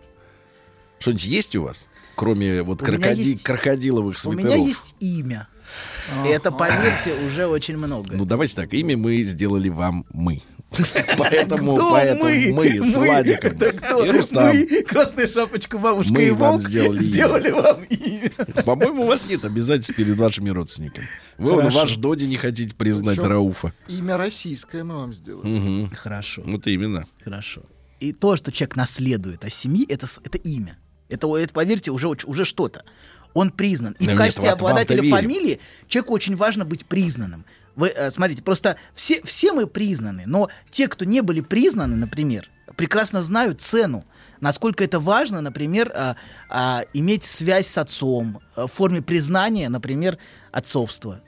Что-нибудь 0.99 1.23
есть 1.25 1.55
у 1.55 1.63
вас? 1.63 1.87
Кроме 2.15 2.63
вот 2.63 2.81
У 2.81 2.85
крокоди- 2.85 3.21
есть- 3.21 3.43
крокодиловых 3.43 4.15
У 4.17 4.19
свитеров. 4.19 4.43
меня 4.43 4.55
есть 4.57 4.95
имя. 4.99 5.47
И 6.25 6.27
это, 6.27 6.51
поверьте, 6.51 7.13
уже 7.25 7.47
очень 7.47 7.77
много. 7.77 8.13
Ну, 8.17 8.25
давайте 8.25 8.55
так, 8.55 8.73
имя 8.73 8.97
мы 8.97 9.23
сделали 9.23 9.69
вам 9.69 10.05
мы. 10.11 10.41
Поэтому, 11.17 11.75
Кто 11.75 11.91
поэтому 11.91 12.23
мы? 12.25 12.53
мы, 12.53 12.83
с 12.83 12.95
Мы? 12.95 13.05
Владиком 13.05 13.51
Это 13.53 13.71
кто? 13.73 14.05
и 14.05 14.09
Рустам. 14.11 14.47
Мы, 14.55 14.83
Красная 14.83 15.27
шапочка, 15.27 15.77
бабушка 15.77 16.11
Мы 16.13 16.27
и 16.27 16.29
вам 16.31 16.57
волк 16.57 16.67
сделали 16.69 16.97
имя. 16.97 16.99
сделали 17.11 17.51
вам 17.51 17.83
имя. 17.85 18.29
По-моему, 18.63 19.03
у 19.03 19.07
вас 19.07 19.25
нет 19.27 19.43
обязательств 19.45 19.95
перед 19.95 20.15
вашими 20.15 20.49
родственниками. 20.49 21.07
Вы 21.37 21.51
вон, 21.51 21.59
Хорошо. 21.61 21.79
ваш 21.79 21.95
Доди 21.95 22.25
не 22.25 22.37
хотите 22.37 22.75
признать 22.75 23.17
Причем 23.17 23.29
Рауфа. 23.31 23.73
Имя 23.87 24.17
российское 24.17 24.83
мы 24.83 24.95
вам 24.97 25.13
сделали. 25.13 25.47
Мгм. 25.47 25.91
Хорошо. 25.95 26.43
Вот 26.45 26.67
именно. 26.67 27.05
Хорошо. 27.23 27.63
И 27.99 28.13
то, 28.13 28.35
что 28.37 28.51
человек 28.51 28.75
наследует 28.75 29.43
от 29.43 29.51
семьи, 29.51 29.85
это, 29.89 30.07
это 30.23 30.37
имя. 30.37 30.77
Это, 31.09 31.35
это, 31.35 31.51
поверьте, 31.51 31.89
уже, 31.91 32.07
уже 32.07 32.45
что-то. 32.45 32.83
Он 33.33 33.49
признан. 33.51 33.93
И 33.99 34.05
Да 34.05 34.11
в 34.11 34.13
нет, 34.13 34.17
качестве 34.17 34.49
вам-то 34.49 34.65
обладателя 34.65 35.03
фамилии 35.09 35.59
человеку 35.87 36.13
очень 36.13 36.35
важно 36.35 36.63
быть 36.65 36.85
признанным. 36.85 37.45
Вы 37.79 37.93
э, 37.95 38.11
смотрите, 38.11 38.43
просто 38.43 38.75
все, 38.93 39.21
все 39.23 39.53
мы 39.53 39.65
признаны, 39.65 40.23
но 40.25 40.49
те, 40.69 40.89
кто 40.89 41.05
не 41.05 41.21
были 41.21 41.39
признаны, 41.39 41.95
например, 41.95 42.49
прекрасно 42.75 43.23
знают 43.23 43.61
цену, 43.61 44.03
насколько 44.41 44.83
это 44.83 44.99
важно, 44.99 45.39
например, 45.39 45.89
а, 45.95 46.17
а, 46.49 46.83
иметь 46.93 47.23
связь 47.23 47.67
с 47.67 47.77
отцом 47.77 48.41
э, 48.57 48.63
в 48.63 48.67
форме 48.67 49.01
признания, 49.01 49.69
например, 49.69 50.17
отцовства. 50.51 51.21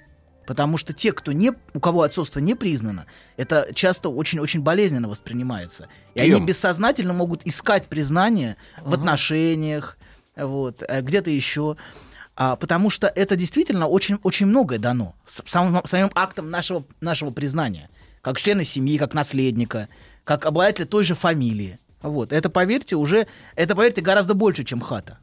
Потому 0.45 0.77
что 0.77 0.91
те, 0.91 1.13
кто 1.13 1.31
не, 1.31 1.53
у 1.73 1.79
кого 1.79 2.01
отцовство 2.01 2.41
не 2.41 2.55
признано, 2.55 3.05
это 3.37 3.69
часто 3.73 4.09
очень-очень 4.09 4.61
болезненно 4.61 5.07
воспринимается. 5.07 5.87
И 6.15 6.19
Кем? 6.19 6.35
они 6.35 6.45
бессознательно 6.45 7.13
могут 7.13 7.47
искать 7.47 7.85
признание 7.87 8.57
в 8.81 8.93
отношениях, 8.93 9.97
вот, 10.35 10.83
где-то 10.89 11.29
еще. 11.29 11.77
А, 12.35 12.55
потому 12.55 12.89
что 12.89 13.07
это 13.07 13.35
действительно 13.35 13.87
очень, 13.87 14.17
очень 14.23 14.45
многое 14.45 14.79
дано 14.79 15.15
самым, 15.25 15.81
самим 15.85 16.11
актом 16.15 16.49
нашего, 16.49 16.83
нашего 17.01 17.31
признания. 17.31 17.89
Как 18.21 18.39
члена 18.39 18.63
семьи, 18.63 18.97
как 18.97 19.13
наследника, 19.13 19.89
как 20.23 20.45
обладателя 20.45 20.85
той 20.85 21.03
же 21.03 21.15
фамилии. 21.15 21.79
Вот. 22.01 22.31
Это, 22.31 22.49
поверьте, 22.49 22.95
уже, 22.95 23.27
это, 23.55 23.75
поверьте, 23.75 24.01
гораздо 24.01 24.33
больше, 24.33 24.63
чем 24.63 24.79
хата. 24.79 25.17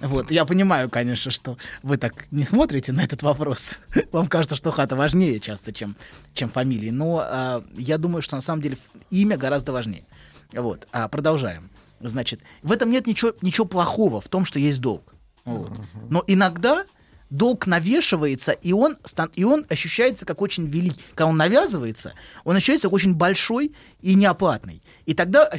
Вот, 0.00 0.30
я 0.30 0.44
понимаю, 0.44 0.90
конечно, 0.90 1.30
что 1.30 1.56
вы 1.82 1.96
так 1.96 2.30
не 2.30 2.44
смотрите 2.44 2.92
на 2.92 3.02
этот 3.02 3.22
вопрос. 3.22 3.78
Вам 4.12 4.26
кажется, 4.26 4.56
что 4.56 4.70
хата 4.70 4.96
важнее 4.96 5.40
часто, 5.40 5.72
чем, 5.72 5.96
чем 6.34 6.50
фамилии. 6.50 6.90
Но 6.90 7.22
а, 7.24 7.64
я 7.74 7.98
думаю, 7.98 8.22
что 8.22 8.36
на 8.36 8.42
самом 8.42 8.62
деле 8.62 8.78
имя 9.10 9.36
гораздо 9.36 9.72
важнее. 9.72 10.04
Вот, 10.52 10.86
а, 10.92 11.08
продолжаем. 11.08 11.70
Значит, 12.00 12.40
в 12.62 12.72
этом 12.72 12.90
нет 12.90 13.06
ничего, 13.06 13.32
ничего 13.42 13.64
плохого 13.64 14.20
в 14.20 14.28
том, 14.28 14.44
что 14.44 14.58
есть 14.58 14.80
долг. 14.80 15.14
Вот. 15.44 15.72
Но 16.08 16.22
иногда 16.26 16.84
долг 17.30 17.66
навешивается, 17.66 18.52
и 18.52 18.72
он, 18.72 18.96
стан- 19.04 19.30
и 19.34 19.44
он 19.44 19.64
ощущается 19.70 20.26
как 20.26 20.40
очень 20.42 20.66
великий. 20.66 21.00
Когда 21.14 21.26
он 21.30 21.36
навязывается, 21.36 22.12
он 22.44 22.56
ощущается 22.56 22.88
как 22.88 22.92
очень 22.92 23.14
большой 23.14 23.74
и 24.00 24.14
неоплатный. 24.14 24.82
И 25.06 25.14
тогда 25.14 25.50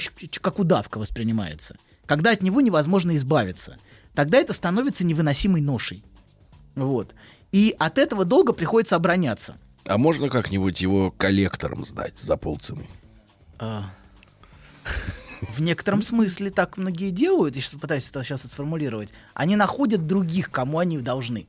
как 0.41 0.59
удавка 0.59 0.99
воспринимается. 0.99 1.75
Когда 2.05 2.31
от 2.31 2.41
него 2.43 2.61
невозможно 2.61 3.15
избавиться. 3.15 3.77
Тогда 4.13 4.37
это 4.37 4.53
становится 4.53 5.03
невыносимой 5.03 5.61
ношей. 5.61 6.03
Вот. 6.75 7.15
И 7.51 7.75
от 7.79 7.97
этого 7.97 8.25
долга 8.25 8.53
приходится 8.53 8.95
обороняться. 8.95 9.55
А 9.85 9.97
можно 9.97 10.29
как-нибудь 10.29 10.81
его 10.81 11.11
коллектором 11.11 11.85
сдать 11.85 12.17
за 12.19 12.37
полцены? 12.37 12.87
А, 13.59 13.83
В 15.55 15.61
некотором 15.61 16.01
смысле 16.01 16.49
так 16.49 16.77
многие 16.77 17.09
делают, 17.11 17.55
я 17.55 17.61
сейчас 17.61 17.75
пытаюсь 17.75 18.09
это 18.09 18.23
сейчас 18.23 18.41
сформулировать. 18.41 19.09
Они 19.33 19.55
находят 19.55 20.07
других, 20.07 20.51
кому 20.51 20.79
они 20.79 20.97
должны. 20.99 21.47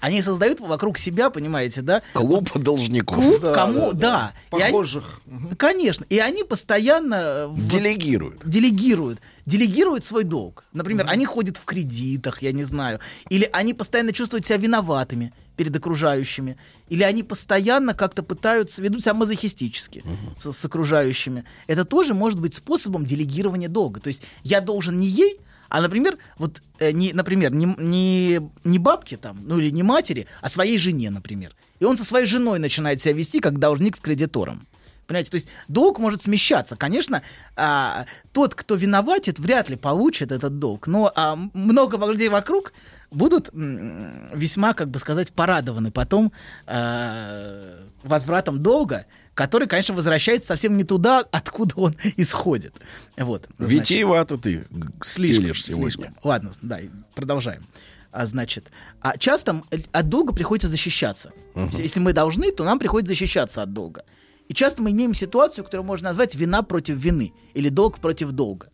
Они 0.00 0.20
создают 0.22 0.60
вокруг 0.60 0.98
себя, 0.98 1.30
понимаете, 1.30 1.80
да? 1.82 2.02
Клуб 2.12 2.50
должников. 2.58 3.16
Клуб, 3.16 3.40
Да, 3.40 3.54
кому, 3.54 3.92
да, 3.92 3.98
да. 3.98 4.32
да. 4.50 4.58
И 4.58 4.60
они- 4.62 4.72
Похожих. 4.72 5.20
конечно. 5.56 6.04
И 6.10 6.18
они 6.18 6.44
постоянно... 6.44 7.14
э, 7.14 7.46
вот 7.46 7.64
Делегируют. 7.64 8.42
Делегируют. 8.44 9.20
Делегируют 9.46 10.04
свой 10.04 10.24
долг. 10.24 10.64
Например, 10.74 11.06
они 11.08 11.24
ходят 11.24 11.56
в 11.56 11.64
кредитах, 11.64 12.42
я 12.42 12.52
не 12.52 12.64
знаю. 12.64 13.00
Или 13.30 13.48
они 13.52 13.72
постоянно 13.72 14.12
чувствуют 14.12 14.44
себя 14.44 14.58
виноватыми 14.58 15.32
перед 15.58 15.76
окружающими. 15.76 16.56
Или 16.88 17.02
они 17.02 17.22
постоянно 17.22 17.92
как-то 17.92 18.22
пытаются, 18.22 18.80
ведут 18.80 19.02
себя 19.02 19.14
мазохистически 19.14 20.04
с, 20.38 20.52
с 20.52 20.64
окружающими. 20.64 21.44
Это 21.66 21.84
тоже 21.84 22.14
может 22.14 22.40
быть 22.40 22.54
способом 22.54 23.04
делегирования 23.04 23.68
долга. 23.68 24.00
То 24.00 24.08
есть 24.08 24.22
я 24.44 24.60
должен 24.60 25.00
не 25.00 25.08
ей, 25.08 25.40
а, 25.68 25.82
например, 25.82 26.16
вот, 26.38 26.62
э, 26.78 26.92
не, 26.92 27.12
например, 27.12 27.52
не, 27.52 27.74
не, 27.76 28.40
не 28.64 28.78
бабке 28.78 29.16
там, 29.16 29.40
ну 29.42 29.58
или 29.58 29.70
не 29.70 29.82
матери, 29.82 30.26
а 30.40 30.48
своей 30.48 30.78
жене, 30.78 31.10
например. 31.10 31.54
И 31.80 31.84
он 31.84 31.96
со 31.96 32.04
своей 32.04 32.26
женой 32.26 32.58
начинает 32.58 33.02
себя 33.02 33.14
вести 33.14 33.40
как 33.40 33.58
должник 33.58 33.96
с 33.96 34.00
кредитором. 34.00 34.66
Понимаете, 35.08 35.30
то 35.30 35.34
есть 35.36 35.48
долг 35.68 35.98
может 35.98 36.22
смещаться. 36.22 36.76
Конечно, 36.76 37.22
а, 37.56 38.04
тот, 38.32 38.54
кто 38.54 38.74
виноватит, 38.74 39.38
вряд 39.38 39.70
ли 39.70 39.76
получит 39.76 40.30
этот 40.30 40.58
долг. 40.58 40.86
Но 40.86 41.10
а, 41.16 41.34
много 41.54 41.96
людей 42.06 42.28
вокруг 42.28 42.74
будут 43.10 43.48
весьма, 43.54 44.74
как 44.74 44.90
бы 44.90 44.98
сказать, 44.98 45.32
порадованы 45.32 45.90
потом 45.90 46.30
а, 46.66 47.78
возвратом 48.02 48.62
долга, 48.62 49.06
который, 49.32 49.66
конечно, 49.66 49.94
возвращается 49.94 50.48
совсем 50.48 50.76
не 50.76 50.84
туда, 50.84 51.24
откуда 51.32 51.74
он 51.76 51.94
исходит. 52.18 52.74
Вот. 53.16 53.48
Витиевато 53.58 54.36
ты 54.36 54.66
Слишком, 55.02 55.54
сегодня. 55.54 55.90
слишком. 55.90 56.14
Ладно, 56.22 56.52
да, 56.60 56.80
продолжаем. 57.14 57.64
А, 58.12 58.26
значит, 58.26 58.66
а 59.00 59.16
часто 59.16 59.62
от 59.92 60.08
долга 60.10 60.34
приходится 60.34 60.68
защищаться. 60.68 61.32
Если- 61.54 61.82
Если 61.82 62.00
мы 62.00 62.12
должны, 62.12 62.52
то 62.52 62.62
нам 62.64 62.78
приходится 62.78 63.12
защищаться 63.12 63.62
от 63.62 63.72
долга. 63.72 64.04
И 64.48 64.54
часто 64.54 64.82
мы 64.82 64.90
имеем 64.90 65.14
ситуацию, 65.14 65.64
которую 65.64 65.86
можно 65.86 66.08
назвать 66.08 66.34
вина 66.34 66.62
против 66.62 66.96
вины 66.96 67.32
или 67.54 67.68
долг 67.68 67.98
против 67.98 68.32
долга. 68.32 68.70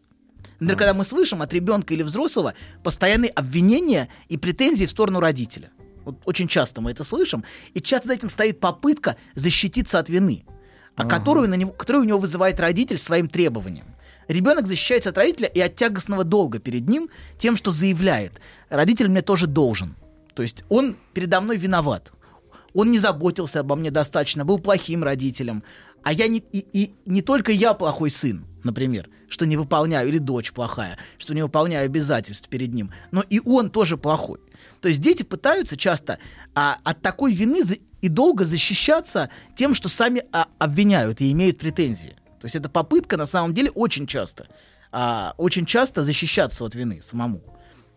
Например, 0.60 0.78
когда 0.78 0.94
мы 0.94 1.04
слышим 1.04 1.42
от 1.42 1.52
ребенка 1.52 1.94
или 1.94 2.02
взрослого 2.02 2.54
постоянные 2.82 3.30
обвинения 3.30 4.08
и 4.28 4.38
претензии 4.38 4.86
в 4.86 4.90
сторону 4.90 5.20
родителя. 5.20 5.70
Вот 6.04 6.20
очень 6.26 6.48
часто 6.48 6.80
мы 6.80 6.92
это 6.92 7.02
слышим, 7.02 7.44
и 7.72 7.80
часто 7.80 8.08
за 8.08 8.14
этим 8.14 8.30
стоит 8.30 8.60
попытка 8.60 9.16
защититься 9.34 9.98
от 9.98 10.08
вины, 10.08 10.44
а 10.96 11.06
которую, 11.06 11.48
на 11.48 11.54
него, 11.54 11.72
которую 11.72 12.04
у 12.04 12.06
него 12.06 12.18
вызывает 12.18 12.60
родитель 12.60 12.98
своим 12.98 13.28
требованием. 13.28 13.86
Ребенок 14.28 14.66
защищается 14.66 15.10
от 15.10 15.18
родителя 15.18 15.48
и 15.48 15.60
от 15.60 15.74
тягостного 15.74 16.24
долга 16.24 16.58
перед 16.58 16.88
ним 16.88 17.10
тем, 17.38 17.56
что 17.56 17.72
заявляет, 17.72 18.40
родитель 18.68 19.08
мне 19.08 19.22
тоже 19.22 19.46
должен. 19.46 19.96
То 20.34 20.42
есть 20.42 20.64
он 20.68 20.96
передо 21.12 21.40
мной 21.40 21.56
виноват. 21.56 22.12
Он 22.74 22.90
не 22.90 22.98
заботился 22.98 23.60
обо 23.60 23.76
мне 23.76 23.90
достаточно, 23.90 24.44
был 24.44 24.58
плохим 24.58 25.04
родителем. 25.04 25.62
А 26.02 26.12
я 26.12 26.26
не, 26.28 26.38
и, 26.52 26.66
и 26.72 26.94
не 27.06 27.22
только 27.22 27.52
я 27.52 27.72
плохой 27.72 28.10
сын, 28.10 28.44
например, 28.64 29.08
что 29.28 29.46
не 29.46 29.56
выполняю, 29.56 30.08
или 30.08 30.18
дочь 30.18 30.52
плохая, 30.52 30.98
что 31.16 31.34
не 31.34 31.42
выполняю 31.42 31.86
обязательств 31.86 32.48
перед 32.48 32.74
ним, 32.74 32.92
но 33.10 33.22
и 33.22 33.40
он 33.44 33.70
тоже 33.70 33.96
плохой. 33.96 34.40
То 34.80 34.88
есть 34.88 35.00
дети 35.00 35.22
пытаются 35.22 35.76
часто 35.76 36.18
а, 36.54 36.76
от 36.84 37.00
такой 37.00 37.32
вины 37.32 37.62
за- 37.62 37.76
и 38.00 38.08
долго 38.08 38.44
защищаться 38.44 39.30
тем, 39.56 39.72
что 39.72 39.88
сами 39.88 40.24
а, 40.32 40.48
обвиняют 40.58 41.20
и 41.20 41.32
имеют 41.32 41.58
претензии. 41.58 42.16
То 42.40 42.46
есть 42.46 42.56
это 42.56 42.68
попытка 42.68 43.16
на 43.16 43.26
самом 43.26 43.54
деле 43.54 43.70
очень 43.70 44.06
часто, 44.06 44.46
а, 44.92 45.34
очень 45.38 45.64
часто 45.64 46.04
защищаться 46.04 46.64
от 46.64 46.74
вины 46.74 47.00
самому. 47.00 47.40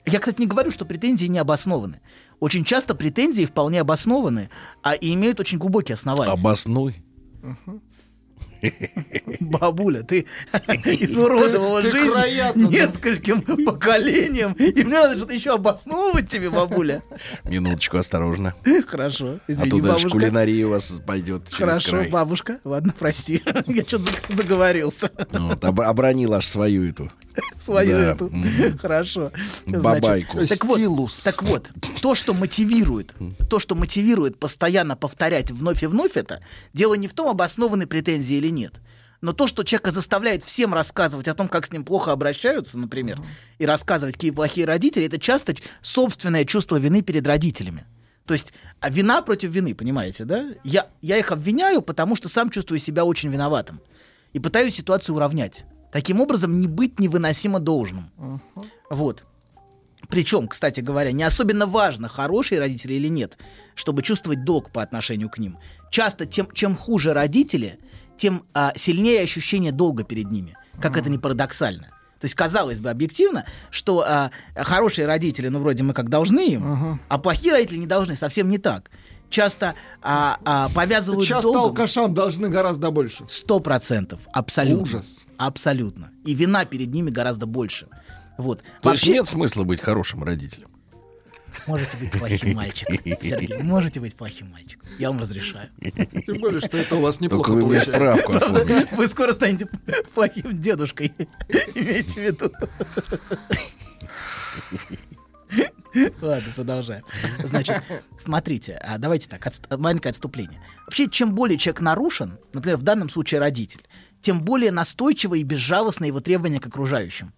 Я, 0.06 0.20
кстати, 0.20 0.40
не 0.40 0.48
говорю, 0.48 0.72
что 0.72 0.86
претензии 0.86 1.26
не 1.26 1.38
обоснованы. 1.38 2.00
Очень 2.40 2.64
часто 2.64 2.93
претензии 2.95 3.45
вполне 3.45 3.82
обоснованы, 3.82 4.49
а 4.83 4.93
и 4.93 5.14
имеют 5.14 5.40
очень 5.40 5.57
глубокие 5.57 5.95
основания. 5.95 6.32
Обоснуй. 6.32 7.01
Бабуля, 9.40 10.01
ты 10.03 10.25
изуродовала 10.85 11.82
Ты- 11.82 11.91
ты 11.91 11.98
жизнь 11.99 12.11
крояту, 12.11 12.59
да. 12.59 12.67
нескольким 12.67 13.41
поколениям. 13.66 14.53
И 14.53 14.83
мне 14.83 14.93
надо 14.95 15.16
что-то 15.16 15.33
еще 15.33 15.53
обосновывать 15.53 16.27
тебе, 16.30 16.49
бабуля. 16.49 17.03
Минуточку, 17.43 17.98
осторожно. 17.98 18.56
Хорошо, 18.88 19.27
а 19.27 19.40
извини, 19.48 19.69
то 19.69 19.77
дальше 19.77 19.88
бабушка. 19.90 20.09
кулинария 20.09 20.66
у 20.66 20.72
вас 20.72 20.91
пойдет 21.06 21.43
Хорошо, 21.51 22.06
бабушка. 22.09 22.59
Ладно, 22.64 22.93
прости. 22.98 23.43
Я 23.67 23.83
что-то 23.83 24.11
заговорился. 24.30 25.11
Вот, 25.32 25.64
об- 25.64 25.82
обронил 25.82 26.33
аж 26.33 26.48
свою 26.48 26.83
эту. 26.90 27.11
Свою 27.61 27.98
Да. 27.98 28.11
эту. 28.11 28.32
Хорошо. 28.80 29.32
Бабайку. 29.66 30.38
так, 30.45 30.64
вот, 30.64 31.11
так 31.24 31.43
вот, 31.43 31.69
то, 32.01 32.16
что 32.16 32.33
мотивирует, 32.33 33.14
то, 33.49 33.59
что 33.59 33.75
мотивирует 33.75 34.40
постоянно 34.40 34.95
повторять 34.95 35.51
вновь 35.51 35.83
и 35.83 35.88
вновь 35.88 36.17
это, 36.17 36.41
дело 36.74 36.93
не 36.95 37.07
в 37.07 37.14
том, 37.14 37.27
обоснованы 37.27 37.88
претензии 37.88 38.35
или 38.35 38.49
нет. 38.49 38.75
Но 39.22 39.33
то, 39.33 39.48
что 39.48 39.64
человека 39.64 39.91
заставляет 39.91 40.43
всем 40.43 40.74
рассказывать 40.74 41.27
о 41.27 41.33
том, 41.33 41.48
как 41.48 41.66
с 41.66 41.72
ним 41.72 41.83
плохо 41.83 42.11
обращаются, 42.11 42.77
например, 42.77 43.19
и 43.57 43.66
рассказывать, 43.66 44.14
какие 44.14 44.32
плохие 44.32 44.67
родители, 44.67 45.07
это 45.07 45.19
часто 45.19 45.56
собственное 45.82 46.45
чувство 46.45 46.77
вины 46.77 47.01
перед 47.01 47.25
родителями. 47.25 47.85
То 48.25 48.33
есть 48.33 48.53
а 48.80 48.90
вина 48.90 49.22
против 49.22 49.49
вины, 49.51 49.74
понимаете, 49.74 50.25
да? 50.25 50.45
Я, 50.64 50.88
я 51.01 51.17
их 51.17 51.32
обвиняю, 51.32 51.82
потому 51.82 52.16
что 52.16 52.30
сам 52.30 52.49
чувствую 52.49 52.80
себя 52.80 53.06
очень 53.06 53.30
виноватым. 53.32 53.82
И 54.33 54.40
пытаюсь 54.40 54.75
ситуацию 54.75 55.16
уравнять. 55.16 55.66
Таким 55.91 56.22
образом, 56.22 56.59
не 56.59 56.67
быть 56.67 56.99
невыносимо 56.99 57.59
должным. 57.59 58.11
Вот. 58.90 59.24
Причем, 60.09 60.48
кстати 60.48 60.80
говоря, 60.80 61.11
не 61.11 61.24
особенно 61.24 61.66
важно, 61.66 62.07
хорошие 62.07 62.59
родители 62.59 62.93
или 62.93 63.07
нет, 63.07 63.38
чтобы 63.75 64.03
чувствовать 64.03 64.43
долг 64.43 64.72
по 64.72 64.82
отношению 64.82 65.30
к 65.30 65.38
ним. 65.38 65.57
Часто 65.90 66.25
тем, 66.25 66.48
чем 66.53 66.77
хуже 66.77 67.14
родители, 67.14 67.80
тем 68.17 68.43
а, 68.53 68.74
сильнее 68.75 69.22
ощущение 69.22 69.72
долга 69.72 70.03
перед 70.03 70.32
ними. 70.32 70.56
Как 70.82 70.98
это 70.98 71.09
не 71.09 71.17
парадоксально. 71.17 71.88
То 72.19 72.25
есть, 72.25 72.35
казалось 72.35 72.80
бы, 72.80 72.90
объективно, 72.90 73.45
что 73.69 74.03
а, 74.07 74.32
хорошие 74.56 75.06
родители, 75.07 75.49
ну, 75.49 75.59
вроде 75.59 75.83
мы 75.83 75.93
как 75.93 76.09
должны 76.09 76.48
им, 76.48 76.99
а 77.09 77.17
плохие 77.17 77.53
родители 77.53 77.77
не 77.77 77.88
должны, 77.88 78.16
совсем 78.16 78.49
не 78.49 78.57
так. 78.57 78.90
Часто 79.30 79.76
а, 80.02 80.40
а, 80.46 80.70
повязывают 80.70 81.28
Часто 81.28 81.52
долгом... 81.52 81.64
алкашам 81.70 82.14
должны 82.14 82.50
гораздо 82.50 82.92
больше. 82.92 83.26
Сто 83.28 83.60
процентов, 83.60 84.22
абсолютно. 84.32 84.84
Ужас. 84.84 85.26
Абсолютно. 85.38 86.12
И 86.26 86.34
вина 86.34 86.66
перед 86.66 86.94
ними 86.94 87.10
гораздо 87.10 87.46
больше. 87.46 87.88
Вот. 88.38 88.60
То 88.82 88.92
есть 88.92 89.04
Вообще- 89.04 89.12
нет 89.14 89.28
смысла 89.28 89.64
быть 89.64 89.82
хорошим 89.82 90.24
родителем. 90.24 90.70
Можете 91.66 91.98
быть 91.98 92.12
плохим 92.12 92.56
мальчиком, 92.56 92.98
Сергей. 93.20 93.62
Можете 93.64 94.00
быть 94.00 94.16
плохим 94.16 94.52
мальчиком. 94.52 94.88
Я 95.00 95.10
вам 95.10 95.20
разрешаю. 95.20 95.70
Тем 95.82 96.40
более, 96.40 96.62
что 96.62 96.78
это 96.78 96.96
у 96.96 97.02
вас 97.02 97.20
неплохо 97.20 97.52
Только 97.52 97.52
вы 97.52 97.68
мне 97.70 97.80
получается. 97.80 97.94
справку 97.94 98.34
оформите. 98.36 98.88
Вы 98.96 99.08
скоро 99.08 99.34
станете 99.34 99.68
плохим 100.14 100.62
дедушкой. 100.62 101.14
Имейте 101.74 102.22
в 102.22 102.24
виду. 102.24 102.52
Ладно, 106.22 106.51
продолжаем. 106.56 107.03
Значит, 107.43 107.83
смотрите, 108.17 108.74
а 108.83 108.98
давайте 108.98 109.27
так, 109.30 109.45
отст- 109.45 109.77
маленькое 109.77 110.11
отступление. 110.11 110.59
Вообще, 110.85 111.09
чем 111.09 111.33
более 111.33 111.57
человек 111.57 111.82
нарушен, 111.82 112.38
например, 112.53 112.77
в 112.77 112.83
данном 112.83 113.09
случае 113.09 113.40
родитель, 113.40 113.82
тем 114.22 114.41
более 114.41 114.72
настойчиво 114.72 115.35
и 115.35 115.43
безжалостно 115.43 116.06
его 116.06 116.19
требования 116.19 116.59
к 116.59 116.67
окружающим. 116.67 117.33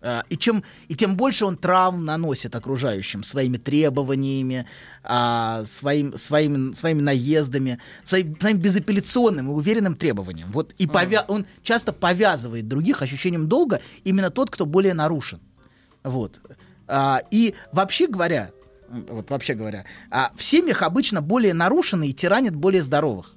А, 0.00 0.24
И, 0.28 0.36
чем, 0.36 0.62
и 0.86 0.94
тем 0.94 1.16
больше 1.16 1.44
он 1.44 1.56
травм 1.56 2.04
наносит 2.04 2.54
окружающим 2.54 3.22
своими 3.24 3.56
требованиями, 3.56 4.64
а, 5.02 5.64
своим, 5.66 6.16
своим, 6.16 6.72
своими 6.74 7.00
наездами, 7.00 7.78
своим, 8.04 8.38
своим 8.38 8.58
безапелляционным 8.58 9.48
и 9.48 9.52
уверенным 9.52 9.96
требованием. 9.96 10.52
Вот, 10.52 10.72
и 10.78 10.86
повя- 10.86 11.24
он 11.28 11.46
часто 11.62 11.92
повязывает 11.92 12.68
других 12.68 13.02
ощущением 13.02 13.48
долга 13.48 13.80
именно 14.04 14.30
тот, 14.30 14.50
кто 14.50 14.66
более 14.66 14.94
нарушен. 14.94 15.40
Вот. 16.04 16.38
А, 16.88 17.22
и 17.30 17.54
вообще 17.72 18.06
говоря, 18.06 18.50
вот 18.88 19.30
вообще 19.30 19.54
говоря, 19.54 19.84
а, 20.10 20.32
в 20.34 20.42
семьях 20.42 20.82
обычно 20.82 21.20
более 21.20 21.54
нарушенные 21.54 22.12
тиранят 22.12 22.56
более 22.56 22.82
здоровых. 22.82 23.34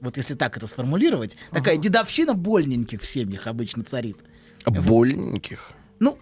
Вот 0.00 0.16
если 0.16 0.34
так 0.34 0.56
это 0.56 0.66
сформулировать, 0.66 1.36
такая 1.52 1.76
дедовщина 1.76 2.34
больненьких 2.34 3.02
в 3.02 3.06
семьях 3.06 3.46
обычно 3.46 3.84
царит. 3.84 4.16
Больненьких. 4.66 5.70
Ну, 5.98 6.18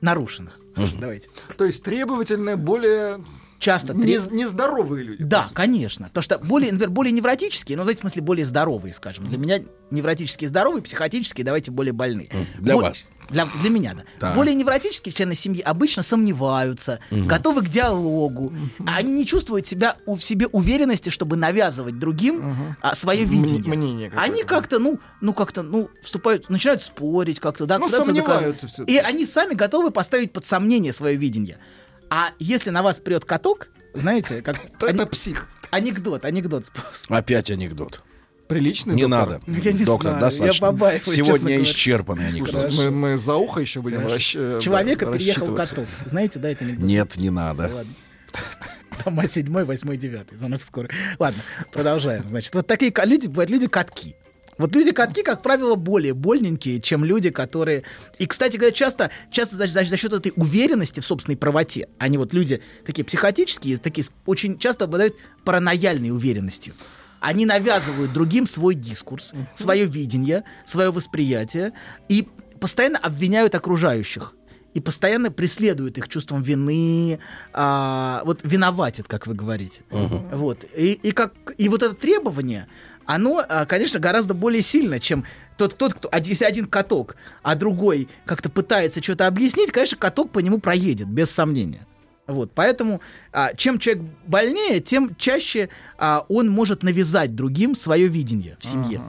нарушенных. 0.00 0.58
Давайте. 1.00 1.28
То 1.56 1.64
есть 1.64 1.82
требовательные, 1.82 2.56
более 2.56 3.24
Часто 3.58 3.94
не- 3.94 4.18
нездоровые 4.34 5.04
люди. 5.04 5.24
Да, 5.24 5.46
конечно. 5.54 6.10
То, 6.12 6.20
что 6.22 6.38
более, 6.38 6.72
например, 6.72 6.90
более 6.90 7.12
невротические, 7.12 7.78
но 7.78 7.84
в 7.84 7.88
этом 7.88 8.02
смысле 8.02 8.22
более 8.22 8.44
здоровые, 8.46 8.92
скажем. 8.92 9.24
Для 9.24 9.38
меня 9.38 9.60
невротические 9.90 10.48
здоровые, 10.48 10.82
психотические, 10.82 11.44
давайте 11.44 11.70
более 11.70 11.92
больные. 11.92 12.28
Для 12.58 12.74
Бо- 12.74 12.80
вас. 12.82 13.08
Для, 13.30 13.44
для 13.60 13.70
меня, 13.70 13.94
да. 13.94 14.02
Так. 14.20 14.34
Более 14.36 14.54
невротические 14.54 15.12
члены 15.12 15.34
семьи 15.34 15.60
обычно 15.60 16.02
сомневаются, 16.04 17.00
Мгм. 17.10 17.26
готовы 17.26 17.62
к 17.62 17.68
диалогу. 17.68 18.52
А 18.86 18.96
они 18.98 19.12
не 19.12 19.26
чувствуют 19.26 19.66
себя 19.66 19.96
у, 20.06 20.14
в 20.16 20.22
себе 20.22 20.46
уверенности, 20.46 21.08
чтобы 21.10 21.36
навязывать 21.36 21.98
другим 21.98 22.76
а, 22.80 22.94
свое 22.94 23.24
видение. 23.24 23.62
мнение 23.64 24.12
они 24.16 24.44
как-то, 24.44 24.78
ну, 24.78 25.00
ну 25.20 25.32
как-то, 25.34 25.62
ну, 25.62 25.90
вступают, 26.02 26.48
начинают 26.50 26.82
спорить 26.82 27.40
как-то, 27.40 27.66
да, 27.66 27.78
Ну, 27.78 27.88
сомневаются. 27.88 28.68
И 28.84 28.96
они 28.98 29.26
сами 29.26 29.54
готовы 29.54 29.90
поставить 29.90 30.32
под 30.32 30.44
сомнение 30.46 30.92
свое 30.92 31.16
видение. 31.16 31.58
А 32.10 32.30
если 32.38 32.70
на 32.70 32.82
вас 32.82 33.00
прет 33.00 33.24
каток, 33.24 33.68
знаете, 33.94 34.42
как... 34.42 34.58
То 34.78 34.86
это 34.86 35.06
псих. 35.06 35.48
Анекдот, 35.70 36.24
анекдот. 36.24 36.70
Опять 37.08 37.50
анекдот. 37.50 38.02
Приличный 38.48 38.94
Не 38.94 39.02
доктор? 39.06 39.28
надо. 39.28 39.42
Ну, 39.46 39.56
Я 39.58 39.72
не 39.72 39.84
Доктор, 39.84 40.10
знаю, 40.10 40.20
достаточно. 40.20 40.64
я 40.66 40.70
побаиваюсь, 40.70 41.16
Сегодня 41.16 41.62
исчерпанный 41.64 42.28
анекдот. 42.28 42.70
Мы, 42.70 42.90
мы 42.92 43.18
за 43.18 43.34
ухо 43.34 43.60
еще 43.60 43.80
будем 43.80 44.06
расщ- 44.06 44.36
э, 44.58 44.60
Человека 44.60 45.06
да, 45.06 45.12
переехал 45.12 45.52
каток. 45.54 45.86
Знаете, 46.06 46.38
да, 46.38 46.50
это 46.50 46.64
анекдот? 46.64 46.84
Нет, 46.86 47.16
не 47.16 47.30
надо. 47.30 47.62
Ладно. 47.74 47.92
Дома 49.04 49.26
седьмой, 49.26 49.64
восьмой, 49.64 49.96
девятый. 49.96 50.38
Она 50.40 50.60
скоро. 50.60 50.88
Ладно, 51.18 51.42
продолжаем. 51.72 52.26
Значит, 52.26 52.54
вот 52.54 52.68
такие 52.68 52.92
люди, 53.04 53.26
бывают 53.26 53.50
люди 53.50 53.66
катки. 53.66 54.14
Вот 54.58 54.74
люди-катки, 54.74 55.22
как 55.22 55.42
правило, 55.42 55.74
более 55.74 56.14
больненькие, 56.14 56.80
чем 56.80 57.04
люди, 57.04 57.30
которые... 57.30 57.82
И, 58.18 58.26
кстати 58.26 58.56
говоря, 58.56 58.72
часто, 58.74 59.10
часто 59.30 59.56
за, 59.56 59.66
за- 59.66 59.84
за 59.84 59.96
счет 59.96 60.12
этой 60.12 60.32
уверенности 60.36 61.00
в 61.00 61.04
собственной 61.06 61.36
правоте, 61.36 61.88
они 61.98 62.16
вот 62.16 62.32
люди 62.32 62.62
такие 62.84 63.04
психотические, 63.04 63.76
такие 63.78 64.06
очень 64.24 64.58
часто 64.58 64.84
обладают 64.86 65.14
паранояльной 65.44 66.10
уверенностью. 66.10 66.74
Они 67.20 67.44
навязывают 67.44 68.12
другим 68.12 68.46
свой 68.46 68.74
дискурс, 68.74 69.34
свое 69.54 69.86
видение, 69.86 70.44
свое 70.64 70.90
восприятие 70.90 71.72
и 72.08 72.28
постоянно 72.60 72.98
обвиняют 72.98 73.54
окружающих 73.54 74.32
и 74.74 74.80
постоянно 74.80 75.30
преследуют 75.30 75.96
их 75.96 76.06
чувством 76.08 76.42
вины, 76.42 77.18
а, 77.54 78.20
вот 78.26 78.40
виноватят, 78.42 79.08
как 79.08 79.26
вы 79.26 79.32
говорите. 79.34 79.82
Вот. 79.90 80.64
И, 80.76 80.92
и, 80.92 81.12
как, 81.12 81.32
и 81.56 81.70
вот 81.70 81.82
это 81.82 81.94
требование, 81.94 82.68
оно, 83.06 83.42
а, 83.48 83.66
конечно, 83.66 83.98
гораздо 83.98 84.34
более 84.34 84.62
сильно, 84.62 85.00
чем 85.00 85.24
тот, 85.56 85.76
тот 85.76 85.94
кто, 85.94 86.10
если 86.22 86.44
один 86.44 86.66
каток, 86.66 87.16
а 87.42 87.54
другой 87.54 88.08
как-то 88.24 88.50
пытается 88.50 89.02
что-то 89.02 89.26
объяснить, 89.26 89.72
конечно, 89.72 89.96
каток 89.96 90.30
по 90.30 90.40
нему 90.40 90.58
проедет, 90.58 91.08
без 91.08 91.30
сомнения. 91.30 91.86
Вот, 92.26 92.50
поэтому 92.52 93.00
а, 93.32 93.54
чем 93.54 93.78
человек 93.78 94.04
больнее, 94.26 94.80
тем 94.80 95.14
чаще 95.16 95.68
а, 95.96 96.26
он 96.28 96.50
может 96.50 96.82
навязать 96.82 97.34
другим 97.34 97.74
свое 97.74 98.08
видение 98.08 98.56
в 98.58 98.66
семье. 98.66 99.00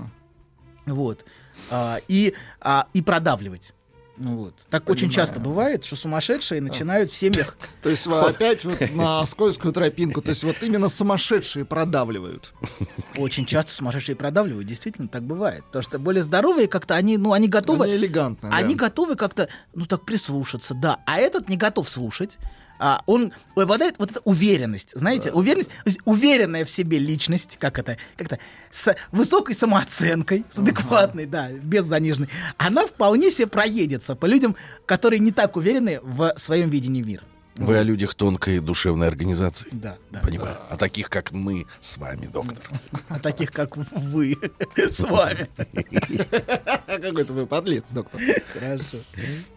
Вот. 0.86 1.26
А, 1.72 2.00
и, 2.08 2.34
а, 2.62 2.88
и 2.94 3.02
продавливать. 3.02 3.74
Ну 4.18 4.38
Вот. 4.38 4.54
Так 4.70 4.90
очень 4.90 5.10
часто 5.10 5.40
бывает, 5.40 5.86
что 5.86 5.96
сумасшедшие 5.96 6.62
начинают 6.62 7.12
в 7.12 7.16
семьях. 7.16 7.58
То 7.84 7.90
есть 7.90 8.08
опять 8.08 8.66
вот 8.66 8.80
на 8.92 9.26
скользкую 9.26 9.74
тропинку. 9.74 10.22
То 10.22 10.32
есть 10.32 10.44
вот 10.44 10.58
именно 10.62 10.90
сумасшедшие 10.90 11.66
продавливают. 11.66 12.54
Очень 13.18 13.46
часто 13.46 13.72
сумасшедшие 13.72 14.16
продавливают, 14.16 14.68
действительно 14.68 15.08
так 15.08 15.24
бывает. 15.24 15.64
Потому 15.66 15.84
что 15.84 16.00
более 16.00 16.24
здоровые 16.24 16.68
как-то 16.68 16.96
они, 16.96 17.18
ну, 17.18 17.34
они 17.34 17.48
готовы. 17.48 17.86
Они 17.86 17.96
элегантные, 17.96 18.52
Они 18.52 18.76
да. 18.76 18.86
готовы 18.86 19.16
как-то, 19.16 19.50
ну, 19.74 19.86
так 19.86 20.04
прислушаться, 20.04 20.74
да. 20.74 21.00
А 21.06 21.18
этот 21.18 21.50
не 21.50 21.58
готов 21.58 21.88
слушать. 21.88 22.38
А 22.80 23.02
он 23.06 23.34
обладает 23.56 23.96
вот 23.98 24.12
эта 24.12 24.22
уверенность, 24.24 24.92
знаете, 24.96 25.32
уверенность, 25.32 25.70
уверенная 26.06 26.66
в 26.66 26.70
себе 26.70 27.00
личность, 27.00 27.58
как 27.60 27.80
это, 27.80 27.98
как-то 28.16 28.40
с 28.72 28.96
высокой 29.12 29.56
самооценкой, 29.56 30.46
с 30.50 30.60
адекватной, 30.60 31.26
да, 31.26 31.50
без 31.52 31.86
заниженной, 31.86 32.30
она 32.58 32.86
вполне 32.86 33.32
себе 33.32 33.48
проедется 33.48 34.16
по 34.16 34.26
людям, 34.26 34.56
которые 34.86 35.20
не 35.20 35.32
так 35.32 35.56
уверены 35.56 36.00
в 36.02 36.34
своем 36.38 36.70
видении 36.70 37.02
мира. 37.02 37.24
Вы 37.58 37.78
о 37.78 37.84
людях 37.84 38.14
тонкой 38.16 38.60
душевной 38.60 39.08
организации. 39.08 39.68
Да, 39.72 39.98
да. 40.12 40.20
Понимаю. 40.20 40.58
О 40.70 40.78
таких, 40.78 41.10
как 41.10 41.32
мы 41.32 41.66
с 41.82 41.98
вами, 41.98 42.28
доктор. 42.28 42.64
А 43.10 43.20
таких, 43.20 43.52
как 43.52 43.78
вы 43.78 44.38
с 44.76 45.00
вами. 45.02 45.50
Какой-то 46.86 47.34
вы 47.34 47.46
подлец, 47.48 47.90
доктор. 47.92 48.22
Хорошо. 48.54 48.98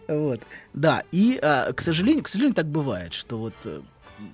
Вот. 0.07 0.41
Да, 0.73 1.03
и, 1.11 1.39
а, 1.41 1.71
к 1.73 1.81
сожалению, 1.81 2.23
к 2.23 2.27
сожалению, 2.27 2.55
так 2.55 2.67
бывает, 2.67 3.13
что 3.13 3.37
вот 3.37 3.53
э, 3.65 3.81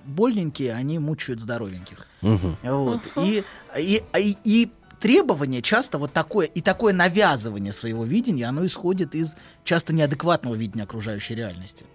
больненькие, 0.04 0.72
они 0.72 0.98
мучают 0.98 1.40
здоровеньких. 1.40 2.06
Вот. 2.20 3.00
И, 3.16 3.44
и, 3.76 4.02
и, 4.16 4.36
и 4.44 4.72
требование 5.00 5.62
часто 5.62 5.98
вот 5.98 6.12
такое, 6.12 6.46
и 6.46 6.60
такое 6.60 6.92
навязывание 6.92 7.72
своего 7.72 8.04
видения, 8.04 8.46
оно 8.46 8.64
исходит 8.66 9.14
из 9.14 9.36
часто 9.64 9.92
неадекватного 9.92 10.54
видения 10.54 10.84
окружающей 10.84 11.34
реальности. 11.34 11.86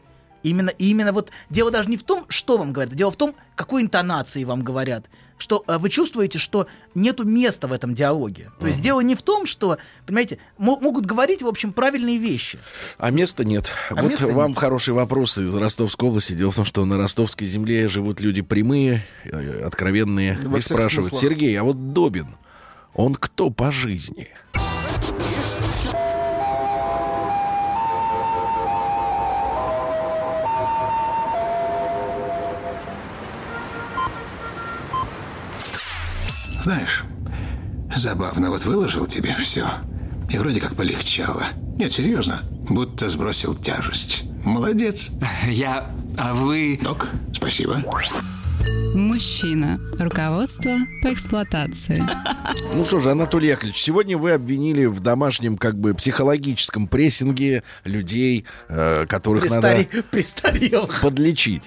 Именно, 0.43 0.69
и 0.69 0.89
именно 0.89 1.13
вот 1.13 1.31
дело 1.49 1.71
даже 1.71 1.89
не 1.89 1.97
в 1.97 2.03
том, 2.03 2.25
что 2.27 2.57
вам 2.57 2.73
говорят, 2.73 2.93
дело 2.93 3.11
в 3.11 3.15
том, 3.15 3.33
какой 3.55 3.81
интонации 3.81 4.43
вам 4.43 4.61
говорят, 4.61 5.05
что 5.37 5.63
э, 5.67 5.77
вы 5.77 5.89
чувствуете, 5.89 6.37
что 6.37 6.67
нету 6.95 7.23
места 7.23 7.67
в 7.67 7.71
этом 7.71 7.95
диалоге. 7.95 8.51
То 8.59 8.67
есть 8.67 8.81
дело 8.81 8.99
не 9.01 9.15
в 9.15 9.21
том, 9.21 9.45
что, 9.45 9.77
понимаете, 10.05 10.39
мо- 10.57 10.79
могут 10.79 11.05
говорить, 11.05 11.41
в 11.41 11.47
общем, 11.47 11.71
правильные 11.71 12.17
вещи. 12.17 12.59
А 12.97 13.09
места 13.09 13.43
нет. 13.43 13.71
А 13.89 13.95
вот 13.95 14.11
места 14.11 14.27
вам 14.27 14.49
нет. 14.49 14.57
хороший 14.57 14.93
вопрос 14.93 15.37
из 15.37 15.55
Ростовской 15.55 16.09
области. 16.09 16.33
Дело 16.33 16.51
в 16.51 16.55
том, 16.55 16.65
что 16.65 16.83
на 16.85 16.97
ростовской 16.97 17.47
земле 17.47 17.87
живут 17.87 18.19
люди 18.19 18.41
прямые, 18.41 19.05
э, 19.23 19.63
откровенные, 19.63 20.37
Во 20.43 20.57
и 20.57 20.61
спрашивают, 20.61 21.09
смыслах. 21.09 21.21
Сергей, 21.21 21.55
а 21.57 21.63
вот 21.63 21.93
Добин, 21.93 22.35
он 22.93 23.15
кто 23.15 23.49
по 23.49 23.71
жизни? 23.71 24.29
Знаешь, 36.63 37.03
забавно, 37.93 38.49
вот 38.49 38.63
выложил 38.63 39.05
тебе 39.05 39.35
все, 39.35 39.67
и 40.29 40.37
вроде 40.37 40.61
как 40.61 40.75
полегчало. 40.75 41.47
Нет, 41.77 41.91
серьезно, 41.91 42.41
будто 42.69 43.09
сбросил 43.09 43.53
тяжесть. 43.53 44.23
Молодец. 44.45 45.11
Я... 45.45 45.91
А 46.17 46.33
вы... 46.33 46.79
Док, 46.81 47.09
спасибо. 47.33 47.83
Мужчина. 48.67 49.79
Руководство 49.99 50.75
по 51.01 51.11
эксплуатации. 51.13 52.03
Ну 52.73 52.83
что 52.85 52.99
же, 52.99 53.11
Анатолий 53.11 53.47
Яковлевич, 53.49 53.77
сегодня 53.81 54.17
вы 54.17 54.31
обвинили 54.31 54.85
в 54.85 54.99
домашнем 54.99 55.57
как 55.57 55.77
бы 55.79 55.93
психологическом 55.93 56.87
прессинге 56.87 57.63
людей, 57.83 58.45
э, 58.69 59.05
которых 59.07 59.45
Престаре- 59.45 59.87
надо 59.93 60.03
Престарелых. 60.11 61.01
подлечить. 61.01 61.63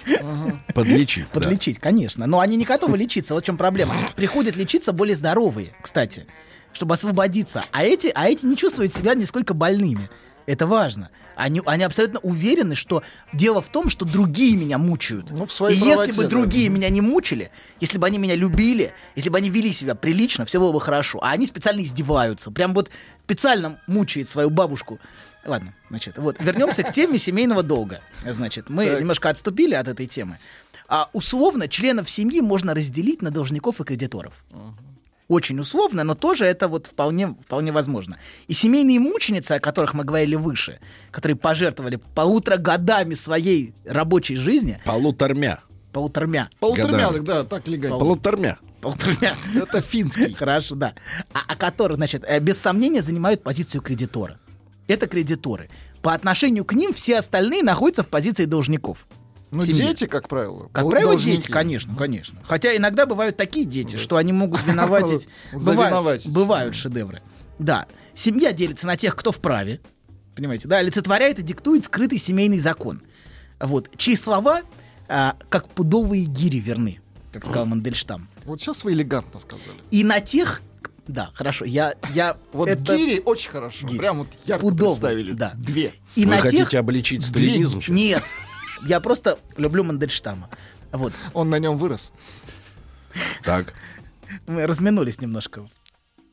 Подлечить. 0.73 1.25
да. 1.33 1.39
Подлечить, 1.41 1.79
конечно. 1.79 2.25
Но 2.27 2.39
они 2.39 2.55
не 2.57 2.65
готовы 2.65 2.97
лечиться. 2.97 3.33
Вот 3.33 3.43
в 3.43 3.45
чем 3.45 3.57
проблема. 3.57 3.93
Приходят 4.15 4.55
лечиться 4.55 4.91
более 4.91 5.15
здоровые, 5.15 5.69
кстати, 5.81 6.25
чтобы 6.73 6.95
освободиться. 6.95 7.63
А 7.71 7.83
эти, 7.83 8.11
а 8.15 8.27
эти 8.27 8.45
не 8.45 8.55
чувствуют 8.57 8.95
себя 8.95 9.13
нисколько 9.13 9.53
больными. 9.53 10.09
Это 10.47 10.65
важно. 10.65 11.09
Они, 11.35 11.61
они 11.65 11.83
абсолютно 11.83 12.19
уверены, 12.21 12.73
что 12.75 13.03
дело 13.33 13.61
в 13.61 13.67
том, 13.69 13.89
что 13.89 14.05
другие 14.05 14.55
меня 14.55 14.77
мучают. 14.77 15.29
Ну, 15.29 15.45
в 15.45 15.51
своей 15.51 15.77
И 15.77 15.81
правоте, 15.83 16.07
если 16.07 16.21
бы 16.21 16.23
да. 16.23 16.29
другие 16.29 16.69
меня 16.69 16.89
не 16.89 17.01
мучили, 17.01 17.51
если 17.81 17.97
бы 17.99 18.07
они 18.07 18.17
меня 18.17 18.33
любили, 18.33 18.93
если 19.17 19.29
бы 19.29 19.37
они 19.37 19.49
вели 19.49 19.73
себя 19.73 19.93
прилично, 19.93 20.45
все 20.45 20.59
было 20.61 20.71
бы 20.71 20.79
хорошо. 20.79 21.19
А 21.21 21.31
они 21.31 21.45
специально 21.45 21.81
издеваются. 21.81 22.49
Прям 22.49 22.73
вот 22.73 22.89
специально 23.25 23.79
мучает 23.87 24.29
свою 24.29 24.49
бабушку. 24.49 24.99
Ладно, 25.45 25.73
значит, 25.89 26.17
вот 26.17 26.37
вернемся 26.39 26.83
к 26.83 26.93
теме 26.93 27.17
семейного 27.17 27.61
долга. 27.61 27.99
Значит, 28.25 28.69
мы 28.69 28.85
Так. 28.85 29.01
немножко 29.01 29.29
отступили 29.29 29.73
от 29.73 29.89
этой 29.89 30.05
темы. 30.07 30.39
А 30.87 31.09
условно 31.11 31.67
членов 31.67 32.09
семьи 32.09 32.39
можно 32.39 32.73
разделить 32.73 33.21
на 33.21 33.31
должников 33.31 33.81
и 33.81 33.83
кредиторов. 33.83 34.33
Очень 35.27 35.59
условно, 35.59 36.03
но 36.05 36.15
тоже 36.15 36.45
это 36.45 36.67
вот 36.69 36.87
вполне, 36.87 37.35
вполне 37.45 37.71
возможно. 37.73 38.17
И 38.47 38.53
семейные 38.53 38.99
мученицы, 38.99 39.53
о 39.53 39.59
которых 39.59 39.93
мы 39.93 40.05
говорили 40.05 40.35
выше, 40.35 40.79
которые 41.11 41.35
пожертвовали 41.35 41.99
полутора 42.15 42.57
годами 42.57 43.13
своей 43.13 43.73
рабочей 43.85 44.37
жизни, 44.37 44.79
Полутормя. 44.85 45.59
полутормя, 45.91 46.49
Полутормя, 46.59 47.07
Годами. 47.07 47.25
да, 47.25 47.43
так 47.43 47.67
легально. 47.67 47.97
Полутормя. 47.97 48.57
полутормя, 48.79 49.35
Это 49.55 49.81
финский. 49.81 50.33
Хорошо, 50.33 50.75
да. 50.75 50.93
А, 51.33 51.39
а 51.47 51.55
которые, 51.57 51.97
значит, 51.97 52.23
э, 52.25 52.39
без 52.39 52.57
сомнения 52.57 53.01
занимают 53.01 53.43
позицию 53.43 53.81
кредитора. 53.81 54.39
Это 54.87 55.07
кредиторы. 55.07 55.69
По 56.01 56.13
отношению 56.13 56.63
к 56.63 56.71
ним 56.73 56.93
все 56.93 57.17
остальные 57.17 57.63
находятся 57.63 58.03
в 58.03 58.07
позиции 58.07 58.45
должников. 58.45 59.07
Ну, 59.51 59.61
дети, 59.61 60.05
как 60.07 60.27
правило. 60.27 60.69
Как 60.73 60.89
правило, 60.89 61.11
должники. 61.13 61.37
дети, 61.37 61.51
конечно, 61.51 61.95
конечно. 61.95 62.39
Хотя 62.45 62.75
иногда 62.75 63.05
бывают 63.05 63.37
такие 63.37 63.65
дети, 63.65 63.95
что 63.95 64.17
они 64.17 64.33
могут 64.33 64.63
виноватить. 64.65 65.27
Бывают, 65.53 66.27
бывают 66.27 66.75
шедевры. 66.75 67.21
Да. 67.59 67.85
Семья 68.13 68.51
делится 68.51 68.85
на 68.87 68.97
тех, 68.97 69.15
кто 69.15 69.31
вправе. 69.31 69.79
Понимаете, 70.35 70.67
да, 70.67 70.77
олицетворяет 70.77 71.39
и 71.39 71.41
диктует 71.43 71.85
скрытый 71.85 72.17
семейный 72.17 72.59
закон. 72.59 73.01
Вот. 73.59 73.89
Чьи 73.97 74.15
слова, 74.15 74.61
а, 75.07 75.35
как 75.49 75.69
пудовые 75.69 76.25
гири, 76.25 76.57
верны, 76.59 76.99
как 77.31 77.45
сказал 77.45 77.65
Мандельштам. 77.65 78.27
Вот 78.45 78.61
сейчас 78.61 78.83
вы 78.83 78.93
элегантно 78.93 79.39
сказали. 79.39 79.77
И 79.91 80.03
на 80.03 80.19
тех, 80.19 80.61
да, 81.07 81.31
хорошо, 81.33 81.65
я, 81.65 81.95
я 82.13 82.37
Вот 82.53 82.67
это- 82.69 82.95
гири 82.95 83.21
очень 83.25 83.49
хорошо. 83.49 83.87
Гири. 83.87 83.97
Прям 83.97 84.19
вот 84.19 84.27
ярко 84.45 84.61
Пудовые, 84.61 84.95
представили. 84.95 85.31
да. 85.31 85.53
Две. 85.55 85.93
И 86.15 86.25
Вы 86.25 86.31
на 86.35 86.37
хотите 86.41 86.65
тех, 86.65 86.79
обличить 86.79 87.23
сталинизм? 87.25 87.81
сейчас? 87.81 87.95
нет, 87.95 88.23
я 88.85 88.99
просто 88.99 89.39
люблю 89.55 89.83
Мандельштама. 89.83 90.49
Вот. 90.91 91.13
Он 91.33 91.49
на 91.49 91.59
нем 91.59 91.77
вырос. 91.77 92.11
Так. 93.43 93.73
Мы 94.45 94.65
разминулись 94.65 95.21
немножко. 95.21 95.69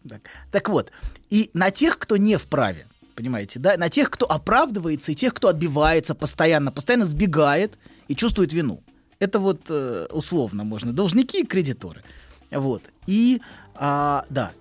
Так. 0.09 0.21
так 0.51 0.69
вот, 0.69 0.93
и 1.31 1.51
на 1.55 1.71
тех, 1.71 1.99
кто 1.99 2.19
не 2.19 2.37
вправе, 2.37 2.87
понимаете, 3.17 3.59
да, 3.59 3.79
на 3.79 3.89
тех, 3.89 4.11
кто 4.11 4.31
оправдывается, 4.31 5.13
и 5.13 5.15
тех, 5.15 5.33
кто 5.33 5.49
отбивается 5.49 6.15
постоянно, 6.15 6.71
постоянно 6.71 7.07
сбегает 7.07 7.79
и 8.09 8.15
чувствует 8.15 8.53
вину. 8.53 8.83
Это 9.19 9.39
вот 9.39 9.63
э, 9.71 10.07
условно 10.11 10.65
можно. 10.65 10.93
Должники 10.93 11.41
и 11.41 11.47
кредиторы. 11.47 12.03
Вот. 12.51 12.83
И, 13.07 13.41
а, 13.75 14.27
да. 14.29 14.53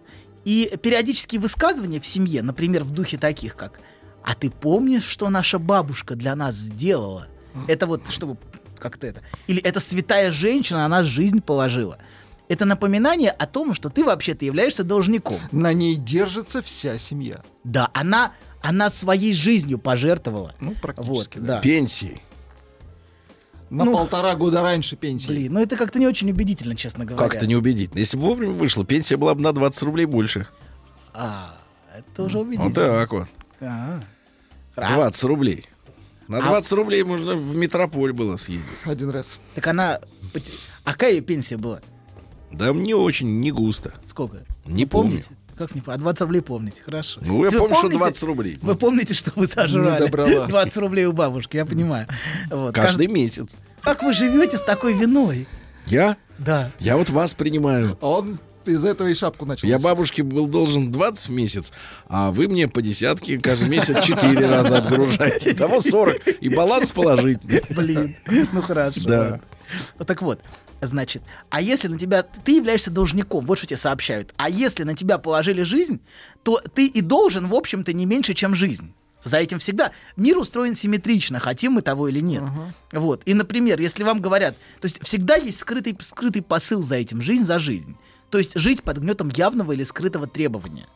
И 0.46 0.78
периодические 0.82 1.42
высказывания 1.42 2.00
в 2.00 2.06
семье, 2.06 2.42
например, 2.42 2.84
в 2.84 2.92
духе 2.92 3.18
таких, 3.18 3.56
как 3.58 3.80
«А 4.24 4.36
ты 4.36 4.50
помнишь, 4.50 5.04
что 5.04 5.30
наша 5.30 5.60
бабушка 5.60 6.16
для 6.16 6.36
нас 6.36 6.56
сделала?» 6.56 7.28
Это 7.68 7.88
вот, 7.88 8.10
чтобы 8.10 8.38
как-то 8.80 9.08
это. 9.08 9.22
Или 9.48 9.62
«Это 9.62 9.80
святая 9.80 10.32
женщина, 10.32 10.86
она 10.86 11.04
жизнь 11.04 11.42
положила». 11.42 11.98
Это 12.50 12.66
напоминание 12.66 13.32
о 13.32 13.48
том, 13.48 13.74
что 13.74 13.90
ты 13.90 14.04
вообще-то 14.04 14.44
являешься 14.46 14.84
должником. 14.84 15.40
На 15.52 15.72
ней 15.74 15.96
держится 15.96 16.62
вся 16.62 16.98
семья. 16.98 17.42
Да, 17.64 17.90
она, 17.94 18.34
она 18.62 18.90
своей 18.90 19.34
жизнью 19.34 19.80
пожертвовала. 19.80 20.54
Ну, 20.60 20.76
практически. 20.82 21.38
Вот, 21.38 21.46
да. 21.46 21.60
Пенсии. 21.62 22.22
На 23.70 23.86
Ну, 23.86 23.94
полтора 23.94 24.36
года 24.36 24.62
раньше 24.62 24.96
пенсии. 24.98 25.28
Блин, 25.30 25.54
ну 25.54 25.62
это 25.62 25.78
как-то 25.78 25.98
не 25.98 26.06
очень 26.06 26.30
убедительно, 26.30 26.76
честно 26.76 27.06
говоря. 27.06 27.28
Как-то 27.28 27.48
неубедительно. 27.48 28.00
Если 28.00 28.18
бы 28.18 28.24
вовремя 28.24 28.54
вышло, 28.54 28.86
пенсия 28.86 29.18
была 29.18 29.34
бы 29.34 29.42
на 29.42 29.52
20 29.54 29.82
рублей 29.84 30.06
больше. 30.06 30.48
А, 31.14 31.58
это 31.98 32.24
уже 32.24 32.38
Вот 32.40 32.48
убедительно. 32.48 32.74
так 32.76 33.12
вот. 33.14 33.28
А. 33.62 34.04
20 34.76 35.24
рублей. 35.24 35.66
На 36.28 36.40
А- 36.40 36.42
20 36.42 36.72
рублей 36.74 37.04
можно 37.04 37.36
в 37.36 37.56
метрополь 37.56 38.14
было 38.14 38.38
съездить. 38.38 38.66
Один 38.86 39.10
раз. 39.10 39.40
Так 39.56 39.68
она... 39.68 40.00
А 40.84 40.92
какая 40.92 41.12
ее 41.14 41.22
пенсия 41.22 41.58
была? 41.58 41.82
Да 42.52 42.72
мне 42.74 42.96
очень 42.96 43.40
не 43.42 43.52
густо. 43.52 43.94
Сколько? 44.06 44.44
Не 44.66 44.86
помните? 44.86 45.30
Как 45.58 45.76
не 45.76 45.82
помните? 45.82 46.00
А 46.02 46.04
20 46.04 46.22
рублей 46.22 46.42
помните, 46.42 46.82
хорошо. 46.84 47.20
Ну, 47.24 47.44
я 47.44 47.52
Вы 47.52 47.58
помню, 47.58 47.74
что 47.76 47.82
помните- 47.84 48.00
20 48.00 48.24
рублей. 48.24 48.60
Вы 48.62 48.76
помните, 48.76 49.14
что 49.14 49.32
вы 49.36 49.48
сожрали? 49.48 49.92
Не 50.02 50.06
добрала. 50.08 50.48
20 50.48 50.78
рублей 50.78 51.06
у 51.06 51.14
бабушки, 51.14 51.58
я 51.58 51.66
понимаю. 51.66 52.08
Вот. 52.50 52.74
Каждый 52.74 53.08
месяц. 53.08 53.50
Как 53.82 54.02
вы 54.04 54.14
живете 54.14 54.58
с 54.58 54.62
такой 54.62 54.94
виной? 54.94 55.48
Я? 55.86 56.16
Да. 56.38 56.72
Я 56.80 56.96
вот 56.98 57.10
вас 57.10 57.34
принимаю. 57.34 57.98
Он 58.02 58.40
из-за 58.72 58.90
этого 58.90 59.08
и 59.08 59.14
шапку 59.14 59.46
начал. 59.46 59.68
Я 59.68 59.80
бабушке 59.80 60.24
был 60.24 60.48
должен 60.48 60.92
20 60.92 61.28
в 61.28 61.32
месяц, 61.32 61.72
а 62.08 62.32
вы 62.32 62.48
мне 62.48 62.68
по 62.68 62.82
десятке 62.82 63.38
каждый 63.40 63.70
месяц 63.70 64.04
4 64.04 64.48
раза 64.48 64.78
отгружаете. 64.78 65.52
Итого 65.52 65.82
40. 65.82 66.28
И 66.42 66.50
баланс 66.50 66.92
положительный. 66.92 67.62
Блин, 67.70 68.16
ну 68.52 68.62
хорошо. 68.62 69.02
Да. 69.06 69.40
Вот 69.98 70.08
так 70.08 70.22
вот, 70.22 70.40
значит, 70.82 71.24
а 71.50 71.62
если 71.62 71.88
на 71.88 71.98
тебя, 71.98 72.24
ты 72.24 72.58
являешься 72.58 72.92
должником, 72.92 73.46
вот 73.46 73.58
что 73.58 73.68
тебе 73.68 73.78
сообщают, 73.78 74.34
а 74.38 74.50
если 74.50 74.84
на 74.84 74.96
тебя 74.96 75.18
положили 75.18 75.64
жизнь, 75.64 76.00
то 76.44 76.62
ты 76.76 76.86
и 76.86 77.02
должен, 77.02 77.48
в 77.48 77.56
общем-то, 77.56 77.94
не 77.94 78.06
меньше, 78.06 78.34
чем 78.34 78.54
жизнь. 78.56 78.94
За 79.24 79.38
этим 79.38 79.60
всегда. 79.60 79.92
Мир 80.18 80.38
устроен 80.38 80.76
симметрично, 80.76 81.40
хотим 81.40 81.74
мы 81.74 81.82
того 81.82 82.10
или 82.10 82.20
нет. 82.20 82.44
Вот. 82.92 83.22
И, 83.26 83.34
например, 83.34 83.80
если 83.80 84.04
вам 84.04 84.20
говорят, 84.20 84.58
то 84.82 84.86
есть 84.86 85.02
всегда 85.02 85.36
есть 85.36 85.60
скрытый, 85.60 85.98
скрытый 86.02 86.42
посыл 86.42 86.84
за 86.84 86.96
этим, 86.96 87.22
жизнь 87.22 87.46
за 87.46 87.58
жизнь. 87.58 87.96
То 88.34 88.40
есть 88.40 88.58
жить 88.58 88.82
под 88.82 88.98
гнетом 88.98 89.30
явного 89.30 89.74
или 89.74 89.84
скрытого 89.84 90.26
требования. 90.26 90.88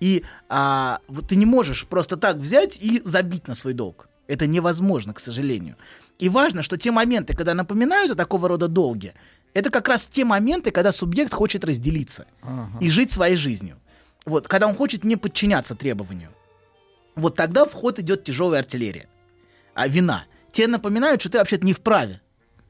И 0.00 0.24
а, 0.48 1.00
вот 1.06 1.28
ты 1.28 1.36
не 1.36 1.44
можешь 1.44 1.86
просто 1.86 2.16
так 2.16 2.36
взять 2.36 2.78
и 2.80 3.02
забить 3.04 3.46
на 3.46 3.54
свой 3.54 3.74
долг. 3.74 4.08
Это 4.26 4.46
невозможно, 4.46 5.12
к 5.12 5.20
сожалению. 5.20 5.76
И 6.18 6.30
важно, 6.30 6.62
что 6.62 6.78
те 6.78 6.90
моменты, 6.90 7.36
когда 7.36 7.52
напоминают 7.52 8.12
о 8.12 8.14
такого 8.14 8.48
рода 8.48 8.68
долге, 8.68 9.12
это 9.52 9.68
как 9.68 9.86
раз 9.86 10.08
те 10.10 10.24
моменты, 10.24 10.70
когда 10.70 10.90
субъект 10.90 11.34
хочет 11.34 11.62
разделиться 11.62 12.24
и 12.80 12.88
жить 12.88 13.12
своей 13.12 13.36
жизнью. 13.36 13.76
Вот, 14.24 14.48
когда 14.48 14.66
он 14.66 14.74
хочет 14.74 15.04
не 15.04 15.16
подчиняться 15.16 15.74
требованию. 15.74 16.30
Вот 17.16 17.36
тогда 17.36 17.66
в 17.66 17.74
ход 17.74 17.98
идет 17.98 18.24
тяжелая 18.24 18.60
артиллерия. 18.60 19.10
А 19.74 19.88
вина. 19.88 20.24
Тебе 20.52 20.68
напоминают, 20.68 21.20
что 21.20 21.32
ты 21.32 21.36
вообще-то 21.36 21.66
не 21.66 21.74
вправе. 21.74 22.22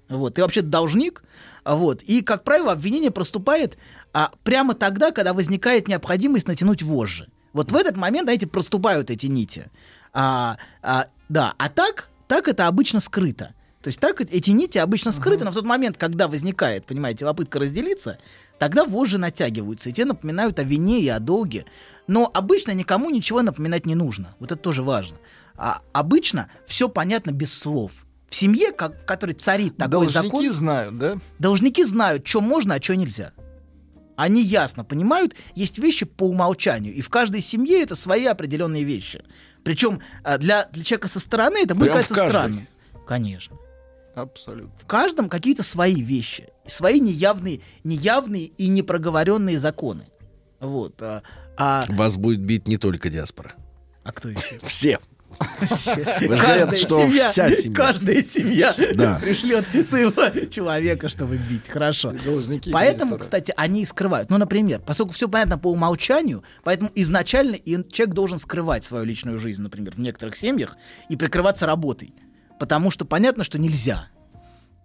Вот, 0.08 0.34
ты 0.34 0.42
вообще 0.42 0.62
должник. 0.62 1.22
А 1.68 1.76
Вот. 1.76 2.00
И, 2.00 2.22
как 2.22 2.44
правило, 2.44 2.72
обвинение 2.72 3.10
проступает 3.10 3.76
а, 4.14 4.30
прямо 4.42 4.72
тогда, 4.72 5.10
когда 5.10 5.34
возникает 5.34 5.86
необходимость 5.86 6.48
натянуть 6.48 6.82
вожжи. 6.82 7.28
Вот 7.52 7.72
в 7.72 7.76
этот 7.76 7.94
момент, 7.94 8.24
знаете, 8.24 8.46
проступают 8.46 9.10
эти 9.10 9.26
нити. 9.26 9.66
А, 10.14 10.56
а, 10.80 11.04
да, 11.28 11.54
а 11.58 11.68
так, 11.68 12.08
так 12.26 12.48
это 12.48 12.68
обычно 12.68 13.00
скрыто. 13.00 13.52
То 13.82 13.88
есть 13.88 14.00
так 14.00 14.18
эти 14.22 14.50
нити 14.50 14.78
обычно 14.78 15.12
скрыты, 15.12 15.44
но 15.44 15.50
в 15.50 15.54
тот 15.54 15.66
момент, 15.66 15.98
когда 15.98 16.26
возникает, 16.26 16.86
понимаете, 16.86 17.26
попытка 17.26 17.58
разделиться, 17.58 18.18
тогда 18.58 18.86
вожжи 18.86 19.18
натягиваются, 19.18 19.90
и 19.90 19.92
те 19.92 20.06
напоминают 20.06 20.58
о 20.58 20.62
вине 20.62 21.00
и 21.00 21.08
о 21.08 21.18
долге. 21.18 21.66
Но 22.06 22.30
обычно 22.32 22.72
никому 22.72 23.10
ничего 23.10 23.42
напоминать 23.42 23.84
не 23.84 23.94
нужно. 23.94 24.34
Вот 24.38 24.52
это 24.52 24.60
тоже 24.60 24.82
важно. 24.82 25.18
А 25.54 25.82
обычно 25.92 26.48
все 26.66 26.88
понятно 26.88 27.30
без 27.30 27.52
слов. 27.52 28.06
В 28.28 28.34
семье, 28.34 28.72
как, 28.72 29.00
в 29.02 29.04
которой 29.06 29.32
царит 29.32 29.76
такой 29.76 29.90
Должники 30.06 30.26
закон... 30.26 30.52
знают, 30.52 30.98
да? 30.98 31.18
Должники 31.38 31.84
знают, 31.84 32.26
что 32.26 32.40
можно, 32.40 32.74
а 32.74 32.82
что 32.82 32.94
нельзя. 32.94 33.32
Они 34.16 34.42
ясно 34.42 34.84
понимают, 34.84 35.34
есть 35.54 35.78
вещи 35.78 36.04
по 36.04 36.24
умолчанию, 36.24 36.92
и 36.92 37.00
в 37.00 37.08
каждой 37.08 37.40
семье 37.40 37.82
это 37.82 37.94
свои 37.94 38.26
определенные 38.26 38.82
вещи. 38.82 39.24
Причем 39.62 40.00
а, 40.24 40.38
для, 40.38 40.68
для 40.72 40.82
человека 40.82 41.08
со 41.08 41.20
стороны 41.20 41.58
это 41.62 41.74
будет 41.74 41.92
кажется 41.92 42.14
странным. 42.14 42.66
Конечно. 43.06 43.56
Абсолютно. 44.14 44.72
В 44.78 44.86
каждом 44.86 45.28
какие-то 45.28 45.62
свои 45.62 46.02
вещи, 46.02 46.48
свои 46.66 47.00
неявные, 47.00 47.60
неявные 47.84 48.46
и 48.46 48.68
непроговоренные 48.68 49.58
законы. 49.58 50.08
Вот. 50.58 51.00
А, 51.00 51.22
а- 51.56 51.84
Вас 51.88 52.16
будет 52.16 52.40
бить 52.40 52.66
не 52.66 52.76
только 52.76 53.10
диаспора. 53.10 53.52
а 54.02 54.12
кто 54.12 54.28
еще? 54.30 54.58
Все. 54.64 54.98
Вы 55.40 55.66
же 56.36 56.42
говорят, 56.42 56.70
Каждая 56.70 56.78
что 56.78 57.08
семья, 57.08 57.28
вся 57.30 57.52
семья. 57.52 57.74
Каждая 57.76 58.22
семья 58.24 58.72
Да. 58.94 59.18
пришлет 59.20 59.64
своего 59.88 60.46
человека, 60.48 61.08
чтобы 61.08 61.36
бить. 61.36 61.68
Хорошо. 61.68 62.12
Должники 62.24 62.70
Поэтому, 62.70 63.12
кредиторы. 63.16 63.20
кстати, 63.20 63.54
они 63.56 63.82
и 63.82 63.84
скрывают. 63.84 64.30
Ну, 64.30 64.38
например, 64.38 64.80
поскольку 64.80 65.12
все 65.12 65.28
понятно 65.28 65.58
по 65.58 65.70
умолчанию, 65.70 66.42
поэтому 66.64 66.90
изначально 66.94 67.58
человек 67.58 68.14
должен 68.14 68.38
скрывать 68.38 68.84
свою 68.84 69.04
личную 69.04 69.38
жизнь, 69.38 69.62
например, 69.62 69.94
в 69.94 70.00
некоторых 70.00 70.34
семьях 70.36 70.76
и 71.08 71.16
прикрываться 71.16 71.66
работой. 71.66 72.14
Потому 72.58 72.90
что 72.90 73.04
понятно, 73.04 73.44
что 73.44 73.58
нельзя. 73.58 74.08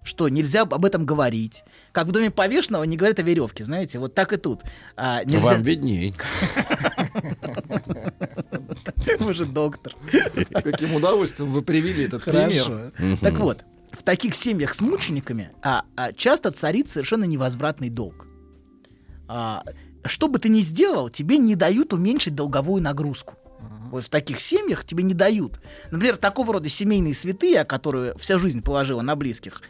Что 0.03 0.27
нельзя 0.27 0.63
об 0.63 0.83
этом 0.85 1.05
говорить. 1.05 1.63
Как 1.93 2.07
в 2.07 2.11
доме 2.11 2.29
повешенного 2.29 2.83
не 2.83 2.97
говорят 2.97 3.19
о 3.19 3.21
веревке, 3.21 3.63
знаете, 3.63 3.99
вот 3.99 4.13
так 4.13 4.33
и 4.33 4.37
тут. 4.37 4.61
А, 4.97 5.23
нельзя... 5.23 5.39
Вам 5.39 5.61
видней. 5.63 6.13
Вы 9.19 9.33
же 9.33 9.45
доктор. 9.45 9.95
Каким 10.51 10.95
удовольствием 10.95 11.51
вы 11.51 11.61
привели 11.61 12.05
этот 12.05 12.25
пример. 12.25 12.91
Так 13.21 13.35
вот, 13.39 13.63
в 13.91 14.03
таких 14.03 14.35
семьях 14.35 14.73
с 14.73 14.81
мучениками 14.81 15.51
а, 15.61 15.85
а, 15.95 16.11
часто 16.13 16.51
царит 16.51 16.89
совершенно 16.89 17.25
невозвратный 17.25 17.89
долг. 17.89 18.27
А, 19.27 19.63
что 20.05 20.27
бы 20.27 20.39
ты 20.39 20.49
ни 20.49 20.61
сделал, 20.61 21.09
тебе 21.09 21.37
не 21.37 21.55
дают 21.55 21.93
уменьшить 21.93 22.35
долговую 22.35 22.81
нагрузку. 22.81 23.35
Вот 23.91 24.03
в 24.03 24.09
таких 24.09 24.39
семьях 24.39 24.85
тебе 24.85 25.03
не 25.03 25.13
дают. 25.13 25.61
Например, 25.91 26.17
такого 26.17 26.53
рода 26.53 26.67
семейные 26.67 27.13
святые, 27.13 27.63
которые 27.63 28.15
вся 28.17 28.39
жизнь 28.39 28.63
положила 28.63 29.01
на 29.01 29.15
близких, 29.15 29.61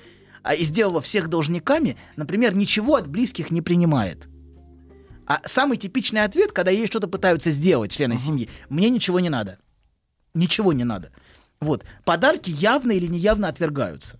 а, 0.41 0.55
и 0.55 0.63
сделала 0.63 1.01
всех 1.01 1.29
должниками, 1.29 1.97
например, 2.15 2.55
ничего 2.55 2.95
от 2.95 3.07
близких 3.07 3.51
не 3.51 3.61
принимает. 3.61 4.27
А 5.25 5.41
самый 5.45 5.77
типичный 5.77 6.23
ответ, 6.23 6.51
когда 6.51 6.71
ей 6.71 6.87
что-то 6.87 7.07
пытаются 7.07 7.51
сделать 7.51 7.91
члены 7.91 8.17
семьи, 8.17 8.49
мне 8.69 8.89
ничего 8.89 9.19
не 9.19 9.29
надо. 9.29 9.57
Ничего 10.33 10.73
не 10.73 10.83
надо. 10.83 11.11
Вот. 11.59 11.85
Подарки 12.03 12.49
явно 12.49 12.91
или 12.91 13.07
неявно 13.07 13.47
отвергаются. 13.47 14.17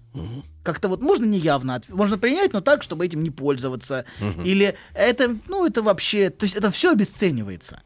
Как-то 0.64 0.88
вот 0.88 1.02
можно 1.02 1.26
неявно, 1.26 1.78
отв- 1.78 1.94
можно 1.94 2.18
принять, 2.18 2.54
но 2.54 2.62
так, 2.62 2.84
чтобы 2.84 3.06
этим 3.06 3.22
не 3.24 3.32
пользоваться. 3.32 4.06
Мгм. 4.22 4.44
Или 4.44 4.76
это, 4.94 5.38
ну, 5.50 5.66
это 5.66 5.82
вообще, 5.82 6.30
то 6.30 6.46
есть 6.46 6.56
это 6.56 6.72
все 6.72 6.92
обесценивается. 6.92 7.82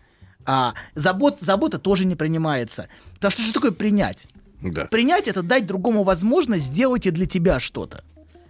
А 0.46 0.74
забот, 0.94 1.40
забота 1.42 1.80
тоже 1.80 2.06
не 2.06 2.16
принимается. 2.16 2.88
Потому 3.16 3.32
что 3.32 3.42
что 3.42 3.54
такое 3.54 3.72
принять? 3.72 4.28
Да. 4.62 4.86
Принять 4.86 5.28
это 5.28 5.42
дать 5.42 5.66
другому 5.66 6.04
возможность 6.04 6.66
сделать 6.66 7.08
и 7.08 7.12
для 7.12 7.26
тебя 7.26 7.60
что-то. 7.60 8.04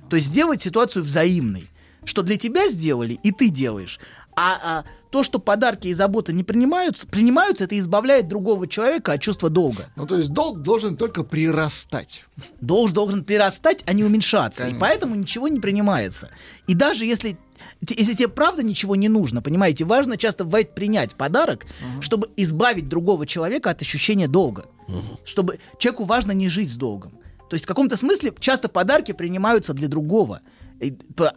То 0.09 0.15
есть 0.15 0.27
сделать 0.27 0.61
ситуацию 0.61 1.03
взаимной. 1.03 1.69
Что 2.03 2.21
для 2.21 2.37
тебя 2.37 2.69
сделали, 2.69 3.19
и 3.23 3.31
ты 3.31 3.49
делаешь. 3.49 3.99
А, 4.37 4.59
а 4.61 4.83
то, 5.09 5.23
что 5.23 5.39
подарки 5.39 5.87
и 5.87 5.93
забота 5.93 6.31
не 6.31 6.43
принимаются, 6.43 7.07
принимаются, 7.07 7.63
это 7.63 7.77
избавляет 7.79 8.27
другого 8.27 8.67
человека 8.67 9.13
от 9.13 9.21
чувства 9.21 9.49
долга. 9.49 9.89
Ну, 9.95 10.05
то 10.05 10.15
есть 10.15 10.29
долг 10.29 10.61
должен 10.61 10.95
только 10.95 11.23
прирастать. 11.23 12.23
Долг 12.61 12.91
должен 12.91 13.23
прирастать, 13.23 13.83
а 13.87 13.93
не 13.93 14.03
уменьшаться. 14.03 14.61
Конечно. 14.61 14.77
И 14.77 14.79
поэтому 14.79 15.15
ничего 15.15 15.47
не 15.47 15.59
принимается. 15.59 16.29
И 16.67 16.75
даже 16.75 17.05
если, 17.05 17.39
если 17.81 18.13
тебе 18.13 18.27
правда 18.27 18.61
ничего 18.61 18.95
не 18.95 19.09
нужно, 19.09 19.41
понимаете, 19.41 19.85
важно 19.85 20.17
часто 20.17 20.43
бывает 20.43 20.75
принять 20.75 21.15
подарок, 21.15 21.65
чтобы 22.01 22.29
избавить 22.37 22.87
другого 22.87 23.25
человека 23.25 23.71
от 23.71 23.81
ощущения 23.81 24.27
долга. 24.27 24.65
Чтобы 25.25 25.59
человеку 25.79 26.03
важно 26.03 26.31
не 26.31 26.47
жить 26.47 26.71
с 26.71 26.75
долгом. 26.75 27.13
То 27.49 27.53
есть 27.55 27.65
в 27.65 27.67
каком-то 27.67 27.97
смысле 27.97 28.33
часто 28.39 28.67
подарки 28.67 29.13
принимаются 29.13 29.73
для 29.73 29.87
другого. 29.87 30.41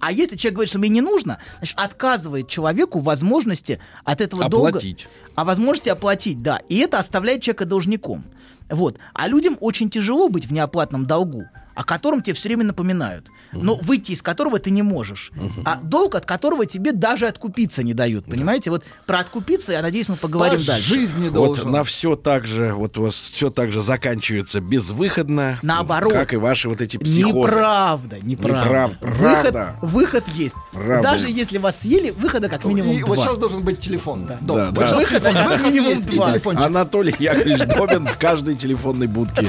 А 0.01 0.13
если 0.13 0.37
человек 0.37 0.55
говорит, 0.55 0.71
что 0.71 0.79
мне 0.79 0.89
не 0.89 1.01
нужно, 1.01 1.39
значит, 1.59 1.79
отказывает 1.79 2.49
человеку 2.49 2.99
возможности 2.99 3.81
от 4.05 4.21
этого 4.21 4.49
долга... 4.49 4.69
Оплатить. 4.69 5.09
О 5.35 5.45
возможности 5.45 5.89
оплатить, 5.89 6.43
да. 6.43 6.61
И 6.69 6.79
это 6.79 6.99
оставляет 6.99 7.43
человека 7.43 7.65
должником. 7.65 8.25
Вот. 8.69 8.99
А 9.15 9.27
людям 9.29 9.57
очень 9.61 9.91
тяжело 9.91 10.29
быть 10.29 10.47
в 10.47 10.53
неоплатном 10.53 11.07
долгу, 11.07 11.49
о 11.81 11.85
котором 11.85 12.21
тебе 12.23 12.35
все 12.35 12.51
время 12.51 12.65
напоминают, 12.65 13.29
но 13.53 13.75
выйти 13.77 14.13
из 14.13 14.21
которого 14.21 14.59
ты 14.59 14.71
не 14.71 14.83
можешь. 14.83 15.33
А 15.65 15.77
долг, 15.77 16.15
от 16.15 16.27
которого 16.27 16.67
тебе 16.67 16.93
даже 16.93 17.27
откупиться 17.27 17.83
не 17.83 17.95
дают. 17.95 18.27
Понимаете? 18.27 18.69
Вот 18.71 18.85
про 19.07 19.21
откупиться, 19.21 19.73
я 19.73 19.81
надеюсь, 19.81 20.11
мы 20.11 20.17
поговорим 20.17 20.61
По 20.61 20.67
дальше. 20.67 20.95
жизни 20.95 21.31
Вот 21.31 21.47
должен. 21.47 21.71
на 21.73 21.83
все 21.85 22.17
так 22.17 22.47
же, 22.47 22.75
вот 22.75 22.99
у 22.99 23.05
вас 23.05 23.15
все 23.15 23.49
так 23.49 23.73
же 23.73 23.81
заканчивается 23.81 24.61
безвыходно. 24.61 25.59
Наоборот. 25.63 26.13
Как 26.13 26.35
и 26.35 26.37
ваши 26.37 26.69
вот 26.69 26.83
эти 26.83 26.99
психозы. 26.99 27.49
Неправда, 27.55 28.19
неправда. 28.21 28.65
Неправда, 28.67 28.97
правда. 29.01 29.77
Выход, 29.81 29.93
выход 30.25 30.29
есть. 30.35 30.55
Правда. 30.73 31.01
Даже 31.03 31.31
если 31.31 31.57
вас 31.57 31.81
съели, 31.81 32.11
выхода 32.11 32.51
как 32.51 32.63
минимум 32.67 32.93
И 32.95 32.99
два. 33.01 33.09
вот 33.09 33.19
сейчас 33.21 33.39
должен 33.39 33.63
быть 33.63 33.81
телефон. 33.81 34.27
Да. 34.27 34.37
Да, 34.43 34.67
Вот 34.67 34.75
да. 34.75 34.87
сейчас 34.87 34.99
Выход 35.01 35.23
телефон. 35.23 35.35
как 35.35 35.49
Выход 35.53 35.67
минимум 35.67 35.89
есть 35.93 36.07
и 36.13 36.17
два. 36.17 36.31
телефончик. 36.33 36.63
Анатолий 36.67 37.15
Яковлевич 37.19 37.61
Добин 37.75 38.07
в 38.07 38.19
каждой 38.19 38.55
телефонной 38.55 39.07
будке 39.07 39.49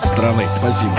страны. 0.00 0.46
Спасибо. 0.60 0.98